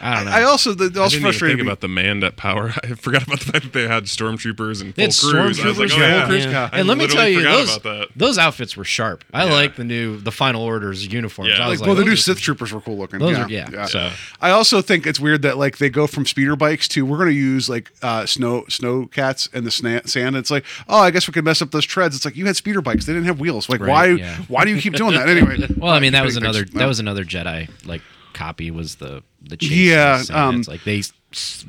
I 0.02 0.16
don't 0.16 0.26
know. 0.26 0.32
I 0.32 0.44
also 0.44 0.74
the, 0.74 0.92
I 1.00 1.04
also 1.04 1.18
didn't 1.18 1.34
even 1.36 1.48
think 1.48 1.60
me. 1.60 1.66
about 1.68 1.80
the 1.82 1.88
manned 1.88 2.24
up 2.24 2.36
power. 2.36 2.74
I 2.84 2.88
forgot 2.96 3.24
about 3.24 3.40
the 3.40 3.46
fact 3.52 3.64
that 3.66 3.74
they 3.74 3.88
had 3.88 4.06
stormtroopers 4.06 4.82
and 4.82 4.96
full 4.96 5.04
It's 5.04 5.20
crews. 5.22 5.60
I 5.60 5.68
was 5.68 5.78
like, 5.80 5.90
stormtroopers, 5.90 5.92
oh, 5.92 5.98
full 5.98 6.00
yeah. 6.10 6.26
crews, 6.28 6.46
Yeah. 6.46 6.52
yeah. 6.52 6.70
I 6.72 6.80
and 6.80 6.88
let 6.88 6.98
me 6.98 7.06
literally 7.06 7.24
tell 7.24 7.30
you, 7.30 7.38
forgot 7.40 7.58
those, 7.58 7.78
about 7.78 8.00
that. 8.00 8.08
those 8.18 8.38
outfits 8.38 8.76
were 8.78 8.84
sharp. 8.84 9.24
I 9.34 9.46
Yeah. 9.46 9.54
like 9.54 9.76
the 9.76 9.84
new 9.84 10.18
the 10.18 10.32
Final 10.32 10.64
Orders 10.64 11.06
uniforms. 11.12 11.52
Yeah. 11.52 11.66
I 11.66 11.70
was 11.70 11.80
Like, 11.80 11.88
well, 11.88 11.96
the 11.96 12.02
those 12.02 12.08
new 12.08 12.14
are- 12.14 12.18
Sith 12.18 12.40
troopers 12.42 12.74
were 12.74 12.82
cool 12.82 12.98
looking. 12.98 13.20
Those 13.20 13.38
yeah, 13.50 13.68
are 13.68 13.72
yeah. 13.72 13.86
So 13.86 14.10
I 14.42 14.50
also 14.52 14.82
think 14.82 15.06
it's 15.06 15.20
weird 15.20 15.42
that 15.44 15.58
like 15.58 15.78
they 15.78 15.90
go 15.90 16.08
from 16.08 16.26
speeder 16.26 16.56
bikes 16.56 16.88
to 16.90 17.06
we're 17.06 17.18
going 17.18 17.30
to 17.30 17.36
use 17.36 17.70
like 17.70 17.92
uh, 18.02 18.26
snow 18.26 18.66
snow 18.70 19.06
cats 19.06 19.50
and 19.54 19.66
the 19.66 19.70
sna- 19.72 20.08
sand. 20.08 20.36
It's 20.36 20.50
like 20.52 20.66
oh, 20.88 21.00
I 21.00 21.12
guess 21.12 21.28
we 21.28 21.34
could 21.34 21.46
mess 21.46 21.62
up 21.62 21.72
those 21.72 21.86
treads. 21.86 22.16
It's 22.16 22.26
like 22.26 22.36
you 22.36 22.46
had 22.48 22.56
speeder 22.56 22.82
bikes; 22.82 23.06
they 23.06 23.14
didn't 23.14 23.28
have 23.28 23.40
wheels. 23.40 23.70
Like 23.70 23.82
Right, 23.82 23.90
why 23.90 24.06
yeah. 24.08 24.38
why 24.48 24.66
do 24.66 24.74
you 24.74 24.82
keep 24.82 24.94
doing 24.94 25.14
that 25.16 25.30
anyway? 25.30 25.58
Well, 25.78 25.92
I 25.92 26.00
mean, 26.00 26.14
that 26.14 26.24
was 26.24 26.36
Thanks. 26.36 26.44
another 26.48 26.66
No. 26.74 26.80
that 26.80 26.86
was 26.88 27.00
another 27.00 27.24
Jedi 27.24 27.70
like 27.86 28.02
copy 28.34 28.72
was 28.72 28.96
the 28.96 29.24
the 29.42 29.58
chase 29.58 29.72
Yeah, 29.72 30.22
the 30.28 30.40
um, 30.40 30.60
it's 30.60 30.68
like 30.68 30.84
they 30.84 31.00
s- 31.00 31.14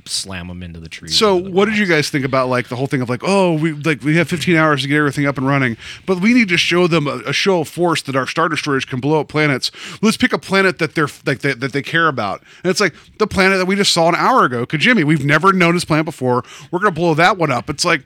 slam 0.04 0.48
them 0.48 0.62
into 0.62 0.78
the 0.80 0.88
trees. 0.88 1.16
So, 1.18 1.40
the 1.40 1.50
what 1.50 1.66
did 1.66 1.78
you 1.78 1.86
guys 1.86 2.10
think 2.10 2.24
about 2.24 2.48
like 2.48 2.68
the 2.68 2.76
whole 2.76 2.86
thing 2.86 3.00
of 3.00 3.08
like, 3.08 3.22
oh, 3.24 3.54
we 3.54 3.72
like 3.72 4.02
we 4.02 4.16
have 4.16 4.28
15 4.28 4.56
hours 4.56 4.82
to 4.82 4.88
get 4.88 4.98
everything 4.98 5.26
up 5.26 5.38
and 5.38 5.46
running, 5.46 5.76
but 6.06 6.20
we 6.20 6.34
need 6.34 6.48
to 6.48 6.56
show 6.58 6.86
them 6.86 7.06
a, 7.06 7.18
a 7.26 7.32
show 7.32 7.60
of 7.60 7.68
force 7.68 8.02
that 8.02 8.16
our 8.16 8.26
star 8.26 8.48
destroyers 8.48 8.84
can 8.84 9.00
blow 9.00 9.20
up 9.20 9.28
planets. 9.28 9.70
Let's 10.02 10.16
pick 10.16 10.32
a 10.32 10.38
planet 10.38 10.78
that 10.78 10.94
they're 10.94 11.08
like 11.24 11.40
that, 11.40 11.60
that 11.60 11.72
they 11.72 11.82
care 11.82 12.08
about, 12.08 12.42
and 12.62 12.70
it's 12.70 12.80
like 12.80 12.94
the 13.18 13.26
planet 13.26 13.58
that 13.58 13.66
we 13.66 13.76
just 13.76 13.92
saw 13.92 14.08
an 14.08 14.14
hour 14.16 14.44
ago, 14.44 14.66
Kijimi. 14.66 15.04
We've 15.04 15.24
never 15.24 15.52
known 15.52 15.74
this 15.74 15.84
planet 15.84 16.04
before. 16.04 16.44
We're 16.70 16.78
gonna 16.80 16.90
blow 16.90 17.14
that 17.14 17.36
one 17.38 17.50
up. 17.50 17.70
It's 17.70 17.84
like. 17.84 18.02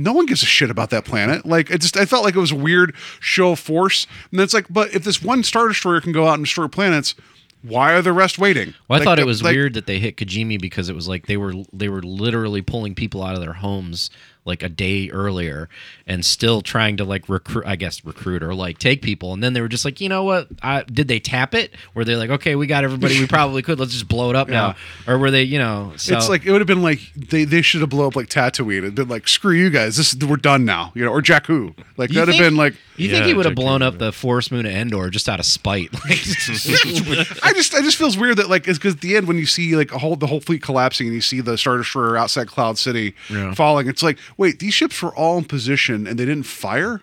No 0.00 0.12
one 0.12 0.26
gives 0.26 0.44
a 0.44 0.46
shit 0.46 0.70
about 0.70 0.90
that 0.90 1.04
planet. 1.04 1.44
Like 1.44 1.72
it 1.72 1.80
just, 1.80 1.96
I 1.96 2.04
felt 2.04 2.22
like 2.22 2.36
it 2.36 2.38
was 2.38 2.52
a 2.52 2.54
weird 2.56 2.94
show 3.18 3.50
of 3.50 3.58
force. 3.58 4.06
And 4.30 4.40
it's 4.40 4.54
like, 4.54 4.66
but 4.70 4.94
if 4.94 5.02
this 5.02 5.20
one 5.20 5.42
star 5.42 5.66
destroyer 5.66 6.00
can 6.00 6.12
go 6.12 6.28
out 6.28 6.34
and 6.34 6.44
destroy 6.44 6.68
planets, 6.68 7.16
why 7.62 7.92
are 7.92 8.02
the 8.02 8.12
rest 8.12 8.38
waiting? 8.38 8.74
Well, 8.88 8.96
I 8.96 8.98
Like, 9.00 9.04
thought 9.04 9.18
it 9.18 9.22
uh, 9.22 9.26
was 9.26 9.42
like- 9.42 9.54
weird 9.54 9.74
that 9.74 9.86
they 9.86 9.98
hit 9.98 10.16
Kijimi 10.16 10.60
because 10.60 10.88
it 10.88 10.94
was 10.94 11.08
like 11.08 11.26
they 11.26 11.36
were 11.36 11.54
they 11.72 11.88
were 11.88 12.02
literally 12.02 12.62
pulling 12.62 12.94
people 12.94 13.22
out 13.22 13.34
of 13.34 13.40
their 13.40 13.54
homes 13.54 14.10
like 14.48 14.62
a 14.64 14.68
day 14.68 15.08
earlier 15.10 15.68
and 16.06 16.24
still 16.24 16.60
trying 16.62 16.96
to 16.96 17.04
like 17.04 17.28
recruit 17.28 17.64
I 17.66 17.76
guess 17.76 18.04
recruit 18.04 18.42
or 18.42 18.54
like 18.54 18.78
take 18.78 19.02
people. 19.02 19.32
And 19.32 19.42
then 19.42 19.52
they 19.52 19.60
were 19.60 19.68
just 19.68 19.84
like 19.84 20.00
you 20.00 20.08
know 20.08 20.24
what? 20.24 20.48
I, 20.62 20.82
did 20.82 21.06
they 21.06 21.20
tap 21.20 21.54
it? 21.54 21.72
Were 21.94 22.04
they 22.04 22.16
like 22.16 22.30
okay 22.30 22.56
we 22.56 22.66
got 22.66 22.82
everybody 22.82 23.20
we 23.20 23.26
probably 23.28 23.62
could. 23.62 23.78
Let's 23.78 23.92
just 23.92 24.08
blow 24.08 24.30
it 24.30 24.36
up 24.36 24.48
now 24.48 24.74
or 25.06 25.18
were 25.18 25.30
they 25.30 25.42
you 25.44 25.58
know 25.58 25.92
so 25.96 26.16
it's 26.16 26.28
like 26.28 26.44
it 26.44 26.50
would 26.50 26.60
have 26.60 26.66
been 26.66 26.82
like 26.82 26.98
they, 27.14 27.44
they 27.44 27.62
should 27.62 27.82
have 27.82 27.90
blown 27.90 28.08
up 28.08 28.16
like 28.16 28.28
Tatooine 28.28 28.84
and 28.84 28.94
been 28.94 29.08
like 29.08 29.28
screw 29.28 29.52
you 29.54 29.70
guys. 29.70 29.96
This 29.96 30.12
is 30.12 30.26
we're 30.26 30.36
done 30.36 30.64
now 30.64 30.90
you 30.96 31.04
know 31.04 31.12
or 31.12 31.22
Jakku. 31.22 31.74
Like 31.96 32.10
that'd 32.10 32.34
have 32.34 32.42
been 32.42 32.56
like 32.56 32.74
you 32.96 33.10
think 33.10 33.26
he 33.26 33.34
would 33.34 33.46
have 33.46 33.54
blown 33.54 33.82
up 33.82 33.98
the 33.98 34.10
forest 34.12 34.50
moon 34.50 34.66
of 34.66 34.72
Endor 34.72 35.08
just 35.10 35.28
out 35.28 35.38
of 35.38 35.46
spite? 35.46 35.90
Like 36.08 36.18
I 37.42 37.52
just 37.54 37.74
I 37.74 37.80
just 37.82 37.96
feels 37.96 38.16
weird 38.16 38.38
that 38.38 38.48
like 38.48 38.66
it's 38.66 38.78
because 38.78 38.94
at 38.94 39.00
the 39.00 39.16
end 39.16 39.28
when 39.28 39.36
you 39.36 39.46
see 39.46 39.76
like 39.76 39.92
a 39.92 39.98
whole 39.98 40.16
the 40.16 40.26
whole 40.26 40.40
fleet 40.40 40.62
collapsing 40.62 41.06
and 41.06 41.14
you 41.14 41.20
see 41.20 41.40
the 41.40 41.58
Star 41.58 41.76
Destroyer 41.76 42.16
outside 42.16 42.48
Cloud 42.48 42.78
City 42.78 43.14
Yeah. 43.28 43.52
falling 43.54 43.88
it's 43.88 44.02
like 44.02 44.18
wait 44.38 44.58
these 44.60 44.72
ships 44.72 45.02
were 45.02 45.14
all 45.14 45.36
in 45.36 45.44
position 45.44 46.06
and 46.06 46.18
they 46.18 46.24
didn't 46.24 46.44
fire 46.44 47.02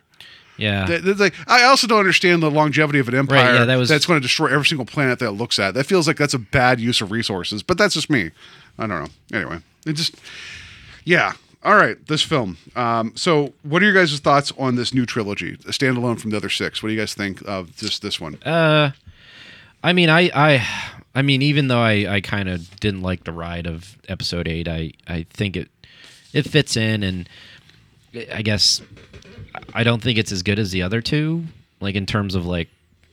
yeah 0.58 0.86
That- 0.88 1.04
that's 1.04 1.20
like 1.20 1.34
I 1.48 1.64
also 1.64 1.86
don't 1.86 2.00
understand 2.00 2.42
the 2.42 2.50
longevity 2.50 2.98
of 2.98 3.08
an 3.08 3.14
empire 3.16 3.54
yeah, 3.54 3.66
that 3.66 3.76
was- 3.76 3.90
that's 3.90 4.06
going 4.08 4.20
to 4.20 4.24
destroy 4.28 4.48
every 4.48 4.66
single 4.66 4.86
planet 4.86 5.20
that 5.20 5.28
it 5.28 5.32
looks 5.32 5.60
at. 5.60 5.74
That 5.76 5.86
feels 5.86 6.08
like 6.08 6.18
that's 6.18 6.34
a 6.34 6.40
bad 6.40 6.80
use 6.80 7.02
of 7.02 7.12
resources, 7.12 7.62
but 7.62 7.78
that's 7.78 7.94
just 7.94 8.10
me. 8.10 8.32
I 8.80 8.88
don't 8.88 9.04
know. 9.04 9.38
Anyway, 9.38 9.60
it 9.86 9.94
just 9.94 10.16
yeah. 11.04 11.34
All 11.64 11.76
right, 11.76 11.98
this 12.08 12.22
film. 12.22 12.58
Um, 12.76 13.12
so, 13.16 13.54
what 13.64 13.82
are 13.82 13.86
your 13.86 13.94
guys' 13.96 14.20
thoughts 14.20 14.54
on 14.58 14.76
this 14.76 14.94
new 14.94 15.04
trilogy, 15.06 15.54
a 15.54 15.72
standalone 15.72 16.20
from 16.20 16.30
the 16.30 16.38
other 16.38 16.50
six? 16.50 16.84
What 16.84 16.90
do 16.90 16.94
you 16.94 17.00
guys 17.02 17.16
think 17.16 17.42
of 17.48 17.76
just 17.76 18.04
this 18.04 18.22
one? 18.22 18.36
Uh, 18.44 18.92
I 19.84 19.92
mean, 19.94 20.10
I, 20.12 20.30
I, 20.36 20.68
I 21.16 21.22
mean, 21.24 21.42
even 21.42 21.68
though 21.68 21.80
I, 21.80 22.06
I 22.18 22.22
kind 22.22 22.50
of 22.50 22.80
didn't 22.80 23.02
like 23.02 23.24
the 23.24 23.32
ride 23.32 23.66
of 23.66 23.98
episode 24.08 24.48
eight, 24.48 24.68
I, 24.68 24.92
I 25.08 25.26
think 25.32 25.56
it, 25.58 25.70
it 26.36 26.46
fits 26.46 26.76
in, 26.76 27.02
and 27.02 27.30
I 28.32 28.42
guess 28.42 28.82
I 29.74 29.84
don't 29.84 30.04
think 30.04 30.20
it's 30.20 30.34
as 30.34 30.44
good 30.44 30.60
as 30.60 30.70
the 30.72 30.82
other 30.82 31.02
two, 31.02 31.46
like 31.80 31.96
in 31.96 32.06
terms 32.06 32.36
of 32.36 32.46
like, 32.46 32.68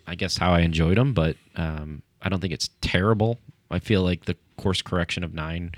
I 0.09 0.17
guess 0.17 0.37
how 0.37 0.53
I 0.53 0.61
enjoyed 0.61 0.99
them, 0.99 1.15
but 1.15 1.37
um, 1.55 2.03
I 2.21 2.29
don't 2.29 2.41
think 2.41 2.53
it's 2.53 2.69
terrible. 2.81 3.39
I 3.71 3.79
feel 3.79 4.03
like 4.03 4.25
the 4.25 4.37
course 4.57 4.83
correction 4.83 5.23
of 5.23 5.33
nine, 5.35 5.71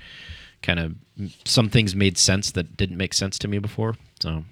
kind 0.63 0.79
of 0.79 0.95
some 1.45 1.69
things 1.69 1.95
made 1.95 2.17
sense 2.17 2.51
that 2.51 2.75
didn't 2.75 2.97
make 2.97 3.13
sense 3.13 3.37
to 3.39 3.47
me 3.47 3.59
before. 3.59 3.95
So 4.19 4.43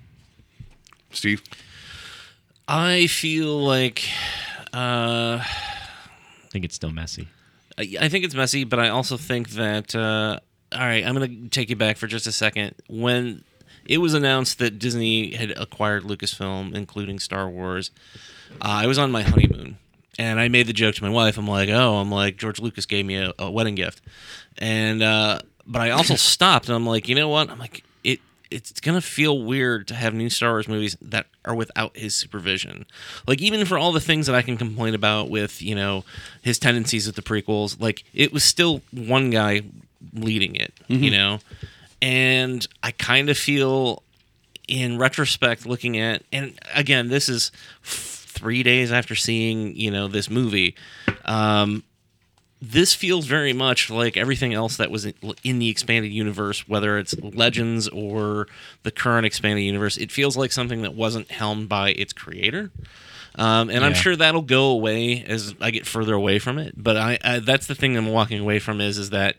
Steve? 1.12 1.42
I 2.68 3.08
feel 3.08 3.58
like 3.66 4.08
uh, 4.72 5.40
I 5.42 6.48
think 6.52 6.64
it's 6.64 6.76
still 6.76 6.92
messy. 6.92 7.28
I 7.76 7.96
I 8.02 8.10
think 8.10 8.24
it's 8.24 8.36
messy, 8.36 8.66
but 8.66 8.78
I 8.78 8.90
also 8.90 9.18
think 9.18 9.50
that 9.52 9.96
uh, 9.96 10.40
all 10.74 10.80
right. 10.80 11.06
I'm 11.06 11.16
going 11.16 11.44
to 11.44 11.50
take 11.50 11.70
you 11.70 11.76
back 11.76 11.98
for 11.98 12.08
just 12.08 12.28
a 12.28 12.32
second. 12.32 12.76
When 12.88 13.44
it 13.86 14.00
was 14.00 14.14
announced 14.14 14.60
that 14.60 14.80
Disney 14.80 15.36
had 15.36 15.52
acquired 15.52 16.04
Lucasfilm, 16.04 16.74
including 16.74 17.20
Star 17.20 17.50
Wars, 17.50 17.92
uh, 18.62 18.66
I 18.66 18.88
was 18.88 18.98
on 18.98 19.12
my 19.12 19.24
honeymoon, 19.24 19.78
and 20.18 20.40
I 20.40 20.48
made 20.48 20.68
the 20.68 20.74
joke 20.74 20.96
to 20.96 21.04
my 21.04 21.10
wife. 21.10 21.38
I'm 21.38 21.48
like, 21.48 21.70
"Oh, 21.70 21.96
I'm 21.96 22.12
like 22.12 22.38
George 22.38 22.60
Lucas 22.60 22.86
gave 22.86 23.06
me 23.06 23.16
a, 23.16 23.34
a 23.40 23.52
wedding 23.52 23.76
gift," 23.76 24.02
and 24.58 25.02
uh, 25.02 25.40
but 25.66 25.82
I 25.82 25.90
also 25.92 26.16
stopped, 26.18 26.68
and 26.68 26.76
I'm 26.76 26.86
like, 26.86 27.08
you 27.08 27.16
know 27.16 27.30
what? 27.30 27.50
I'm 27.50 27.60
like 27.60 27.84
it. 28.04 28.20
It's 28.52 28.80
gonna 28.80 29.02
feel 29.02 29.42
weird 29.42 29.88
to 29.88 29.96
have 29.96 30.14
new 30.14 30.30
Star 30.30 30.52
Wars 30.52 30.68
movies 30.68 30.96
that 31.02 31.26
are 31.46 31.56
without 31.56 31.98
his 31.98 32.16
supervision. 32.16 32.86
Like 33.28 33.42
even 33.42 33.66
for 33.66 33.78
all 33.78 33.92
the 33.92 34.00
things 34.00 34.28
that 34.28 34.36
I 34.36 34.44
can 34.44 34.58
complain 34.58 34.94
about 34.94 35.30
with 35.30 35.62
you 35.62 35.76
know 35.76 36.06
his 36.42 36.60
tendencies 36.60 37.08
with 37.08 37.16
the 37.16 37.22
prequels, 37.24 37.82
like 37.82 38.04
it 38.14 38.32
was 38.32 38.44
still 38.44 38.82
one 38.92 39.30
guy 39.32 39.62
leading 40.14 40.56
it, 40.56 40.74
you 40.88 41.12
know. 41.12 41.40
And 42.02 42.68
I 42.82 42.92
kind 42.92 43.30
of 43.30 43.38
feel, 43.38 44.04
in 44.68 44.98
retrospect, 44.98 45.66
looking 45.66 45.98
at 46.00 46.24
and 46.32 46.60
again, 46.76 47.08
this 47.10 47.30
is 47.30 47.52
f- 47.84 48.26
three 48.28 48.64
days 48.64 48.92
after 48.92 49.16
seeing 49.16 49.76
you 49.76 49.90
know 49.92 50.08
this 50.08 50.30
movie. 50.30 50.76
Um, 51.26 51.84
this 52.62 52.94
feels 52.96 53.26
very 53.26 53.52
much 53.52 53.90
like 53.90 54.16
everything 54.16 54.54
else 54.54 54.78
that 54.78 54.90
was 54.90 55.06
in- 55.06 55.14
in 55.44 55.60
the 55.60 55.70
expanded 55.70 56.12
universe, 56.14 56.66
whether 56.68 56.98
it's 56.98 57.14
Legends 57.22 57.90
or 57.90 58.48
the 58.84 58.92
current 58.92 59.26
expanded 59.26 59.66
universe. 59.66 59.98
It 59.98 60.12
feels 60.14 60.38
like 60.38 60.52
something 60.54 60.82
that 60.84 60.94
wasn't 60.94 61.30
helmed 61.32 61.68
by 61.68 61.90
its 61.92 62.14
creator. 62.14 62.72
Um, 63.36 63.70
and 63.70 63.84
I'm 63.84 63.94
sure 63.96 64.16
that'll 64.16 64.44
go 64.44 64.66
away 64.68 65.24
as 65.26 65.56
I 65.60 65.72
get 65.72 65.86
further 65.88 66.14
away 66.14 66.38
from 66.40 66.58
it. 66.60 66.74
But 66.82 66.96
I, 66.98 67.18
I 67.24 67.40
that's 67.40 67.66
the 67.68 67.76
thing 67.76 67.98
I'm 67.98 68.08
walking 68.08 68.40
away 68.40 68.60
from 68.60 68.80
is 68.80 68.98
is 68.98 69.10
that 69.10 69.36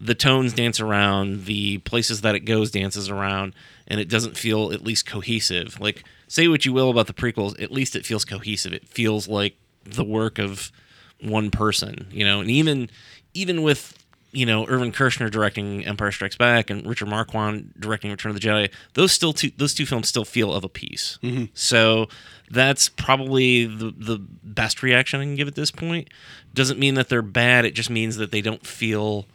the 0.00 0.14
tones 0.14 0.52
dance 0.54 0.80
around, 0.80 1.44
the 1.44 1.78
places 1.78 2.22
that 2.22 2.34
it 2.34 2.40
goes 2.40 2.70
dances 2.70 3.10
around, 3.10 3.54
and 3.86 4.00
it 4.00 4.08
doesn't 4.08 4.36
feel 4.36 4.72
at 4.72 4.82
least 4.82 5.06
cohesive. 5.06 5.78
Like 5.78 6.04
say 6.26 6.48
what 6.48 6.64
you 6.64 6.72
will 6.72 6.90
about 6.90 7.06
the 7.06 7.12
prequels, 7.12 7.60
at 7.62 7.70
least 7.70 7.94
it 7.94 8.06
feels 8.06 8.24
cohesive. 8.24 8.72
It 8.72 8.88
feels 8.88 9.28
like 9.28 9.56
the 9.84 10.04
work 10.04 10.38
of 10.38 10.72
one 11.20 11.50
person, 11.50 12.06
you 12.10 12.24
know, 12.24 12.40
and 12.40 12.50
even 12.50 12.88
even 13.34 13.62
with 13.62 13.96
you 14.32 14.46
know 14.46 14.66
Irvin 14.66 14.92
Kershner 14.92 15.30
directing 15.30 15.84
Empire 15.84 16.12
Strikes 16.12 16.36
Back 16.36 16.70
and 16.70 16.86
Richard 16.86 17.08
Marquand 17.08 17.74
directing 17.78 18.10
Return 18.10 18.30
of 18.30 18.40
the 18.40 18.46
Jedi, 18.46 18.70
those 18.94 19.12
still 19.12 19.34
two 19.34 19.50
those 19.58 19.74
two 19.74 19.84
films 19.84 20.08
still 20.08 20.24
feel 20.24 20.52
of 20.54 20.64
a 20.64 20.68
piece. 20.68 21.18
Mm-hmm. 21.22 21.46
So 21.52 22.08
that's 22.50 22.88
probably 22.88 23.66
the 23.66 23.92
the 23.96 24.18
best 24.18 24.82
reaction 24.82 25.20
I 25.20 25.24
can 25.24 25.36
give 25.36 25.48
at 25.48 25.56
this 25.56 25.70
point. 25.70 26.08
Doesn't 26.54 26.78
mean 26.78 26.94
that 26.94 27.10
they're 27.10 27.22
bad. 27.22 27.66
It 27.66 27.74
just 27.74 27.90
means 27.90 28.16
that 28.16 28.30
they 28.30 28.40
don't 28.40 28.66
feel 28.66 29.26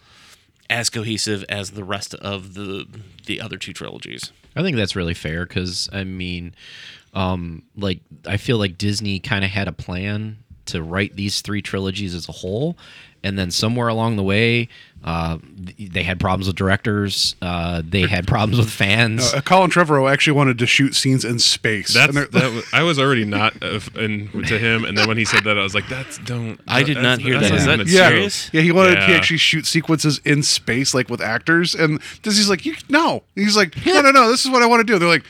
as 0.70 0.90
cohesive 0.90 1.44
as 1.50 1.72
the 1.72 1.84
rest 1.84 2.14
of 2.16 2.54
the 2.54 2.88
the 3.26 3.42
other 3.42 3.58
two 3.58 3.74
trilogies. 3.74 4.32
I 4.56 4.62
think 4.62 4.78
that's 4.78 4.96
really 4.96 5.14
fair 5.14 5.46
because 5.46 5.90
I 5.92 6.04
mean, 6.04 6.56
um, 7.14 7.64
like 7.76 8.00
I 8.26 8.38
feel 8.38 8.58
like 8.58 8.78
Disney 8.78 9.20
kind 9.20 9.44
of 9.44 9.52
had 9.52 9.68
a 9.68 9.74
plan 9.74 10.38
to 10.68 10.82
write 10.82 11.16
these 11.16 11.42
three 11.42 11.62
trilogies 11.62 12.16
as 12.16 12.28
a 12.28 12.32
whole, 12.32 12.78
and 13.26 13.40
then 13.40 13.50
somewhere 13.50 13.88
along 13.88 14.16
the 14.16 14.24
way, 14.24 14.70
uh, 15.04 15.40
they 15.80 16.04
had 16.04 16.20
problems 16.20 16.48
with 16.48 16.56
directors. 16.56 17.36
Uh, 17.42 17.82
they 17.84 18.02
had 18.02 18.28
problems 18.28 18.58
with 18.58 18.70
fans. 18.70 19.34
Uh, 19.34 19.42
Colin 19.42 19.70
Trevorrow 19.70 20.12
actually 20.12 20.34
wanted 20.34 20.60
to 20.60 20.68
shoot 20.68 20.96
scenes 20.96 21.26
in 21.26 21.40
space. 21.40 21.94
That's 21.94 22.16
And 22.16 22.28
that 22.32 22.52
was, 22.52 22.66
I 22.72 22.84
was 22.84 23.00
already 23.00 23.26
not 23.26 23.62
uh, 23.62 23.80
in 23.96 24.30
to 24.48 24.60
him, 24.60 24.86
and 24.86 24.98
then 24.98 25.08
when 25.08 25.18
he 25.18 25.26
said 25.26 25.44
that, 25.44 25.58
I 25.58 25.64
was 25.64 25.74
like, 25.76 25.88
"That's 25.90 26.20
don't." 26.20 26.60
I 26.68 26.84
did 26.84 26.98
not 26.98 27.20
hear 27.20 27.40
that's 27.40 27.50
that. 27.50 27.60
Is 27.60 27.66
not 27.66 27.78
that 27.80 27.88
yeah, 27.88 28.10
serious? 28.10 28.50
yeah. 28.54 28.62
He 28.62 28.72
wanted 28.72 28.96
to 28.96 29.16
actually 29.16 29.38
shoot 29.38 29.66
sequences 29.66 30.22
in 30.24 30.44
space, 30.44 30.94
like 30.94 31.10
with 31.10 31.22
actors, 31.22 31.76
and 31.76 32.00
this, 32.00 32.20
Disney's 32.22 32.50
like, 32.50 32.66
you, 32.66 32.76
"No." 32.90 33.24
He's 33.36 33.58
like, 33.58 33.86
"No, 33.86 34.02
no, 34.02 34.12
no. 34.12 34.30
This 34.30 34.46
is 34.46 34.52
what 34.52 34.62
I 34.62 34.68
want 34.68 34.86
to 34.86 34.92
do." 34.92 34.98
They're 35.00 35.10
like, 35.10 35.26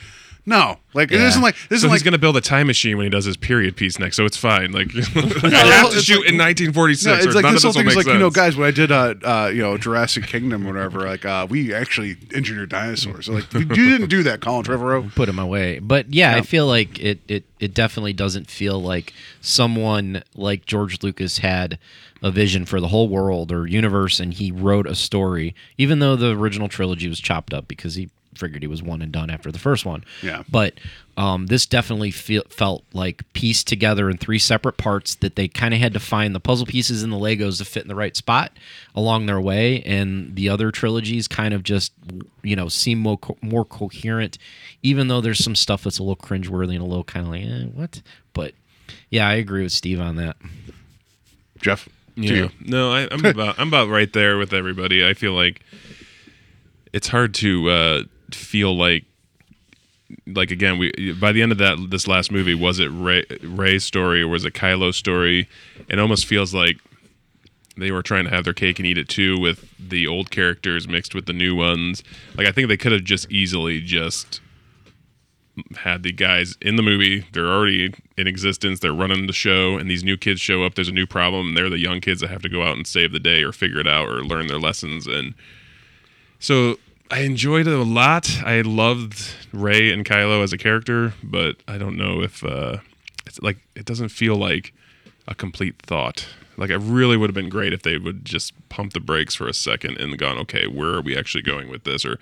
No, 0.48 0.76
like 0.94 1.10
it 1.10 1.18
Yeah. 1.18 1.26
isn't 1.26 1.42
like 1.42 1.56
this 1.68 1.68
So 1.68 1.74
isn't 1.74 1.90
he's 1.90 2.00
like 2.00 2.04
going 2.04 2.12
to 2.12 2.18
build 2.18 2.36
a 2.36 2.40
time 2.40 2.68
machine 2.68 2.96
when 2.96 3.04
he 3.04 3.10
does 3.10 3.24
his 3.24 3.36
period 3.36 3.74
piece 3.74 3.98
next, 3.98 4.16
so 4.16 4.24
it's 4.24 4.36
fine. 4.36 4.70
Like, 4.70 4.88
I 4.94 5.00
well, 5.14 5.24
have 5.24 5.90
to 5.90 5.96
it's 5.96 6.04
shoot 6.04 6.20
like- 6.20 6.28
in 6.30 6.38
1946, 6.38 7.04
No, 7.06 7.14
it's 7.14 7.26
or 7.26 7.32
like 7.32 7.42
none 7.42 7.54
this 7.54 7.64
of 7.64 7.74
whole 7.74 7.82
this 7.82 7.82
will 7.82 7.82
thing 7.82 7.88
is 7.88 7.96
make 7.96 8.06
like 8.06 8.12
you 8.14 8.18
know, 8.20 8.26
sense. 8.26 8.36
guys. 8.36 8.56
When 8.56 8.68
I 8.68 8.70
did 8.70 8.92
uh, 8.92 9.14
uh, 9.24 9.50
you 9.52 9.60
know, 9.60 9.76
Jurassic 9.76 10.24
Kingdom, 10.26 10.64
or 10.64 10.72
whatever, 10.74 11.00
like 11.00 11.24
uh, 11.24 11.48
we 11.50 11.74
actually 11.74 12.16
engineered 12.32 12.68
dinosaurs. 12.68 13.26
So, 13.26 13.32
like 13.32 13.52
you 13.52 13.64
didn't 13.64 14.08
do 14.08 14.22
that, 14.22 14.40
Colin 14.40 14.64
Trevorrow. 14.64 15.12
put 15.16 15.28
him 15.28 15.40
away. 15.40 15.80
But 15.80 16.14
yeah, 16.14 16.30
Yeah. 16.32 16.36
I 16.38 16.42
feel 16.42 16.66
like 16.68 17.00
it, 17.00 17.18
it 17.26 17.44
it 17.58 17.74
definitely 17.74 18.12
doesn't 18.12 18.48
feel 18.48 18.80
like 18.80 19.12
someone 19.40 20.22
like 20.34 20.66
George 20.66 21.02
Lucas 21.02 21.38
had 21.38 21.78
a 22.22 22.30
vision 22.30 22.64
for 22.64 22.80
the 22.80 22.88
whole 22.88 23.08
world 23.08 23.50
or 23.52 23.66
universe 23.66 24.20
and 24.20 24.34
he 24.34 24.50
wrote 24.52 24.86
a 24.86 24.94
story, 24.94 25.54
even 25.78 25.98
though 25.98 26.16
the 26.16 26.36
original 26.36 26.68
trilogy 26.68 27.08
was 27.08 27.20
chopped 27.20 27.52
up 27.52 27.66
because 27.68 27.94
he 27.96 28.08
figured 28.36 28.62
he 28.62 28.66
was 28.68 28.82
one 28.82 29.02
and 29.02 29.10
done 29.12 29.30
after 29.30 29.50
the 29.50 29.58
first 29.58 29.84
one. 29.84 30.04
Yeah. 30.22 30.42
But 30.48 30.74
um, 31.16 31.46
this 31.46 31.66
definitely 31.66 32.10
feel, 32.10 32.42
felt 32.50 32.84
like 32.92 33.22
pieced 33.32 33.66
together 33.66 34.10
in 34.10 34.18
three 34.18 34.38
separate 34.38 34.76
parts 34.76 35.14
that 35.16 35.34
they 35.36 35.48
kind 35.48 35.72
of 35.74 35.80
had 35.80 35.92
to 35.94 36.00
find 36.00 36.34
the 36.34 36.40
puzzle 36.40 36.66
pieces 36.66 37.02
and 37.02 37.12
the 37.12 37.16
Legos 37.16 37.58
to 37.58 37.64
fit 37.64 37.82
in 37.82 37.88
the 37.88 37.94
right 37.94 38.14
spot 38.16 38.52
along 38.94 39.26
their 39.26 39.40
way. 39.40 39.80
And 39.82 40.36
the 40.36 40.48
other 40.48 40.70
trilogies 40.70 41.26
kind 41.26 41.54
of 41.54 41.62
just, 41.62 41.92
you 42.42 42.54
know, 42.54 42.68
seem 42.68 42.98
more, 42.98 43.16
co- 43.18 43.38
more 43.40 43.64
coherent, 43.64 44.36
even 44.82 45.08
though 45.08 45.20
there's 45.20 45.42
some 45.42 45.54
stuff 45.54 45.84
that's 45.84 45.98
a 45.98 46.02
little 46.02 46.16
cringeworthy 46.16 46.74
and 46.74 46.82
a 46.82 46.86
little 46.86 47.04
kind 47.04 47.26
of 47.26 47.32
like, 47.32 47.42
eh, 47.44 47.64
what? 47.74 48.02
But 48.34 48.52
yeah, 49.10 49.26
I 49.26 49.34
agree 49.34 49.62
with 49.62 49.72
Steve 49.72 50.00
on 50.00 50.16
that. 50.16 50.36
Jeff, 51.60 51.88
Yeah. 52.14 52.32
you. 52.32 52.50
No, 52.60 52.92
I, 52.92 53.08
I'm 53.10 53.24
about 53.24 53.58
I'm 53.58 53.68
about 53.68 53.88
right 53.88 54.12
there 54.12 54.36
with 54.36 54.52
everybody. 54.52 55.06
I 55.06 55.14
feel 55.14 55.32
like 55.32 55.62
it's 56.92 57.08
hard 57.08 57.34
to 57.34 57.68
uh, 57.70 58.02
feel 58.36 58.76
like 58.76 59.04
like 60.26 60.50
again 60.50 60.78
we 60.78 61.12
by 61.20 61.32
the 61.32 61.42
end 61.42 61.50
of 61.50 61.58
that 61.58 61.88
this 61.90 62.06
last 62.06 62.30
movie 62.30 62.54
was 62.54 62.78
it 62.78 62.86
Rey 62.86 63.24
Rey's 63.42 63.84
story 63.84 64.22
or 64.22 64.28
was 64.28 64.44
it 64.44 64.54
Kylo's 64.54 64.96
story? 64.96 65.48
It 65.88 65.98
almost 65.98 66.26
feels 66.26 66.54
like 66.54 66.78
they 67.76 67.90
were 67.90 68.02
trying 68.02 68.24
to 68.24 68.30
have 68.30 68.44
their 68.44 68.54
cake 68.54 68.78
and 68.78 68.86
eat 68.86 68.98
it 68.98 69.08
too 69.08 69.38
with 69.38 69.68
the 69.78 70.06
old 70.06 70.30
characters 70.30 70.88
mixed 70.88 71.14
with 71.14 71.26
the 71.26 71.32
new 71.32 71.54
ones. 71.54 72.02
Like 72.36 72.46
I 72.46 72.52
think 72.52 72.68
they 72.68 72.76
could 72.76 72.92
have 72.92 73.04
just 73.04 73.30
easily 73.30 73.80
just 73.80 74.40
had 75.76 76.02
the 76.02 76.12
guys 76.12 76.56
in 76.60 76.76
the 76.76 76.82
movie. 76.82 77.26
They're 77.32 77.48
already 77.48 77.94
in 78.16 78.26
existence. 78.26 78.80
They're 78.80 78.92
running 78.92 79.26
the 79.26 79.32
show, 79.32 79.78
and 79.78 79.90
these 79.90 80.04
new 80.04 80.16
kids 80.16 80.40
show 80.40 80.64
up. 80.64 80.74
There's 80.74 80.88
a 80.88 80.92
new 80.92 81.06
problem, 81.06 81.48
and 81.48 81.56
they're 81.56 81.70
the 81.70 81.78
young 81.78 82.00
kids 82.00 82.20
that 82.20 82.28
have 82.28 82.42
to 82.42 82.48
go 82.48 82.62
out 82.62 82.76
and 82.76 82.86
save 82.86 83.12
the 83.12 83.20
day 83.20 83.42
or 83.42 83.52
figure 83.52 83.80
it 83.80 83.86
out 83.86 84.08
or 84.08 84.22
learn 84.22 84.48
their 84.48 84.58
lessons. 84.58 85.06
And 85.06 85.34
so 86.38 86.78
I 87.10 87.20
enjoyed 87.20 87.68
it 87.68 87.72
a 87.72 87.84
lot. 87.84 88.42
I 88.44 88.62
loved 88.62 89.34
Rey 89.52 89.92
and 89.92 90.04
Kylo 90.04 90.42
as 90.42 90.52
a 90.52 90.58
character, 90.58 91.14
but 91.22 91.56
I 91.68 91.78
don't 91.78 91.96
know 91.96 92.20
if 92.20 92.42
uh, 92.44 92.78
it's 93.26 93.40
like 93.40 93.58
it 93.76 93.84
doesn't 93.84 94.08
feel 94.08 94.34
like 94.34 94.72
a 95.28 95.34
complete 95.34 95.80
thought. 95.82 96.26
Like 96.56 96.70
it 96.70 96.78
really 96.78 97.16
would 97.16 97.30
have 97.30 97.34
been 97.34 97.48
great 97.48 97.72
if 97.72 97.82
they 97.82 97.98
would 97.98 98.24
just 98.24 98.52
pump 98.68 98.92
the 98.92 99.00
brakes 99.00 99.34
for 99.34 99.46
a 99.46 99.54
second 99.54 99.98
and 99.98 100.18
gone, 100.18 100.38
okay, 100.38 100.66
where 100.66 100.94
are 100.94 101.00
we 101.00 101.16
actually 101.16 101.42
going 101.42 101.68
with 101.68 101.84
this? 101.84 102.04
Or 102.04 102.18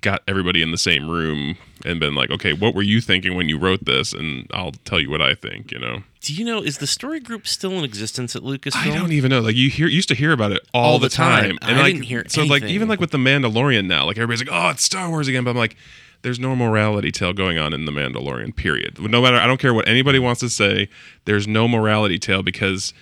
got 0.00 0.22
everybody 0.28 0.62
in 0.62 0.70
the 0.70 0.78
same 0.78 1.08
room 1.08 1.56
and 1.84 1.98
been 2.00 2.14
like, 2.14 2.30
okay, 2.30 2.52
what 2.52 2.74
were 2.74 2.82
you 2.82 3.00
thinking 3.00 3.34
when 3.34 3.48
you 3.48 3.58
wrote 3.58 3.84
this? 3.84 4.12
And 4.12 4.46
I'll 4.52 4.72
tell 4.72 5.00
you 5.00 5.10
what 5.10 5.22
I 5.22 5.34
think. 5.34 5.72
You 5.72 5.78
know, 5.78 6.02
Do 6.20 6.34
you 6.34 6.44
know 6.44 6.62
is 6.62 6.78
the 6.78 6.86
story 6.86 7.20
group 7.20 7.46
still 7.46 7.72
in 7.72 7.84
existence 7.84 8.34
at 8.36 8.42
Lucasfilm? 8.42 8.92
I 8.92 8.94
don't 8.94 9.12
even 9.12 9.30
know. 9.30 9.40
Like 9.40 9.56
you 9.56 9.70
hear, 9.70 9.86
used 9.86 10.08
to 10.08 10.14
hear 10.14 10.32
about 10.32 10.52
it 10.52 10.60
all, 10.74 10.92
All 10.92 10.98
the 10.98 11.08
the 11.08 11.14
time. 11.14 11.58
time, 11.58 11.58
I 11.62 11.80
like, 11.80 11.92
didn't 11.94 12.04
hear 12.06 12.24
so 12.28 12.44
like 12.44 12.64
even 12.64 12.88
like 12.88 13.00
with 13.00 13.10
the 13.10 13.18
Mandalorian 13.18 13.86
now, 13.86 14.06
like 14.06 14.16
everybody's 14.18 14.46
like, 14.46 14.52
oh, 14.52 14.70
it's 14.70 14.84
Star 14.84 15.08
Wars 15.10 15.28
again, 15.28 15.44
but 15.44 15.50
I'm 15.50 15.56
like. 15.56 15.76
There's 16.22 16.40
no 16.40 16.56
morality 16.56 17.12
tale 17.12 17.32
going 17.32 17.56
on 17.56 17.72
in 17.72 17.84
the 17.84 17.92
Mandalorian. 17.92 18.56
Period. 18.56 18.98
No 18.98 19.22
matter, 19.22 19.36
I 19.36 19.46
don't 19.46 19.60
care 19.60 19.72
what 19.72 19.86
anybody 19.86 20.18
wants 20.18 20.40
to 20.40 20.48
say. 20.48 20.88
There's 21.24 21.46
no 21.46 21.68
morality 21.68 22.18
tale 22.18 22.42
because 22.42 22.92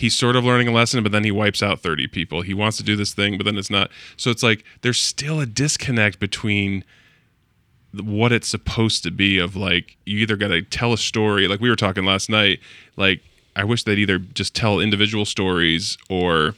he's 0.00 0.16
sort 0.18 0.34
of 0.34 0.44
learning 0.44 0.66
a 0.68 0.72
lesson, 0.72 1.02
but 1.02 1.12
then 1.12 1.24
he 1.24 1.30
wipes 1.30 1.62
out 1.62 1.80
30 1.80 2.06
people. 2.08 2.40
He 2.42 2.54
wants 2.54 2.76
to 2.78 2.82
do 2.82 2.96
this 2.96 3.12
thing, 3.12 3.36
but 3.36 3.44
then 3.44 3.58
it's 3.58 3.70
not. 3.70 3.90
So 4.16 4.30
it's 4.30 4.42
like 4.42 4.64
there's 4.80 4.98
still 4.98 5.40
a 5.40 5.46
disconnect 5.46 6.18
between 6.18 6.84
what 7.92 8.32
it's 8.32 8.48
supposed 8.48 9.02
to 9.02 9.10
be 9.10 9.38
of 9.38 9.56
like 9.56 9.96
you 10.06 10.18
either 10.18 10.36
got 10.36 10.48
to 10.48 10.62
tell 10.62 10.92
a 10.92 10.98
story 10.98 11.48
like 11.48 11.60
we 11.60 11.68
were 11.68 11.74
talking 11.74 12.04
last 12.04 12.30
night 12.30 12.60
like 12.96 13.20
i 13.56 13.64
wish 13.64 13.82
they'd 13.82 13.98
either 13.98 14.16
just 14.18 14.54
tell 14.54 14.78
individual 14.78 15.24
stories 15.24 15.98
or 16.08 16.54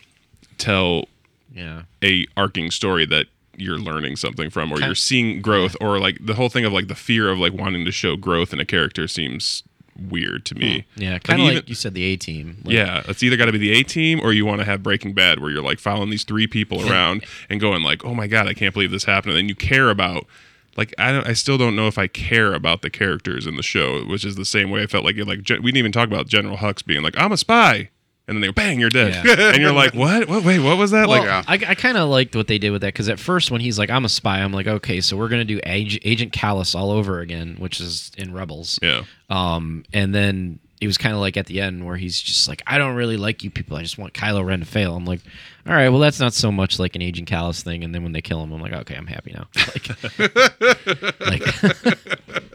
tell 0.59 1.07
Yeah. 1.55 1.85
a 2.05 2.27
arcing 2.37 2.71
story 2.71 3.07
that 3.07 3.29
you're 3.57 3.79
learning 3.79 4.17
something 4.17 4.51
from 4.51 4.71
or 4.73 4.77
Kind- 4.77 4.89
you're 4.91 4.95
seeing 4.95 5.41
growth 5.41 5.75
or 5.81 5.99
like 5.99 6.19
the 6.21 6.35
whole 6.35 6.51
thing 6.51 6.67
of 6.67 6.73
like 6.75 6.89
the 6.89 6.95
fear 6.95 7.31
of 7.31 7.39
like 7.39 7.55
wanting 7.55 7.87
to 7.87 7.93
show 7.93 8.15
growth 8.17 8.53
in 8.53 8.61
a 8.61 8.67
character 8.67 9.09
seems 9.09 9.63
weird 10.11 10.45
to 10.47 10.55
me 10.55 10.85
Yeah. 10.97 11.19
Kind 11.19 11.41
of 11.41 11.47
like, 11.47 11.53
even- 11.59 11.65
you 11.69 11.75
said, 11.75 11.95
the 11.95 12.05
A 12.05 12.17
team. 12.17 12.59
Like, 12.65 12.75
yeah, 12.75 13.03
it's 13.09 13.23
either 13.23 13.37
got 13.37 13.47
to 13.47 13.53
be 13.53 13.59
the 13.59 13.73
A 13.79 13.83
team 13.83 14.21
or 14.21 14.33
you 14.33 14.45
want 14.47 14.61
to 14.61 14.65
have 14.65 14.83
Breaking 14.83 15.13
Bad, 15.15 15.41
where 15.41 15.51
you're 15.51 15.63
like 15.63 15.79
following 15.79 16.11
these 16.11 16.25
three 16.25 16.47
people 16.47 16.89
around 16.91 17.25
and 17.49 17.61
going 17.61 17.83
like, 17.83 18.05
"Oh 18.05 18.15
my 18.15 18.27
god, 18.27 18.47
I 18.49 18.55
can't 18.55 18.73
believe 18.75 18.91
this 18.91 19.05
happened," 19.05 19.33
and 19.33 19.39
then 19.39 19.49
you 19.49 19.55
care 19.55 19.91
about. 19.91 20.27
Like 20.75 20.95
I, 20.99 21.13
don't, 21.13 21.27
I 21.27 21.35
still 21.35 21.59
don't 21.59 21.77
know 21.77 21.87
if 21.87 21.99
I 21.99 22.07
care 22.07 22.55
about 22.55 22.81
the 22.81 22.89
characters 22.89 23.47
in 23.47 23.57
the 23.57 23.63
show, 23.63 24.05
which 24.07 24.25
is 24.25 24.37
the 24.37 24.47
same 24.47 24.71
way 24.71 24.83
I 24.83 24.87
felt 24.87 25.05
like 25.05 25.17
like 25.19 25.41
we 25.49 25.71
didn't 25.71 25.77
even 25.77 25.93
talk 25.93 26.09
about 26.09 26.29
General 26.29 26.57
Hux 26.57 26.83
being 26.85 27.03
like, 27.03 27.15
"I'm 27.19 27.31
a 27.31 27.37
spy," 27.37 27.91
and 28.33 28.37
then 28.37 28.41
they 28.41 28.47
go, 28.49 28.53
"Bang, 28.53 28.81
you're 28.81 28.91
dead," 28.91 29.25
Yeah. 29.25 29.51
and 29.53 29.63
you're 29.63 29.73
like, 29.73 29.95
"What? 29.95 30.29
What? 30.29 30.45
Wait, 30.45 30.59
what 30.61 30.77
was 30.79 30.91
that?" 30.91 31.09
Well, 31.09 31.19
like, 31.21 31.27
Yeah. 31.27 31.43
I, 31.69 31.71
I 31.73 31.75
kind 31.75 31.97
of 31.97 32.09
liked 32.09 32.35
what 32.37 32.47
they 32.49 32.59
did 32.59 32.71
with 32.71 32.81
that 32.83 32.89
because 32.95 33.09
at 33.09 33.19
first, 33.21 33.51
when 33.51 33.61
he's 33.61 33.79
like, 33.79 33.91
"I'm 33.91 34.05
a 34.05 34.09
spy," 34.09 34.41
I'm 34.43 34.53
like, 34.53 34.67
"Okay, 34.67 35.01
so 35.01 35.17
we're 35.17 35.29
gonna 35.29 35.45
do 35.45 35.61
Ag- 35.65 36.01
Agent 36.05 36.33
Kallus 36.33 36.75
all 36.75 36.91
over 36.91 37.21
again," 37.21 37.57
which 37.59 37.81
is 37.81 38.11
in 38.17 38.33
Rebels. 38.33 38.79
yeah, 38.83 39.03
Um, 39.31 39.85
and 39.93 40.15
then 40.15 40.59
it 40.81 40.87
was 40.89 40.99
kind 40.99 41.15
of 41.15 41.21
like 41.21 41.37
at 41.37 41.47
the 41.47 41.61
end 41.61 41.85
where 41.87 41.97
he's 41.97 42.21
just 42.21 42.49
like, 42.49 42.61
"I 42.67 42.77
don't 42.79 42.97
really 42.97 43.17
like 43.17 43.45
you 43.45 43.51
people. 43.51 43.77
I 43.77 43.83
just 43.83 43.99
want 43.99 44.15
Kylo 44.15 44.45
Ren 44.45 44.59
to 44.61 44.67
fail." 44.67 44.97
I'm 44.97 45.05
like, 45.05 45.21
"All 45.67 45.73
right, 45.73 45.89
well, 45.91 46.01
that's 46.01 46.19
not 46.19 46.33
so 46.35 46.51
much 46.51 46.79
like 46.81 46.97
an 46.97 47.03
Agent 47.03 47.29
Kallus 47.31 47.63
thing." 47.63 47.85
And 47.85 47.95
then 47.95 48.03
when 48.03 48.11
they 48.13 48.21
kill 48.23 48.43
him, 48.43 48.51
I'm 48.53 48.61
like, 48.61 48.73
"Okay, 48.73 48.97
I'm 48.97 49.07
happy 49.07 49.33
now." 49.33 49.47
Like, 49.75 51.21
like 51.21 52.52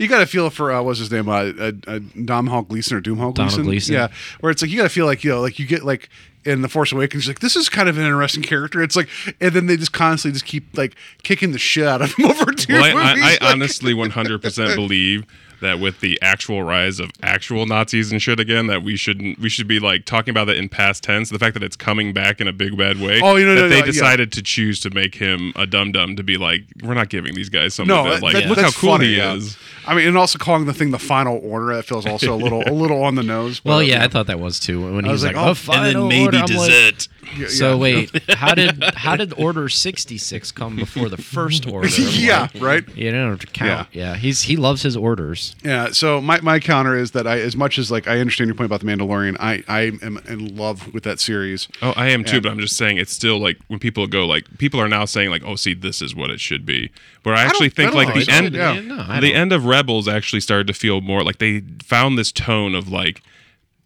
You 0.00 0.08
got 0.08 0.20
to 0.20 0.26
feel 0.26 0.48
for 0.48 0.72
uh, 0.72 0.82
what's 0.82 0.98
his 0.98 1.12
name, 1.12 1.28
uh, 1.28 1.52
uh, 1.58 1.72
uh, 1.86 2.00
Dom 2.24 2.46
Hall 2.46 2.62
Gleeson 2.62 2.96
or 2.96 3.02
Doom 3.02 3.18
Hall 3.18 3.32
Donald 3.32 3.52
Gleeson? 3.52 3.64
Gleeson. 3.64 3.94
Yeah, 3.94 4.08
where 4.40 4.50
it's 4.50 4.62
like 4.62 4.70
you 4.70 4.78
got 4.78 4.84
to 4.84 4.88
feel 4.88 5.04
like 5.04 5.22
you 5.22 5.30
know, 5.30 5.42
like 5.42 5.58
you 5.58 5.66
get 5.66 5.84
like 5.84 6.08
in 6.46 6.62
the 6.62 6.70
Force 6.70 6.90
Awakens, 6.90 7.26
you're 7.26 7.34
like 7.34 7.40
this 7.40 7.54
is 7.54 7.68
kind 7.68 7.86
of 7.86 7.98
an 7.98 8.04
interesting 8.04 8.42
character. 8.42 8.82
It's 8.82 8.96
like, 8.96 9.10
and 9.42 9.52
then 9.52 9.66
they 9.66 9.76
just 9.76 9.92
constantly 9.92 10.32
just 10.32 10.46
keep 10.46 10.74
like 10.74 10.94
kicking 11.22 11.52
the 11.52 11.58
shit 11.58 11.86
out 11.86 12.00
of 12.00 12.14
him 12.14 12.24
over 12.30 12.50
two 12.50 12.72
well, 12.72 12.96
I, 12.96 13.10
movies. 13.10 13.24
I, 13.24 13.26
I 13.26 13.30
Like- 13.40 13.42
honestly 13.42 13.92
100% 13.92 14.74
believe 14.74 15.26
that 15.60 15.78
with 15.80 16.00
the 16.00 16.18
actual 16.22 16.62
rise 16.62 17.00
of 17.00 17.10
actual 17.22 17.66
Nazis 17.66 18.10
and 18.12 18.20
shit 18.20 18.40
again, 18.40 18.66
that 18.68 18.82
we 18.82 18.96
shouldn't 18.96 19.38
we 19.38 19.48
should 19.48 19.68
be 19.68 19.78
like 19.78 20.04
talking 20.04 20.30
about 20.32 20.46
that 20.46 20.56
in 20.56 20.68
past 20.68 21.02
tense. 21.02 21.30
The 21.30 21.38
fact 21.38 21.54
that 21.54 21.62
it's 21.62 21.76
coming 21.76 22.12
back 22.12 22.40
in 22.40 22.48
a 22.48 22.52
big 22.52 22.76
bad 22.76 23.00
way. 23.00 23.20
Oh, 23.22 23.36
you 23.36 23.46
know, 23.46 23.54
that 23.54 23.60
no, 23.62 23.68
they 23.68 23.80
no, 23.80 23.86
yeah. 23.86 23.92
decided 23.92 24.32
to 24.32 24.42
choose 24.42 24.80
to 24.80 24.90
make 24.90 25.14
him 25.14 25.52
a 25.56 25.66
dum 25.66 25.92
dum 25.92 26.16
to 26.16 26.22
be 26.22 26.36
like, 26.36 26.62
we're 26.82 26.94
not 26.94 27.08
giving 27.08 27.34
these 27.34 27.48
guys 27.48 27.74
something 27.74 27.94
no, 27.94 28.04
to 28.04 28.10
that- 28.10 28.22
like. 28.22 28.32
that- 28.34 28.46
look 28.46 28.58
how 28.58 28.70
cool 28.70 28.90
funny, 28.92 29.06
he 29.06 29.16
yeah. 29.16 29.34
is. 29.34 29.56
I 29.86 29.94
mean, 29.94 30.06
and 30.06 30.16
also 30.16 30.38
calling 30.38 30.66
the 30.66 30.74
thing 30.74 30.90
the 30.90 30.98
Final 30.98 31.40
Order 31.42 31.74
that 31.76 31.84
feels 31.84 32.06
also 32.06 32.34
a 32.34 32.36
little 32.36 32.62
a 32.66 32.70
little 32.72 33.02
on 33.02 33.14
the 33.14 33.22
nose. 33.22 33.64
well, 33.64 33.78
but, 33.78 33.86
yeah, 33.86 34.04
I 34.04 34.08
thought 34.08 34.26
that 34.26 34.38
was 34.38 34.60
too. 34.60 34.82
When 34.94 35.04
he 35.04 35.10
was, 35.10 35.22
was 35.22 35.24
like, 35.24 35.36
like, 35.36 35.46
"Oh, 35.46 35.50
oh, 35.50 35.54
final 35.54 36.04
order," 36.04 36.36
I'm 36.36 36.56
like, 36.56 37.08
yeah, 37.36 37.46
So 37.48 37.70
yeah. 37.70 37.76
wait, 37.76 38.22
how 38.30 38.54
did 38.54 38.82
how 38.94 39.16
did 39.16 39.32
Order 39.38 39.68
sixty 39.68 40.18
six 40.18 40.52
come 40.52 40.76
before 40.76 41.08
the 41.08 41.16
first 41.16 41.66
order? 41.72 41.88
Yeah, 41.88 42.48
like, 42.54 42.62
right. 42.62 42.96
you 42.96 43.10
don't 43.10 43.30
have 43.30 43.40
to 43.40 43.46
count. 43.46 43.88
Yeah. 43.92 44.16
he's 44.16 44.42
he 44.42 44.56
loves 44.56 44.82
his 44.82 44.96
orders. 44.96 45.49
Yeah. 45.62 45.90
So 45.92 46.20
my, 46.20 46.40
my 46.40 46.58
counter 46.60 46.96
is 46.96 47.10
that 47.12 47.26
I, 47.26 47.38
as 47.40 47.56
much 47.56 47.78
as 47.78 47.90
like 47.90 48.08
I 48.08 48.18
understand 48.18 48.48
your 48.48 48.54
point 48.54 48.66
about 48.66 48.80
the 48.80 48.86
Mandalorian, 48.86 49.36
I 49.40 49.62
I 49.68 49.80
am 50.02 50.18
in 50.28 50.56
love 50.56 50.92
with 50.94 51.02
that 51.04 51.20
series. 51.20 51.68
Oh, 51.82 51.92
I 51.96 52.08
am 52.10 52.24
too, 52.24 52.36
Yeah. 52.36 52.40
but 52.40 52.52
I'm 52.52 52.58
just 52.60 52.76
saying 52.76 52.96
it's 52.98 53.12
still 53.12 53.38
like 53.38 53.58
when 53.68 53.78
people 53.78 54.06
go 54.06 54.26
like 54.26 54.46
people 54.58 54.80
are 54.80 54.88
now 54.88 55.04
saying 55.04 55.30
like, 55.30 55.42
oh, 55.44 55.56
see, 55.56 55.74
this 55.74 56.00
is 56.02 56.14
what 56.14 56.30
it 56.30 56.40
should 56.40 56.64
be. 56.64 56.90
But 57.22 57.34
I 57.36 57.42
actually 57.42 57.70
think 57.70 57.92
I 57.92 57.94
like 57.94 58.08
know. 58.14 58.20
the 58.20 58.32
end, 58.32 58.54
yeah. 58.54 58.72
Yeah, 58.74 58.80
no, 58.80 59.20
the 59.20 59.34
end 59.34 59.52
of 59.52 59.64
Rebels 59.66 60.08
actually 60.08 60.40
started 60.40 60.66
to 60.68 60.72
feel 60.74 61.00
more 61.00 61.22
like 61.22 61.38
they 61.38 61.62
found 61.82 62.16
this 62.18 62.32
tone 62.32 62.74
of 62.74 62.88
like 62.88 63.22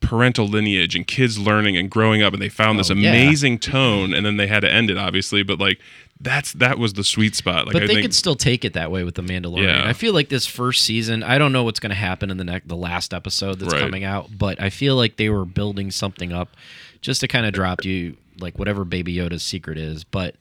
parental 0.01 0.47
lineage 0.47 0.95
and 0.95 1.07
kids 1.07 1.39
learning 1.39 1.77
and 1.79 1.91
growing 1.91 2.23
up, 2.23 2.33
and 2.35 2.43
they 2.43 2.49
found 2.51 2.77
oh, 2.77 2.81
this 2.81 2.91
Oh, 2.91 2.95
yeah. 2.95 3.09
amazing 3.11 3.59
tone, 3.59 4.13
and 4.13 4.25
then 4.27 4.37
they 4.37 4.47
had 4.47 4.61
to 4.61 4.71
end 4.71 4.91
it 4.91 4.99
obviously, 4.99 5.43
but 5.43 5.59
like 5.59 5.81
that's 6.25 6.53
that 6.55 6.79
was 6.79 6.95
the 6.95 7.05
sweet 7.05 7.37
spot. 7.37 7.67
Like 7.67 7.75
but 7.75 7.83
I 7.85 7.87
they 7.87 7.95
think, 7.95 8.05
could 8.07 8.15
still 8.15 8.35
take 8.35 8.65
it 8.65 8.73
that 8.73 8.91
way 8.91 9.05
with 9.05 9.15
the 9.15 9.23
Mandalorian. 9.23 9.65
Yeah. 9.67 9.89
I 9.89 9.93
feel 9.93 10.13
like 10.13 10.29
this 10.31 10.47
first 10.47 10.83
season, 10.83 11.23
I 11.23 11.39
don't 11.39 11.53
know 11.53 11.63
what's 11.63 11.79
going 11.79 11.91
to 11.91 11.95
happen 11.97 12.31
in 12.31 12.37
the 12.39 12.45
next, 12.45 12.67
the 12.67 12.77
last 12.77 13.15
episode 13.15 13.61
that's 13.61 13.73
Right. 13.73 13.81
coming 13.83 14.03
out, 14.05 14.31
but 14.37 14.61
I 14.61 14.71
feel 14.71 14.97
like 14.97 15.17
they 15.17 15.29
were 15.29 15.45
building 15.45 15.91
something 15.93 16.33
up 16.33 16.49
just 17.01 17.21
to 17.21 17.29
kind 17.29 17.47
of 17.47 17.53
drop 17.53 17.85
you 17.85 18.17
like 18.41 18.59
whatever 18.59 18.85
Baby 18.85 19.15
Yoda's 19.15 19.43
secret 19.45 19.79
is. 19.79 20.03
But 20.03 20.35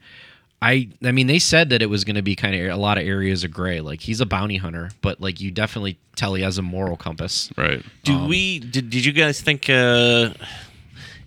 I, 0.62 0.88
I 1.04 1.12
mean, 1.12 1.28
they 1.28 1.40
said 1.40 1.70
that 1.72 1.82
it 1.82 1.88
was 1.88 2.06
going 2.06 2.16
to 2.16 2.22
be 2.22 2.36
kind 2.38 2.56
of 2.56 2.72
a 2.72 2.80
lot 2.80 2.98
of 2.98 3.06
areas 3.06 3.44
of 3.44 3.52
gray. 3.52 3.82
Like 3.82 4.00
he's 4.02 4.22
a 4.22 4.26
bounty 4.26 4.56
hunter, 4.58 4.92
but 5.02 5.20
like 5.20 5.42
you 5.42 5.52
definitely 5.52 6.00
tell 6.16 6.34
he 6.36 6.44
has 6.44 6.58
a 6.58 6.62
moral 6.62 6.96
compass. 6.96 7.52
right. 7.58 7.84
Do 8.04 8.26
we? 8.26 8.60
Did, 8.60 8.90
did 8.90 9.04
you 9.04 9.12
guys 9.12 9.42
think 9.42 9.70
uh, 9.70 10.30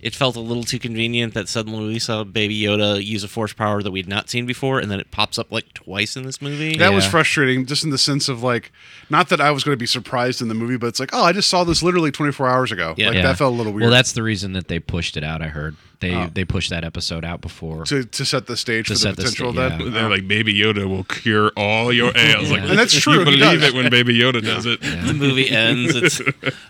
it 0.07 0.15
felt 0.15 0.37
a 0.37 0.41
little 0.41 0.63
too 0.63 0.79
convenient 0.79 1.35
that 1.35 1.49
suddenly 1.49 1.85
we 1.85 1.99
saw 1.99 2.23
Baby 2.23 2.61
Yoda 2.61 3.05
use 3.05 3.25
a 3.25 3.29
force 3.29 3.53
power 3.53 3.83
that 3.83 3.91
we'd 3.91 4.07
not 4.07 4.31
seen 4.31 4.47
before, 4.47 4.79
and 4.79 4.89
then 4.89 5.01
it 5.01 5.11
pops 5.11 5.37
up 5.37 5.51
like 5.51 5.75
twice 5.75 6.17
in 6.17 6.23
this 6.23 6.41
movie. 6.41 6.77
That 6.79 6.93
was 6.93 7.05
frustrating, 7.05 7.67
just 7.67 7.83
in 7.83 7.91
the 7.91 7.99
sense 7.99 8.29
of 8.29 8.41
like, 8.41 8.71
not 9.11 9.31
that 9.31 9.41
I 9.41 9.51
was 9.51 9.65
going 9.65 9.73
to 9.75 9.81
be 9.81 9.85
surprised 9.87 10.41
in 10.41 10.47
the 10.47 10.55
movie, 10.55 10.77
but 10.77 10.87
it's 10.87 11.01
like, 11.01 11.11
oh, 11.13 11.25
I 11.25 11.33
just 11.33 11.51
saw 11.51 11.65
this 11.65 11.83
literally 11.83 12.13
24 12.13 12.47
hours 12.49 12.71
ago. 12.71 12.95
Yeah. 12.97 13.07
Like 13.09 13.17
Yeah. 13.17 13.23
that 13.23 13.37
felt 13.39 13.53
a 13.53 13.57
little 13.57 13.73
weird. 13.73 13.83
Well, 13.83 13.91
that's 13.91 14.13
the 14.13 14.23
reason 14.23 14.53
that 14.53 14.69
they 14.69 14.79
pushed 14.79 15.17
it 15.17 15.25
out. 15.25 15.43
I 15.43 15.49
heard 15.49 15.75
they 16.01 16.15
Oh. 16.15 16.31
they 16.33 16.45
pushed 16.45 16.71
that 16.71 16.85
episode 16.85 17.25
out 17.25 17.41
before. 17.41 17.85
to, 17.87 18.05
to 18.05 18.25
set 18.25 18.47
the 18.47 18.57
stage 18.57 18.87
for 18.89 18.93
the 18.95 18.99
set 18.99 19.17
the 19.17 19.23
potential 19.23 19.53
sta- 19.53 19.63
of 19.67 19.79
that. 19.79 19.85
yeah. 19.85 19.91
They're 19.91 20.11
like 20.11 20.29
Baby 20.29 20.55
Yoda 20.55 20.87
will 20.89 21.05
cure 21.05 21.51
all 21.57 21.93
your 21.93 22.13
ails. 22.17 22.51
Like, 22.51 22.63
And 22.63 22.79
that's 22.79 22.99
true, 22.99 23.21
You 23.21 23.25
believe 23.25 23.41
does. 23.61 23.65
it 23.65 23.75
when 23.75 23.89
Baby 23.91 24.19
Yoda 24.19 24.43
does 24.45 24.67
it. 24.67 24.81
the 24.83 25.15
movie 25.15 25.49
ends. 25.51 25.95
It's 25.97 26.19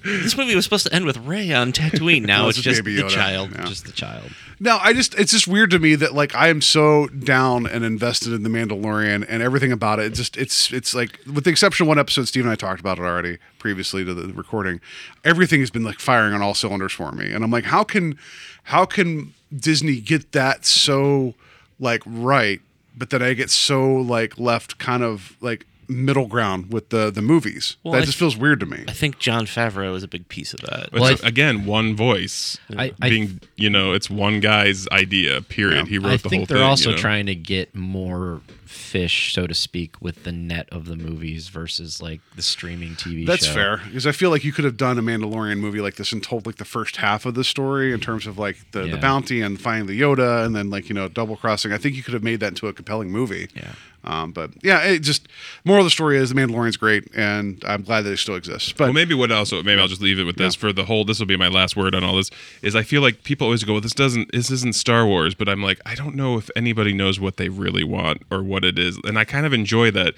this 0.04 0.36
movie 0.36 0.54
was 0.54 0.64
supposed 0.64 0.86
to 0.86 0.94
end 0.94 1.04
with 1.06 1.16
Rey 1.18 1.52
on 1.52 1.72
Tatooine. 1.72 2.22
Now 2.24 2.42
No, 2.42 2.48
it's 2.50 2.58
it's 2.58 2.64
just 2.64 2.84
Baby 2.84 3.02
the 3.02 3.08
child. 3.08 3.50
Yeah. 3.52 3.64
Just 3.66 3.84
the 3.86 3.92
child. 3.92 4.30
No, 4.58 4.78
I 4.80 4.92
just 4.94 5.14
it's 5.18 5.32
just 5.32 5.46
weird 5.48 5.70
to 5.70 5.78
me 5.78 5.96
that 5.96 6.14
like 6.14 6.34
I 6.34 6.48
am 6.48 6.60
so 6.62 7.08
down 7.08 7.66
and 7.66 7.84
invested 7.84 8.32
in 8.32 8.42
the 8.42 8.48
Mandalorian 8.48 9.26
and 9.28 9.42
everything 9.42 9.70
about 9.72 9.98
it. 9.98 10.06
It 10.06 10.14
just 10.14 10.36
it's 10.38 10.72
it's 10.72 10.94
like 10.94 11.18
with 11.30 11.44
the 11.44 11.50
exception 11.50 11.84
of 11.84 11.88
one 11.88 11.98
episode, 11.98 12.28
Steve 12.28 12.44
and 12.44 12.52
I 12.52 12.54
talked 12.54 12.80
about 12.80 12.98
it 12.98 13.02
already 13.02 13.38
previously 13.58 14.04
to 14.04 14.14
the 14.14 14.32
recording. 14.32 14.80
Everything 15.24 15.60
has 15.60 15.70
been 15.70 15.82
like 15.84 15.98
firing 15.98 16.32
on 16.32 16.40
all 16.42 16.54
cylinders 16.54 16.92
for 16.92 17.12
me, 17.12 17.32
and 17.32 17.44
I'm 17.44 17.50
like, 17.50 17.64
how 17.64 17.84
can 17.84 18.16
how 18.66 18.84
can 18.84 19.32
Disney 19.56 20.00
get 20.00 20.32
that 20.32 20.64
so 20.64 21.34
like 21.80 22.02
right, 22.06 22.60
but 22.96 23.10
then 23.10 23.22
I 23.22 23.32
get 23.34 23.50
so 23.50 23.84
like 23.86 24.38
left 24.38 24.78
kind 24.78 25.02
of 25.02 25.36
like 25.40 25.66
middle 25.88 26.26
ground 26.26 26.72
with 26.72 26.88
the 26.88 27.10
the 27.10 27.22
movies. 27.22 27.76
Well, 27.84 27.92
that 27.92 27.98
I 27.98 28.00
just 28.04 28.18
th- 28.18 28.18
feels 28.18 28.36
weird 28.36 28.58
to 28.60 28.66
me. 28.66 28.84
I 28.88 28.92
think 28.92 29.18
Jon 29.20 29.46
Favreau 29.46 29.94
is 29.94 30.02
a 30.02 30.08
big 30.08 30.28
piece 30.28 30.52
of 30.52 30.60
that. 30.62 30.92
Well, 30.92 31.04
I 31.04 31.12
it's, 31.12 31.20
th- 31.20 31.30
again, 31.30 31.64
one 31.64 31.94
voice. 31.94 32.58
I- 32.76 32.92
I 33.00 33.08
being, 33.08 33.40
you 33.56 33.70
know, 33.70 33.92
it's 33.92 34.10
one 34.10 34.40
guy's 34.40 34.88
idea. 34.88 35.42
Period. 35.42 35.86
He 35.86 35.98
wrote 35.98 36.12
I 36.12 36.16
the 36.16 36.28
think 36.28 36.48
whole 36.48 36.56
they're 36.56 36.66
also 36.66 36.90
you 36.90 36.96
know? 36.96 37.02
trying 37.02 37.26
to 37.26 37.34
get 37.36 37.74
more 37.74 38.40
fish, 38.68 39.32
so 39.32 39.46
to 39.46 39.54
speak, 39.54 40.00
with 40.00 40.24
the 40.24 40.32
net 40.32 40.68
of 40.70 40.86
the 40.86 40.96
movies 40.96 41.48
versus 41.48 42.00
like 42.02 42.20
the 42.34 42.42
streaming 42.42 42.90
TV 42.94 43.26
That's 43.26 43.46
show. 43.46 43.54
fair 43.54 43.76
because 43.86 44.06
I 44.06 44.12
feel 44.12 44.30
like 44.30 44.44
you 44.44 44.52
could 44.52 44.64
have 44.64 44.76
done 44.76 44.98
a 44.98 45.02
Mandalorian 45.02 45.58
movie 45.58 45.80
like 45.80 45.96
this 45.96 46.12
and 46.12 46.22
told 46.22 46.46
like 46.46 46.56
the 46.56 46.64
first 46.64 46.96
half 46.96 47.26
of 47.26 47.34
the 47.34 47.44
story 47.44 47.92
in 47.92 48.00
terms 48.00 48.26
of 48.26 48.38
like 48.38 48.56
the, 48.72 48.86
the 48.86 48.96
bounty 48.98 49.40
and 49.42 49.60
finding 49.60 49.86
the 49.86 50.00
Yoda 50.00 50.44
and 50.44 50.54
then 50.54 50.70
like 50.70 50.88
you 50.88 50.94
know 50.94 51.08
double 51.08 51.36
crossing. 51.36 51.72
I 51.72 51.78
think 51.78 51.94
you 51.96 52.02
could 52.02 52.14
have 52.14 52.22
made 52.24 52.40
that 52.40 52.48
into 52.48 52.66
a 52.68 52.72
compelling 52.72 53.10
movie. 53.10 53.48
Yeah. 53.54 53.72
Um, 54.04 54.30
but 54.30 54.50
yeah, 54.62 54.82
it 54.84 55.00
just 55.00 55.26
moral 55.64 55.80
of 55.80 55.86
the 55.86 55.90
story 55.90 56.16
is 56.16 56.28
the 56.28 56.36
Mandalorian's 56.36 56.76
great 56.76 57.08
and 57.16 57.60
I'm 57.66 57.82
glad 57.82 58.02
that 58.02 58.12
it 58.12 58.18
still 58.18 58.36
exists. 58.36 58.70
But 58.72 58.84
Well, 58.84 58.92
maybe 58.92 59.14
what 59.14 59.32
also 59.32 59.64
maybe 59.64 59.80
I'll 59.80 59.88
just 59.88 60.00
leave 60.00 60.20
it 60.20 60.24
with 60.24 60.36
this 60.36 60.54
Yeah. 60.54 60.60
for 60.60 60.72
the 60.72 60.84
whole. 60.84 61.04
This 61.04 61.18
will 61.18 61.26
be 61.26 61.36
my 61.36 61.48
last 61.48 61.76
word 61.76 61.92
on 61.92 62.04
all 62.04 62.14
this. 62.16 62.30
Is 62.62 62.76
I 62.76 62.84
feel 62.84 63.02
like 63.02 63.24
people 63.24 63.46
always 63.46 63.64
go, 63.64 63.72
well, 63.72 63.80
"This 63.80 63.94
doesn't. 63.94 64.30
This 64.30 64.48
isn't 64.50 64.76
Star 64.76 65.06
Wars," 65.06 65.34
but 65.34 65.48
I'm 65.48 65.60
like, 65.60 65.80
I 65.84 65.96
don't 65.96 66.14
know 66.14 66.38
if 66.38 66.48
anybody 66.54 66.92
knows 66.92 67.18
what 67.18 67.36
they 67.36 67.48
really 67.48 67.82
want 67.82 68.22
or 68.30 68.44
what 68.44 68.55
it 68.64 68.78
is, 68.78 68.98
and 69.04 69.18
I 69.18 69.24
kind 69.24 69.46
of 69.46 69.52
enjoy 69.52 69.90
that. 69.92 70.14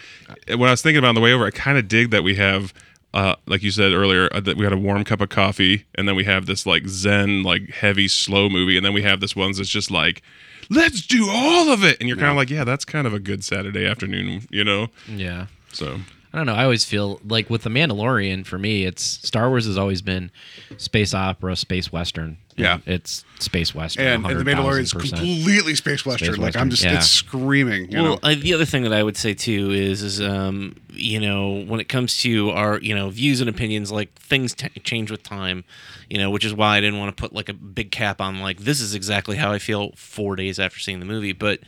When 0.49 0.69
I 0.69 0.73
was 0.73 0.83
thinking 0.83 0.99
about 0.99 1.09
on 1.09 1.15
the 1.15 1.21
way 1.21 1.33
over, 1.33 1.47
I 1.47 1.51
kind 1.51 1.79
of 1.79 1.89
dig 1.89 2.11
that 2.11 2.23
we 2.23 2.35
have. 2.37 2.73
Uh, 3.15 3.35
like 3.47 3.63
you 3.63 3.71
said 3.71 3.93
earlier, 3.93 4.29
uh, 4.33 4.41
that 4.41 4.59
we 4.59 4.65
had 4.65 4.73
a 4.73 4.77
warm 4.77 5.03
cup 5.03 5.23
of 5.23 5.31
coffee, 5.31 5.87
and 5.95 6.07
then 6.07 6.15
we 6.15 6.25
have 6.25 6.45
this 6.45 6.67
like 6.67 6.87
zen, 6.87 7.43
like 7.43 7.71
heavy, 7.71 8.07
slow 8.07 8.51
movie, 8.51 8.77
and 8.77 8.85
then 8.85 8.93
we 8.93 9.01
have 9.01 9.21
this 9.21 9.35
ones 9.35 9.57
that's 9.57 9.71
just 9.71 9.91
like, 9.91 10.21
let's 10.69 11.07
do 11.07 11.27
all 11.29 11.71
of 11.71 11.83
it, 11.83 11.97
and 12.01 12.09
you're 12.09 12.19
kind 12.19 12.31
of 12.31 12.37
like, 12.37 12.51
yeah, 12.51 12.65
that's 12.65 12.85
kind 12.85 13.07
of 13.07 13.15
a 13.15 13.19
good 13.19 13.43
Saturday 13.43 13.87
afternoon, 13.87 14.47
you 14.51 14.63
know. 14.63 14.89
Yeah. 15.09 15.47
So 15.73 16.01
I 16.33 16.37
don't 16.37 16.47
know. 16.47 16.55
I 16.55 16.65
always 16.65 16.85
feel 16.85 17.21
like 17.25 17.49
with 17.49 17.63
the 17.63 17.71
Mandalorian, 17.71 18.45
for 18.45 18.59
me, 18.59 18.85
it's 18.85 19.03
Star 19.03 19.49
Wars 19.49 19.65
has 19.65 19.79
always 19.79 20.03
been 20.03 20.31
space 20.77 21.15
opera, 21.15 21.57
space 21.57 21.91
western. 21.91 22.37
Yeah. 22.59 22.79
it's 22.87 23.25
space 23.39 23.75
western. 23.75 24.07
and, 24.07 24.27
and 24.27 24.41
the 24.41 24.45
100,000%. 24.45 24.57
Mandalorian's 24.57 24.93
completely 24.93 25.75
space 25.75 26.05
western. 26.05 26.35
Space 26.35 26.39
like 26.39 26.57
I'm 26.57 26.71
just 26.71 26.85
yeah. 26.85 26.97
it's 26.97 27.09
screaming. 27.09 27.91
You 27.91 28.03
well, 28.03 28.13
know? 28.13 28.19
I, 28.23 28.35
the 28.35 28.55
other 28.55 28.65
thing 28.65 28.83
that 28.83 28.93
I 28.93 29.03
would 29.03 29.17
say 29.17 29.35
too 29.35 29.71
is, 29.71 30.03
is 30.03 30.21
um, 30.21 30.77
you 30.91 31.21
know, 31.21 31.65
when 31.65 31.81
it 31.81 31.89
comes 31.89 32.19
to 32.19 32.51
our, 32.51 32.79
you 32.81 32.95
know, 32.95 33.11
views 33.11 33.41
and 33.41 33.49
opinions, 33.49 33.93
like 33.93 34.13
things 34.15 34.55
t- 34.55 34.69
change 34.81 35.11
with 35.11 35.23
time, 35.23 35.65
you 36.11 36.19
know, 36.19 36.31
which 36.31 36.45
is 36.45 36.53
why 36.53 36.77
I 36.77 36.81
didn't 36.81 36.99
want 36.99 37.17
to 37.17 37.21
put 37.21 37.33
like 37.33 37.49
a 37.49 37.55
big 37.55 37.91
cap 37.91 38.21
on 38.21 38.41
like 38.41 38.59
this 38.59 38.81
is 38.81 38.95
exactly 38.95 39.37
how 39.37 39.53
I 39.53 39.59
feel 39.59 39.93
four 39.97 40.37
days 40.37 40.59
after 40.59 40.79
seeing 40.79 41.01
the 41.01 41.07
movie. 41.07 41.33
But, 41.33 41.61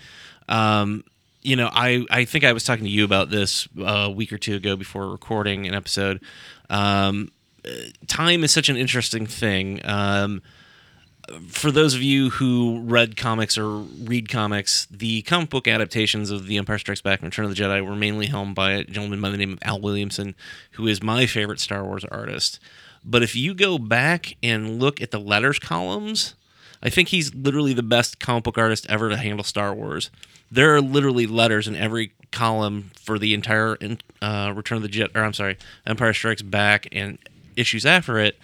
um, 0.48 1.04
you 1.42 1.56
know, 1.56 1.70
I 1.72 2.04
I 2.10 2.24
think 2.24 2.44
I 2.44 2.52
was 2.52 2.64
talking 2.64 2.84
to 2.84 2.90
you 2.90 3.04
about 3.04 3.30
this 3.30 3.68
a 3.78 4.10
week 4.10 4.32
or 4.32 4.38
two 4.38 4.56
ago 4.56 4.76
before 4.76 5.08
recording 5.08 5.66
an 5.66 5.74
episode. 5.74 6.20
Um, 6.68 7.30
uh, 7.64 7.70
time 8.06 8.44
is 8.44 8.52
such 8.52 8.68
an 8.68 8.76
interesting 8.76 9.26
thing. 9.26 9.80
Um, 9.84 10.42
for 11.48 11.70
those 11.70 11.94
of 11.94 12.02
you 12.02 12.30
who 12.30 12.80
read 12.80 13.16
comics 13.16 13.56
or 13.56 13.68
read 13.68 14.28
comics, 14.28 14.86
the 14.90 15.22
comic 15.22 15.50
book 15.50 15.68
adaptations 15.68 16.30
of 16.30 16.46
The 16.46 16.56
Empire 16.56 16.78
Strikes 16.78 17.02
Back 17.02 17.20
and 17.20 17.26
Return 17.26 17.44
of 17.44 17.54
the 17.54 17.62
Jedi 17.62 17.86
were 17.86 17.96
mainly 17.96 18.26
helmed 18.26 18.54
by 18.54 18.72
a 18.72 18.84
gentleman 18.84 19.20
by 19.20 19.30
the 19.30 19.36
name 19.36 19.52
of 19.52 19.58
Al 19.62 19.80
Williamson, 19.80 20.34
who 20.72 20.86
is 20.86 21.02
my 21.02 21.26
favorite 21.26 21.60
Star 21.60 21.84
Wars 21.84 22.04
artist. 22.04 22.58
But 23.04 23.22
if 23.22 23.34
you 23.34 23.54
go 23.54 23.78
back 23.78 24.36
and 24.42 24.80
look 24.80 25.00
at 25.00 25.10
the 25.10 25.20
letters 25.20 25.58
columns, 25.58 26.34
I 26.82 26.90
think 26.90 27.08
he's 27.08 27.34
literally 27.34 27.74
the 27.74 27.82
best 27.82 28.18
comic 28.20 28.44
book 28.44 28.58
artist 28.58 28.86
ever 28.88 29.08
to 29.08 29.16
handle 29.16 29.44
Star 29.44 29.74
Wars. 29.74 30.10
There 30.50 30.74
are 30.74 30.80
literally 30.80 31.26
letters 31.26 31.68
in 31.68 31.76
every 31.76 32.12
column 32.32 32.90
for 32.96 33.18
the 33.18 33.34
entire 33.34 33.76
uh, 34.22 34.52
Return 34.54 34.76
of 34.76 34.82
the 34.82 34.88
Jedi, 34.88 35.14
or 35.14 35.22
I'm 35.22 35.32
sorry, 35.32 35.58
Empire 35.86 36.12
Strikes 36.12 36.42
Back 36.42 36.88
and 36.92 37.18
issues 37.56 37.86
after 37.86 38.18
it. 38.18 38.38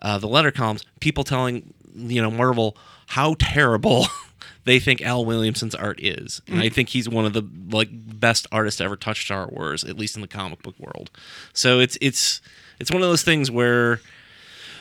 Uh, 0.00 0.18
the 0.18 0.28
letter 0.28 0.50
columns, 0.50 0.84
people 1.00 1.24
telling 1.24 1.72
you 1.96 2.20
know 2.22 2.30
Marvel 2.30 2.76
how 3.06 3.34
terrible 3.38 4.06
they 4.64 4.78
think 4.80 5.00
Al 5.02 5.24
Williamson's 5.24 5.74
art 5.74 6.00
is. 6.02 6.42
And 6.48 6.60
I 6.60 6.68
think 6.68 6.88
he's 6.88 7.08
one 7.08 7.24
of 7.24 7.32
the 7.32 7.42
like 7.70 7.88
best 7.92 8.46
artists 8.52 8.78
to 8.78 8.84
ever 8.84 8.96
touch 8.96 9.24
Star 9.24 9.48
Wars, 9.48 9.84
at 9.84 9.96
least 9.96 10.16
in 10.16 10.22
the 10.22 10.28
comic 10.28 10.62
book 10.62 10.74
world. 10.78 11.10
So 11.52 11.78
it's 11.80 11.96
it's 12.00 12.40
it's 12.80 12.90
one 12.90 13.02
of 13.02 13.08
those 13.08 13.22
things 13.22 13.50
where 13.50 14.00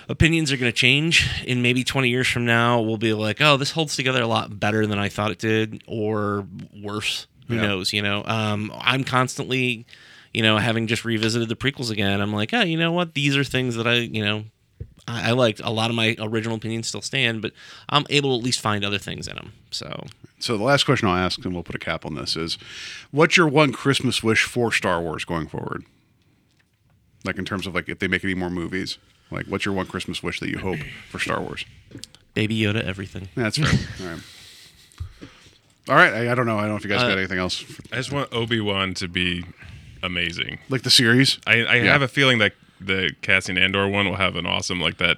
opinions 0.09 0.51
are 0.51 0.57
going 0.57 0.71
to 0.71 0.75
change 0.77 1.27
in 1.45 1.61
maybe 1.63 1.83
20 1.83 2.09
years 2.09 2.27
from 2.27 2.45
now 2.45 2.79
we'll 2.79 2.97
be 2.97 3.11
like 3.13 3.41
oh 3.41 3.57
this 3.57 3.71
holds 3.71 3.95
together 3.95 4.21
a 4.21 4.27
lot 4.27 4.59
better 4.59 4.85
than 4.85 4.99
i 4.99 5.09
thought 5.09 5.31
it 5.31 5.39
did 5.39 5.83
or 5.87 6.45
worse 6.83 7.25
who 7.47 7.55
Yeah. 7.55 7.61
knows 7.61 7.91
you 7.91 8.03
know 8.03 8.23
um, 8.25 8.71
i'm 8.77 9.03
constantly 9.03 9.87
you 10.31 10.43
know 10.43 10.59
having 10.59 10.85
just 10.85 11.05
revisited 11.05 11.49
the 11.49 11.55
prequels 11.55 11.89
again 11.89 12.21
i'm 12.21 12.31
like 12.31 12.53
oh 12.53 12.61
you 12.61 12.77
know 12.77 12.91
what 12.91 13.15
these 13.15 13.35
are 13.35 13.43
things 13.43 13.77
that 13.77 13.87
i 13.87 13.95
you 13.95 14.23
know 14.23 14.43
I, 15.07 15.29
I 15.29 15.31
liked 15.33 15.59
a 15.63 15.69
lot 15.69 15.89
of 15.89 15.95
my 15.95 16.15
original 16.19 16.55
opinions 16.57 16.87
still 16.87 17.01
stand 17.01 17.41
but 17.41 17.51
i'm 17.89 18.05
able 18.09 18.31
to 18.35 18.39
at 18.39 18.43
least 18.45 18.59
find 18.59 18.83
other 18.85 18.97
things 18.97 19.27
in 19.27 19.35
them 19.35 19.53
so 19.71 20.05
So 20.39 20.57
the 20.57 20.63
last 20.63 20.83
question 20.85 21.07
I'll 21.07 21.15
ask, 21.17 21.43
and 21.45 21.53
we'll 21.53 21.63
put 21.63 21.75
a 21.75 21.79
cap 21.79 22.05
on 22.05 22.15
this, 22.15 22.35
is 22.35 22.57
what's 23.11 23.35
your 23.37 23.47
one 23.47 23.71
Christmas 23.71 24.21
wish 24.23 24.43
for 24.43 24.71
Star 24.71 25.01
Wars 25.01 25.25
going 25.25 25.47
forward? 25.47 25.83
Like 27.23 27.37
in 27.37 27.45
terms 27.45 27.65
of 27.65 27.73
like 27.73 27.89
if 27.89 27.99
they 27.99 28.07
make 28.07 28.23
any 28.23 28.35
more 28.35 28.49
movies, 28.49 28.97
like 29.31 29.47
what's 29.47 29.65
your 29.65 29.73
one 29.73 29.87
Christmas 29.87 30.21
wish 30.21 30.39
that 30.41 30.49
you 30.49 30.59
hope 30.59 30.79
for 31.09 31.19
Star 31.19 31.41
Wars? 31.41 31.65
baby 32.33 32.59
yoda 32.59 32.83
everything 32.83 33.29
That's 33.35 33.57
right. 33.57 33.87
All 34.01 34.07
right. 34.07 34.21
All 35.89 35.95
right. 35.95 36.13
I, 36.13 36.31
I 36.31 36.35
don't 36.35 36.45
know. 36.45 36.57
I 36.57 36.61
don't 36.61 36.71
know 36.71 36.75
if 36.77 36.83
you 36.83 36.89
guys 36.89 37.01
got 37.01 37.11
uh, 37.11 37.17
anything 37.17 37.39
else. 37.39 37.63
I 37.91 37.95
just 37.97 38.11
want 38.11 38.31
Obi 38.33 38.59
Wan 38.59 38.93
to 38.95 39.07
be 39.07 39.45
amazing. 40.03 40.59
Like 40.69 40.81
the 40.83 40.89
series. 40.89 41.39
I, 41.47 41.53
I 41.63 41.75
Yeah. 41.75 41.91
have 41.91 42.01
a 42.01 42.07
feeling 42.07 42.37
that 42.39 42.53
the 42.79 43.11
Cassian 43.21 43.57
Andor 43.57 43.87
one 43.87 44.07
will 44.07 44.17
have 44.17 44.35
an 44.35 44.45
awesome 44.45 44.79
like 44.79 44.97
that. 44.97 45.17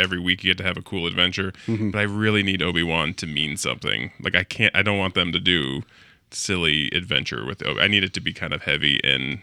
Every 0.00 0.20
week 0.20 0.44
you 0.44 0.50
get 0.50 0.58
to 0.58 0.64
have 0.64 0.76
a 0.76 0.82
cool 0.82 1.06
adventure, 1.08 1.50
Mm-hmm. 1.66 1.90
but 1.90 1.98
I 1.98 2.02
really 2.02 2.44
need 2.44 2.62
Obi 2.62 2.84
Wan 2.84 3.14
to 3.14 3.26
mean 3.26 3.56
something. 3.56 4.12
Like 4.20 4.36
I 4.36 4.44
can't. 4.44 4.74
I 4.76 4.82
don't 4.82 4.98
want 4.98 5.14
them 5.14 5.32
to 5.32 5.40
do 5.40 5.82
silly 6.30 6.88
adventure 6.92 7.44
with 7.44 7.66
Obi. 7.66 7.80
I 7.80 7.88
need 7.88 8.04
it 8.04 8.12
to 8.14 8.20
be 8.20 8.32
kind 8.32 8.52
of 8.52 8.62
heavy 8.62 9.00
and 9.02 9.40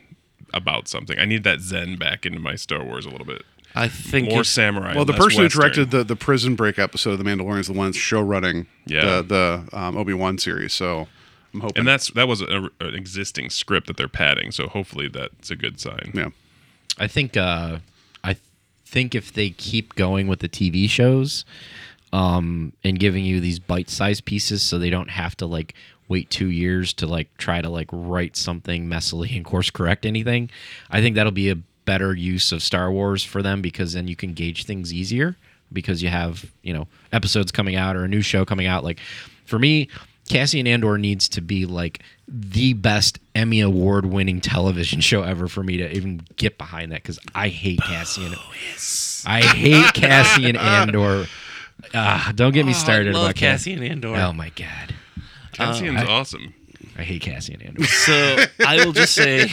about 0.53 0.87
something. 0.87 1.19
I 1.19 1.25
need 1.25 1.43
that 1.43 1.59
Zen 1.59 1.97
back 1.97 2.25
into 2.25 2.39
my 2.39 2.55
Star 2.55 2.83
Wars 2.83 3.05
a 3.05 3.09
little 3.09 3.25
bit. 3.25 3.43
i 3.73 3.87
think 3.89 4.29
More 4.29 4.43
samurai. 4.45 4.93
Well, 4.95 5.03
the 5.03 5.11
person 5.13 5.41
Western. 5.43 5.43
who 5.43 5.49
directed 5.49 5.91
the, 5.91 6.03
the 6.05 6.15
Prison 6.15 6.55
Break 6.55 6.79
episode 6.79 7.11
of 7.11 7.17
The 7.17 7.25
Mandalorian 7.25 7.59
is 7.59 7.67
the 7.67 7.73
one 7.73 7.91
show 7.91 8.21
running 8.21 8.67
Yeah. 8.85 9.21
the, 9.21 9.65
the 9.71 9.77
um, 9.77 9.97
Obi 9.97 10.13
Wan 10.13 10.37
series. 10.37 10.71
So 10.71 11.07
I'm 11.53 11.59
hoping. 11.61 11.79
and 11.79 11.87
that's 11.87 12.11
that 12.11 12.27
was 12.29 12.41
a, 12.41 12.69
an 12.79 12.93
existing 12.95 13.49
script 13.49 13.87
that 13.87 13.97
they're 13.97 14.07
padding. 14.07 14.51
So 14.51 14.67
hopefully 14.67 15.09
that's 15.09 15.51
a 15.51 15.55
good 15.57 15.79
sign. 15.81 16.11
yeah. 16.13 16.29
I 16.97 17.07
think 17.07 17.35
uh, 17.37 17.79
I 18.23 18.37
think 18.85 19.15
if 19.15 19.33
they 19.33 19.49
keep 19.49 19.95
going 19.95 20.27
with 20.27 20.39
the 20.39 20.49
TV 20.49 20.89
shows 20.89 21.45
um, 22.13 22.73
and 22.83 22.99
giving 22.99 23.25
you 23.25 23.39
these 23.39 23.59
bite-sized 23.59 24.25
pieces, 24.25 24.63
so 24.63 24.79
they 24.79 24.89
don't 24.89 25.09
have 25.09 25.35
to 25.37 25.45
like 25.45 25.73
wait 26.07 26.29
two 26.29 26.49
years 26.49 26.93
to 26.93 27.07
like 27.07 27.35
try 27.37 27.61
to 27.61 27.69
like 27.69 27.89
write 27.91 28.35
something 28.35 28.87
messily 28.87 29.35
and 29.35 29.43
course 29.43 29.69
correct 29.69 30.05
anything. 30.05 30.49
I 30.89 31.01
think 31.01 31.15
that'll 31.15 31.31
be 31.31 31.49
a 31.49 31.57
better 31.85 32.15
use 32.15 32.51
of 32.51 32.63
Star 32.63 32.91
Wars 32.91 33.23
for 33.23 33.41
them 33.41 33.61
because 33.61 33.93
then 33.93 34.07
you 34.07 34.15
can 34.15 34.33
gauge 34.33 34.65
things 34.65 34.93
easier 34.93 35.35
because 35.73 36.01
you 36.01 36.09
have 36.09 36.51
you 36.61 36.73
know 36.73 36.87
episodes 37.11 37.51
coming 37.51 37.75
out 37.75 37.95
or 37.95 38.05
a 38.05 38.07
new 38.07 38.21
show 38.21 38.45
coming 38.45 38.67
out. 38.67 38.83
Like 38.83 38.99
for 39.45 39.59
me. 39.59 39.89
Cassian 40.27 40.65
Andor 40.65 40.97
needs 40.97 41.29
to 41.29 41.39
be 41.39 41.67
like 41.67 42.01
the 42.27 42.73
best 42.73 43.19
Emmy 43.35 43.59
award 43.61 44.05
winning 44.05 44.41
television 44.41 44.99
show 45.01 45.21
ever 45.23 45.47
for 45.47 45.61
me 45.63 45.77
to 45.77 45.95
even 45.95 46.21
get 46.37 46.57
behind 46.57 46.91
that 46.91 47.01
because 47.03 47.19
I 47.35 47.49
hate 47.49 47.79
Cassian. 47.81 48.33
I 49.27 49.41
hate 49.41 49.93
Cassian 49.93 50.55
Andor 50.55 51.27
Ah, 51.93 52.31
don't 52.35 52.51
get 52.53 52.65
me 52.65 52.71
Oh, 52.71 52.75
started 52.75 53.09
I 53.09 53.11
love 53.11 53.23
about 53.25 53.35
Cass- 53.35 53.65
Cassian 53.65 53.83
Andor. 53.83 54.15
Oh 54.15 54.33
my 54.33 54.49
god, 54.55 54.95
Cassian's 55.51 56.01
I- 56.01 56.05
awesome. 56.05 56.53
I 56.97 57.03
hate 57.03 57.21
Cassian 57.21 57.61
Andor. 57.61 57.83
So 57.83 58.45
I 58.65 58.83
will 58.85 58.93
just 58.93 59.13
say, 59.13 59.51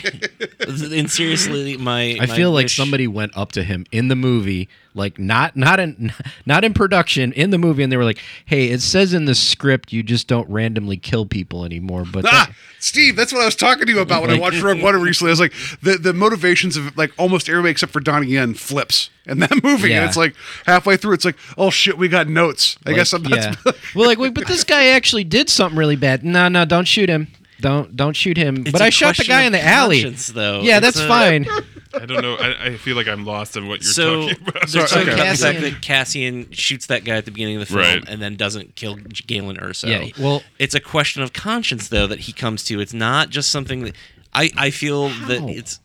and 0.61 1.11
seriously, 1.11 1.77
my 1.77 2.17
I 2.21 2.27
my 2.27 2.37
feel 2.37 2.53
like 2.53 2.65
wish- 2.67 2.77
somebody 2.77 3.07
went 3.07 3.37
up 3.37 3.53
to 3.53 3.63
him 3.65 3.85
in 3.93 4.09
the 4.09 4.17
movie, 4.17 4.69
like 4.95 5.19
not 5.19 5.57
not 5.57 5.81
in 5.81 6.13
not 6.47 6.65
in 6.65 6.75
production 6.75 7.33
in 7.33 7.51
the 7.51 7.59
movie, 7.59 7.83
and 7.83 7.93
they 7.93 7.97
were 7.97 8.05
like, 8.05 8.21
"Hey, 8.45 8.69
it 8.69 8.81
says 8.81 9.15
in 9.15 9.25
the 9.25 9.35
script 9.35 9.93
you 9.93 10.03
just 10.03 10.29
don't 10.29 10.49
randomly 10.51 10.97
kill 10.97 11.27
people 11.27 11.65
anymore." 11.65 12.05
But 12.11 12.23
that- 12.25 12.33
Ah, 12.33 12.55
Steve, 12.79 13.15
that's 13.15 13.33
what 13.33 13.43
I 13.43 13.45
was 13.45 13.55
talking 13.55 13.87
to 13.87 13.93
you 13.93 14.01
about 14.01 14.23
when 14.23 14.31
I 14.31 14.39
watched 14.39 14.61
Rogue 14.61 14.83
One 14.83 15.01
recently. 15.01 15.31
I 15.31 15.33
was 15.33 15.41
like, 15.41 15.53
the, 15.83 15.99
the 15.99 16.13
motivations 16.13 16.77
of 16.77 16.97
like 16.97 17.13
almost 17.17 17.49
everybody 17.49 17.71
except 17.71 17.93
for 17.93 18.01
Donnie 18.01 18.27
Yen 18.27 18.55
flips 18.55 19.09
in 19.25 19.39
that 19.39 19.53
movie. 19.63 19.91
Yeah. 19.91 20.01
And 20.01 20.09
it's 20.09 20.17
like 20.17 20.35
halfway 20.67 20.97
through, 20.97 21.13
it's 21.15 21.25
like, 21.25 21.37
oh 21.57 21.71
shit, 21.71 21.97
we 21.97 22.09
got 22.09 22.29
notes. 22.29 22.77
I 22.85 22.91
like, 22.91 22.97
guess 22.97 23.13
I'm 23.13 23.25
yeah. 23.27 23.55
that's 23.65 23.95
well, 23.95 24.09
like, 24.09 24.19
wait, 24.19 24.35
but 24.35 24.49
this 24.49 24.65
guy 24.65 24.87
actually 24.87 25.23
did 25.25 25.49
something 25.49 25.79
really 25.79 25.95
bad. 25.97 26.25
No, 26.25 26.49
no, 26.49 26.65
don't 26.65 26.89
shoot 26.89 27.09
him. 27.09 27.29
Don't 27.63 27.97
don't 27.97 28.15
shoot 28.17 28.37
him. 28.37 28.59
It's 28.59 28.73
but 28.73 28.83
I 28.83 28.91
shot 28.91 29.17
the 29.17 29.25
guy 29.25 29.43
in 29.43 29.53
the 29.53 29.65
alley. 29.65 30.03
though. 30.05 30.61
Yeah, 30.61 30.77
It's 30.79 30.87
that's 30.87 31.01
a- 31.01 31.09
fine. 31.09 31.47
I 31.95 32.07
don't 32.07 32.23
know. 32.23 32.37
I, 32.37 32.67
I 32.69 32.77
feel 32.79 32.97
like 32.97 33.07
I'm 33.07 33.25
lost 33.27 33.55
in 33.57 33.69
what 33.69 33.83
you're 33.85 33.93
So 33.93 34.29
talking 34.29 34.49
about. 34.49 34.69
they're 34.69 34.87
talking 34.87 35.09
okay. 35.09 35.13
about 35.13 35.37
the 35.37 35.37
fact 35.37 35.59
Cassian- 35.59 35.63
that 35.63 35.83
Cassian 35.83 36.51
shoots 36.51 36.87
that 36.87 37.05
guy 37.05 37.17
at 37.17 37.27
the 37.27 37.31
beginning 37.31 37.57
of 37.57 37.61
the 37.61 37.67
film 37.67 37.81
Right. 37.81 38.05
and 38.09 38.21
then 38.23 38.37
doesn't 38.37 38.77
kill 38.77 38.97
Galen 39.27 39.57
Erso. 39.59 39.89
Yeah, 39.89 40.11
well- 40.23 40.43
it's 40.59 40.75
a 40.75 40.81
question 40.81 41.23
of 41.23 41.33
conscience 41.35 41.89
though 41.89 42.07
that 42.07 42.21
he 42.21 42.33
comes 42.33 42.65
to. 42.65 42.81
It's 42.81 42.95
not 42.95 43.29
just 43.31 43.51
something 43.51 43.85
that 43.85 43.95
I 44.35 44.51
I 44.57 44.71
feel 44.71 45.09
that 45.29 45.43
it's 45.49 45.81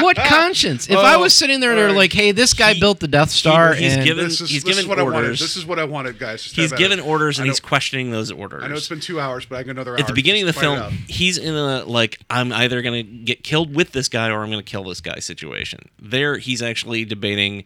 what 0.00 0.16
conscience? 0.16 0.88
If 0.88 0.96
I 0.96 1.16
was 1.16 1.34
sitting 1.34 1.60
there 1.60 1.70
and 1.70 1.78
they're 1.78 1.86
alright. 1.88 1.96
like, 1.96 2.12
"Hey, 2.12 2.32
this 2.32 2.54
guy 2.54 2.72
He- 2.74 2.80
built 2.80 3.00
the 3.00 3.08
Death 3.08 3.30
Star," 3.30 3.74
he's 3.74 3.94
and 3.94 4.04
given- 4.04 4.24
this 4.24 4.40
is, 4.40 4.50
he's 4.50 4.64
this 4.64 4.78
is 4.78 4.84
given 4.84 4.88
what 4.88 4.98
I 4.98 5.02
wanted. 5.02 5.16
orders. 5.16 5.40
This 5.40 5.56
is 5.56 5.66
what 5.66 5.78
I 5.78 5.84
wanted, 5.84 6.18
guys. 6.18 6.42
Just 6.42 6.56
he's 6.56 6.72
given 6.72 6.98
it. 6.98 7.02
orders 7.06 7.38
and 7.38 7.46
he's 7.46 7.60
questioning 7.60 8.10
those 8.10 8.30
orders. 8.30 8.64
I 8.64 8.68
know 8.68 8.74
it's 8.74 8.88
been 8.88 9.00
two 9.00 9.20
hours, 9.20 9.44
but 9.46 9.56
I 9.58 9.62
got 9.62 9.72
another 9.72 9.92
hour. 9.92 10.00
at 10.00 10.06
the 10.06 10.12
beginning 10.14 10.42
of 10.42 10.46
the 10.46 10.52
Just 10.52 10.64
fight 10.64 10.76
it 10.78 10.80
film, 10.90 10.98
he's 11.08 11.38
in 11.38 11.54
a 11.54 11.84
like 11.84 12.18
I'm 12.30 12.52
either 12.52 12.82
gonna 12.82 13.02
get 13.02 13.42
killed 13.44 13.74
with 13.74 13.92
this 13.92 14.08
guy 14.08 14.28
or 14.30 14.42
I'm 14.42 14.50
gonna 14.50 14.62
kill 14.62 14.84
this 14.84 15.00
guy 15.00 15.18
situation. 15.18 15.88
There, 16.00 16.38
he's 16.38 16.62
actually 16.62 17.04
debating, 17.04 17.64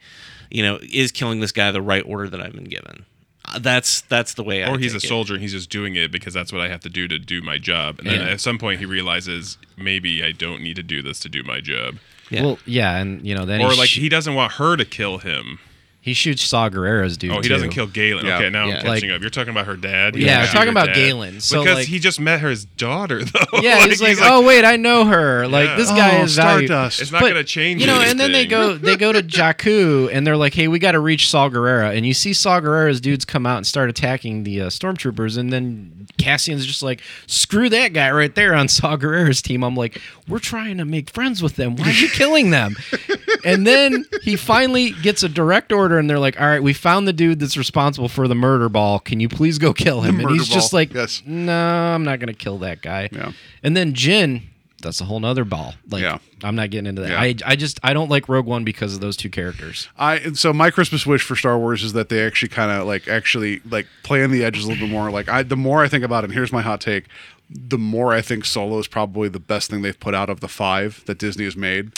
you 0.50 0.62
know, 0.62 0.78
is 0.82 1.12
killing 1.12 1.40
this 1.40 1.52
guy 1.52 1.70
the 1.70 1.82
right 1.82 2.02
order 2.04 2.28
that 2.28 2.40
I've 2.40 2.52
been 2.54 2.64
given. 2.64 3.04
Uh, 3.44 3.58
That's 3.58 4.02
that's 4.02 4.34
the 4.34 4.44
way. 4.44 4.62
I 4.62 4.70
or 4.70 4.78
he's 4.78 4.92
a 4.94 4.98
take 4.98 5.04
it. 5.04 5.08
soldier 5.08 5.32
and 5.34 5.42
he's 5.42 5.52
just 5.52 5.70
doing 5.70 5.96
it 5.96 6.12
because 6.12 6.34
that's 6.34 6.52
what 6.52 6.60
I 6.60 6.68
have 6.68 6.80
to 6.82 6.90
do 6.90 7.08
to 7.08 7.18
do 7.18 7.40
my 7.40 7.56
job. 7.58 7.98
And 7.98 8.06
then 8.08 8.20
Yeah. 8.20 8.32
at 8.32 8.40
some 8.40 8.58
point 8.58 8.78
he 8.80 8.86
realizes 8.86 9.56
maybe 9.76 10.22
I 10.22 10.32
don't 10.32 10.62
need 10.62 10.76
to 10.76 10.82
do 10.82 11.00
this 11.02 11.18
to 11.20 11.28
do 11.28 11.42
my 11.42 11.60
job. 11.60 11.96
Yeah. 12.30 12.42
well, 12.42 12.58
yeah, 12.66 12.96
and 12.98 13.26
you 13.26 13.34
know, 13.34 13.44
then 13.46 13.60
Or 13.62 13.72
he, 13.72 13.78
like 13.78 13.88
sh- 13.88 13.98
he 13.98 14.08
doesn't 14.08 14.34
want 14.34 14.52
her 14.52 14.76
to 14.76 14.84
kill 14.84 15.18
him. 15.18 15.58
He 16.02 16.14
shoots 16.14 16.43
Saw 16.43 16.70
Gerrera's 16.70 17.18
dude. 17.18 17.31
Oh, 17.31 17.36
he 17.36 17.43
too. 17.43 17.48
doesn't 17.51 17.70
kill 17.70 17.86
Galen. 17.86 18.24
Yeah. 18.24 18.36
Okay, 18.36 18.48
now 18.51 18.66
Yeah. 18.68 18.77
I'm 18.78 18.82
catching 18.86 19.10
Like- 19.10 19.16
up. 19.16 19.20
You're 19.20 19.28
talking 19.31 19.51
about 19.51 19.66
her 19.66 19.77
dad. 19.77 20.14
He 20.14 20.24
Yeah, 20.24 20.40
doesn't 20.40 20.55
we're 20.55 20.59
talking 20.59 20.70
about 20.70 20.86
dad. 20.86 20.94
Galen. 20.94 21.40
So, 21.40 21.62
because 21.62 21.77
like- 21.78 21.89
he 21.89 21.98
just 21.98 22.18
met 22.18 22.40
her 22.40 22.48
his 22.48 22.64
daughter 22.64 23.22
though. 23.24 23.60
Yeah, 23.60 23.86
he's 23.86 24.01
like, 24.01 24.10
he's 24.10 24.20
"Oh 24.22 24.40
wait, 24.47 24.64
I 24.64 24.77
know 24.77 25.05
her." 25.05 25.47
Like 25.47 25.68
Yeah. 25.68 25.77
this 25.77 25.90
guy 25.90 26.18
Oh, 26.20 26.22
is. 26.24 26.32
Stardust. 26.35 27.01
it's 27.02 27.12
not 27.12 27.20
But, 27.20 27.28
gonna 27.28 27.44
change. 27.44 27.81
You 27.82 27.86
know, 27.86 28.01
and 28.01 28.18
then 28.18 28.32
they 28.32 28.47
go 28.47 28.77
they 28.78 28.97
go 28.97 29.12
to 29.12 29.22
Jakku 29.39 30.09
and 30.12 30.27
they're 30.27 30.36
like, 30.39 30.55
"Hey, 30.55 30.68
we 30.68 30.78
got 30.78 30.93
to 30.93 31.01
reach 31.01 31.28
Saw 31.28 31.51
Gerrera." 31.51 31.94
And 31.94 32.06
you 32.06 32.14
see 32.14 32.32
Saw 32.32 32.60
Gerrera's 32.60 33.01
dudes 33.01 33.24
come 33.27 33.44
out 33.44 33.59
and 33.59 33.66
start 33.66 33.90
attacking 33.90 34.44
the 34.44 34.62
uh, 34.62 34.66
stormtroopers, 34.68 35.36
and 35.36 35.52
then 35.52 36.06
Cassian's 36.16 36.64
just 36.64 36.82
like, 36.82 37.02
"Screw 37.27 37.68
that 37.68 37.93
guy 37.93 38.10
right 38.10 38.35
there 38.35 38.55
on 38.55 38.68
Saw 38.68 38.97
Gerrera's 38.97 39.43
team." 39.43 39.62
I'm 39.62 39.77
like, 39.77 40.01
"We're 40.27 40.39
trying 40.39 40.78
to 40.78 40.85
make 40.86 41.10
friends 41.10 41.43
with 41.43 41.56
them. 41.56 41.77
Why 41.77 41.89
are 41.89 41.93
you 41.93 42.09
killing 42.09 42.51
them?" 42.51 42.77
and 43.44 43.66
then 43.66 44.04
he 44.22 44.36
finally 44.36 44.90
gets 45.02 45.22
a 45.22 45.28
direct 45.28 45.72
order, 45.72 45.98
and 45.98 46.08
they're 46.08 46.18
like, 46.18 46.40
"All 46.40 46.46
right, 46.46 46.62
we 46.62 46.72
found 46.72 47.06
the 47.08 47.12
dude 47.12 47.40
that's 47.40 47.56
responsible 47.56 48.08
for 48.08 48.28
the 48.28 48.34
murder 48.34 48.68
ball. 48.68 48.98
Can 48.98 49.20
you 49.20 49.28
please 49.28 49.58
go 49.58 49.72
kill 49.72 50.00
him?" 50.02 50.20
and 50.20 50.30
he's 50.30 50.48
just 50.48 50.72
like, 50.72 50.92
yes. 50.94 51.22
"No, 51.26 51.52
I'm 51.54 52.04
not 52.04 52.20
gonna 52.20 52.34
kill 52.34 52.58
that 52.58 52.82
guy." 52.82 53.08
Yeah. 53.12 53.32
And 53.62 53.76
then 53.76 53.92
Jyn, 53.94 54.42
that's 54.82 55.00
a 55.00 55.04
whole 55.04 55.20
nother 55.20 55.44
ball. 55.44 55.74
Like, 55.90 56.02
Yeah. 56.02 56.18
I'm 56.42 56.56
not 56.56 56.70
getting 56.70 56.86
into 56.86 57.02
that. 57.02 57.10
Yeah. 57.10 57.20
I, 57.20 57.34
I 57.52 57.56
just 57.56 57.78
I 57.82 57.92
don't 57.92 58.08
like 58.08 58.28
Rogue 58.28 58.46
One 58.46 58.64
because 58.64 58.94
of 58.94 59.00
those 59.00 59.16
two 59.16 59.28
characters. 59.28 59.88
I 59.98 60.16
and 60.16 60.38
so 60.38 60.52
my 60.54 60.70
Christmas 60.70 61.04
wish 61.06 61.22
for 61.22 61.36
Star 61.36 61.58
Wars 61.58 61.82
is 61.82 61.92
that 61.92 62.08
they 62.08 62.24
actually 62.24 62.48
kind 62.48 62.70
of 62.70 62.86
like 62.86 63.06
actually 63.08 63.60
like 63.68 63.86
play 64.02 64.24
on 64.24 64.30
the 64.30 64.42
edges 64.42 64.64
a 64.64 64.68
little 64.68 64.86
bit 64.86 64.92
more. 64.92 65.10
Like 65.10 65.28
I, 65.28 65.42
the 65.42 65.56
more 65.56 65.82
I 65.84 65.88
think 65.88 66.02
about 66.04 66.24
it, 66.24 66.28
and 66.28 66.34
here's 66.34 66.50
my 66.52 66.62
hot 66.62 66.80
take: 66.80 67.04
the 67.50 67.76
more 67.76 68.14
I 68.14 68.22
think 68.22 68.46
Solo 68.46 68.78
is 68.78 68.86
probably 68.88 69.28
the 69.28 69.40
best 69.40 69.70
thing 69.70 69.82
they've 69.82 69.98
put 70.00 70.14
out 70.14 70.30
of 70.30 70.40
the 70.40 70.48
five 70.48 71.02
that 71.04 71.18
Disney 71.18 71.44
has 71.44 71.56
made. 71.56 71.90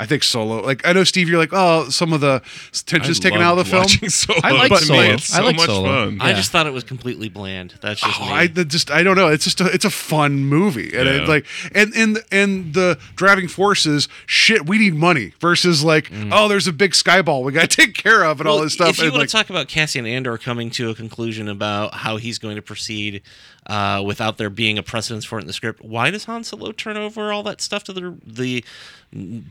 I 0.00 0.06
think 0.06 0.22
Solo, 0.22 0.62
like 0.62 0.86
I 0.86 0.94
know 0.94 1.04
Steve, 1.04 1.28
you're 1.28 1.38
like, 1.38 1.50
oh, 1.52 1.90
some 1.90 2.12
of 2.14 2.20
the 2.22 2.40
tension's 2.86 3.20
I 3.20 3.22
taken 3.22 3.42
out 3.42 3.58
of 3.58 3.68
the 3.68 3.76
loved 3.76 3.90
film. 3.90 4.02
watching 4.02 4.08
Solo. 4.08 4.40
I 4.42 4.50
like 4.52 4.68
To 4.68 4.74
me, 4.74 4.80
Solo. 4.86 5.02
It's 5.02 5.34
I 5.34 5.38
so 5.38 5.44
like 5.44 5.56
much 5.56 5.66
Solo. 5.66 5.88
fun. 5.88 6.18
I 6.22 6.32
just 6.32 6.50
thought 6.50 6.66
it 6.66 6.72
was 6.72 6.84
completely 6.84 7.28
bland. 7.28 7.74
That's 7.82 8.00
just 8.00 8.18
Oh, 8.20 8.24
me. 8.24 8.32
I 8.32 8.46
the- 8.46 8.64
just 8.64 8.90
I 8.90 9.02
don't 9.02 9.16
know. 9.16 9.28
It's 9.28 9.44
just 9.44 9.60
a, 9.60 9.66
it's 9.66 9.84
a 9.84 9.90
fun 9.90 10.46
movie, 10.46 10.96
and 10.96 11.06
Yeah. 11.06 11.22
it, 11.22 11.28
like 11.28 11.44
and 11.74 11.92
and 11.94 12.18
and 12.32 12.72
the 12.72 12.98
driving 13.14 13.46
forces 13.46 14.08
shit. 14.26 14.66
We 14.66 14.78
need 14.78 14.94
money 14.94 15.34
versus 15.40 15.84
like 15.84 16.10
mm. 16.10 16.30
oh, 16.32 16.48
there's 16.48 16.66
a 16.66 16.72
big 16.72 16.92
skyball 16.92 17.42
we 17.44 17.52
got 17.52 17.68
to 17.68 17.76
take 17.86 17.94
care 17.94 18.24
of 18.24 18.40
and 18.40 18.48
all 18.48 18.60
this 18.60 18.72
stuff. 18.72 18.90
If 18.90 18.98
you 18.98 19.04
and 19.04 19.12
want 19.12 19.20
like, 19.22 19.28
to 19.28 19.36
talk 19.36 19.50
about 19.50 19.68
Cassian 19.68 20.06
Andor 20.06 20.38
coming 20.38 20.70
to 20.70 20.88
a 20.88 20.94
conclusion 20.94 21.46
about 21.48 21.94
how 21.94 22.16
he's 22.16 22.38
going 22.38 22.56
to 22.56 22.62
proceed 22.62 23.20
uh, 23.70 24.02
without 24.02 24.36
there 24.36 24.50
being 24.50 24.78
a 24.78 24.82
precedence 24.82 25.24
for 25.24 25.38
it 25.38 25.42
in 25.42 25.46
the 25.46 25.52
script, 25.52 25.80
why 25.84 26.10
does 26.10 26.24
Han 26.24 26.42
Solo 26.42 26.72
turn 26.72 26.96
over 26.96 27.32
all 27.32 27.44
that 27.44 27.60
stuff 27.60 27.84
to 27.84 27.92
the 27.92 28.16
the 28.26 28.64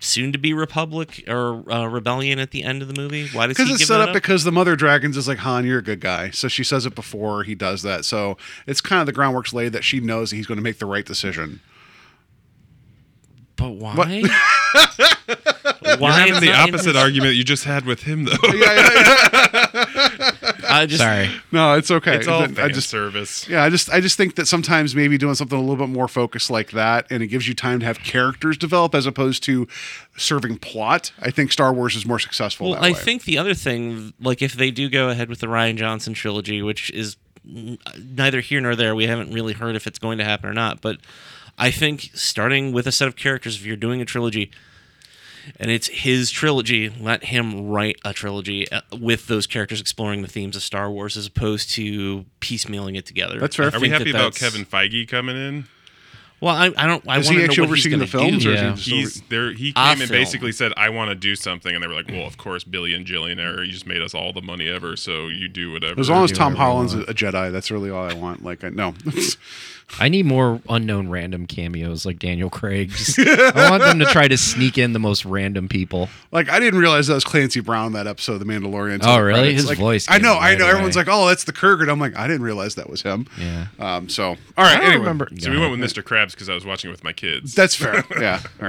soon-to-be 0.01 0.53
Republic 0.53 1.23
or 1.25 1.69
uh, 1.71 1.85
rebellion 1.85 2.37
at 2.37 2.51
the 2.51 2.63
end 2.63 2.81
of 2.81 2.93
the 2.93 3.01
movie? 3.01 3.29
Why 3.29 3.47
does 3.47 3.55
he 3.55 3.63
because 3.63 3.79
it's 3.79 3.87
set 3.87 3.99
that 3.99 4.09
up 4.09 4.13
because 4.13 4.43
the 4.43 4.51
mother 4.51 4.75
dragons 4.75 5.15
is 5.15 5.29
like 5.29 5.37
Han, 5.37 5.65
you're 5.65 5.79
a 5.79 5.83
good 5.83 6.01
guy. 6.01 6.31
So 6.31 6.49
she 6.49 6.65
says 6.65 6.85
it 6.85 6.95
before 6.95 7.43
he 7.43 7.55
does 7.55 7.81
that. 7.83 8.03
So 8.03 8.37
it's 8.67 8.81
kind 8.81 8.99
of 8.99 9.05
the 9.05 9.13
groundwork's 9.13 9.53
laid 9.53 9.71
that 9.71 9.85
she 9.85 10.01
knows 10.01 10.31
that 10.31 10.35
he's 10.35 10.47
going 10.47 10.57
to 10.57 10.63
make 10.63 10.79
the 10.79 10.85
right 10.85 11.05
decision. 11.05 11.61
But 13.55 13.71
why? 13.71 14.23
You're 15.83 15.97
why 15.97 16.11
having 16.11 16.41
the 16.41 16.47
not 16.51 16.67
in 16.67 16.75
opposite 16.75 16.95
argument 16.97 17.35
you 17.35 17.45
just 17.45 17.63
had 17.63 17.85
with 17.85 18.03
him, 18.03 18.25
though. 18.25 18.31
I 20.69 20.85
just 20.87 21.01
Sorry. 21.01 21.29
No, 21.51 21.73
it's 21.75 21.91
okay. 21.91 22.17
It's 22.17 22.27
all 22.27 22.43
I 22.43 22.47
fan 22.47 22.73
just 22.73 22.89
service. 22.89 23.47
Yeah, 23.47 23.63
I 23.63 23.69
just 23.69 23.89
I 23.89 23.99
just 23.99 24.17
think 24.17 24.35
that 24.35 24.47
sometimes 24.47 24.95
maybe 24.95 25.17
doing 25.17 25.35
something 25.35 25.57
a 25.57 25.61
little 25.61 25.75
bit 25.87 25.91
more 25.91 26.07
focused 26.07 26.49
like 26.49 26.71
that, 26.71 27.07
and 27.09 27.23
it 27.23 27.27
gives 27.27 27.47
you 27.47 27.53
time 27.53 27.79
to 27.79 27.85
have 27.85 27.99
characters 27.99 28.57
develop 28.57 28.95
as 28.95 29.05
opposed 29.05 29.43
to 29.43 29.67
serving 30.17 30.57
plot. 30.57 31.11
I 31.19 31.31
think 31.31 31.51
Star 31.51 31.73
Wars 31.73 31.95
is 31.95 32.05
more 32.05 32.19
successful. 32.19 32.71
Well, 32.71 32.79
that 32.79 32.85
I 32.85 32.91
way. 32.91 32.99
think 32.99 33.23
the 33.23 33.37
other 33.37 33.53
thing, 33.53 34.13
like 34.19 34.41
if 34.41 34.53
they 34.53 34.71
do 34.71 34.89
go 34.89 35.09
ahead 35.09 35.29
with 35.29 35.39
the 35.39 35.47
Rian 35.47 35.75
Johnson 35.75 36.13
trilogy, 36.13 36.61
which 36.61 36.91
is 36.91 37.17
neither 37.43 38.41
here 38.41 38.61
nor 38.61 38.75
there, 38.75 38.95
we 38.95 39.07
haven't 39.07 39.33
really 39.33 39.53
heard 39.53 39.75
if 39.75 39.87
it's 39.87 39.99
going 39.99 40.17
to 40.17 40.23
happen 40.23 40.49
or 40.49 40.53
not. 40.53 40.81
But 40.81 40.97
I 41.57 41.71
think 41.71 42.11
starting 42.13 42.71
with 42.71 42.87
a 42.87 42.91
set 42.91 43.07
of 43.07 43.15
characters, 43.15 43.55
if 43.55 43.65
you're 43.65 43.75
doing 43.75 44.01
a 44.01 44.05
trilogy, 44.05 44.51
and 45.59 45.71
it's 45.71 45.87
his 45.87 46.31
trilogy, 46.31 46.89
let 46.89 47.25
him 47.25 47.67
write 47.69 47.97
a 48.05 48.13
trilogy 48.13 48.69
uh, 48.71 48.81
with 48.99 49.27
those 49.27 49.47
characters 49.47 49.79
exploring 49.81 50.21
the 50.21 50.27
themes 50.27 50.55
of 50.55 50.61
Star 50.63 50.89
Wars, 50.91 51.17
as 51.17 51.27
opposed 51.27 51.71
to 51.71 52.25
piecemealing 52.41 52.97
it 52.97 53.05
together. 53.05 53.39
That's 53.39 53.55
fair. 53.55 53.71
I 53.73 53.77
Are 53.77 53.79
we 53.79 53.89
happy 53.89 54.11
that 54.11 54.19
about 54.19 54.35
Kevin 54.35 54.65
Feige 54.65 55.07
coming 55.07 55.35
in? 55.35 55.65
Well, 56.41 56.55
I, 56.55 56.71
I 56.77 56.87
don't. 56.87 57.05
I 57.05 57.17
is 57.19 57.25
want 57.27 57.35
he 57.35 57.41
to 57.41 57.43
actually 57.49 57.65
know 57.65 57.69
what 57.69 57.79
he's 57.79 57.85
overseeing 57.93 57.99
the 57.99 58.07
films, 58.07 58.43
do. 58.43 58.49
or 58.51 58.53
is 58.53 58.61
Yeah. 58.61 58.69
he 58.69 58.75
just 58.75 58.87
He's 59.17 59.21
there. 59.27 59.51
He 59.51 59.69
A 59.71 59.73
came 59.73 59.83
and 59.89 59.97
film. 59.99 60.09
basically 60.09 60.53
said, 60.53 60.71
"I 60.77 60.87
want 60.87 61.09
to 61.09 61.15
do 61.15 61.35
something," 61.35 61.75
and 61.75 61.83
they 61.83 61.87
were 61.89 61.93
like, 61.95 62.07
"Well, 62.07 62.25
of 62.25 62.37
course, 62.37 62.63
Billy 62.63 62.93
and 62.93 63.05
Jillionaire. 63.05 63.65
You 63.65 63.73
just 63.73 63.85
made 63.85 64.01
us 64.01 64.13
all 64.13 64.31
the 64.31 64.41
money 64.41 64.69
ever, 64.69 64.95
so 64.95 65.27
you 65.27 65.49
do 65.49 65.73
whatever." 65.73 65.99
as 65.99 66.09
long 66.09 66.23
as 66.23 66.31
Tom 66.31 66.55
Holland's 66.55 66.93
a, 66.93 67.01
a 67.01 67.13
Jedi, 67.13 67.51
that's 67.51 67.71
really 67.71 67.89
all 67.89 68.09
I 68.09 68.13
want. 68.13 68.41
Like, 68.41 68.63
I, 68.63 68.69
no, 68.69 68.93
I 69.99 70.07
need 70.09 70.25
more 70.25 70.61
unknown 70.69 71.09
random 71.09 71.47
cameos 71.47 72.05
like 72.05 72.19
Daniel 72.19 72.49
Craig. 72.49 72.89
Just, 72.91 73.17
I 73.19 73.69
want 73.69 73.83
them 73.83 73.99
to 73.99 74.05
try 74.05 74.27
to 74.27 74.37
sneak 74.37 74.77
in 74.77 74.93
the 74.93 74.99
most 74.99 75.25
random 75.25 75.67
people. 75.67 76.09
like 76.31 76.49
I 76.49 76.59
didn't 76.59 76.79
realize 76.79 77.07
that 77.07 77.15
was 77.15 77.23
Clancy 77.23 77.59
Brown 77.59 77.93
that 77.93 78.05
episode 78.07 78.33
of 78.33 78.39
The 78.39 78.45
Mandalorian. 78.45 78.99
Oh, 79.03 79.19
really? 79.19 79.39
credits. 79.39 79.61
His 79.61 79.69
Like, 79.69 79.77
voice 79.79 80.05
I 80.09 80.19
know, 80.19 80.33
came 80.35 80.43
I 80.43 80.55
know. 80.55 80.63
away. 80.65 80.71
Everyone's 80.71 80.95
like, 80.95 81.07
"Oh, 81.09 81.27
that's 81.27 81.43
the 81.45 81.53
Kurgan." 81.53 81.89
I'm 81.89 81.99
like, 81.99 82.15
I 82.17 82.27
didn't 82.27 82.43
realize 82.43 82.75
that 82.75 82.89
was 82.89 83.01
him. 83.01 83.25
Yeah. 83.39 83.67
Um. 83.79 84.09
So, 84.09 84.25
all 84.29 84.35
right. 84.57 84.73
I 84.73 84.75
don't 84.75 84.83
anyway, 84.85 84.97
remember. 84.99 85.27
So 85.39 85.49
we 85.51 85.57
went 85.57 85.71
with 85.71 85.79
Mr. 85.79 86.03
Krabs 86.03 86.31
because 86.31 86.49
I 86.49 86.53
was 86.53 86.65
watching 86.65 86.89
it 86.89 86.91
with 86.91 87.03
my 87.03 87.13
kids. 87.13 87.55
That's 87.55 87.75
fair. 87.75 88.03
yeah. 88.19 88.41
All 88.61 88.67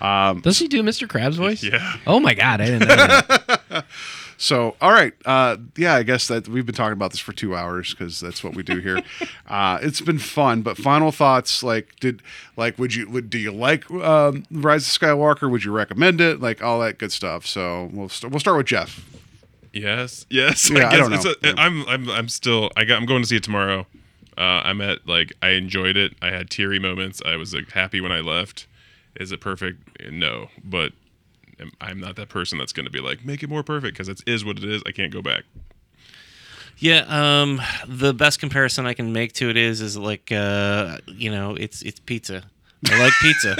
right. 0.00 0.30
Um. 0.30 0.40
Does 0.40 0.58
he 0.58 0.66
do 0.68 0.82
Mr. 0.82 1.06
Krabs' 1.06 1.34
voice? 1.34 1.62
yeah. 1.62 1.94
Oh 2.06 2.18
my 2.20 2.34
god, 2.34 2.60
I 2.60 2.66
didn't 2.66 2.88
know 2.88 2.96
that. 2.96 3.84
So, 4.40 4.76
all 4.80 4.92
right. 4.92 5.12
Uh, 5.26 5.56
yeah, 5.76 5.94
I 5.96 6.04
guess 6.04 6.28
that 6.28 6.46
we've 6.46 6.64
been 6.64 6.74
talking 6.74 6.92
about 6.92 7.10
this 7.10 7.18
for 7.18 7.32
two 7.32 7.56
hours 7.56 7.90
because 7.92 8.20
that's 8.20 8.44
what 8.44 8.54
we 8.54 8.62
do 8.62 8.78
here. 8.78 9.00
uh, 9.48 9.80
it's 9.82 10.00
been 10.00 10.20
fun, 10.20 10.62
but 10.62 10.76
final 10.78 11.10
thoughts. 11.10 11.64
Like, 11.64 11.96
did 11.98 12.22
like 12.56 12.78
would 12.78 12.94
you 12.94 13.10
would 13.10 13.30
do 13.30 13.38
you 13.38 13.50
like 13.50 13.90
um, 13.90 14.44
Rise 14.52 14.86
of 14.86 15.00
Skywalker? 15.00 15.50
Would 15.50 15.64
you 15.64 15.72
recommend 15.72 16.20
it? 16.20 16.40
Like 16.40 16.62
all 16.62 16.78
that 16.80 16.98
good 16.98 17.10
stuff. 17.10 17.46
So 17.46 17.90
we'll 17.92 18.08
st- 18.08 18.32
we'll 18.32 18.38
start 18.40 18.56
with 18.56 18.66
Jeff. 18.66 19.04
Yes. 19.72 20.24
Yes. 20.30 20.70
Yeah, 20.70 20.86
I 20.86 20.90
guess 20.90 20.98
don't 21.00 21.12
it's 21.14 21.24
know. 21.24 21.34
a- 21.42 21.54
I'm. 21.60 21.86
I'm. 21.88 22.08
I'm 22.08 22.28
still. 22.28 22.70
I 22.76 22.84
got. 22.84 22.96
I'm 23.00 23.06
going 23.06 23.22
to 23.22 23.28
see 23.28 23.36
it 23.36 23.42
tomorrow. 23.42 23.86
Uh, 24.36 24.62
I'm 24.64 24.80
at 24.80 25.06
like. 25.08 25.32
I 25.42 25.48
enjoyed 25.50 25.96
it. 25.96 26.14
I 26.22 26.28
had 26.30 26.48
teary 26.48 26.78
moments. 26.78 27.20
I 27.26 27.34
was 27.34 27.52
like 27.52 27.72
happy 27.72 28.00
when 28.00 28.12
I 28.12 28.20
left. 28.20 28.68
Is 29.18 29.32
it 29.32 29.40
perfect? 29.40 30.00
No, 30.12 30.48
but 30.62 30.92
I'm- 31.60 31.72
I'm 31.80 32.00
not 32.00 32.16
that 32.16 32.28
person 32.28 32.58
that's 32.58 32.72
going 32.72 32.86
to 32.86 32.90
be 32.92 33.00
like 33.00 33.24
make 33.24 33.42
it 33.42 33.48
more 33.48 33.62
perfect 33.62 33.94
because 33.94 34.08
it 34.08 34.20
is 34.26 34.44
what 34.44 34.58
it 34.58 34.64
is. 34.64 34.82
I 34.86 34.92
can't 34.92 35.12
go 35.12 35.22
back. 35.22 35.44
Yeah, 36.80 37.04
um, 37.08 37.60
the 37.88 38.14
best 38.14 38.38
comparison 38.38 38.86
I 38.86 38.94
can 38.94 39.12
make 39.12 39.32
to 39.34 39.50
it 39.50 39.56
is 39.56 39.80
is 39.80 39.96
like 39.96 40.30
uh, 40.30 40.98
you 41.06 41.30
know, 41.30 41.56
it's 41.56 41.82
it's 41.82 41.98
pizza. 41.98 42.44
I 42.88 43.00
like 43.02 43.12
pizza, 43.20 43.56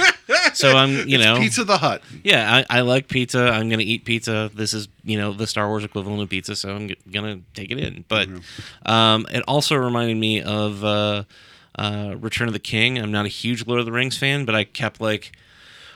so 0.53 0.71
I'm 0.77 1.05
you 1.05 1.17
know 1.17 1.37
Pizza 1.37 1.65
the 1.65 1.77
Hut. 1.77 2.01
yeah, 2.23 2.63
I, 2.69 2.77
I 2.77 2.81
like 2.81 3.09
pizza. 3.09 3.49
I'm 3.49 3.67
gonna 3.69 3.81
eat 3.83 4.05
pizza. 4.05 4.49
This 4.55 4.73
is 4.73 4.87
you 5.03 5.17
know 5.17 5.33
the 5.33 5.45
Star 5.45 5.67
Wars 5.67 5.83
equivalent 5.83 6.21
of 6.21 6.29
pizza, 6.29 6.55
so 6.55 6.73
I'm 6.73 6.87
g- 6.87 6.95
gonna 7.11 7.41
take 7.53 7.69
it 7.71 7.77
in. 7.79 8.05
But 8.07 8.29
um, 8.85 9.27
it 9.29 9.43
also 9.45 9.75
reminded 9.75 10.15
me 10.15 10.41
of 10.41 10.85
uh, 10.85 11.23
uh, 11.77 12.15
Return 12.17 12.47
of 12.47 12.53
the 12.53 12.59
King. 12.59 12.97
I'm 12.97 13.11
not 13.11 13.25
a 13.25 13.29
huge 13.29 13.67
Lord 13.67 13.81
of 13.81 13.85
the 13.85 13.91
Rings 13.91 14.17
fan, 14.17 14.45
but 14.45 14.55
I 14.55 14.63
kept 14.63 15.01
like. 15.01 15.33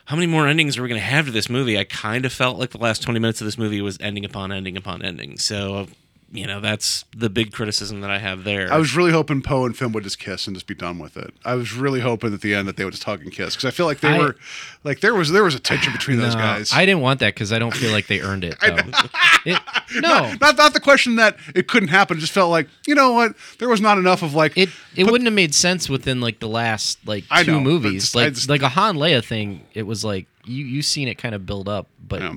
How 0.06 0.16
many 0.16 0.28
more 0.28 0.48
endings 0.48 0.78
are 0.78 0.82
we 0.82 0.90
going 0.90 1.00
to 1.00 1.06
have 1.06 1.26
to 1.26 1.32
this 1.32 1.50
movie? 1.50 1.80
I 1.80 1.86
kind 1.86 2.26
of 2.26 2.34
felt 2.34 2.58
like 2.58 2.72
the 2.72 2.78
last 2.78 3.02
20 3.02 3.20
minutes 3.20 3.40
of 3.40 3.46
this 3.46 3.58
movie 3.58 3.82
was 3.82 3.98
ending 4.02 4.26
upon 4.26 4.52
ending 4.52 4.76
upon 4.76 5.02
ending. 5.02 5.38
So, 5.38 5.88
you 6.34 6.48
know, 6.48 6.60
that's 6.60 7.06
the 7.16 7.30
big 7.30 7.52
criticism 7.54 8.02
that 8.02 8.10
I 8.10 8.18
have 8.18 8.44
there. 8.44 8.74
I 8.74 8.78
was 8.78 8.96
really 8.96 9.12
hoping 9.12 9.42
Poe 9.44 9.66
and 9.66 9.78
Finn 9.78 9.92
would 9.92 10.04
just 10.04 10.18
kiss 10.18 10.48
and 10.48 10.56
just 10.56 10.66
be 10.66 10.74
done 10.74 10.98
with 10.98 11.16
it. 11.16 11.32
I 11.46 11.54
was 11.54 11.74
really 11.74 12.00
hoping 12.00 12.34
at 12.34 12.42
the 12.42 12.56
end 12.56 12.68
that 12.68 12.76
they 12.76 12.84
would 12.84 12.92
just 12.94 13.04
hug 13.04 13.22
and 13.22 13.32
kiss 13.32 13.56
because 13.56 13.66
I 13.66 13.72
feel 13.72 13.86
like 13.86 14.00
they 14.00 14.10
I- 14.10 14.18
were, 14.18 14.36
like 14.84 15.00
there 15.02 15.14
was 15.14 15.32
there 15.32 15.44
was 15.44 15.54
a 15.54 15.60
tension 15.60 15.94
between 15.94 16.18
those 16.18 16.34
guys. 16.48 16.74
I 16.74 16.86
didn't 16.88 17.02
want 17.02 17.20
that 17.20 17.36
because 17.36 17.54
I 17.54 17.60
don't 17.60 17.74
feel 17.76 17.92
like 17.92 18.08
they 18.08 18.20
earned 18.22 18.44
it. 18.44 18.58
Though. 18.62 18.76
It- 19.46 19.60
no, 20.02 20.34
not 20.42 20.58
not 20.58 20.74
the 20.74 20.80
question 20.80 21.18
that 21.18 21.38
it 21.54 21.68
couldn't 21.68 21.90
happen. 21.90 22.18
It 22.18 22.22
just 22.22 22.32
felt 22.34 22.50
like 22.50 22.68
you 22.88 22.96
know 22.96 23.12
what 23.12 23.36
there 23.60 23.68
was 23.70 23.82
not 23.82 23.98
enough 23.98 24.24
of 24.24 24.34
like 24.34 24.58
it 24.58 24.70
it 24.96 25.04
put- 25.04 25.12
wouldn't 25.12 25.28
have 25.28 25.34
made 25.34 25.54
sense 25.54 25.90
within 25.90 26.20
like 26.22 26.40
the 26.40 26.48
last 26.48 26.98
like 27.06 27.26
two 27.44 27.52
know, 27.52 27.60
movies. 27.60 28.04
just- 28.04 28.16
Like 28.16 28.34
just- 28.34 28.50
like 28.50 28.62
a 28.64 28.70
Han 28.70 28.96
Leia 28.98 29.24
thing. 29.24 29.62
It 29.74 29.84
was 29.84 30.04
like 30.04 30.26
you 30.46 30.66
you 30.66 30.82
seen 30.82 31.08
it 31.10 31.16
kind 31.20 31.36
of 31.36 31.46
build 31.46 31.68
up, 31.70 31.88
but 32.08 32.22
Yeah. 32.22 32.36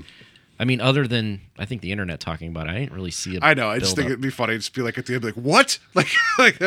I 0.59 0.65
mean, 0.65 0.81
other 0.81 1.07
than 1.07 1.43
I 1.59 1.65
think 1.67 1.83
the 1.83 1.93
internet 1.93 2.21
talking 2.21 2.49
about 2.49 2.67
it, 2.69 2.71
I 2.71 2.79
didn't 2.81 2.95
really 2.95 3.11
see 3.11 3.37
it. 3.37 3.43
I 3.43 3.55
know. 3.55 3.69
I 3.69 3.79
just 3.79 3.95
think 3.95 4.07
up. 4.07 4.13
it'd 4.13 4.21
be 4.23 4.31
funny. 4.31 4.57
Just 4.57 4.75
be 4.75 4.83
like 4.83 4.97
at 4.97 5.07
the 5.07 5.15
end, 5.15 5.25
like 5.25 5.35
what? 5.35 5.79
Like 5.95 6.09
like. 6.39 6.61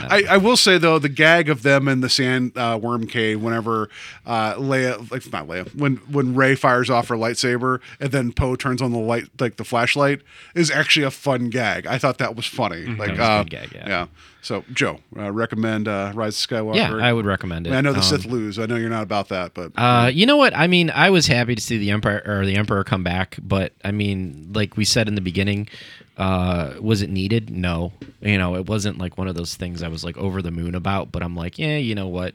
I, 0.00 0.24
I 0.30 0.36
will 0.36 0.56
say 0.56 0.78
though 0.78 0.98
the 0.98 1.08
gag 1.08 1.48
of 1.48 1.62
them 1.62 1.88
in 1.88 2.00
the 2.00 2.08
sand 2.08 2.52
uh, 2.56 2.78
worm 2.80 3.06
cave 3.06 3.42
whenever 3.42 3.88
uh, 4.26 4.54
Leia 4.54 5.10
like 5.10 5.30
not 5.32 5.46
Leia 5.48 5.74
when 5.74 5.96
when 6.10 6.34
Rey 6.34 6.54
fires 6.54 6.90
off 6.90 7.08
her 7.08 7.16
lightsaber 7.16 7.80
and 8.00 8.10
then 8.12 8.32
Poe 8.32 8.56
turns 8.56 8.80
on 8.82 8.92
the 8.92 8.98
light 8.98 9.24
like 9.38 9.56
the 9.56 9.64
flashlight 9.64 10.20
is 10.54 10.70
actually 10.70 11.04
a 11.06 11.10
fun 11.10 11.50
gag. 11.50 11.86
I 11.86 11.98
thought 11.98 12.18
that 12.18 12.36
was 12.36 12.46
funny. 12.46 12.86
Like 12.86 13.04
Mm-hmm. 13.04 13.10
was 13.12 13.18
a 13.20 13.22
uh, 13.22 13.42
good 13.44 13.50
gag, 13.50 13.72
yeah. 13.74 14.06
So 14.42 14.62
Joe, 14.74 14.98
uh, 15.16 15.32
recommend 15.32 15.88
uh, 15.88 16.12
Rise 16.14 16.42
of 16.44 16.50
Skywalker. 16.50 16.76
Yeah, 16.76 16.92
I 16.96 17.14
would 17.14 17.24
recommend 17.24 17.66
it. 17.66 17.72
I 17.72 17.80
know 17.80 17.92
the 17.92 18.00
Um, 18.00 18.04
Sith 18.04 18.26
lose. 18.26 18.58
I 18.58 18.66
know 18.66 18.76
you're 18.76 18.90
not 18.90 19.02
about 19.02 19.28
that, 19.30 19.54
but 19.54 19.72
Uh, 19.74 20.10
you 20.12 20.26
know 20.26 20.36
what? 20.36 20.54
I 20.54 20.66
mean, 20.66 20.90
I 20.90 21.08
was 21.08 21.26
happy 21.26 21.54
to 21.54 21.60
see 21.62 21.78
the 21.78 21.90
Empire 21.92 22.22
or 22.26 22.44
the 22.44 22.56
Emperor 22.56 22.84
come 22.84 23.02
back, 23.02 23.38
but 23.42 23.72
I 23.82 23.90
mean, 23.90 24.50
like 24.52 24.76
we 24.76 24.84
said 24.84 25.08
in 25.08 25.14
the 25.14 25.22
beginning, 25.22 25.68
uh, 26.16 26.74
was 26.80 27.02
it 27.02 27.10
needed? 27.10 27.50
No. 27.50 27.92
You 28.20 28.38
know, 28.38 28.56
it 28.56 28.66
wasn't 28.66 28.98
like 28.98 29.18
one 29.18 29.28
of 29.28 29.34
those 29.34 29.54
things 29.54 29.82
I 29.82 29.88
was 29.88 30.04
like 30.04 30.16
over 30.16 30.42
the 30.42 30.50
moon 30.50 30.74
about. 30.74 31.12
But 31.12 31.22
I'm 31.22 31.36
like, 31.36 31.58
yeah, 31.58 31.76
you 31.76 31.94
know 31.94 32.08
what? 32.08 32.34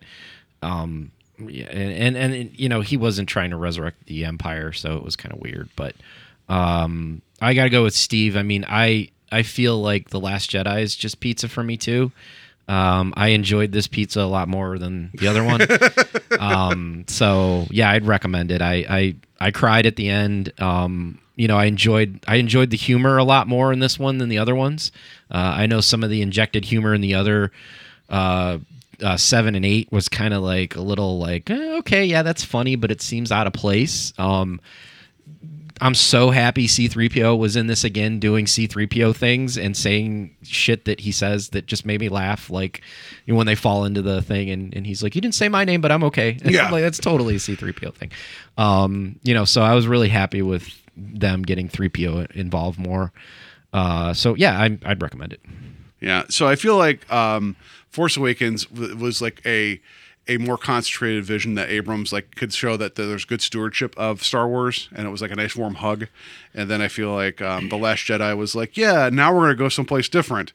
Um, 0.61 1.11
yeah, 1.37 1.67
and, 1.67 2.17
and 2.17 2.33
and 2.33 2.59
you 2.59 2.67
know, 2.67 2.81
he 2.81 2.97
wasn't 2.97 3.29
trying 3.29 3.51
to 3.51 3.57
resurrect 3.57 4.05
the 4.07 4.25
Empire, 4.25 4.73
so 4.73 4.97
it 4.97 5.03
was 5.03 5.15
kind 5.15 5.33
of 5.33 5.39
weird. 5.39 5.69
But 5.75 5.95
um, 6.49 7.21
I 7.41 7.53
got 7.53 7.63
to 7.63 7.69
go 7.69 7.83
with 7.83 7.95
Steve. 7.95 8.35
I 8.35 8.43
mean, 8.43 8.65
I 8.67 9.09
I 9.31 9.43
feel 9.43 9.81
like 9.81 10.09
the 10.09 10.19
Last 10.19 10.51
Jedi 10.51 10.81
is 10.81 10.95
just 10.95 11.19
pizza 11.19 11.47
for 11.47 11.63
me 11.63 11.77
too. 11.77 12.11
Um, 12.67 13.13
I 13.17 13.29
enjoyed 13.29 13.71
this 13.71 13.87
pizza 13.87 14.21
a 14.21 14.23
lot 14.29 14.47
more 14.47 14.77
than 14.77 15.09
the 15.15 15.27
other 15.27 15.43
one. 15.43 15.61
um, 16.39 17.05
so 17.07 17.65
yeah, 17.71 17.89
I'd 17.89 18.05
recommend 18.05 18.51
it. 18.51 18.61
I, 18.61 18.85
I 18.87 19.15
I 19.39 19.51
cried 19.51 19.85
at 19.85 19.95
the 19.95 20.09
end. 20.09 20.53
Um, 20.61 21.19
you 21.39 21.47
know, 21.47 21.57
I 21.57 21.65
enjoyed 21.65 22.19
I 22.27 22.35
enjoyed 22.35 22.69
the 22.69 22.75
humor 22.75 23.17
a 23.17 23.23
lot 23.23 23.47
more 23.47 23.71
in 23.71 23.79
this 23.79 23.97
one 23.97 24.17
than 24.17 24.27
the 24.27 24.37
other 24.37 24.53
ones. 24.53 24.91
Uh, 25.31 25.53
I 25.55 25.67
know 25.67 25.79
some 25.79 26.03
of 26.03 26.09
the 26.09 26.21
injected 26.21 26.65
humor 26.65 26.93
in 26.93 26.99
the 26.99 27.15
other 27.15 27.53
uh, 28.09 28.57
uh, 29.01 29.15
seven 29.15 29.55
and 29.55 29.65
eight 29.65 29.89
was 29.89 30.09
kind 30.09 30.33
of 30.33 30.43
like 30.43 30.75
a 30.75 30.81
little 30.81 31.17
like 31.17 31.49
eh, 31.49 31.77
okay, 31.77 32.03
yeah, 32.03 32.23
that's 32.23 32.43
funny, 32.43 32.75
but 32.75 32.91
it 32.91 33.01
seems 33.01 33.31
out 33.31 33.47
of 33.47 33.53
place. 33.53 34.11
Um, 34.17 34.59
I'm 35.79 35.95
so 35.95 36.29
happy 36.29 36.67
C3PO 36.67 37.37
was 37.37 37.55
in 37.55 37.67
this 37.67 37.85
again 37.85 38.19
doing 38.19 38.43
C3PO 38.43 39.15
things 39.15 39.57
and 39.57 39.77
saying 39.77 40.35
shit 40.43 40.83
that 40.83 40.99
he 40.99 41.13
says 41.13 41.51
that 41.51 41.67
just 41.67 41.85
made 41.85 42.01
me 42.01 42.09
laugh. 42.09 42.49
Like 42.49 42.81
you 43.25 43.33
know, 43.33 43.37
when 43.37 43.47
they 43.47 43.55
fall 43.55 43.85
into 43.85 44.01
the 44.01 44.21
thing 44.21 44.49
and, 44.49 44.75
and 44.75 44.85
he's 44.85 45.01
like, 45.01 45.15
You 45.15 45.21
didn't 45.21 45.35
say 45.35 45.47
my 45.47 45.63
name, 45.63 45.79
but 45.79 45.93
I'm 45.93 46.03
okay. 46.03 46.37
And 46.43 46.51
Yeah. 46.51 46.65
I'm 46.65 46.71
like, 46.73 46.83
that's 46.83 46.99
totally 46.99 47.35
a 47.35 47.39
C3PO 47.39 47.93
thing. 47.93 48.11
Um, 48.57 49.21
you 49.23 49.33
know, 49.33 49.45
so 49.45 49.61
I 49.61 49.73
was 49.73 49.87
really 49.87 50.09
happy 50.09 50.41
with 50.41 50.69
them 50.95 51.43
getting 51.43 51.69
3PO 51.69 52.31
involved 52.31 52.79
more. 52.79 53.11
Uh, 53.73 54.13
so 54.13 54.35
yeah, 54.35 54.59
I, 54.59 54.77
I'd 54.85 55.01
recommend 55.01 55.33
it. 55.33 55.41
Yeah. 55.99 56.23
So 56.29 56.47
I 56.47 56.55
feel 56.55 56.77
like 56.77 57.11
um, 57.11 57.55
Force 57.89 58.17
Awakens 58.17 58.65
w- 58.65 58.95
was 58.95 59.21
like 59.21 59.41
a 59.45 59.81
a 60.27 60.37
more 60.37 60.57
concentrated 60.57 61.25
vision 61.25 61.55
that 61.55 61.69
Abrams 61.69 62.13
like 62.13 62.35
could 62.35 62.53
show 62.53 62.77
that 62.77 62.93
there's 62.95 63.25
good 63.25 63.41
stewardship 63.41 63.95
of 63.97 64.23
Star 64.23 64.47
Wars, 64.47 64.87
and 64.93 65.07
it 65.07 65.09
was 65.09 65.21
like 65.23 65.31
a 65.31 65.35
nice 65.35 65.55
warm 65.55 65.75
hug. 65.75 66.07
And 66.53 66.69
then 66.69 66.81
I 66.81 66.87
feel 66.87 67.11
like 67.13 67.41
um, 67.41 67.69
the 67.69 67.77
Last 67.77 68.01
Jedi 68.01 68.37
was 68.37 68.53
like, 68.55 68.77
yeah, 68.77 69.09
now 69.11 69.33
we're 69.33 69.41
gonna 69.41 69.55
go 69.55 69.69
someplace 69.69 70.07
different. 70.07 70.53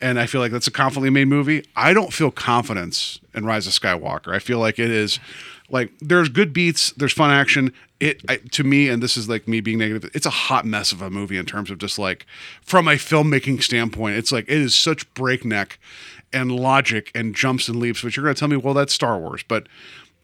And 0.00 0.20
I 0.20 0.26
feel 0.26 0.42
like 0.42 0.52
that's 0.52 0.66
a 0.66 0.70
confidently 0.70 1.08
made 1.10 1.26
movie. 1.28 1.64
I 1.74 1.94
don't 1.94 2.12
feel 2.12 2.30
confidence 2.30 3.18
in 3.34 3.46
Rise 3.46 3.66
of 3.66 3.72
Skywalker. 3.72 4.34
I 4.34 4.38
feel 4.38 4.58
like 4.58 4.78
it 4.78 4.90
is 4.90 5.18
like 5.70 5.90
there's 6.00 6.28
good 6.28 6.52
beats, 6.52 6.92
there's 6.92 7.12
fun 7.12 7.30
action. 7.30 7.72
It 7.98 8.22
I, 8.28 8.36
to 8.52 8.62
me, 8.62 8.88
and 8.88 9.02
this 9.02 9.16
is 9.16 9.28
like 9.28 9.48
me 9.48 9.60
being 9.60 9.78
negative. 9.78 10.10
It's 10.14 10.26
a 10.26 10.30
hot 10.30 10.64
mess 10.64 10.92
of 10.92 11.00
a 11.00 11.10
movie 11.10 11.38
in 11.38 11.46
terms 11.46 11.70
of 11.70 11.78
just 11.78 11.98
like 11.98 12.26
from 12.62 12.88
a 12.88 12.92
filmmaking 12.92 13.62
standpoint. 13.62 14.16
It's 14.16 14.32
like 14.32 14.44
it 14.44 14.58
is 14.58 14.74
such 14.74 15.12
breakneck 15.14 15.78
and 16.32 16.52
logic 16.52 17.10
and 17.14 17.34
jumps 17.34 17.68
and 17.68 17.78
leaps. 17.78 18.02
But 18.02 18.16
you're 18.16 18.24
going 18.24 18.34
to 18.34 18.38
tell 18.38 18.48
me, 18.48 18.56
well, 18.56 18.74
that's 18.74 18.92
Star 18.92 19.18
Wars, 19.18 19.42
but. 19.46 19.68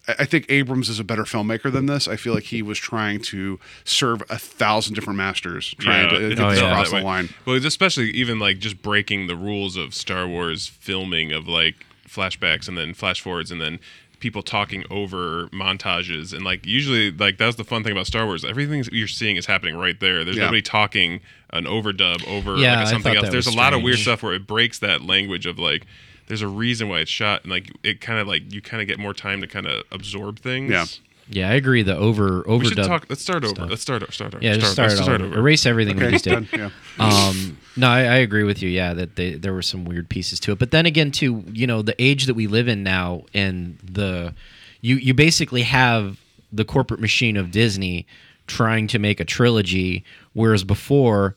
I 0.09 0.25
think 0.25 0.47
Abrams 0.49 0.89
is 0.89 0.99
a 0.99 1.05
better 1.05 1.23
filmmaker 1.23 1.71
than 1.71 1.87
this. 1.87 2.09
I 2.09 2.17
feel 2.17 2.35
like 2.35 2.43
he 2.43 2.61
was 2.61 2.77
trying 2.77 3.21
to 3.21 3.61
serve 3.85 4.21
a 4.29 4.37
thousand 4.37 4.95
different 4.95 5.17
masters, 5.17 5.77
trying 5.79 6.09
to 6.09 6.17
it 6.17 6.29
get 6.31 6.39
this 6.39 6.59
felt 6.59 6.73
across 6.73 6.91
the 6.91 6.97
way. 6.97 7.03
line. 7.03 7.29
Well, 7.47 7.55
it's 7.55 7.65
especially 7.65 8.11
even 8.11 8.41
like 8.41 8.59
just 8.59 8.83
breaking 8.83 9.29
the 9.29 9.37
rules 9.37 9.77
of 9.77 9.95
Star 9.95 10.27
Wars 10.27 10.67
filming 10.67 11.31
of 11.31 11.47
like 11.47 11.87
flashbacks 12.09 12.67
and 12.67 12.77
then 12.77 12.95
flash 12.95 13.21
forwards 13.21 13.53
and 13.53 13.61
then 13.61 13.79
people 14.23 14.43
talking 14.43 14.85
over 14.89 15.49
montages 15.49 16.33
and 16.33 16.45
like 16.45 16.65
usually 16.65 17.11
like 17.11 17.37
that's 17.37 17.57
the 17.57 17.65
fun 17.65 17.83
thing 17.83 17.93
about 17.93 18.07
Star 18.07 18.25
Wars. 18.25 18.45
Everything 18.45 18.83
you're 18.91 19.09
seeing 19.09 19.37
is 19.37 19.45
happening 19.47 19.77
right 19.77 19.99
there. 20.01 20.25
There's 20.25 20.37
Yeah. 20.39 20.45
nobody 20.45 20.63
talking 20.63 21.21
an 21.51 21.65
overdub 21.65 22.27
over 22.27 22.57
Yeah, 22.57 22.77
like 22.79 22.87
I 22.87 22.91
something 22.91 23.15
else. 23.17 23.29
There's 23.29 23.47
a 23.47 23.51
was 23.51 23.57
lot 23.57 23.75
of 23.75 23.83
weird 23.83 23.99
stuff 23.99 24.23
where 24.23 24.33
it 24.33 24.47
breaks 24.47 24.79
that 24.79 25.03
language 25.03 25.45
of 25.45 25.59
like 25.59 25.85
there's 26.29 26.41
a 26.41 26.49
reason 26.49 26.89
why 26.89 27.01
it's 27.01 27.11
shot 27.11 27.43
and 27.43 27.51
like 27.53 27.71
it 27.83 28.01
kind 28.01 28.19
of 28.21 28.27
like 28.29 28.51
you 28.55 28.63
kind 28.63 28.81
of 28.81 28.89
get 28.89 28.99
more 28.99 29.13
time 29.13 29.41
to 29.43 29.47
kind 29.47 29.67
of 29.67 29.83
absorb 29.91 30.39
things. 30.39 30.71
Yeah. 30.71 30.87
Yeah, 31.35 31.51
I 31.51 31.55
agree. 31.55 31.83
The 31.83 31.97
over 31.97 32.45
We 32.47 32.65
should 32.67 32.77
overdub. 32.79 32.87
talk. 32.87 33.07
Let's 33.09 33.23
start 33.23 33.45
over. 33.45 33.55
stuff. 33.55 33.71
Let's 33.71 33.83
start. 33.83 34.13
Start 34.13 34.35
over. 34.35 34.45
yeah, 34.45 34.55
just 34.55 34.73
start, 34.73 34.91
let's 34.91 35.01
it 35.09 35.21
over. 35.21 35.39
Erase 35.39 35.67
everything 35.67 35.97
we 35.97 36.03
Okay, 36.05 36.13
just 36.13 36.25
did. 36.25 36.49
done. 36.51 36.71
Yeah. 36.99 37.05
um 37.07 37.57
no 37.77 37.89
I, 37.89 38.01
I 38.01 38.17
agree 38.17 38.45
with 38.45 38.61
you 38.63 38.69
yeah 38.69 38.93
that 38.93 39.17
they, 39.17 39.35
there 39.35 39.55
were 39.55 39.63
some 39.63 39.85
weird 39.87 40.11
pieces 40.11 40.39
to 40.41 40.53
it 40.53 40.59
but 40.59 40.73
then 40.73 40.85
again 40.85 41.11
too 41.11 41.43
you 41.51 41.67
know 41.67 41.81
the 41.81 41.95
age 42.03 42.27
that 42.27 42.35
we 42.35 42.47
live 42.47 42.69
in 42.69 42.83
now 42.83 43.23
and 43.33 43.79
the 43.83 44.35
you 44.83 44.97
you 44.97 45.15
basically 45.15 45.63
have 45.63 46.19
the 46.53 46.67
corporate 46.67 47.01
machine 47.01 47.39
of 47.39 47.51
disney 47.51 48.07
trying 48.47 48.87
to 48.89 48.99
make 48.99 49.21
a 49.21 49.25
trilogy 49.25 50.05
whereas 50.35 50.65
before 50.65 51.35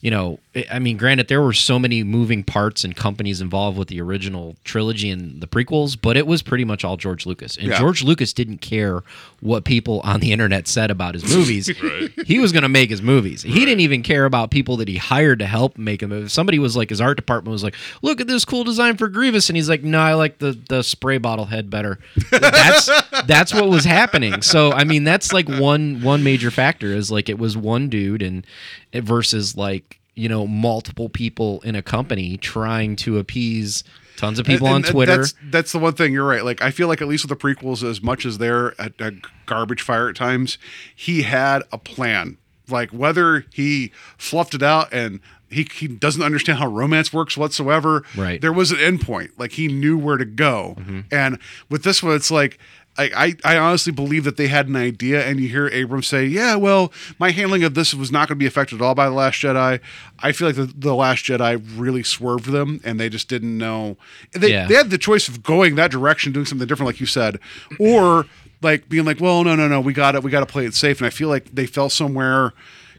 you 0.00 0.10
know 0.12 0.38
I- 0.70 0.78
mean 0.78 0.96
granted 0.98 1.28
there 1.28 1.40
were 1.40 1.52
so 1.54 1.78
many 1.78 2.02
moving 2.04 2.42
parts 2.44 2.84
and 2.84 2.94
companies 2.94 3.40
involved 3.40 3.78
with 3.78 3.88
the 3.88 4.00
original 4.02 4.56
trilogy 4.64 5.08
and 5.10 5.40
the 5.40 5.46
prequels 5.46 5.96
but 6.00 6.16
it 6.16 6.26
was 6.26 6.42
pretty 6.42 6.64
much 6.64 6.84
all 6.84 6.96
george 6.98 7.24
lucas 7.24 7.56
and 7.56 7.68
Yeah. 7.68 7.78
george 7.78 8.04
lucas 8.04 8.32
didn't 8.34 8.58
care 8.58 9.02
what 9.40 9.64
people 9.64 10.00
on 10.04 10.20
the 10.20 10.30
internet 10.30 10.68
said 10.68 10.90
about 10.90 11.14
his 11.14 11.24
movies 11.34 11.66
he 12.26 12.38
was 12.38 12.52
going 12.52 12.62
to 12.62 12.68
make 12.68 12.90
his 12.90 13.00
movies. 13.02 13.42
He 13.42 13.60
didn't 13.64 13.80
even 13.80 14.02
care 14.02 14.24
about 14.24 14.50
people 14.50 14.76
that 14.76 14.88
he 14.88 14.96
hired 14.98 15.38
to 15.40 15.46
help 15.46 15.76
make 15.78 16.02
him. 16.02 16.12
If 16.12 16.30
somebody 16.30 16.58
was 16.58 16.76
like 16.76 16.90
his 16.90 17.00
art 17.00 17.16
department 17.16 17.50
was 17.52 17.64
like, 17.64 17.74
"Look 18.02 18.20
at 18.20 18.26
this 18.28 18.44
cool 18.44 18.62
design 18.64 18.96
for 18.96 19.08
Grievous," 19.08 19.48
and 19.48 19.56
he's 19.56 19.68
like, 19.68 19.82
"No, 19.82 19.98
I 19.98 20.14
like 20.14 20.38
the 20.38 20.56
the 20.68 20.82
spray 20.82 21.18
bottle 21.18 21.46
head 21.46 21.70
better." 21.70 21.98
That's 22.30 22.86
that's 23.26 23.52
what 23.52 23.68
was 23.68 23.84
happening. 23.84 24.42
So 24.42 24.70
I 24.72 24.84
mean, 24.84 25.02
that's 25.04 25.32
like 25.32 25.48
one 25.48 26.02
one 26.02 26.22
major 26.22 26.50
factor 26.52 26.88
is 26.88 27.10
like 27.10 27.28
it 27.28 27.38
was 27.38 27.56
one 27.56 27.88
dude 27.88 28.22
and 28.22 28.46
versus 28.94 29.56
like 29.56 29.98
you 30.14 30.28
know 30.28 30.46
multiple 30.46 31.08
people 31.08 31.60
in 31.62 31.74
a 31.74 31.82
company 31.82 32.36
trying 32.36 32.96
to 32.96 33.18
appease 33.18 33.82
tons 34.16 34.38
of 34.38 34.46
people 34.46 34.66
And- 34.68 34.84
on 34.84 34.90
Twitter. 34.92 35.16
That's, 35.18 35.34
that's 35.44 35.72
the 35.72 35.78
one 35.78 35.94
thing. 35.94 36.12
You're 36.12 36.26
right. 36.26 36.44
Like 36.44 36.62
I 36.62 36.70
feel 36.70 36.88
like 36.88 37.00
at 37.02 37.08
least 37.08 37.28
with 37.28 37.38
the 37.38 37.42
prequels, 37.54 37.82
as 37.88 38.02
much 38.02 38.24
as 38.26 38.38
they're 38.38 38.68
a, 38.78 38.90
a 39.00 39.12
garbage 39.46 39.82
fire 39.82 40.08
at 40.08 40.16
times, 40.16 40.58
he 40.94 41.22
had 41.22 41.62
a 41.72 41.78
plan. 41.78 42.38
Like 42.68 42.90
whether 42.90 43.44
he 43.52 43.90
fluffed 44.16 44.54
it 44.54 44.62
out 44.62 44.92
and 44.92 45.20
he, 45.50 45.66
he 45.74 45.86
doesn't 45.88 46.22
understand 46.22 46.58
how 46.58 46.66
romance 46.68 47.12
works 47.12 47.36
whatsoever. 47.36 48.04
Right. 48.16 48.40
There 48.40 48.52
was 48.52 48.70
an 48.70 48.78
end 48.78 49.02
point. 49.02 49.38
Like 49.38 49.52
he 49.52 49.68
knew 49.68 49.98
where 49.98 50.16
to 50.16 50.24
go. 50.24 50.76
Mm-hmm. 50.78 51.00
And 51.10 51.38
with 51.68 51.84
this 51.84 52.02
one, 52.02 52.14
it's 52.14 52.30
like 52.30 52.58
I, 52.98 53.34
I, 53.44 53.54
I 53.54 53.58
honestly 53.58 53.90
believe 53.92 54.24
that 54.24 54.36
they 54.36 54.48
had 54.48 54.68
an 54.68 54.76
idea, 54.76 55.24
and 55.26 55.40
you 55.40 55.48
hear 55.48 55.66
Abrams 55.68 56.06
say, 56.06 56.26
"Yeah, 56.26 56.56
well, 56.56 56.92
my 57.18 57.30
handling 57.30 57.64
of 57.64 57.72
this 57.74 57.94
was 57.94 58.12
not 58.12 58.28
going 58.28 58.36
to 58.36 58.42
be 58.42 58.46
affected 58.46 58.76
at 58.80 58.84
all 58.84 58.94
by 58.94 59.06
the 59.06 59.14
Last 59.14 59.36
Jedi." 59.40 59.80
I 60.18 60.32
feel 60.32 60.46
like 60.48 60.56
the, 60.56 60.66
the 60.66 60.94
Last 60.94 61.24
Jedi 61.24 61.62
really 61.76 62.02
swerved 62.02 62.46
them, 62.52 62.80
and 62.84 63.00
they 63.00 63.08
just 63.08 63.28
didn't 63.28 63.56
know. 63.56 63.96
They, 64.32 64.50
Yeah. 64.50 64.66
they 64.66 64.74
had 64.74 64.90
the 64.90 64.98
choice 64.98 65.26
of 65.26 65.42
going 65.42 65.74
that 65.76 65.90
direction, 65.90 66.32
doing 66.32 66.44
something 66.44 66.68
different, 66.68 66.86
like 66.88 67.00
you 67.00 67.06
said, 67.06 67.38
or 67.78 68.26
like 68.60 68.88
being 68.90 69.04
like, 69.06 69.20
"Well, 69.20 69.42
no, 69.42 69.56
no, 69.56 69.68
no, 69.68 69.80
we 69.80 69.94
got 69.94 70.14
it, 70.14 70.22
we 70.22 70.30
got 70.30 70.40
to 70.40 70.46
play 70.46 70.66
it 70.66 70.74
safe." 70.74 70.98
And 70.98 71.06
I 71.06 71.10
feel 71.10 71.28
like 71.30 71.54
they 71.54 71.64
fell 71.66 71.88
somewhere 71.88 72.52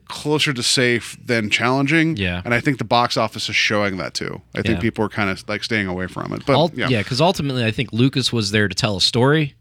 closer 0.07 0.51
to 0.53 0.61
safe 0.63 1.17
than 1.23 1.49
challenging. 1.49 2.17
Yeah. 2.17 2.41
and 2.43 2.53
I 2.53 2.59
think 2.59 2.77
the 2.77 2.83
box 2.83 3.15
office 3.15 3.47
is 3.47 3.55
showing 3.55 3.97
that 3.97 4.13
too. 4.13 4.41
I 4.53 4.61
think 4.61 4.75
Yeah. 4.75 4.81
people 4.81 5.05
are 5.05 5.09
kind 5.09 5.29
of 5.29 5.47
like 5.47 5.63
staying 5.63 5.87
away 5.87 6.07
from 6.07 6.33
it. 6.33 6.45
But 6.45 6.55
Ul- 6.55 6.71
yeah, 6.75 6.89
yeah, 6.89 6.99
because 7.03 7.21
ultimately, 7.21 7.63
I 7.63 7.71
think 7.71 7.93
Lucas 7.93 8.33
was 8.33 8.51
there 8.51 8.67
to 8.67 8.75
tell 8.75 8.97
a 8.97 9.01
story, 9.01 9.53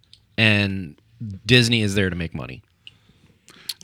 and 0.43 1.01
Disney 1.47 1.83
is 1.83 1.95
there 1.95 2.11
to 2.11 2.17
make 2.17 2.35
money. 2.35 2.63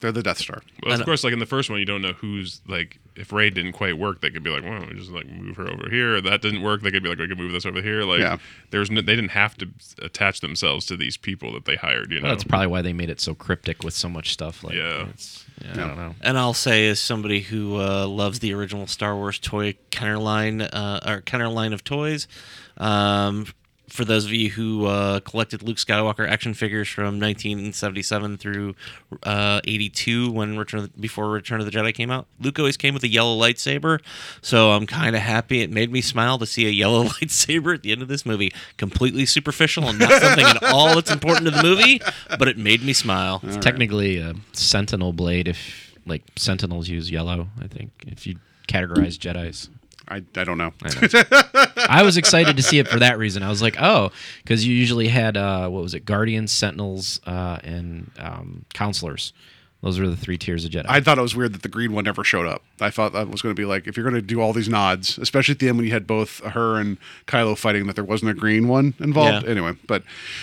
they're 0.01 0.13
the 0.13 0.23
Death 0.23 0.39
Star. 0.39 0.63
Well, 0.85 0.95
of 0.99 1.05
course, 1.05 1.25
like 1.25 1.33
in 1.33 1.41
the 1.41 1.47
first 1.47 1.71
one, 1.71 1.79
you 1.81 1.85
don't 1.85 2.03
know 2.03 2.13
who's 2.13 2.61
like. 2.69 2.99
If 3.17 3.33
Rey 3.33 3.51
didn't 3.51 3.73
quite 3.73 3.99
work, 3.99 4.21
they 4.21 4.31
could 4.31 4.45
be 4.45 4.51
like, 4.51 4.63
"Well, 4.63 4.87
we 4.89 4.95
just 4.95 5.11
like 5.11 5.27
move 5.29 5.57
her 5.57 5.69
over 5.69 5.91
here." 5.91 6.21
That 6.21 6.41
didn't 6.41 6.63
work, 6.63 6.83
they 6.83 6.93
could 6.93 7.03
be 7.03 7.09
like, 7.09 7.19
"We 7.19 7.27
could 7.27 7.37
move 7.37 7.51
this 7.51 7.67
over 7.67 7.83
here." 7.83 8.05
Like, 8.05 8.21
Yeah. 8.21 8.37
there's 8.71 8.93
no, 8.93 9.01
they 9.01 9.17
didn't 9.17 9.33
have 9.33 9.57
to 9.59 9.67
attach 10.01 10.39
themselves 10.41 10.87
to 10.87 10.97
these 10.97 11.17
people 11.17 11.53
that 11.55 11.65
they 11.65 11.75
hired. 11.75 12.13
You 12.13 12.21
know, 12.21 12.29
Well, 12.29 12.37
that's 12.37 12.45
probably 12.45 12.69
why 12.69 12.81
they 12.83 12.93
made 12.93 13.11
it 13.11 13.21
so 13.21 13.35
cryptic 13.35 13.83
with 13.83 13.93
so 13.95 14.09
much 14.09 14.33
stuff. 14.33 14.63
Like, 14.63 14.77
Yeah. 14.77 15.07
it's, 15.09 15.45
yeah, 15.65 15.73
I 15.73 15.77
don't 15.89 15.97
know. 15.97 16.15
And 16.21 16.39
I'll 16.39 16.55
say, 16.55 16.87
as 16.89 17.01
somebody 17.01 17.41
who 17.41 17.81
uh, 17.81 18.07
loves 18.07 18.39
the 18.39 18.55
original 18.55 18.87
Star 18.87 19.17
Wars 19.17 19.41
toy 19.41 19.75
Kenner 19.91 20.19
line 20.19 20.63
uh, 20.63 21.01
or 21.05 21.21
Kenner 21.23 21.49
line 21.49 21.73
of 21.73 21.83
toys, 21.83 22.29
um, 22.77 23.47
for 23.89 24.05
those 24.05 24.25
of 24.25 24.33
you 24.33 24.51
who 24.51 24.87
uh, 24.87 25.21
collected 25.21 25.63
Luke 25.63 25.79
Skywalker 25.79 26.29
action 26.29 26.55
figures 26.55 26.89
from 26.89 27.19
1977 27.19 28.37
through 28.37 28.75
uh, 29.23 29.61
82, 29.65 30.31
when 30.31 30.59
Return 30.59 30.83
the, 30.83 30.89
before 31.01 31.31
Return 31.31 31.61
of 31.61 31.67
the 31.67 31.73
Jedi 31.73 31.95
came 31.95 32.11
out, 32.11 32.27
Luke 32.41 32.59
always 32.59 32.77
came 32.77 32.95
with 32.95 33.03
a 33.03 33.09
yellow 33.09 33.39
lightsaber. 33.39 34.01
So 34.43 34.71
I'm 34.73 34.87
kind 34.87 35.17
of 35.17 35.23
happy. 35.23 35.63
It 35.63 35.71
made 35.71 35.91
me 35.91 36.01
smile 36.01 36.39
to 36.39 36.47
see 36.47 36.67
a 36.67 36.71
yellow 36.71 37.05
lightsaber 37.05 37.75
at 37.75 37.83
the 37.83 37.93
end 37.93 38.03
of 38.03 38.09
this 38.09 38.27
movie. 38.27 38.53
Completely 38.77 39.27
superficial 39.27 39.89
and 39.89 39.99
not 39.99 40.13
something 40.23 40.47
at 40.47 40.63
all 40.63 40.95
that's 40.95 41.11
important 41.11 41.47
to 41.47 41.51
the 41.51 41.63
movie, 41.63 42.01
but 42.39 42.49
it 42.49 42.59
made 42.59 42.83
me 42.83 42.93
smile. 42.93 43.41
It's 43.43 43.57
technically 43.57 44.19
a 44.19 44.35
Sentinel 44.53 45.13
blade. 45.13 45.49
If 45.49 45.97
like 46.07 46.23
Sentinels 46.37 46.89
use 46.89 47.11
yellow, 47.11 47.49
I 47.61 47.67
think 47.67 47.91
if 48.07 48.27
you 48.27 48.37
categorize 48.69 49.19
Jedi's. 49.19 49.71
I, 50.11 50.23
I 50.37 50.45
don't 50.45 50.59
know. 50.59 50.73
I 51.89 52.03
was 52.03 52.17
excited 52.17 52.57
to 52.57 52.63
see 52.63 52.79
it 52.79 52.89
for 52.89 52.99
that 52.99 53.19
reason. 53.19 53.43
I 53.43 53.49
was 53.49 53.63
like, 53.63 53.77
oh, 53.81 54.11
because 54.43 54.67
you 54.67 54.75
usually 54.75 55.09
had 55.09 55.37
uh, 55.37 55.69
what 55.69 55.83
was 55.83 55.95
it, 55.95 56.05
Guardians, 56.05 56.53
Sentinels, 56.53 57.21
uh, 57.27 57.59
and 57.63 58.11
um, 58.19 58.65
Counselors. 58.75 59.33
Those 59.81 60.01
were 60.01 60.09
the 60.09 60.17
three 60.17 60.37
tiers 60.37 60.65
of 60.65 60.73
Jedi. 60.73 60.87
I 60.89 61.01
thought 61.01 61.19
it 61.19 61.23
was 61.23 61.37
weird 61.37 61.53
that 61.53 61.63
the 61.63 61.69
green 61.69 61.93
one 61.93 62.03
never 62.03 62.25
showed 62.25 62.49
up. 62.49 62.65
I 62.81 62.91
thought 62.91 63.13
that 63.13 63.29
was 63.29 63.43
going 63.43 63.55
to 63.55 63.61
be 63.61 63.65
like 63.65 63.87
if 63.87 63.97
you're 63.97 64.03
going 64.03 64.21
to 64.21 64.27
do 64.27 64.41
all 64.41 64.53
these 64.53 64.69
nods, 64.69 65.19
especially 65.19 65.53
at 65.53 65.61
the 65.61 65.69
end 65.69 65.77
when 65.77 65.87
you 65.87 65.93
had 65.93 66.05
both 66.05 66.41
her 66.41 66.77
and 66.77 66.99
Kylo 67.27 67.57
fighting, 67.57 67.87
that 67.87 67.95
there 67.95 68.05
wasn't 68.05 68.33
a 68.33 68.35
green 68.35 68.67
one 68.67 68.95
involved. 68.99 69.45
Yeah. 69.45 69.51
Anyway, 69.51 69.77
but 69.87 70.03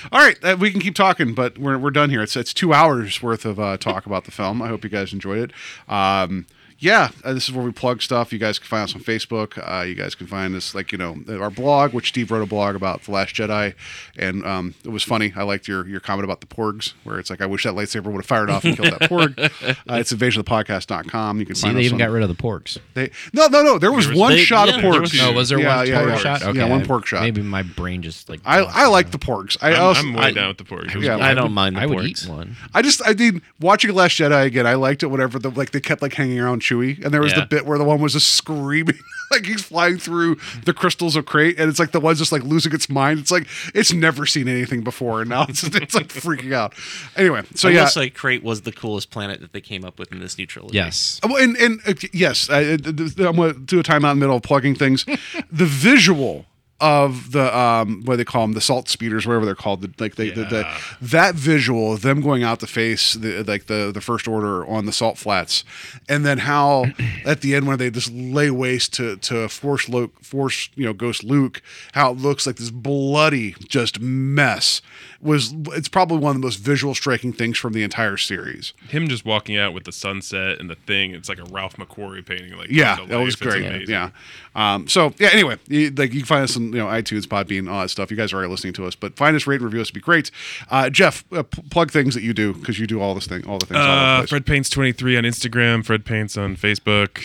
all 0.10 0.22
right, 0.22 0.42
uh, 0.42 0.56
we 0.58 0.72
can 0.72 0.80
keep 0.80 0.96
talking, 0.96 1.34
but 1.34 1.58
we're, 1.58 1.78
we're 1.78 1.92
done 1.92 2.10
here. 2.10 2.24
It's 2.24 2.38
it's 2.38 2.54
two 2.54 2.74
hours 2.74 3.22
worth 3.22 3.44
of 3.44 3.60
uh, 3.60 3.76
talk 3.76 4.06
about 4.06 4.24
the 4.24 4.32
film. 4.32 4.62
I 4.62 4.70
hope 4.70 4.86
you 4.86 4.90
guys 4.90 5.12
enjoyed 5.12 5.40
it. 5.40 5.92
Um, 5.92 6.48
yeah, 6.86 7.10
uh, 7.24 7.34
this 7.34 7.50
is 7.50 7.54
where 7.54 7.66
we 7.66 7.72
plug 7.72 8.02
stuff. 8.02 8.32
You 8.32 8.40
guys 8.40 8.60
can 8.60 8.68
find 8.68 8.84
us 8.84 8.96
on 8.96 9.02
Facebook. 9.02 9.58
Uh, 9.62 9.84
you 9.84 9.96
guys 9.96 10.16
can 10.16 10.28
find 10.28 10.56
us, 10.56 10.74
like, 10.74 10.92
you 10.92 10.98
know, 10.98 11.18
our 11.42 11.50
blog, 11.50 11.94
which 11.94 12.08
Steve 12.10 12.32
wrote 12.32 12.44
a 12.44 12.46
blog 12.46 12.76
about 12.76 13.02
The 13.04 13.12
Last 13.12 13.36
Jedi. 13.36 13.74
And 14.18 14.46
um, 14.46 14.76
it 14.86 14.90
was 14.90 15.04
funny. 15.04 15.34
I 15.36 15.44
liked 15.44 15.68
your, 15.68 15.86
your 15.88 16.00
comment 16.00 16.24
about 16.24 16.40
the 16.42 16.48
porgs, 16.48 16.94
where 17.04 17.20
it's 17.20 17.30
like, 17.30 17.42
I 17.42 17.46
wish 17.48 17.64
that 17.64 17.74
lightsaber 17.74 18.06
would 18.06 18.18
have 18.18 18.26
fired 18.26 18.50
off 18.50 18.64
and 18.64 18.78
killed 18.78 18.94
that 18.98 19.10
porg. 19.10 19.52
Uh, 19.88 19.96
it's 19.96 20.12
invasionofthepodcast.com. 20.14 21.40
You 21.40 21.46
can 21.46 21.56
see, 21.56 21.62
find 21.64 21.76
they 21.78 21.82
us 21.82 21.86
even 21.88 21.96
on, 22.02 22.08
got 22.08 22.14
rid 22.14 22.24
of 22.24 22.30
the 22.30 22.36
porks. 22.36 22.78
they, 22.94 23.10
no, 23.34 23.48
no, 23.48 23.62
no. 23.64 23.78
There 23.80 23.92
was 23.92 24.08
was- 24.08 24.18
one 24.18 24.32
They- 24.34 24.44
shot 24.44 24.68
yeah, 24.68 24.76
of 24.76 24.82
there 24.82 24.92
porgs. 24.92 25.02
was 25.02 25.22
Oh, 25.22 25.32
was 25.34 25.50
there 25.50 25.60
yeah, 25.60 25.78
one 25.78 25.88
yeah, 25.88 25.98
pork 26.00 26.10
yeah. 26.10 26.18
shot? 26.18 26.44
Okay, 26.44 26.60
Yeah, 26.60 26.70
one 26.70 26.82
I- 26.82 26.86
pork 26.86 27.06
shot. 27.08 27.22
Maybe 27.22 27.42
my 27.42 27.64
brain 27.64 28.02
just 28.02 28.30
like. 28.30 28.42
I, 28.46 28.60
I 28.62 28.88
like 28.88 29.12
the 29.12 29.18
porgs. 29.18 29.58
I 29.62 29.74
I'm, 29.74 29.82
also, 29.82 30.02
I'm 30.02 30.14
way 30.14 30.24
I, 30.26 30.32
down 30.32 30.50
with 30.50 30.58
the 30.58 30.64
pork. 30.64 30.86
It 30.86 30.96
was 30.96 31.06
Yeah, 31.06 31.16
good. 31.16 31.24
I 31.24 31.34
don't 31.34 31.52
mind 31.54 31.76
the 31.78 31.82
I 31.82 31.86
would 31.86 31.98
porgs. 32.00 32.24
eat 32.26 32.30
one. 32.30 32.56
I 32.74 32.82
just 32.82 33.02
I 33.06 33.14
mean 33.14 33.42
watching 33.60 33.94
Last 33.94 34.14
Jedi 34.18 34.46
again. 34.46 34.68
I 34.68 34.76
liked 34.76 35.04
it. 35.04 35.08
Whatever 35.08 35.40
the 35.40 35.50
like 35.52 35.72
they 35.72 35.80
kept 35.82 36.02
like 36.02 36.14
hanging 36.14 36.40
around 36.40 36.62
Chewie, 36.76 37.04
and 37.04 37.14
there 37.14 37.22
was 37.22 37.34
the 37.34 37.46
bit 37.46 37.66
where 37.66 37.78
the 37.78 37.84
one 37.84 38.00
was 38.02 38.14
just 38.14 38.36
screaming 38.36 39.00
like 39.32 39.46
he's 39.46 39.64
flying 39.64 39.98
through 39.98 40.38
the 40.66 40.74
crystals 40.74 41.16
of 41.16 41.26
Crait, 41.26 41.60
and 41.60 41.70
it's 41.70 41.80
like 41.80 41.92
the 41.92 42.00
one's 42.00 42.20
just 42.20 42.32
like 42.32 42.44
losing 42.44 42.74
its 42.74 42.90
mind. 42.90 43.20
It's 43.20 43.32
like 43.32 43.48
it's 43.74 43.94
never 43.94 44.26
seen 44.26 44.48
anything 44.48 44.84
before, 44.84 45.22
and 45.22 45.30
now 45.30 45.46
it's 45.48 45.64
it's 45.64 45.96
like 45.96 46.08
freaking 46.08 46.54
out. 46.54 46.74
Anyway, 47.16 47.44
so 47.56 47.70
I 47.70 47.72
yeah. 47.72 47.82
will 47.82 47.88
say 47.88 48.10
Crait 48.10 48.44
was 48.44 48.62
the 48.62 48.72
coolest 48.72 49.12
planet 49.12 49.42
that 49.42 49.54
they 49.54 49.62
came 49.62 49.84
up 49.84 50.00
with 50.00 50.12
in 50.12 50.20
this 50.20 50.38
new 50.38 50.46
trilogy. 50.46 50.76
Yes. 50.76 51.20
Well, 51.24 51.38
and, 51.38 51.56
and 51.58 51.80
uh, 51.88 51.94
yes, 52.14 52.50
I, 52.50 52.62
I'm 52.62 52.78
going 52.78 53.54
to 53.54 53.60
do 53.60 53.80
a 53.80 53.84
timeout 53.84 54.12
in 54.12 54.20
the 54.20 54.26
middle 54.26 54.38
of 54.38 54.44
plugging 54.44 54.76
things. 54.76 55.06
the 55.52 55.66
visual 55.66 56.46
of 56.82 57.32
the 57.32 57.58
um, 57.58 58.02
what 58.04 58.14
do 58.14 58.18
they 58.18 58.26
call 58.26 58.42
them, 58.42 58.52
the 58.52 58.62
salt 58.62 58.90
speeders, 58.90 59.26
whatever 59.26 59.46
they're 59.46 59.56
called, 59.56 59.82
the, 59.82 59.92
like 59.98 60.16
they, 60.16 60.30
the, 60.30 60.44
the, 60.44 60.68
that 61.02 61.34
visual 61.34 61.94
of 61.94 62.02
them 62.02 62.20
going 62.22 62.44
out 62.44 62.60
to 62.60 62.68
face 62.68 63.14
the 63.14 63.44
like 63.44 63.68
the 63.68 63.92
the 63.94 64.02
first 64.02 64.28
order 64.28 64.66
on 64.66 64.86
the 64.86 64.92
salt 64.92 65.18
flats, 65.18 65.64
and 66.10 66.26
then 66.26 66.40
how 66.40 66.86
at 67.26 67.42
the 67.42 67.56
end 67.56 67.68
when 67.68 67.78
they 67.78 67.90
just 67.90 68.12
lay 68.12 68.52
waste 68.52 68.94
to 68.94 69.16
to 69.18 69.48
force 69.48 69.88
Luke, 69.88 70.22
force 70.22 70.70
you 70.76 70.86
know 70.86 70.94
Ghost 70.94 71.24
Luke, 71.24 71.62
how 71.94 72.12
it 72.12 72.18
looks 72.18 72.46
like 72.46 72.58
this 72.58 72.72
bloody 72.72 73.56
just 73.68 74.02
mess 74.02 74.82
was 75.26 75.54
it's 75.74 75.90
probably 75.90 76.18
one 76.20 76.36
of 76.36 76.42
the 76.42 76.46
most 76.46 76.58
visual 76.60 76.96
striking 76.96 77.34
things 77.34 77.58
from 77.58 77.74
the 77.74 77.84
entire 77.84 78.16
series. 78.16 78.72
Him 78.88 79.08
just 79.10 79.26
walking 79.26 79.58
out 79.58 79.74
with 79.74 79.84
the 79.84 79.92
sunset 79.92 80.60
and 80.60 80.70
the 80.70 80.76
thing. 80.76 81.12
It's 81.16 81.28
like 81.28 81.40
a 81.40 81.44
Ralph 81.46 81.76
McQuarrie 81.76 82.26
painting. 82.26 82.56
Like 82.58 82.70
Yeah, 82.70 82.98
that 83.08 83.18
was 83.18 83.42
life. 83.42 83.52
Great. 83.52 83.90
Yeah. 83.90 84.12
Um, 84.56 84.88
so 84.88 85.14
yeah. 85.18 85.30
Anyway, 85.34 85.58
you, 85.68 85.90
like 85.92 86.14
you 86.14 86.22
can 86.22 86.28
find 86.28 86.44
us 86.44 86.56
on 86.56 86.66
you 86.68 86.78
know 86.78 86.86
iTunes, 86.86 87.24
Podbean, 87.26 87.70
all 87.70 87.82
that 87.82 87.90
stuff. 87.90 88.10
You 88.12 88.16
guys 88.18 88.32
are 88.32 88.38
already 88.38 88.52
listening 88.52 88.74
to 88.74 88.86
us, 88.86 88.96
but 88.96 89.18
find 89.18 89.36
us, 89.36 89.46
rate, 89.48 89.56
and 89.56 89.66
review 89.66 89.82
us. 89.82 89.90
Would 89.90 89.96
be 89.96 90.00
great. 90.02 90.32
Uh, 90.70 90.90
Jeff, 90.90 91.26
uh, 91.34 91.44
p- 91.44 91.62
plug 91.70 91.92
things 91.92 92.14
that 92.16 92.22
you 92.24 92.34
do 92.34 92.54
because 92.54 92.80
you 92.80 92.88
do 92.88 93.02
all 93.02 93.16
this 93.16 93.28
thing, 93.28 93.46
all 93.48 93.58
the 93.58 93.66
things. 93.66 93.80
all 93.80 93.86
Uh, 93.88 94.18
place. 94.20 94.30
Fred 94.30 94.46
Paints 94.46 94.70
twenty 94.70 94.92
three 94.92 95.18
on 95.18 95.24
Instagram. 95.24 95.84
Fred 95.84 96.06
Paints 96.06 96.38
on 96.38 96.56
Facebook. 96.56 97.20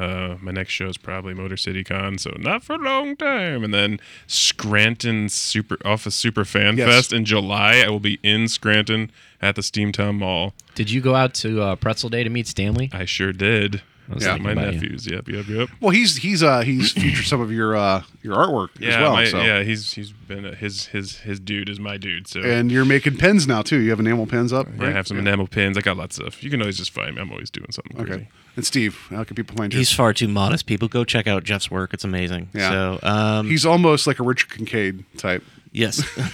Uh, 0.00 0.36
my 0.40 0.50
next 0.50 0.72
show 0.72 0.86
is 0.88 0.96
probably 0.96 1.34
Motor 1.34 1.56
City 1.56 1.84
Con, 1.84 2.16
so 2.18 2.30
not 2.38 2.62
for 2.64 2.74
a 2.74 2.78
long 2.78 3.16
time. 3.16 3.62
And 3.62 3.74
then 3.74 3.98
Scranton 4.26 5.28
Super 5.28 5.76
Office 5.84 6.14
Super 6.14 6.44
Fan 6.44 6.76
Yes. 6.76 6.88
Fest 6.88 7.12
in 7.12 7.24
July. 7.24 7.82
I 7.84 7.90
will 7.90 8.00
be 8.00 8.18
in 8.22 8.48
Scranton 8.48 9.10
at 9.42 9.56
the 9.56 9.62
Steamtown 9.62 10.18
Mall. 10.18 10.54
Did 10.74 10.90
you 10.90 11.00
go 11.00 11.14
out 11.14 11.34
to 11.34 11.60
uh, 11.62 11.76
Pretzel 11.76 12.08
Day 12.08 12.24
to 12.24 12.30
meet 12.30 12.46
Stanley? 12.46 12.88
I 12.92 13.04
sure 13.04 13.32
did. 13.32 13.82
was 14.08 14.24
Yeah. 14.24 14.36
my 14.38 14.52
about 14.52 14.74
you. 14.74 14.80
nephews. 14.80 15.06
Yep, 15.06 15.28
yep, 15.28 15.46
yep. 15.48 15.68
well, 15.80 15.90
he's 15.90 16.16
he's 16.16 16.42
uh 16.42 16.60
he's 16.62 16.92
featured 17.02 17.26
some 17.26 17.40
of 17.40 17.52
your 17.52 17.76
uh 17.76 18.02
your 18.22 18.34
artwork 18.36 18.68
Yeah, 18.78 18.88
as 18.88 18.96
well. 18.96 19.12
my, 19.12 19.24
so. 19.26 19.40
yeah. 19.42 19.62
He's 19.62 19.92
he's 19.92 20.12
been 20.12 20.44
a, 20.46 20.54
his 20.54 20.86
his 20.86 21.18
his 21.18 21.38
dude 21.38 21.68
is 21.68 21.78
my 21.78 21.96
dude. 21.96 22.26
So 22.26 22.40
And 22.40 22.72
you're 22.72 22.84
making 22.84 23.18
pens 23.18 23.46
now 23.46 23.62
too. 23.62 23.78
You 23.78 23.90
have 23.90 24.00
enamel 24.00 24.26
pens 24.26 24.52
up, 24.52 24.66
yeah. 24.78 24.86
I 24.88 24.90
have 24.90 25.06
some 25.06 25.18
enamel 25.18 25.46
pens. 25.46 25.76
I 25.78 25.80
got 25.82 25.96
lots 25.96 26.18
of. 26.18 26.42
You 26.42 26.50
can 26.50 26.60
always 26.60 26.78
just 26.78 26.90
find 26.90 27.14
me. 27.14 27.20
I'm 27.20 27.30
always 27.30 27.50
doing 27.50 27.70
something 27.70 28.00
Okay. 28.00 28.10
crazy. 28.10 28.28
And 28.56 28.66
Steve, 28.66 29.06
how 29.10 29.24
can 29.24 29.36
people 29.36 29.56
find 29.56 29.72
you? 29.72 29.78
He's 29.78 29.92
far 29.92 30.12
too 30.12 30.28
modest. 30.28 30.66
People 30.66 30.88
go 30.88 31.04
check 31.04 31.26
out 31.26 31.44
Jeff's 31.44 31.70
work. 31.70 31.94
It's 31.94 32.04
amazing. 32.04 32.48
Yeah. 32.52 32.70
So, 32.70 32.98
um, 33.02 33.48
He's 33.48 33.64
almost 33.64 34.06
like 34.06 34.18
a 34.18 34.22
Richard 34.22 34.50
Kinkade 34.50 35.04
type. 35.16 35.42
yes. 35.72 35.98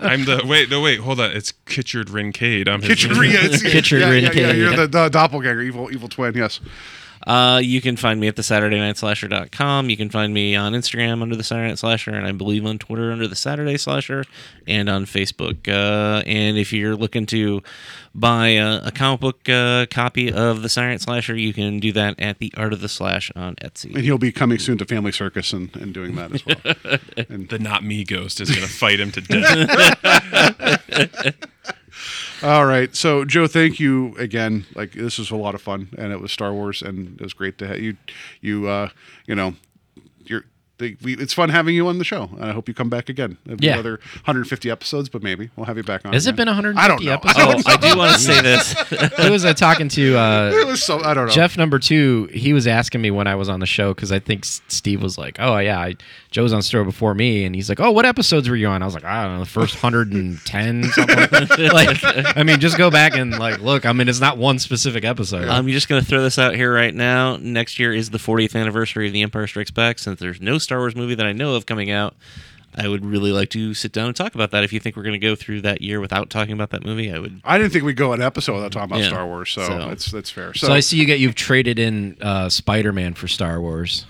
I'm 0.00 0.24
the 0.24 0.42
wait 0.44 0.68
no 0.70 0.80
wait 0.80 0.98
hold 1.00 1.20
on 1.20 1.30
it's 1.30 1.52
Kitchard 1.66 2.06
Rincade. 2.06 2.68
I'm 2.68 2.80
his 2.82 2.88
Kitchen, 2.88 3.14
yeah, 3.16 3.44
it's- 3.44 3.62
Kitchen 3.72 4.00
yeah, 4.00 4.10
yeah, 4.10 4.20
yeah, 4.20 4.28
Kinkade. 4.30 4.56
You're 4.56 4.76
the, 4.76 4.86
the 4.88 5.08
doppelganger, 5.08 5.62
evil 5.62 5.90
evil 5.92 6.08
twin. 6.08 6.34
Yes. 6.34 6.60
Uh, 7.26 7.60
you 7.62 7.80
can 7.80 7.96
find 7.96 8.20
me 8.20 8.28
at 8.28 8.36
the 8.36 8.42
Saturday 8.42 8.78
Night 8.78 8.96
Slasher.com. 8.96 9.90
You 9.90 9.96
can 9.96 10.10
find 10.10 10.32
me 10.32 10.54
on 10.54 10.74
Instagram 10.74 11.22
under 11.22 11.34
the 11.34 11.42
Saturday 11.42 11.68
Night 11.68 11.78
Slasher, 11.78 12.14
and 12.14 12.26
I 12.26 12.32
believe 12.32 12.64
on 12.64 12.78
Twitter 12.78 13.10
under 13.10 13.26
the 13.26 13.34
Saturday 13.34 13.76
Slasher, 13.76 14.24
and 14.66 14.88
on 14.88 15.06
Facebook. 15.06 15.68
Uh, 15.68 16.22
and 16.26 16.56
if 16.56 16.72
you're 16.72 16.94
looking 16.94 17.26
to 17.26 17.62
buy 18.14 18.48
a, 18.48 18.80
a 18.84 18.92
comic 18.92 19.20
book 19.20 19.48
uh, 19.48 19.86
copy 19.90 20.32
of 20.32 20.62
the 20.62 20.68
Saturday 20.68 20.92
Night 20.92 21.00
Slasher, 21.00 21.36
you 21.36 21.52
can 21.52 21.80
do 21.80 21.90
that 21.92 22.20
at 22.20 22.38
the 22.38 22.52
Art 22.56 22.72
of 22.72 22.80
the 22.80 22.88
Slash 22.88 23.32
on 23.34 23.56
Etsy. 23.56 23.92
And 23.94 24.04
he'll 24.04 24.18
be 24.18 24.30
coming 24.30 24.58
soon 24.58 24.78
to 24.78 24.84
Family 24.84 25.12
Circus 25.12 25.52
and, 25.52 25.74
and 25.76 25.92
doing 25.92 26.14
that 26.14 26.32
as 26.32 26.46
well. 26.46 26.56
and 27.28 27.48
the 27.48 27.58
not 27.58 27.82
me 27.82 28.04
ghost 28.04 28.40
is 28.40 28.54
gonna 28.54 28.68
fight 28.68 29.00
him 29.00 29.10
to 29.12 29.20
death. 29.20 31.34
All 32.42 32.66
right. 32.66 32.94
So, 32.94 33.24
Joe, 33.24 33.46
thank 33.46 33.80
you 33.80 34.14
again. 34.18 34.66
Like 34.74 34.92
this 34.92 35.18
was 35.18 35.30
a 35.30 35.36
lot 35.36 35.54
of 35.54 35.62
fun, 35.62 35.88
and 35.98 36.12
it 36.12 36.20
was 36.20 36.32
Star 36.32 36.52
Wars, 36.52 36.82
and 36.82 37.18
it 37.18 37.22
was 37.22 37.32
great 37.32 37.58
to 37.58 37.66
have 37.66 37.80
you. 37.80 37.96
You, 38.40 38.68
uh, 38.68 38.90
you 39.26 39.34
know, 39.34 39.54
you're 40.24 40.44
they, 40.78 40.94
we, 41.02 41.14
it's 41.16 41.32
fun 41.32 41.48
having 41.48 41.74
you 41.74 41.88
on 41.88 41.96
the 41.96 42.04
show. 42.04 42.24
And 42.34 42.44
I 42.44 42.52
hope 42.52 42.68
you 42.68 42.74
come 42.74 42.90
back 42.90 43.08
again. 43.08 43.38
It'll 43.46 43.64
Yeah. 43.64 43.72
another 43.74 43.92
150 44.26 44.70
episodes, 44.70 45.08
but 45.08 45.22
maybe 45.22 45.48
we'll 45.56 45.64
have 45.64 45.78
you 45.78 45.82
back 45.82 46.04
on. 46.04 46.12
Has 46.12 46.26
it 46.26 46.36
been 46.36 46.48
150 46.48 46.78
I 46.84 46.86
don't 46.86 47.02
know. 47.02 47.12
episodes? 47.12 47.38
I 47.38 47.42
Oh, 47.44 47.52
don't 47.52 47.68
I 47.84 47.92
do 47.92 47.98
want 47.98 48.12
to 48.12 48.18
say 48.18 48.42
this. 48.42 48.72
Who 49.16 49.30
was 49.32 49.46
I 49.46 49.54
talking 49.54 49.88
to? 49.88 50.18
Uh, 50.18 50.50
It 50.52 50.66
was 50.66 50.82
so 50.84 51.02
I 51.02 51.14
don't 51.14 51.28
know. 51.28 51.32
Jeff 51.32 51.56
number 51.56 51.78
two, 51.78 52.26
he 52.30 52.52
was 52.52 52.66
asking 52.66 53.00
me 53.00 53.10
when 53.10 53.26
I 53.26 53.36
was 53.36 53.48
on 53.48 53.60
the 53.60 53.66
show 53.66 53.94
because 53.94 54.12
I 54.12 54.18
think 54.18 54.44
Steve 54.44 55.02
was 55.02 55.16
like, 55.16 55.36
"Oh 55.40 55.56
yeah, 55.56 55.80
I, 55.80 55.94
Joe 56.36 56.42
was 56.42 56.52
on 56.52 56.60
store 56.60 56.84
before 56.84 57.14
me," 57.14 57.46
and 57.46 57.54
he's 57.54 57.70
like, 57.70 57.80
"Oh, 57.80 57.90
what 57.92 58.04
episodes 58.04 58.46
were 58.50 58.56
you 58.56 58.66
on?" 58.68 58.82
I 58.82 58.84
was 58.84 58.92
like, 58.92 59.04
"I 59.04 59.24
don't 59.24 59.34
know, 59.34 59.40
the 59.40 59.46
first 59.46 59.74
hundred 59.76 60.12
and 60.12 60.38
ten, 60.44 60.84
something." 60.92 61.70
like, 61.72 61.96
I 62.36 62.42
mean, 62.42 62.60
just 62.60 62.76
go 62.76 62.90
back 62.90 63.14
and 63.16 63.38
like 63.38 63.60
look. 63.60 63.86
I 63.86 63.94
mean, 63.94 64.06
it's 64.06 64.20
not 64.20 64.36
one 64.36 64.58
specific 64.58 65.02
episode. 65.02 65.48
I'm 65.48 65.66
just 65.68 65.88
going 65.88 66.02
to 66.02 66.06
throw 66.06 66.22
this 66.22 66.38
out 66.38 66.54
here 66.54 66.70
right 66.74 66.94
now. 66.94 67.38
Next 67.38 67.78
year 67.78 67.90
is 67.94 68.10
the 68.10 68.18
40th 68.18 68.54
anniversary 68.54 69.06
of 69.06 69.14
The 69.14 69.22
Empire 69.22 69.46
Strikes 69.46 69.70
Back. 69.70 69.98
Since 69.98 70.20
there's 70.20 70.38
no 70.42 70.58
Star 70.58 70.76
Wars 70.78 70.94
movie 70.94 71.14
that 71.14 71.24
I 71.24 71.32
know 71.32 71.54
of 71.54 71.64
coming 71.64 71.90
out, 71.90 72.14
I 72.76 72.86
would 72.86 73.06
really 73.06 73.32
like 73.32 73.48
to 73.50 73.72
sit 73.72 73.92
down 73.92 74.08
and 74.08 74.14
talk 74.14 74.34
about 74.34 74.50
that. 74.50 74.62
If 74.62 74.74
you 74.74 74.78
think 74.80 74.94
we're 74.96 75.04
going 75.04 75.18
to 75.18 75.26
go 75.26 75.36
through 75.36 75.62
that 75.62 75.80
year 75.80 76.00
without 76.02 76.28
talking 76.28 76.52
about 76.52 76.68
that 76.70 76.84
movie, 76.84 77.10
I 77.10 77.18
would. 77.18 77.40
I 77.46 77.56
didn't 77.56 77.72
think 77.72 77.86
we'd 77.86 77.96
go 77.96 78.12
an 78.12 78.20
episode 78.20 78.56
without 78.56 78.72
talking 78.72 78.90
about 78.90 79.00
Yeah. 79.00 79.08
Star 79.08 79.26
Wars, 79.26 79.50
so, 79.50 79.66
So- 79.66 79.78
that's 79.88 80.10
that's 80.10 80.28
fair. 80.30 80.52
so, 80.52 80.66
So, 80.66 80.72
I 80.74 80.80
see 80.80 80.98
you 80.98 81.06
get 81.06 81.18
you've 81.18 81.34
traded 81.34 81.78
in 81.78 82.18
uh, 82.20 82.50
Spider 82.50 82.92
Man 82.92 83.14
for 83.14 83.26
Star 83.26 83.58
Wars 83.58 84.04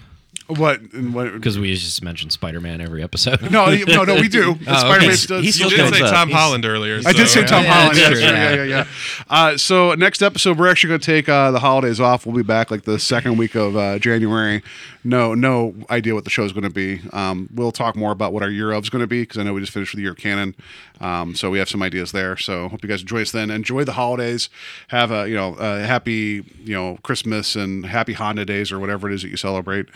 what? 0.49 0.81
and 0.93 1.13
what 1.15 1.33
because 1.33 1.59
we 1.59 1.75
just 1.75 2.03
mentioned 2.03 2.33
Spider 2.33 2.61
Man 2.61 2.81
every 2.81 3.03
episode. 3.03 3.43
no, 3.51 3.67
no, 3.75 4.05
no, 4.05 4.15
we 4.15 4.29
do. 4.29 4.57
Oh, 4.69 4.79
Spider-Man 4.79 5.11
okay. 5.11 5.27
does. 5.27 5.45
He's 5.45 5.59
You 5.61 5.71
did 5.71 5.95
say 5.95 6.03
up. 6.03 6.11
Tom 6.13 6.29
He's- 6.29 6.41
Holland 6.41 6.65
earlier. 6.65 7.01
I 7.07 7.13
did 7.13 7.29
say 7.29 7.45
Tom 7.45 7.65
Yeah, 7.65 7.73
Holland. 7.73 7.99
yeah, 7.99 8.11
yeah. 8.11 8.55
yeah, 8.55 8.63
yeah. 8.65 8.87
Uh, 9.29 9.57
so 9.57 9.95
next 9.95 10.23
episode, 10.23 10.59
we're 10.59 10.69
actually 10.69 10.89
going 10.89 11.01
to 11.01 11.07
take 11.07 11.29
uh, 11.29 11.51
the 11.51 11.59
holidays 11.61 12.01
off. 12.01 12.27
We'll 12.27 12.37
be 12.37 12.43
back 12.43 12.71
like 12.71 12.83
the 12.83 12.99
second 12.99 13.37
week 13.39 13.55
of 13.55 13.77
uh, 13.77 13.99
January. 13.99 14.63
No, 15.05 15.35
no 15.35 15.75
idea 15.91 16.15
what 16.15 16.25
the 16.25 16.31
show 16.31 16.45
is 16.45 16.53
going 16.53 16.65
to 16.65 16.71
be. 16.71 17.01
Um, 17.13 17.49
we'll 17.55 17.71
talk 17.73 17.95
more 17.95 18.11
about 18.13 18.33
what 18.33 18.43
our 18.43 18.51
year 18.51 18.73
of 18.73 18.83
is 18.85 18.91
going 18.91 19.03
to 19.03 19.07
be 19.07 19.23
because 19.23 19.39
I 19.39 19.45
know 19.45 19.53
we 19.55 19.61
just 19.61 19.73
finished 19.73 19.93
with 19.93 19.99
the 19.99 20.03
year 20.03 20.11
of 20.13 20.17
canon. 20.19 20.55
Um, 21.01 21.35
so 21.35 21.51
we 21.51 21.59
have 21.59 21.69
some 21.69 21.83
ideas 21.83 22.13
there. 22.13 22.37
So 22.37 22.69
hope 22.69 22.83
you 22.83 22.89
guys 22.89 23.03
enjoy 23.03 23.23
us 23.23 23.31
then. 23.33 23.51
Enjoy 23.51 23.85
the 23.85 23.93
holidays. 23.93 24.49
Have 24.89 25.11
a 25.11 25.29
you 25.29 25.35
know 25.35 25.55
a 25.55 25.81
happy 25.81 26.45
you 26.65 26.75
know 26.75 26.99
Christmas 27.03 27.55
and 27.57 27.85
happy 27.87 28.13
Honda 28.15 28.45
days 28.45 28.73
or 28.73 28.79
whatever 28.79 29.11
it 29.11 29.15
is 29.15 29.23
that 29.23 29.29
you 29.29 29.37
celebrate. 29.37 29.87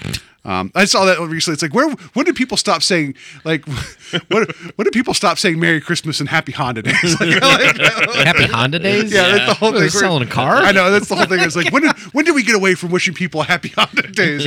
Um, 0.43 0.73
I 0.75 0.87
saw 0.87 1.05
that 1.05 1.21
recently. 1.21 1.55
It's 1.55 1.63
like 1.63 1.75
where 1.75 1.91
when 2.15 2.25
did 2.25 2.35
people 2.35 2.57
stop 2.57 2.83
saying 2.83 3.15
like 3.45 3.67
what 4.29 4.51
when 4.77 4.85
did 4.85 4.93
people 4.93 5.13
stop 5.15 5.39
saying 5.39 5.59
Merry 5.61 5.81
Christmas 5.81 6.21
and 6.21 6.29
Happy 6.29 6.53
Honda 6.53 6.83
days? 6.83 7.17
Like, 7.21 7.41
like- 7.43 8.27
Happy 8.27 8.47
Honda 8.47 8.79
Days. 8.79 9.13
yeah, 9.13 9.31
that's 9.33 9.47
the 9.49 9.55
whole 9.55 9.73
They're 9.73 9.83
thing. 9.83 9.91
selling 10.01 10.23
a 10.23 10.27
car. 10.27 10.57
I 10.57 10.73
know 10.73 10.91
that's 10.91 11.09
the 11.09 11.17
whole 11.17 11.27
thing. 11.27 11.41
It's 11.41 11.57
like 11.57 11.73
when 11.73 11.83
did 11.83 11.93
when 12.13 12.25
did 12.25 12.35
we 12.35 12.43
get 12.43 12.55
away 12.55 12.75
from 12.75 12.91
wishing 12.91 13.15
people 13.15 13.43
happy 13.43 13.69
Honda 13.77 14.03
days? 14.11 14.45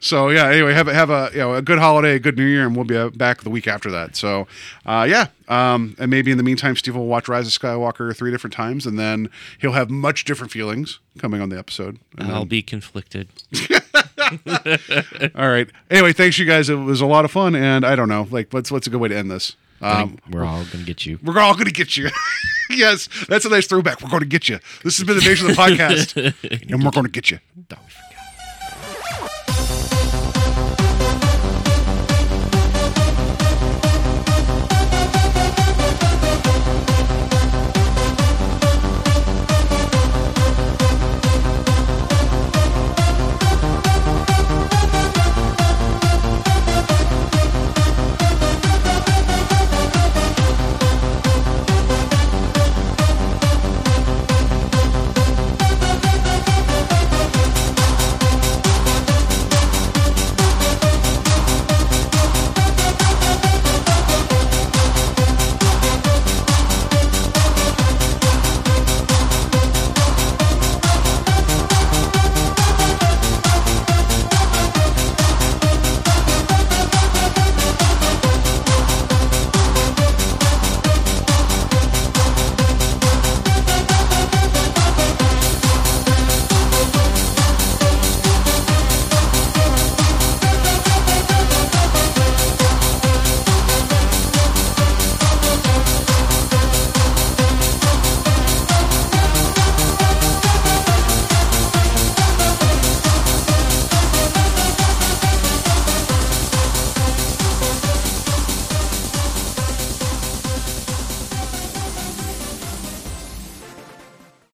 So 0.00 0.28
yeah. 0.30 0.48
Anyway, 0.50 0.72
have 0.74 0.88
a 0.88 0.94
have 0.94 1.10
a 1.10 1.30
you 1.32 1.38
know 1.38 1.54
a 1.54 1.62
good 1.62 1.78
holiday, 1.78 2.14
a 2.16 2.18
good 2.18 2.36
New 2.36 2.44
Year, 2.46 2.66
and 2.66 2.74
we'll 2.76 2.84
be 2.84 3.16
back 3.16 3.42
the 3.42 3.50
week 3.50 3.66
after 3.68 3.90
that. 3.90 4.16
So 4.16 4.46
uh, 4.86 5.06
yeah, 5.08 5.13
um, 5.48 5.94
and 5.98 6.10
maybe 6.10 6.30
in 6.30 6.36
the 6.36 6.42
meantime, 6.42 6.76
Steve 6.76 6.96
will 6.96 7.06
watch 7.06 7.28
Rise 7.28 7.46
of 7.46 7.52
Skywalker 7.60 8.14
three 8.16 8.30
different 8.30 8.54
times, 8.54 8.86
and 8.86 8.98
then 8.98 9.28
he'll 9.60 9.72
have 9.72 9.90
much 9.90 10.24
different 10.24 10.52
feelings 10.52 10.98
coming 11.18 11.40
on 11.40 11.48
the 11.48 11.58
episode. 11.58 11.98
And 12.18 12.28
I'll 12.32 12.40
then- 12.40 12.48
be 12.48 12.62
conflicted. 12.62 13.28
all 15.34 15.48
right. 15.48 15.68
Anyway, 15.90 16.12
thanks 16.12 16.38
you 16.38 16.46
guys. 16.46 16.68
It 16.68 16.74
was 16.76 17.00
a 17.00 17.06
lot 17.06 17.24
of 17.24 17.30
fun, 17.30 17.54
and 17.54 17.84
I 17.84 17.94
don't 17.96 18.08
know, 18.08 18.26
like 18.30 18.52
what's 18.52 18.70
what's 18.70 18.86
a 18.86 18.90
good 18.90 19.00
way 19.00 19.08
to 19.08 19.16
end 19.16 19.30
this. 19.30 19.56
Um, 19.80 20.18
We're 20.30 20.44
all 20.44 20.64
gonna 20.72 20.84
get 20.84 21.04
you. 21.04 21.18
we're 21.22 21.38
all 21.38 21.52
going 21.54 21.66
to 21.66 21.72
get 21.72 21.96
you. 21.96 22.08
yes, 22.70 23.08
that's 23.28 23.44
a 23.44 23.50
nice 23.50 23.66
throwback. 23.66 24.00
We're 24.00 24.08
going 24.08 24.20
to 24.22 24.26
get 24.28 24.48
you. 24.48 24.58
This 24.82 24.96
has 24.96 25.06
been 25.06 25.18
the 25.18 25.24
Nation 25.24 25.50
of 25.50 25.56
the 25.56 25.60
Podcast, 25.62 26.16
and 26.72 26.82
we're 26.82 26.90
going 26.90 27.04
to 27.04 27.10
get 27.12 27.30
you. 27.30 27.38
Don't 27.68 27.80
forget. 27.82 28.13